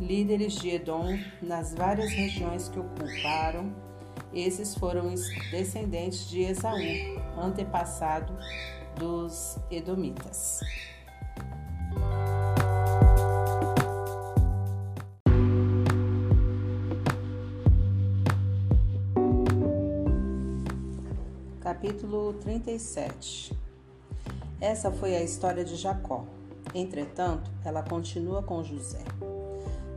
líderes 0.00 0.54
de 0.54 0.70
Edom 0.70 1.18
nas 1.40 1.74
várias 1.74 2.10
regiões 2.10 2.68
que 2.68 2.78
ocuparam. 2.78 3.74
Esses 4.32 4.74
foram 4.74 5.14
descendentes 5.50 6.28
de 6.28 6.42
Esaú, 6.42 6.78
antepassado 7.36 8.36
dos 8.98 9.58
Edomitas. 9.70 10.60
Capítulo 21.60 22.34
37 22.34 23.64
essa 24.64 24.90
foi 24.90 25.14
a 25.14 25.22
história 25.22 25.62
de 25.62 25.76
Jacó. 25.76 26.24
Entretanto, 26.74 27.50
ela 27.62 27.82
continua 27.82 28.42
com 28.42 28.64
José. 28.64 29.04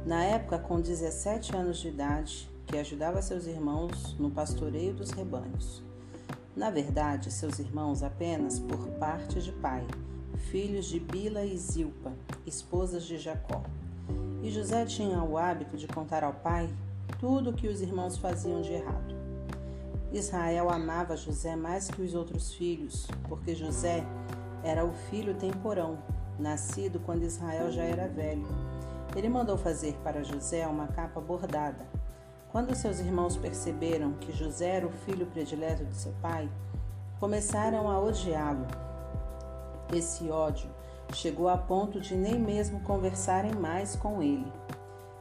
Na 0.07 0.23
época, 0.23 0.57
com 0.57 0.79
17 0.79 1.53
anos 1.53 1.79
de 1.79 1.89
idade, 1.89 2.49
que 2.65 2.77
ajudava 2.77 3.21
seus 3.21 3.45
irmãos 3.45 4.15
no 4.17 4.31
pastoreio 4.31 4.93
dos 4.93 5.11
rebanhos. 5.11 5.83
Na 6.55 6.69
verdade, 6.69 7.29
seus 7.29 7.59
irmãos 7.59 8.01
apenas 8.01 8.57
por 8.57 8.87
parte 8.91 9.41
de 9.41 9.51
pai, 9.51 9.85
filhos 10.49 10.85
de 10.85 10.97
Bila 10.97 11.43
e 11.43 11.57
Zilpa, 11.57 12.13
esposas 12.45 13.03
de 13.03 13.17
Jacó. 13.17 13.61
E 14.41 14.49
José 14.49 14.85
tinha 14.85 15.21
o 15.21 15.37
hábito 15.37 15.75
de 15.75 15.89
contar 15.89 16.23
ao 16.23 16.35
pai 16.35 16.69
tudo 17.19 17.49
o 17.49 17.53
que 17.53 17.67
os 17.67 17.81
irmãos 17.81 18.15
faziam 18.15 18.61
de 18.61 18.71
errado. 18.71 19.13
Israel 20.13 20.69
amava 20.69 21.17
José 21.17 21.53
mais 21.53 21.91
que 21.91 22.01
os 22.01 22.15
outros 22.15 22.53
filhos, 22.53 23.07
porque 23.27 23.53
José 23.53 24.05
era 24.63 24.85
o 24.85 24.93
filho 25.09 25.35
temporão, 25.35 25.97
nascido 26.39 26.97
quando 26.97 27.23
Israel 27.23 27.69
já 27.73 27.83
era 27.83 28.07
velho. 28.07 28.47
Ele 29.15 29.29
mandou 29.29 29.57
fazer 29.57 29.93
para 30.03 30.23
José 30.23 30.67
uma 30.67 30.87
capa 30.87 31.19
bordada. 31.19 31.85
Quando 32.51 32.75
seus 32.75 32.99
irmãos 32.99 33.35
perceberam 33.35 34.13
que 34.13 34.31
José 34.31 34.77
era 34.77 34.87
o 34.87 34.91
filho 34.91 35.25
predileto 35.27 35.85
de 35.85 35.95
seu 35.95 36.13
pai, 36.21 36.49
começaram 37.19 37.89
a 37.89 37.99
odiá-lo. 37.99 38.67
Esse 39.93 40.29
ódio 40.29 40.69
chegou 41.13 41.49
a 41.49 41.57
ponto 41.57 41.99
de 41.99 42.15
nem 42.15 42.39
mesmo 42.39 42.79
conversarem 42.81 43.53
mais 43.53 43.95
com 43.95 44.21
ele. 44.21 44.51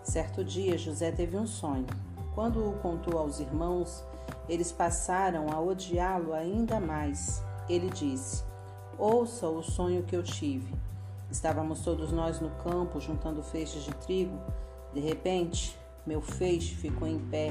Certo 0.03 0.45
dia, 0.45 0.79
José 0.79 1.11
teve 1.11 1.37
um 1.37 1.47
sonho. 1.47 1.87
Quando 2.35 2.69
o 2.69 2.75
contou 2.79 3.19
aos 3.19 3.41
irmãos, 3.41 4.05
eles 4.49 4.71
passaram 4.71 5.51
a 5.51 5.61
odiá-lo 5.61 6.33
ainda 6.33 6.79
mais. 6.79 7.43
Ele 7.69 7.91
disse: 7.91 8.45
Ouça 8.99 9.49
o 9.49 9.63
sonho 9.63 10.05
que 10.05 10.15
eu 10.15 10.23
tive. 10.23 10.73
Estávamos 11.31 11.81
todos 11.81 12.13
nós 12.13 12.41
no 12.41 12.51
campo 12.51 13.01
juntando 13.01 13.43
feixes 13.43 13.85
de 13.85 13.95
trigo. 13.97 14.39
De 14.95 15.01
repente, 15.01 15.77
meu 16.07 16.21
feixe 16.21 16.75
ficou 16.75 17.07
em 17.09 17.19
pé 17.19 17.51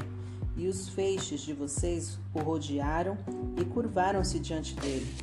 e 0.55 0.67
os 0.67 0.87
feixes 0.87 1.41
de 1.41 1.53
vocês 1.53 2.17
o 2.33 2.39
rodearam 2.39 3.17
e 3.59 3.65
curvaram-se 3.65 4.39
diante 4.39 4.75
dele. 4.75 5.13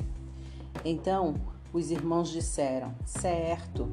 Então 0.85 1.35
os 1.73 1.89
irmãos 1.89 2.29
disseram: 2.29 2.93
Certo, 3.05 3.89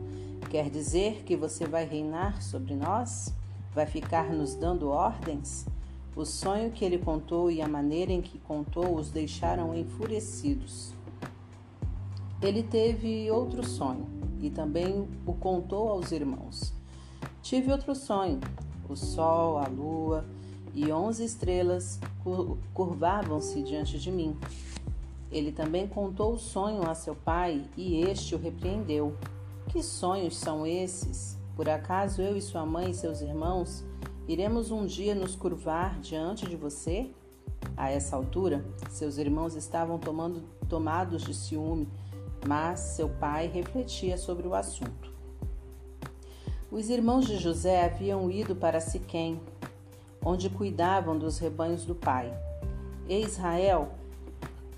quer 0.51 0.69
dizer 0.69 1.23
que 1.25 1.37
você 1.37 1.67
vai 1.67 1.87
reinar 1.87 2.43
sobre 2.43 2.75
nós? 2.75 3.35
Vai 3.75 3.87
ficar 3.87 4.31
nos 4.31 4.55
dando 4.55 4.91
ordens? 4.91 5.67
O 6.15 6.25
sonho 6.27 6.73
que 6.73 6.85
ele 6.85 6.99
contou 6.99 7.51
e 7.51 7.63
a 7.63 7.69
maneira 7.69 8.13
em 8.13 8.21
que 8.21 8.39
contou 8.41 8.97
os 8.97 9.11
deixaram 9.11 9.75
enfurecidos. 9.75 10.93
Ele 12.43 12.63
teve 12.63 13.31
outro 13.31 13.67
sonho 13.67 14.07
e 14.41 14.49
também 14.49 15.07
o 15.27 15.35
contou 15.35 15.91
aos 15.91 16.11
irmãos. 16.11 16.73
Tive 17.43 17.71
outro 17.71 17.95
sonho. 17.95 18.41
O 18.89 18.97
sol, 18.97 19.59
a 19.59 19.69
lua 19.69 20.25
e 20.75 20.91
onze 20.91 21.23
estrelas 21.23 22.01
curvavam-se 22.73 23.63
diante 23.63 23.99
de 23.99 24.11
mim. 24.11 24.37
Ele 25.31 25.53
também 25.53 25.87
contou 25.87 26.33
o 26.33 26.39
sonho 26.39 26.89
a 26.89 26.95
seu 26.95 27.15
pai 27.15 27.63
e 27.77 28.01
este 28.03 28.35
o 28.35 28.39
repreendeu. 28.39 29.15
Que 29.69 29.83
sonhos 29.83 30.37
são 30.37 30.67
esses? 30.67 31.37
Por 31.55 31.69
acaso 31.69 32.23
eu 32.23 32.39
e 32.39 32.43
sua 32.43 32.65
mãe 32.65 32.91
e 32.91 32.95
seus 32.95 33.21
irmãos 33.21 33.85
iremos 34.27 34.71
um 34.71 34.87
dia 34.87 35.15
nos 35.15 35.37
curvar 35.37 36.01
diante 36.01 36.49
de 36.49 36.57
você? 36.57 37.11
A 37.77 37.91
essa 37.91 38.17
altura, 38.17 38.65
seus 38.89 39.19
irmãos 39.19 39.55
estavam 39.55 39.99
tomando, 39.99 40.43
tomados 40.69 41.23
de 41.23 41.35
ciúme 41.35 41.87
mas 42.47 42.81
seu 42.81 43.09
pai 43.09 43.47
refletia 43.47 44.17
sobre 44.17 44.47
o 44.47 44.55
assunto. 44.55 45.11
Os 46.71 46.89
irmãos 46.89 47.27
de 47.27 47.37
José 47.37 47.85
haviam 47.85 48.31
ido 48.31 48.55
para 48.55 48.81
Siquém, 48.81 49.41
onde 50.25 50.49
cuidavam 50.49 51.19
dos 51.19 51.39
rebanhos 51.39 51.85
do 51.85 51.95
pai. 51.95 52.33
E 53.09 53.21
Israel 53.23 53.89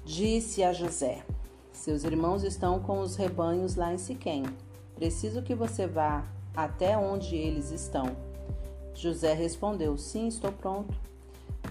disse 0.05 0.63
a 0.63 0.73
José: 0.73 1.23
Seus 1.71 2.05
irmãos 2.05 2.45
estão 2.45 2.81
com 2.81 3.01
os 3.01 3.17
rebanhos 3.17 3.77
lá 3.77 3.93
em 3.93 3.99
Siquém. 3.99 4.45
Preciso 4.95 5.43
que 5.43 5.55
você 5.55 5.87
vá 5.87 6.25
até 6.57 6.97
onde 6.97 7.37
eles 7.37 7.71
estão. 7.71 8.17
José 8.95 9.35
respondeu: 9.35 9.97
Sim, 9.99 10.29
estou 10.29 10.53
pronto. 10.53 10.95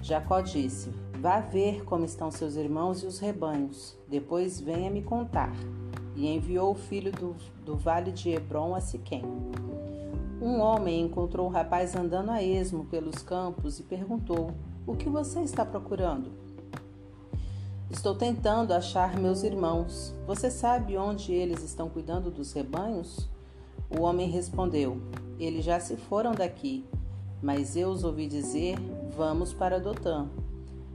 Jacó 0.02 0.42
disse: 0.42 0.92
Vá 1.20 1.40
ver 1.40 1.84
como 1.84 2.06
estão 2.06 2.30
seus 2.32 2.56
irmãos 2.56 3.04
e 3.04 3.06
os 3.06 3.20
rebanhos. 3.20 3.98
Depois 4.08 4.60
venha 4.60 4.90
me 4.90 5.02
contar. 5.02 5.52
E 6.16 6.28
enviou 6.28 6.72
o 6.72 6.76
filho 6.76 7.12
do, 7.12 7.36
do 7.66 7.76
vale 7.76 8.12
de 8.12 8.30
Hebron 8.30 8.76
a 8.76 8.82
Siquém. 8.82 9.24
Um 10.42 10.60
homem 10.60 11.02
encontrou 11.02 11.46
o 11.46 11.52
rapaz 11.52 11.96
andando 11.96 12.32
a 12.32 12.42
esmo 12.42 12.86
pelos 12.86 13.22
campos 13.22 13.80
e 13.80 13.84
perguntou: 13.84 14.52
O 14.88 14.96
que 14.96 15.08
você 15.08 15.42
está 15.42 15.64
procurando? 15.64 16.32
Estou 17.92 18.16
tentando 18.16 18.74
achar 18.74 19.20
meus 19.20 19.44
irmãos. 19.44 20.16
Você 20.26 20.50
sabe 20.50 20.98
onde 20.98 21.32
eles 21.32 21.62
estão 21.62 21.90
cuidando 21.90 22.32
dos 22.32 22.54
rebanhos? 22.54 23.30
O 23.90 24.02
homem 24.02 24.30
respondeu: 24.30 25.00
Eles 25.38 25.64
já 25.64 25.80
se 25.80 25.96
foram 25.96 26.32
daqui, 26.32 26.86
mas 27.42 27.76
eu 27.76 27.90
os 27.90 28.04
ouvi 28.04 28.28
dizer: 28.28 28.78
Vamos 29.16 29.54
para 29.54 29.80
Dotã. 29.80 30.28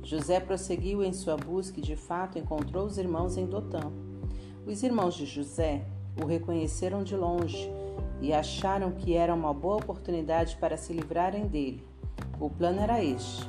José 0.03 0.41
prosseguiu 0.41 1.03
em 1.03 1.13
sua 1.13 1.37
busca 1.37 1.79
e 1.81 1.83
de 1.83 1.97
fato 1.97 2.39
encontrou 2.39 2.87
os 2.87 2.97
irmãos 2.97 3.37
em 3.37 3.45
Dotã. 3.45 3.93
Os 4.67 4.83
irmãos 4.83 5.15
de 5.15 5.25
José 5.25 5.85
o 6.21 6.27
reconheceram 6.27 7.05
de 7.05 7.15
longe 7.15 7.71
e 8.21 8.33
acharam 8.33 8.91
que 8.91 9.15
era 9.15 9.33
uma 9.33 9.55
boa 9.55 9.77
oportunidade 9.77 10.57
para 10.57 10.77
se 10.77 10.93
livrarem 10.93 11.47
dele. 11.47 11.87
O 12.41 12.51
plano 12.51 12.81
era 12.81 13.01
este: 13.01 13.49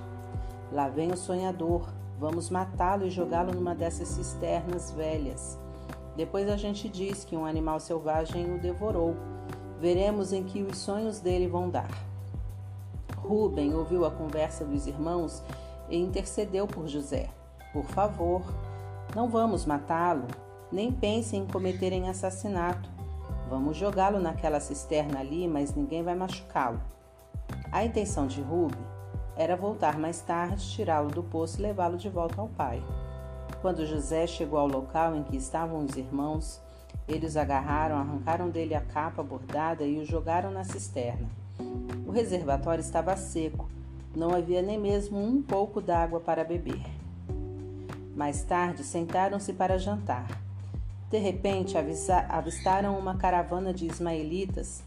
lá 0.71 0.87
vem 0.87 1.11
o 1.11 1.17
sonhador, 1.17 1.91
vamos 2.19 2.51
matá-lo 2.51 3.07
e 3.07 3.09
jogá-lo 3.09 3.51
numa 3.51 3.73
dessas 3.73 4.09
cisternas 4.09 4.91
velhas. 4.91 5.57
Depois 6.15 6.47
a 6.47 6.55
gente 6.55 6.87
diz 6.87 7.25
que 7.25 7.35
um 7.35 7.47
animal 7.47 7.79
selvagem 7.79 8.53
o 8.53 8.59
devorou. 8.59 9.15
Veremos 9.79 10.31
em 10.31 10.43
que 10.43 10.61
os 10.61 10.77
sonhos 10.77 11.19
dele 11.19 11.47
vão 11.47 11.67
dar. 11.67 11.89
Ruben 13.17 13.73
ouviu 13.73 14.05
a 14.05 14.11
conversa 14.11 14.63
dos 14.63 14.85
irmãos 14.85 15.41
e 15.89 15.97
intercedeu 15.97 16.67
por 16.67 16.87
José. 16.87 17.27
Por 17.73 17.85
favor, 17.85 18.43
não 19.15 19.27
vamos 19.27 19.65
matá-lo, 19.65 20.27
nem 20.71 20.91
pensem 20.91 21.41
em 21.41 21.47
cometerem 21.47 22.09
assassinato. 22.09 22.89
Vamos 23.49 23.77
jogá-lo 23.77 24.19
naquela 24.19 24.59
cisterna 24.59 25.19
ali, 25.19 25.47
mas 25.47 25.73
ninguém 25.73 26.03
vai 26.03 26.15
machucá-lo. 26.15 26.81
A 27.71 27.85
intenção 27.85 28.27
de 28.27 28.41
Ruby 28.41 28.77
era 29.35 29.55
voltar 29.55 29.97
mais 29.97 30.21
tarde, 30.21 30.69
tirá-lo 30.69 31.09
do 31.09 31.23
poço 31.23 31.59
e 31.59 31.61
levá-lo 31.61 31.97
de 31.97 32.09
volta 32.09 32.41
ao 32.41 32.49
pai. 32.49 32.83
Quando 33.61 33.85
José 33.85 34.27
chegou 34.27 34.59
ao 34.59 34.67
local 34.67 35.15
em 35.15 35.23
que 35.23 35.37
estavam 35.37 35.85
os 35.85 35.95
irmãos, 35.95 36.61
eles 37.07 37.35
o 37.35 37.39
agarraram, 37.39 37.97
arrancaram 37.97 38.49
dele 38.49 38.75
a 38.75 38.81
capa 38.81 39.23
bordada 39.23 39.83
e 39.85 39.99
o 39.99 40.05
jogaram 40.05 40.51
na 40.51 40.63
cisterna. 40.63 41.27
O 42.05 42.11
reservatório 42.11 42.81
estava 42.81 43.15
seco, 43.15 43.69
não 44.15 44.33
havia 44.33 44.61
nem 44.61 44.79
mesmo 44.79 45.17
um 45.17 45.41
pouco 45.41 45.79
d'água 45.81 46.19
para 46.19 46.43
beber. 46.43 46.83
Mais 48.15 48.43
tarde, 48.43 48.83
sentaram-se 48.83 49.53
para 49.53 49.77
jantar. 49.77 50.46
De 51.09 51.17
repente, 51.17 51.75
avistaram 51.77 52.99
uma 52.99 53.15
caravana 53.15 53.73
de 53.73 53.85
ismaelitas 53.85 54.83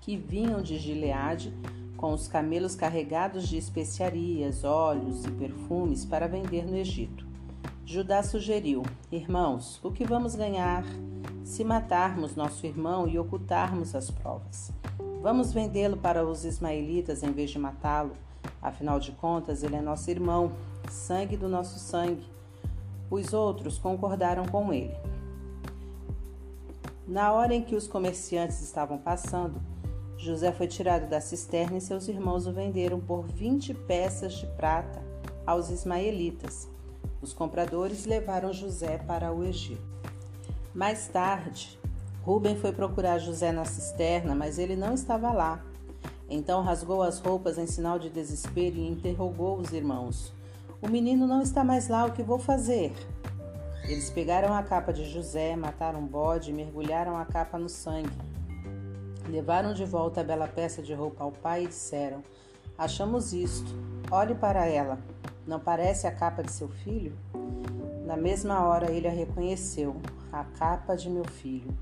que 0.00 0.16
vinham 0.16 0.60
de 0.60 0.76
Gileade 0.78 1.54
com 1.96 2.12
os 2.12 2.26
camelos 2.26 2.74
carregados 2.74 3.46
de 3.46 3.56
especiarias, 3.56 4.64
óleos 4.64 5.24
e 5.24 5.30
perfumes 5.30 6.04
para 6.04 6.26
vender 6.26 6.66
no 6.66 6.76
Egito. 6.76 7.24
Judá 7.86 8.22
sugeriu: 8.24 8.82
Irmãos, 9.12 9.78
o 9.84 9.92
que 9.92 10.04
vamos 10.04 10.34
ganhar 10.34 10.84
se 11.44 11.62
matarmos 11.62 12.34
nosso 12.34 12.66
irmão 12.66 13.06
e 13.06 13.16
ocultarmos 13.16 13.94
as 13.94 14.10
provas? 14.10 14.72
Vamos 15.20 15.52
vendê-lo 15.52 15.96
para 15.96 16.26
os 16.26 16.44
ismaelitas 16.44 17.22
em 17.22 17.30
vez 17.30 17.50
de 17.50 17.58
matá-lo. 17.60 18.16
Afinal 18.60 18.98
de 18.98 19.12
contas, 19.12 19.62
ele 19.62 19.76
é 19.76 19.80
nosso 19.80 20.10
irmão, 20.10 20.50
sangue 20.90 21.36
do 21.36 21.48
nosso 21.48 21.78
sangue. 21.78 22.31
Os 23.12 23.34
outros 23.34 23.76
concordaram 23.76 24.46
com 24.46 24.72
ele. 24.72 24.96
Na 27.06 27.30
hora 27.30 27.54
em 27.54 27.62
que 27.62 27.76
os 27.76 27.86
comerciantes 27.86 28.62
estavam 28.62 28.96
passando, 28.96 29.60
José 30.16 30.50
foi 30.50 30.66
tirado 30.66 31.10
da 31.10 31.20
cisterna 31.20 31.76
e 31.76 31.80
seus 31.82 32.08
irmãos 32.08 32.46
o 32.46 32.52
venderam 32.54 32.98
por 32.98 33.26
20 33.26 33.74
peças 33.74 34.32
de 34.32 34.46
prata 34.56 35.02
aos 35.46 35.68
ismaelitas. 35.68 36.66
Os 37.20 37.34
compradores 37.34 38.06
levaram 38.06 38.50
José 38.50 38.96
para 38.96 39.30
o 39.30 39.44
Egito. 39.44 39.82
Mais 40.74 41.06
tarde, 41.06 41.78
Rubem 42.22 42.56
foi 42.56 42.72
procurar 42.72 43.18
José 43.18 43.52
na 43.52 43.66
cisterna, 43.66 44.34
mas 44.34 44.58
ele 44.58 44.74
não 44.74 44.94
estava 44.94 45.30
lá. 45.32 45.62
Então 46.30 46.62
rasgou 46.62 47.02
as 47.02 47.20
roupas 47.20 47.58
em 47.58 47.66
sinal 47.66 47.98
de 47.98 48.08
desespero 48.08 48.76
e 48.76 48.88
interrogou 48.88 49.58
os 49.58 49.70
irmãos: 49.70 50.32
O 50.82 50.88
menino 50.88 51.28
não 51.28 51.40
está 51.40 51.62
mais 51.62 51.86
lá, 51.86 52.04
o 52.06 52.10
que 52.10 52.24
vou 52.24 52.40
fazer? 52.40 52.92
Eles 53.84 54.10
pegaram 54.10 54.52
a 54.52 54.64
capa 54.64 54.92
de 54.92 55.04
José, 55.04 55.54
mataram 55.54 56.00
um 56.00 56.06
bode 56.06 56.50
e 56.50 56.52
mergulharam 56.52 57.16
a 57.16 57.24
capa 57.24 57.56
no 57.56 57.68
sangue. 57.68 58.10
Levaram 59.28 59.74
de 59.74 59.84
volta 59.84 60.22
a 60.22 60.24
bela 60.24 60.48
peça 60.48 60.82
de 60.82 60.92
roupa 60.92 61.22
ao 61.22 61.30
pai 61.30 61.62
e 61.62 61.68
disseram: 61.68 62.20
Achamos 62.76 63.32
isto. 63.32 63.72
Olhe 64.10 64.34
para 64.34 64.66
ela. 64.66 64.98
Não 65.46 65.60
parece 65.60 66.08
a 66.08 66.12
capa 66.12 66.42
de 66.42 66.50
seu 66.50 66.68
filho? 66.68 67.16
Na 68.04 68.16
mesma 68.16 68.66
hora 68.66 68.90
ele 68.90 69.06
a 69.06 69.12
reconheceu, 69.12 69.94
a 70.32 70.42
capa 70.42 70.96
de 70.96 71.08
meu 71.08 71.24
filho. 71.24 71.72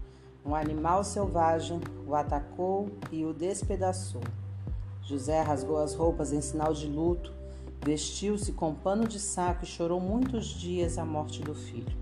Um 0.44 0.54
animal 0.54 1.04
selvagem 1.04 1.80
o 2.06 2.14
atacou 2.14 2.90
e 3.10 3.24
o 3.24 3.32
despedaçou. 3.32 4.20
José 5.02 5.40
rasgou 5.40 5.78
as 5.78 5.94
roupas 5.94 6.34
em 6.34 6.42
sinal 6.42 6.74
de 6.74 6.86
luto 6.86 7.39
Vestiu-se 7.82 8.52
com 8.52 8.74
pano 8.74 9.08
de 9.08 9.18
saco 9.18 9.64
e 9.64 9.66
chorou 9.66 10.00
muitos 10.00 10.46
dias 10.46 10.98
a 10.98 11.04
morte 11.04 11.40
do 11.42 11.54
filho. 11.54 11.96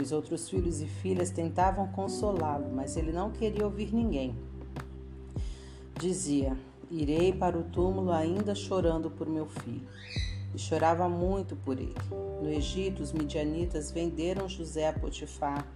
Os 0.00 0.10
outros 0.10 0.48
filhos 0.48 0.80
e 0.80 0.86
filhas 0.86 1.30
tentavam 1.30 1.86
consolá-lo, 1.86 2.68
mas 2.74 2.96
ele 2.96 3.12
não 3.12 3.30
queria 3.30 3.64
ouvir 3.64 3.94
ninguém. 3.94 4.34
Dizia: 6.00 6.56
Irei 6.90 7.32
para 7.32 7.56
o 7.56 7.62
túmulo 7.62 8.10
ainda 8.10 8.54
chorando 8.54 9.08
por 9.08 9.28
meu 9.28 9.46
filho. 9.46 9.86
E 10.52 10.58
chorava 10.58 11.08
muito 11.08 11.56
por 11.56 11.78
ele. 11.78 11.94
No 12.42 12.48
Egito, 12.48 13.02
os 13.02 13.12
midianitas 13.12 13.90
venderam 13.90 14.48
José 14.48 14.88
a 14.88 14.92
Potifar, 14.92 15.66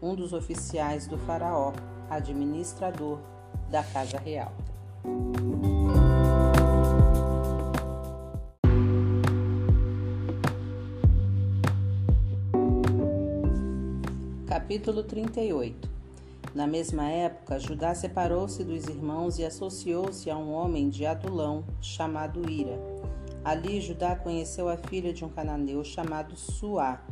um 0.00 0.14
dos 0.14 0.32
oficiais 0.32 1.06
do 1.06 1.18
Faraó, 1.18 1.72
administrador 2.10 3.18
da 3.70 3.82
casa 3.82 4.18
real. 4.18 4.52
Capítulo 14.62 15.02
38 15.02 15.90
Na 16.54 16.68
mesma 16.68 17.10
época, 17.10 17.58
Judá 17.58 17.96
separou-se 17.96 18.62
dos 18.62 18.86
irmãos 18.86 19.36
e 19.36 19.44
associou-se 19.44 20.30
a 20.30 20.38
um 20.38 20.52
homem 20.52 20.88
de 20.88 21.04
Adulão, 21.04 21.64
chamado 21.80 22.48
Ira. 22.48 22.78
Ali, 23.44 23.80
Judá 23.80 24.14
conheceu 24.14 24.68
a 24.68 24.76
filha 24.76 25.12
de 25.12 25.24
um 25.24 25.28
cananeu 25.28 25.82
chamado 25.82 26.36
Suá 26.36 27.04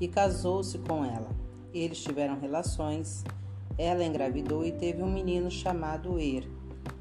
e 0.00 0.08
casou-se 0.08 0.78
com 0.78 1.04
ela. 1.04 1.28
Eles 1.74 2.02
tiveram 2.02 2.40
relações. 2.40 3.22
Ela 3.76 4.02
engravidou 4.02 4.64
e 4.64 4.72
teve 4.72 5.02
um 5.02 5.12
menino 5.12 5.50
chamado 5.50 6.18
Er. 6.18 6.48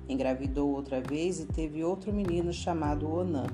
Engravidou 0.09 0.69
outra 0.75 0.99
vez 0.99 1.39
e 1.39 1.45
teve 1.45 1.81
outro 1.81 2.11
menino 2.11 2.51
chamado 2.51 3.09
Onã. 3.09 3.45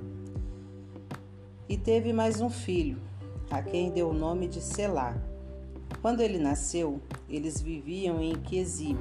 E 1.69 1.77
teve 1.77 2.11
mais 2.11 2.41
um 2.41 2.49
filho, 2.49 2.97
a 3.51 3.61
quem 3.61 3.91
deu 3.91 4.09
o 4.09 4.13
nome 4.13 4.47
de 4.47 4.59
Selá. 4.59 5.28
Quando 6.01 6.21
ele 6.21 6.37
nasceu, 6.37 7.01
eles 7.27 7.61
viviam 7.61 8.21
em 8.21 8.33
Quesib. 8.35 8.97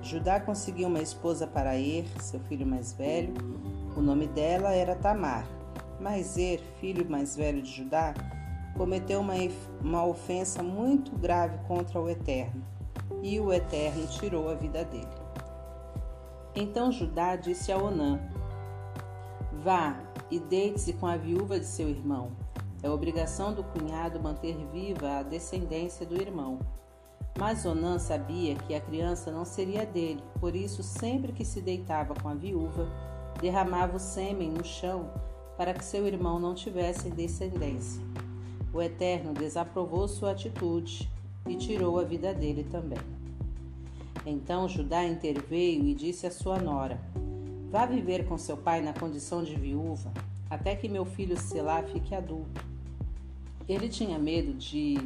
Judá 0.00 0.40
conseguiu 0.40 0.88
uma 0.88 1.00
esposa 1.00 1.46
para 1.46 1.78
Er, 1.78 2.06
seu 2.20 2.40
filho 2.40 2.66
mais 2.66 2.92
velho. 2.92 3.34
O 3.96 4.00
nome 4.00 4.26
dela 4.26 4.72
era 4.72 4.94
Tamar. 4.94 5.46
Mas 6.00 6.36
Er, 6.36 6.60
filho 6.80 7.08
mais 7.08 7.36
velho 7.36 7.62
de 7.62 7.70
Judá, 7.70 8.14
cometeu 8.76 9.20
uma, 9.20 9.34
uma 9.80 10.04
ofensa 10.04 10.62
muito 10.62 11.16
grave 11.16 11.58
contra 11.66 12.00
o 12.00 12.08
Eterno, 12.08 12.64
e 13.22 13.38
o 13.38 13.52
Eterno 13.52 14.06
tirou 14.06 14.50
a 14.50 14.54
vida 14.54 14.84
dele. 14.84 15.06
Então 16.54 16.92
Judá 16.92 17.36
disse 17.36 17.72
a 17.72 17.78
Onã: 17.78 18.20
Vá 19.62 19.98
e 20.30 20.38
deite-se 20.38 20.92
com 20.94 21.06
a 21.06 21.16
viúva 21.16 21.58
de 21.58 21.66
seu 21.66 21.88
irmão 21.88 22.32
é 22.84 22.90
obrigação 22.90 23.54
do 23.54 23.64
cunhado 23.64 24.20
manter 24.20 24.54
viva 24.70 25.20
a 25.20 25.22
descendência 25.22 26.04
do 26.04 26.20
irmão. 26.20 26.58
Mas 27.38 27.64
Onan 27.64 27.98
sabia 27.98 28.54
que 28.56 28.74
a 28.74 28.80
criança 28.80 29.32
não 29.32 29.46
seria 29.46 29.86
dele, 29.86 30.22
por 30.38 30.54
isso, 30.54 30.82
sempre 30.82 31.32
que 31.32 31.46
se 31.46 31.62
deitava 31.62 32.14
com 32.14 32.28
a 32.28 32.34
viúva, 32.34 32.86
derramava 33.40 33.96
o 33.96 33.98
sêmen 33.98 34.50
no 34.50 34.62
chão 34.62 35.10
para 35.56 35.72
que 35.72 35.82
seu 35.82 36.06
irmão 36.06 36.38
não 36.38 36.54
tivesse 36.54 37.08
descendência. 37.08 38.02
O 38.70 38.82
Eterno 38.82 39.32
desaprovou 39.32 40.06
sua 40.06 40.32
atitude 40.32 41.10
e 41.48 41.56
tirou 41.56 41.98
a 41.98 42.04
vida 42.04 42.34
dele 42.34 42.64
também. 42.64 42.98
Então 44.26 44.68
Judá 44.68 45.02
interveio 45.04 45.84
e 45.84 45.94
disse 45.94 46.26
à 46.26 46.30
sua 46.30 46.58
nora: 46.58 47.00
Vá 47.70 47.86
viver 47.86 48.26
com 48.26 48.36
seu 48.36 48.58
pai 48.58 48.82
na 48.82 48.92
condição 48.92 49.42
de 49.42 49.54
viúva, 49.54 50.12
até 50.50 50.76
que 50.76 50.86
meu 50.86 51.06
filho 51.06 51.38
Selá 51.38 51.82
fique 51.82 52.14
adulto. 52.14 52.73
Ele 53.68 53.88
tinha 53.88 54.18
medo 54.18 54.52
de, 54.52 54.98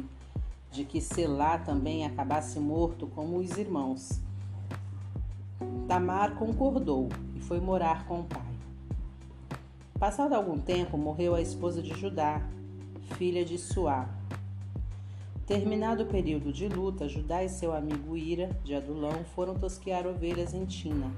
de 0.71 0.83
que 0.83 0.99
Selá 0.99 1.57
também 1.57 2.05
acabasse 2.05 2.59
morto 2.59 3.07
como 3.07 3.37
os 3.37 3.57
irmãos. 3.57 4.19
Tamar 5.87 6.35
concordou 6.35 7.09
e 7.35 7.39
foi 7.39 7.59
morar 7.59 8.05
com 8.05 8.21
o 8.21 8.23
pai. 8.23 8.49
Passado 9.97 10.33
algum 10.33 10.57
tempo, 10.57 10.97
morreu 10.97 11.35
a 11.35 11.41
esposa 11.41 11.81
de 11.81 11.93
Judá, 11.99 12.41
filha 13.17 13.43
de 13.43 13.57
Suá. 13.57 14.09
Terminado 15.45 16.03
o 16.03 16.05
período 16.05 16.53
de 16.53 16.67
luta, 16.67 17.09
Judá 17.09 17.43
e 17.43 17.49
seu 17.49 17.73
amigo 17.73 18.15
Ira, 18.15 18.49
de 18.63 18.75
Adulão, 18.75 19.25
foram 19.35 19.55
tosquear 19.55 20.05
ovelhas 20.05 20.53
em 20.53 20.63
Tina. 20.65 21.11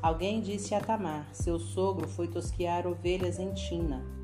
Alguém 0.00 0.40
disse 0.40 0.74
a 0.74 0.80
Tamar: 0.80 1.26
Seu 1.32 1.58
sogro 1.58 2.06
foi 2.06 2.28
tosquear 2.28 2.86
ovelhas 2.86 3.38
em 3.38 3.52
Tina. 3.52 4.17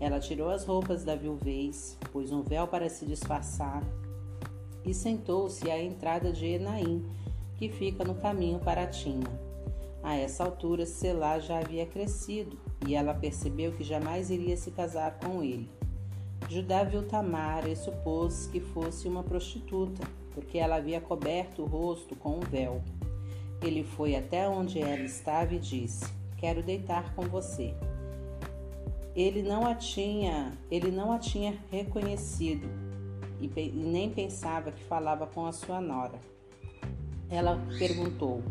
Ela 0.00 0.18
tirou 0.18 0.48
as 0.48 0.64
roupas 0.64 1.04
da 1.04 1.14
viuvez, 1.14 1.98
pôs 2.10 2.32
um 2.32 2.42
véu 2.42 2.66
para 2.66 2.88
se 2.88 3.04
disfarçar 3.04 3.84
e 4.84 4.94
sentou-se 4.94 5.70
à 5.70 5.80
entrada 5.80 6.32
de 6.32 6.46
Enaim, 6.46 7.04
que 7.56 7.68
fica 7.68 8.02
no 8.02 8.14
caminho 8.14 8.58
para 8.58 8.86
Tina. 8.86 9.28
A 10.02 10.16
essa 10.16 10.42
altura, 10.42 10.86
Selá 10.86 11.38
já 11.38 11.58
havia 11.58 11.84
crescido 11.84 12.58
e 12.86 12.94
ela 12.94 13.12
percebeu 13.12 13.72
que 13.72 13.84
jamais 13.84 14.30
iria 14.30 14.56
se 14.56 14.70
casar 14.70 15.18
com 15.18 15.42
ele. 15.42 15.68
Judá 16.48 16.82
viu 16.82 17.06
Tamar 17.06 17.68
e 17.68 17.76
supôs 17.76 18.46
que 18.46 18.60
fosse 18.60 19.06
uma 19.06 19.22
prostituta, 19.22 20.02
porque 20.32 20.56
ela 20.56 20.76
havia 20.76 21.00
coberto 21.00 21.62
o 21.62 21.66
rosto 21.66 22.16
com 22.16 22.38
um 22.38 22.40
véu. 22.40 22.82
Ele 23.62 23.84
foi 23.84 24.16
até 24.16 24.48
onde 24.48 24.80
ela 24.80 25.02
estava 25.02 25.54
e 25.54 25.58
disse: 25.58 26.06
Quero 26.38 26.62
deitar 26.62 27.14
com 27.14 27.22
você. 27.22 27.74
Ele 29.14 29.42
não 29.42 29.66
a 29.66 29.74
tinha, 29.74 30.52
ele 30.70 30.90
não 30.90 31.12
a 31.12 31.18
tinha 31.18 31.58
reconhecido 31.70 32.68
e, 33.40 33.50
e 33.56 33.70
nem 33.72 34.10
pensava 34.10 34.70
que 34.70 34.82
falava 34.84 35.26
com 35.26 35.46
a 35.46 35.52
sua 35.52 35.80
nora. 35.80 36.18
Ela 37.28 37.58
perguntou: 37.78 38.42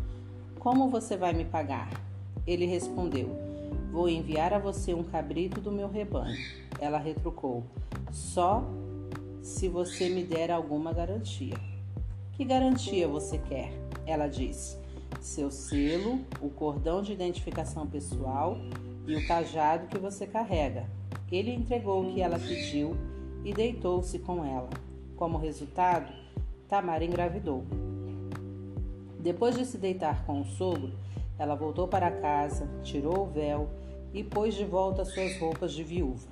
Como 0.58 0.90
você 0.90 1.16
vai 1.16 1.32
me 1.32 1.44
pagar? 1.44 1.90
Ele 2.46 2.66
respondeu: 2.66 3.28
Vou 3.90 4.08
enviar 4.08 4.52
a 4.52 4.58
você 4.58 4.92
um 4.92 5.02
cabrito 5.02 5.60
do 5.60 5.72
meu 5.72 5.88
rebanho. 5.88 6.38
Ela 6.78 6.98
retrucou: 6.98 7.64
Só 8.12 8.62
se 9.42 9.68
você 9.68 10.08
me 10.08 10.22
der 10.22 10.50
alguma 10.50 10.92
garantia. 10.92 11.56
Que 12.32 12.44
garantia 12.44 13.08
você 13.08 13.38
quer? 13.38 13.72
Ela 14.06 14.26
disse: 14.26 14.78
seu 15.20 15.50
selo, 15.50 16.20
o 16.40 16.48
cordão 16.48 17.02
de 17.02 17.12
identificação 17.12 17.86
pessoal 17.86 18.56
e 19.10 19.16
o 19.16 19.26
cajado 19.26 19.88
que 19.88 19.98
você 19.98 20.26
carrega. 20.26 20.86
Ele 21.30 21.52
entregou 21.52 22.02
o 22.02 22.12
que 22.12 22.22
ela 22.22 22.38
pediu 22.38 22.96
e 23.44 23.52
deitou-se 23.52 24.18
com 24.20 24.44
ela. 24.44 24.70
Como 25.16 25.36
resultado, 25.36 26.12
Tamar 26.68 27.02
engravidou. 27.02 27.64
Depois 29.18 29.56
de 29.56 29.66
se 29.66 29.76
deitar 29.76 30.24
com 30.24 30.40
o 30.40 30.44
sogro, 30.44 30.92
ela 31.36 31.56
voltou 31.56 31.88
para 31.88 32.10
casa, 32.10 32.68
tirou 32.82 33.24
o 33.24 33.30
véu 33.30 33.68
e 34.14 34.22
pôs 34.22 34.54
de 34.54 34.64
volta 34.64 35.04
suas 35.04 35.36
roupas 35.38 35.72
de 35.72 35.82
viúva. 35.82 36.28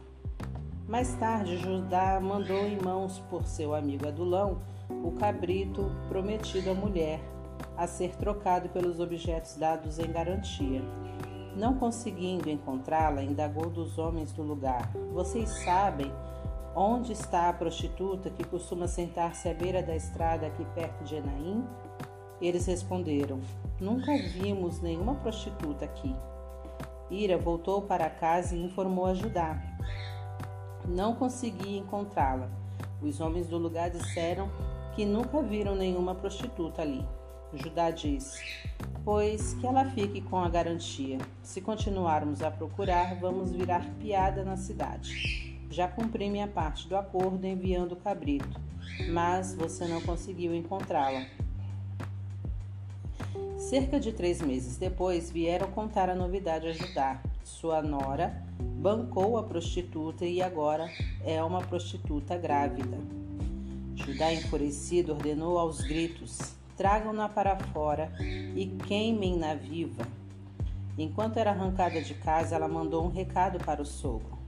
Mais 0.87 1.15
tarde, 1.17 1.59
Judá 1.59 2.19
mandou 2.21 2.65
em 2.65 2.79
mãos 2.81 3.19
por 3.29 3.45
seu 3.47 3.75
amigo 3.75 4.07
Adulão 4.07 4.63
o 4.89 5.13
cabrito 5.13 5.91
prometido 6.09 6.71
à 6.71 6.75
mulher 6.75 7.21
a 7.77 7.87
ser 7.87 8.15
trocado 8.17 8.69
pelos 8.69 9.01
objetos 9.01 9.57
dados 9.57 9.99
em 9.99 10.11
garantia. 10.11 10.83
Não 11.59 11.75
conseguindo 11.75 12.49
encontrá-la, 12.49 13.21
indagou 13.21 13.69
dos 13.69 13.99
homens 13.99 14.31
do 14.31 14.45
lugar: 14.45 14.93
Vocês 15.13 15.49
sabem 15.65 16.13
onde 16.73 17.11
está 17.11 17.49
a 17.49 17.53
prostituta 17.53 18.31
que 18.31 18.45
costuma 18.45 18.87
sentar-se 18.87 19.49
à 19.49 19.55
beira 19.55 19.83
da 19.83 19.97
estrada 19.97 20.47
aqui 20.47 20.65
perto 20.67 21.03
de 21.03 21.17
Enaim? 21.17 21.67
Eles 22.41 22.65
responderam: 22.65 23.41
Nunca 23.81 24.17
vimos 24.17 24.81
nenhuma 24.81 25.17
prostituta 25.17 25.85
aqui. 25.85 26.15
Ira 27.11 27.37
voltou 27.37 27.83
para 27.83 28.09
casa 28.09 28.55
e 28.55 28.63
informou 28.63 29.07
a 29.07 29.15
Judá. 29.15 29.61
Não 30.87 31.17
consegui 31.17 31.77
encontrá-la. 31.77 32.49
Os 33.03 33.21
homens 33.21 33.49
do 33.49 33.59
lugar 33.59 33.91
disseram 33.91 34.49
que 34.95 35.05
nunca 35.05 35.43
viram 35.43 35.75
nenhuma 35.75 36.15
prostituta 36.15 36.83
ali. 36.83 37.05
Judá 37.55 37.91
disse: 37.91 38.39
Pois 39.05 39.55
que 39.55 39.67
ela 39.67 39.85
fique 39.87 40.21
com 40.21 40.39
a 40.39 40.49
garantia. 40.49 41.19
Se 41.43 41.61
continuarmos 41.61 42.43
a 42.43 42.51
procurar, 42.51 43.15
vamos 43.17 43.51
virar 43.51 43.89
piada 43.99 44.45
na 44.45 44.57
cidade. 44.57 45.59
Já 45.71 45.89
cumpri 45.89 46.29
minha 46.29 46.49
parte 46.49 46.89
do 46.89 46.97
acordo 46.97 47.47
enviando 47.47 47.93
o 47.93 47.97
cabrito, 47.97 48.61
mas 49.11 49.55
você 49.55 49.87
não 49.87 50.01
conseguiu 50.01 50.55
encontrá-la. 50.55 51.25
Cerca 53.57 53.99
de 53.99 54.13
três 54.13 54.41
meses 54.41 54.77
depois, 54.77 55.31
vieram 55.31 55.71
contar 55.71 56.09
a 56.09 56.15
novidade 56.15 56.69
a 56.69 56.73
Judá. 56.73 57.21
Sua 57.45 57.83
nora 57.83 58.43
bancou 58.59 59.37
a 59.37 59.43
prostituta 59.43 60.25
e 60.25 60.41
agora 60.43 60.91
é 61.25 61.43
uma 61.43 61.61
prostituta 61.61 62.37
grávida. 62.37 62.99
Judá, 63.95 64.33
enfurecido, 64.33 65.13
ordenou 65.13 65.59
aos 65.59 65.81
gritos: 65.81 66.58
tragam-na 66.79 67.29
para 67.29 67.57
fora 67.57 68.11
e 68.21 68.67
queimem-na 68.87 69.55
viva. 69.55 70.07
Enquanto 70.97 71.37
era 71.37 71.51
arrancada 71.51 72.01
de 72.01 72.15
casa, 72.15 72.55
ela 72.55 72.69
mandou 72.69 73.05
um 73.05 73.11
recado 73.11 73.59
para 73.59 73.83
o 73.83 73.85
sogro: 73.85 74.39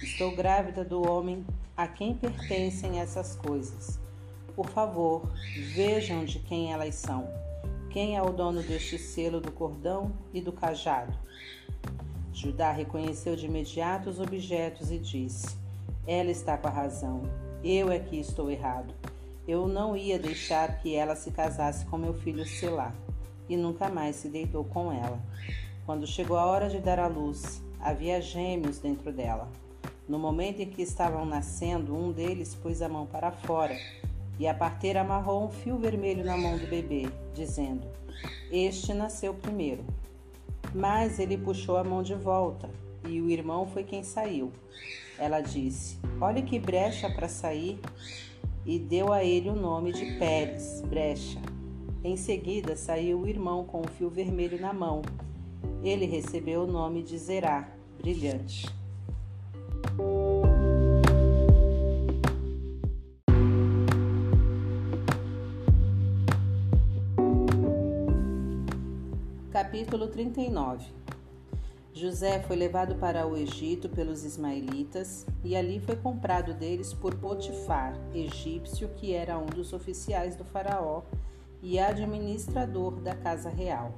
Estou 0.00 0.34
grávida 0.34 0.84
do 0.84 1.06
homem 1.06 1.44
a 1.76 1.88
quem 1.88 2.14
pertencem 2.14 3.00
essas 3.00 3.34
coisas. 3.34 4.00
Por 4.54 4.68
favor, 4.68 5.28
vejam 5.74 6.24
de 6.24 6.38
quem 6.38 6.72
elas 6.72 6.94
são. 6.94 7.28
Quem 7.90 8.16
é 8.16 8.22
o 8.22 8.30
dono 8.30 8.62
deste 8.62 8.96
selo 8.96 9.40
do 9.40 9.50
cordão 9.50 10.12
e 10.32 10.40
do 10.40 10.52
cajado? 10.52 11.12
Judá 12.32 12.70
reconheceu 12.70 13.34
de 13.36 13.46
imediato 13.46 14.08
os 14.08 14.20
objetos 14.20 14.90
e 14.90 14.98
disse: 14.98 15.56
Ela 16.06 16.30
está 16.30 16.56
com 16.56 16.68
a 16.68 16.70
razão. 16.70 17.22
Eu 17.62 17.90
é 17.90 17.98
que 17.98 18.18
estou 18.18 18.50
errado. 18.50 18.94
Eu 19.46 19.66
não 19.66 19.96
ia 19.96 20.18
deixar 20.18 20.78
que 20.78 20.94
ela 20.94 21.16
se 21.16 21.30
casasse 21.30 21.84
com 21.86 21.98
meu 21.98 22.14
filho 22.14 22.46
Selá, 22.46 22.94
e 23.48 23.56
nunca 23.56 23.88
mais 23.88 24.16
se 24.16 24.28
deitou 24.28 24.64
com 24.64 24.92
ela. 24.92 25.20
Quando 25.84 26.06
chegou 26.06 26.36
a 26.36 26.46
hora 26.46 26.68
de 26.68 26.78
dar 26.78 27.00
à 27.00 27.08
luz, 27.08 27.60
havia 27.80 28.20
gêmeos 28.20 28.78
dentro 28.78 29.12
dela. 29.12 29.48
No 30.08 30.18
momento 30.18 30.60
em 30.60 30.70
que 30.70 30.82
estavam 30.82 31.24
nascendo, 31.24 31.96
um 31.96 32.12
deles 32.12 32.54
pôs 32.54 32.82
a 32.82 32.88
mão 32.88 33.06
para 33.06 33.32
fora 33.32 33.76
e 34.38 34.46
a 34.46 34.54
parteira 34.54 35.00
amarrou 35.00 35.44
um 35.44 35.50
fio 35.50 35.78
vermelho 35.78 36.24
na 36.24 36.36
mão 36.36 36.56
do 36.56 36.66
bebê, 36.66 37.08
dizendo: 37.34 37.86
Este 38.50 38.94
nasceu 38.94 39.34
primeiro. 39.34 39.84
Mas 40.74 41.18
ele 41.18 41.36
puxou 41.36 41.76
a 41.76 41.84
mão 41.84 42.02
de 42.02 42.14
volta 42.14 42.70
e 43.06 43.20
o 43.20 43.28
irmão 43.28 43.66
foi 43.66 43.84
quem 43.84 44.02
saiu. 44.02 44.52
Ela 45.18 45.40
disse: 45.40 45.98
Olha 46.20 46.42
que 46.42 46.58
brecha 46.58 47.10
para 47.10 47.28
sair 47.28 47.80
e 48.64 48.78
deu 48.78 49.12
a 49.12 49.24
ele 49.24 49.48
o 49.48 49.56
nome 49.56 49.92
de 49.92 50.18
Pérez, 50.18 50.82
brecha. 50.88 51.40
Em 52.04 52.16
seguida 52.16 52.76
saiu 52.76 53.20
o 53.20 53.28
irmão 53.28 53.64
com 53.64 53.80
o 53.80 53.88
fio 53.88 54.08
vermelho 54.08 54.60
na 54.60 54.72
mão. 54.72 55.02
Ele 55.82 56.06
recebeu 56.06 56.62
o 56.62 56.66
nome 56.66 57.02
de 57.02 57.18
Zerá, 57.18 57.68
brilhante. 57.98 58.68
Capítulo 69.50 70.08
39 70.08 71.01
José 71.94 72.40
foi 72.40 72.56
levado 72.56 72.94
para 72.94 73.26
o 73.26 73.36
Egito 73.36 73.86
pelos 73.86 74.24
ismaelitas 74.24 75.26
e 75.44 75.54
ali 75.54 75.78
foi 75.78 75.94
comprado 75.94 76.54
deles 76.54 76.94
por 76.94 77.14
Potifar, 77.14 77.94
egípcio, 78.14 78.88
que 78.96 79.12
era 79.12 79.38
um 79.38 79.44
dos 79.44 79.74
oficiais 79.74 80.34
do 80.34 80.42
Faraó 80.42 81.02
e 81.62 81.78
administrador 81.78 82.92
da 83.00 83.14
casa 83.14 83.50
real. 83.50 83.92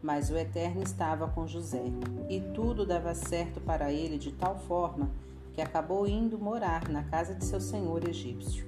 Mas 0.00 0.30
o 0.30 0.36
Eterno 0.36 0.82
estava 0.84 1.26
com 1.26 1.48
José, 1.48 1.82
e 2.28 2.40
tudo 2.40 2.86
dava 2.86 3.12
certo 3.12 3.60
para 3.60 3.90
ele 3.90 4.18
de 4.18 4.30
tal 4.30 4.56
forma 4.60 5.10
que 5.52 5.60
acabou 5.60 6.06
indo 6.06 6.38
morar 6.38 6.88
na 6.88 7.02
casa 7.02 7.34
de 7.34 7.44
seu 7.44 7.60
senhor 7.60 8.08
egípcio. 8.08 8.64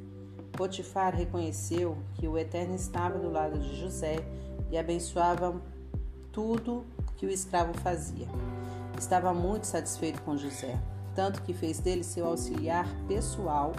Potifar 0.51 1.15
reconheceu 1.15 1.97
que 2.15 2.27
o 2.27 2.37
Eterno 2.37 2.75
estava 2.75 3.20
do 3.20 3.31
lado 3.31 3.57
de 3.61 3.77
José 3.77 4.17
e 4.69 4.77
abençoava 4.77 5.62
tudo 6.33 6.85
que 7.18 7.26
o 7.26 7.30
escravo 7.30 7.74
fazia. 7.74 8.26
Estava 8.97 9.34
muito 9.34 9.64
satisfeito 9.64 10.22
com 10.22 10.36
José, 10.36 10.78
tanto 11.14 11.42
que 11.42 11.52
fez 11.52 11.78
dele 11.78 12.02
seu 12.02 12.26
auxiliar 12.26 12.88
pessoal 13.06 13.72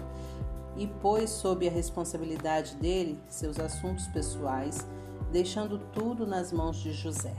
e 0.76 0.86
pôs 0.86 1.30
sob 1.30 1.66
a 1.66 1.70
responsabilidade 1.70 2.76
dele 2.76 3.18
seus 3.28 3.58
assuntos 3.58 4.06
pessoais, 4.08 4.86
deixando 5.32 5.78
tudo 5.92 6.26
nas 6.26 6.52
mãos 6.52 6.76
de 6.76 6.92
José. 6.92 7.34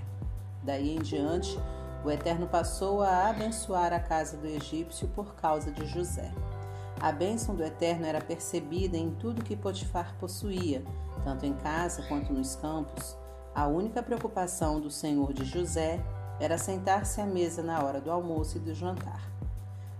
Daí 0.63 0.95
em 0.95 1.01
diante, 1.01 1.57
o 2.03 2.11
Eterno 2.11 2.47
passou 2.47 3.01
a 3.01 3.29
abençoar 3.29 3.93
a 3.93 3.99
casa 3.99 4.37
do 4.37 4.47
egípcio 4.47 5.07
por 5.09 5.35
causa 5.35 5.71
de 5.71 5.85
José. 5.85 6.31
A 6.99 7.11
bênção 7.11 7.55
do 7.55 7.63
Eterno 7.63 8.05
era 8.05 8.21
percebida 8.21 8.97
em 8.97 9.11
tudo 9.11 9.43
que 9.43 9.55
Potifar 9.55 10.15
possuía, 10.19 10.83
tanto 11.23 11.45
em 11.45 11.53
casa 11.53 12.03
quanto 12.07 12.31
nos 12.31 12.55
campos. 12.55 13.17
A 13.53 13.67
única 13.67 14.01
preocupação 14.01 14.79
do 14.79 14.89
senhor 14.89 15.33
de 15.33 15.43
José 15.43 15.99
era 16.39 16.57
sentar-se 16.57 17.19
à 17.19 17.25
mesa 17.25 17.61
na 17.61 17.83
hora 17.83 17.99
do 17.99 18.09
almoço 18.09 18.57
e 18.57 18.61
do 18.61 18.73
jantar. 18.73 19.29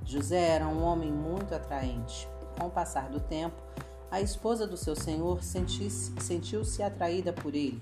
José 0.05 0.39
era 0.39 0.67
um 0.67 0.81
homem 0.81 1.11
muito 1.11 1.53
atraente. 1.53 2.27
Com 2.57 2.67
o 2.67 2.71
passar 2.71 3.09
do 3.09 3.19
tempo, 3.19 3.61
a 4.09 4.21
esposa 4.21 4.65
do 4.65 4.77
seu 4.77 4.95
senhor 4.95 5.43
sentiu-se 5.43 6.81
atraída 6.81 7.33
por 7.33 7.53
ele. 7.53 7.81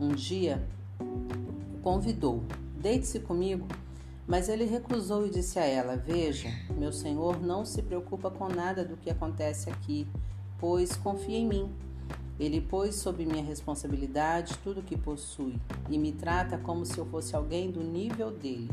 Um 0.00 0.08
dia, 0.08 0.66
o 0.98 1.78
convidou: 1.82 2.42
Deite-se 2.76 3.20
comigo. 3.20 3.66
Mas 4.26 4.48
ele 4.48 4.64
recusou 4.64 5.26
e 5.26 5.30
disse 5.30 5.58
a 5.58 5.64
ela: 5.64 5.96
Veja, 5.96 6.48
meu 6.78 6.92
senhor 6.92 7.40
não 7.42 7.64
se 7.64 7.82
preocupa 7.82 8.30
com 8.30 8.48
nada 8.48 8.82
do 8.84 8.96
que 8.96 9.10
acontece 9.10 9.68
aqui, 9.68 10.08
pois 10.58 10.96
confia 10.96 11.38
em 11.38 11.46
mim. 11.46 11.70
Ele 12.38 12.60
pôs 12.60 12.96
sob 12.96 13.24
minha 13.24 13.44
responsabilidade 13.44 14.58
tudo 14.64 14.80
o 14.80 14.82
que 14.82 14.96
possui 14.96 15.54
e 15.88 15.96
me 15.96 16.12
trata 16.12 16.58
como 16.58 16.84
se 16.84 16.98
eu 16.98 17.06
fosse 17.06 17.36
alguém 17.36 17.70
do 17.70 17.82
nível 17.82 18.30
dele. 18.30 18.70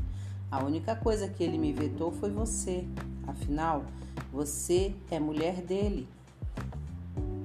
A 0.50 0.64
única 0.64 0.96
coisa 0.96 1.28
que 1.28 1.44
ele 1.44 1.58
me 1.58 1.72
vetou 1.72 2.12
foi 2.12 2.32
você. 2.32 2.86
Afinal, 3.28 3.86
você 4.34 4.94
é 5.10 5.20
mulher 5.20 5.62
dele. 5.62 6.08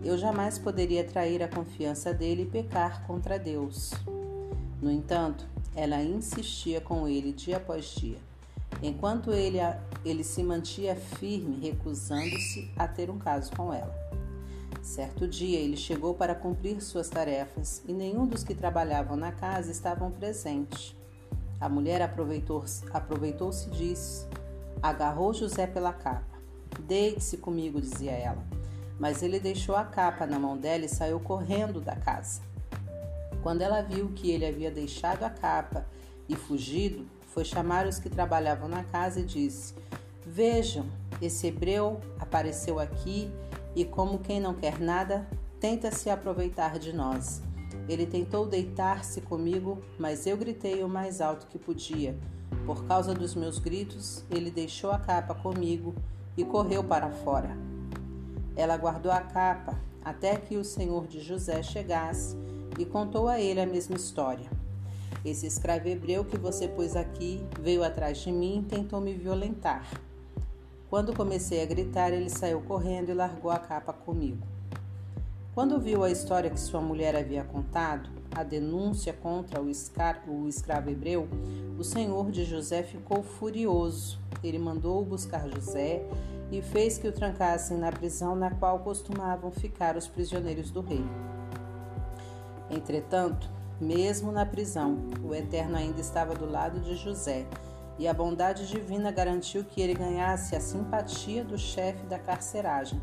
Eu 0.03 0.17
jamais 0.17 0.59
poderia 0.59 1.05
trair 1.05 1.43
a 1.43 1.49
confiança 1.49 2.15
dele 2.15 2.43
e 2.43 2.47
pecar 2.47 3.07
contra 3.07 3.39
Deus. 3.39 3.93
No 4.81 4.91
entanto, 4.91 5.47
ela 5.75 6.03
insistia 6.03 6.81
com 6.81 7.07
ele 7.07 7.33
dia 7.33 7.59
após 7.59 7.87
dia, 7.87 8.19
enquanto 8.83 9.33
ele, 9.33 9.59
ele 10.05 10.25
se 10.25 10.43
mantinha 10.43 10.97
firme, 10.97 11.59
recusando-se 11.61 12.71
a 12.77 12.89
ter 12.89 13.11
um 13.11 13.19
caso 13.19 13.53
com 13.53 13.73
ela. 13.73 14.06
Certo 14.83 15.27
dia 15.27 15.59
ele 15.59 15.77
chegou 15.77 16.15
para 16.15 16.35
cumprir 16.35 16.81
suas 16.81 17.09
tarefas 17.09 17.83
e 17.87 17.93
nenhum 17.93 18.27
dos 18.27 18.45
que 18.45 18.55
trabalhavam 18.55 19.17
na 19.17 19.33
casa 19.33 19.71
estavam 19.71 20.11
presentes. 20.11 20.95
A 21.61 21.69
mulher 21.69 22.03
aproveitou-se 22.03 22.85
aproveitou 22.93 23.51
disso, 23.51 24.29
agarrou 24.83 25.33
José 25.33 25.67
pela 25.67 25.93
capa. 25.93 26.37
Deite-se 26.81 27.39
comigo, 27.39 27.81
dizia 27.81 28.13
ela. 28.13 28.45
Mas 28.99 29.23
ele 29.23 29.41
deixou 29.41 29.75
a 29.75 29.85
capa 29.85 30.27
na 30.27 30.39
mão 30.39 30.57
dela 30.57 30.85
e 30.85 30.89
saiu 30.89 31.19
correndo 31.21 31.81
da 31.81 31.97
casa. 31.97 32.41
Quando 33.43 33.63
ela 33.63 33.83
viu 33.83 34.09
que 34.09 34.31
ele 34.31 34.47
havia 34.47 34.71
deixado 34.71 35.25
a 35.25 35.31
capa 35.31 35.87
e 36.29 36.35
fugido, 36.35 37.07
foi 37.29 37.45
chamar 37.45 37.87
os 37.87 37.99
que 37.99 38.09
trabalhavam 38.09 38.69
na 38.69 38.83
casa 38.83 39.21
e 39.21 39.25
disse: 39.25 39.75
Vejam, 40.25 40.87
esse 41.21 41.47
hebreu 41.47 42.01
apareceu 42.19 42.79
aqui 42.79 43.31
e, 43.77 43.85
como 43.85 44.19
quem 44.19 44.41
não 44.41 44.55
quer 44.55 44.81
nada, 44.81 45.29
tenta 45.61 45.93
se 45.93 46.09
aproveitar 46.09 46.79
de 46.79 46.95
nós. 46.95 47.43
Ele 47.87 48.07
tentou 48.07 48.47
deitar-se 48.47 49.21
comigo, 49.21 49.83
mas 49.99 50.27
eu 50.27 50.37
gritei 50.37 50.83
o 50.83 50.89
mais 50.89 51.21
alto 51.21 51.47
que 51.47 51.59
podia. 51.59 52.19
Por 52.65 52.85
causa 52.87 53.13
dos 53.13 53.35
meus 53.35 53.59
gritos, 53.59 54.25
ele 54.31 54.51
deixou 54.51 54.91
a 54.91 54.99
capa 54.99 55.35
comigo 55.35 55.95
e 56.37 56.45
correu 56.45 56.83
para 56.83 57.11
fora. 57.11 57.57
Ela 58.57 58.77
guardou 58.79 59.13
a 59.13 59.21
capa 59.21 59.79
até 60.03 60.37
que 60.37 60.57
o 60.57 60.65
senhor 60.65 61.07
de 61.07 61.21
José 61.21 61.63
chegasse 61.63 62.37
e 62.79 62.87
contou 62.87 63.29
a 63.29 63.39
ele 63.39 63.61
a 63.61 63.67
mesma 63.67 63.97
história. 63.97 64.51
Esse 65.25 65.47
escravo 65.47 65.89
hebreu 65.89 66.25
que 66.25 66.39
você 66.39 66.67
pôs 66.67 66.97
aqui 66.97 67.45
veio 67.61 67.85
atrás 67.85 68.19
de 68.19 68.33
mim 68.33 68.61
e 68.61 68.63
tentou 68.63 69.01
me 69.01 69.13
violentar. 69.13 69.85
Quando 70.89 71.15
comecei 71.15 71.63
a 71.63 71.67
gritar, 71.67 72.13
ele 72.13 72.31
saiu 72.31 72.61
correndo 72.61 73.11
e 73.11 73.15
largou 73.15 73.51
a 73.51 73.59
capa 73.59 73.93
comigo. 73.93 74.47
Quando 75.53 75.81
viu 75.81 76.05
a 76.05 76.11
história 76.11 76.51
que 76.51 76.61
sua 76.61 76.81
mulher 76.81 77.17
havia 77.17 77.43
contado, 77.43 78.11
a 78.31 78.43
denúncia 78.43 79.13
contra 79.13 79.61
o, 79.61 79.65
o 79.65 80.49
escravo 80.49 80.91
hebreu, 80.91 81.27
o 81.79 81.83
senhor 81.83 82.31
de 82.31 82.45
José 82.45 82.83
ficou 82.83 83.23
furioso. 83.23 84.21
Ele 84.45 84.59
mandou 84.59 85.05
buscar 85.05 85.49
José 85.49 86.07
e 86.53 86.63
fez 86.63 86.99
que 86.99 87.09
o 87.09 87.13
trancassem 87.13 87.79
na 87.79 87.91
prisão 87.91 88.37
na 88.37 88.51
qual 88.51 88.79
costumavam 88.81 89.51
ficar 89.51 89.97
os 89.97 90.07
prisioneiros 90.07 90.71
do 90.71 90.83
rei. 90.83 91.05
Entretanto, 92.71 93.49
mesmo 93.81 94.31
na 94.31 94.47
prisão, 94.47 94.99
o 95.25 95.35
Eterno 95.35 95.77
ainda 95.77 96.01
estava 96.01 96.35
do 96.35 96.49
lado 96.49 96.81
de 96.81 96.95
José, 96.95 97.47
e 97.99 98.07
a 98.07 98.13
bondade 98.13 98.67
divina 98.67 99.11
garantiu 99.11 99.65
que 99.65 99.81
ele 99.81 99.95
ganhasse 99.95 100.55
a 100.55 100.61
simpatia 100.61 101.43
do 101.43 101.57
chefe 101.57 102.05
da 102.07 102.19
carceragem, 102.19 103.01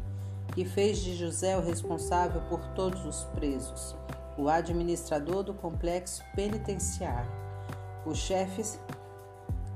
que 0.54 0.64
fez 0.64 1.00
de 1.00 1.16
José 1.16 1.58
o 1.58 1.62
responsável 1.62 2.42
por 2.50 2.60
todos 2.70 3.04
os 3.06 3.24
presos, 3.36 3.96
o 4.38 4.48
administrador 4.50 5.44
do 5.44 5.54
complexo 5.54 6.24
penitenciário. 6.36 7.32
O 8.06 8.14
chefe, 8.14 8.62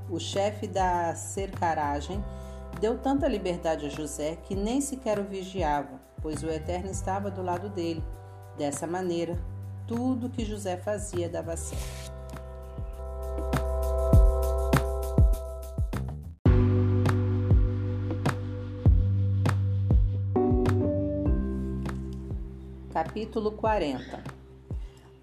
o 0.10 0.20
chefe 0.20 0.68
da 0.68 1.16
cercaragem 1.16 2.24
deu 2.80 2.98
tanta 2.98 3.28
liberdade 3.28 3.88
a 3.88 3.90
José 3.90 4.38
que 4.44 4.54
nem 4.54 4.82
sequer 4.82 5.18
o 5.18 5.24
vigiava, 5.24 6.00
pois 6.22 6.44
o 6.44 6.50
Eterno 6.50 6.92
estava 6.92 7.32
do 7.32 7.42
lado 7.42 7.70
dele. 7.70 8.04
Dessa 8.56 8.86
maneira, 8.86 9.38
tudo 9.88 10.30
que 10.30 10.44
José 10.46 10.78
fazia 10.78 11.30
dava 11.30 11.56
certo. 11.56 12.17
Capítulo 22.98 23.52
40 23.52 24.24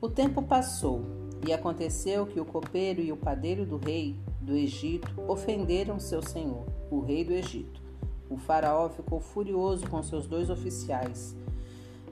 O 0.00 0.08
tempo 0.08 0.40
passou, 0.40 1.02
e 1.44 1.52
aconteceu 1.52 2.24
que 2.24 2.38
o 2.38 2.44
copeiro 2.44 3.00
e 3.00 3.10
o 3.10 3.16
padeiro 3.16 3.66
do 3.66 3.78
rei 3.78 4.14
do 4.40 4.54
Egito 4.54 5.12
ofenderam 5.26 5.98
seu 5.98 6.22
senhor, 6.22 6.68
o 6.88 7.00
rei 7.00 7.24
do 7.24 7.32
Egito. 7.32 7.82
O 8.30 8.36
faraó 8.36 8.88
ficou 8.90 9.18
furioso 9.18 9.88
com 9.88 10.00
seus 10.04 10.28
dois 10.28 10.50
oficiais 10.50 11.34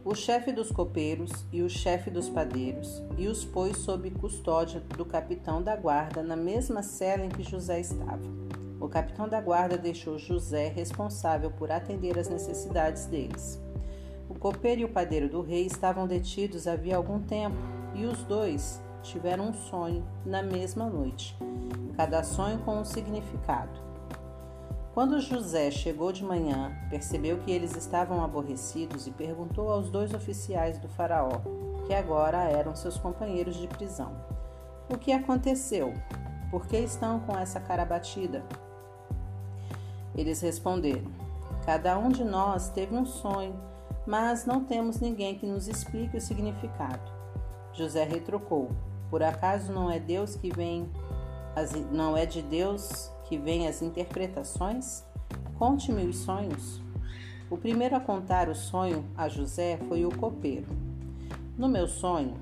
o 0.04 0.16
chefe 0.16 0.50
dos 0.50 0.72
copeiros 0.72 1.30
e 1.52 1.62
o 1.62 1.70
chefe 1.70 2.10
dos 2.10 2.28
padeiros, 2.28 3.00
e 3.16 3.28
os 3.28 3.44
pôs 3.44 3.76
sob 3.76 4.10
custódia 4.10 4.80
do 4.80 5.04
capitão 5.04 5.62
da 5.62 5.76
guarda 5.76 6.24
na 6.24 6.34
mesma 6.34 6.82
cela 6.82 7.24
em 7.24 7.28
que 7.28 7.44
José 7.44 7.78
estava. 7.78 8.20
O 8.80 8.88
capitão 8.88 9.28
da 9.28 9.40
guarda 9.40 9.78
deixou 9.78 10.18
José 10.18 10.66
responsável 10.66 11.52
por 11.52 11.70
atender 11.70 12.18
às 12.18 12.28
necessidades 12.28 13.06
deles. 13.06 13.61
O 14.28 14.34
copeiro 14.34 14.80
e 14.80 14.84
o 14.84 14.88
padeiro 14.88 15.28
do 15.28 15.42
rei 15.42 15.66
estavam 15.66 16.06
detidos 16.06 16.66
havia 16.66 16.96
algum 16.96 17.20
tempo, 17.20 17.56
e 17.94 18.04
os 18.04 18.22
dois 18.24 18.82
tiveram 19.02 19.48
um 19.48 19.52
sonho 19.52 20.04
na 20.24 20.42
mesma 20.42 20.86
noite, 20.86 21.36
cada 21.96 22.22
sonho 22.22 22.58
com 22.60 22.78
um 22.78 22.84
significado. 22.84 23.80
Quando 24.94 25.20
José 25.20 25.70
chegou 25.70 26.12
de 26.12 26.22
manhã, 26.22 26.70
percebeu 26.90 27.38
que 27.38 27.50
eles 27.50 27.74
estavam 27.74 28.22
aborrecidos 28.22 29.06
e 29.06 29.10
perguntou 29.10 29.70
aos 29.70 29.90
dois 29.90 30.12
oficiais 30.12 30.78
do 30.78 30.88
Faraó, 30.88 31.40
que 31.86 31.94
agora 31.94 32.44
eram 32.44 32.76
seus 32.76 32.98
companheiros 32.98 33.56
de 33.56 33.66
prisão: 33.66 34.14
O 34.90 34.98
que 34.98 35.10
aconteceu? 35.10 35.94
Por 36.50 36.66
que 36.66 36.76
estão 36.76 37.20
com 37.20 37.36
essa 37.38 37.58
cara 37.58 37.86
batida? 37.86 38.44
Eles 40.14 40.42
responderam: 40.42 41.10
Cada 41.64 41.98
um 41.98 42.10
de 42.10 42.22
nós 42.22 42.68
teve 42.68 42.94
um 42.94 43.06
sonho, 43.06 43.54
mas 44.06 44.44
não 44.44 44.64
temos 44.64 45.00
ninguém 45.00 45.38
que 45.38 45.46
nos 45.46 45.68
explique 45.68 46.16
o 46.16 46.20
significado. 46.20 47.10
José 47.72 48.04
retrucou: 48.04 48.70
Por 49.10 49.22
acaso 49.22 49.72
não 49.72 49.90
é 49.90 49.98
Deus 49.98 50.34
que 50.36 50.50
vem, 50.50 50.90
não 51.90 52.16
é 52.16 52.26
de 52.26 52.42
Deus 52.42 53.10
que 53.24 53.38
vêm 53.38 53.68
as 53.68 53.82
interpretações? 53.82 55.04
Conte-me 55.58 56.04
os 56.04 56.16
sonhos. 56.18 56.80
O 57.48 57.56
primeiro 57.56 57.94
a 57.94 58.00
contar 58.00 58.48
o 58.48 58.54
sonho 58.54 59.04
a 59.16 59.28
José 59.28 59.78
foi 59.88 60.04
o 60.04 60.16
copeiro. 60.16 60.66
No 61.56 61.68
meu 61.68 61.86
sonho, 61.86 62.34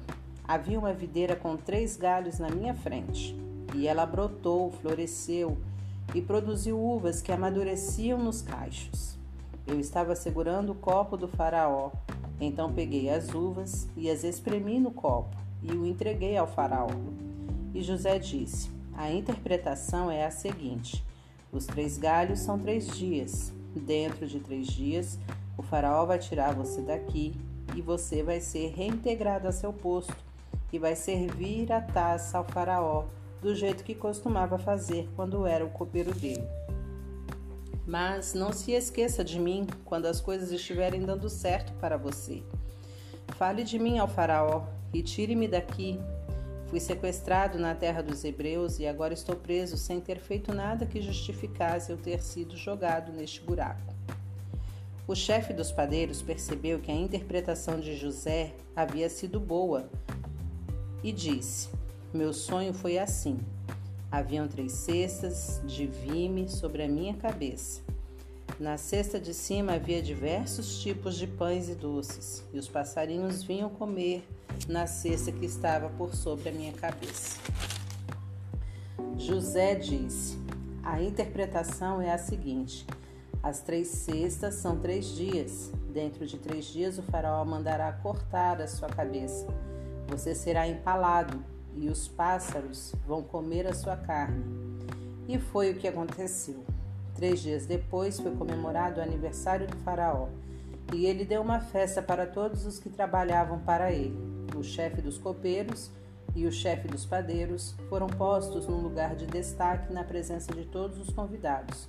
havia 0.46 0.78
uma 0.78 0.92
videira 0.92 1.36
com 1.36 1.56
três 1.56 1.96
galhos 1.96 2.38
na 2.38 2.48
minha 2.48 2.74
frente, 2.74 3.36
e 3.74 3.86
ela 3.86 4.06
brotou, 4.06 4.70
floresceu 4.70 5.58
e 6.14 6.22
produziu 6.22 6.80
uvas 6.80 7.20
que 7.20 7.32
amadureciam 7.32 8.18
nos 8.18 8.40
cachos. 8.40 9.19
Eu 9.66 9.78
estava 9.78 10.16
segurando 10.16 10.72
o 10.72 10.74
copo 10.74 11.16
do 11.16 11.28
faraó, 11.28 11.90
Então 12.40 12.72
peguei 12.72 13.10
as 13.10 13.34
uvas 13.34 13.88
e 13.96 14.10
as 14.10 14.24
espremi 14.24 14.80
no 14.80 14.90
copo 14.90 15.36
e 15.62 15.72
o 15.72 15.86
entreguei 15.86 16.36
ao 16.36 16.46
Faraó. 16.46 16.88
E 17.74 17.82
José 17.82 18.18
disse: 18.18 18.70
A 18.96 19.10
interpretação 19.10 20.10
é 20.10 20.24
a 20.24 20.30
seguinte: 20.30 21.04
os 21.52 21.66
três 21.66 21.98
galhos 21.98 22.40
são 22.40 22.58
três 22.58 22.86
dias. 22.96 23.52
Dentro 23.74 24.26
de 24.26 24.40
três 24.40 24.66
dias, 24.66 25.18
o 25.56 25.62
Faraó 25.62 26.04
vai 26.04 26.18
tirar 26.18 26.54
você 26.54 26.80
daqui 26.80 27.34
e 27.76 27.80
você 27.80 28.22
vai 28.22 28.40
ser 28.40 28.72
reintegrado 28.74 29.46
a 29.46 29.52
seu 29.52 29.72
posto 29.72 30.16
e 30.72 30.78
vai 30.78 30.96
servir 30.96 31.72
a 31.72 31.80
taça 31.80 32.38
ao 32.38 32.44
Faraó 32.44 33.04
do 33.40 33.54
jeito 33.54 33.84
que 33.84 33.94
costumava 33.94 34.58
fazer 34.58 35.08
quando 35.14 35.46
era 35.46 35.64
o 35.64 35.70
copeiro 35.70 36.12
dele. 36.12 36.46
Mas 37.90 38.34
não 38.34 38.52
se 38.52 38.70
esqueça 38.70 39.24
de 39.24 39.36
mim 39.36 39.66
quando 39.84 40.06
as 40.06 40.20
coisas 40.20 40.52
estiverem 40.52 41.02
dando 41.02 41.28
certo 41.28 41.72
para 41.80 41.96
você. 41.96 42.40
Fale 43.30 43.64
de 43.64 43.80
mim 43.80 43.98
ao 43.98 44.06
Faraó 44.06 44.62
e 44.94 45.02
tire-me 45.02 45.48
daqui. 45.48 45.98
Fui 46.68 46.78
sequestrado 46.78 47.58
na 47.58 47.74
terra 47.74 48.00
dos 48.00 48.24
Hebreus 48.24 48.78
e 48.78 48.86
agora 48.86 49.12
estou 49.12 49.34
preso 49.34 49.76
sem 49.76 50.00
ter 50.00 50.20
feito 50.20 50.54
nada 50.54 50.86
que 50.86 51.02
justificasse 51.02 51.90
eu 51.90 51.96
ter 51.96 52.22
sido 52.22 52.56
jogado 52.56 53.10
neste 53.10 53.40
buraco. 53.40 53.92
O 55.04 55.16
chefe 55.16 55.52
dos 55.52 55.72
padeiros 55.72 56.22
percebeu 56.22 56.78
que 56.78 56.92
a 56.92 56.94
interpretação 56.94 57.80
de 57.80 57.96
José 57.96 58.52
havia 58.76 59.10
sido 59.10 59.40
boa 59.40 59.90
e 61.02 61.10
disse: 61.10 61.68
Meu 62.14 62.32
sonho 62.32 62.72
foi 62.72 62.98
assim. 62.98 63.40
Haviam 64.12 64.48
três 64.48 64.72
cestas 64.72 65.62
de 65.64 65.86
vime 65.86 66.48
sobre 66.48 66.82
a 66.82 66.88
minha 66.88 67.14
cabeça. 67.14 67.80
Na 68.58 68.76
cesta 68.76 69.20
de 69.20 69.32
cima 69.32 69.74
havia 69.74 70.02
diversos 70.02 70.82
tipos 70.82 71.16
de 71.16 71.28
pães 71.28 71.68
e 71.68 71.76
doces, 71.76 72.44
e 72.52 72.58
os 72.58 72.68
passarinhos 72.68 73.44
vinham 73.44 73.70
comer 73.70 74.26
na 74.66 74.86
cesta 74.88 75.30
que 75.30 75.46
estava 75.46 75.88
por 75.90 76.14
sobre 76.14 76.48
a 76.48 76.52
minha 76.52 76.72
cabeça. 76.72 77.38
José 79.16 79.76
disse: 79.76 80.36
A 80.82 81.00
interpretação 81.00 82.02
é 82.02 82.10
a 82.10 82.18
seguinte: 82.18 82.84
as 83.40 83.60
três 83.60 83.88
cestas 83.88 84.54
são 84.56 84.76
três 84.78 85.06
dias. 85.06 85.70
Dentro 85.92 86.26
de 86.26 86.36
três 86.36 86.64
dias 86.64 86.98
o 86.98 87.02
faraó 87.02 87.44
mandará 87.44 87.92
cortar 87.92 88.60
a 88.60 88.66
sua 88.66 88.88
cabeça. 88.88 89.46
Você 90.08 90.34
será 90.34 90.66
empalado 90.66 91.42
e 91.74 91.88
os 91.88 92.08
pássaros 92.08 92.94
vão 93.06 93.22
comer 93.22 93.66
a 93.66 93.74
sua 93.74 93.96
carne. 93.96 94.44
E 95.28 95.38
foi 95.38 95.70
o 95.70 95.76
que 95.76 95.88
aconteceu. 95.88 96.64
Três 97.14 97.40
dias 97.40 97.66
depois 97.66 98.18
foi 98.18 98.34
comemorado 98.34 99.00
o 99.00 99.02
aniversário 99.02 99.66
do 99.66 99.76
Faraó, 99.78 100.28
e 100.92 101.06
ele 101.06 101.24
deu 101.24 101.42
uma 101.42 101.60
festa 101.60 102.02
para 102.02 102.26
todos 102.26 102.66
os 102.66 102.78
que 102.78 102.88
trabalhavam 102.88 103.60
para 103.60 103.92
ele. 103.92 104.18
O 104.56 104.62
chefe 104.62 105.00
dos 105.00 105.18
copeiros 105.18 105.90
e 106.34 106.46
o 106.46 106.52
chefe 106.52 106.88
dos 106.88 107.04
padeiros 107.04 107.74
foram 107.88 108.06
postos 108.06 108.66
num 108.66 108.80
lugar 108.80 109.14
de 109.14 109.26
destaque 109.26 109.92
na 109.92 110.04
presença 110.04 110.52
de 110.52 110.64
todos 110.64 110.98
os 110.98 111.10
convidados. 111.14 111.88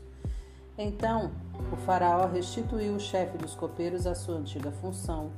Então 0.78 1.32
o 1.72 1.76
Faraó 1.78 2.28
restituiu 2.28 2.96
o 2.96 3.00
chefe 3.00 3.38
dos 3.38 3.54
copeiros 3.56 4.08
à 4.08 4.16
sua 4.16 4.36
antiga 4.36 4.72
função, 4.72 5.32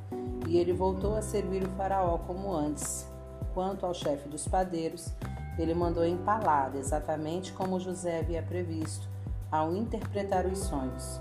e 0.47 0.57
ele 0.57 0.73
voltou 0.73 1.15
a 1.15 1.21
servir 1.21 1.63
o 1.63 1.69
Faraó 1.71 2.17
como 2.19 2.53
antes, 2.53 3.07
Quanto 3.53 3.85
ao 3.85 3.93
chefe 3.93 4.27
dos 4.27 4.47
padeiros, 4.47 5.13
ele 5.59 5.75
mandou 5.75 6.03
empalá-lo, 6.03 6.79
exatamente 6.79 7.53
como 7.53 7.79
José 7.79 8.19
havia 8.19 8.41
previsto, 8.41 9.07
ao 9.51 9.75
interpretar 9.75 10.47
os 10.47 10.57
sonhos. 10.57 11.19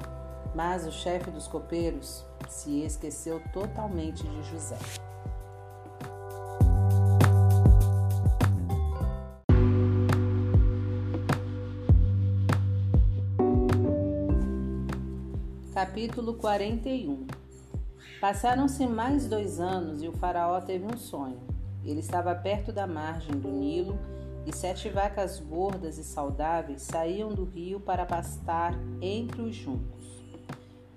Mas 0.55 0.87
o 0.87 0.91
chefe 0.91 1.31
dos 1.31 1.47
copeiros 1.47 2.25
se 2.49 2.81
esqueceu 2.81 3.43
totalmente 3.53 4.27
de 4.27 4.43
José. 4.45 4.79
Capítulo 15.75 16.35
41 16.35 17.27
Passaram-se 18.21 18.87
mais 18.87 19.27
dois 19.27 19.61
anos 19.61 20.03
e 20.03 20.09
o 20.09 20.13
Faraó 20.13 20.61
teve 20.61 20.87
um 20.87 20.97
sonho. 20.97 21.52
Ele 21.85 22.01
estava 22.01 22.35
perto 22.35 22.73
da 22.73 22.87
margem 22.87 23.39
do 23.39 23.49
Nilo 23.49 23.99
e 24.47 24.55
sete 24.55 24.89
vacas 24.89 25.39
gordas 25.39 25.99
e 25.99 26.05
saudáveis 26.05 26.83
saíam 26.83 27.31
do 27.31 27.45
rio 27.45 27.81
para 27.81 28.07
pastar 28.07 28.75
entre 29.01 29.43
os 29.43 29.55
juncos. 29.55 30.03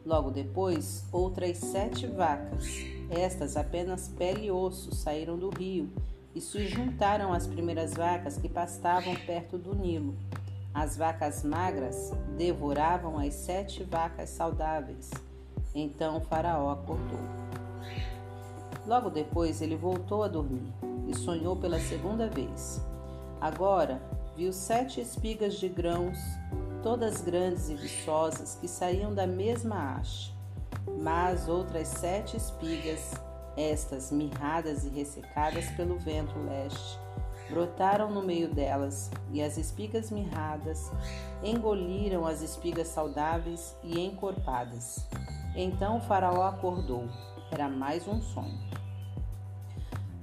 Logo 0.06 0.30
depois, 0.30 1.04
outras 1.12 1.58
sete 1.58 2.06
vacas, 2.06 2.86
estas 3.10 3.58
apenas 3.58 4.08
pele 4.08 4.46
e 4.46 4.52
osso, 4.52 4.94
saíram 4.94 5.38
do 5.38 5.50
rio 5.50 5.90
e 6.36 6.42
se 6.42 6.68
juntaram 6.68 7.34
às 7.34 7.48
primeiras 7.48 7.94
vacas 7.94 8.38
que 8.38 8.50
pastavam 8.50 9.16
perto 9.26 9.58
do 9.58 9.74
Nilo. 9.74 10.16
As 10.74 10.98
vacas 10.98 11.44
magras 11.44 12.12
devoravam 12.38 13.18
as 13.18 13.34
sete 13.34 13.84
vacas 13.84 14.30
saudáveis. 14.30 15.10
Então 15.74 16.18
o 16.18 16.22
Faraó 16.22 16.72
acordou. 16.72 17.20
Logo 18.86 19.10
depois 19.10 19.62
ele 19.62 19.76
voltou 19.76 20.24
a 20.24 20.28
dormir 20.28 20.72
e 21.08 21.16
sonhou 21.16 21.56
pela 21.56 21.80
segunda 21.80 22.28
vez. 22.28 22.82
Agora 23.42 24.02
viu 24.36 24.54
sete 24.54 25.02
espigas 25.02 25.56
de 25.56 25.68
grãos, 25.68 26.18
todas 26.84 27.22
grandes 27.22 27.70
e 27.70 27.76
viçosas, 27.76 28.58
que 28.60 28.68
saíam 28.68 29.14
da 29.14 29.26
mesma 29.26 29.96
haste. 29.96 30.36
Mas 31.02 31.48
outras 31.48 31.88
sete 31.88 32.38
espigas, 32.38 33.14
estas 33.58 34.12
mirradas 34.12 34.86
e 34.86 34.90
ressecadas 34.90 35.66
pelo 35.72 35.98
vento 35.98 36.38
leste, 36.40 37.00
brotaram 37.50 38.12
no 38.12 38.22
meio 38.22 38.54
delas, 38.54 39.10
e 39.32 39.42
as 39.42 39.58
espigas 39.58 40.12
mirradas 40.12 40.92
engoliram 41.44 42.26
as 42.26 42.42
espigas 42.42 42.90
saudáveis 42.90 43.76
e 43.84 44.00
encorpadas. 44.00 45.08
Então 45.56 45.98
o 45.98 46.02
faraó 46.02 46.44
acordou. 46.44 47.08
Era 47.56 47.70
mais 47.70 48.06
um 48.06 48.22
sonho. 48.22 48.60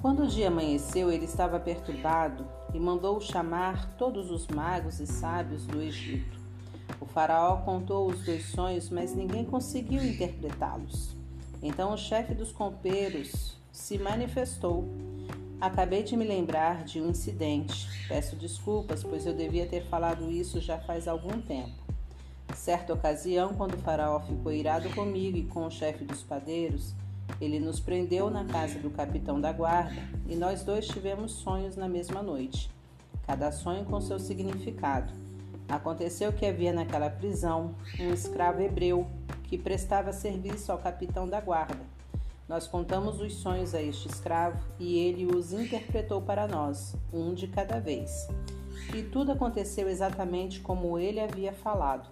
Quando 0.02 0.24
o 0.24 0.26
dia 0.26 0.48
amanheceu, 0.48 1.10
ele 1.10 1.24
estava 1.24 1.58
perturbado 1.58 2.46
e 2.74 2.78
mandou 2.78 3.18
chamar 3.22 3.96
todos 3.96 4.30
os 4.30 4.46
magos 4.48 5.00
e 5.00 5.06
sábios 5.06 5.64
do 5.64 5.80
Egito. 5.80 6.38
O 7.00 7.06
faraó 7.06 7.56
contou 7.62 8.06
os 8.06 8.22
dois 8.22 8.44
sonhos, 8.50 8.90
mas 8.90 9.14
ninguém 9.14 9.46
conseguiu 9.46 10.04
interpretá-los. 10.04 11.16
Então 11.62 11.94
o 11.94 11.96
chefe 11.96 12.34
dos 12.34 12.52
compeiros 12.52 13.56
se 13.72 13.96
manifestou. 13.96 14.84
Acabei 15.58 16.02
de 16.02 16.14
me 16.18 16.26
lembrar 16.26 16.84
de 16.84 17.00
um 17.00 17.08
incidente. 17.08 17.88
Peço 18.08 18.36
desculpas, 18.36 19.02
pois 19.02 19.24
eu 19.24 19.32
devia 19.32 19.64
ter 19.64 19.86
falado 19.86 20.30
isso 20.30 20.60
já 20.60 20.78
faz 20.78 21.08
algum 21.08 21.40
tempo. 21.40 21.80
Certa 22.54 22.92
ocasião, 22.92 23.54
quando 23.54 23.72
o 23.72 23.78
faraó 23.78 24.20
ficou 24.20 24.52
irado 24.52 24.90
comigo 24.90 25.38
e 25.38 25.44
com 25.44 25.64
o 25.64 25.70
chefe 25.70 26.04
dos 26.04 26.22
padeiros, 26.22 26.94
ele 27.40 27.58
nos 27.58 27.80
prendeu 27.80 28.30
na 28.30 28.44
casa 28.44 28.78
do 28.78 28.90
capitão 28.90 29.40
da 29.40 29.52
guarda 29.52 30.00
e 30.28 30.36
nós 30.36 30.62
dois 30.62 30.86
tivemos 30.86 31.32
sonhos 31.32 31.76
na 31.76 31.88
mesma 31.88 32.22
noite, 32.22 32.70
cada 33.26 33.50
sonho 33.50 33.84
com 33.84 34.00
seu 34.00 34.18
significado. 34.18 35.12
Aconteceu 35.68 36.32
que 36.32 36.44
havia 36.44 36.72
naquela 36.72 37.08
prisão 37.08 37.74
um 37.98 38.12
escravo 38.12 38.60
hebreu 38.60 39.06
que 39.44 39.56
prestava 39.56 40.12
serviço 40.12 40.70
ao 40.70 40.78
capitão 40.78 41.28
da 41.28 41.40
guarda. 41.40 41.80
Nós 42.48 42.66
contamos 42.66 43.20
os 43.20 43.34
sonhos 43.34 43.74
a 43.74 43.80
este 43.80 44.08
escravo 44.08 44.62
e 44.78 44.98
ele 44.98 45.24
os 45.24 45.52
interpretou 45.52 46.20
para 46.20 46.46
nós, 46.46 46.94
um 47.12 47.32
de 47.32 47.46
cada 47.46 47.80
vez. 47.80 48.28
E 48.94 49.02
tudo 49.02 49.32
aconteceu 49.32 49.88
exatamente 49.88 50.60
como 50.60 50.98
ele 50.98 51.20
havia 51.20 51.52
falado. 51.52 52.10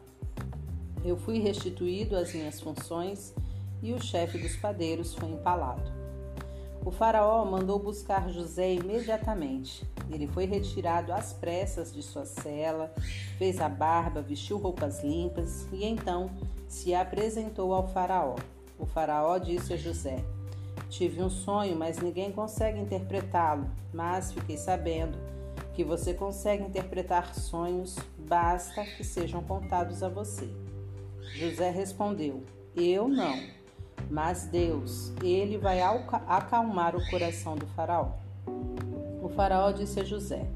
Eu 1.04 1.16
fui 1.16 1.38
restituído 1.38 2.16
às 2.16 2.32
minhas 2.32 2.60
funções 2.60 3.34
e 3.82 3.92
o 3.92 4.02
chefe 4.02 4.38
dos 4.38 4.56
padeiros 4.56 5.14
foi 5.14 5.30
empalado. 5.30 6.00
O 6.84 6.90
faraó 6.90 7.44
mandou 7.44 7.78
buscar 7.78 8.30
José 8.30 8.72
imediatamente. 8.72 9.86
Ele 10.10 10.26
foi 10.26 10.46
retirado 10.46 11.12
às 11.12 11.32
pressas 11.32 11.92
de 11.92 12.02
sua 12.02 12.24
cela, 12.24 12.92
fez 13.36 13.60
a 13.60 13.68
barba, 13.68 14.22
vestiu 14.22 14.56
roupas 14.56 15.04
limpas 15.04 15.66
e 15.72 15.84
então 15.84 16.30
se 16.66 16.94
apresentou 16.94 17.74
ao 17.74 17.86
faraó. 17.88 18.36
O 18.78 18.86
faraó 18.86 19.36
disse 19.36 19.74
a 19.74 19.76
José: 19.76 20.24
Tive 20.88 21.22
um 21.22 21.28
sonho, 21.28 21.76
mas 21.76 21.98
ninguém 21.98 22.32
consegue 22.32 22.80
interpretá-lo, 22.80 23.70
mas 23.92 24.32
fiquei 24.32 24.56
sabendo 24.56 25.18
que 25.74 25.84
você 25.84 26.14
consegue 26.14 26.64
interpretar 26.64 27.34
sonhos, 27.34 27.96
basta 28.18 28.84
que 28.84 29.04
sejam 29.04 29.42
contados 29.42 30.02
a 30.02 30.08
você. 30.08 30.48
José 31.34 31.70
respondeu: 31.70 32.42
Eu 32.74 33.06
não 33.06 33.59
mas 34.08 34.46
Deus, 34.46 35.12
ele 35.22 35.58
vai 35.58 35.80
acalmar 36.26 36.94
o 36.94 37.10
coração 37.10 37.56
do 37.56 37.66
faraó. 37.68 38.12
O 39.22 39.28
faraó 39.28 39.70
disse 39.72 40.00
a 40.00 40.04
José: 40.04 40.46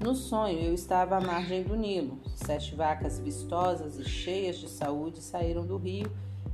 No 0.00 0.14
sonho 0.14 0.60
eu 0.60 0.74
estava 0.74 1.16
à 1.16 1.20
margem 1.20 1.62
do 1.62 1.76
Nilo. 1.76 2.18
Sete 2.34 2.74
vacas 2.74 3.18
vistosas 3.18 3.98
e 3.98 4.04
cheias 4.04 4.56
de 4.56 4.68
saúde 4.68 5.22
saíram 5.22 5.64
do 5.64 5.76
rio 5.76 6.10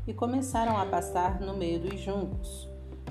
e 0.06 0.14
começaram 0.14 0.76
a 0.76 0.86
pastar 0.86 1.40
no 1.40 1.56
meio 1.56 1.80
dos 1.80 2.00
juncos. 2.00 2.68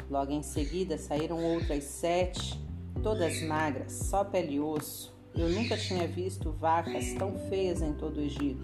Logo 0.09 0.31
em 0.31 0.41
seguida 0.41 0.97
saíram 0.97 1.43
outras 1.43 1.83
sete, 1.83 2.59
todas 3.03 3.41
magras, 3.41 3.91
só 3.91 4.23
pele 4.23 4.55
e 4.55 4.59
osso. 4.59 5.13
Eu 5.35 5.49
nunca 5.49 5.77
tinha 5.77 6.07
visto 6.07 6.51
vacas 6.51 7.13
tão 7.13 7.37
feias 7.49 7.81
em 7.81 7.93
todo 7.93 8.17
o 8.17 8.21
Egito. 8.21 8.63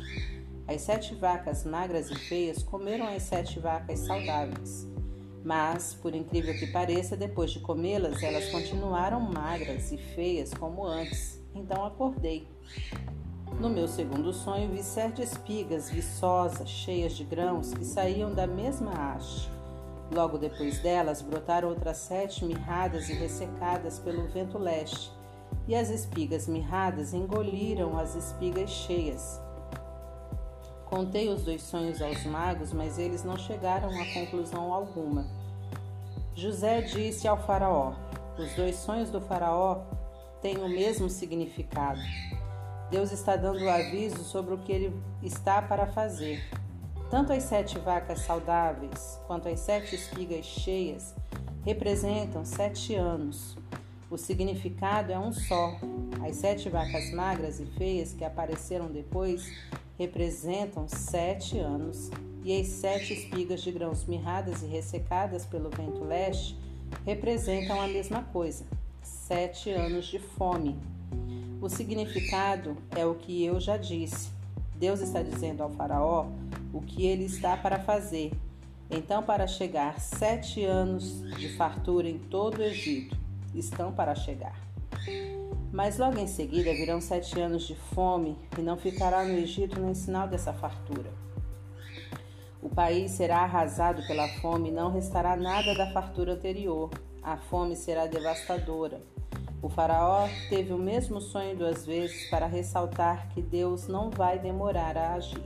As 0.67 0.81
sete 0.81 1.13
vacas 1.13 1.63
magras 1.63 2.09
e 2.09 2.15
feias 2.15 2.63
comeram 2.63 3.07
as 3.07 3.21
sete 3.23 3.59
vacas 3.59 3.99
saudáveis. 3.99 4.87
Mas, 5.43 5.93
por 5.93 6.15
incrível 6.15 6.57
que 6.57 6.65
pareça, 6.67 7.15
depois 7.15 7.51
de 7.51 7.59
comê-las, 7.59 8.23
elas 8.23 8.49
continuaram 8.49 9.19
magras 9.19 9.91
e 9.91 9.97
feias 9.97 10.51
como 10.55 10.83
antes. 10.83 11.39
Então 11.53 11.85
acordei. 11.85 12.47
No 13.59 13.69
meu 13.69 13.87
segundo 13.87 14.33
sonho, 14.33 14.71
vi 14.71 14.81
sete 14.81 15.21
espigas 15.21 15.89
viçosas, 15.89 16.67
cheias 16.67 17.13
de 17.13 17.23
grãos, 17.23 17.71
que 17.71 17.85
saíam 17.85 18.33
da 18.33 18.47
mesma 18.47 18.91
haste. 18.91 19.49
Logo 20.11 20.39
depois 20.39 20.79
delas, 20.79 21.21
brotaram 21.21 21.69
outras 21.69 21.97
sete 21.97 22.43
mirradas 22.43 23.07
e 23.07 23.13
ressecadas 23.13 23.99
pelo 23.99 24.27
vento 24.27 24.57
leste, 24.57 25.11
e 25.67 25.75
as 25.75 25.89
espigas 25.89 26.47
mirradas 26.47 27.13
engoliram 27.13 27.97
as 27.97 28.15
espigas 28.15 28.71
cheias. 28.71 29.44
Contei 30.95 31.27
os 31.27 31.43
dois 31.43 31.61
sonhos 31.61 32.01
aos 32.01 32.23
magos, 32.23 32.71
mas 32.71 32.97
eles 32.97 33.21
não 33.21 33.37
chegaram 33.37 33.89
a 33.89 34.13
conclusão 34.13 34.71
alguma. 34.71 35.27
José 36.33 36.83
disse 36.83 37.27
ao 37.27 37.35
Faraó: 37.35 37.95
Os 38.37 38.53
dois 38.53 38.77
sonhos 38.77 39.09
do 39.09 39.19
Faraó 39.19 39.81
têm 40.41 40.55
o 40.55 40.69
mesmo 40.69 41.09
significado. 41.09 41.99
Deus 42.89 43.11
está 43.11 43.35
dando 43.35 43.67
aviso 43.67 44.23
sobre 44.23 44.53
o 44.53 44.57
que 44.59 44.71
ele 44.71 45.03
está 45.21 45.61
para 45.61 45.85
fazer. 45.85 46.41
Tanto 47.11 47.33
as 47.33 47.43
sete 47.43 47.77
vacas 47.77 48.21
saudáveis 48.21 49.19
quanto 49.27 49.49
as 49.49 49.59
sete 49.59 49.95
espigas 49.95 50.45
cheias 50.45 51.13
representam 51.65 52.45
sete 52.45 52.95
anos. 52.95 53.57
O 54.09 54.17
significado 54.17 55.11
é 55.11 55.17
um 55.17 55.33
só. 55.33 55.79
As 56.27 56.35
sete 56.35 56.69
vacas 56.69 57.11
magras 57.11 57.59
e 57.59 57.65
feias 57.65 58.13
que 58.13 58.23
apareceram 58.23 58.87
depois 58.87 59.51
representam 59.97 60.87
sete 60.87 61.57
anos, 61.57 62.11
e 62.43 62.59
as 62.59 62.67
sete 62.67 63.13
espigas 63.13 63.61
de 63.61 63.71
grãos 63.71 64.05
mirradas 64.05 64.61
e 64.61 64.67
ressecadas 64.67 65.45
pelo 65.45 65.69
vento 65.69 66.03
leste 66.03 66.55
representam 67.05 67.81
a 67.81 67.87
mesma 67.87 68.21
coisa, 68.21 68.65
sete 69.01 69.71
anos 69.71 70.05
de 70.05 70.19
fome. 70.19 70.77
O 71.61 71.67
significado 71.67 72.77
é 72.95 73.05
o 73.05 73.15
que 73.15 73.43
eu 73.43 73.59
já 73.59 73.77
disse. 73.77 74.29
Deus 74.75 74.99
está 74.99 75.23
dizendo 75.23 75.63
ao 75.63 75.71
Faraó 75.71 76.27
o 76.71 76.81
que 76.81 77.05
ele 77.05 77.23
está 77.23 77.57
para 77.57 77.79
fazer. 77.79 78.31
Então, 78.91 79.23
para 79.23 79.47
chegar 79.47 79.99
sete 79.99 80.63
anos 80.63 81.21
de 81.37 81.49
fartura 81.55 82.07
em 82.07 82.19
todo 82.19 82.59
o 82.59 82.63
Egito, 82.63 83.17
estão 83.59 83.91
para 83.91 84.15
chegar. 84.15 84.59
Mas 85.71 85.97
logo 85.97 86.17
em 86.17 86.27
seguida 86.27 86.73
virão 86.73 87.01
sete 87.01 87.39
anos 87.39 87.67
de 87.67 87.75
fome, 87.75 88.37
e 88.57 88.61
não 88.61 88.77
ficará 88.77 89.23
no 89.25 89.33
Egito 89.33 89.79
nem 89.79 89.93
sinal 89.93 90.27
dessa 90.27 90.53
fartura. 90.53 91.11
O 92.61 92.69
país 92.69 93.11
será 93.11 93.41
arrasado 93.41 94.01
pela 94.07 94.27
fome 94.39 94.69
e 94.69 94.71
não 94.71 94.91
restará 94.91 95.35
nada 95.35 95.75
da 95.75 95.91
fartura 95.91 96.33
anterior. 96.33 96.89
A 97.21 97.37
fome 97.37 97.75
será 97.75 98.07
devastadora. 98.07 99.03
O 99.61 99.69
Faraó 99.69 100.27
teve 100.49 100.73
o 100.73 100.77
mesmo 100.77 101.21
sonho 101.21 101.55
duas 101.55 101.85
vezes 101.85 102.27
para 102.29 102.47
ressaltar 102.47 103.29
que 103.29 103.41
Deus 103.41 103.87
não 103.87 104.09
vai 104.09 104.39
demorar 104.39 104.97
a 104.97 105.13
agir. 105.13 105.43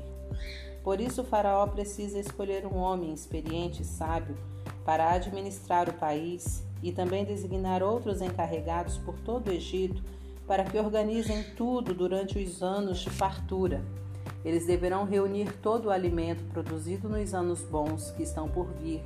Por 0.84 1.02
isso, 1.02 1.22
o 1.22 1.26
Faraó 1.26 1.68
precisa 1.68 2.20
escolher 2.20 2.66
um 2.66 2.78
homem 2.78 3.14
experiente 3.14 3.82
e 3.82 3.86
sábio 3.86 4.38
para 4.86 5.12
administrar 5.12 5.90
o 5.90 5.94
país 5.94 6.64
e 6.82 6.92
também 6.92 7.26
designar 7.26 7.84
outros 7.84 8.22
encarregados 8.22 8.98
por 8.98 9.20
todo 9.20 9.48
o 9.50 9.54
Egito 9.54 10.02
para 10.48 10.64
que 10.64 10.80
organizem 10.80 11.44
tudo 11.56 11.94
durante 11.94 12.40
os 12.40 12.64
anos 12.64 13.00
de 13.00 13.10
fartura. 13.10 13.84
Eles 14.44 14.66
deverão 14.66 15.06
reunir 15.06 15.54
todo 15.62 15.86
o 15.86 15.92
alimento 15.92 16.44
produzido 16.46 17.08
nos 17.08 17.34
anos 17.34 17.62
bons 17.62 18.10
que 18.12 18.24
estão 18.24 18.50
por 18.50 18.66
vir, 18.74 19.04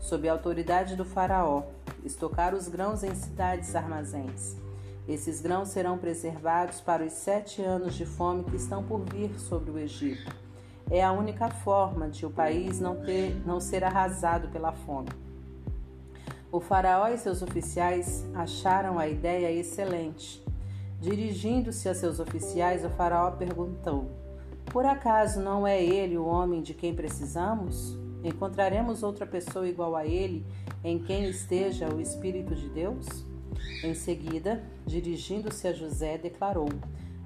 sob 0.00 0.28
a 0.28 0.32
autoridade 0.32 0.96
do 0.96 1.04
Faraó, 1.04 1.62
estocar 2.04 2.54
os 2.54 2.66
grãos 2.66 3.04
em 3.04 3.14
cidades 3.14 3.76
armazéns. 3.76 4.56
Esses 5.06 5.40
grãos 5.40 5.68
serão 5.68 5.98
preservados 5.98 6.80
para 6.80 7.04
os 7.04 7.12
sete 7.12 7.62
anos 7.62 7.94
de 7.94 8.06
fome 8.06 8.44
que 8.44 8.56
estão 8.56 8.82
por 8.82 9.00
vir 9.00 9.38
sobre 9.38 9.70
o 9.70 9.78
Egito. 9.78 10.34
É 10.90 11.04
a 11.04 11.12
única 11.12 11.48
forma 11.48 12.08
de 12.08 12.26
o 12.26 12.30
país 12.30 12.80
não, 12.80 12.96
ter, 12.96 13.40
não 13.46 13.60
ser 13.60 13.84
arrasado 13.84 14.48
pela 14.48 14.72
fome. 14.72 15.08
O 16.52 16.58
faraó 16.58 17.06
e 17.06 17.16
seus 17.16 17.42
oficiais 17.42 18.26
acharam 18.34 18.98
a 18.98 19.06
ideia 19.06 19.52
excelente. 19.52 20.44
Dirigindo-se 21.00 21.88
a 21.88 21.94
seus 21.94 22.18
oficiais, 22.18 22.84
o 22.84 22.90
faraó 22.90 23.30
perguntou: 23.30 24.10
Por 24.64 24.84
acaso 24.84 25.40
não 25.40 25.64
é 25.64 25.80
ele 25.80 26.18
o 26.18 26.26
homem 26.26 26.60
de 26.60 26.74
quem 26.74 26.92
precisamos? 26.92 27.96
Encontraremos 28.24 29.04
outra 29.04 29.24
pessoa 29.24 29.68
igual 29.68 29.94
a 29.94 30.04
ele, 30.04 30.44
em 30.82 30.98
quem 30.98 31.30
esteja 31.30 31.88
o 31.88 32.00
Espírito 32.00 32.52
de 32.56 32.68
Deus? 32.68 33.06
Em 33.84 33.94
seguida, 33.94 34.60
dirigindo-se 34.84 35.68
a 35.68 35.72
José, 35.72 36.18
declarou: 36.18 36.68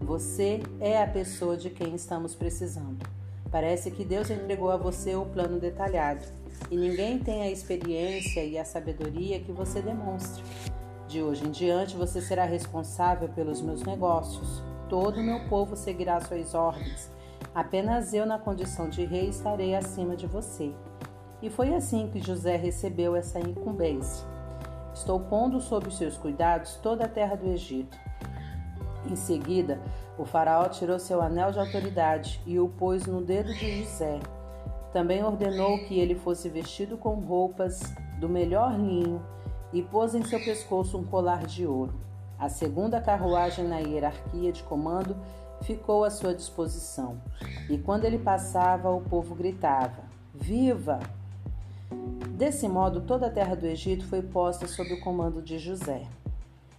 Você 0.02 0.60
é 0.78 1.02
a 1.02 1.06
pessoa 1.06 1.56
de 1.56 1.70
quem 1.70 1.94
estamos 1.94 2.34
precisando. 2.34 3.08
Parece 3.50 3.90
que 3.90 4.04
Deus 4.04 4.28
entregou 4.28 4.70
a 4.70 4.76
você 4.76 5.14
o 5.16 5.24
plano 5.24 5.58
detalhado 5.58 6.43
e 6.70 6.76
ninguém 6.76 7.18
tem 7.18 7.42
a 7.42 7.50
experiência 7.50 8.44
e 8.44 8.58
a 8.58 8.64
sabedoria 8.64 9.40
que 9.40 9.52
você 9.52 9.80
demonstra. 9.80 10.42
De 11.08 11.22
hoje 11.22 11.46
em 11.46 11.50
diante 11.50 11.96
você 11.96 12.20
será 12.20 12.44
responsável 12.44 13.28
pelos 13.28 13.60
meus 13.60 13.82
negócios. 13.82 14.62
Todo 14.88 15.20
o 15.20 15.22
meu 15.22 15.48
povo 15.48 15.76
seguirá 15.76 16.20
suas 16.20 16.54
ordens. 16.54 17.10
Apenas 17.54 18.12
eu, 18.12 18.26
na 18.26 18.38
condição 18.38 18.88
de 18.88 19.04
rei, 19.04 19.28
estarei 19.28 19.74
acima 19.74 20.16
de 20.16 20.26
você. 20.26 20.72
E 21.40 21.50
foi 21.50 21.74
assim 21.74 22.08
que 22.10 22.20
José 22.20 22.56
recebeu 22.56 23.14
essa 23.14 23.38
incumbência. 23.38 24.26
Estou 24.94 25.20
pondo 25.20 25.60
sob 25.60 25.92
seus 25.92 26.16
cuidados 26.16 26.76
toda 26.76 27.04
a 27.04 27.08
terra 27.08 27.36
do 27.36 27.48
Egito. 27.48 27.96
Em 29.10 29.16
seguida, 29.16 29.80
o 30.16 30.24
faraó 30.24 30.68
tirou 30.68 30.98
seu 30.98 31.20
anel 31.20 31.52
de 31.52 31.58
autoridade 31.58 32.40
e 32.46 32.58
o 32.58 32.68
pôs 32.68 33.06
no 33.06 33.20
dedo 33.20 33.52
de 33.52 33.82
José. 33.82 34.20
Também 34.94 35.24
ordenou 35.24 35.76
que 35.80 35.98
ele 35.98 36.14
fosse 36.14 36.48
vestido 36.48 36.96
com 36.96 37.16
roupas 37.16 37.82
do 38.20 38.28
melhor 38.28 38.78
linho 38.78 39.20
e 39.72 39.82
pôs 39.82 40.14
em 40.14 40.22
seu 40.22 40.38
pescoço 40.38 40.96
um 40.96 41.02
colar 41.02 41.44
de 41.44 41.66
ouro. 41.66 41.92
A 42.38 42.48
segunda 42.48 43.00
carruagem 43.00 43.66
na 43.66 43.80
hierarquia 43.80 44.52
de 44.52 44.62
comando 44.62 45.16
ficou 45.62 46.04
à 46.04 46.10
sua 46.10 46.32
disposição. 46.32 47.20
E 47.68 47.76
quando 47.76 48.04
ele 48.04 48.18
passava, 48.20 48.88
o 48.88 49.00
povo 49.00 49.34
gritava: 49.34 50.04
Viva! 50.32 51.00
Desse 52.30 52.68
modo, 52.68 53.00
toda 53.00 53.26
a 53.26 53.30
terra 53.30 53.56
do 53.56 53.66
Egito 53.66 54.06
foi 54.06 54.22
posta 54.22 54.68
sob 54.68 54.92
o 54.92 55.00
comando 55.00 55.42
de 55.42 55.58
José. 55.58 56.02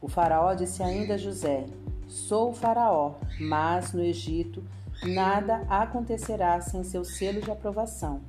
O 0.02 0.08
faraó 0.08 0.54
disse 0.54 0.82
ainda 0.82 1.16
a 1.16 1.18
José: 1.18 1.66
Sou 2.08 2.52
o 2.52 2.54
faraó, 2.54 3.16
mas 3.42 3.92
no 3.92 4.02
Egito 4.02 4.64
Nada 5.08 5.66
acontecerá 5.70 6.60
sem 6.62 6.84
seu 6.84 7.06
selo 7.06 7.40
de 7.40 7.52
aprovação. 7.52 8.22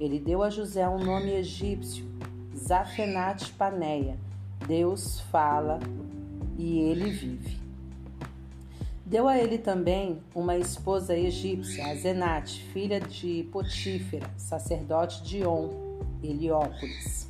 Ele 0.00 0.18
deu 0.18 0.42
a 0.42 0.48
José 0.48 0.88
um 0.88 0.98
nome 0.98 1.30
egípcio, 1.32 2.06
Zafenat 2.56 3.52
Paneia. 3.52 4.16
Deus 4.66 5.20
fala 5.20 5.78
e 6.56 6.78
ele 6.78 7.10
vive. 7.10 7.58
Deu 9.04 9.28
a 9.28 9.36
ele 9.36 9.58
também 9.58 10.22
uma 10.34 10.56
esposa 10.56 11.14
egípcia, 11.14 11.88
Azenate, 11.88 12.62
filha 12.72 12.98
de 12.98 13.46
Potífera, 13.52 14.30
sacerdote 14.38 15.22
de 15.22 15.46
On, 15.46 16.00
Heliópolis. 16.22 17.28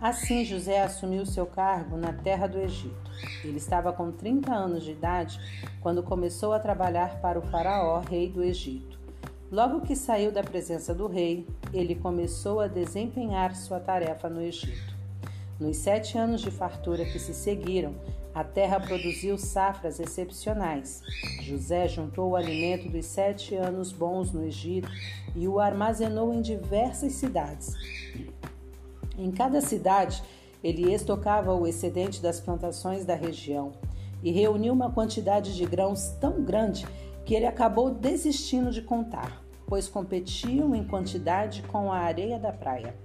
Assim 0.00 0.44
José 0.44 0.80
assumiu 0.80 1.26
seu 1.26 1.44
cargo 1.44 1.96
na 1.96 2.12
terra 2.12 2.46
do 2.46 2.58
Egito. 2.58 3.05
Ele 3.44 3.58
estava 3.58 3.92
com 3.92 4.10
30 4.10 4.52
anos 4.52 4.84
de 4.84 4.92
idade 4.92 5.40
quando 5.80 6.02
começou 6.02 6.52
a 6.52 6.58
trabalhar 6.58 7.20
para 7.20 7.38
o 7.38 7.42
Faraó, 7.42 8.00
rei 8.00 8.28
do 8.28 8.42
Egito. 8.42 8.98
Logo 9.50 9.82
que 9.82 9.94
saiu 9.94 10.32
da 10.32 10.42
presença 10.42 10.92
do 10.92 11.06
rei, 11.06 11.46
ele 11.72 11.94
começou 11.94 12.60
a 12.60 12.66
desempenhar 12.66 13.54
sua 13.54 13.78
tarefa 13.78 14.28
no 14.28 14.42
Egito. 14.42 14.94
Nos 15.58 15.76
sete 15.76 16.18
anos 16.18 16.40
de 16.40 16.50
fartura 16.50 17.04
que 17.04 17.18
se 17.18 17.32
seguiram, 17.32 17.94
a 18.34 18.44
terra 18.44 18.78
produziu 18.78 19.38
safras 19.38 19.98
excepcionais. 19.98 21.02
José 21.40 21.88
juntou 21.88 22.30
o 22.30 22.36
alimento 22.36 22.86
dos 22.90 23.06
sete 23.06 23.54
anos 23.54 23.92
bons 23.92 24.30
no 24.30 24.44
Egito 24.44 24.90
e 25.34 25.48
o 25.48 25.58
armazenou 25.58 26.34
em 26.34 26.42
diversas 26.42 27.14
cidades. 27.14 27.74
Em 29.16 29.30
cada 29.30 29.62
cidade, 29.62 30.22
ele 30.66 30.92
estocava 30.92 31.54
o 31.54 31.64
excedente 31.64 32.20
das 32.20 32.40
plantações 32.40 33.04
da 33.04 33.14
região 33.14 33.72
e 34.20 34.32
reuniu 34.32 34.72
uma 34.72 34.90
quantidade 34.90 35.54
de 35.54 35.64
grãos 35.64 36.08
tão 36.20 36.42
grande 36.42 36.84
que 37.24 37.34
ele 37.34 37.46
acabou 37.46 37.90
desistindo 37.90 38.72
de 38.72 38.82
contar, 38.82 39.44
pois 39.66 39.86
competiam 39.86 40.74
em 40.74 40.82
quantidade 40.82 41.62
com 41.62 41.92
a 41.92 41.98
areia 41.98 42.36
da 42.36 42.52
praia. 42.52 42.96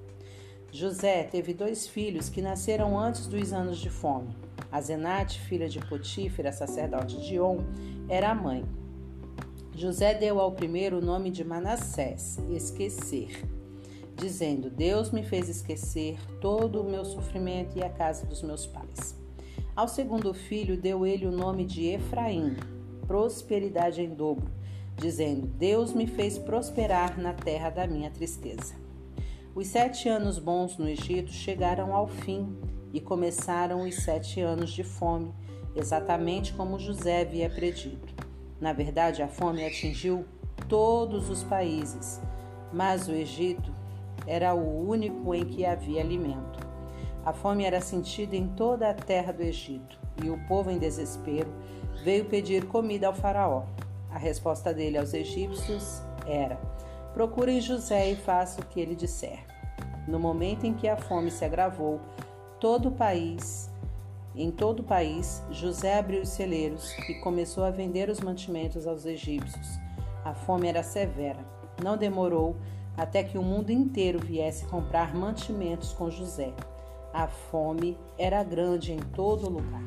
José 0.71 1.23
teve 1.23 1.53
dois 1.53 1.87
filhos 1.87 2.29
que 2.29 2.41
nasceram 2.41 2.97
antes 2.97 3.27
dos 3.27 3.53
anos 3.53 3.77
de 3.77 3.91
fome. 3.91 4.35
Azenate, 4.71 5.39
filha 5.41 5.69
de 5.69 5.79
Potífera, 5.79 6.51
sacerdote 6.51 7.21
de 7.21 7.39
On, 7.39 7.59
era 8.09 8.31
a 8.31 8.35
mãe. 8.35 8.65
José 9.75 10.15
deu 10.15 10.39
ao 10.39 10.53
primeiro 10.53 10.97
o 10.97 11.05
nome 11.05 11.29
de 11.29 11.43
Manassés, 11.43 12.39
esquecer, 12.49 13.43
dizendo: 14.21 14.69
Deus 14.69 15.11
me 15.11 15.23
fez 15.23 15.49
esquecer 15.49 16.17
todo 16.39 16.81
o 16.81 16.89
meu 16.89 17.03
sofrimento 17.03 17.77
e 17.77 17.83
a 17.83 17.89
casa 17.89 18.25
dos 18.25 18.43
meus 18.43 18.65
pais. 18.65 19.19
Ao 19.75 19.87
segundo 19.87 20.33
filho 20.33 20.77
deu 20.77 21.05
ele 21.05 21.25
o 21.25 21.31
nome 21.31 21.65
de 21.65 21.87
Efraim, 21.87 22.55
prosperidade 23.07 24.01
em 24.01 24.13
dobro, 24.13 24.51
dizendo: 24.95 25.47
Deus 25.47 25.93
me 25.93 26.05
fez 26.05 26.37
prosperar 26.37 27.19
na 27.19 27.33
terra 27.33 27.69
da 27.69 27.87
minha 27.87 28.11
tristeza. 28.11 28.75
Os 29.55 29.67
sete 29.67 30.07
anos 30.07 30.37
bons 30.37 30.77
no 30.77 30.87
Egito 30.87 31.31
chegaram 31.31 31.93
ao 31.93 32.07
fim 32.07 32.55
e 32.93 33.01
começaram 33.01 33.81
os 33.81 33.95
sete 33.95 34.39
anos 34.39 34.71
de 34.71 34.83
fome, 34.83 35.33
exatamente 35.75 36.53
como 36.53 36.79
José 36.79 37.21
havia 37.21 37.49
predito. 37.49 38.13
Na 38.61 38.71
verdade, 38.71 39.23
a 39.23 39.27
fome 39.27 39.65
atingiu 39.65 40.23
todos 40.69 41.29
os 41.29 41.43
países, 41.43 42.21
mas 42.71 43.07
o 43.07 43.11
Egito 43.11 43.80
era 44.25 44.53
o 44.53 44.87
único 44.87 45.33
em 45.33 45.45
que 45.45 45.65
havia 45.65 46.01
alimento. 46.01 46.59
A 47.25 47.33
fome 47.33 47.63
era 47.63 47.81
sentida 47.81 48.35
em 48.35 48.47
toda 48.47 48.89
a 48.89 48.93
terra 48.93 49.31
do 49.31 49.41
Egito 49.41 49.99
e 50.23 50.29
o 50.29 50.37
povo, 50.47 50.69
em 50.69 50.77
desespero, 50.77 51.51
veio 52.03 52.25
pedir 52.25 52.67
comida 52.67 53.07
ao 53.07 53.13
Faraó. 53.13 53.63
A 54.09 54.17
resposta 54.17 54.73
dele 54.73 54.97
aos 54.97 55.13
egípcios 55.13 56.01
era: 56.25 56.59
Procurem 57.13 57.61
José 57.61 58.11
e 58.11 58.15
façam 58.15 58.63
o 58.63 58.67
que 58.67 58.79
ele 58.79 58.95
disser. 58.95 59.39
No 60.07 60.19
momento 60.19 60.65
em 60.65 60.73
que 60.73 60.87
a 60.87 60.97
fome 60.97 61.29
se 61.29 61.45
agravou, 61.45 61.99
todo 62.59 62.89
o 62.89 62.91
país, 62.91 63.71
em 64.35 64.49
todo 64.49 64.79
o 64.79 64.83
país, 64.83 65.43
José 65.51 65.99
abriu 65.99 66.21
os 66.21 66.29
celeiros 66.29 66.97
e 67.09 67.15
começou 67.15 67.63
a 67.63 67.69
vender 67.69 68.09
os 68.09 68.21
mantimentos 68.21 68.87
aos 68.87 69.05
egípcios. 69.05 69.79
A 70.23 70.33
fome 70.33 70.67
era 70.67 70.83
severa. 70.83 71.39
Não 71.83 71.97
demorou 71.97 72.55
até 72.95 73.23
que 73.23 73.37
o 73.37 73.43
mundo 73.43 73.71
inteiro 73.71 74.19
viesse 74.19 74.65
comprar 74.65 75.15
mantimentos 75.15 75.93
com 75.93 76.09
José. 76.09 76.53
A 77.13 77.27
fome 77.27 77.97
era 78.17 78.43
grande 78.43 78.93
em 78.93 78.99
todo 78.99 79.49
lugar. 79.49 79.81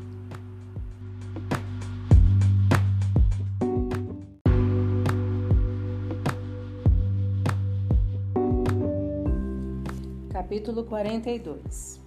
Capítulo 10.30 10.84
42 10.84 12.00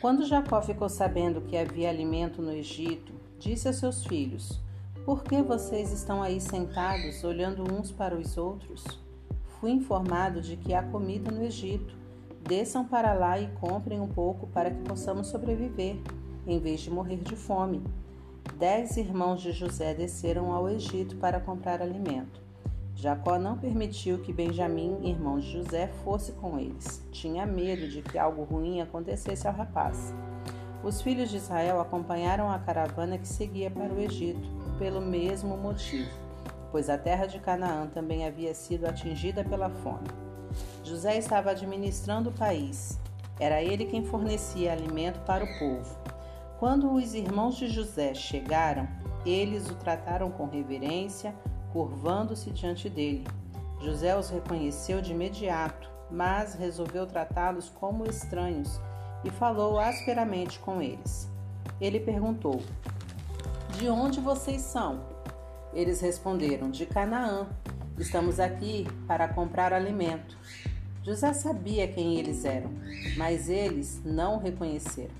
Quando 0.00 0.26
Jacó 0.26 0.62
ficou 0.62 0.88
sabendo 0.88 1.42
que 1.42 1.56
havia 1.56 1.90
alimento 1.90 2.40
no 2.40 2.50
Egito, 2.50 3.12
disse 3.38 3.68
a 3.68 3.72
seus 3.72 4.06
filhos: 4.06 4.58
Por 5.04 5.22
que 5.22 5.42
vocês 5.42 5.92
estão 5.92 6.22
aí 6.22 6.40
sentados, 6.40 7.22
olhando 7.22 7.62
uns 7.62 7.92
para 7.92 8.16
os 8.16 8.38
outros? 8.38 9.03
Fui 9.64 9.72
informado 9.72 10.42
de 10.42 10.58
que 10.58 10.74
há 10.74 10.82
comida 10.82 11.30
no 11.30 11.42
Egito. 11.42 11.96
Desçam 12.46 12.84
para 12.84 13.14
lá 13.14 13.40
e 13.40 13.48
comprem 13.52 13.98
um 13.98 14.06
pouco 14.06 14.46
para 14.48 14.70
que 14.70 14.82
possamos 14.82 15.28
sobreviver, 15.28 15.96
em 16.46 16.58
vez 16.58 16.80
de 16.80 16.90
morrer 16.90 17.16
de 17.16 17.34
fome. 17.34 17.82
Dez 18.58 18.98
irmãos 18.98 19.40
de 19.40 19.52
José 19.52 19.94
desceram 19.94 20.52
ao 20.52 20.68
Egito 20.68 21.16
para 21.16 21.40
comprar 21.40 21.80
alimento. 21.80 22.42
Jacó 22.94 23.38
não 23.38 23.56
permitiu 23.56 24.18
que 24.18 24.34
Benjamim, 24.34 24.98
irmão 25.02 25.38
de 25.38 25.50
José, 25.50 25.86
fosse 26.04 26.32
com 26.32 26.58
eles. 26.58 27.02
Tinha 27.10 27.46
medo 27.46 27.88
de 27.88 28.02
que 28.02 28.18
algo 28.18 28.44
ruim 28.44 28.82
acontecesse 28.82 29.48
ao 29.48 29.54
rapaz. 29.54 30.12
Os 30.82 31.00
filhos 31.00 31.30
de 31.30 31.38
Israel 31.38 31.80
acompanharam 31.80 32.50
a 32.50 32.58
caravana 32.58 33.16
que 33.16 33.26
seguia 33.26 33.70
para 33.70 33.94
o 33.94 33.98
Egito, 33.98 34.46
pelo 34.78 35.00
mesmo 35.00 35.56
motivo, 35.56 36.10
pois 36.74 36.90
a 36.90 36.98
terra 36.98 37.26
de 37.26 37.38
Canaã 37.38 37.86
também 37.86 38.26
havia 38.26 38.52
sido 38.52 38.84
atingida 38.84 39.44
pela 39.44 39.70
fome. 39.70 40.08
José 40.82 41.16
estava 41.16 41.52
administrando 41.52 42.30
o 42.30 42.32
país. 42.32 42.98
Era 43.38 43.62
ele 43.62 43.84
quem 43.84 44.04
fornecia 44.04 44.72
alimento 44.72 45.20
para 45.20 45.44
o 45.44 45.58
povo. 45.60 45.96
Quando 46.58 46.92
os 46.92 47.14
irmãos 47.14 47.54
de 47.56 47.68
José 47.68 48.12
chegaram, 48.12 48.88
eles 49.24 49.70
o 49.70 49.76
trataram 49.76 50.32
com 50.32 50.46
reverência, 50.46 51.32
curvando-se 51.72 52.50
diante 52.50 52.90
dele. 52.90 53.24
José 53.80 54.18
os 54.18 54.28
reconheceu 54.28 55.00
de 55.00 55.12
imediato, 55.12 55.88
mas 56.10 56.54
resolveu 56.54 57.06
tratá-los 57.06 57.68
como 57.68 58.04
estranhos 58.04 58.80
e 59.22 59.30
falou 59.30 59.78
asperamente 59.78 60.58
com 60.58 60.82
eles. 60.82 61.30
Ele 61.80 62.00
perguntou: 62.00 62.60
De 63.78 63.88
onde 63.88 64.18
vocês 64.18 64.60
são? 64.60 65.13
Eles 65.74 66.00
responderam: 66.00 66.70
De 66.70 66.86
Canaã. 66.86 67.48
Estamos 67.98 68.40
aqui 68.40 68.86
para 69.06 69.28
comprar 69.28 69.72
alimento. 69.72 70.36
José 71.02 71.32
sabia 71.32 71.86
quem 71.86 72.18
eles 72.18 72.44
eram, 72.44 72.70
mas 73.16 73.48
eles 73.48 74.00
não 74.04 74.36
o 74.36 74.38
reconheceram. 74.38 75.14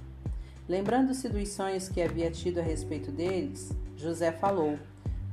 Lembrando-se 0.68 1.28
dos 1.28 1.50
sonhos 1.50 1.88
que 1.88 2.00
havia 2.00 2.30
tido 2.30 2.58
a 2.58 2.62
respeito 2.62 3.12
deles, 3.12 3.70
José 3.96 4.32
falou: 4.32 4.78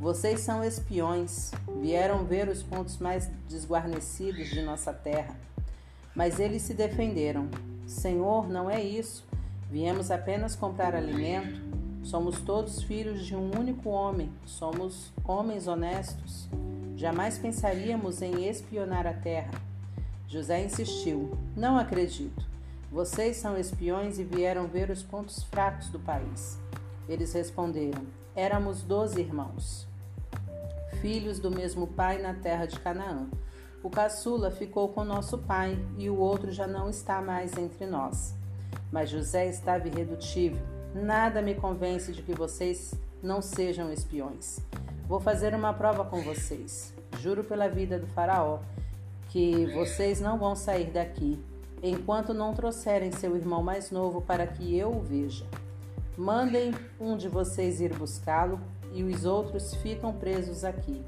vocês 0.01 0.39
são 0.39 0.63
espiões, 0.63 1.51
vieram 1.79 2.25
ver 2.25 2.49
os 2.49 2.63
pontos 2.63 2.97
mais 2.97 3.29
desguarnecidos 3.47 4.49
de 4.49 4.63
nossa 4.63 4.91
terra. 4.91 5.35
Mas 6.15 6.39
eles 6.39 6.63
se 6.63 6.73
defenderam: 6.73 7.47
Senhor, 7.85 8.49
não 8.49 8.67
é 8.67 8.83
isso. 8.83 9.23
Viemos 9.69 10.09
apenas 10.09 10.55
comprar 10.55 10.95
alimento. 10.95 11.61
Somos 12.03 12.41
todos 12.41 12.83
filhos 12.83 13.25
de 13.25 13.35
um 13.35 13.51
único 13.57 13.89
homem, 13.89 14.31
somos 14.45 15.11
homens 15.23 15.67
honestos. 15.67 16.49
Jamais 16.95 17.37
pensaríamos 17.37 18.21
em 18.21 18.47
espionar 18.47 19.07
a 19.07 19.13
terra. 19.13 19.53
José 20.27 20.63
insistiu: 20.63 21.37
Não 21.55 21.77
acredito. 21.77 22.45
Vocês 22.91 23.37
são 23.37 23.57
espiões 23.57 24.19
e 24.19 24.23
vieram 24.23 24.67
ver 24.67 24.89
os 24.89 25.01
pontos 25.01 25.43
fracos 25.43 25.89
do 25.89 25.99
país. 25.99 26.59
Eles 27.07 27.33
responderam: 27.33 28.05
Éramos 28.35 28.81
doze 28.81 29.19
irmãos 29.19 29.89
filhos 31.01 31.39
do 31.39 31.49
mesmo 31.49 31.87
pai 31.87 32.21
na 32.21 32.33
terra 32.35 32.67
de 32.67 32.79
Canaã. 32.79 33.27
O 33.83 33.89
caçula 33.89 34.51
ficou 34.51 34.89
com 34.89 35.03
nosso 35.03 35.39
pai 35.39 35.77
e 35.97 36.09
o 36.09 36.17
outro 36.17 36.51
já 36.51 36.67
não 36.67 36.89
está 36.89 37.19
mais 37.21 37.57
entre 37.57 37.87
nós. 37.87 38.35
Mas 38.91 39.09
José 39.09 39.47
estava 39.47 39.87
irredutível. 39.87 40.61
Nada 40.93 41.41
me 41.41 41.55
convence 41.55 42.11
de 42.11 42.21
que 42.21 42.33
vocês 42.33 42.93
não 43.23 43.41
sejam 43.41 43.91
espiões. 43.93 44.59
Vou 45.07 45.19
fazer 45.19 45.53
uma 45.53 45.73
prova 45.73 46.03
com 46.03 46.21
vocês. 46.21 46.93
Juro 47.19 47.43
pela 47.43 47.69
vida 47.69 47.97
do 47.97 48.07
Faraó 48.07 48.59
que 49.29 49.65
vocês 49.67 50.19
não 50.19 50.37
vão 50.37 50.55
sair 50.55 50.91
daqui 50.91 51.41
enquanto 51.81 52.33
não 52.33 52.53
trouxerem 52.53 53.11
seu 53.11 53.35
irmão 53.37 53.63
mais 53.63 53.89
novo 53.89 54.21
para 54.21 54.45
que 54.45 54.77
eu 54.77 54.91
o 54.91 55.01
veja. 55.01 55.45
Mandem 56.17 56.73
um 56.99 57.15
de 57.15 57.29
vocês 57.29 57.79
ir 57.79 57.93
buscá-lo 57.93 58.59
e 58.91 59.01
os 59.03 59.23
outros 59.23 59.73
ficam 59.75 60.13
presos 60.13 60.65
aqui. 60.65 61.01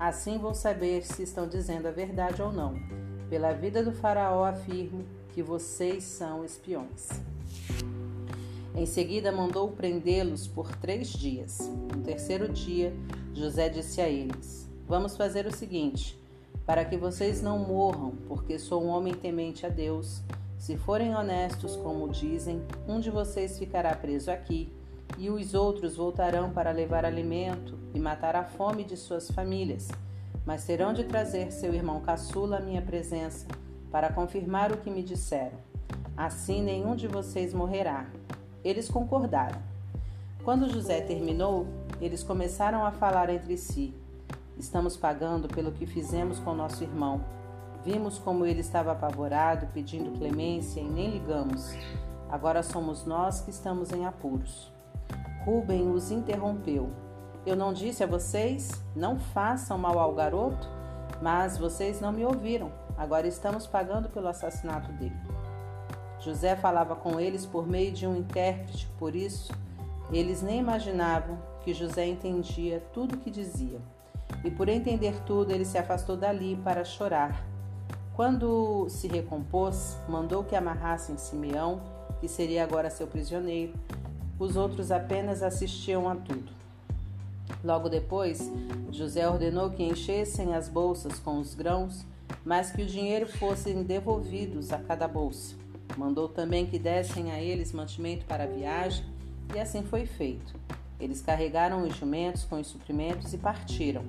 Assim 0.00 0.38
vou 0.38 0.54
saber 0.54 1.04
se 1.04 1.22
estão 1.22 1.46
dizendo 1.46 1.86
a 1.86 1.90
verdade 1.90 2.40
ou 2.40 2.50
não. 2.50 2.74
Pela 3.28 3.52
vida 3.52 3.82
do 3.82 3.92
Faraó 3.92 4.44
afirmo 4.44 5.04
que 5.34 5.42
vocês 5.42 6.04
são 6.04 6.44
espiões. 6.44 7.08
Em 8.74 8.86
seguida, 8.86 9.32
mandou 9.32 9.70
prendê-los 9.70 10.46
por 10.46 10.74
três 10.76 11.08
dias. 11.08 11.58
No 11.94 12.02
terceiro 12.02 12.48
dia, 12.48 12.94
José 13.34 13.68
disse 13.68 14.00
a 14.00 14.08
eles: 14.08 14.68
Vamos 14.86 15.16
fazer 15.16 15.46
o 15.46 15.54
seguinte, 15.54 16.18
para 16.64 16.84
que 16.84 16.96
vocês 16.96 17.42
não 17.42 17.58
morram, 17.58 18.12
porque 18.26 18.58
sou 18.58 18.84
um 18.84 18.88
homem 18.88 19.14
temente 19.14 19.66
a 19.66 19.68
Deus. 19.68 20.22
Se 20.58 20.76
forem 20.76 21.14
honestos, 21.14 21.76
como 21.76 22.08
dizem, 22.08 22.62
um 22.86 22.98
de 22.98 23.10
vocês 23.10 23.58
ficará 23.58 23.94
preso 23.94 24.30
aqui 24.30 24.72
e 25.16 25.30
os 25.30 25.54
outros 25.54 25.96
voltarão 25.96 26.50
para 26.50 26.70
levar 26.70 27.04
alimento 27.04 27.78
e 27.94 27.98
matar 27.98 28.36
a 28.36 28.44
fome 28.44 28.84
de 28.84 28.96
suas 28.96 29.30
famílias, 29.30 29.88
mas 30.44 30.64
terão 30.64 30.92
de 30.92 31.04
trazer 31.04 31.52
seu 31.52 31.72
irmão 31.72 32.00
caçula 32.00 32.58
à 32.58 32.60
minha 32.60 32.82
presença 32.82 33.46
para 33.90 34.12
confirmar 34.12 34.72
o 34.72 34.76
que 34.76 34.90
me 34.90 35.02
disseram. 35.02 35.58
Assim 36.16 36.62
nenhum 36.62 36.94
de 36.94 37.06
vocês 37.06 37.54
morrerá. 37.54 38.10
Eles 38.64 38.88
concordaram. 38.90 39.60
Quando 40.44 40.70
José 40.70 41.00
terminou, 41.00 41.66
eles 42.00 42.22
começaram 42.22 42.84
a 42.84 42.90
falar 42.90 43.30
entre 43.30 43.56
si: 43.56 43.94
Estamos 44.58 44.96
pagando 44.96 45.46
pelo 45.46 45.72
que 45.72 45.86
fizemos 45.86 46.38
com 46.40 46.54
nosso 46.54 46.82
irmão. 46.82 47.20
Vimos 47.84 48.18
como 48.18 48.44
ele 48.44 48.60
estava 48.60 48.92
apavorado, 48.92 49.68
pedindo 49.72 50.18
clemência 50.18 50.80
e 50.80 50.88
nem 50.88 51.10
ligamos. 51.10 51.72
Agora 52.28 52.62
somos 52.62 53.04
nós 53.06 53.40
que 53.40 53.50
estamos 53.50 53.92
em 53.92 54.04
apuros. 54.04 54.72
Rubem 55.44 55.90
os 55.90 56.10
interrompeu. 56.10 56.90
Eu 57.46 57.56
não 57.56 57.72
disse 57.72 58.02
a 58.02 58.06
vocês: 58.06 58.70
não 58.96 59.18
façam 59.18 59.78
mal 59.78 59.98
ao 59.98 60.14
garoto? 60.14 60.68
Mas 61.22 61.56
vocês 61.56 62.00
não 62.00 62.12
me 62.12 62.24
ouviram. 62.24 62.70
Agora 62.96 63.26
estamos 63.26 63.66
pagando 63.66 64.08
pelo 64.08 64.28
assassinato 64.28 64.92
dele. 64.92 65.16
José 66.28 66.54
falava 66.54 66.94
com 66.94 67.18
eles 67.18 67.46
por 67.46 67.66
meio 67.66 67.90
de 67.90 68.06
um 68.06 68.14
intérprete, 68.14 68.86
por 68.98 69.16
isso 69.16 69.50
eles 70.12 70.42
nem 70.42 70.58
imaginavam 70.58 71.38
que 71.62 71.72
José 71.72 72.06
entendia 72.06 72.82
tudo 72.92 73.14
o 73.14 73.18
que 73.18 73.30
dizia. 73.30 73.80
E 74.44 74.50
por 74.50 74.68
entender 74.68 75.14
tudo, 75.24 75.52
ele 75.52 75.64
se 75.64 75.78
afastou 75.78 76.18
dali 76.18 76.54
para 76.62 76.84
chorar. 76.84 77.42
Quando 78.14 78.86
se 78.90 79.08
recompôs, 79.08 79.96
mandou 80.06 80.44
que 80.44 80.54
amarrassem 80.54 81.16
Simeão, 81.16 81.80
que 82.20 82.28
seria 82.28 82.62
agora 82.62 82.90
seu 82.90 83.06
prisioneiro. 83.06 83.72
Os 84.38 84.54
outros 84.54 84.90
apenas 84.90 85.42
assistiam 85.42 86.10
a 86.10 86.14
tudo. 86.14 86.52
Logo 87.64 87.88
depois, 87.88 88.52
José 88.90 89.26
ordenou 89.26 89.70
que 89.70 89.82
enchessem 89.82 90.54
as 90.54 90.68
bolsas 90.68 91.18
com 91.18 91.38
os 91.38 91.54
grãos, 91.54 92.04
mas 92.44 92.70
que 92.70 92.82
o 92.82 92.86
dinheiro 92.86 93.26
fossem 93.26 93.82
devolvidos 93.82 94.72
a 94.74 94.78
cada 94.78 95.08
bolsa. 95.08 95.67
Mandou 95.96 96.28
também 96.28 96.66
que 96.66 96.78
dessem 96.78 97.32
a 97.32 97.40
eles 97.40 97.72
mantimento 97.72 98.24
para 98.26 98.44
a 98.44 98.46
viagem, 98.46 99.04
e 99.54 99.58
assim 99.58 99.82
foi 99.82 100.06
feito. 100.06 100.54
Eles 101.00 101.20
carregaram 101.20 101.82
os 101.82 101.96
jumentos 101.96 102.44
com 102.44 102.60
os 102.60 102.66
suprimentos 102.66 103.32
e 103.32 103.38
partiram. 103.38 104.02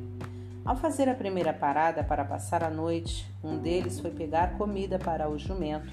Ao 0.65 0.75
fazer 0.75 1.07
a 1.07 1.15
primeira 1.15 1.53
parada 1.53 2.03
para 2.03 2.25
passar 2.25 2.63
a 2.63 2.69
noite, 2.69 3.27
um 3.43 3.57
deles 3.57 3.99
foi 3.99 4.11
pegar 4.11 4.57
comida 4.57 4.99
para 4.99 5.29
o 5.29 5.37
jumento. 5.37 5.91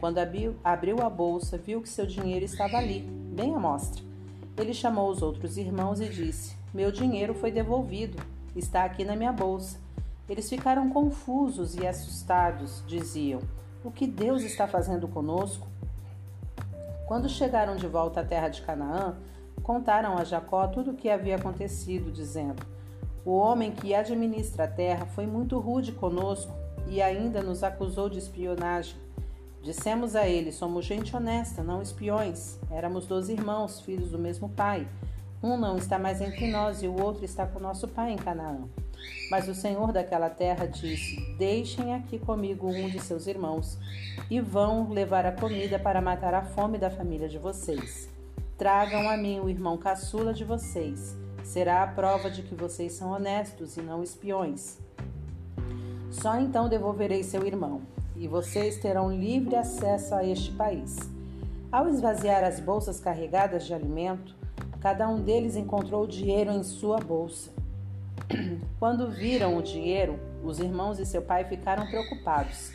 Quando 0.00 0.18
abriu, 0.18 0.56
a 0.64 1.10
bolsa, 1.10 1.58
viu 1.58 1.80
que 1.80 1.88
seu 1.88 2.06
dinheiro 2.06 2.44
estava 2.44 2.76
ali, 2.76 3.00
bem 3.00 3.54
à 3.54 3.58
mostra. 3.58 4.02
Ele 4.56 4.72
chamou 4.72 5.10
os 5.10 5.20
outros 5.20 5.56
irmãos 5.56 6.00
e 6.00 6.08
disse: 6.08 6.56
Meu 6.72 6.90
dinheiro 6.90 7.34
foi 7.34 7.52
devolvido, 7.52 8.20
está 8.56 8.84
aqui 8.84 9.04
na 9.04 9.14
minha 9.14 9.32
bolsa. 9.32 9.78
Eles 10.28 10.48
ficaram 10.48 10.90
confusos 10.90 11.76
e 11.76 11.86
assustados, 11.86 12.82
diziam: 12.86 13.40
O 13.86 13.92
que 13.92 14.04
Deus 14.04 14.42
está 14.42 14.66
fazendo 14.66 15.06
conosco? 15.06 15.68
Quando 17.06 17.28
chegaram 17.28 17.76
de 17.76 17.86
volta 17.86 18.20
à 18.20 18.24
terra 18.24 18.48
de 18.48 18.60
Canaã, 18.62 19.14
contaram 19.62 20.18
a 20.18 20.24
Jacó 20.24 20.66
tudo 20.66 20.90
o 20.90 20.94
que 20.94 21.08
havia 21.08 21.36
acontecido, 21.36 22.10
dizendo: 22.10 22.66
O 23.24 23.36
homem 23.36 23.70
que 23.70 23.94
administra 23.94 24.64
a 24.64 24.68
terra 24.68 25.06
foi 25.06 25.24
muito 25.24 25.60
rude 25.60 25.92
conosco 25.92 26.52
e 26.88 27.00
ainda 27.00 27.40
nos 27.40 27.62
acusou 27.62 28.10
de 28.10 28.18
espionagem. 28.18 28.96
Dissemos 29.62 30.16
a 30.16 30.26
ele: 30.26 30.50
Somos 30.50 30.84
gente 30.84 31.14
honesta, 31.14 31.62
não 31.62 31.80
espiões. 31.80 32.58
Éramos 32.68 33.06
dois 33.06 33.28
irmãos, 33.28 33.80
filhos 33.80 34.10
do 34.10 34.18
mesmo 34.18 34.48
pai. 34.48 34.84
Um 35.40 35.56
não 35.56 35.76
está 35.76 35.96
mais 35.96 36.20
entre 36.20 36.50
nós 36.50 36.82
e 36.82 36.88
o 36.88 37.00
outro 37.00 37.24
está 37.24 37.46
com 37.46 37.60
nosso 37.60 37.86
pai 37.86 38.10
em 38.10 38.16
Canaã. 38.16 38.64
Mas 39.30 39.48
o 39.48 39.54
Senhor 39.54 39.92
daquela 39.92 40.30
terra 40.30 40.66
disse: 40.66 41.20
Deixem 41.36 41.94
aqui 41.94 42.18
comigo 42.18 42.68
um 42.68 42.88
de 42.88 43.00
seus 43.00 43.26
irmãos, 43.26 43.78
e 44.30 44.40
vão 44.40 44.88
levar 44.90 45.26
a 45.26 45.32
comida 45.32 45.78
para 45.78 46.00
matar 46.00 46.34
a 46.34 46.42
fome 46.42 46.78
da 46.78 46.90
família 46.90 47.28
de 47.28 47.38
vocês. 47.38 48.08
Tragam 48.56 49.08
a 49.08 49.16
mim 49.16 49.40
o 49.40 49.50
irmão 49.50 49.76
caçula 49.76 50.32
de 50.32 50.44
vocês. 50.44 51.16
Será 51.42 51.82
a 51.82 51.86
prova 51.86 52.30
de 52.30 52.42
que 52.42 52.54
vocês 52.54 52.92
são 52.92 53.10
honestos 53.10 53.76
e 53.76 53.82
não 53.82 54.02
espiões. 54.02 54.78
Só 56.10 56.38
então 56.40 56.68
devolverei 56.68 57.22
seu 57.22 57.46
irmão, 57.46 57.82
e 58.16 58.26
vocês 58.26 58.78
terão 58.78 59.12
livre 59.14 59.54
acesso 59.54 60.14
a 60.14 60.24
este 60.24 60.50
país. 60.52 60.96
Ao 61.70 61.88
esvaziar 61.88 62.42
as 62.42 62.58
bolsas 62.58 62.98
carregadas 62.98 63.66
de 63.66 63.74
alimento, 63.74 64.34
cada 64.80 65.08
um 65.08 65.20
deles 65.20 65.56
encontrou 65.56 66.06
dinheiro 66.06 66.50
em 66.50 66.62
sua 66.62 66.98
bolsa. 66.98 67.55
Quando 68.78 69.10
viram 69.10 69.56
o 69.56 69.62
dinheiro, 69.62 70.18
os 70.42 70.58
irmãos 70.58 70.98
e 70.98 71.06
seu 71.06 71.22
pai 71.22 71.44
ficaram 71.44 71.86
preocupados. 71.86 72.72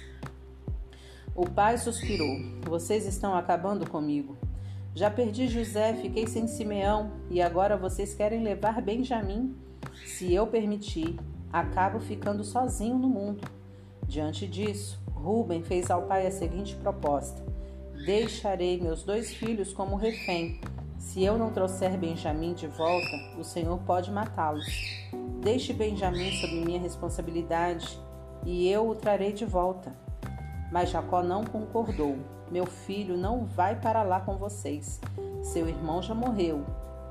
O 1.35 1.49
pai 1.49 1.77
suspirou: 1.77 2.37
Vocês 2.65 3.05
estão 3.05 3.35
acabando 3.35 3.89
comigo. 3.89 4.37
Já 4.93 5.09
perdi 5.09 5.47
José, 5.47 5.93
fiquei 5.93 6.27
sem 6.27 6.47
Simeão 6.47 7.11
e 7.29 7.41
agora 7.41 7.77
vocês 7.77 8.13
querem 8.13 8.43
levar 8.43 8.81
Benjamim? 8.81 9.55
Se 10.05 10.33
eu 10.33 10.45
permitir, 10.47 11.17
acabo 11.51 11.99
ficando 11.99 12.43
sozinho 12.43 12.97
no 12.97 13.07
mundo. 13.07 13.47
Diante 14.05 14.45
disso, 14.45 14.99
Ruben 15.13 15.63
fez 15.63 15.89
ao 15.89 16.01
pai 16.03 16.27
a 16.27 16.31
seguinte 16.31 16.75
proposta: 16.75 17.41
Deixarei 18.05 18.81
meus 18.81 19.03
dois 19.03 19.33
filhos 19.33 19.71
como 19.71 19.95
refém. 19.95 20.59
Se 21.01 21.23
eu 21.23 21.37
não 21.37 21.51
trouxer 21.51 21.97
Benjamim 21.97 22.53
de 22.53 22.67
volta, 22.67 23.17
o 23.37 23.43
Senhor 23.43 23.77
pode 23.79 24.11
matá-los. 24.11 24.65
Deixe 25.41 25.73
Benjamim 25.73 26.31
sob 26.33 26.53
minha 26.63 26.79
responsabilidade 26.79 27.99
e 28.45 28.69
eu 28.69 28.87
o 28.87 28.95
trarei 28.95 29.33
de 29.33 29.43
volta. 29.43 29.91
Mas 30.71 30.91
Jacó 30.91 31.21
não 31.23 31.43
concordou. 31.43 32.17
Meu 32.49 32.65
filho 32.65 33.17
não 33.17 33.45
vai 33.45 33.75
para 33.81 34.03
lá 34.03 34.21
com 34.21 34.37
vocês. 34.37 35.01
Seu 35.41 35.67
irmão 35.67 36.01
já 36.03 36.13
morreu 36.13 36.63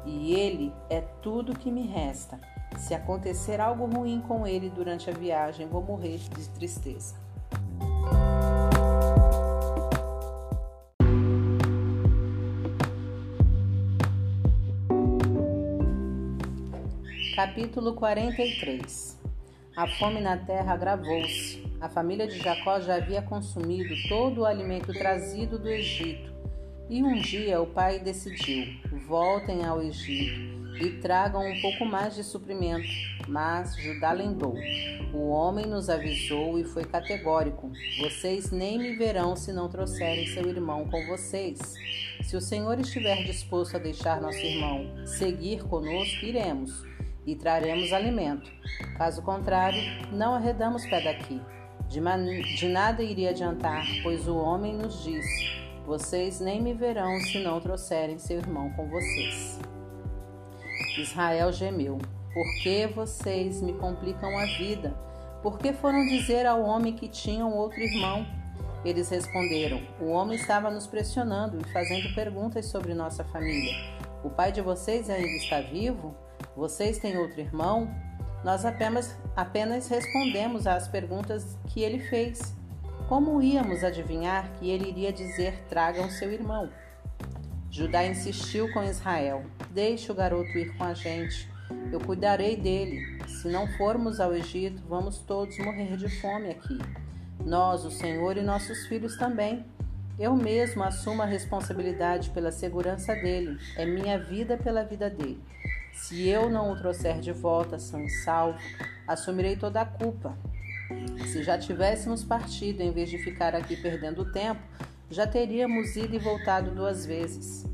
e 0.07 0.35
ele 0.35 0.73
é 0.89 1.01
tudo 1.21 1.59
que 1.59 1.71
me 1.71 1.87
resta. 1.87 2.39
Se 2.79 2.95
acontecer 2.95 3.61
algo 3.61 3.85
ruim 3.87 4.23
com 4.27 4.47
ele 4.47 4.71
durante 4.71 5.11
a 5.11 5.13
viagem, 5.13 5.67
vou 5.67 5.83
morrer 5.83 6.17
de 6.17 6.49
tristeza. 6.51 7.17
Capítulo 17.41 17.95
43 17.95 19.19
A 19.75 19.87
fome 19.87 20.21
na 20.21 20.37
terra 20.37 20.75
agravou-se. 20.75 21.65
A 21.81 21.89
família 21.89 22.29
de 22.29 22.39
Jacó 22.39 22.79
já 22.81 22.97
havia 22.97 23.23
consumido 23.23 23.95
todo 24.11 24.43
o 24.43 24.45
alimento 24.45 24.93
trazido 24.93 25.59
do 25.59 25.67
Egito. 25.67 26.31
E 26.91 27.03
um 27.03 27.19
dia 27.19 27.59
o 27.63 27.67
pai 27.67 27.99
decidiu: 27.99 28.67
voltem 29.09 29.65
ao 29.65 29.81
Egito 29.81 30.39
e 30.85 31.01
tragam 31.01 31.41
um 31.41 31.61
pouco 31.63 31.87
mais 31.87 32.15
de 32.15 32.23
suprimento. 32.23 32.87
Mas 33.27 33.75
Judá 33.75 34.13
lembrou: 34.13 34.55
o 35.15 35.31
homem 35.31 35.65
nos 35.65 35.89
avisou 35.89 36.59
e 36.59 36.65
foi 36.65 36.85
categórico: 36.85 37.73
vocês 38.01 38.53
nem 38.53 38.77
me 38.77 38.97
verão 38.97 39.35
se 39.35 39.51
não 39.51 39.67
trouxerem 39.67 40.27
seu 40.27 40.47
irmão 40.47 40.87
com 40.91 41.07
vocês. 41.07 41.59
Se 42.23 42.37
o 42.37 42.41
Senhor 42.41 42.79
estiver 42.79 43.25
disposto 43.25 43.77
a 43.77 43.79
deixar 43.79 44.21
nosso 44.21 44.37
irmão 44.37 45.07
seguir 45.07 45.63
conosco, 45.63 46.23
iremos 46.23 46.90
e 47.27 47.35
traremos 47.35 47.93
alimento. 47.93 48.51
Caso 48.97 49.23
contrário, 49.23 49.81
não 50.13 50.35
arredamos 50.35 50.87
pé 50.87 51.01
daqui. 51.01 51.41
De, 51.89 52.01
de 52.57 52.69
nada 52.69 53.03
iria 53.03 53.31
adiantar, 53.31 53.85
pois 54.03 54.29
o 54.29 54.37
homem 54.37 54.75
nos 54.75 55.03
disse: 55.03 55.47
Vocês 55.85 56.41
nem 56.41 56.63
me 56.63 56.73
verão 56.73 57.19
se 57.21 57.43
não 57.43 57.61
trouxerem 57.61 58.19
seu 58.19 58.39
irmão 58.39 58.71
com 58.71 58.89
vocês. 58.89 59.59
Israel 60.99 61.53
gemeu: 61.53 61.99
Por 62.33 62.63
que 62.63 62.87
vocês 62.87 63.61
me 63.61 63.73
complicam 63.75 64.39
a 64.39 64.45
vida? 64.45 64.95
Por 65.43 65.59
que 65.59 65.73
foram 65.73 66.07
dizer 66.07 66.47
ao 66.47 66.63
homem 66.63 66.95
que 66.95 67.09
tinham 67.09 67.57
outro 67.57 67.81
irmão? 67.81 68.27
Eles 68.85 69.09
responderam: 69.09 69.81
O 70.01 70.11
homem 70.11 70.37
estava 70.37 70.71
nos 70.71 70.87
pressionando 70.87 71.59
e 71.59 71.73
fazendo 71.73 72.15
perguntas 72.15 72.67
sobre 72.67 72.95
nossa 72.95 73.25
família. 73.25 73.75
O 74.23 74.31
pai 74.31 74.53
de 74.53 74.61
vocês 74.61 75.09
ainda 75.09 75.37
está 75.37 75.61
vivo? 75.61 76.15
Vocês 76.57 76.99
têm 76.99 77.17
outro 77.17 77.41
irmão? 77.41 77.89
Nós 78.45 78.65
apenas, 78.65 79.17
apenas 79.37 79.89
respondemos 79.89 80.67
às 80.67 80.89
perguntas 80.89 81.59
que 81.69 81.83
ele 81.83 81.99
fez. 81.99 82.55
Como 83.09 83.43
íamos 83.43 83.85
adivinhar 83.85 84.51
que 84.59 84.71
ele 84.71 84.89
iria 84.89 85.13
dizer: 85.13 85.65
tragam 85.69 86.09
seu 86.11 86.33
irmão? 86.33 86.71
Judá 87.71 88.05
insistiu 88.05 88.73
com 88.73 88.83
Israel: 88.83 89.45
Deixe 89.71 90.11
o 90.11 90.15
garoto 90.15 90.51
ir 90.59 90.77
com 90.77 90.85
a 90.85 90.95
gente. 90.95 91.51
Eu 91.93 92.01
cuidarei 92.01 92.57
dele. 92.57 93.19
Se 93.29 93.49
não 93.49 93.67
formos 93.77 94.21
ao 94.21 94.35
Egito, 94.35 94.83
vamos 94.89 95.19
todos 95.19 95.57
morrer 95.59 95.97
de 95.97 96.09
fome 96.21 96.51
aqui. 96.51 96.79
Nós, 97.45 97.85
o 97.85 97.91
Senhor 97.91 98.37
e 98.37 98.43
nossos 98.43 98.87
filhos 98.87 99.17
também. 99.17 99.65
Eu 100.19 100.37
mesmo 100.37 100.83
assumo 100.83 101.23
a 101.23 101.27
responsabilidade 101.27 102.31
pela 102.31 102.53
segurança 102.53 103.15
dele. 103.15 103.59
É 103.77 103.87
minha 103.87 104.19
vida 104.19 104.57
pela 104.57 104.85
vida 104.85 105.09
dele. 105.09 105.41
Se 105.93 106.29
eu 106.29 106.51
não 106.51 106.73
o 106.73 106.77
trouxer 106.77 107.21
de 107.21 107.33
volta 107.33 107.79
são 107.79 108.05
e 108.05 108.11
salvo, 108.11 108.59
assumirei 109.07 109.57
toda 109.57 109.81
a 109.81 109.85
culpa. 109.85 110.37
Se 111.27 111.43
já 111.43 111.57
tivéssemos 111.57 112.25
partido 112.25 112.83
em 112.83 112.91
vez 112.91 113.09
de 113.09 113.19
ficar 113.19 113.55
aqui 113.55 113.77
perdendo 113.77 114.33
tempo, 114.33 114.61
já 115.11 115.27
teríamos 115.27 115.95
ido 115.97 116.15
e 116.15 116.19
voltado 116.19 116.71
duas 116.71 117.07
vezes. 117.07 117.65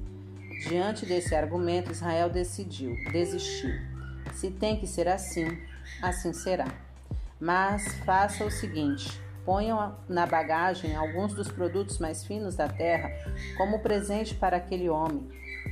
Diante 0.69 1.07
desse 1.07 1.35
argumento, 1.35 1.93
Israel 1.93 2.29
decidiu, 2.29 2.97
desistiu. 3.11 3.75
Se 4.35 4.51
tem 4.51 4.77
que 4.77 4.87
ser 4.87 5.09
assim, 5.09 5.59
assim 6.03 6.33
será. 6.33 6.67
Mas 7.41 7.95
faça 8.05 8.45
o 8.45 8.51
seguinte: 8.51 9.21
ponham 9.45 9.97
na 10.09 10.27
bagagem 10.27 10.97
alguns 10.97 11.33
dos 11.33 11.49
produtos 11.49 11.99
mais 11.99 12.25
finos 12.25 12.57
da 12.57 12.69
terra 12.69 13.11
como 13.57 13.79
presente 13.79 14.35
para 14.35 14.57
aquele 14.57 14.89
homem 14.89 15.27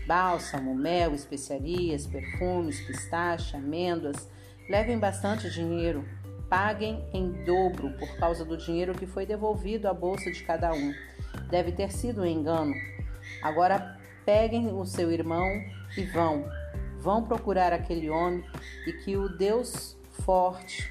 bálsamo, 0.06 0.74
mel, 0.74 1.14
especiarias, 1.14 2.06
perfumes, 2.06 2.80
pistache, 2.80 3.56
amêndoas. 3.56 4.28
Levem 4.68 4.98
bastante 4.98 5.50
dinheiro. 5.50 6.04
Paguem 6.48 7.04
em 7.12 7.44
dobro 7.44 7.90
por 7.98 8.16
causa 8.16 8.44
do 8.44 8.56
dinheiro 8.56 8.94
que 8.94 9.06
foi 9.06 9.26
devolvido 9.26 9.88
à 9.88 9.94
bolsa 9.94 10.30
de 10.30 10.42
cada 10.42 10.72
um. 10.72 10.94
Deve 11.50 11.72
ter 11.72 11.90
sido 11.90 12.22
um 12.22 12.26
engano. 12.26 12.74
Agora 13.42 13.98
peguem 14.24 14.72
o 14.72 14.84
seu 14.84 15.10
irmão 15.10 15.48
e 15.96 16.02
vão. 16.04 16.44
Vão 17.00 17.24
procurar 17.24 17.72
aquele 17.72 18.08
homem 18.08 18.44
e 18.86 18.92
que 18.92 19.16
o 19.16 19.28
Deus 19.28 19.96
forte 20.24 20.90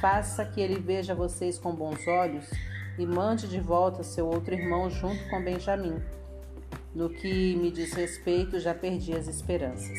faça 0.00 0.44
que 0.44 0.60
ele 0.60 0.80
veja 0.80 1.14
vocês 1.14 1.58
com 1.58 1.72
bons 1.72 2.06
olhos 2.08 2.50
e 2.98 3.06
mande 3.06 3.46
de 3.46 3.60
volta 3.60 4.02
seu 4.02 4.26
outro 4.26 4.52
irmão 4.52 4.90
junto 4.90 5.28
com 5.30 5.42
Benjamim. 5.42 6.02
No 6.94 7.08
que 7.08 7.56
me 7.56 7.70
diz 7.70 7.94
respeito, 7.94 8.60
já 8.60 8.74
perdi 8.74 9.14
as 9.14 9.26
esperanças. 9.26 9.98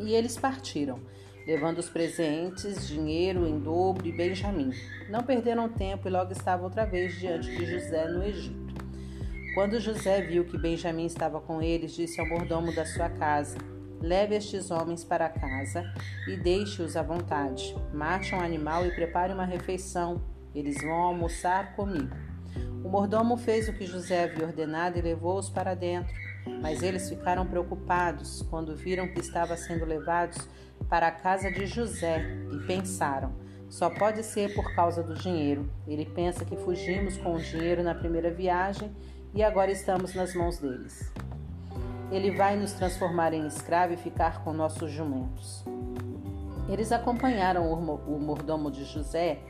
E 0.00 0.14
eles 0.14 0.38
partiram, 0.38 1.00
levando 1.46 1.78
os 1.78 1.88
presentes, 1.88 2.88
dinheiro 2.88 3.46
em 3.46 3.58
dobro 3.58 4.06
e 4.06 4.12
Benjamim. 4.12 4.70
Não 5.10 5.22
perderam 5.22 5.68
tempo 5.68 6.08
e 6.08 6.10
logo 6.10 6.32
estavam 6.32 6.64
outra 6.64 6.86
vez 6.86 7.18
diante 7.18 7.54
de 7.54 7.66
José 7.66 8.08
no 8.08 8.24
Egito. 8.24 8.74
Quando 9.54 9.80
José 9.80 10.22
viu 10.22 10.44
que 10.44 10.58
Benjamim 10.58 11.06
estava 11.06 11.40
com 11.40 11.62
eles, 11.62 11.92
disse 11.92 12.20
ao 12.20 12.28
mordomo 12.28 12.74
da 12.74 12.84
sua 12.84 13.08
casa: 13.08 13.56
Leve 14.00 14.34
estes 14.34 14.70
homens 14.70 15.04
para 15.04 15.28
casa 15.28 15.84
e 16.28 16.36
deixe-os 16.36 16.96
à 16.96 17.02
vontade. 17.02 17.74
Mate 17.92 18.34
um 18.34 18.40
animal 18.40 18.86
e 18.86 18.94
prepare 18.94 19.32
uma 19.32 19.44
refeição. 19.44 20.22
Eles 20.54 20.82
vão 20.82 20.92
almoçar 20.92 21.74
comigo. 21.74 22.25
O 22.86 22.88
mordomo 22.88 23.36
fez 23.36 23.68
o 23.68 23.72
que 23.72 23.84
José 23.84 24.22
havia 24.22 24.46
ordenado 24.46 24.96
e 24.96 25.02
levou-os 25.02 25.50
para 25.50 25.74
dentro. 25.74 26.14
Mas 26.62 26.84
eles 26.84 27.08
ficaram 27.08 27.44
preocupados 27.44 28.42
quando 28.48 28.76
viram 28.76 29.08
que 29.08 29.18
estavam 29.18 29.56
sendo 29.56 29.84
levados 29.84 30.48
para 30.88 31.08
a 31.08 31.10
casa 31.10 31.50
de 31.50 31.66
José 31.66 32.24
e 32.52 32.64
pensaram: 32.64 33.32
só 33.68 33.90
pode 33.90 34.22
ser 34.22 34.54
por 34.54 34.72
causa 34.76 35.02
do 35.02 35.14
dinheiro. 35.14 35.68
Ele 35.84 36.06
pensa 36.06 36.44
que 36.44 36.56
fugimos 36.56 37.16
com 37.16 37.34
o 37.34 37.40
dinheiro 37.40 37.82
na 37.82 37.92
primeira 37.92 38.30
viagem 38.30 38.94
e 39.34 39.42
agora 39.42 39.72
estamos 39.72 40.14
nas 40.14 40.32
mãos 40.32 40.58
deles. 40.58 41.12
Ele 42.12 42.30
vai 42.30 42.56
nos 42.56 42.72
transformar 42.72 43.32
em 43.32 43.48
escravo 43.48 43.94
e 43.94 43.96
ficar 43.96 44.44
com 44.44 44.52
nossos 44.52 44.92
jumentos. 44.92 45.64
Eles 46.68 46.92
acompanharam 46.92 47.68
o 47.68 48.20
mordomo 48.20 48.70
de 48.70 48.84
José 48.84 49.40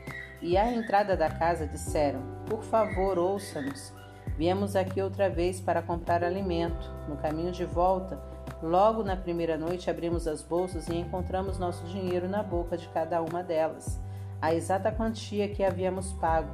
e 0.41 0.57
à 0.57 0.73
entrada 0.73 1.15
da 1.15 1.29
casa 1.29 1.67
disseram: 1.67 2.36
Por 2.47 2.63
favor, 2.63 3.19
ouça-nos. 3.19 3.93
Viemos 4.37 4.75
aqui 4.75 5.01
outra 5.01 5.29
vez 5.29 5.59
para 5.59 5.81
comprar 5.81 6.23
alimento. 6.23 6.89
No 7.09 7.17
caminho 7.17 7.51
de 7.51 7.65
volta, 7.65 8.17
logo 8.63 9.03
na 9.03 9.17
primeira 9.17 9.57
noite, 9.57 9.89
abrimos 9.89 10.27
as 10.27 10.41
bolsas 10.41 10.87
e 10.87 10.95
encontramos 10.95 11.57
nosso 11.57 11.83
dinheiro 11.85 12.29
na 12.29 12.41
boca 12.41 12.77
de 12.77 12.87
cada 12.89 13.21
uma 13.21 13.43
delas, 13.43 13.99
a 14.41 14.53
exata 14.53 14.91
quantia 14.91 15.49
que 15.49 15.63
havíamos 15.63 16.13
pago. 16.13 16.49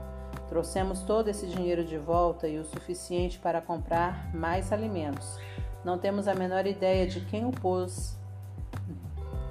Trouxemos 0.50 1.02
todo 1.02 1.28
esse 1.28 1.46
dinheiro 1.46 1.84
de 1.84 1.98
volta 1.98 2.48
e 2.48 2.58
o 2.58 2.66
suficiente 2.66 3.38
para 3.38 3.62
comprar 3.62 4.34
mais 4.34 4.72
alimentos. 4.72 5.38
Não 5.84 5.98
temos 5.98 6.28
a 6.28 6.34
menor 6.34 6.66
ideia 6.66 7.06
de 7.06 7.22
quem 7.22 7.46
o 7.46 7.52
pôs, 7.52 8.18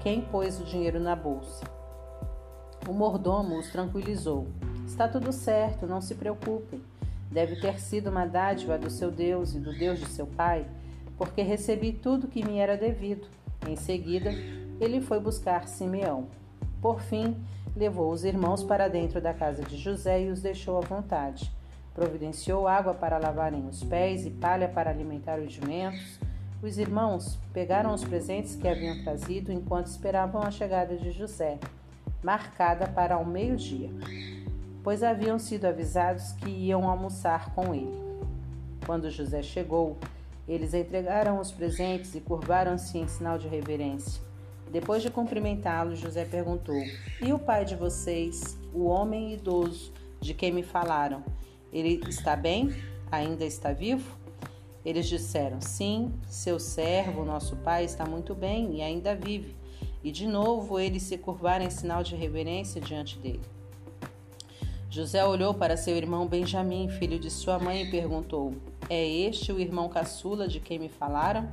quem 0.01 0.23
pôs 0.23 0.61
o 0.61 0.65
dinheiro 0.65 0.99
na 0.99 1.15
bolsa. 1.15 1.65
O 2.89 2.93
mordomo 2.93 3.59
os 3.59 3.71
tranquilizou. 3.71 4.49
Está 4.93 5.09
tudo 5.09 5.33
certo, 5.33 5.87
não 5.87 6.03
se 6.03 6.15
preocupem. 6.15 6.79
Deve 7.31 7.57
ter 7.57 7.81
sido 7.81 8.11
uma 8.11 8.27
dádiva 8.27 8.77
do 8.77 8.91
seu 8.91 9.11
Deus 9.11 9.55
e 9.55 9.59
do 9.59 9.73
Deus 9.73 9.99
de 9.99 10.05
seu 10.05 10.27
pai, 10.27 10.67
porque 11.17 11.41
recebi 11.41 11.95
tudo 11.95 12.29
que 12.29 12.45
me 12.45 12.59
era 12.59 12.77
devido. 12.77 13.27
Em 13.67 13.75
seguida, 13.75 14.31
ele 14.79 15.01
foi 15.01 15.19
buscar 15.19 15.67
Simeão. 15.67 16.27
Por 16.83 17.01
fim, 17.01 17.35
levou 17.75 18.13
os 18.13 18.23
irmãos 18.23 18.63
para 18.63 18.87
dentro 18.87 19.19
da 19.19 19.33
casa 19.33 19.63
de 19.63 19.79
José 19.79 20.25
e 20.25 20.31
os 20.31 20.43
deixou 20.43 20.77
à 20.77 20.83
vontade. 20.83 21.51
Providenciou 21.95 22.69
água 22.69 22.93
para 22.93 23.17
lavarem 23.17 23.67
os 23.67 23.83
pés 23.83 24.27
e 24.27 24.31
palha 24.31 24.69
para 24.69 24.91
alimentar 24.91 25.39
os 25.39 25.55
jumentos. 25.55 26.21
Os 26.63 26.77
irmãos 26.77 27.39
pegaram 27.55 27.95
os 27.95 28.05
presentes 28.05 28.55
que 28.55 28.69
haviam 28.69 29.03
trazido 29.03 29.51
enquanto 29.51 29.87
esperavam 29.87 30.43
a 30.43 30.51
chegada 30.51 30.97
de 30.99 31.13
José, 31.13 31.59
marcada 32.23 32.87
para 32.87 33.15
ao 33.15 33.25
meio-dia, 33.25 33.91
pois 34.83 35.03
haviam 35.03 35.39
sido 35.39 35.67
avisados 35.67 36.33
que 36.33 36.51
iam 36.51 36.89
almoçar 36.89 37.55
com 37.55 37.75
ele. 37.75 38.01
Quando 38.85 39.11
José 39.11 39.43
chegou, 39.43 39.97
eles 40.47 40.75
entregaram 40.75 41.39
os 41.39 41.53
presentes 41.53 42.15
e 42.15 42.21
curvaram-se 42.21 42.99
em 42.99 43.07
sinal 43.07 43.39
de 43.39 43.47
reverência. 43.47 44.21
Depois 44.71 45.03
de 45.03 45.11
cumprimentá-lo, 45.11 45.95
José 45.95 46.25
perguntou: 46.25 46.83
E 47.21 47.33
o 47.33 47.39
pai 47.39 47.65
de 47.65 47.77
vocês, 47.77 48.59
o 48.73 48.85
homem 48.85 49.35
idoso 49.35 49.93
de 50.21 50.35
quem 50.35 50.51
me 50.53 50.63
falaram, 50.63 51.23
ele 51.73 52.01
está 52.09 52.35
bem? 52.35 52.75
Ainda 53.11 53.45
está 53.45 53.73
vivo? 53.73 54.17
Eles 54.85 55.07
disseram: 55.07 55.61
Sim, 55.61 56.13
seu 56.27 56.59
servo, 56.59 57.25
nosso 57.25 57.55
pai, 57.57 57.85
está 57.85 58.05
muito 58.05 58.35
bem 58.35 58.77
e 58.77 58.83
ainda 58.83 59.15
vive. 59.15 59.55
E 60.03 60.11
de 60.11 60.27
novo 60.27 60.81
eles 60.81 61.05
se 61.05 61.17
curvaram 61.17 61.65
em 61.65 61.71
sinal 61.71 62.03
de 62.03 62.17
reverência 62.17 62.81
diante 62.81 63.19
dele. 63.19 63.52
José 64.93 65.25
olhou 65.25 65.55
para 65.55 65.75
seu 65.75 65.97
irmão 65.97 66.27
Benjamim, 66.27 66.87
filho 66.87 67.19
de 67.19 67.31
sua 67.31 67.59
mãe, 67.59 67.85
e 67.85 67.91
perguntou: 67.91 68.53
É 68.91 69.03
este 69.03 69.51
o 69.51 69.59
irmão 69.59 69.89
caçula 69.89 70.47
de 70.47 70.61
quem 70.61 70.79
me 70.79 70.91
falaram? 70.91 71.49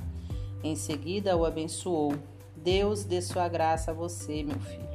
Em 0.62 0.76
seguida 0.76 1.34
o 1.34 1.46
abençoou. 1.46 2.12
Deus 2.54 3.02
dê 3.02 3.22
sua 3.22 3.48
graça 3.48 3.92
a 3.92 3.94
você, 3.94 4.42
meu 4.42 4.60
filho. 4.60 4.90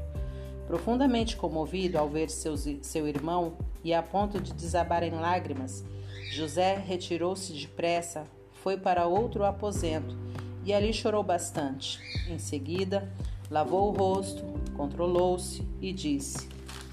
Profundamente 0.67 1.35
comovido 1.35 1.98
ao 1.98 2.07
ver 2.07 2.30
seu, 2.30 3.07
irmão 3.07 3.57
e 3.83 3.95
a 3.95 4.03
ponto 4.03 4.40
de 4.40 4.53
desabar 4.53 5.01
em 5.01 5.15
lágrimas, 5.15 5.83
José 6.30 6.75
retirou-se 6.75 7.51
depressa, 7.51 8.27
foi 8.61 8.77
para 8.77 9.07
outro 9.07 9.43
aposento 9.43 10.15
e 10.64 10.72
ali 10.72 10.93
chorou 10.93 11.24
bastante. 11.24 11.99
Em 12.30 12.38
seguida, 12.38 13.11
lavou 13.49 13.91
o 13.91 13.98
rosto, 13.98 14.43
controlou-se 14.77 15.67
e 15.82 15.91
disse: 15.91 16.48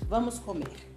Vamos 0.09 0.39
comer. 0.39 0.92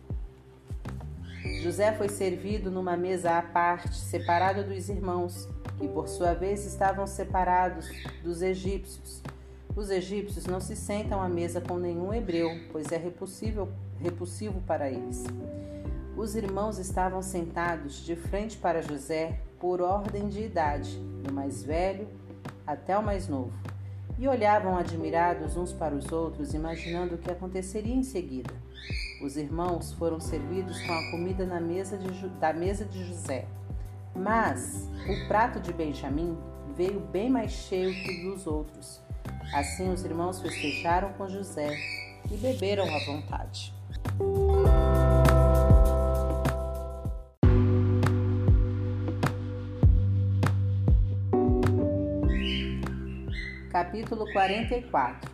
José 1.62 1.94
foi 1.94 2.10
servido 2.10 2.70
numa 2.70 2.98
mesa 2.98 3.38
à 3.38 3.42
parte, 3.42 3.96
separado 3.96 4.64
dos 4.64 4.90
irmãos, 4.90 5.48
que 5.78 5.88
por 5.88 6.08
sua 6.08 6.34
vez 6.34 6.66
estavam 6.66 7.06
separados 7.08 7.90
dos 8.24 8.42
egípcios 8.42 9.22
os 9.76 9.90
egípcios 9.90 10.46
não 10.46 10.62
se 10.62 10.74
sentam 10.74 11.22
à 11.22 11.28
mesa 11.28 11.60
com 11.60 11.78
nenhum 11.78 12.14
hebreu, 12.14 12.50
pois 12.72 12.94
é 12.94 12.98
repulsivo, 12.98 13.68
para 14.66 14.90
eles. 14.90 15.26
Os 16.16 16.34
irmãos 16.34 16.80
estavam 16.80 17.22
sentados 17.22 17.96
de 18.06 18.16
frente 18.16 18.56
para 18.56 18.82
José 18.82 19.38
por 19.60 19.82
ordem 19.82 20.30
de 20.30 20.44
idade, 20.44 20.98
do 21.22 21.34
mais 21.34 21.62
velho 21.62 22.08
até 22.66 22.98
o 22.98 23.04
mais 23.04 23.28
novo, 23.28 23.52
e 24.18 24.30
olhavam 24.30 24.78
admirados 24.78 25.58
uns 25.58 25.74
para 25.74 25.94
os 25.94 26.10
outros, 26.10 26.54
imaginando 26.54 27.16
o 27.16 27.18
que 27.18 27.30
aconteceria 27.30 27.94
em 27.94 28.04
seguida. 28.04 28.54
Os 29.26 29.38
irmãos 29.38 29.92
foram 29.94 30.20
servidos 30.20 30.80
com 30.84 30.94
a 30.94 31.10
comida 31.10 31.48
na 31.48 31.60
mesa 31.60 31.98
de, 31.98 32.30
da 32.40 32.54
mesa 32.54 32.86
de 32.86 33.04
José. 33.08 33.48
Mas 34.16 34.88
o 35.10 35.28
prato 35.28 35.60
de 35.60 35.74
Benjamim 35.74 36.38
veio 36.78 37.00
bem 37.00 37.28
mais 37.28 37.52
cheio 37.52 37.92
que 37.92 38.22
dos 38.22 38.46
outros 38.46 39.02
Assim 39.52 39.92
os 39.92 40.06
irmãos 40.06 40.40
festejaram 40.40 41.12
com 41.14 41.28
José 41.28 41.76
e 42.32 42.38
beberam 42.38 42.86
à 42.86 43.00
vontade. 43.00 43.74
Capítulo 53.72 54.32
44 54.32 55.34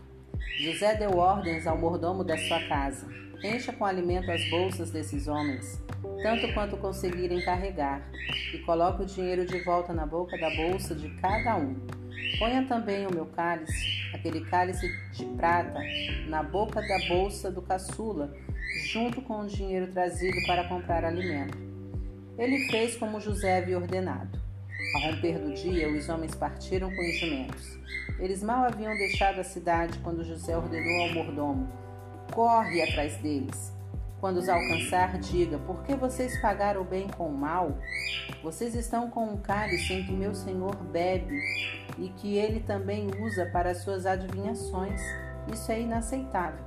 José 0.62 0.96
deu 0.96 1.18
ordens 1.18 1.68
ao 1.68 1.78
mordomo 1.78 2.24
da 2.24 2.38
sua 2.38 2.66
casa: 2.70 3.06
Encha 3.44 3.74
com 3.74 3.86
alimento 3.86 4.30
as 4.32 4.50
bolsas 4.50 4.92
desses 4.92 5.28
homens, 5.28 5.82
tanto 6.22 6.54
quanto 6.54 6.78
conseguirem 6.78 7.44
carregar, 7.44 8.08
e 8.54 8.60
coloque 8.60 9.04
o 9.04 9.06
dinheiro 9.06 9.46
de 9.46 9.60
volta 9.64 9.94
na 9.94 10.06
boca 10.06 10.38
da 10.38 10.50
bolsa 10.52 10.94
de 10.94 11.10
cada 11.22 11.56
um. 11.58 11.76
Ponha 12.40 12.66
também 12.68 13.08
o 13.08 13.14
meu 13.14 13.26
cálice 13.26 14.02
aquele 14.14 14.42
cálice 14.42 14.88
de 15.14 15.26
prata 15.38 15.80
na 16.28 16.44
boca 16.44 16.82
da 16.82 16.98
bolsa 17.08 17.52
do 17.52 17.62
caçula, 17.62 18.34
junto 18.92 19.22
com 19.22 19.42
o 19.42 19.48
dinheiro 19.48 19.92
trazido 19.92 20.38
para 20.46 20.68
comprar 20.68 21.04
alimento. 21.04 21.58
Ele 22.38 22.70
fez 22.70 22.96
como 22.96 23.20
José 23.20 23.58
havia 23.58 23.78
ordenado. 23.78 24.40
Ao 24.96 25.12
romper 25.12 25.40
do 25.40 25.54
dia, 25.54 25.90
os 25.90 26.10
homens 26.10 26.36
partiram 26.36 26.90
com 26.94 27.02
os 27.02 27.20
jumentos. 27.20 27.80
Eles 28.20 28.44
mal 28.44 28.66
haviam 28.66 28.94
deixado 28.94 29.40
a 29.40 29.44
cidade 29.44 30.00
quando 30.00 30.24
José 30.24 30.58
ordenou 30.58 31.02
ao 31.04 31.14
mordomo: 31.14 31.70
Corre 32.34 32.82
atrás 32.82 33.18
deles. 33.18 33.74
Quando 34.22 34.38
os 34.38 34.48
alcançar, 34.48 35.20
diga: 35.20 35.58
Por 35.60 35.84
que 35.84 35.96
vocês 35.96 36.40
pagaram 36.42 36.82
o 36.82 36.86
bem 36.86 37.08
com 37.10 37.28
o 37.28 37.38
mal? 37.38 37.78
Vocês 38.42 38.74
estão 38.76 39.10
com 39.10 39.26
um 39.26 39.38
cálice 39.38 39.94
em 39.94 40.06
que 40.06 40.12
meu 40.12 40.34
senhor 40.34 40.76
bebe 40.76 41.40
e 41.98 42.10
que 42.10 42.38
ele 42.38 42.62
também 42.62 43.10
usa 43.20 43.48
para 43.48 43.76
suas 43.76 44.06
adivinhações. 44.06 45.02
Isso 45.52 45.72
é 45.72 45.82
inaceitável. 45.82 46.64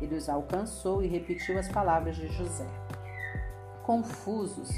Ele 0.00 0.16
os 0.16 0.28
alcançou 0.28 1.02
e 1.02 1.06
repetiu 1.06 1.58
as 1.58 1.68
palavras 1.68 2.16
de 2.16 2.26
José. 2.28 2.66
Confusos, 3.84 4.70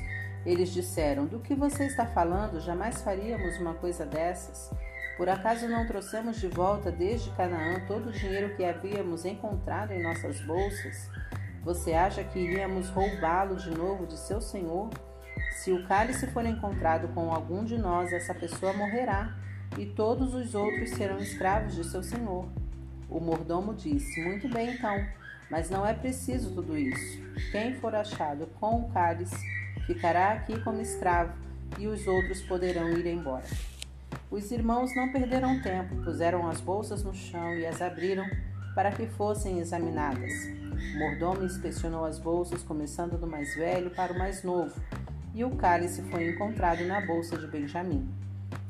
Eles 0.45 0.69
disseram: 0.69 1.27
Do 1.27 1.41
que 1.41 1.55
você 1.55 1.87
está 1.87 2.07
falando? 2.07 2.61
Jamais 2.61 3.03
faríamos 3.03 3.59
uma 3.59 3.75
coisa 3.75 4.05
dessas. 4.05 4.71
Por 5.17 5.29
acaso 5.29 5.69
não 5.69 5.87
trouxemos 5.87 6.41
de 6.41 6.49
volta 6.49 6.91
desde 6.91 7.31
Canaã 7.31 7.81
todo 7.87 8.09
o 8.09 8.13
dinheiro 8.13 8.57
que 8.57 8.65
havíamos 8.65 9.25
encontrado 9.25 9.93
em 9.93 10.03
nossas 10.03 10.41
bolsas? 10.41 11.09
Você 11.63 11.93
acha 11.93 12.25
que 12.25 12.39
iríamos 12.39 12.89
roubá-lo 12.89 13.55
de 13.57 13.71
novo 13.71 14.07
de 14.07 14.19
seu 14.19 14.41
senhor? 14.41 14.91
Se 15.53 15.73
o 15.73 15.87
cálice 15.87 16.27
for 16.27 16.45
encontrado 16.45 17.09
com 17.15 17.33
algum 17.33 17.65
de 17.65 17.79
nós, 17.79 18.13
essa 18.13 18.35
pessoa 18.35 18.73
morrerá, 18.73 19.33
e 19.79 19.87
todos 19.87 20.35
os 20.35 20.55
outros 20.55 20.91
serão 20.91 21.19
escravos 21.19 21.75
de 21.75 21.85
seu 21.85 22.03
senhor. 22.03 22.49
O 23.09 23.21
mordomo 23.21 23.73
disse: 23.73 24.21
Muito 24.23 24.49
bem, 24.49 24.75
então, 24.75 25.07
mas 25.49 25.71
não 25.71 25.87
é 25.87 25.95
preciso 25.95 26.55
tudo 26.55 26.77
isso. 26.77 27.23
Quem 27.53 27.75
for 27.75 27.95
achado 27.95 28.49
com 28.61 28.81
o 28.81 28.93
cálice 28.93 29.37
ficará 29.87 30.33
aqui 30.33 30.61
como 30.61 30.81
escravo, 30.81 31.33
e 31.79 31.87
os 31.87 32.07
outros 32.07 32.43
poderão 32.43 32.91
ir 32.91 33.07
embora. 33.07 33.45
Os 34.31 34.51
irmãos 34.51 34.95
não 34.95 35.13
perderam 35.13 35.61
tempo, 35.63 35.97
puseram 36.03 36.49
as 36.49 36.61
bolsas 36.61 37.03
no 37.03 37.15
chão 37.15 37.55
e 37.57 37.67
as 37.67 37.81
abriram 37.81 38.25
para 38.75 38.91
que 38.91 39.07
fossem 39.07 39.61
examinadas. 39.61 40.33
O 40.95 40.99
mordomo 40.99 41.45
inspecionou 41.45 42.05
as 42.05 42.19
bolsas, 42.19 42.63
começando 42.63 43.17
do 43.17 43.27
mais 43.27 43.55
velho 43.55 43.91
para 43.91 44.13
o 44.13 44.19
mais 44.19 44.43
novo, 44.43 44.75
e 45.35 45.45
o 45.45 45.57
cálice 45.57 46.03
foi 46.11 46.29
encontrado 46.29 46.85
na 46.85 47.01
bolsa 47.01 47.37
de 47.37 47.47
Benjamim. 47.47 48.09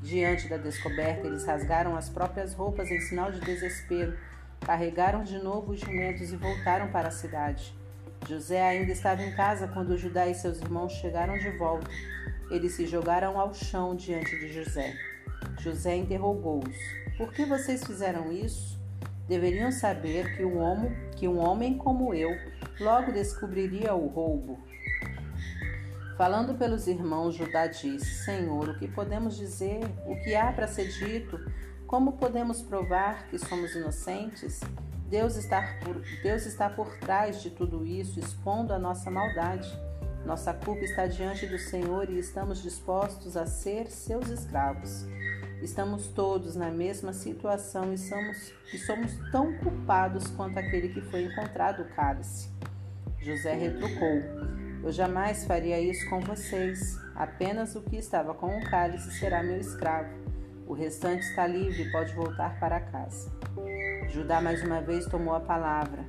Diante 0.02 0.48
da 0.48 0.58
descoberta, 0.58 1.26
eles 1.26 1.44
rasgaram 1.44 1.96
as 1.96 2.08
próprias 2.08 2.52
roupas 2.52 2.90
em 2.90 3.00
sinal 3.00 3.32
de 3.32 3.40
desespero, 3.40 4.16
carregaram 4.60 5.22
de 5.22 5.38
novo 5.38 5.72
os 5.72 5.80
jumentos 5.80 6.32
e 6.32 6.36
voltaram 6.36 6.88
para 6.88 7.08
a 7.08 7.10
cidade. 7.10 7.74
José 8.28 8.62
ainda 8.62 8.92
estava 8.92 9.22
em 9.22 9.32
casa 9.32 9.68
quando 9.68 9.96
Judá 9.96 10.26
e 10.26 10.34
seus 10.34 10.60
irmãos 10.60 10.92
chegaram 10.92 11.38
de 11.38 11.50
volta. 11.50 11.90
Eles 12.50 12.72
se 12.72 12.86
jogaram 12.86 13.38
ao 13.38 13.52
chão 13.52 13.94
diante 13.94 14.38
de 14.38 14.52
José. 14.52 14.94
José 15.58 15.96
interrogou-os: 15.96 16.76
Por 17.16 17.32
que 17.32 17.44
vocês 17.44 17.84
fizeram 17.84 18.32
isso? 18.32 18.78
Deveriam 19.28 19.72
saber 19.72 20.36
que 20.36 20.44
um 20.44 20.58
homem, 20.58 20.92
que 21.16 21.26
um 21.26 21.38
homem 21.38 21.78
como 21.78 22.14
eu 22.14 22.30
logo 22.80 23.12
descobriria 23.12 23.94
o 23.94 24.06
roubo. 24.06 24.58
Falando 26.16 26.54
pelos 26.54 26.86
irmãos, 26.86 27.34
Judá 27.34 27.66
disse: 27.66 28.24
Senhor, 28.24 28.68
o 28.68 28.78
que 28.78 28.86
podemos 28.86 29.36
dizer? 29.36 29.80
O 30.06 30.14
que 30.22 30.34
há 30.34 30.52
para 30.52 30.68
ser 30.68 30.88
dito? 30.88 31.40
Como 31.86 32.12
podemos 32.12 32.62
provar 32.62 33.26
que 33.28 33.38
somos 33.38 33.74
inocentes? 33.74 34.60
Deus 35.08 35.36
está, 35.36 35.76
por, 35.84 36.02
Deus 36.22 36.46
está 36.46 36.68
por 36.68 36.96
trás 36.98 37.42
de 37.42 37.50
tudo 37.50 37.86
isso, 37.86 38.18
expondo 38.18 38.72
a 38.72 38.78
nossa 38.78 39.10
maldade. 39.10 39.68
Nossa 40.24 40.54
culpa 40.54 40.84
está 40.84 41.06
diante 41.06 41.46
do 41.46 41.58
Senhor 41.58 42.08
e 42.08 42.18
estamos 42.18 42.62
dispostos 42.62 43.36
a 43.36 43.44
ser 43.44 43.88
seus 43.88 44.28
escravos. 44.30 45.06
Estamos 45.64 46.08
todos 46.08 46.54
na 46.54 46.70
mesma 46.70 47.14
situação 47.14 47.90
e 47.94 47.96
somos, 47.96 48.52
e 48.70 48.76
somos 48.76 49.10
tão 49.32 49.50
culpados 49.54 50.26
quanto 50.32 50.58
aquele 50.58 50.90
que 50.90 51.00
foi 51.00 51.22
encontrado 51.24 51.80
o 51.80 51.88
cálice. 51.96 52.50
José 53.18 53.54
retrucou: 53.54 54.20
Eu 54.84 54.92
jamais 54.92 55.46
faria 55.46 55.80
isso 55.80 56.06
com 56.10 56.20
vocês. 56.20 57.00
Apenas 57.14 57.74
o 57.74 57.80
que 57.80 57.96
estava 57.96 58.34
com 58.34 58.58
o 58.58 58.64
cálice 58.68 59.10
será 59.12 59.42
meu 59.42 59.58
escravo. 59.58 60.10
O 60.66 60.74
restante 60.74 61.22
está 61.22 61.46
livre 61.46 61.84
e 61.84 61.90
pode 61.90 62.12
voltar 62.12 62.60
para 62.60 62.80
casa. 62.80 63.32
Judá 64.10 64.42
mais 64.42 64.62
uma 64.62 64.82
vez 64.82 65.06
tomou 65.06 65.34
a 65.34 65.40
palavra. 65.40 66.04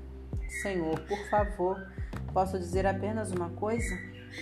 Senhor, 0.61 0.99
por 0.99 1.29
favor, 1.29 1.81
posso 2.33 2.59
dizer 2.59 2.85
apenas 2.85 3.31
uma 3.31 3.51
coisa? 3.51 3.97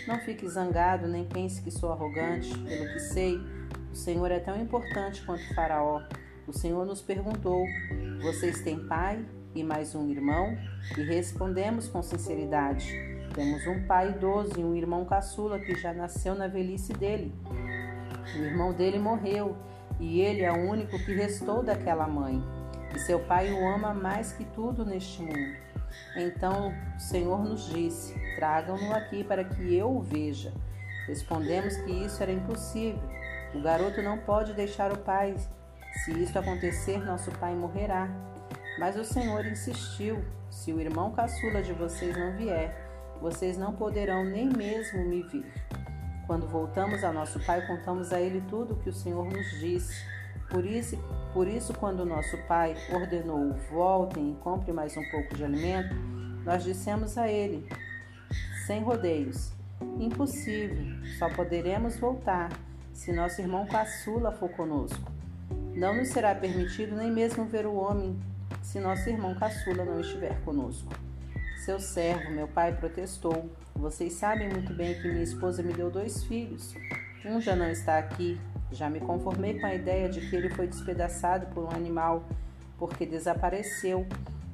Não 0.07 0.17
fique 0.21 0.49
zangado, 0.49 1.07
nem 1.07 1.23
pense 1.23 1.61
que 1.61 1.69
sou 1.69 1.91
arrogante. 1.91 2.57
Pelo 2.57 2.93
que 2.93 2.99
sei, 2.99 3.39
o 3.93 3.95
Senhor 3.95 4.31
é 4.31 4.39
tão 4.39 4.59
importante 4.59 5.23
quanto 5.23 5.43
o 5.43 5.53
Faraó. 5.53 6.01
O 6.47 6.51
Senhor 6.51 6.83
nos 6.83 6.99
perguntou: 6.99 7.63
Vocês 8.23 8.61
têm 8.63 8.87
pai 8.87 9.23
e 9.53 9.63
mais 9.63 9.93
um 9.93 10.09
irmão? 10.09 10.57
E 10.97 11.03
respondemos 11.03 11.87
com 11.87 12.01
sinceridade: 12.01 12.91
Temos 13.35 13.67
um 13.67 13.85
pai 13.85 14.09
idoso 14.09 14.59
e 14.59 14.63
um 14.63 14.75
irmão 14.75 15.05
caçula 15.05 15.59
que 15.59 15.75
já 15.75 15.93
nasceu 15.93 16.33
na 16.33 16.47
velhice 16.47 16.91
dele. 16.91 17.35
O 18.35 18.39
irmão 18.39 18.73
dele 18.73 18.97
morreu 18.97 19.55
e 19.99 20.21
ele 20.21 20.41
é 20.41 20.51
o 20.51 20.67
único 20.71 20.97
que 20.97 21.13
restou 21.13 21.61
daquela 21.61 22.07
mãe. 22.07 22.41
E 22.95 22.99
seu 22.99 23.19
pai 23.19 23.53
o 23.53 23.67
ama 23.67 23.93
mais 23.93 24.31
que 24.31 24.43
tudo 24.43 24.83
neste 24.83 25.21
mundo. 25.21 25.55
Então 26.17 26.73
o 26.97 26.99
Senhor 26.99 27.43
nos 27.43 27.69
disse: 27.69 28.15
Tragam-no 28.37 28.91
aqui 28.91 29.23
para 29.23 29.43
que 29.43 29.75
eu 29.75 29.95
o 29.97 30.01
veja. 30.01 30.51
Respondemos 31.05 31.77
que 31.77 31.91
isso 31.91 32.23
era 32.23 32.31
impossível 32.31 33.22
o 33.53 33.61
garoto 33.61 34.01
não 34.01 34.17
pode 34.17 34.53
deixar 34.53 34.91
o 34.91 34.97
pai. 34.97 35.35
Se 36.03 36.11
isso 36.11 36.37
acontecer, 36.37 37.03
nosso 37.05 37.31
pai 37.33 37.53
morrerá. 37.53 38.09
Mas 38.79 38.95
o 38.95 39.03
Senhor 39.03 39.45
insistiu: 39.45 40.23
se 40.49 40.73
o 40.73 40.81
irmão 40.81 41.11
caçula 41.11 41.61
de 41.61 41.71
vocês 41.73 42.17
não 42.17 42.35
vier, 42.35 42.75
vocês 43.21 43.57
não 43.57 43.73
poderão 43.73 44.25
nem 44.25 44.49
mesmo 44.49 45.05
me 45.05 45.21
vir. 45.23 45.45
Quando 46.25 46.47
voltamos 46.47 47.03
a 47.03 47.11
nosso 47.11 47.39
pai, 47.45 47.65
contamos 47.67 48.11
a 48.11 48.19
ele 48.19 48.41
tudo 48.49 48.73
o 48.73 48.77
que 48.77 48.89
o 48.89 48.93
Senhor 48.93 49.25
nos 49.25 49.59
disse. 49.59 50.03
Por 50.49 50.65
isso, 50.65 50.97
por 51.33 51.47
isso, 51.47 51.73
quando 51.73 52.05
nosso 52.05 52.37
pai 52.47 52.75
ordenou: 52.91 53.53
voltem 53.71 54.31
e 54.31 54.35
compre 54.35 54.71
mais 54.71 54.97
um 54.97 55.03
pouco 55.11 55.35
de 55.35 55.43
alimento, 55.43 55.95
nós 56.43 56.63
dissemos 56.63 57.17
a 57.17 57.29
ele, 57.29 57.69
sem 58.65 58.81
rodeios: 58.81 59.51
impossível, 59.99 60.85
só 61.19 61.29
poderemos 61.29 61.97
voltar 61.97 62.49
se 63.03 63.11
nosso 63.11 63.41
irmão 63.41 63.65
caçula 63.65 64.31
for 64.31 64.47
conosco. 64.51 65.11
Não 65.75 65.93
nos 65.93 66.07
será 66.07 66.33
permitido 66.33 66.95
nem 66.95 67.11
mesmo 67.11 67.43
ver 67.43 67.65
o 67.65 67.75
homem 67.75 68.17
se 68.61 68.79
nosso 68.79 69.09
irmão 69.09 69.35
caçula 69.35 69.83
não 69.83 69.99
estiver 69.99 70.39
conosco. 70.45 70.89
Seu 71.65 71.81
servo, 71.81 72.31
meu 72.31 72.47
pai, 72.47 72.73
protestou. 72.73 73.51
Vocês 73.75 74.13
sabem 74.13 74.47
muito 74.47 74.73
bem 74.73 74.93
que 75.01 75.09
minha 75.09 75.21
esposa 75.21 75.61
me 75.61 75.73
deu 75.73 75.91
dois 75.91 76.23
filhos. 76.23 76.73
Um 77.25 77.41
já 77.41 77.57
não 77.57 77.69
está 77.69 77.97
aqui. 77.97 78.39
Já 78.71 78.89
me 78.89 79.01
conformei 79.01 79.59
com 79.59 79.65
a 79.65 79.75
ideia 79.75 80.07
de 80.07 80.21
que 80.21 80.33
ele 80.33 80.49
foi 80.49 80.65
despedaçado 80.65 81.47
por 81.47 81.65
um 81.65 81.71
animal, 81.71 82.23
porque 82.79 83.05
desapareceu. 83.05 84.07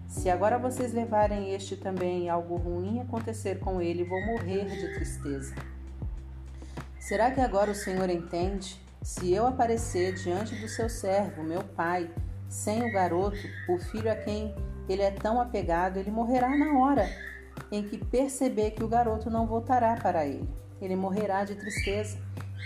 Se 0.08 0.28
agora 0.28 0.58
vocês 0.58 0.92
levarem 0.92 1.54
este 1.54 1.78
também 1.78 2.32
algo 2.32 2.56
ruim 2.56 3.00
acontecer 3.00 3.60
com 3.60 3.80
ele, 3.80 4.04
vou 4.04 4.20
morrer 4.26 4.66
de 4.66 4.96
tristeza. 4.96 5.54
Será 7.00 7.32
que 7.32 7.40
agora 7.40 7.72
o 7.72 7.76
Senhor 7.76 8.10
entende? 8.10 8.80
Se 9.02 9.34
eu 9.34 9.48
aparecer 9.48 10.14
diante 10.14 10.54
do 10.56 10.68
seu 10.68 10.90
servo, 10.90 11.42
meu 11.42 11.64
pai, 11.64 12.12
sem 12.50 12.84
o 12.84 12.92
garoto, 12.92 13.38
o 13.70 13.80
filho 13.80 14.12
a 14.12 14.16
quem 14.16 14.54
ele 14.88 15.02
é 15.02 15.12
tão 15.12 15.40
apegado, 15.40 15.98
ele 15.98 16.12
morrerá 16.12 16.50
na 16.50 16.78
hora 16.78 17.10
em 17.72 17.84
que 17.84 17.98
perceber 17.98 18.72
que 18.72 18.84
o 18.84 18.88
garoto 18.88 19.30
não 19.30 19.48
voltará 19.48 19.96
para 19.96 20.26
ele. 20.26 20.50
Ele 20.82 20.96
morrerá 20.96 21.44
de 21.44 21.56
tristeza. 21.56 22.18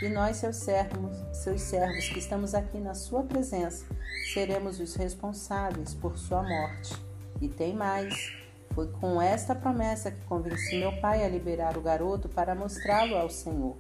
E 0.02 0.10
nós, 0.10 0.38
seus 0.38 0.58
servos, 0.58 1.16
seus 1.32 1.62
servos 1.62 2.10
que 2.10 2.20
estamos 2.20 2.54
aqui 2.54 2.80
na 2.80 2.94
sua 2.94 3.24
presença, 3.24 3.86
seremos 4.34 4.80
os 4.80 4.96
responsáveis 4.96 5.94
por 5.94 6.18
sua 6.18 6.42
morte. 6.42 6.94
E 7.40 7.48
tem 7.48 7.74
mais. 7.74 8.34
Foi 8.74 8.88
com 8.88 9.22
esta 9.22 9.54
promessa 9.54 10.12
que 10.12 10.26
convenci 10.26 10.80
meu 10.80 11.00
pai 11.00 11.24
a 11.24 11.30
liberar 11.30 11.78
o 11.78 11.82
garoto 11.82 12.28
para 12.28 12.56
mostrá-lo 12.56 13.16
ao 13.16 13.30
Senhor. 13.30 13.78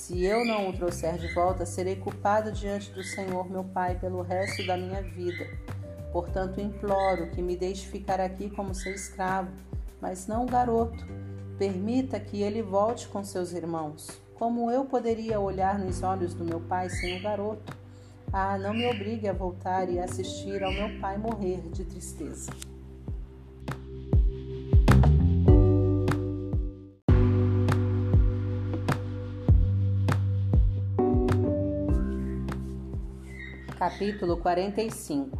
Se 0.00 0.24
eu 0.24 0.46
não 0.46 0.70
o 0.70 0.72
trouxer 0.72 1.18
de 1.18 1.28
volta, 1.34 1.66
serei 1.66 1.94
culpado 1.94 2.50
diante 2.50 2.90
do 2.90 3.02
Senhor 3.02 3.50
meu 3.50 3.62
Pai 3.62 3.98
pelo 3.98 4.22
resto 4.22 4.66
da 4.66 4.74
minha 4.74 5.02
vida. 5.02 5.46
Portanto, 6.10 6.58
imploro 6.58 7.28
que 7.28 7.42
me 7.42 7.54
deixe 7.54 7.86
ficar 7.86 8.18
aqui 8.18 8.48
como 8.48 8.74
seu 8.74 8.94
escravo, 8.94 9.50
mas 10.00 10.26
não 10.26 10.44
o 10.44 10.50
garoto. 10.50 11.06
Permita 11.58 12.18
que 12.18 12.40
ele 12.40 12.62
volte 12.62 13.08
com 13.08 13.22
seus 13.22 13.52
irmãos. 13.52 14.08
Como 14.36 14.70
eu 14.70 14.86
poderia 14.86 15.38
olhar 15.38 15.78
nos 15.78 16.02
olhos 16.02 16.32
do 16.32 16.46
meu 16.46 16.60
pai 16.60 16.88
sem 16.88 17.18
o 17.18 17.22
garoto? 17.22 17.76
Ah, 18.32 18.56
não 18.56 18.72
me 18.72 18.86
obrigue 18.86 19.28
a 19.28 19.34
voltar 19.34 19.90
e 19.90 19.98
assistir 20.00 20.64
ao 20.64 20.72
meu 20.72 20.98
pai 20.98 21.18
morrer 21.18 21.60
de 21.68 21.84
tristeza. 21.84 22.50
Capítulo 33.80 34.36
45 34.36 35.38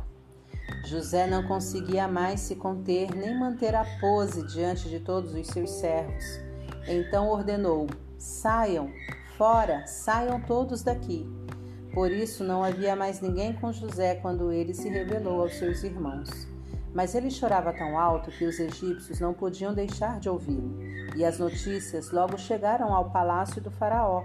José 0.86 1.26
não 1.26 1.46
conseguia 1.46 2.08
mais 2.08 2.40
se 2.40 2.56
conter 2.56 3.14
nem 3.14 3.38
manter 3.38 3.74
a 3.74 3.84
pose 4.00 4.46
diante 4.46 4.88
de 4.88 4.98
todos 4.98 5.34
os 5.34 5.46
seus 5.48 5.68
servos. 5.72 6.24
Então 6.88 7.28
ordenou: 7.28 7.86
Saiam, 8.16 8.90
fora, 9.36 9.86
saiam 9.86 10.40
todos 10.40 10.82
daqui. 10.82 11.28
Por 11.92 12.10
isso 12.10 12.42
não 12.42 12.64
havia 12.64 12.96
mais 12.96 13.20
ninguém 13.20 13.52
com 13.52 13.74
José 13.74 14.14
quando 14.14 14.50
ele 14.50 14.72
se 14.72 14.88
revelou 14.88 15.42
aos 15.42 15.58
seus 15.58 15.82
irmãos. 15.82 16.48
Mas 16.94 17.14
ele 17.14 17.30
chorava 17.30 17.74
tão 17.74 17.98
alto 17.98 18.30
que 18.30 18.46
os 18.46 18.58
egípcios 18.58 19.20
não 19.20 19.34
podiam 19.34 19.74
deixar 19.74 20.18
de 20.18 20.30
ouvi-lo, 20.30 20.78
e 21.14 21.26
as 21.26 21.38
notícias 21.38 22.10
logo 22.10 22.38
chegaram 22.38 22.94
ao 22.94 23.10
palácio 23.10 23.60
do 23.60 23.70
Faraó. 23.70 24.24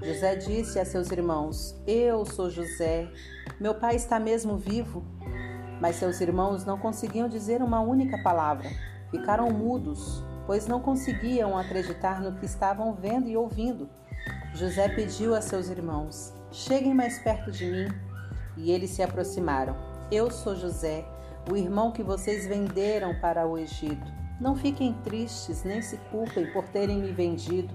José 0.00 0.36
disse 0.36 0.78
a 0.78 0.84
seus 0.84 1.10
irmãos: 1.10 1.74
Eu 1.86 2.24
sou 2.24 2.48
José, 2.48 3.10
meu 3.60 3.74
pai 3.74 3.96
está 3.96 4.20
mesmo 4.20 4.56
vivo. 4.56 5.02
Mas 5.80 5.96
seus 5.96 6.20
irmãos 6.20 6.64
não 6.64 6.78
conseguiam 6.78 7.28
dizer 7.28 7.62
uma 7.62 7.80
única 7.80 8.18
palavra. 8.22 8.68
Ficaram 9.10 9.50
mudos, 9.50 10.22
pois 10.46 10.66
não 10.66 10.80
conseguiam 10.80 11.56
acreditar 11.56 12.20
no 12.20 12.32
que 12.32 12.46
estavam 12.46 12.94
vendo 12.94 13.28
e 13.28 13.36
ouvindo. 13.36 13.88
José 14.54 14.88
pediu 14.88 15.34
a 15.34 15.40
seus 15.40 15.68
irmãos: 15.68 16.32
Cheguem 16.50 16.94
mais 16.94 17.18
perto 17.18 17.50
de 17.50 17.66
mim. 17.66 17.88
E 18.56 18.70
eles 18.72 18.90
se 18.90 19.02
aproximaram. 19.02 19.76
Eu 20.10 20.30
sou 20.30 20.56
José, 20.56 21.04
o 21.50 21.56
irmão 21.56 21.92
que 21.92 22.02
vocês 22.02 22.46
venderam 22.46 23.14
para 23.20 23.46
o 23.46 23.56
Egito. 23.56 24.12
Não 24.40 24.54
fiquem 24.54 24.94
tristes, 25.04 25.64
nem 25.64 25.82
se 25.82 25.96
culpem 26.10 26.52
por 26.52 26.64
terem 26.68 26.98
me 26.98 27.12
vendido. 27.12 27.74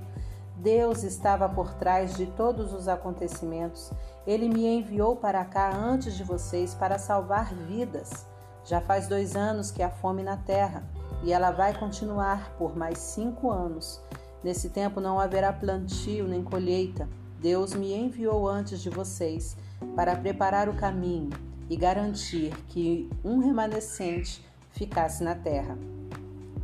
Deus 0.57 1.03
estava 1.03 1.49
por 1.49 1.73
trás 1.73 2.15
de 2.15 2.25
todos 2.25 2.73
os 2.73 2.87
acontecimentos. 2.87 3.91
Ele 4.25 4.47
me 4.47 4.65
enviou 4.65 5.15
para 5.15 5.43
cá 5.43 5.75
antes 5.75 6.15
de 6.15 6.23
vocês 6.23 6.73
para 6.73 6.97
salvar 6.97 7.53
vidas. 7.53 8.25
Já 8.65 8.79
faz 8.79 9.07
dois 9.07 9.35
anos 9.35 9.69
que 9.69 9.83
há 9.83 9.89
fome 9.89 10.23
na 10.23 10.37
terra 10.37 10.83
e 11.23 11.33
ela 11.33 11.51
vai 11.51 11.77
continuar 11.77 12.55
por 12.57 12.75
mais 12.75 12.97
cinco 12.97 13.51
anos. 13.51 14.01
Nesse 14.43 14.69
tempo 14.69 15.01
não 15.01 15.19
haverá 15.19 15.51
plantio 15.51 16.27
nem 16.27 16.43
colheita. 16.43 17.07
Deus 17.39 17.73
me 17.73 17.93
enviou 17.93 18.47
antes 18.47 18.81
de 18.81 18.89
vocês 18.89 19.57
para 19.95 20.15
preparar 20.15 20.69
o 20.69 20.75
caminho 20.75 21.29
e 21.69 21.75
garantir 21.75 22.55
que 22.67 23.09
um 23.23 23.39
remanescente 23.39 24.45
ficasse 24.71 25.23
na 25.23 25.35
terra, 25.35 25.77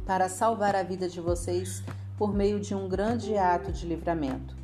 para 0.05 0.27
salvar 0.27 0.75
a 0.75 0.83
vida 0.83 1.07
de 1.07 1.21
vocês 1.21 1.83
por 2.17 2.33
meio 2.33 2.59
de 2.59 2.73
um 2.73 2.87
grande 2.89 3.37
ato 3.37 3.71
de 3.71 3.85
livramento. 3.85 4.58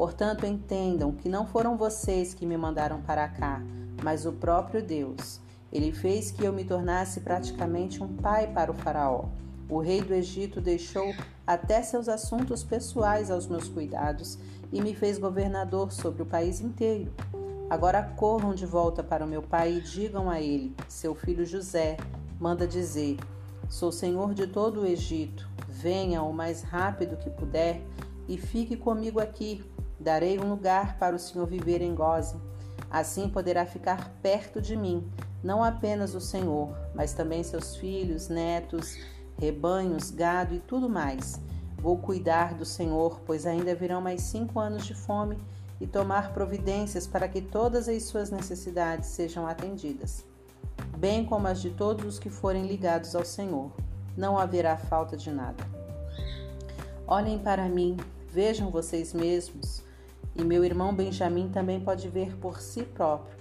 Portanto, 0.00 0.46
entendam 0.46 1.12
que 1.12 1.28
não 1.28 1.46
foram 1.46 1.76
vocês 1.76 2.32
que 2.32 2.46
me 2.46 2.56
mandaram 2.56 3.02
para 3.02 3.28
cá, 3.28 3.60
mas 4.02 4.24
o 4.24 4.32
próprio 4.32 4.82
Deus. 4.82 5.42
Ele 5.70 5.92
fez 5.92 6.30
que 6.30 6.42
eu 6.42 6.54
me 6.54 6.64
tornasse 6.64 7.20
praticamente 7.20 8.02
um 8.02 8.08
pai 8.16 8.46
para 8.46 8.70
o 8.70 8.74
Faraó. 8.74 9.26
O 9.68 9.78
rei 9.78 10.00
do 10.00 10.14
Egito 10.14 10.58
deixou 10.58 11.14
até 11.46 11.82
seus 11.82 12.08
assuntos 12.08 12.64
pessoais 12.64 13.30
aos 13.30 13.46
meus 13.46 13.68
cuidados 13.68 14.38
e 14.72 14.80
me 14.80 14.94
fez 14.94 15.18
governador 15.18 15.92
sobre 15.92 16.22
o 16.22 16.26
país 16.26 16.62
inteiro. 16.62 17.12
Agora 17.68 18.02
corram 18.02 18.54
de 18.54 18.64
volta 18.64 19.02
para 19.02 19.26
o 19.26 19.28
meu 19.28 19.42
pai 19.42 19.74
e 19.74 19.80
digam 19.82 20.30
a 20.30 20.40
ele: 20.40 20.74
seu 20.88 21.14
filho 21.14 21.44
José 21.44 21.98
manda 22.40 22.66
dizer: 22.66 23.18
Sou 23.68 23.92
senhor 23.92 24.32
de 24.32 24.46
todo 24.46 24.80
o 24.80 24.86
Egito. 24.86 25.46
Venha 25.68 26.22
o 26.22 26.32
mais 26.32 26.62
rápido 26.62 27.18
que 27.18 27.28
puder 27.28 27.82
e 28.26 28.38
fique 28.38 28.78
comigo 28.78 29.20
aqui. 29.20 29.62
Darei 30.00 30.38
um 30.38 30.48
lugar 30.48 30.98
para 30.98 31.14
o 31.14 31.18
senhor 31.18 31.46
viver 31.46 31.82
em 31.82 31.94
Goze. 31.94 32.40
Assim 32.90 33.28
poderá 33.28 33.66
ficar 33.66 34.10
perto 34.22 34.60
de 34.60 34.74
mim, 34.74 35.06
não 35.44 35.62
apenas 35.62 36.14
o 36.14 36.20
senhor, 36.20 36.74
mas 36.94 37.12
também 37.12 37.42
seus 37.42 37.76
filhos, 37.76 38.28
netos, 38.28 38.96
rebanhos, 39.38 40.10
gado 40.10 40.54
e 40.54 40.58
tudo 40.58 40.88
mais. 40.88 41.40
Vou 41.78 41.98
cuidar 41.98 42.54
do 42.54 42.64
senhor, 42.64 43.20
pois 43.26 43.46
ainda 43.46 43.74
virão 43.74 44.00
mais 44.00 44.22
cinco 44.22 44.58
anos 44.58 44.84
de 44.86 44.94
fome 44.94 45.38
e 45.80 45.86
tomar 45.86 46.32
providências 46.34 47.06
para 47.06 47.28
que 47.28 47.40
todas 47.40 47.88
as 47.88 48.02
suas 48.02 48.30
necessidades 48.30 49.08
sejam 49.08 49.46
atendidas, 49.46 50.24
bem 50.98 51.24
como 51.24 51.46
as 51.46 51.60
de 51.60 51.70
todos 51.70 52.04
os 52.04 52.18
que 52.18 52.28
forem 52.28 52.66
ligados 52.66 53.14
ao 53.14 53.24
Senhor. 53.24 53.70
Não 54.16 54.38
haverá 54.38 54.76
falta 54.76 55.16
de 55.16 55.30
nada. 55.30 55.64
Olhem 57.06 57.38
para 57.38 57.66
mim, 57.68 57.96
vejam 58.28 58.70
vocês 58.70 59.14
mesmos, 59.14 59.82
e 60.34 60.44
meu 60.44 60.64
irmão 60.64 60.94
Benjamim 60.94 61.48
também 61.48 61.80
pode 61.80 62.08
ver 62.08 62.36
por 62.36 62.60
si 62.60 62.82
próprio. 62.82 63.38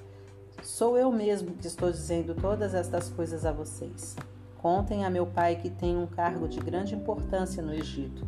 Sou 0.64 0.98
eu 0.98 1.11
mesmo 1.11 1.51
que 1.51 1.68
estou 1.68 1.92
dizendo 1.92 2.35
todas 2.35 2.74
estas 2.74 3.09
coisas 3.09 3.45
a 3.45 3.51
vocês. 3.51 4.16
Contem 4.58 5.06
a 5.06 5.09
meu 5.09 5.26
pai 5.26 5.56
que 5.56 5.69
tem 5.69 5.98
um 5.98 6.06
cargo 6.06 6.48
de 6.48 6.59
grande 6.59 6.93
importância 6.93 7.64
no 7.64 7.74
Egito. 7.74 8.27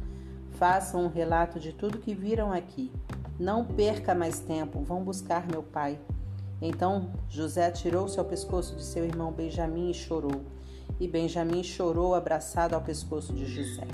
Façam 0.52 1.04
um 1.04 1.10
relato 1.10 1.60
de 1.60 1.74
tudo 1.74 1.98
que 1.98 2.14
viram 2.14 2.54
aqui. 2.54 2.92
Não 3.38 3.66
perca 3.66 4.16
mais 4.16 4.40
tempo, 4.40 4.82
vão 4.82 5.04
buscar 5.04 5.48
meu 5.48 5.62
pai. 5.62 6.00
Então 6.62 7.12
José 7.28 7.66
atirou-se 7.66 8.20
ao 8.20 8.26
pescoço 8.26 8.76
de 8.76 8.84
seu 8.84 9.04
irmão 9.04 9.32
Benjamim 9.32 9.90
e 9.90 9.94
chorou. 9.94 10.44
E 11.00 11.08
Benjamim 11.08 11.64
chorou 11.64 12.14
abraçado 12.14 12.76
ao 12.76 12.82
pescoço 12.82 13.34
de 13.34 13.46
José. 13.46 13.88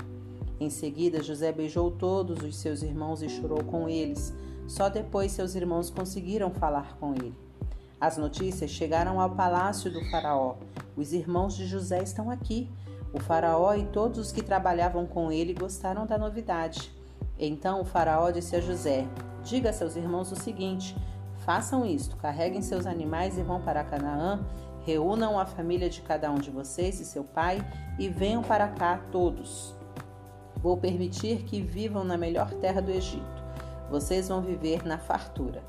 Em 0.60 0.68
seguida, 0.70 1.22
José 1.22 1.50
beijou 1.52 1.90
todos 1.90 2.42
os 2.42 2.56
seus 2.56 2.82
irmãos 2.82 3.22
e 3.22 3.28
chorou 3.28 3.64
com 3.64 3.88
eles. 3.88 4.34
Só 4.68 4.90
depois 4.90 5.32
seus 5.32 5.54
irmãos 5.54 5.88
conseguiram 5.88 6.50
falar 6.52 6.98
com 6.98 7.14
ele. 7.14 7.34
As 7.98 8.18
notícias 8.18 8.70
chegaram 8.70 9.18
ao 9.18 9.30
palácio 9.30 9.90
do 9.90 10.04
Faraó. 10.10 10.56
Os 10.94 11.14
irmãos 11.14 11.56
de 11.56 11.66
José 11.66 12.02
estão 12.02 12.30
aqui. 12.30 12.70
O 13.12 13.18
Faraó 13.18 13.74
e 13.74 13.86
todos 13.86 14.18
os 14.18 14.30
que 14.30 14.42
trabalhavam 14.42 15.06
com 15.06 15.32
ele 15.32 15.54
gostaram 15.54 16.06
da 16.06 16.18
novidade. 16.18 16.92
Então 17.38 17.80
o 17.80 17.84
Faraó 17.84 18.30
disse 18.30 18.54
a 18.56 18.60
José: 18.60 19.06
Diga 19.42 19.70
a 19.70 19.72
seus 19.72 19.96
irmãos 19.96 20.30
o 20.30 20.36
seguinte: 20.36 20.94
façam 21.38 21.86
isto, 21.86 22.16
carreguem 22.16 22.60
seus 22.60 22.84
animais 22.84 23.38
e 23.38 23.42
vão 23.42 23.62
para 23.62 23.82
Canaã, 23.82 24.44
reúnam 24.84 25.38
a 25.38 25.46
família 25.46 25.88
de 25.88 26.02
cada 26.02 26.30
um 26.30 26.36
de 26.36 26.50
vocês 26.50 27.00
e 27.00 27.06
seu 27.06 27.24
pai 27.24 27.66
e 27.98 28.08
venham 28.08 28.42
para 28.42 28.68
cá 28.68 29.00
todos. 29.10 29.74
Vou 30.56 30.76
permitir 30.76 31.44
que 31.44 31.62
vivam 31.62 32.04
na 32.04 32.18
melhor 32.18 32.50
terra 32.54 32.82
do 32.82 32.90
Egito. 32.90 33.37
Vocês 33.90 34.28
vão 34.28 34.42
viver 34.42 34.84
na 34.86 34.98
fartura. 34.98 35.62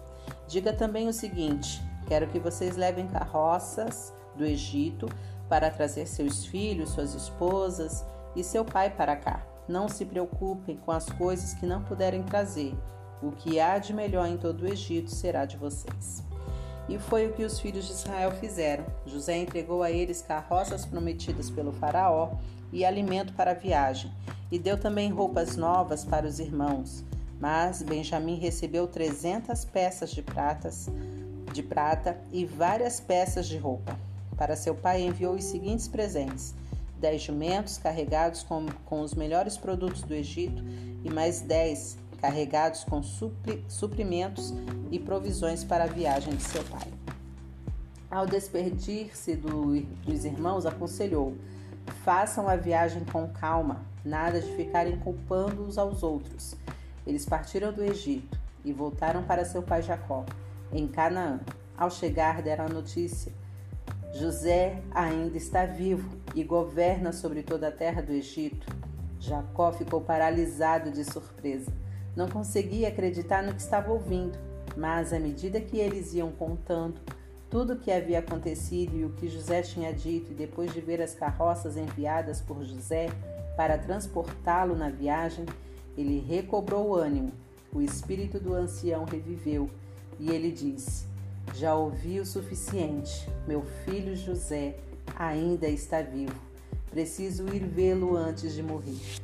Diga 0.47 0.73
também 0.73 1.07
o 1.07 1.13
seguinte: 1.13 1.81
quero 2.07 2.27
que 2.27 2.39
vocês 2.39 2.75
levem 2.75 3.07
carroças 3.07 4.13
do 4.35 4.45
Egito 4.45 5.07
para 5.47 5.69
trazer 5.69 6.05
seus 6.05 6.45
filhos, 6.45 6.91
suas 6.91 7.13
esposas 7.13 8.05
e 8.35 8.43
seu 8.43 8.63
pai 8.63 8.89
para 8.89 9.15
cá. 9.15 9.45
Não 9.67 9.87
se 9.87 10.05
preocupem 10.05 10.77
com 10.77 10.91
as 10.91 11.05
coisas 11.09 11.53
que 11.53 11.65
não 11.65 11.83
puderem 11.83 12.23
trazer. 12.23 12.75
O 13.21 13.31
que 13.31 13.59
há 13.59 13.77
de 13.77 13.93
melhor 13.93 14.27
em 14.27 14.37
todo 14.37 14.61
o 14.61 14.67
Egito 14.67 15.11
será 15.11 15.45
de 15.45 15.57
vocês. 15.57 16.23
E 16.87 16.97
foi 16.97 17.27
o 17.27 17.33
que 17.33 17.43
os 17.43 17.59
filhos 17.59 17.85
de 17.85 17.91
Israel 17.91 18.31
fizeram. 18.31 18.85
José 19.05 19.37
entregou 19.37 19.83
a 19.83 19.91
eles 19.91 20.21
carroças 20.21 20.85
prometidas 20.85 21.49
pelo 21.49 21.71
Faraó 21.71 22.31
e 22.71 22.83
alimento 22.83 23.33
para 23.33 23.51
a 23.51 23.55
viagem, 23.55 24.11
e 24.51 24.57
deu 24.57 24.77
também 24.79 25.11
roupas 25.11 25.55
novas 25.55 26.03
para 26.03 26.25
os 26.25 26.39
irmãos. 26.39 27.03
Mas 27.39 27.81
Benjamim 27.81 28.35
recebeu 28.35 28.85
trezentas 28.87 29.63
peças 29.63 30.11
de, 30.11 30.21
pratas, 30.21 30.89
de 31.53 31.63
prata 31.63 32.19
e 32.31 32.45
várias 32.45 32.99
peças 32.99 33.47
de 33.47 33.57
roupa. 33.57 33.97
Para 34.35 34.55
seu 34.55 34.75
pai 34.75 35.01
enviou 35.01 35.35
os 35.35 35.45
seguintes 35.45 35.87
presentes: 35.87 36.53
dez 36.99 37.21
jumentos 37.21 37.77
carregados 37.77 38.43
com, 38.43 38.65
com 38.85 39.01
os 39.01 39.13
melhores 39.13 39.57
produtos 39.57 40.01
do 40.01 40.13
Egito 40.13 40.61
e 41.03 41.09
mais 41.09 41.39
dez 41.39 41.97
carregados 42.19 42.83
com 42.83 43.01
supri, 43.01 43.63
suprimentos 43.69 44.53
e 44.91 44.99
provisões 44.99 45.63
para 45.63 45.85
a 45.85 45.87
viagem 45.87 46.35
de 46.35 46.43
seu 46.43 46.63
pai. 46.65 46.87
Ao 48.11 48.25
despedir-se 48.25 49.35
do, 49.35 49.79
dos 50.03 50.25
irmãos, 50.25 50.65
aconselhou: 50.65 51.35
façam 52.03 52.49
a 52.49 52.55
viagem 52.57 53.05
com 53.05 53.29
calma, 53.29 53.85
nada 54.03 54.41
de 54.41 54.51
ficarem 54.55 54.97
culpando 54.99 55.65
uns 55.65 55.77
aos 55.77 56.03
outros. 56.03 56.55
Eles 57.09 57.25
partiram 57.25 57.73
do 57.73 57.83
Egito 57.83 58.39
e 58.63 58.71
voltaram 58.71 59.23
para 59.23 59.43
seu 59.43 59.63
pai 59.63 59.81
Jacó, 59.81 60.25
em 60.71 60.87
Canaã. 60.87 61.39
Ao 61.77 61.89
chegar, 61.89 62.41
deram 62.41 62.65
a 62.65 62.69
notícia 62.69 63.31
José 64.13 64.81
ainda 64.91 65.37
está 65.37 65.65
vivo 65.65 66.09
e 66.33 66.43
governa 66.43 67.11
sobre 67.11 67.43
toda 67.43 67.67
a 67.67 67.71
terra 67.71 68.01
do 68.01 68.11
Egito. 68.11 68.67
Jacó 69.19 69.71
ficou 69.71 70.01
paralisado 70.01 70.91
de 70.91 71.03
surpresa. 71.03 71.71
Não 72.15 72.27
conseguia 72.27 72.87
acreditar 72.87 73.43
no 73.43 73.53
que 73.53 73.61
estava 73.61 73.91
ouvindo, 73.91 74.37
mas 74.75 75.13
à 75.13 75.19
medida 75.19 75.61
que 75.61 75.77
eles 75.77 76.13
iam 76.13 76.31
contando 76.31 76.99
tudo 77.49 77.73
o 77.73 77.79
que 77.79 77.91
havia 77.91 78.19
acontecido 78.19 78.95
e 78.97 79.05
o 79.05 79.11
que 79.11 79.27
José 79.27 79.61
tinha 79.61 79.93
dito, 79.93 80.31
e 80.31 80.35
depois 80.35 80.73
de 80.73 80.81
ver 80.81 81.01
as 81.01 81.13
carroças 81.13 81.77
enviadas 81.77 82.41
por 82.41 82.63
José 82.63 83.09
para 83.55 83.77
transportá-lo 83.77 84.75
na 84.75 84.89
viagem, 84.89 85.45
ele 85.99 86.19
recobrou 86.19 86.89
o 86.89 86.95
ânimo. 86.95 87.33
O 87.73 87.81
espírito 87.81 88.39
do 88.39 88.53
ancião 88.53 89.03
reviveu 89.03 89.69
e 90.17 90.31
ele 90.31 90.51
disse: 90.51 91.05
já 91.53 91.75
ouvi 91.75 92.19
o 92.19 92.25
suficiente. 92.25 93.29
Meu 93.47 93.63
filho 93.83 94.15
José 94.15 94.77
ainda 95.15 95.67
está 95.67 96.01
vivo. 96.01 96.35
Preciso 96.89 97.47
ir 97.53 97.65
vê-lo 97.65 98.15
antes 98.15 98.53
de 98.53 98.63
morrer. 98.63 99.19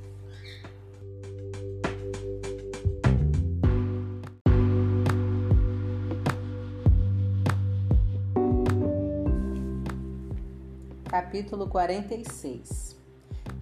Capítulo 11.10 11.68
46 11.68 12.95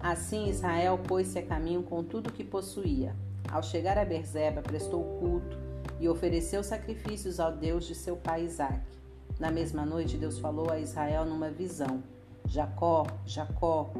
Assim 0.00 0.48
Israel 0.48 0.98
pôs-se 0.98 1.38
a 1.38 1.46
caminho 1.46 1.82
com 1.82 2.02
tudo 2.04 2.28
o 2.28 2.32
que 2.32 2.44
possuía. 2.44 3.14
Ao 3.50 3.62
chegar 3.62 3.96
a 3.98 4.04
Berzeba, 4.04 4.62
prestou 4.62 5.02
culto 5.18 5.58
e 6.00 6.08
ofereceu 6.08 6.62
sacrifícios 6.62 7.38
ao 7.40 7.52
Deus 7.52 7.86
de 7.86 7.94
seu 7.94 8.16
pai 8.16 8.44
Isaque. 8.44 8.98
Na 9.38 9.50
mesma 9.50 9.84
noite, 9.84 10.16
Deus 10.16 10.38
falou 10.38 10.70
a 10.70 10.78
Israel 10.78 11.24
numa 11.24 11.50
visão: 11.50 12.02
Jacó, 12.46 13.06
Jacó. 13.24 13.90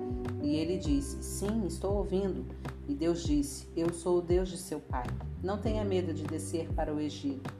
E 0.42 0.56
ele 0.56 0.78
disse: 0.78 1.22
Sim, 1.22 1.66
estou 1.66 1.96
ouvindo. 1.96 2.44
E 2.88 2.94
Deus 2.94 3.24
disse: 3.24 3.68
Eu 3.76 3.92
sou 3.92 4.18
o 4.18 4.22
Deus 4.22 4.48
de 4.48 4.58
seu 4.58 4.80
pai. 4.80 5.06
Não 5.42 5.58
tenha 5.58 5.84
medo 5.84 6.12
de 6.12 6.24
descer 6.24 6.68
para 6.74 6.92
o 6.92 7.00
Egito. 7.00 7.52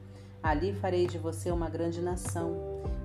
Ali 0.42 0.74
farei 0.74 1.06
de 1.06 1.18
você 1.18 1.50
uma 1.50 1.70
grande 1.70 2.00
nação. 2.00 2.54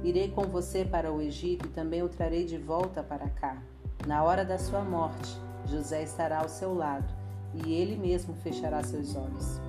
Irei 0.03 0.29
com 0.29 0.43
você 0.43 0.83
para 0.83 1.11
o 1.11 1.21
Egito 1.21 1.65
e 1.65 1.69
também 1.69 2.03
o 2.03 2.09
trarei 2.09 2.45
de 2.45 2.57
volta 2.57 3.01
para 3.01 3.29
cá. 3.29 3.61
Na 4.07 4.23
hora 4.23 4.45
da 4.45 4.57
sua 4.57 4.81
morte, 4.81 5.37
José 5.65 6.03
estará 6.03 6.39
ao 6.39 6.49
seu 6.49 6.73
lado 6.73 7.13
e 7.53 7.73
ele 7.73 7.95
mesmo 7.95 8.33
fechará 8.35 8.81
seus 8.83 9.15
olhos. 9.15 9.59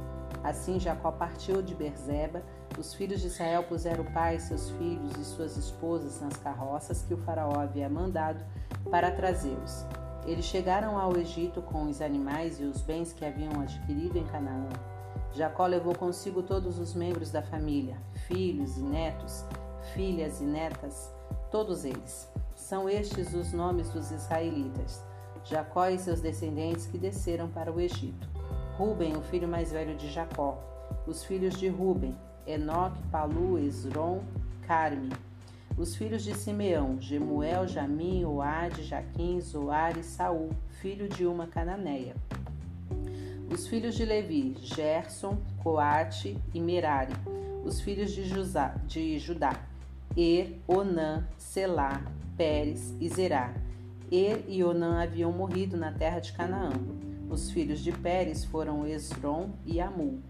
Assim 0.42 0.80
Jacó 0.80 1.10
partiu 1.10 1.60
de 1.60 1.74
Berzeba. 1.74 2.42
Os 2.78 2.94
filhos 2.94 3.20
de 3.20 3.26
Israel 3.26 3.64
puseram 3.64 4.04
o 4.04 4.12
pai, 4.12 4.38
seus 4.38 4.70
filhos 4.70 5.16
e 5.16 5.24
suas 5.24 5.56
esposas 5.56 6.20
nas 6.20 6.36
carroças 6.36 7.02
que 7.02 7.12
o 7.12 7.18
faraó 7.18 7.58
havia 7.58 7.88
mandado 7.88 8.42
para 8.90 9.10
trazê-los. 9.10 9.84
Eles 10.24 10.44
chegaram 10.44 10.98
ao 10.98 11.16
Egito 11.16 11.60
com 11.60 11.84
os 11.84 12.00
animais 12.00 12.60
e 12.60 12.64
os 12.64 12.80
bens 12.80 13.12
que 13.12 13.24
haviam 13.24 13.60
adquirido 13.60 14.16
em 14.16 14.24
Canaã. 14.26 14.68
Jacó 15.32 15.66
levou 15.66 15.94
consigo 15.94 16.42
todos 16.42 16.78
os 16.78 16.94
membros 16.94 17.30
da 17.30 17.42
família, 17.42 17.96
filhos 18.26 18.76
e 18.76 18.82
netos, 18.82 19.44
filhas 19.94 20.40
e 20.40 20.44
netas, 20.44 21.12
todos 21.50 21.84
eles. 21.84 22.28
São 22.70 22.88
estes 22.88 23.34
os 23.34 23.52
nomes 23.52 23.90
dos 23.90 24.12
israelitas: 24.12 25.02
Jacó 25.42 25.88
e 25.88 25.98
seus 25.98 26.20
descendentes 26.20 26.86
que 26.86 26.98
desceram 26.98 27.48
para 27.48 27.72
o 27.72 27.80
Egito. 27.80 28.28
Ruben, 28.76 29.16
o 29.16 29.22
filho 29.22 29.48
mais 29.48 29.72
velho 29.72 29.96
de 29.96 30.08
Jacó. 30.08 30.56
Os 31.04 31.24
filhos 31.24 31.58
de 31.58 31.66
Ruben: 31.66 32.16
Enoque, 32.46 33.02
Palu, 33.10 33.58
Esron, 33.58 34.22
Carme. 34.68 35.10
Os 35.76 35.96
filhos 35.96 36.22
de 36.22 36.32
Simeão: 36.32 36.96
Gemuel, 37.00 37.66
Jamim, 37.66 38.24
Oade, 38.24 38.84
Jaquim, 38.84 39.40
Zoar 39.40 39.98
e 39.98 40.04
Saul, 40.04 40.50
filho 40.80 41.08
de 41.08 41.26
uma 41.26 41.48
cananeia. 41.48 42.14
Os 43.52 43.66
filhos 43.66 43.96
de 43.96 44.04
Levi: 44.04 44.54
Gerson, 44.60 45.38
Coate 45.60 46.38
e 46.54 46.60
Merari. 46.60 47.16
Os 47.64 47.80
filhos 47.80 48.12
de, 48.12 49.18
Judá, 49.18 49.60
Er, 50.16 50.56
Onã, 50.68 51.26
Selá, 51.36 52.00
Pérez 52.40 52.94
e 52.98 53.06
Zerá. 53.06 53.52
Er 54.10 54.46
e 54.48 54.64
Onã 54.64 55.02
haviam 55.02 55.30
morrido 55.30 55.76
na 55.76 55.92
terra 55.92 56.20
de 56.20 56.32
Canaã. 56.32 56.72
Os 57.28 57.50
filhos 57.50 57.80
de 57.80 57.92
Pérez 57.92 58.46
foram 58.46 58.86
Esron 58.86 59.50
e 59.66 59.78
Amul. 59.78 60.20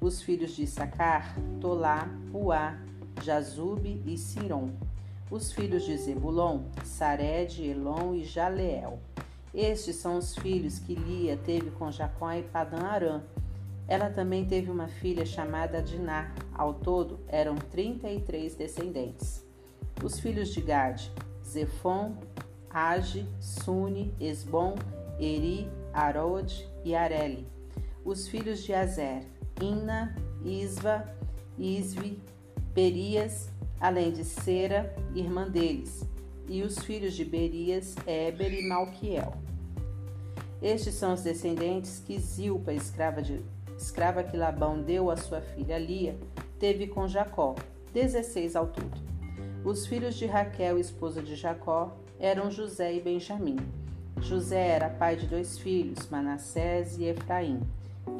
Os 0.00 0.22
filhos 0.22 0.54
de 0.54 0.64
Sacar, 0.64 1.36
Tolá, 1.60 2.08
Puá, 2.30 2.78
Jazube 3.20 4.00
e 4.06 4.16
Siron. 4.16 4.70
Os 5.28 5.50
filhos 5.50 5.82
de 5.82 5.96
Zebulon, 5.96 6.60
Sared, 6.84 7.60
Elon 7.60 8.14
e 8.14 8.22
Jaleel. 8.22 9.00
Estes 9.52 9.96
são 9.96 10.18
os 10.18 10.36
filhos 10.36 10.78
que 10.78 10.94
Lia 10.94 11.36
teve 11.36 11.72
com 11.72 11.90
Jacó 11.90 12.30
e 12.30 12.44
Padã 12.44 12.78
Arã. 12.78 13.22
Ela 13.88 14.08
também 14.08 14.44
teve 14.44 14.70
uma 14.70 14.86
filha 14.86 15.26
chamada 15.26 15.82
Diná. 15.82 16.32
Ao 16.54 16.74
todo, 16.74 17.18
eram 17.26 17.56
33 17.56 18.54
descendentes. 18.54 19.44
Os 20.04 20.20
filhos 20.20 20.50
de 20.50 20.60
Gad, 20.60 21.10
Zefon, 21.46 22.16
Age, 22.70 23.26
Suni, 23.40 24.12
Esbom, 24.20 24.74
Eri, 25.18 25.68
Arod 25.92 26.68
e 26.84 26.94
Areli. 26.94 27.46
Os 28.04 28.28
filhos 28.28 28.62
de 28.62 28.74
Azer, 28.74 29.22
Inna, 29.60 30.14
Isva, 30.44 31.08
Isvi, 31.58 32.20
Berias, 32.74 33.48
além 33.80 34.12
de 34.12 34.24
Sera, 34.24 34.94
irmã 35.14 35.48
deles, 35.48 36.04
e 36.48 36.62
os 36.62 36.78
filhos 36.80 37.14
de 37.14 37.24
Berias, 37.24 37.94
Eber 38.06 38.52
e 38.52 38.68
Malquiel. 38.68 39.32
Estes 40.60 40.94
são 40.94 41.14
os 41.14 41.22
descendentes 41.22 42.02
que 42.04 42.18
Zilpa, 42.18 42.72
escrava, 42.72 43.22
de, 43.22 43.42
escrava 43.78 44.22
que 44.22 44.36
Labão 44.36 44.82
deu 44.82 45.10
à 45.10 45.16
sua 45.16 45.40
filha 45.40 45.78
Lia, 45.78 46.18
teve 46.58 46.86
com 46.86 47.08
Jacó, 47.08 47.54
dezesseis 47.92 48.56
ao 48.56 48.66
todo. 48.66 49.15
Os 49.66 49.84
filhos 49.84 50.14
de 50.14 50.26
Raquel, 50.26 50.78
esposa 50.78 51.20
de 51.20 51.34
Jacó, 51.34 51.98
eram 52.20 52.52
José 52.52 52.94
e 52.94 53.00
Benjamim. 53.00 53.56
José 54.20 54.68
era 54.68 54.88
pai 54.88 55.16
de 55.16 55.26
dois 55.26 55.58
filhos, 55.58 56.08
Manassés 56.08 56.96
e 56.96 57.06
Efraim, 57.06 57.58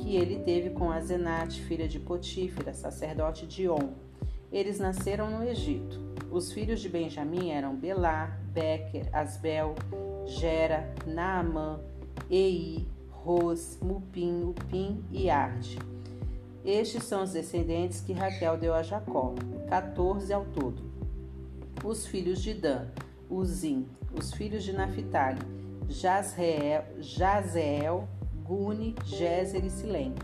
que 0.00 0.16
ele 0.16 0.40
teve 0.40 0.70
com 0.70 0.90
Azenate, 0.90 1.62
filha 1.62 1.86
de 1.86 2.00
Potífera, 2.00 2.74
sacerdote 2.74 3.46
de 3.46 3.68
On. 3.68 3.90
Eles 4.50 4.80
nasceram 4.80 5.30
no 5.30 5.44
Egito. 5.48 6.00
Os 6.32 6.50
filhos 6.50 6.80
de 6.80 6.88
Benjamim 6.88 7.50
eram 7.50 7.76
Belá, 7.76 8.36
Becker, 8.52 9.08
Asbel, 9.12 9.76
Gera, 10.24 10.92
Naamã, 11.06 11.78
Ei, 12.28 12.88
Ros, 13.08 13.78
Mupim, 13.80 14.42
Upim 14.42 15.04
e 15.12 15.30
Arde. 15.30 15.78
Estes 16.64 17.04
são 17.04 17.22
os 17.22 17.30
descendentes 17.30 18.00
que 18.00 18.12
Raquel 18.12 18.58
deu 18.58 18.74
a 18.74 18.82
Jacó, 18.82 19.32
14 19.68 20.32
ao 20.32 20.44
todo. 20.46 20.85
Os 21.84 22.06
filhos 22.06 22.42
de 22.42 22.54
Dan, 22.54 22.86
Uzim, 23.28 23.86
os 24.12 24.32
filhos 24.32 24.64
de 24.64 24.72
Naphtali, 24.72 25.40
Jazreel, 25.88 26.84
Jazeel, 26.98 28.08
Guni, 28.42 28.94
Jezer 29.04 29.64
e 29.64 29.70
Silém. 29.70 30.14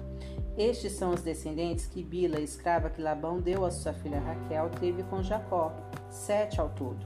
Estes 0.56 0.92
são 0.92 1.10
os 1.10 1.22
descendentes 1.22 1.86
que 1.86 2.02
Bila, 2.02 2.39
escrava 2.40 2.90
que 2.90 3.00
Labão 3.00 3.40
deu 3.40 3.64
a 3.64 3.70
sua 3.70 3.92
filha 3.92 4.20
Raquel, 4.20 4.70
teve 4.78 5.02
com 5.05 5.22
Jacó, 5.22 5.72
sete 6.10 6.60
ao 6.60 6.68
todo. 6.70 7.05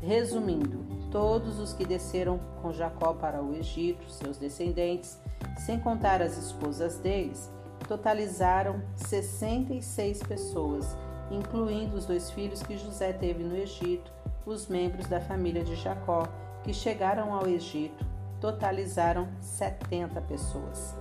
Resumindo, 0.00 0.84
todos 1.10 1.58
os 1.58 1.74
que 1.74 1.84
desceram 1.84 2.40
com 2.62 2.72
Jacó 2.72 3.12
para 3.12 3.42
o 3.42 3.54
Egito, 3.54 4.10
seus 4.10 4.38
descendentes, 4.38 5.18
sem 5.58 5.78
contar 5.78 6.22
as 6.22 6.38
esposas 6.38 6.96
deles, 6.96 7.50
totalizaram 7.86 8.82
66 8.96 10.22
pessoas, 10.22 10.96
incluindo 11.30 11.96
os 11.96 12.06
dois 12.06 12.30
filhos 12.30 12.62
que 12.62 12.76
José 12.76 13.12
teve 13.12 13.44
no 13.44 13.56
Egito, 13.56 14.12
os 14.44 14.66
membros 14.66 15.06
da 15.06 15.20
família 15.20 15.62
de 15.62 15.76
Jacó, 15.76 16.26
que 16.62 16.74
chegaram 16.74 17.32
ao 17.32 17.46
Egito, 17.46 18.04
totalizaram 18.40 19.28
70 19.40 20.20
pessoas. 20.22 20.96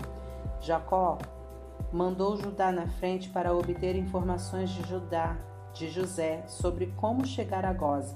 Jacó 0.61 1.17
mandou 1.91 2.37
Judá 2.37 2.71
na 2.71 2.87
frente 2.87 3.29
para 3.29 3.53
obter 3.53 3.95
informações 3.95 4.69
de 4.69 4.87
Judá, 4.87 5.37
de 5.73 5.89
José, 5.89 6.43
sobre 6.47 6.87
como 6.97 7.25
chegar 7.25 7.65
a 7.65 7.73
Goze. 7.73 8.15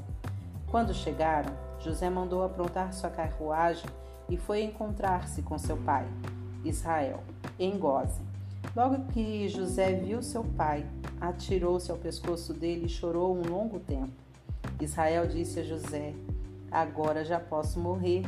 Quando 0.67 0.93
chegaram, 0.93 1.53
José 1.79 2.09
mandou 2.09 2.43
aprontar 2.43 2.93
sua 2.93 3.09
carruagem 3.09 3.89
e 4.29 4.37
foi 4.37 4.63
encontrar-se 4.63 5.41
com 5.41 5.57
seu 5.57 5.77
pai, 5.77 6.07
Israel, 6.63 7.23
em 7.57 7.77
Goze. 7.77 8.32
Logo 8.75 9.05
que 9.11 9.47
José 9.49 9.93
viu 9.93 10.21
seu 10.21 10.43
pai, 10.43 10.85
atirou-se 11.21 11.91
ao 11.91 11.97
pescoço 11.97 12.53
dele 12.53 12.85
e 12.85 12.89
chorou 12.89 13.35
um 13.35 13.47
longo 13.47 13.79
tempo. 13.79 14.11
Israel 14.81 15.27
disse 15.27 15.59
a 15.59 15.63
José: 15.63 16.13
Agora 16.71 17.23
já 17.23 17.39
posso 17.39 17.79
morrer. 17.79 18.23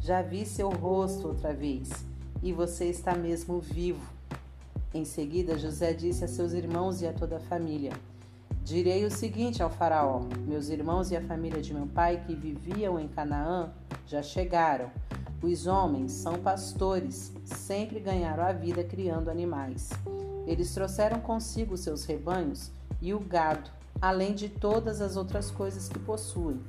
Já 0.00 0.22
vi 0.22 0.46
seu 0.46 0.70
rosto 0.70 1.28
outra 1.28 1.52
vez, 1.52 1.90
e 2.42 2.54
você 2.54 2.86
está 2.86 3.14
mesmo 3.14 3.60
vivo. 3.60 4.00
Em 4.94 5.04
seguida, 5.04 5.58
José 5.58 5.92
disse 5.92 6.24
a 6.24 6.28
seus 6.28 6.54
irmãos 6.54 7.02
e 7.02 7.06
a 7.06 7.12
toda 7.12 7.36
a 7.36 7.40
família: 7.40 7.92
Direi 8.64 9.04
o 9.04 9.10
seguinte 9.10 9.62
ao 9.62 9.68
Faraó: 9.68 10.22
Meus 10.46 10.70
irmãos 10.70 11.10
e 11.10 11.16
a 11.16 11.20
família 11.20 11.60
de 11.60 11.74
meu 11.74 11.86
pai 11.86 12.24
que 12.26 12.34
viviam 12.34 12.98
em 12.98 13.08
Canaã 13.08 13.70
já 14.06 14.22
chegaram. 14.22 14.90
Os 15.42 15.66
homens 15.66 16.12
são 16.12 16.34
pastores, 16.34 17.32
sempre 17.44 17.98
ganharam 17.98 18.44
a 18.44 18.52
vida 18.52 18.84
criando 18.84 19.30
animais. 19.30 19.88
Eles 20.46 20.74
trouxeram 20.74 21.18
consigo 21.20 21.76
seus 21.76 22.04
rebanhos 22.04 22.70
e 23.00 23.14
o 23.14 23.20
gado, 23.20 23.70
além 24.02 24.34
de 24.34 24.48
todas 24.50 25.00
as 25.00 25.16
outras 25.16 25.50
coisas 25.50 25.88
que 25.88 25.98
possuem. 25.98 26.60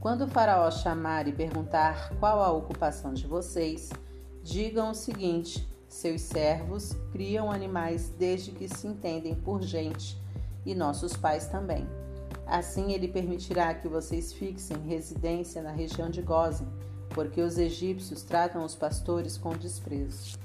Quando 0.00 0.24
o 0.24 0.28
Faraó 0.28 0.70
chamar 0.70 1.28
e 1.28 1.32
perguntar 1.32 2.14
qual 2.20 2.42
a 2.42 2.52
ocupação 2.52 3.14
de 3.14 3.26
vocês, 3.26 3.90
digam 4.42 4.90
o 4.90 4.94
seguinte: 4.94 5.66
seus 5.88 6.20
servos 6.22 6.94
criam 7.10 7.50
animais 7.50 8.10
desde 8.18 8.52
que 8.52 8.68
se 8.68 8.86
entendem 8.86 9.34
por 9.34 9.62
gente, 9.62 10.20
e 10.64 10.74
nossos 10.74 11.16
pais 11.16 11.48
também. 11.48 11.86
Assim 12.46 12.92
ele 12.92 13.08
permitirá 13.08 13.74
que 13.74 13.88
vocês 13.88 14.32
fixem 14.32 14.76
residência 14.78 15.62
na 15.62 15.70
região 15.70 16.10
de 16.10 16.20
Gozen, 16.20 16.68
porque 17.14 17.40
os 17.40 17.58
egípcios 17.58 18.22
tratam 18.22 18.64
os 18.64 18.74
pastores 18.74 19.36
com 19.36 19.50
desprezo. 19.50 20.38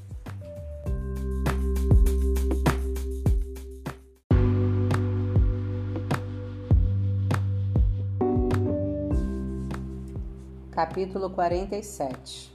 Capítulo 10.72 11.30
47 11.30 12.53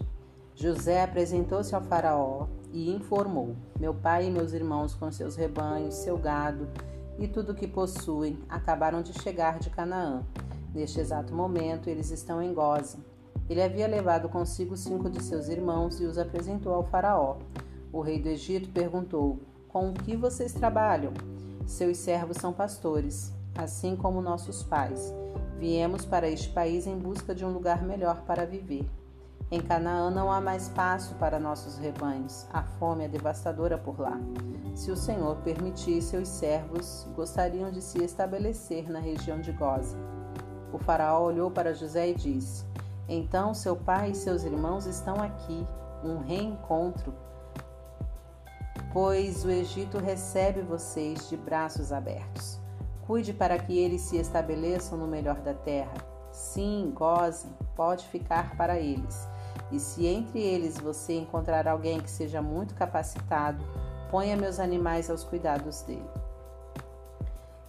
José 0.55 1.03
apresentou-se 1.03 1.75
ao 1.75 1.81
Faraó 1.81 2.47
e 2.71 2.91
informou: 2.91 3.57
Meu 3.79 3.95
pai 3.95 4.27
e 4.27 4.31
meus 4.31 4.53
irmãos, 4.53 4.95
com 4.95 5.11
seus 5.11 5.37
rebanhos, 5.37 5.95
seu 5.95 6.19
gado 6.19 6.69
e 7.19 7.27
tudo 7.27 7.53
o 7.53 7.55
que 7.55 7.67
possuem, 7.67 8.39
acabaram 8.49 9.03
de 9.03 9.13
chegar 9.23 9.59
de 9.59 9.71
Canaã. 9.71 10.23
Neste 10.75 11.01
exato 11.01 11.35
momento, 11.35 11.89
eles 11.89 12.11
estão 12.11 12.43
em 12.43 12.53
Goza. 12.53 13.10
Ele 13.49 13.63
havia 13.63 13.89
levado 13.89 14.29
consigo 14.29 14.77
cinco 14.77 15.11
de 15.11 15.23
seus 15.23 15.49
irmãos 15.49 16.01
e 16.01 16.05
os 16.05 16.19
apresentou 16.19 16.73
ao 16.73 16.85
Faraó. 16.85 17.39
O 17.93 18.01
rei 18.01 18.21
do 18.21 18.29
Egito 18.29 18.71
perguntou: 18.71 19.41
Com 19.69 19.91
o 19.91 19.95
que 19.95 20.17
vocês 20.17 20.53
trabalham? 20.53 21.13
Seus 21.67 21.99
servos 21.99 22.37
são 22.37 22.53
pastores, 22.53 23.33
assim 23.57 23.97
como 23.97 24.23
nossos 24.23 24.63
pais. 24.63 25.13
Viemos 25.59 26.05
para 26.05 26.29
este 26.29 26.49
país 26.51 26.87
em 26.87 26.97
busca 26.97 27.35
de 27.35 27.45
um 27.45 27.53
lugar 27.53 27.83
melhor 27.83 28.23
para 28.23 28.47
viver. 28.47 28.89
Em 29.51 29.61
Canaã 29.61 30.11
não 30.11 30.31
há 30.31 30.41
mais 30.41 30.69
pasto 30.69 31.17
para 31.17 31.41
nossos 31.41 31.77
rebanhos, 31.77 32.47
a 32.53 32.63
fome 32.63 33.05
é 33.05 33.09
devastadora 33.09 33.77
por 33.77 33.99
lá. 33.99 34.17
Se 34.77 34.93
o 34.93 34.97
Senhor 34.97 35.37
permitir, 35.39 36.01
seus 36.03 36.29
servos 36.29 37.09
gostariam 37.17 37.73
de 37.73 37.83
se 37.83 38.03
estabelecer 38.03 38.89
na 38.89 39.01
região 39.01 39.41
de 39.41 39.51
Goza. 39.51 39.99
O 40.73 40.79
faraó 40.79 41.25
olhou 41.25 41.51
para 41.51 41.75
José 41.75 42.11
e 42.11 42.15
disse: 42.15 42.65
Então 43.13 43.53
seu 43.53 43.75
pai 43.75 44.13
e 44.13 44.15
seus 44.15 44.45
irmãos 44.45 44.87
estão 44.87 45.21
aqui, 45.21 45.67
um 46.05 46.19
reencontro, 46.19 47.13
pois 48.93 49.45
o 49.45 49.51
Egito 49.51 49.99
recebe 49.99 50.61
vocês 50.61 51.29
de 51.29 51.37
braços 51.37 51.93
abertos. 51.93 52.61
Cuide 53.05 53.33
para 53.33 53.59
que 53.59 53.77
eles 53.77 54.03
se 54.03 54.17
estabeleçam 54.17 54.97
no 54.97 55.09
melhor 55.09 55.41
da 55.41 55.53
terra. 55.53 55.93
Sim, 56.31 56.93
gozem, 56.95 57.51
pode 57.75 58.07
ficar 58.07 58.57
para 58.57 58.79
eles. 58.79 59.29
E 59.73 59.81
se 59.81 60.07
entre 60.07 60.41
eles 60.41 60.79
você 60.79 61.15
encontrar 61.15 61.67
alguém 61.67 61.99
que 61.99 62.11
seja 62.11 62.41
muito 62.41 62.77
capacitado, 62.77 63.65
ponha 64.09 64.37
meus 64.37 64.61
animais 64.61 65.11
aos 65.11 65.25
cuidados 65.25 65.83
dele. 65.83 66.09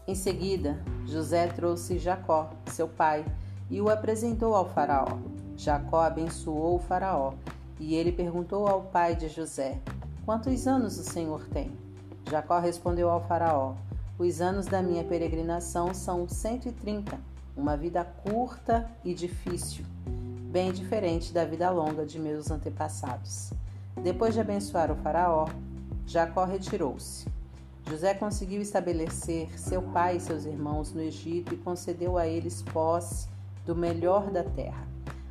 Em 0.07 0.13
seguida, 0.13 0.79
José 1.07 1.47
trouxe 1.47 1.97
Jacó, 1.97 2.51
seu 2.67 2.87
pai, 2.87 3.25
e 3.71 3.81
o 3.81 3.89
apresentou 3.89 4.53
ao 4.53 4.69
Faraó. 4.69 5.17
Jacó 5.55 6.01
abençoou 6.01 6.75
o 6.75 6.79
Faraó, 6.79 7.33
e 7.79 7.95
ele 7.95 8.11
perguntou 8.11 8.67
ao 8.67 8.81
pai 8.83 9.15
de 9.15 9.29
José: 9.29 9.79
Quantos 10.25 10.67
anos 10.67 10.99
o 10.99 11.03
senhor 11.03 11.47
tem? 11.47 11.71
Jacó 12.29 12.59
respondeu 12.59 13.09
ao 13.09 13.21
Faraó: 13.21 13.73
os 14.19 14.41
anos 14.41 14.67
da 14.67 14.81
minha 14.81 15.03
peregrinação 15.03 15.93
são 15.93 16.27
130, 16.27 17.17
uma 17.55 17.77
vida 17.77 18.03
curta 18.03 18.87
e 19.03 19.13
difícil, 19.13 19.85
bem 20.51 20.71
diferente 20.71 21.33
da 21.33 21.45
vida 21.45 21.69
longa 21.71 22.05
de 22.05 22.19
meus 22.19 22.51
antepassados. 22.51 23.51
Depois 24.03 24.33
de 24.33 24.41
abençoar 24.41 24.91
o 24.91 24.95
Faraó, 24.95 25.47
Jacó 26.05 26.43
retirou-se. 26.43 27.25
José 27.89 28.13
conseguiu 28.13 28.61
estabelecer 28.61 29.57
seu 29.59 29.81
pai 29.81 30.17
e 30.17 30.19
seus 30.19 30.45
irmãos 30.45 30.93
no 30.93 31.01
Egito 31.01 31.53
e 31.53 31.57
concedeu 31.57 32.17
a 32.17 32.27
eles 32.27 32.61
posse 32.61 33.27
do 33.65 33.75
melhor 33.75 34.29
da 34.31 34.43
terra. 34.43 34.87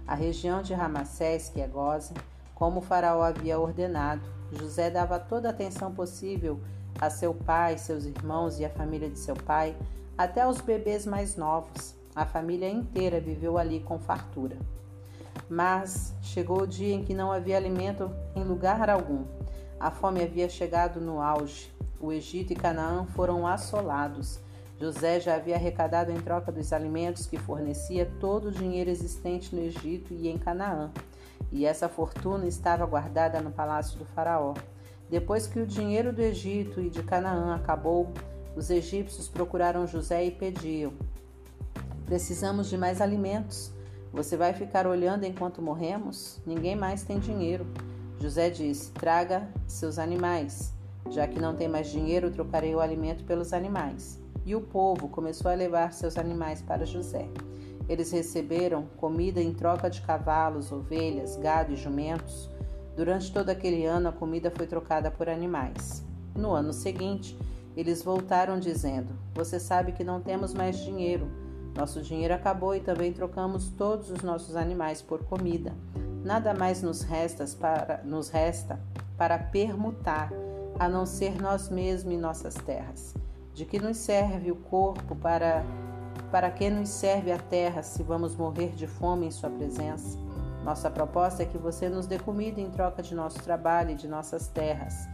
A 0.06 0.14
região 0.14 0.62
de 0.62 0.74
Ramassés, 0.74 1.48
que 1.48 1.60
é 1.60 1.66
Goza, 1.66 2.14
como 2.54 2.80
o 2.80 2.82
faraó 2.82 3.22
havia 3.22 3.58
ordenado, 3.58 4.22
José 4.52 4.90
dava 4.90 5.18
toda 5.18 5.48
a 5.48 5.50
atenção 5.50 5.92
possível 5.92 6.60
a 7.00 7.08
seu 7.08 7.32
pai, 7.32 7.78
seus 7.78 8.04
irmãos 8.04 8.58
e 8.58 8.64
a 8.64 8.70
família 8.70 9.08
de 9.08 9.18
seu 9.18 9.34
pai, 9.34 9.76
até 10.18 10.46
os 10.46 10.60
bebês 10.60 11.06
mais 11.06 11.36
novos. 11.36 11.94
A 12.14 12.26
família 12.26 12.68
inteira 12.68 13.20
viveu 13.20 13.56
ali 13.56 13.80
com 13.80 13.98
fartura. 13.98 14.58
Mas 15.48 16.14
chegou 16.20 16.62
o 16.62 16.66
dia 16.66 16.94
em 16.94 17.04
que 17.04 17.14
não 17.14 17.32
havia 17.32 17.56
alimento 17.56 18.10
em 18.34 18.42
lugar 18.42 18.90
algum. 18.90 19.24
A 19.78 19.90
fome 19.90 20.22
havia 20.22 20.48
chegado 20.48 21.00
no 21.00 21.22
auge. 21.22 21.72
O 21.98 22.12
Egito 22.12 22.52
e 22.52 22.56
Canaã 22.56 23.06
foram 23.06 23.46
assolados. 23.46 24.40
José 24.80 25.20
já 25.20 25.34
havia 25.34 25.56
arrecadado 25.56 26.10
em 26.10 26.18
troca 26.18 26.50
dos 26.50 26.72
alimentos 26.72 27.26
que 27.26 27.36
fornecia 27.36 28.10
todo 28.18 28.48
o 28.48 28.50
dinheiro 28.50 28.88
existente 28.88 29.54
no 29.54 29.60
Egito 29.60 30.14
e 30.14 30.26
em 30.26 30.38
Canaã. 30.38 30.90
E 31.52 31.66
essa 31.66 31.86
fortuna 31.86 32.46
estava 32.46 32.86
guardada 32.86 33.42
no 33.42 33.50
palácio 33.50 33.98
do 33.98 34.06
Faraó. 34.06 34.54
Depois 35.10 35.46
que 35.46 35.60
o 35.60 35.66
dinheiro 35.66 36.14
do 36.14 36.22
Egito 36.22 36.80
e 36.80 36.88
de 36.88 37.02
Canaã 37.02 37.54
acabou, 37.54 38.10
os 38.56 38.70
egípcios 38.70 39.28
procuraram 39.28 39.86
José 39.86 40.24
e 40.24 40.30
pediam: 40.30 40.94
Precisamos 42.06 42.70
de 42.70 42.78
mais 42.78 43.02
alimentos. 43.02 43.70
Você 44.10 44.34
vai 44.34 44.54
ficar 44.54 44.86
olhando 44.86 45.24
enquanto 45.24 45.60
morremos? 45.60 46.40
Ninguém 46.46 46.74
mais 46.74 47.02
tem 47.02 47.18
dinheiro. 47.18 47.66
José 48.18 48.48
disse: 48.48 48.92
Traga 48.92 49.46
seus 49.66 49.98
animais. 49.98 50.72
Já 51.10 51.28
que 51.28 51.38
não 51.38 51.54
tem 51.54 51.68
mais 51.68 51.90
dinheiro, 51.90 52.30
trocarei 52.30 52.74
o 52.74 52.80
alimento 52.80 53.24
pelos 53.24 53.52
animais. 53.52 54.19
E 54.44 54.54
o 54.54 54.60
povo 54.60 55.08
começou 55.08 55.50
a 55.50 55.54
levar 55.54 55.92
seus 55.92 56.16
animais 56.16 56.62
para 56.62 56.86
José. 56.86 57.28
Eles 57.88 58.12
receberam 58.12 58.86
comida 58.96 59.40
em 59.40 59.52
troca 59.52 59.90
de 59.90 60.00
cavalos, 60.00 60.70
ovelhas, 60.70 61.36
gado 61.36 61.72
e 61.72 61.76
jumentos. 61.76 62.48
Durante 62.96 63.32
todo 63.32 63.50
aquele 63.50 63.84
ano, 63.84 64.08
a 64.08 64.12
comida 64.12 64.50
foi 64.50 64.66
trocada 64.66 65.10
por 65.10 65.28
animais. 65.28 66.04
No 66.34 66.52
ano 66.52 66.72
seguinte, 66.72 67.36
eles 67.76 68.02
voltaram 68.02 68.58
dizendo: 68.58 69.12
Você 69.34 69.58
sabe 69.58 69.92
que 69.92 70.04
não 70.04 70.20
temos 70.20 70.54
mais 70.54 70.78
dinheiro. 70.78 71.28
Nosso 71.76 72.02
dinheiro 72.02 72.34
acabou 72.34 72.74
e 72.74 72.80
também 72.80 73.12
trocamos 73.12 73.68
todos 73.70 74.10
os 74.10 74.22
nossos 74.22 74.56
animais 74.56 75.00
por 75.02 75.24
comida. 75.24 75.72
Nada 76.24 76.52
mais 76.52 76.82
nos 76.82 77.02
resta 77.02 77.44
para, 77.58 78.02
nos 78.04 78.28
resta 78.28 78.78
para 79.16 79.38
permutar, 79.38 80.30
a 80.78 80.88
não 80.88 81.06
ser 81.06 81.40
nós 81.40 81.68
mesmos 81.68 82.14
e 82.14 82.16
nossas 82.16 82.54
terras. 82.54 83.14
De 83.60 83.66
que 83.66 83.78
nos 83.78 83.98
serve 83.98 84.50
o 84.50 84.56
corpo 84.56 85.14
para 85.14 85.62
para 86.30 86.50
que 86.50 86.70
nos 86.70 86.88
serve 86.88 87.30
a 87.30 87.36
terra 87.36 87.82
se 87.82 88.02
vamos 88.02 88.34
morrer 88.34 88.70
de 88.70 88.86
fome 88.86 89.26
em 89.26 89.30
sua 89.30 89.50
presença? 89.50 90.18
Nossa 90.64 90.90
proposta 90.90 91.42
é 91.42 91.46
que 91.46 91.58
você 91.58 91.86
nos 91.86 92.06
dê 92.06 92.18
comida 92.18 92.58
em 92.58 92.70
troca 92.70 93.02
de 93.02 93.14
nosso 93.14 93.38
trabalho 93.42 93.90
e 93.90 93.94
de 93.94 94.08
nossas 94.08 94.48
terras. 94.48 95.06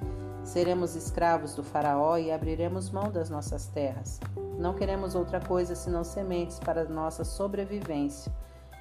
Seremos 0.45 0.95
escravos 0.95 1.57
do 1.57 1.65
Faraó 1.65 2.19
e 2.19 2.31
abriremos 2.31 2.89
mão 2.89 3.11
das 3.11 3.29
nossas 3.29 3.67
terras. 3.67 4.21
Não 4.57 4.75
queremos 4.75 5.17
outra 5.17 5.41
coisa 5.41 5.75
senão 5.75 6.05
sementes 6.05 6.61
para 6.61 6.85
nossa 6.85 7.25
sobrevivência. 7.25 8.33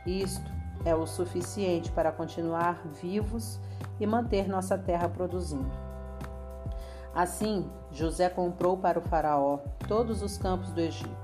Isto 0.06 0.52
é 0.86 0.94
o 0.94 1.08
suficiente 1.08 1.92
para 1.92 2.12
continuar 2.12 2.86
vivos 3.02 3.60
e 4.00 4.06
manter 4.06 4.48
nossa 4.48 4.78
terra 4.78 5.10
produzindo. 5.10 5.72
Assim, 7.16 7.68
José 7.96 8.28
comprou 8.28 8.76
para 8.76 9.00
o 9.00 9.02
Faraó 9.02 9.60
todos 9.88 10.22
os 10.22 10.38
campos 10.38 10.70
do 10.74 10.82
Egito. 10.82 11.16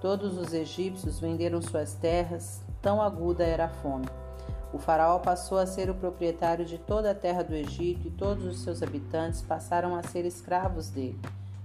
Todos 0.00 0.36
os 0.36 0.52
egípcios 0.52 1.20
venderam 1.20 1.62
suas 1.62 1.94
terras, 1.94 2.60
tão 2.82 3.00
aguda 3.00 3.44
era 3.44 3.66
a 3.66 3.68
fome. 3.68 4.06
O 4.72 4.78
faraó 4.78 5.20
passou 5.20 5.58
a 5.58 5.66
ser 5.66 5.88
o 5.88 5.94
proprietário 5.94 6.64
de 6.64 6.76
toda 6.76 7.12
a 7.12 7.14
terra 7.14 7.44
do 7.44 7.54
Egito 7.54 8.08
e 8.08 8.10
todos 8.10 8.44
os 8.44 8.62
seus 8.62 8.82
habitantes 8.82 9.42
passaram 9.42 9.94
a 9.94 10.02
ser 10.02 10.26
escravos 10.26 10.90
dele. 10.90 11.18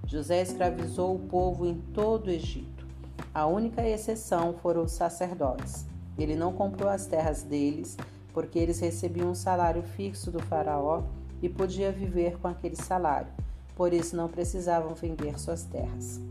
José 0.05 0.41
escravizou 0.43 1.15
o 1.15 1.27
povo 1.27 1.65
em 1.65 1.75
todo 1.91 2.27
o 2.27 2.31
Egito. 2.31 2.85
A 3.33 3.47
única 3.47 3.81
exceção 3.87 4.53
foram 4.61 4.83
os 4.83 4.91
sacerdotes. 4.91 5.85
Ele 6.15 6.35
não 6.35 6.53
comprou 6.53 6.89
as 6.89 7.07
terras 7.07 7.41
deles, 7.41 7.97
porque 8.31 8.59
eles 8.59 8.79
recebiam 8.79 9.31
um 9.31 9.35
salário 9.35 9.81
fixo 9.81 10.29
do 10.29 10.39
faraó 10.39 11.01
e 11.41 11.49
podia 11.49 11.91
viver 11.91 12.37
com 12.37 12.47
aquele 12.47 12.75
salário. 12.75 13.42
Por 13.75 13.93
isso 13.93 14.15
não 14.15 14.27
precisavam 14.27 14.93
vender 14.93 15.39
suas 15.39 15.63
terras. 15.63 16.21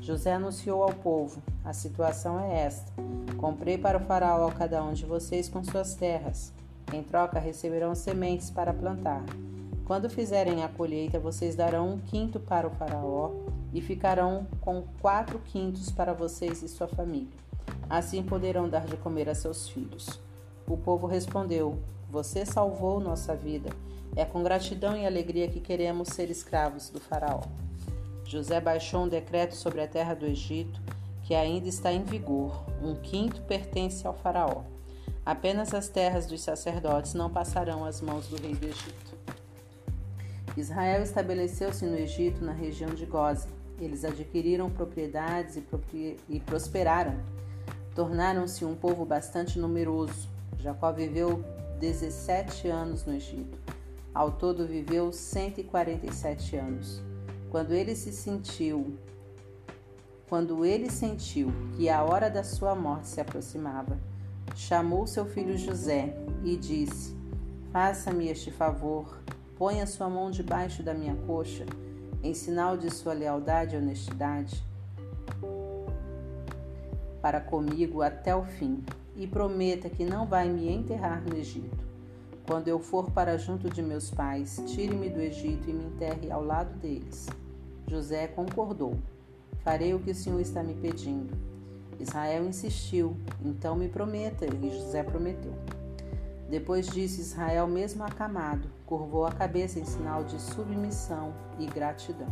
José 0.00 0.32
anunciou 0.32 0.82
ao 0.82 0.92
povo: 0.92 1.42
A 1.64 1.72
situação 1.72 2.40
é 2.40 2.62
esta. 2.62 2.92
Comprei 3.36 3.78
para 3.78 3.98
o 3.98 4.00
faraó 4.00 4.50
cada 4.50 4.82
um 4.82 4.92
de 4.92 5.06
vocês 5.06 5.48
com 5.48 5.62
suas 5.64 5.94
terras. 5.94 6.52
Em 6.92 7.02
troca 7.02 7.38
receberão 7.38 7.94
sementes 7.94 8.50
para 8.50 8.72
plantar. 8.72 9.24
Quando 9.84 10.10
fizerem 10.10 10.62
a 10.62 10.68
colheita, 10.68 11.18
vocês 11.18 11.56
darão 11.56 11.94
um 11.94 11.98
quinto 11.98 12.38
para 12.38 12.66
o 12.66 12.70
faraó 12.70 13.30
e 13.72 13.80
ficarão 13.80 14.46
com 14.60 14.84
quatro 15.00 15.38
quintos 15.38 15.90
para 15.90 16.12
vocês 16.12 16.62
e 16.62 16.68
sua 16.68 16.86
família. 16.86 17.32
Assim 17.88 18.22
poderão 18.22 18.68
dar 18.68 18.86
de 18.86 18.96
comer 18.96 19.28
a 19.28 19.34
seus 19.34 19.68
filhos. 19.68 20.20
O 20.66 20.76
povo 20.76 21.06
respondeu: 21.06 21.78
Você 22.10 22.46
salvou 22.46 23.00
nossa 23.00 23.34
vida. 23.34 23.70
É 24.14 24.24
com 24.24 24.42
gratidão 24.42 24.96
e 24.96 25.06
alegria 25.06 25.48
que 25.48 25.60
queremos 25.60 26.08
ser 26.08 26.30
escravos 26.30 26.90
do 26.90 27.00
Faraó. 27.00 27.42
José 28.26 28.60
baixou 28.60 29.04
um 29.04 29.08
decreto 29.08 29.54
sobre 29.54 29.80
a 29.80 29.88
terra 29.88 30.14
do 30.14 30.26
Egito 30.26 30.80
que 31.22 31.34
ainda 31.34 31.68
está 31.68 31.92
em 31.92 32.02
vigor. 32.02 32.64
Um 32.82 32.94
quinto 32.94 33.40
pertence 33.42 34.06
ao 34.06 34.14
Faraó. 34.14 34.64
Apenas 35.24 35.72
as 35.72 35.88
terras 35.88 36.26
dos 36.26 36.42
sacerdotes 36.42 37.14
não 37.14 37.30
passarão 37.30 37.84
às 37.84 38.00
mãos 38.00 38.28
do 38.28 38.36
rei 38.36 38.54
do 38.54 38.66
Egito. 38.66 39.16
Israel 40.56 41.02
estabeleceu-se 41.02 41.86
no 41.86 41.96
Egito, 41.96 42.44
na 42.44 42.52
região 42.52 42.90
de 42.90 43.06
Goza. 43.06 43.48
Eles 43.80 44.04
adquiriram 44.04 44.68
propriedades 44.68 45.56
e, 45.56 46.16
e 46.28 46.40
prosperaram. 46.40 47.18
Tornaram-se 47.94 48.64
um 48.64 48.74
povo 48.74 49.04
bastante 49.04 49.58
numeroso. 49.58 50.28
Jacó 50.58 50.92
viveu 50.92 51.42
17 51.78 52.68
anos 52.68 53.04
no 53.06 53.14
Egito. 53.14 53.58
Ao 54.14 54.30
todo 54.30 54.66
viveu 54.66 55.12
147 55.12 56.56
anos. 56.56 57.02
Quando 57.50 57.72
ele 57.72 57.94
se 57.94 58.12
sentiu 58.12 58.98
quando 60.28 60.64
ele 60.64 60.90
sentiu 60.90 61.52
que 61.76 61.90
a 61.90 62.02
hora 62.02 62.30
da 62.30 62.42
sua 62.42 62.74
morte 62.74 63.08
se 63.08 63.20
aproximava, 63.20 63.98
chamou 64.54 65.06
seu 65.06 65.26
filho 65.26 65.58
José 65.58 66.16
e 66.42 66.56
disse: 66.56 67.14
Faça-me 67.70 68.28
este 68.28 68.50
favor, 68.50 69.20
ponha 69.58 69.86
sua 69.86 70.08
mão 70.08 70.30
debaixo 70.30 70.82
da 70.82 70.94
minha 70.94 71.14
coxa, 71.26 71.66
em 72.22 72.32
sinal 72.32 72.78
de 72.78 72.90
sua 72.90 73.12
lealdade 73.12 73.74
e 73.74 73.78
honestidade 73.78 74.64
para 77.22 77.40
comigo 77.40 78.02
até 78.02 78.34
o 78.34 78.44
fim, 78.44 78.84
e 79.16 79.28
prometa 79.28 79.88
que 79.88 80.04
não 80.04 80.26
vai 80.26 80.48
me 80.48 80.68
enterrar 80.68 81.22
no 81.22 81.36
Egito. 81.36 81.91
Quando 82.46 82.68
eu 82.68 82.78
for 82.78 83.10
para 83.10 83.38
junto 83.38 83.70
de 83.70 83.80
meus 83.82 84.10
pais, 84.10 84.62
tire-me 84.66 85.08
do 85.08 85.20
Egito 85.20 85.70
e 85.70 85.72
me 85.72 85.84
enterre 85.84 86.30
ao 86.30 86.44
lado 86.44 86.76
deles. 86.78 87.28
José 87.86 88.26
concordou. 88.26 88.96
Farei 89.60 89.94
o 89.94 90.00
que 90.00 90.10
o 90.10 90.14
Senhor 90.14 90.40
está 90.40 90.62
me 90.62 90.74
pedindo. 90.74 91.36
Israel 92.00 92.44
insistiu, 92.44 93.16
então 93.44 93.76
me 93.76 93.88
prometa, 93.88 94.46
e 94.46 94.70
José 94.70 95.02
prometeu. 95.02 95.54
Depois 96.50 96.86
disso, 96.86 97.20
Israel, 97.20 97.66
mesmo 97.66 98.02
acamado, 98.02 98.68
curvou 98.84 99.24
a 99.24 99.32
cabeça 99.32 99.78
em 99.78 99.84
sinal 99.84 100.24
de 100.24 100.40
submissão 100.40 101.32
e 101.58 101.66
gratidão. 101.66 102.28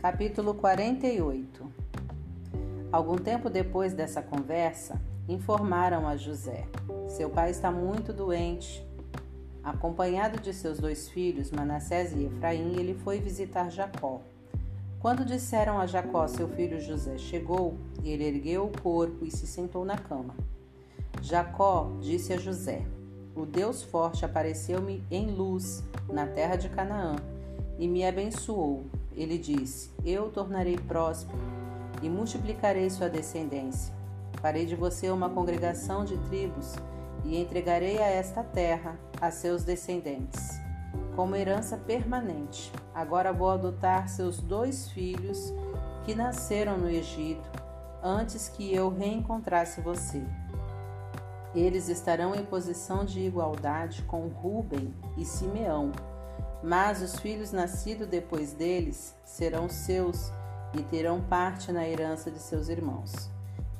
Capítulo 0.00 0.54
48 0.54 1.66
Algum 2.92 3.16
tempo 3.16 3.50
depois 3.50 3.92
dessa 3.92 4.22
conversa, 4.22 5.02
informaram 5.28 6.06
a 6.06 6.16
José: 6.16 6.68
Seu 7.08 7.28
pai 7.28 7.50
está 7.50 7.72
muito 7.72 8.12
doente. 8.12 8.86
Acompanhado 9.60 10.40
de 10.40 10.54
seus 10.54 10.78
dois 10.78 11.08
filhos, 11.08 11.50
Manassés 11.50 12.12
e 12.12 12.26
Efraim, 12.26 12.78
ele 12.78 12.94
foi 12.94 13.18
visitar 13.18 13.70
Jacó. 13.70 14.20
Quando 15.00 15.24
disseram 15.24 15.80
a 15.80 15.86
Jacó, 15.86 16.28
seu 16.28 16.46
filho 16.46 16.80
José 16.80 17.18
chegou, 17.18 17.76
ele 18.04 18.22
ergueu 18.22 18.66
o 18.66 18.80
corpo 18.80 19.24
e 19.24 19.32
se 19.32 19.48
sentou 19.48 19.84
na 19.84 19.98
cama. 19.98 20.36
Jacó 21.20 21.90
disse 22.00 22.32
a 22.32 22.36
José: 22.36 22.86
O 23.34 23.44
Deus 23.44 23.82
forte 23.82 24.24
apareceu-me 24.24 25.02
em 25.10 25.26
luz 25.32 25.82
na 26.08 26.24
terra 26.24 26.54
de 26.54 26.68
Canaã 26.68 27.16
e 27.80 27.88
me 27.88 28.06
abençoou. 28.06 28.86
Ele 29.18 29.36
disse: 29.36 29.90
Eu 30.04 30.26
o 30.26 30.30
tornarei 30.30 30.76
próspero 30.78 31.36
e 32.00 32.08
multiplicarei 32.08 32.88
sua 32.88 33.10
descendência. 33.10 33.92
Farei 34.40 34.64
de 34.64 34.76
você 34.76 35.10
uma 35.10 35.28
congregação 35.28 36.04
de 36.04 36.16
tribos 36.28 36.76
e 37.24 37.36
entregarei 37.36 37.98
a 37.98 38.06
esta 38.06 38.44
terra 38.44 38.96
a 39.20 39.32
seus 39.32 39.64
descendentes, 39.64 40.60
como 41.16 41.34
herança 41.34 41.76
permanente. 41.76 42.72
Agora 42.94 43.32
vou 43.32 43.50
adotar 43.50 44.08
seus 44.08 44.38
dois 44.40 44.88
filhos 44.90 45.52
que 46.04 46.14
nasceram 46.14 46.78
no 46.78 46.88
Egito, 46.88 47.50
antes 48.00 48.48
que 48.48 48.72
eu 48.72 48.88
reencontrasse 48.88 49.80
você. 49.80 50.22
Eles 51.56 51.88
estarão 51.88 52.36
em 52.36 52.44
posição 52.44 53.04
de 53.04 53.18
igualdade 53.18 54.02
com 54.02 54.28
Ruben 54.28 54.94
e 55.16 55.24
Simeão, 55.24 55.90
mas 56.62 57.02
os 57.02 57.18
filhos 57.18 57.52
nascidos 57.52 58.06
depois 58.06 58.52
deles 58.52 59.14
serão 59.24 59.68
seus 59.68 60.32
e 60.74 60.82
terão 60.82 61.20
parte 61.20 61.72
na 61.72 61.86
herança 61.86 62.30
de 62.30 62.38
seus 62.38 62.68
irmãos. 62.68 63.30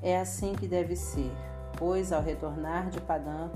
É 0.03 0.19
assim 0.19 0.55
que 0.55 0.69
deve 0.69 0.95
ser, 0.95 1.31
pois 1.77 2.13
ao 2.13 2.23
retornar 2.23 2.89
de 2.89 3.01
Padã, 3.01 3.51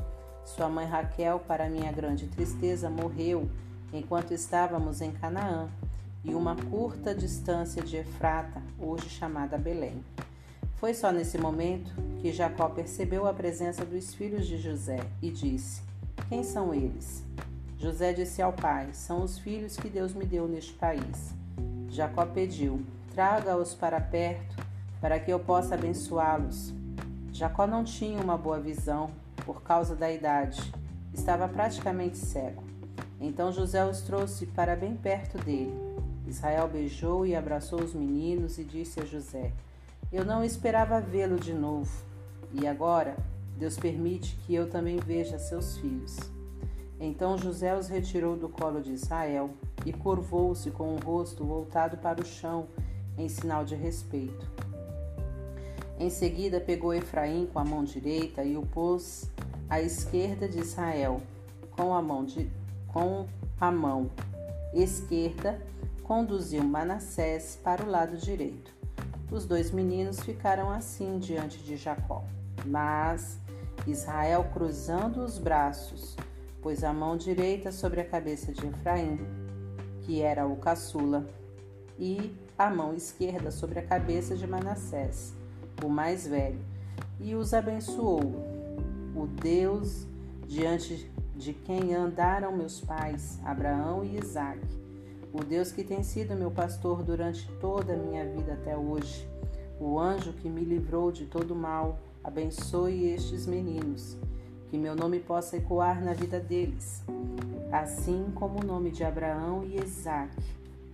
sua 0.45 0.69
mãe 0.69 0.87
Raquel, 0.87 1.39
para 1.41 1.69
minha 1.69 1.93
grande 1.93 2.27
tristeza, 2.27 2.91
morreu 2.91 3.49
enquanto 3.93 4.33
estávamos 4.33 5.01
em 5.01 5.13
Canaã, 5.13 5.69
e 6.25 6.35
uma 6.35 6.55
curta 6.55 7.15
distância 7.15 7.83
de 7.83 7.97
Efrata, 7.97 8.63
hoje 8.79 9.09
chamada 9.09 9.59
Belém. 9.59 10.03
Foi 10.77 10.95
só 10.95 11.11
nesse 11.11 11.37
momento 11.37 11.93
que 12.21 12.33
Jacó 12.33 12.69
percebeu 12.69 13.27
a 13.27 13.35
presença 13.35 13.85
dos 13.85 14.15
filhos 14.15 14.47
de 14.47 14.57
José 14.57 15.01
e 15.21 15.31
disse: 15.31 15.83
Quem 16.29 16.45
são 16.45 16.73
eles? 16.73 17.25
José 17.83 18.13
disse 18.13 18.41
ao 18.41 18.53
pai: 18.53 18.91
São 18.93 19.25
os 19.25 19.41
filhos 19.41 19.77
que 19.77 19.91
Deus 19.91 20.15
me 20.15 20.25
deu 20.25 20.47
neste 20.47 20.73
país. 20.73 21.35
Jacó 21.89 22.25
pediu: 22.25 22.81
Traga-os 23.13 23.75
para 23.75 24.01
perto, 24.01 24.65
para 25.01 25.19
que 25.19 25.33
eu 25.33 25.41
possa 25.41 25.75
abençoá-los. 25.75 26.73
Jacó 27.33 27.67
não 27.67 27.83
tinha 27.83 28.21
uma 28.21 28.39
boa 28.39 28.61
visão 28.61 29.11
por 29.45 29.63
causa 29.63 29.97
da 29.97 30.13
idade, 30.13 30.73
estava 31.13 31.49
praticamente 31.49 32.19
cego. 32.19 32.63
Então 33.21 33.51
José 33.51 33.85
os 33.85 34.01
trouxe 34.03 34.47
para 34.47 34.77
bem 34.77 34.95
perto 34.95 35.37
dele. 35.39 35.75
Israel 36.25 36.69
beijou 36.69 37.27
e 37.27 37.35
abraçou 37.35 37.83
os 37.83 37.93
meninos 37.93 38.59
e 38.59 38.65
disse 38.65 39.01
a 39.01 39.05
José: 39.05 39.51
Eu 40.13 40.25
não 40.25 40.45
esperava 40.45 41.01
vê-lo 41.01 41.37
de 41.37 41.53
novo. 41.53 41.91
E 42.53 42.65
agora, 42.65 43.17
Deus 43.59 43.77
permite 43.77 44.37
que 44.47 44.55
eu 44.55 44.71
também 44.71 44.99
veja 44.99 45.37
seus 45.37 45.77
filhos. 45.79 46.31
Então 47.05 47.37
José 47.37 47.77
os 47.77 47.89
retirou 47.89 48.37
do 48.37 48.49
colo 48.49 48.81
de 48.81 48.93
Israel 48.93 49.51
e 49.85 49.93
curvou-se 49.93 50.71
com 50.71 50.95
o 50.95 51.01
rosto 51.01 51.45
voltado 51.45 51.97
para 51.97 52.21
o 52.21 52.25
chão 52.25 52.69
em 53.19 53.29
sinal 53.29 53.65
de 53.65 53.75
respeito. 53.75 54.49
Em 55.99 56.09
seguida, 56.09 56.61
pegou 56.61 56.95
Efraim 56.95 57.47
com 57.53 57.59
a 57.59 57.65
mão 57.65 57.83
direita 57.83 58.45
e 58.45 58.57
o 58.57 58.63
pôs 58.63 59.29
à 59.69 59.81
esquerda 59.81 60.49
de 60.49 60.61
Israel, 60.61 61.21
com 61.73 61.93
a 61.93 62.01
mão, 62.01 62.25
de, 62.25 62.49
com 62.87 63.27
a 63.61 63.71
mão 63.73 64.09
esquerda, 64.73 65.61
conduziu 66.05 66.63
Manassés 66.63 67.59
para 67.65 67.85
o 67.85 67.91
lado 67.91 68.17
direito. 68.17 68.73
Os 69.29 69.45
dois 69.45 69.73
meninos 69.73 70.21
ficaram 70.21 70.71
assim 70.71 71.19
diante 71.19 71.59
de 71.59 71.77
Jacó, 71.77 72.23
mas 72.65 73.41
Israel, 73.89 74.49
cruzando 74.53 75.25
os 75.25 75.37
braços, 75.37 76.17
pôs 76.63 76.85
a 76.85 76.93
mão 76.93 77.17
direita 77.17 77.73
sobre 77.73 78.01
a 78.01 78.05
cabeça 78.05 78.53
de 78.53 78.65
Efraim, 78.65 79.19
que 80.03 80.23
era 80.23 80.47
o 80.47 80.57
caçula, 80.57 81.27
e 81.99 82.33
a 82.57 82.71
mão 82.71 82.95
esquerda 82.95 83.51
sobre 83.51 83.81
a 83.81 83.83
cabeça 83.83 84.37
de 84.37 84.47
Manassés, 84.47 85.35
o 85.85 85.89
mais 85.89 86.27
velho, 86.27 86.61
e 87.21 87.35
os 87.35 87.53
abençoou. 87.53 88.21
O 89.15 89.27
Deus 89.27 90.07
diante 90.47 91.11
de 91.37 91.53
quem 91.53 91.95
andaram 91.95 92.57
meus 92.57 92.81
pais, 92.81 93.41
Abraão 93.45 94.05
e 94.05 94.19
Isaque, 94.19 94.81
o 95.33 95.43
Deus 95.43 95.73
que 95.73 95.83
tem 95.83 96.03
sido 96.03 96.37
meu 96.37 96.51
pastor 96.51 97.03
durante 97.03 97.51
toda 97.61 97.95
a 97.95 97.97
minha 97.97 98.25
vida 98.25 98.53
até 98.53 98.77
hoje, 98.77 99.27
o 99.81 99.99
anjo 99.99 100.33
que 100.35 100.49
me 100.49 100.63
livrou 100.63 101.11
de 101.11 101.27
todo 101.27 101.57
mal, 101.57 101.99
abençoe 102.23 103.07
estes 103.07 103.47
meninos, 103.47 104.17
que 104.73 104.79
meu 104.79 104.97
nome 104.97 105.21
possa 105.21 105.59
ecoar 105.59 106.03
na 106.03 106.15
vida 106.15 106.41
deles, 106.41 107.03
assim 107.71 108.33
como 108.35 108.59
o 108.59 108.65
nome 108.65 108.91
de 108.91 109.05
Abraão 109.05 109.63
e 109.67 109.77
Isaque, 109.77 110.43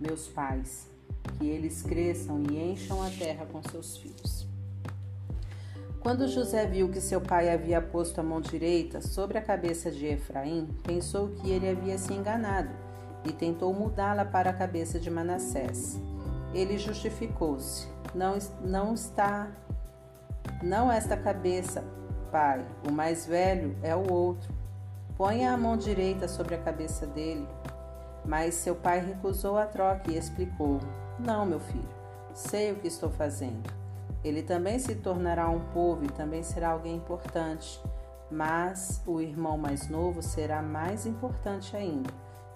meus 0.01 0.27
pais 0.27 0.89
que 1.37 1.47
eles 1.47 1.81
cresçam 1.81 2.43
e 2.51 2.59
encham 2.59 3.01
a 3.01 3.09
terra 3.09 3.45
com 3.45 3.63
seus 3.63 3.95
filhos. 3.95 4.45
Quando 6.01 6.27
José 6.27 6.65
viu 6.65 6.89
que 6.89 6.99
seu 6.99 7.21
pai 7.21 7.49
havia 7.49 7.81
posto 7.81 8.19
a 8.19 8.23
mão 8.23 8.41
direita 8.41 8.99
sobre 8.99 9.37
a 9.37 9.41
cabeça 9.41 9.89
de 9.89 10.07
Efraim, 10.07 10.67
pensou 10.83 11.29
que 11.29 11.49
ele 11.49 11.69
havia 11.69 11.97
se 11.97 12.11
enganado 12.13 12.71
e 13.23 13.31
tentou 13.31 13.73
mudá-la 13.73 14.25
para 14.25 14.49
a 14.49 14.53
cabeça 14.53 14.99
de 14.99 15.09
Manassés. 15.09 15.97
Ele 16.53 16.77
justificou-se: 16.77 17.87
Não, 18.13 18.37
não 18.61 18.93
está, 18.93 19.47
não 20.61 20.91
esta 20.91 21.15
cabeça, 21.15 21.81
pai. 22.31 22.65
O 22.87 22.91
mais 22.91 23.25
velho 23.25 23.75
é 23.83 23.95
o 23.95 24.11
outro. 24.11 24.53
Ponha 25.17 25.51
a 25.51 25.57
mão 25.57 25.75
direita 25.75 26.27
sobre 26.27 26.55
a 26.55 26.61
cabeça 26.61 27.05
dele. 27.05 27.47
Mas 28.25 28.55
seu 28.55 28.75
pai 28.75 28.99
recusou 28.99 29.57
a 29.57 29.65
troca 29.65 30.11
e 30.11 30.17
explicou: 30.17 30.79
não, 31.19 31.45
meu 31.45 31.59
filho, 31.59 31.89
sei 32.33 32.71
o 32.71 32.75
que 32.75 32.87
estou 32.87 33.09
fazendo. 33.09 33.69
Ele 34.23 34.41
também 34.41 34.79
se 34.79 34.95
tornará 34.95 35.49
um 35.49 35.59
povo 35.73 36.05
e 36.05 36.09
também 36.09 36.43
será 36.43 36.69
alguém 36.69 36.95
importante, 36.95 37.81
mas 38.29 39.01
o 39.05 39.21
irmão 39.21 39.57
mais 39.57 39.87
novo 39.87 40.21
será 40.21 40.61
mais 40.61 41.05
importante 41.05 41.75
ainda, 41.75 42.09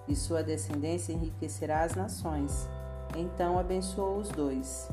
e 0.06 0.14
sua 0.14 0.42
descendência 0.42 1.12
enriquecerá 1.12 1.82
as 1.82 1.94
nações. 1.94 2.68
Então 3.16 3.58
abençoou 3.58 4.18
os 4.18 4.28
dois. 4.28 4.90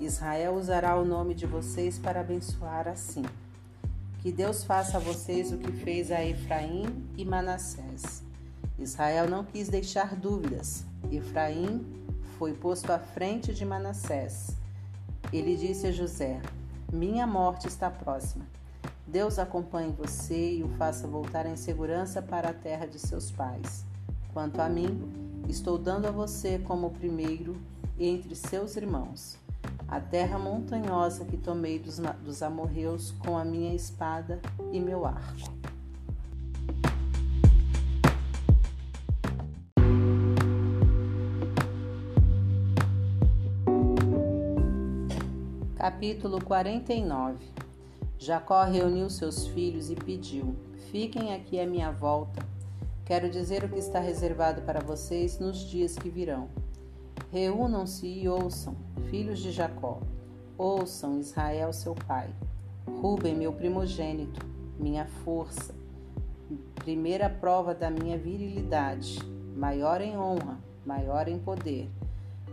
Israel 0.00 0.54
usará 0.54 0.96
o 0.96 1.04
nome 1.04 1.34
de 1.34 1.46
vocês 1.46 1.98
para 1.98 2.20
abençoar 2.20 2.86
assim. 2.86 3.24
Que 4.28 4.32
Deus 4.32 4.62
faça 4.62 4.98
a 4.98 5.00
vocês 5.00 5.52
o 5.52 5.56
que 5.56 5.72
fez 5.72 6.12
a 6.12 6.22
Efraim 6.22 6.84
e 7.16 7.24
Manassés. 7.24 8.22
Israel 8.78 9.26
não 9.26 9.42
quis 9.42 9.70
deixar 9.70 10.14
dúvidas. 10.14 10.84
Efraim 11.10 11.86
foi 12.36 12.52
posto 12.52 12.92
à 12.92 12.98
frente 12.98 13.54
de 13.54 13.64
Manassés. 13.64 14.50
Ele 15.32 15.56
disse 15.56 15.86
a 15.86 15.92
José: 15.92 16.42
Minha 16.92 17.26
morte 17.26 17.68
está 17.68 17.90
próxima. 17.90 18.44
Deus 19.06 19.38
acompanhe 19.38 19.94
você 19.96 20.56
e 20.56 20.62
o 20.62 20.68
faça 20.76 21.08
voltar 21.08 21.46
em 21.46 21.56
segurança 21.56 22.20
para 22.20 22.50
a 22.50 22.54
terra 22.54 22.84
de 22.84 22.98
seus 22.98 23.30
pais. 23.30 23.82
Quanto 24.34 24.60
a 24.60 24.68
mim, 24.68 25.40
estou 25.48 25.78
dando 25.78 26.06
a 26.06 26.10
você 26.10 26.58
como 26.58 26.88
o 26.88 26.90
primeiro 26.90 27.56
entre 27.98 28.34
seus 28.34 28.76
irmãos 28.76 29.37
a 29.88 30.00
terra 30.00 30.38
montanhosa 30.38 31.24
que 31.24 31.36
tomei 31.36 31.78
dos, 31.78 31.98
dos 32.24 32.42
amorreus 32.42 33.12
com 33.12 33.38
a 33.38 33.44
minha 33.44 33.74
espada 33.74 34.40
e 34.72 34.80
meu 34.80 35.06
arco. 35.06 35.56
Capítulo 45.76 46.44
49 46.44 47.36
Jacó 48.18 48.64
reuniu 48.64 49.08
seus 49.08 49.46
filhos 49.46 49.90
e 49.90 49.94
pediu: 49.94 50.56
Fiquem 50.90 51.32
aqui 51.32 51.58
à 51.60 51.66
minha 51.66 51.90
volta. 51.90 52.44
Quero 53.06 53.30
dizer 53.30 53.64
o 53.64 53.68
que 53.68 53.78
está 53.78 54.00
reservado 54.00 54.62
para 54.62 54.80
vocês 54.80 55.38
nos 55.38 55.58
dias 55.58 55.94
que 55.94 56.10
virão. 56.10 56.48
Reúnam-se 57.30 58.06
e 58.06 58.28
ouçam, 58.28 58.74
filhos 59.10 59.38
de 59.38 59.50
Jacó. 59.52 60.00
Ouçam 60.56 61.20
Israel, 61.20 61.72
seu 61.72 61.94
pai. 61.94 62.30
Ruben, 63.00 63.36
meu 63.36 63.52
primogênito, 63.52 64.44
minha 64.78 65.06
força, 65.06 65.74
primeira 66.76 67.28
prova 67.28 67.74
da 67.74 67.90
minha 67.90 68.16
virilidade, 68.16 69.18
maior 69.54 70.00
em 70.00 70.16
honra, 70.16 70.58
maior 70.86 71.28
em 71.28 71.38
poder. 71.38 71.90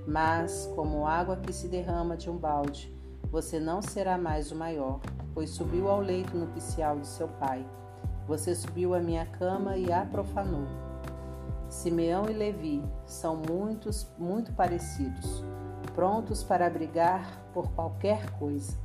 Mas, 0.06 0.69
como 0.76 1.08
água 1.08 1.38
que 1.38 1.53
se 1.53 1.68
derrama 1.68 2.18
de 2.18 2.30
um 2.30 2.38
balde, 2.38 2.94
você 3.32 3.60
não 3.60 3.82
será 3.82 4.18
mais 4.18 4.52
o 4.52 4.56
maior, 4.56 5.00
pois 5.34 5.50
subiu 5.50 5.90
ao 5.90 6.00
leito 6.00 6.38
nupcial 6.38 7.00
de 7.00 7.08
seu 7.08 7.27
pai. 7.27 7.66
Você 8.27 8.53
subiu 8.53 8.94
à 8.94 9.00
minha 9.00 9.26
cama 9.26 9.77
e 9.77 9.92
a 9.92 10.06
profanou. 10.06 10.85
Simeão 11.76 12.30
e 12.30 12.34
Levi 12.34 12.84
são 13.06 13.36
muitos, 13.36 14.08
muito 14.18 14.54
parecidos, 14.54 15.44
prontos 15.94 16.44
para 16.44 16.70
brigar 16.70 17.44
por 17.54 17.70
qualquer 17.74 18.32
coisa. 18.40 18.78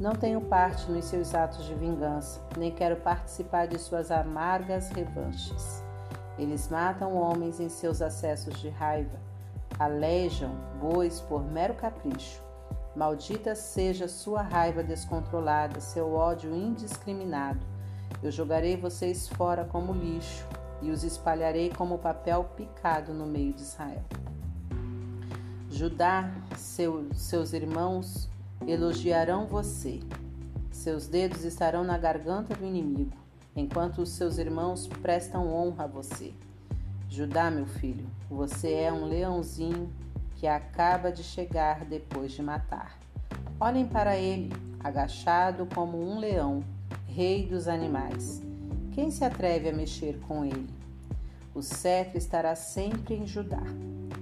Não 0.00 0.12
tenho 0.12 0.40
parte 0.40 0.90
nos 0.90 1.04
seus 1.04 1.34
atos 1.34 1.64
de 1.64 1.74
vingança, 1.74 2.40
nem 2.58 2.70
quero 2.70 2.96
participar 2.96 3.66
de 3.66 3.78
suas 3.78 4.10
amargas 4.10 4.90
revanches. 4.90 5.82
Eles 6.36 6.68
matam 6.68 7.14
homens 7.14 7.60
em 7.60 7.68
seus 7.68 8.02
acessos 8.02 8.60
de 8.60 8.68
raiva, 8.68 9.20
alejam 9.78 10.52
bois 10.80 11.20
por 11.20 11.44
mero 11.44 11.74
capricho 11.74 12.42
Maldita 12.94 13.54
seja 13.54 14.06
sua 14.06 14.42
raiva 14.42 14.82
descontrolada, 14.82 15.80
seu 15.80 16.12
ódio 16.12 16.54
indiscriminado. 16.54 17.64
Eu 18.22 18.30
jogarei 18.30 18.76
vocês 18.76 19.28
fora 19.28 19.64
como 19.64 19.94
lixo 19.94 20.46
e 20.82 20.90
os 20.90 21.04
espalharei 21.04 21.70
como 21.70 21.98
papel 21.98 22.44
picado 22.56 23.14
no 23.14 23.24
meio 23.24 23.52
de 23.52 23.62
Israel. 23.62 24.02
Judá, 25.70 26.30
seu, 26.56 27.06
seus 27.14 27.52
irmãos 27.52 28.28
elogiarão 28.66 29.46
você. 29.46 30.00
Seus 30.70 31.06
dedos 31.06 31.44
estarão 31.44 31.84
na 31.84 31.96
garganta 31.96 32.54
do 32.54 32.66
inimigo, 32.66 33.16
enquanto 33.54 34.02
os 34.02 34.10
seus 34.10 34.38
irmãos 34.38 34.86
prestam 34.86 35.48
honra 35.48 35.84
a 35.84 35.86
você. 35.86 36.34
Judá, 37.08 37.50
meu 37.50 37.66
filho, 37.66 38.06
você 38.28 38.72
é 38.72 38.92
um 38.92 39.04
leãozinho 39.04 39.90
que 40.36 40.46
acaba 40.46 41.12
de 41.12 41.22
chegar 41.22 41.84
depois 41.84 42.32
de 42.32 42.42
matar. 42.42 42.98
Olhem 43.60 43.86
para 43.86 44.16
ele, 44.16 44.52
agachado 44.80 45.68
como 45.72 46.02
um 46.02 46.18
leão, 46.18 46.64
rei 47.06 47.46
dos 47.46 47.68
animais. 47.68 48.42
Quem 48.94 49.10
se 49.10 49.24
atreve 49.24 49.70
a 49.70 49.72
mexer 49.72 50.20
com 50.28 50.44
ele? 50.44 50.68
O 51.54 51.62
cetro 51.62 52.18
estará 52.18 52.54
sempre 52.54 53.14
em 53.14 53.26
Judá. 53.26 53.62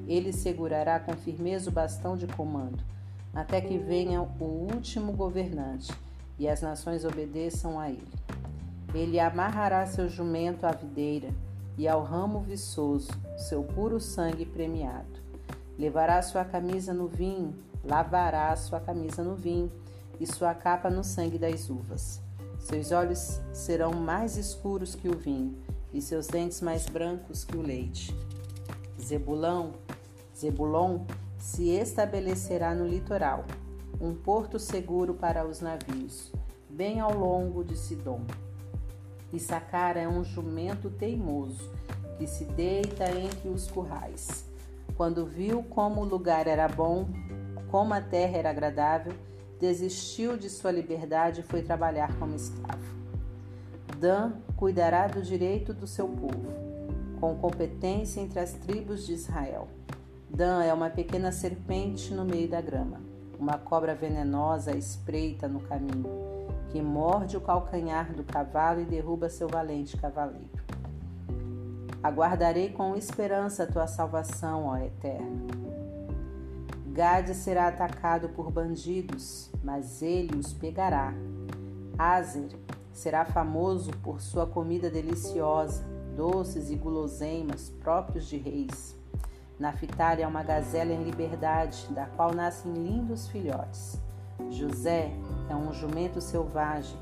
Ele 0.06 0.32
segurará 0.32 1.00
com 1.00 1.12
firmeza 1.16 1.68
o 1.68 1.72
bastão 1.72 2.16
de 2.16 2.28
comando, 2.28 2.78
até 3.34 3.60
que 3.60 3.78
venha 3.78 4.22
o 4.22 4.44
último 4.44 5.12
governante 5.12 5.92
e 6.38 6.48
as 6.48 6.62
nações 6.62 7.04
obedeçam 7.04 7.80
a 7.80 7.90
ele. 7.90 8.12
Ele 8.94 9.18
amarrará 9.18 9.84
seu 9.86 10.08
jumento 10.08 10.64
à 10.64 10.70
videira 10.70 11.30
e 11.76 11.88
ao 11.88 12.04
ramo 12.04 12.38
viçoso, 12.38 13.10
seu 13.36 13.64
puro 13.64 13.98
sangue 13.98 14.44
premiado. 14.44 15.18
Levará 15.76 16.22
sua 16.22 16.44
camisa 16.44 16.94
no 16.94 17.08
vinho, 17.08 17.56
lavará 17.84 18.54
sua 18.54 18.78
camisa 18.78 19.24
no 19.24 19.34
vinho 19.34 19.70
e 20.20 20.26
sua 20.28 20.54
capa 20.54 20.88
no 20.88 21.02
sangue 21.02 21.38
das 21.38 21.68
uvas. 21.68 22.20
Seus 22.60 22.92
olhos 22.92 23.40
serão 23.52 23.92
mais 23.94 24.36
escuros 24.36 24.94
que 24.94 25.08
o 25.08 25.16
vinho 25.16 25.56
e 25.92 26.00
seus 26.00 26.26
dentes 26.26 26.60
mais 26.60 26.86
brancos 26.86 27.42
que 27.42 27.56
o 27.56 27.62
leite. 27.62 28.14
Zebulão, 29.00 29.72
Zebulon 30.36 31.00
se 31.38 31.70
estabelecerá 31.70 32.74
no 32.74 32.86
litoral, 32.86 33.44
um 34.00 34.14
porto 34.14 34.58
seguro 34.58 35.14
para 35.14 35.44
os 35.44 35.60
navios, 35.60 36.30
bem 36.68 37.00
ao 37.00 37.12
longo 37.12 37.64
de 37.64 37.76
Sidom. 37.76 38.20
Issacar 39.32 39.96
é 39.96 40.06
um 40.06 40.22
jumento 40.22 40.90
teimoso 40.90 41.70
que 42.18 42.26
se 42.26 42.44
deita 42.44 43.10
entre 43.10 43.48
os 43.48 43.68
currais. 43.68 44.44
Quando 44.96 45.24
viu 45.24 45.62
como 45.62 46.02
o 46.02 46.04
lugar 46.04 46.46
era 46.46 46.68
bom, 46.68 47.08
como 47.70 47.94
a 47.94 48.00
terra 48.00 48.36
era 48.36 48.50
agradável, 48.50 49.14
desistiu 49.60 50.38
de 50.38 50.48
sua 50.48 50.72
liberdade 50.72 51.40
e 51.40 51.44
foi 51.44 51.62
trabalhar 51.62 52.18
como 52.18 52.34
escravo. 52.34 52.98
Dan 53.98 54.32
cuidará 54.56 55.06
do 55.06 55.22
direito 55.22 55.74
do 55.74 55.86
seu 55.86 56.08
povo, 56.08 56.50
com 57.20 57.36
competência 57.36 58.20
entre 58.20 58.40
as 58.40 58.54
tribos 58.54 59.06
de 59.06 59.12
Israel. 59.12 59.68
Dan 60.30 60.62
é 60.62 60.72
uma 60.72 60.88
pequena 60.88 61.30
serpente 61.30 62.14
no 62.14 62.24
meio 62.24 62.48
da 62.48 62.62
grama, 62.62 63.00
uma 63.38 63.58
cobra 63.58 63.94
venenosa 63.94 64.74
espreita 64.74 65.46
no 65.46 65.60
caminho, 65.60 66.06
que 66.70 66.80
morde 66.80 67.36
o 67.36 67.40
calcanhar 67.40 68.12
do 68.14 68.24
cavalo 68.24 68.80
e 68.80 68.86
derruba 68.86 69.28
seu 69.28 69.48
valente 69.48 69.96
cavaleiro. 69.98 70.48
Aguardarei 72.02 72.70
com 72.70 72.96
esperança 72.96 73.64
a 73.64 73.66
tua 73.66 73.86
salvação, 73.86 74.64
ó 74.64 74.78
Eterno. 74.78 75.79
Gade 76.92 77.34
será 77.34 77.68
atacado 77.68 78.28
por 78.30 78.50
bandidos, 78.50 79.50
mas 79.62 80.02
ele 80.02 80.36
os 80.36 80.52
pegará. 80.52 81.12
Azer 81.98 82.50
será 82.92 83.24
famoso 83.24 83.90
por 84.02 84.20
sua 84.20 84.46
comida 84.46 84.90
deliciosa, 84.90 85.84
doces 86.16 86.70
e 86.70 86.76
guloseimas 86.76 87.70
próprios 87.80 88.26
de 88.26 88.36
reis. 88.36 88.96
Naphtali 89.58 90.22
é 90.22 90.26
uma 90.26 90.42
gazela 90.42 90.92
em 90.92 91.02
liberdade, 91.02 91.86
da 91.90 92.06
qual 92.06 92.34
nascem 92.34 92.72
lindos 92.72 93.28
filhotes. 93.28 94.00
José 94.48 95.12
é 95.48 95.54
um 95.54 95.72
jumento 95.72 96.20
selvagem, 96.20 96.98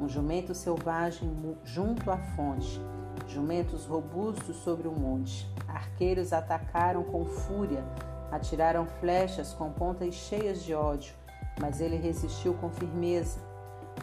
um 0.00 0.08
jumento 0.08 0.54
selvagem 0.54 1.30
junto 1.64 2.10
à 2.10 2.16
fonte 2.16 2.80
jumentos 3.28 3.84
robustos 3.84 4.56
sobre 4.56 4.88
um 4.88 4.94
monte. 4.94 5.48
Arqueiros 5.66 6.32
atacaram 6.32 7.02
com 7.02 7.24
fúria, 7.24 7.84
atiraram 8.30 8.86
flechas 8.86 9.52
com 9.52 9.70
pontas 9.70 10.14
cheias 10.14 10.62
de 10.62 10.74
ódio, 10.74 11.14
mas 11.60 11.80
ele 11.80 11.96
resistiu 11.96 12.54
com 12.54 12.70
firmeza, 12.70 13.40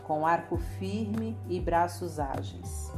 com 0.04 0.26
arco 0.26 0.58
firme 0.58 1.38
e 1.48 1.60
braços 1.60 2.20
ágeis. 2.20 2.92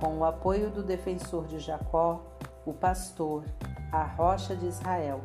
Com 0.00 0.18
o 0.18 0.24
apoio 0.24 0.70
do 0.70 0.82
defensor 0.82 1.46
de 1.46 1.58
Jacó, 1.58 2.24
o 2.66 2.72
pastor, 2.72 3.44
a 3.92 4.02
rocha 4.02 4.56
de 4.56 4.66
Israel, 4.66 5.20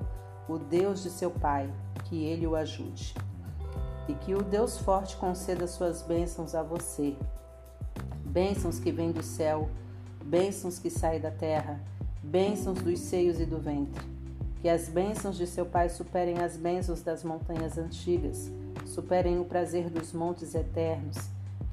o 0.48 0.58
Deus 0.58 1.02
de 1.02 1.10
seu 1.10 1.32
pai, 1.32 1.74
que 2.06 2.26
ele 2.26 2.46
o 2.46 2.56
ajude. 2.56 3.16
E 4.08 4.14
que 4.14 4.34
o 4.34 4.44
Deus 4.44 4.78
forte 4.78 5.18
conceda 5.18 5.68
suas 5.68 6.02
bênçãos 6.02 6.54
a 6.54 6.64
você, 6.64 7.18
bênçãos 8.26 8.80
que 8.80 8.92
vêm 8.92 9.12
do 9.12 9.24
céu 9.24 9.70
bênçãos 10.28 10.78
que 10.78 10.90
saem 10.90 11.22
da 11.22 11.32
terra, 11.32 11.82
bênçãos 12.22 12.80
dos 12.80 13.00
seios 13.00 13.40
e 13.40 13.46
do 13.46 13.60
ventre. 13.60 14.17
Que 14.68 14.72
as 14.72 14.90
bênçãos 14.90 15.38
de 15.38 15.48
seu 15.48 15.66
pai 15.66 15.88
superem 15.88 16.40
as 16.40 16.58
bênçãos 16.58 17.02
das 17.02 17.24
montanhas 17.24 17.78
antigas, 17.78 18.52
superem 18.86 19.40
o 19.40 19.46
prazer 19.46 19.90
dos 19.90 20.12
montes 20.12 20.54
eternos, 20.54 21.16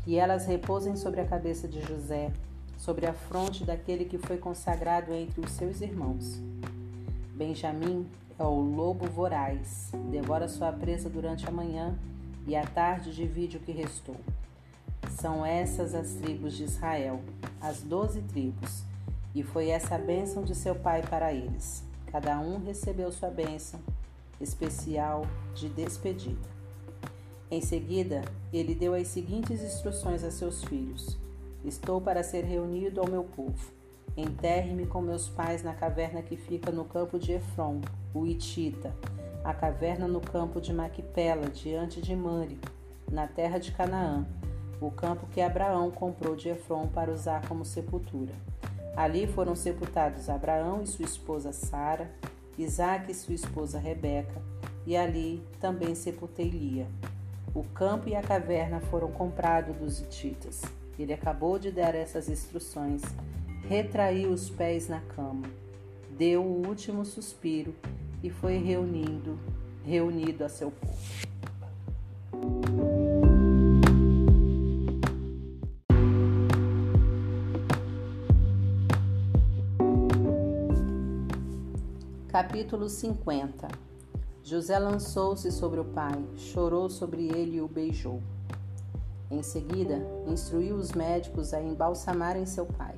que 0.04 0.16
elas 0.16 0.46
repousem 0.46 0.94
sobre 0.94 1.20
a 1.20 1.26
cabeça 1.26 1.66
de 1.66 1.82
José, 1.82 2.30
sobre 2.78 3.04
a 3.06 3.12
fronte 3.12 3.64
daquele 3.64 4.04
que 4.04 4.16
foi 4.16 4.38
consagrado 4.38 5.12
entre 5.12 5.40
os 5.40 5.50
seus 5.50 5.80
irmãos. 5.80 6.40
Benjamim 7.34 8.06
é 8.38 8.44
o 8.44 8.60
lobo 8.60 9.06
voraz, 9.06 9.90
devora 10.08 10.46
sua 10.46 10.70
presa 10.70 11.10
durante 11.10 11.48
a 11.48 11.50
manhã 11.50 11.98
e 12.46 12.54
à 12.54 12.64
tarde 12.64 13.12
divide 13.12 13.56
o 13.56 13.60
que 13.60 13.72
restou. 13.72 14.20
São 15.20 15.44
essas 15.44 15.96
as 15.96 16.12
tribos 16.12 16.52
de 16.52 16.62
Israel, 16.62 17.20
as 17.60 17.82
doze 17.82 18.22
tribos. 18.22 18.84
E 19.34 19.42
foi 19.42 19.70
essa 19.70 19.96
a 19.96 19.98
bênção 19.98 20.44
de 20.44 20.54
seu 20.54 20.76
pai 20.76 21.02
para 21.02 21.32
eles. 21.34 21.83
Cada 22.14 22.38
um 22.38 22.64
recebeu 22.64 23.10
sua 23.10 23.28
bênção 23.28 23.80
especial 24.40 25.26
de 25.52 25.68
despedida. 25.68 26.48
Em 27.50 27.60
seguida, 27.60 28.22
ele 28.52 28.72
deu 28.72 28.94
as 28.94 29.08
seguintes 29.08 29.60
instruções 29.60 30.22
a 30.22 30.30
seus 30.30 30.62
filhos: 30.62 31.18
Estou 31.64 32.00
para 32.00 32.22
ser 32.22 32.44
reunido 32.44 33.00
ao 33.00 33.10
meu 33.10 33.24
povo. 33.24 33.72
Enterre-me 34.16 34.86
com 34.86 35.00
meus 35.00 35.28
pais 35.28 35.64
na 35.64 35.74
caverna 35.74 36.22
que 36.22 36.36
fica 36.36 36.70
no 36.70 36.84
campo 36.84 37.18
de 37.18 37.32
Efron, 37.32 37.80
o 38.14 38.24
Itita, 38.24 38.94
a 39.42 39.52
caverna 39.52 40.06
no 40.06 40.20
campo 40.20 40.60
de 40.60 40.72
Maquipela, 40.72 41.48
diante 41.48 42.00
de 42.00 42.14
Mãre, 42.14 42.60
na 43.10 43.26
terra 43.26 43.58
de 43.58 43.72
Canaã, 43.72 44.24
o 44.80 44.88
campo 44.88 45.26
que 45.32 45.40
Abraão 45.40 45.90
comprou 45.90 46.36
de 46.36 46.48
Efron 46.48 46.86
para 46.86 47.10
usar 47.10 47.48
como 47.48 47.64
sepultura. 47.64 48.34
Ali 48.96 49.26
foram 49.26 49.56
sepultados 49.56 50.28
Abraão 50.28 50.82
e 50.82 50.86
sua 50.86 51.04
esposa 51.04 51.52
Sara, 51.52 52.10
Isaque 52.56 53.10
e 53.10 53.14
sua 53.14 53.34
esposa 53.34 53.78
Rebeca, 53.78 54.40
e 54.86 54.96
ali 54.96 55.42
também 55.60 55.94
sepultei 55.94 56.48
Lia. 56.48 56.86
O 57.54 57.64
campo 57.64 58.08
e 58.08 58.14
a 58.14 58.22
caverna 58.22 58.80
foram 58.80 59.10
comprados 59.10 59.76
dos 59.76 60.00
hititas. 60.00 60.62
Ele 60.98 61.12
acabou 61.12 61.58
de 61.58 61.72
dar 61.72 61.94
essas 61.94 62.28
instruções, 62.28 63.02
retraiu 63.68 64.30
os 64.30 64.48
pés 64.48 64.88
na 64.88 65.00
cama, 65.00 65.48
deu 66.16 66.42
o 66.42 66.66
último 66.66 67.04
suspiro 67.04 67.74
e 68.22 68.30
foi 68.30 68.58
reunindo, 68.58 69.38
reunido 69.84 70.44
a 70.44 70.48
seu 70.48 70.70
povo. 70.70 73.03
Capítulo 82.34 82.88
50 82.88 83.68
José 84.42 84.76
lançou-se 84.76 85.52
sobre 85.52 85.78
o 85.78 85.84
pai, 85.84 86.20
chorou 86.34 86.90
sobre 86.90 87.28
ele 87.28 87.58
e 87.58 87.60
o 87.60 87.68
beijou. 87.68 88.20
Em 89.30 89.40
seguida, 89.40 90.04
instruiu 90.26 90.74
os 90.74 90.90
médicos 90.90 91.54
a 91.54 91.62
embalsamarem 91.62 92.44
seu 92.44 92.66
pai, 92.66 92.96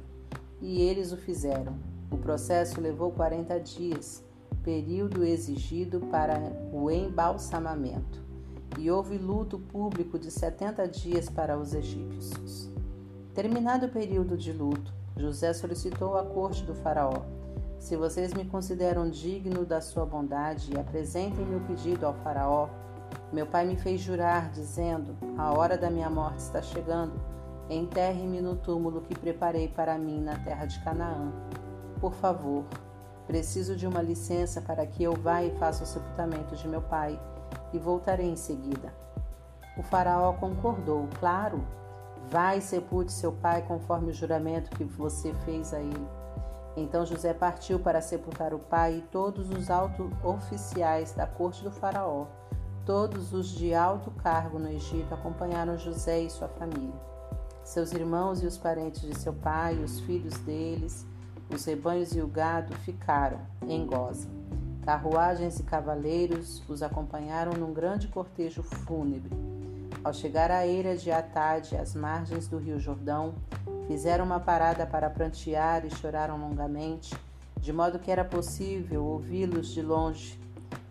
e 0.59 0.81
eles 0.81 1.13
o 1.13 1.19
fizeram. 1.19 1.77
O 2.11 2.17
processo 2.17 2.81
levou 2.81 3.11
40 3.11 3.61
dias, 3.61 4.25
período 4.63 5.23
exigido 5.23 6.01
para 6.11 6.41
o 6.73 6.91
embalsamamento, 6.91 8.25
e 8.79 8.91
houve 8.91 9.19
luto 9.19 9.59
público 9.59 10.19
de 10.19 10.31
70 10.31 10.89
dias 10.89 11.29
para 11.29 11.59
os 11.59 11.75
egípcios. 11.75 12.71
Terminado 13.35 13.85
o 13.85 13.91
período 13.91 14.35
de 14.35 14.51
luto, 14.51 14.95
José 15.15 15.53
solicitou 15.53 16.17
à 16.17 16.25
corte 16.25 16.65
do 16.65 16.75
faraó 16.75 17.21
se 17.87 17.95
vocês 17.95 18.35
me 18.35 18.45
consideram 18.45 19.09
digno 19.09 19.65
da 19.65 19.81
sua 19.81 20.05
bondade 20.05 20.73
e 20.75 20.77
apresentem 20.77 21.47
meu 21.47 21.61
pedido 21.61 22.05
ao 22.05 22.15
Faraó, 22.15 22.69
meu 23.33 23.47
pai 23.47 23.65
me 23.65 23.77
fez 23.77 24.01
jurar, 24.01 24.51
dizendo: 24.51 25.17
A 25.39 25.53
hora 25.53 25.79
da 25.79 25.89
minha 25.89 26.11
morte 26.11 26.41
está 26.41 26.61
chegando. 26.61 27.13
Enterre-me 27.71 28.41
no 28.41 28.57
túmulo 28.57 29.03
que 29.03 29.17
preparei 29.17 29.69
para 29.69 29.97
mim 29.97 30.21
na 30.21 30.37
terra 30.37 30.67
de 30.67 30.83
Canaã. 30.83 31.31
Por 32.01 32.13
favor, 32.15 32.65
preciso 33.25 33.77
de 33.77 33.87
uma 33.87 34.03
licença 34.03 34.61
para 34.61 34.85
que 34.85 35.05
eu 35.05 35.15
vá 35.15 35.45
e 35.45 35.57
faça 35.57 35.85
o 35.85 35.87
sepultamento 35.87 36.57
de 36.57 36.67
meu 36.67 36.83
pai 36.83 37.17
e 37.73 37.79
voltarei 37.79 38.29
em 38.29 38.37
seguida. 38.37 38.93
O 39.79 39.83
Faraó 39.85 40.33
concordou, 40.33 41.09
claro. 41.21 41.65
Vai 42.29 42.59
e 42.59 42.63
sepulte 42.63 43.13
seu 43.13 43.31
pai 43.31 43.63
conforme 43.63 44.11
o 44.11 44.15
juramento 44.15 44.77
que 44.77 44.83
você 44.83 45.33
fez 45.45 45.73
a 45.73 45.79
ele. 45.79 46.16
Então 46.77 47.07
José 47.07 47.33
partiu 47.33 47.79
para 47.79 48.03
sepultar 48.03 48.53
o 48.53 48.59
pai 48.59 48.99
e 48.99 49.03
todos 49.03 49.51
os 49.51 49.71
altos 49.71 50.11
oficiais 50.23 51.13
da 51.13 51.27
corte 51.27 51.65
do 51.65 51.71
Faraó. 51.71 52.27
Todos 52.85 53.33
os 53.33 53.49
de 53.49 53.75
alto 53.75 54.11
cargo 54.11 54.59
no 54.59 54.71
Egito 54.71 55.13
acompanharam 55.15 55.79
José 55.79 56.21
e 56.21 56.31
sua 56.31 56.49
família. 56.49 56.95
Seus 57.65 57.93
irmãos 57.93 58.43
e 58.43 58.47
os 58.47 58.57
parentes 58.57 59.01
de 59.01 59.19
seu 59.19 59.33
pai, 59.33 59.75
os 59.83 59.99
filhos 60.01 60.39
deles, 60.41 61.05
os 61.51 61.65
rebanhos 61.65 62.15
e 62.15 62.21
o 62.21 62.29
gado 62.29 62.75
ficaram 62.77 63.41
em 63.67 63.85
Goza. 63.85 64.29
Carruagens 64.85 65.59
e 65.59 65.65
cavaleiros 65.65 66.63
os 66.69 66.81
acompanharam 66.81 67.55
num 67.55 67.73
grande 67.73 68.07
cortejo 68.07 68.63
fúnebre. 68.63 69.35
Ao 70.07 70.12
chegar 70.12 70.52
à 70.52 70.65
eira 70.65 70.97
de 70.97 71.10
Atade, 71.10 71.76
às 71.76 71.93
margens 71.93 72.47
do 72.47 72.59
rio 72.59 72.78
Jordão, 72.78 73.35
Fizeram 73.89 74.25
uma 74.25 74.39
parada 74.39 74.86
para 74.86 75.10
prantear 75.10 75.85
e 75.85 75.91
choraram 75.91 76.36
longamente, 76.36 77.12
de 77.60 77.73
modo 77.73 77.99
que 77.99 78.09
era 78.09 78.25
possível 78.25 79.05
ouvi-los 79.05 79.67
de 79.67 79.83
longe. 79.83 80.39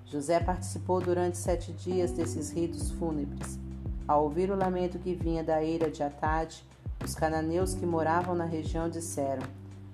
José 0.06 0.42
participou 0.42 1.00
durante 1.00 1.38
sete 1.38 1.72
dias 1.72 2.12
desses 2.12 2.52
ritos 2.52 2.92
fúnebres. 2.92 3.58
Ao 4.06 4.22
ouvir 4.22 4.52
o 4.52 4.56
lamento 4.56 5.00
que 5.00 5.16
vinha 5.16 5.46
da 5.46 5.64
eira 5.64 5.90
de 5.90 6.04
Atade, 6.04 6.66
os 7.02 7.16
cananeus 7.16 7.74
que 7.74 7.86
moravam 7.86 8.36
na 8.36 8.46
região 8.46 8.90
disseram: 8.90 9.44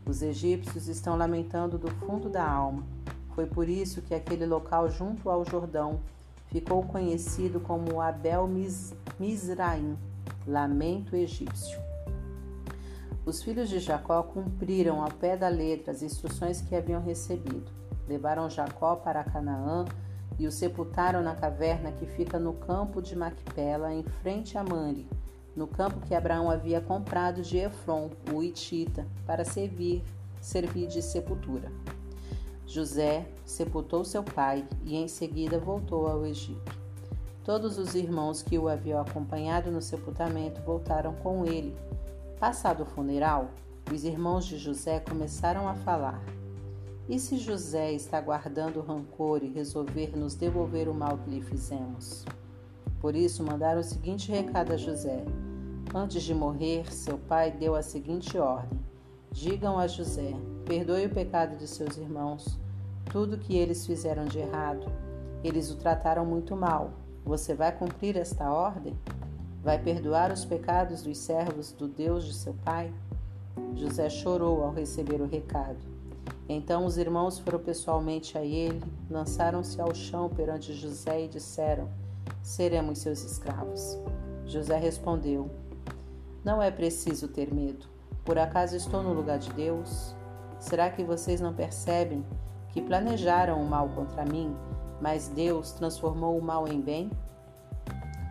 Os 0.03 0.23
egípcios 0.23 0.87
estão 0.87 1.15
lamentando 1.15 1.77
do 1.77 1.91
fundo 1.91 2.27
da 2.27 2.43
alma. 2.43 2.83
Foi 3.35 3.45
por 3.45 3.69
isso 3.69 4.01
que 4.01 4.15
aquele 4.15 4.47
local 4.47 4.89
junto 4.89 5.29
ao 5.29 5.45
Jordão 5.45 5.99
ficou 6.51 6.83
conhecido 6.83 7.61
como 7.61 8.01
Abel 8.01 8.47
Mizraim, 9.17 9.97
lamento 10.45 11.15
egípcio. 11.15 11.79
Os 13.25 13.41
filhos 13.41 13.69
de 13.69 13.79
Jacó 13.79 14.21
cumpriram 14.23 15.01
ao 15.01 15.09
pé 15.09 15.37
da 15.37 15.47
letra 15.47 15.91
as 15.91 16.01
instruções 16.01 16.59
que 16.59 16.75
haviam 16.75 17.01
recebido. 17.01 17.71
Levaram 18.07 18.49
Jacó 18.49 18.95
para 18.97 19.23
Canaã 19.23 19.85
e 20.37 20.45
o 20.45 20.51
sepultaram 20.51 21.21
na 21.21 21.35
caverna 21.35 21.91
que 21.93 22.05
fica 22.05 22.37
no 22.37 22.53
campo 22.53 23.01
de 23.01 23.15
Macpela, 23.15 23.93
em 23.93 24.03
frente 24.03 24.57
a 24.57 24.63
Mande, 24.63 25.07
no 25.55 25.67
campo 25.67 26.01
que 26.01 26.15
Abraão 26.15 26.49
havia 26.49 26.81
comprado 26.81 27.41
de 27.41 27.59
Efron, 27.59 28.09
o 28.33 28.43
Itita, 28.43 29.05
para 29.25 29.45
servir, 29.45 30.03
servir 30.41 30.87
de 30.87 31.01
sepultura. 31.01 31.71
José 32.71 33.27
sepultou 33.45 34.03
seu 34.03 34.23
pai 34.23 34.67
e 34.85 34.95
em 34.95 35.07
seguida 35.07 35.59
voltou 35.59 36.07
ao 36.07 36.25
Egito. 36.25 36.79
Todos 37.43 37.77
os 37.77 37.95
irmãos 37.95 38.41
que 38.41 38.57
o 38.57 38.67
haviam 38.67 39.01
acompanhado 39.01 39.71
no 39.71 39.81
sepultamento 39.81 40.61
voltaram 40.61 41.13
com 41.15 41.45
ele 41.45 41.75
Passado 42.41 42.81
o 42.81 42.85
funeral, 42.87 43.51
os 43.93 44.03
irmãos 44.03 44.45
de 44.45 44.57
José 44.57 44.99
começaram 44.99 45.67
a 45.67 45.75
falar. 45.75 46.19
E 47.07 47.19
se 47.19 47.37
José 47.37 47.93
está 47.93 48.19
guardando 48.19 48.81
rancor 48.81 49.43
e 49.43 49.47
resolver 49.47 50.17
nos 50.17 50.33
devolver 50.33 50.89
o 50.89 50.93
mal 50.93 51.19
que 51.19 51.29
lhe 51.29 51.39
fizemos? 51.39 52.25
Por 52.99 53.15
isso 53.15 53.43
mandaram 53.43 53.79
o 53.79 53.83
seguinte 53.83 54.31
recado 54.31 54.73
a 54.73 54.75
José. 54.75 55.23
Antes 55.93 56.23
de 56.23 56.33
morrer, 56.33 56.91
seu 56.91 57.19
pai 57.19 57.51
deu 57.51 57.75
a 57.75 57.83
seguinte 57.83 58.35
ordem: 58.39 58.79
Digam 59.31 59.79
a 59.79 59.87
José: 59.87 60.33
perdoe 60.65 61.05
o 61.05 61.09
pecado 61.09 61.55
de 61.55 61.65
seus 61.65 61.95
irmãos, 61.97 62.59
tudo 63.09 63.37
que 63.37 63.55
eles 63.55 63.85
fizeram 63.85 64.25
de 64.25 64.39
errado. 64.39 64.91
Eles 65.41 65.71
o 65.71 65.77
trataram 65.77 66.25
muito 66.25 66.55
mal. 66.55 66.91
Você 67.23 67.55
vai 67.55 67.71
cumprir 67.71 68.17
esta 68.17 68.51
ordem? 68.51 68.93
Vai 69.63 69.81
perdoar 69.81 70.33
os 70.33 70.43
pecados 70.43 71.01
dos 71.01 71.17
servos 71.17 71.71
do 71.71 71.87
Deus 71.87 72.25
de 72.25 72.33
seu 72.33 72.53
pai? 72.65 72.93
José 73.73 74.09
chorou 74.09 74.63
ao 74.63 74.73
receber 74.73 75.21
o 75.21 75.27
recado. 75.27 75.79
Então 76.49 76.85
os 76.85 76.97
irmãos 76.97 77.39
foram 77.39 77.59
pessoalmente 77.59 78.37
a 78.37 78.43
ele, 78.43 78.83
lançaram-se 79.09 79.79
ao 79.79 79.95
chão 79.95 80.29
perante 80.29 80.73
José 80.73 81.23
e 81.23 81.29
disseram: 81.29 81.87
Seremos 82.43 82.99
seus 82.99 83.23
escravos. 83.23 83.97
José 84.45 84.77
respondeu: 84.77 85.49
Não 86.43 86.61
é 86.61 86.69
preciso 86.69 87.29
ter 87.29 87.53
medo. 87.53 87.90
Por 88.23 88.37
acaso 88.37 88.75
estou 88.75 89.01
no 89.01 89.13
lugar 89.13 89.39
de 89.39 89.51
Deus? 89.53 90.15
Será 90.59 90.89
que 90.89 91.03
vocês 91.03 91.41
não 91.41 91.53
percebem 91.53 92.25
que 92.69 92.81
planejaram 92.81 93.61
o 93.61 93.67
mal 93.67 93.89
contra 93.89 94.23
mim, 94.23 94.55
mas 95.01 95.27
Deus 95.27 95.71
transformou 95.71 96.37
o 96.37 96.41
mal 96.41 96.67
em 96.67 96.79
bem? 96.79 97.11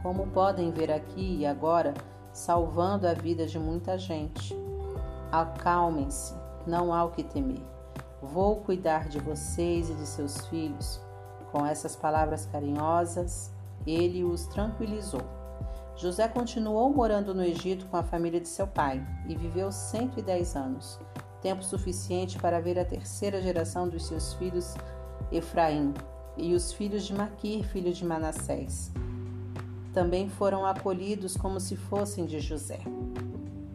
como 0.03 0.27
podem 0.29 0.71
ver 0.71 0.91
aqui 0.91 1.39
e 1.39 1.47
agora, 1.47 1.95
salvando 2.33 3.07
a 3.07 3.15
vida 3.15 3.47
de 3.47 3.59
muita 3.59 3.99
gente. 3.99 4.57
Acalmem-se, 5.31 6.35
não 6.67 6.93
há 6.93 7.05
o 7.05 7.11
que 7.11 7.23
temer. 7.23 7.63
Vou 8.23 8.57
cuidar 8.57 9.09
de 9.09 9.19
vocês 9.19 9.89
e 9.91 9.95
de 9.95 10.07
seus 10.07 10.47
filhos. 10.47 11.01
Com 11.53 11.67
essas 11.67 11.97
palavras 11.97 12.47
carinhosas, 12.47 13.53
ele 13.87 14.25
os 14.25 14.47
tranquilizou. 14.47 15.23
José 16.01 16.27
continuou 16.29 16.93
morando 16.93 17.35
no 17.35 17.43
Egito 17.43 17.87
com 17.87 17.97
a 17.97 18.03
família 18.03 18.41
de 18.41 18.49
seu 18.49 18.67
pai 18.67 19.07
e 19.29 19.35
viveu 19.35 19.71
110 19.71 20.57
anos, 20.57 20.99
tempo 21.43 21.63
suficiente 21.63 22.39
para 22.39 22.61
ver 22.61 22.79
a 22.79 22.85
terceira 22.85 23.41
geração 23.43 23.89
dos 23.89 24.07
seus 24.07 24.33
filhos 24.35 24.75
Efraim 25.31 25.93
e 26.37 26.55
os 26.55 26.73
filhos 26.73 27.05
de 27.05 27.15
Maquir, 27.15 27.65
filho 27.65 27.93
de 27.93 28.05
Manassés 28.05 28.91
também 29.93 30.29
foram 30.29 30.65
acolhidos 30.65 31.37
como 31.37 31.59
se 31.59 31.77
fossem 31.77 32.25
de 32.27 32.41
José. 32.41 32.81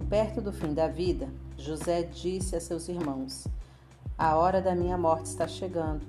Perto 0.09 0.41
do 0.41 0.53
fim 0.53 0.73
da 0.73 0.87
vida, 0.87 1.27
José 1.57 2.03
disse 2.03 2.55
a 2.55 2.61
seus 2.61 2.87
irmãos: 2.87 3.47
A 4.17 4.35
hora 4.35 4.61
da 4.61 4.75
minha 4.75 4.97
morte 4.97 5.25
está 5.25 5.47
chegando. 5.47 6.05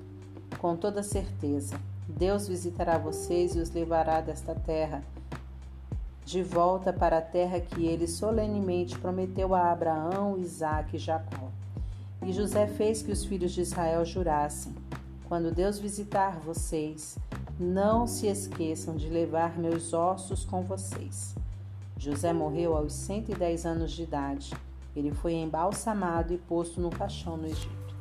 Com 0.59 0.77
toda 0.77 1.03
certeza, 1.03 1.79
Deus 2.09 2.47
visitará 2.47 2.99
vocês 2.99 3.57
e 3.57 3.59
os 3.59 3.71
levará 3.71 4.21
desta 4.21 4.55
terra 4.55 5.03
de 6.27 6.43
volta 6.43 6.93
para 6.93 7.19
a 7.19 7.23
terra 7.23 7.61
que 7.61 7.87
ele 7.87 8.09
solenemente 8.09 8.99
prometeu 8.99 9.55
a 9.55 9.71
Abraão, 9.71 10.37
Isaque 10.37 10.97
e 10.97 10.99
Jacó. 10.99 11.51
E 12.21 12.33
José 12.33 12.67
fez 12.67 13.01
que 13.01 13.13
os 13.13 13.25
filhos 13.25 13.53
de 13.53 13.61
Israel 13.61 14.05
jurassem: 14.05 14.75
Quando 15.29 15.55
Deus 15.55 15.79
visitar 15.79 16.41
vocês, 16.41 17.17
não 17.61 18.09
se 18.09 18.27
esqueçam 18.27 18.97
de 18.97 19.09
levar 19.09 19.57
meus 19.57 19.93
ossos 19.93 20.45
com 20.45 20.63
vocês. 20.63 21.33
José 21.97 22.33
morreu 22.33 22.77
aos 22.77 22.93
110 22.93 23.65
anos 23.65 23.93
de 23.93 24.03
idade. 24.03 24.53
Ele 24.97 25.13
foi 25.13 25.35
embalsamado 25.35 26.35
e 26.35 26.39
posto 26.39 26.81
no 26.81 26.91
caixão 26.91 27.37
no 27.37 27.47
Egito. 27.47 27.95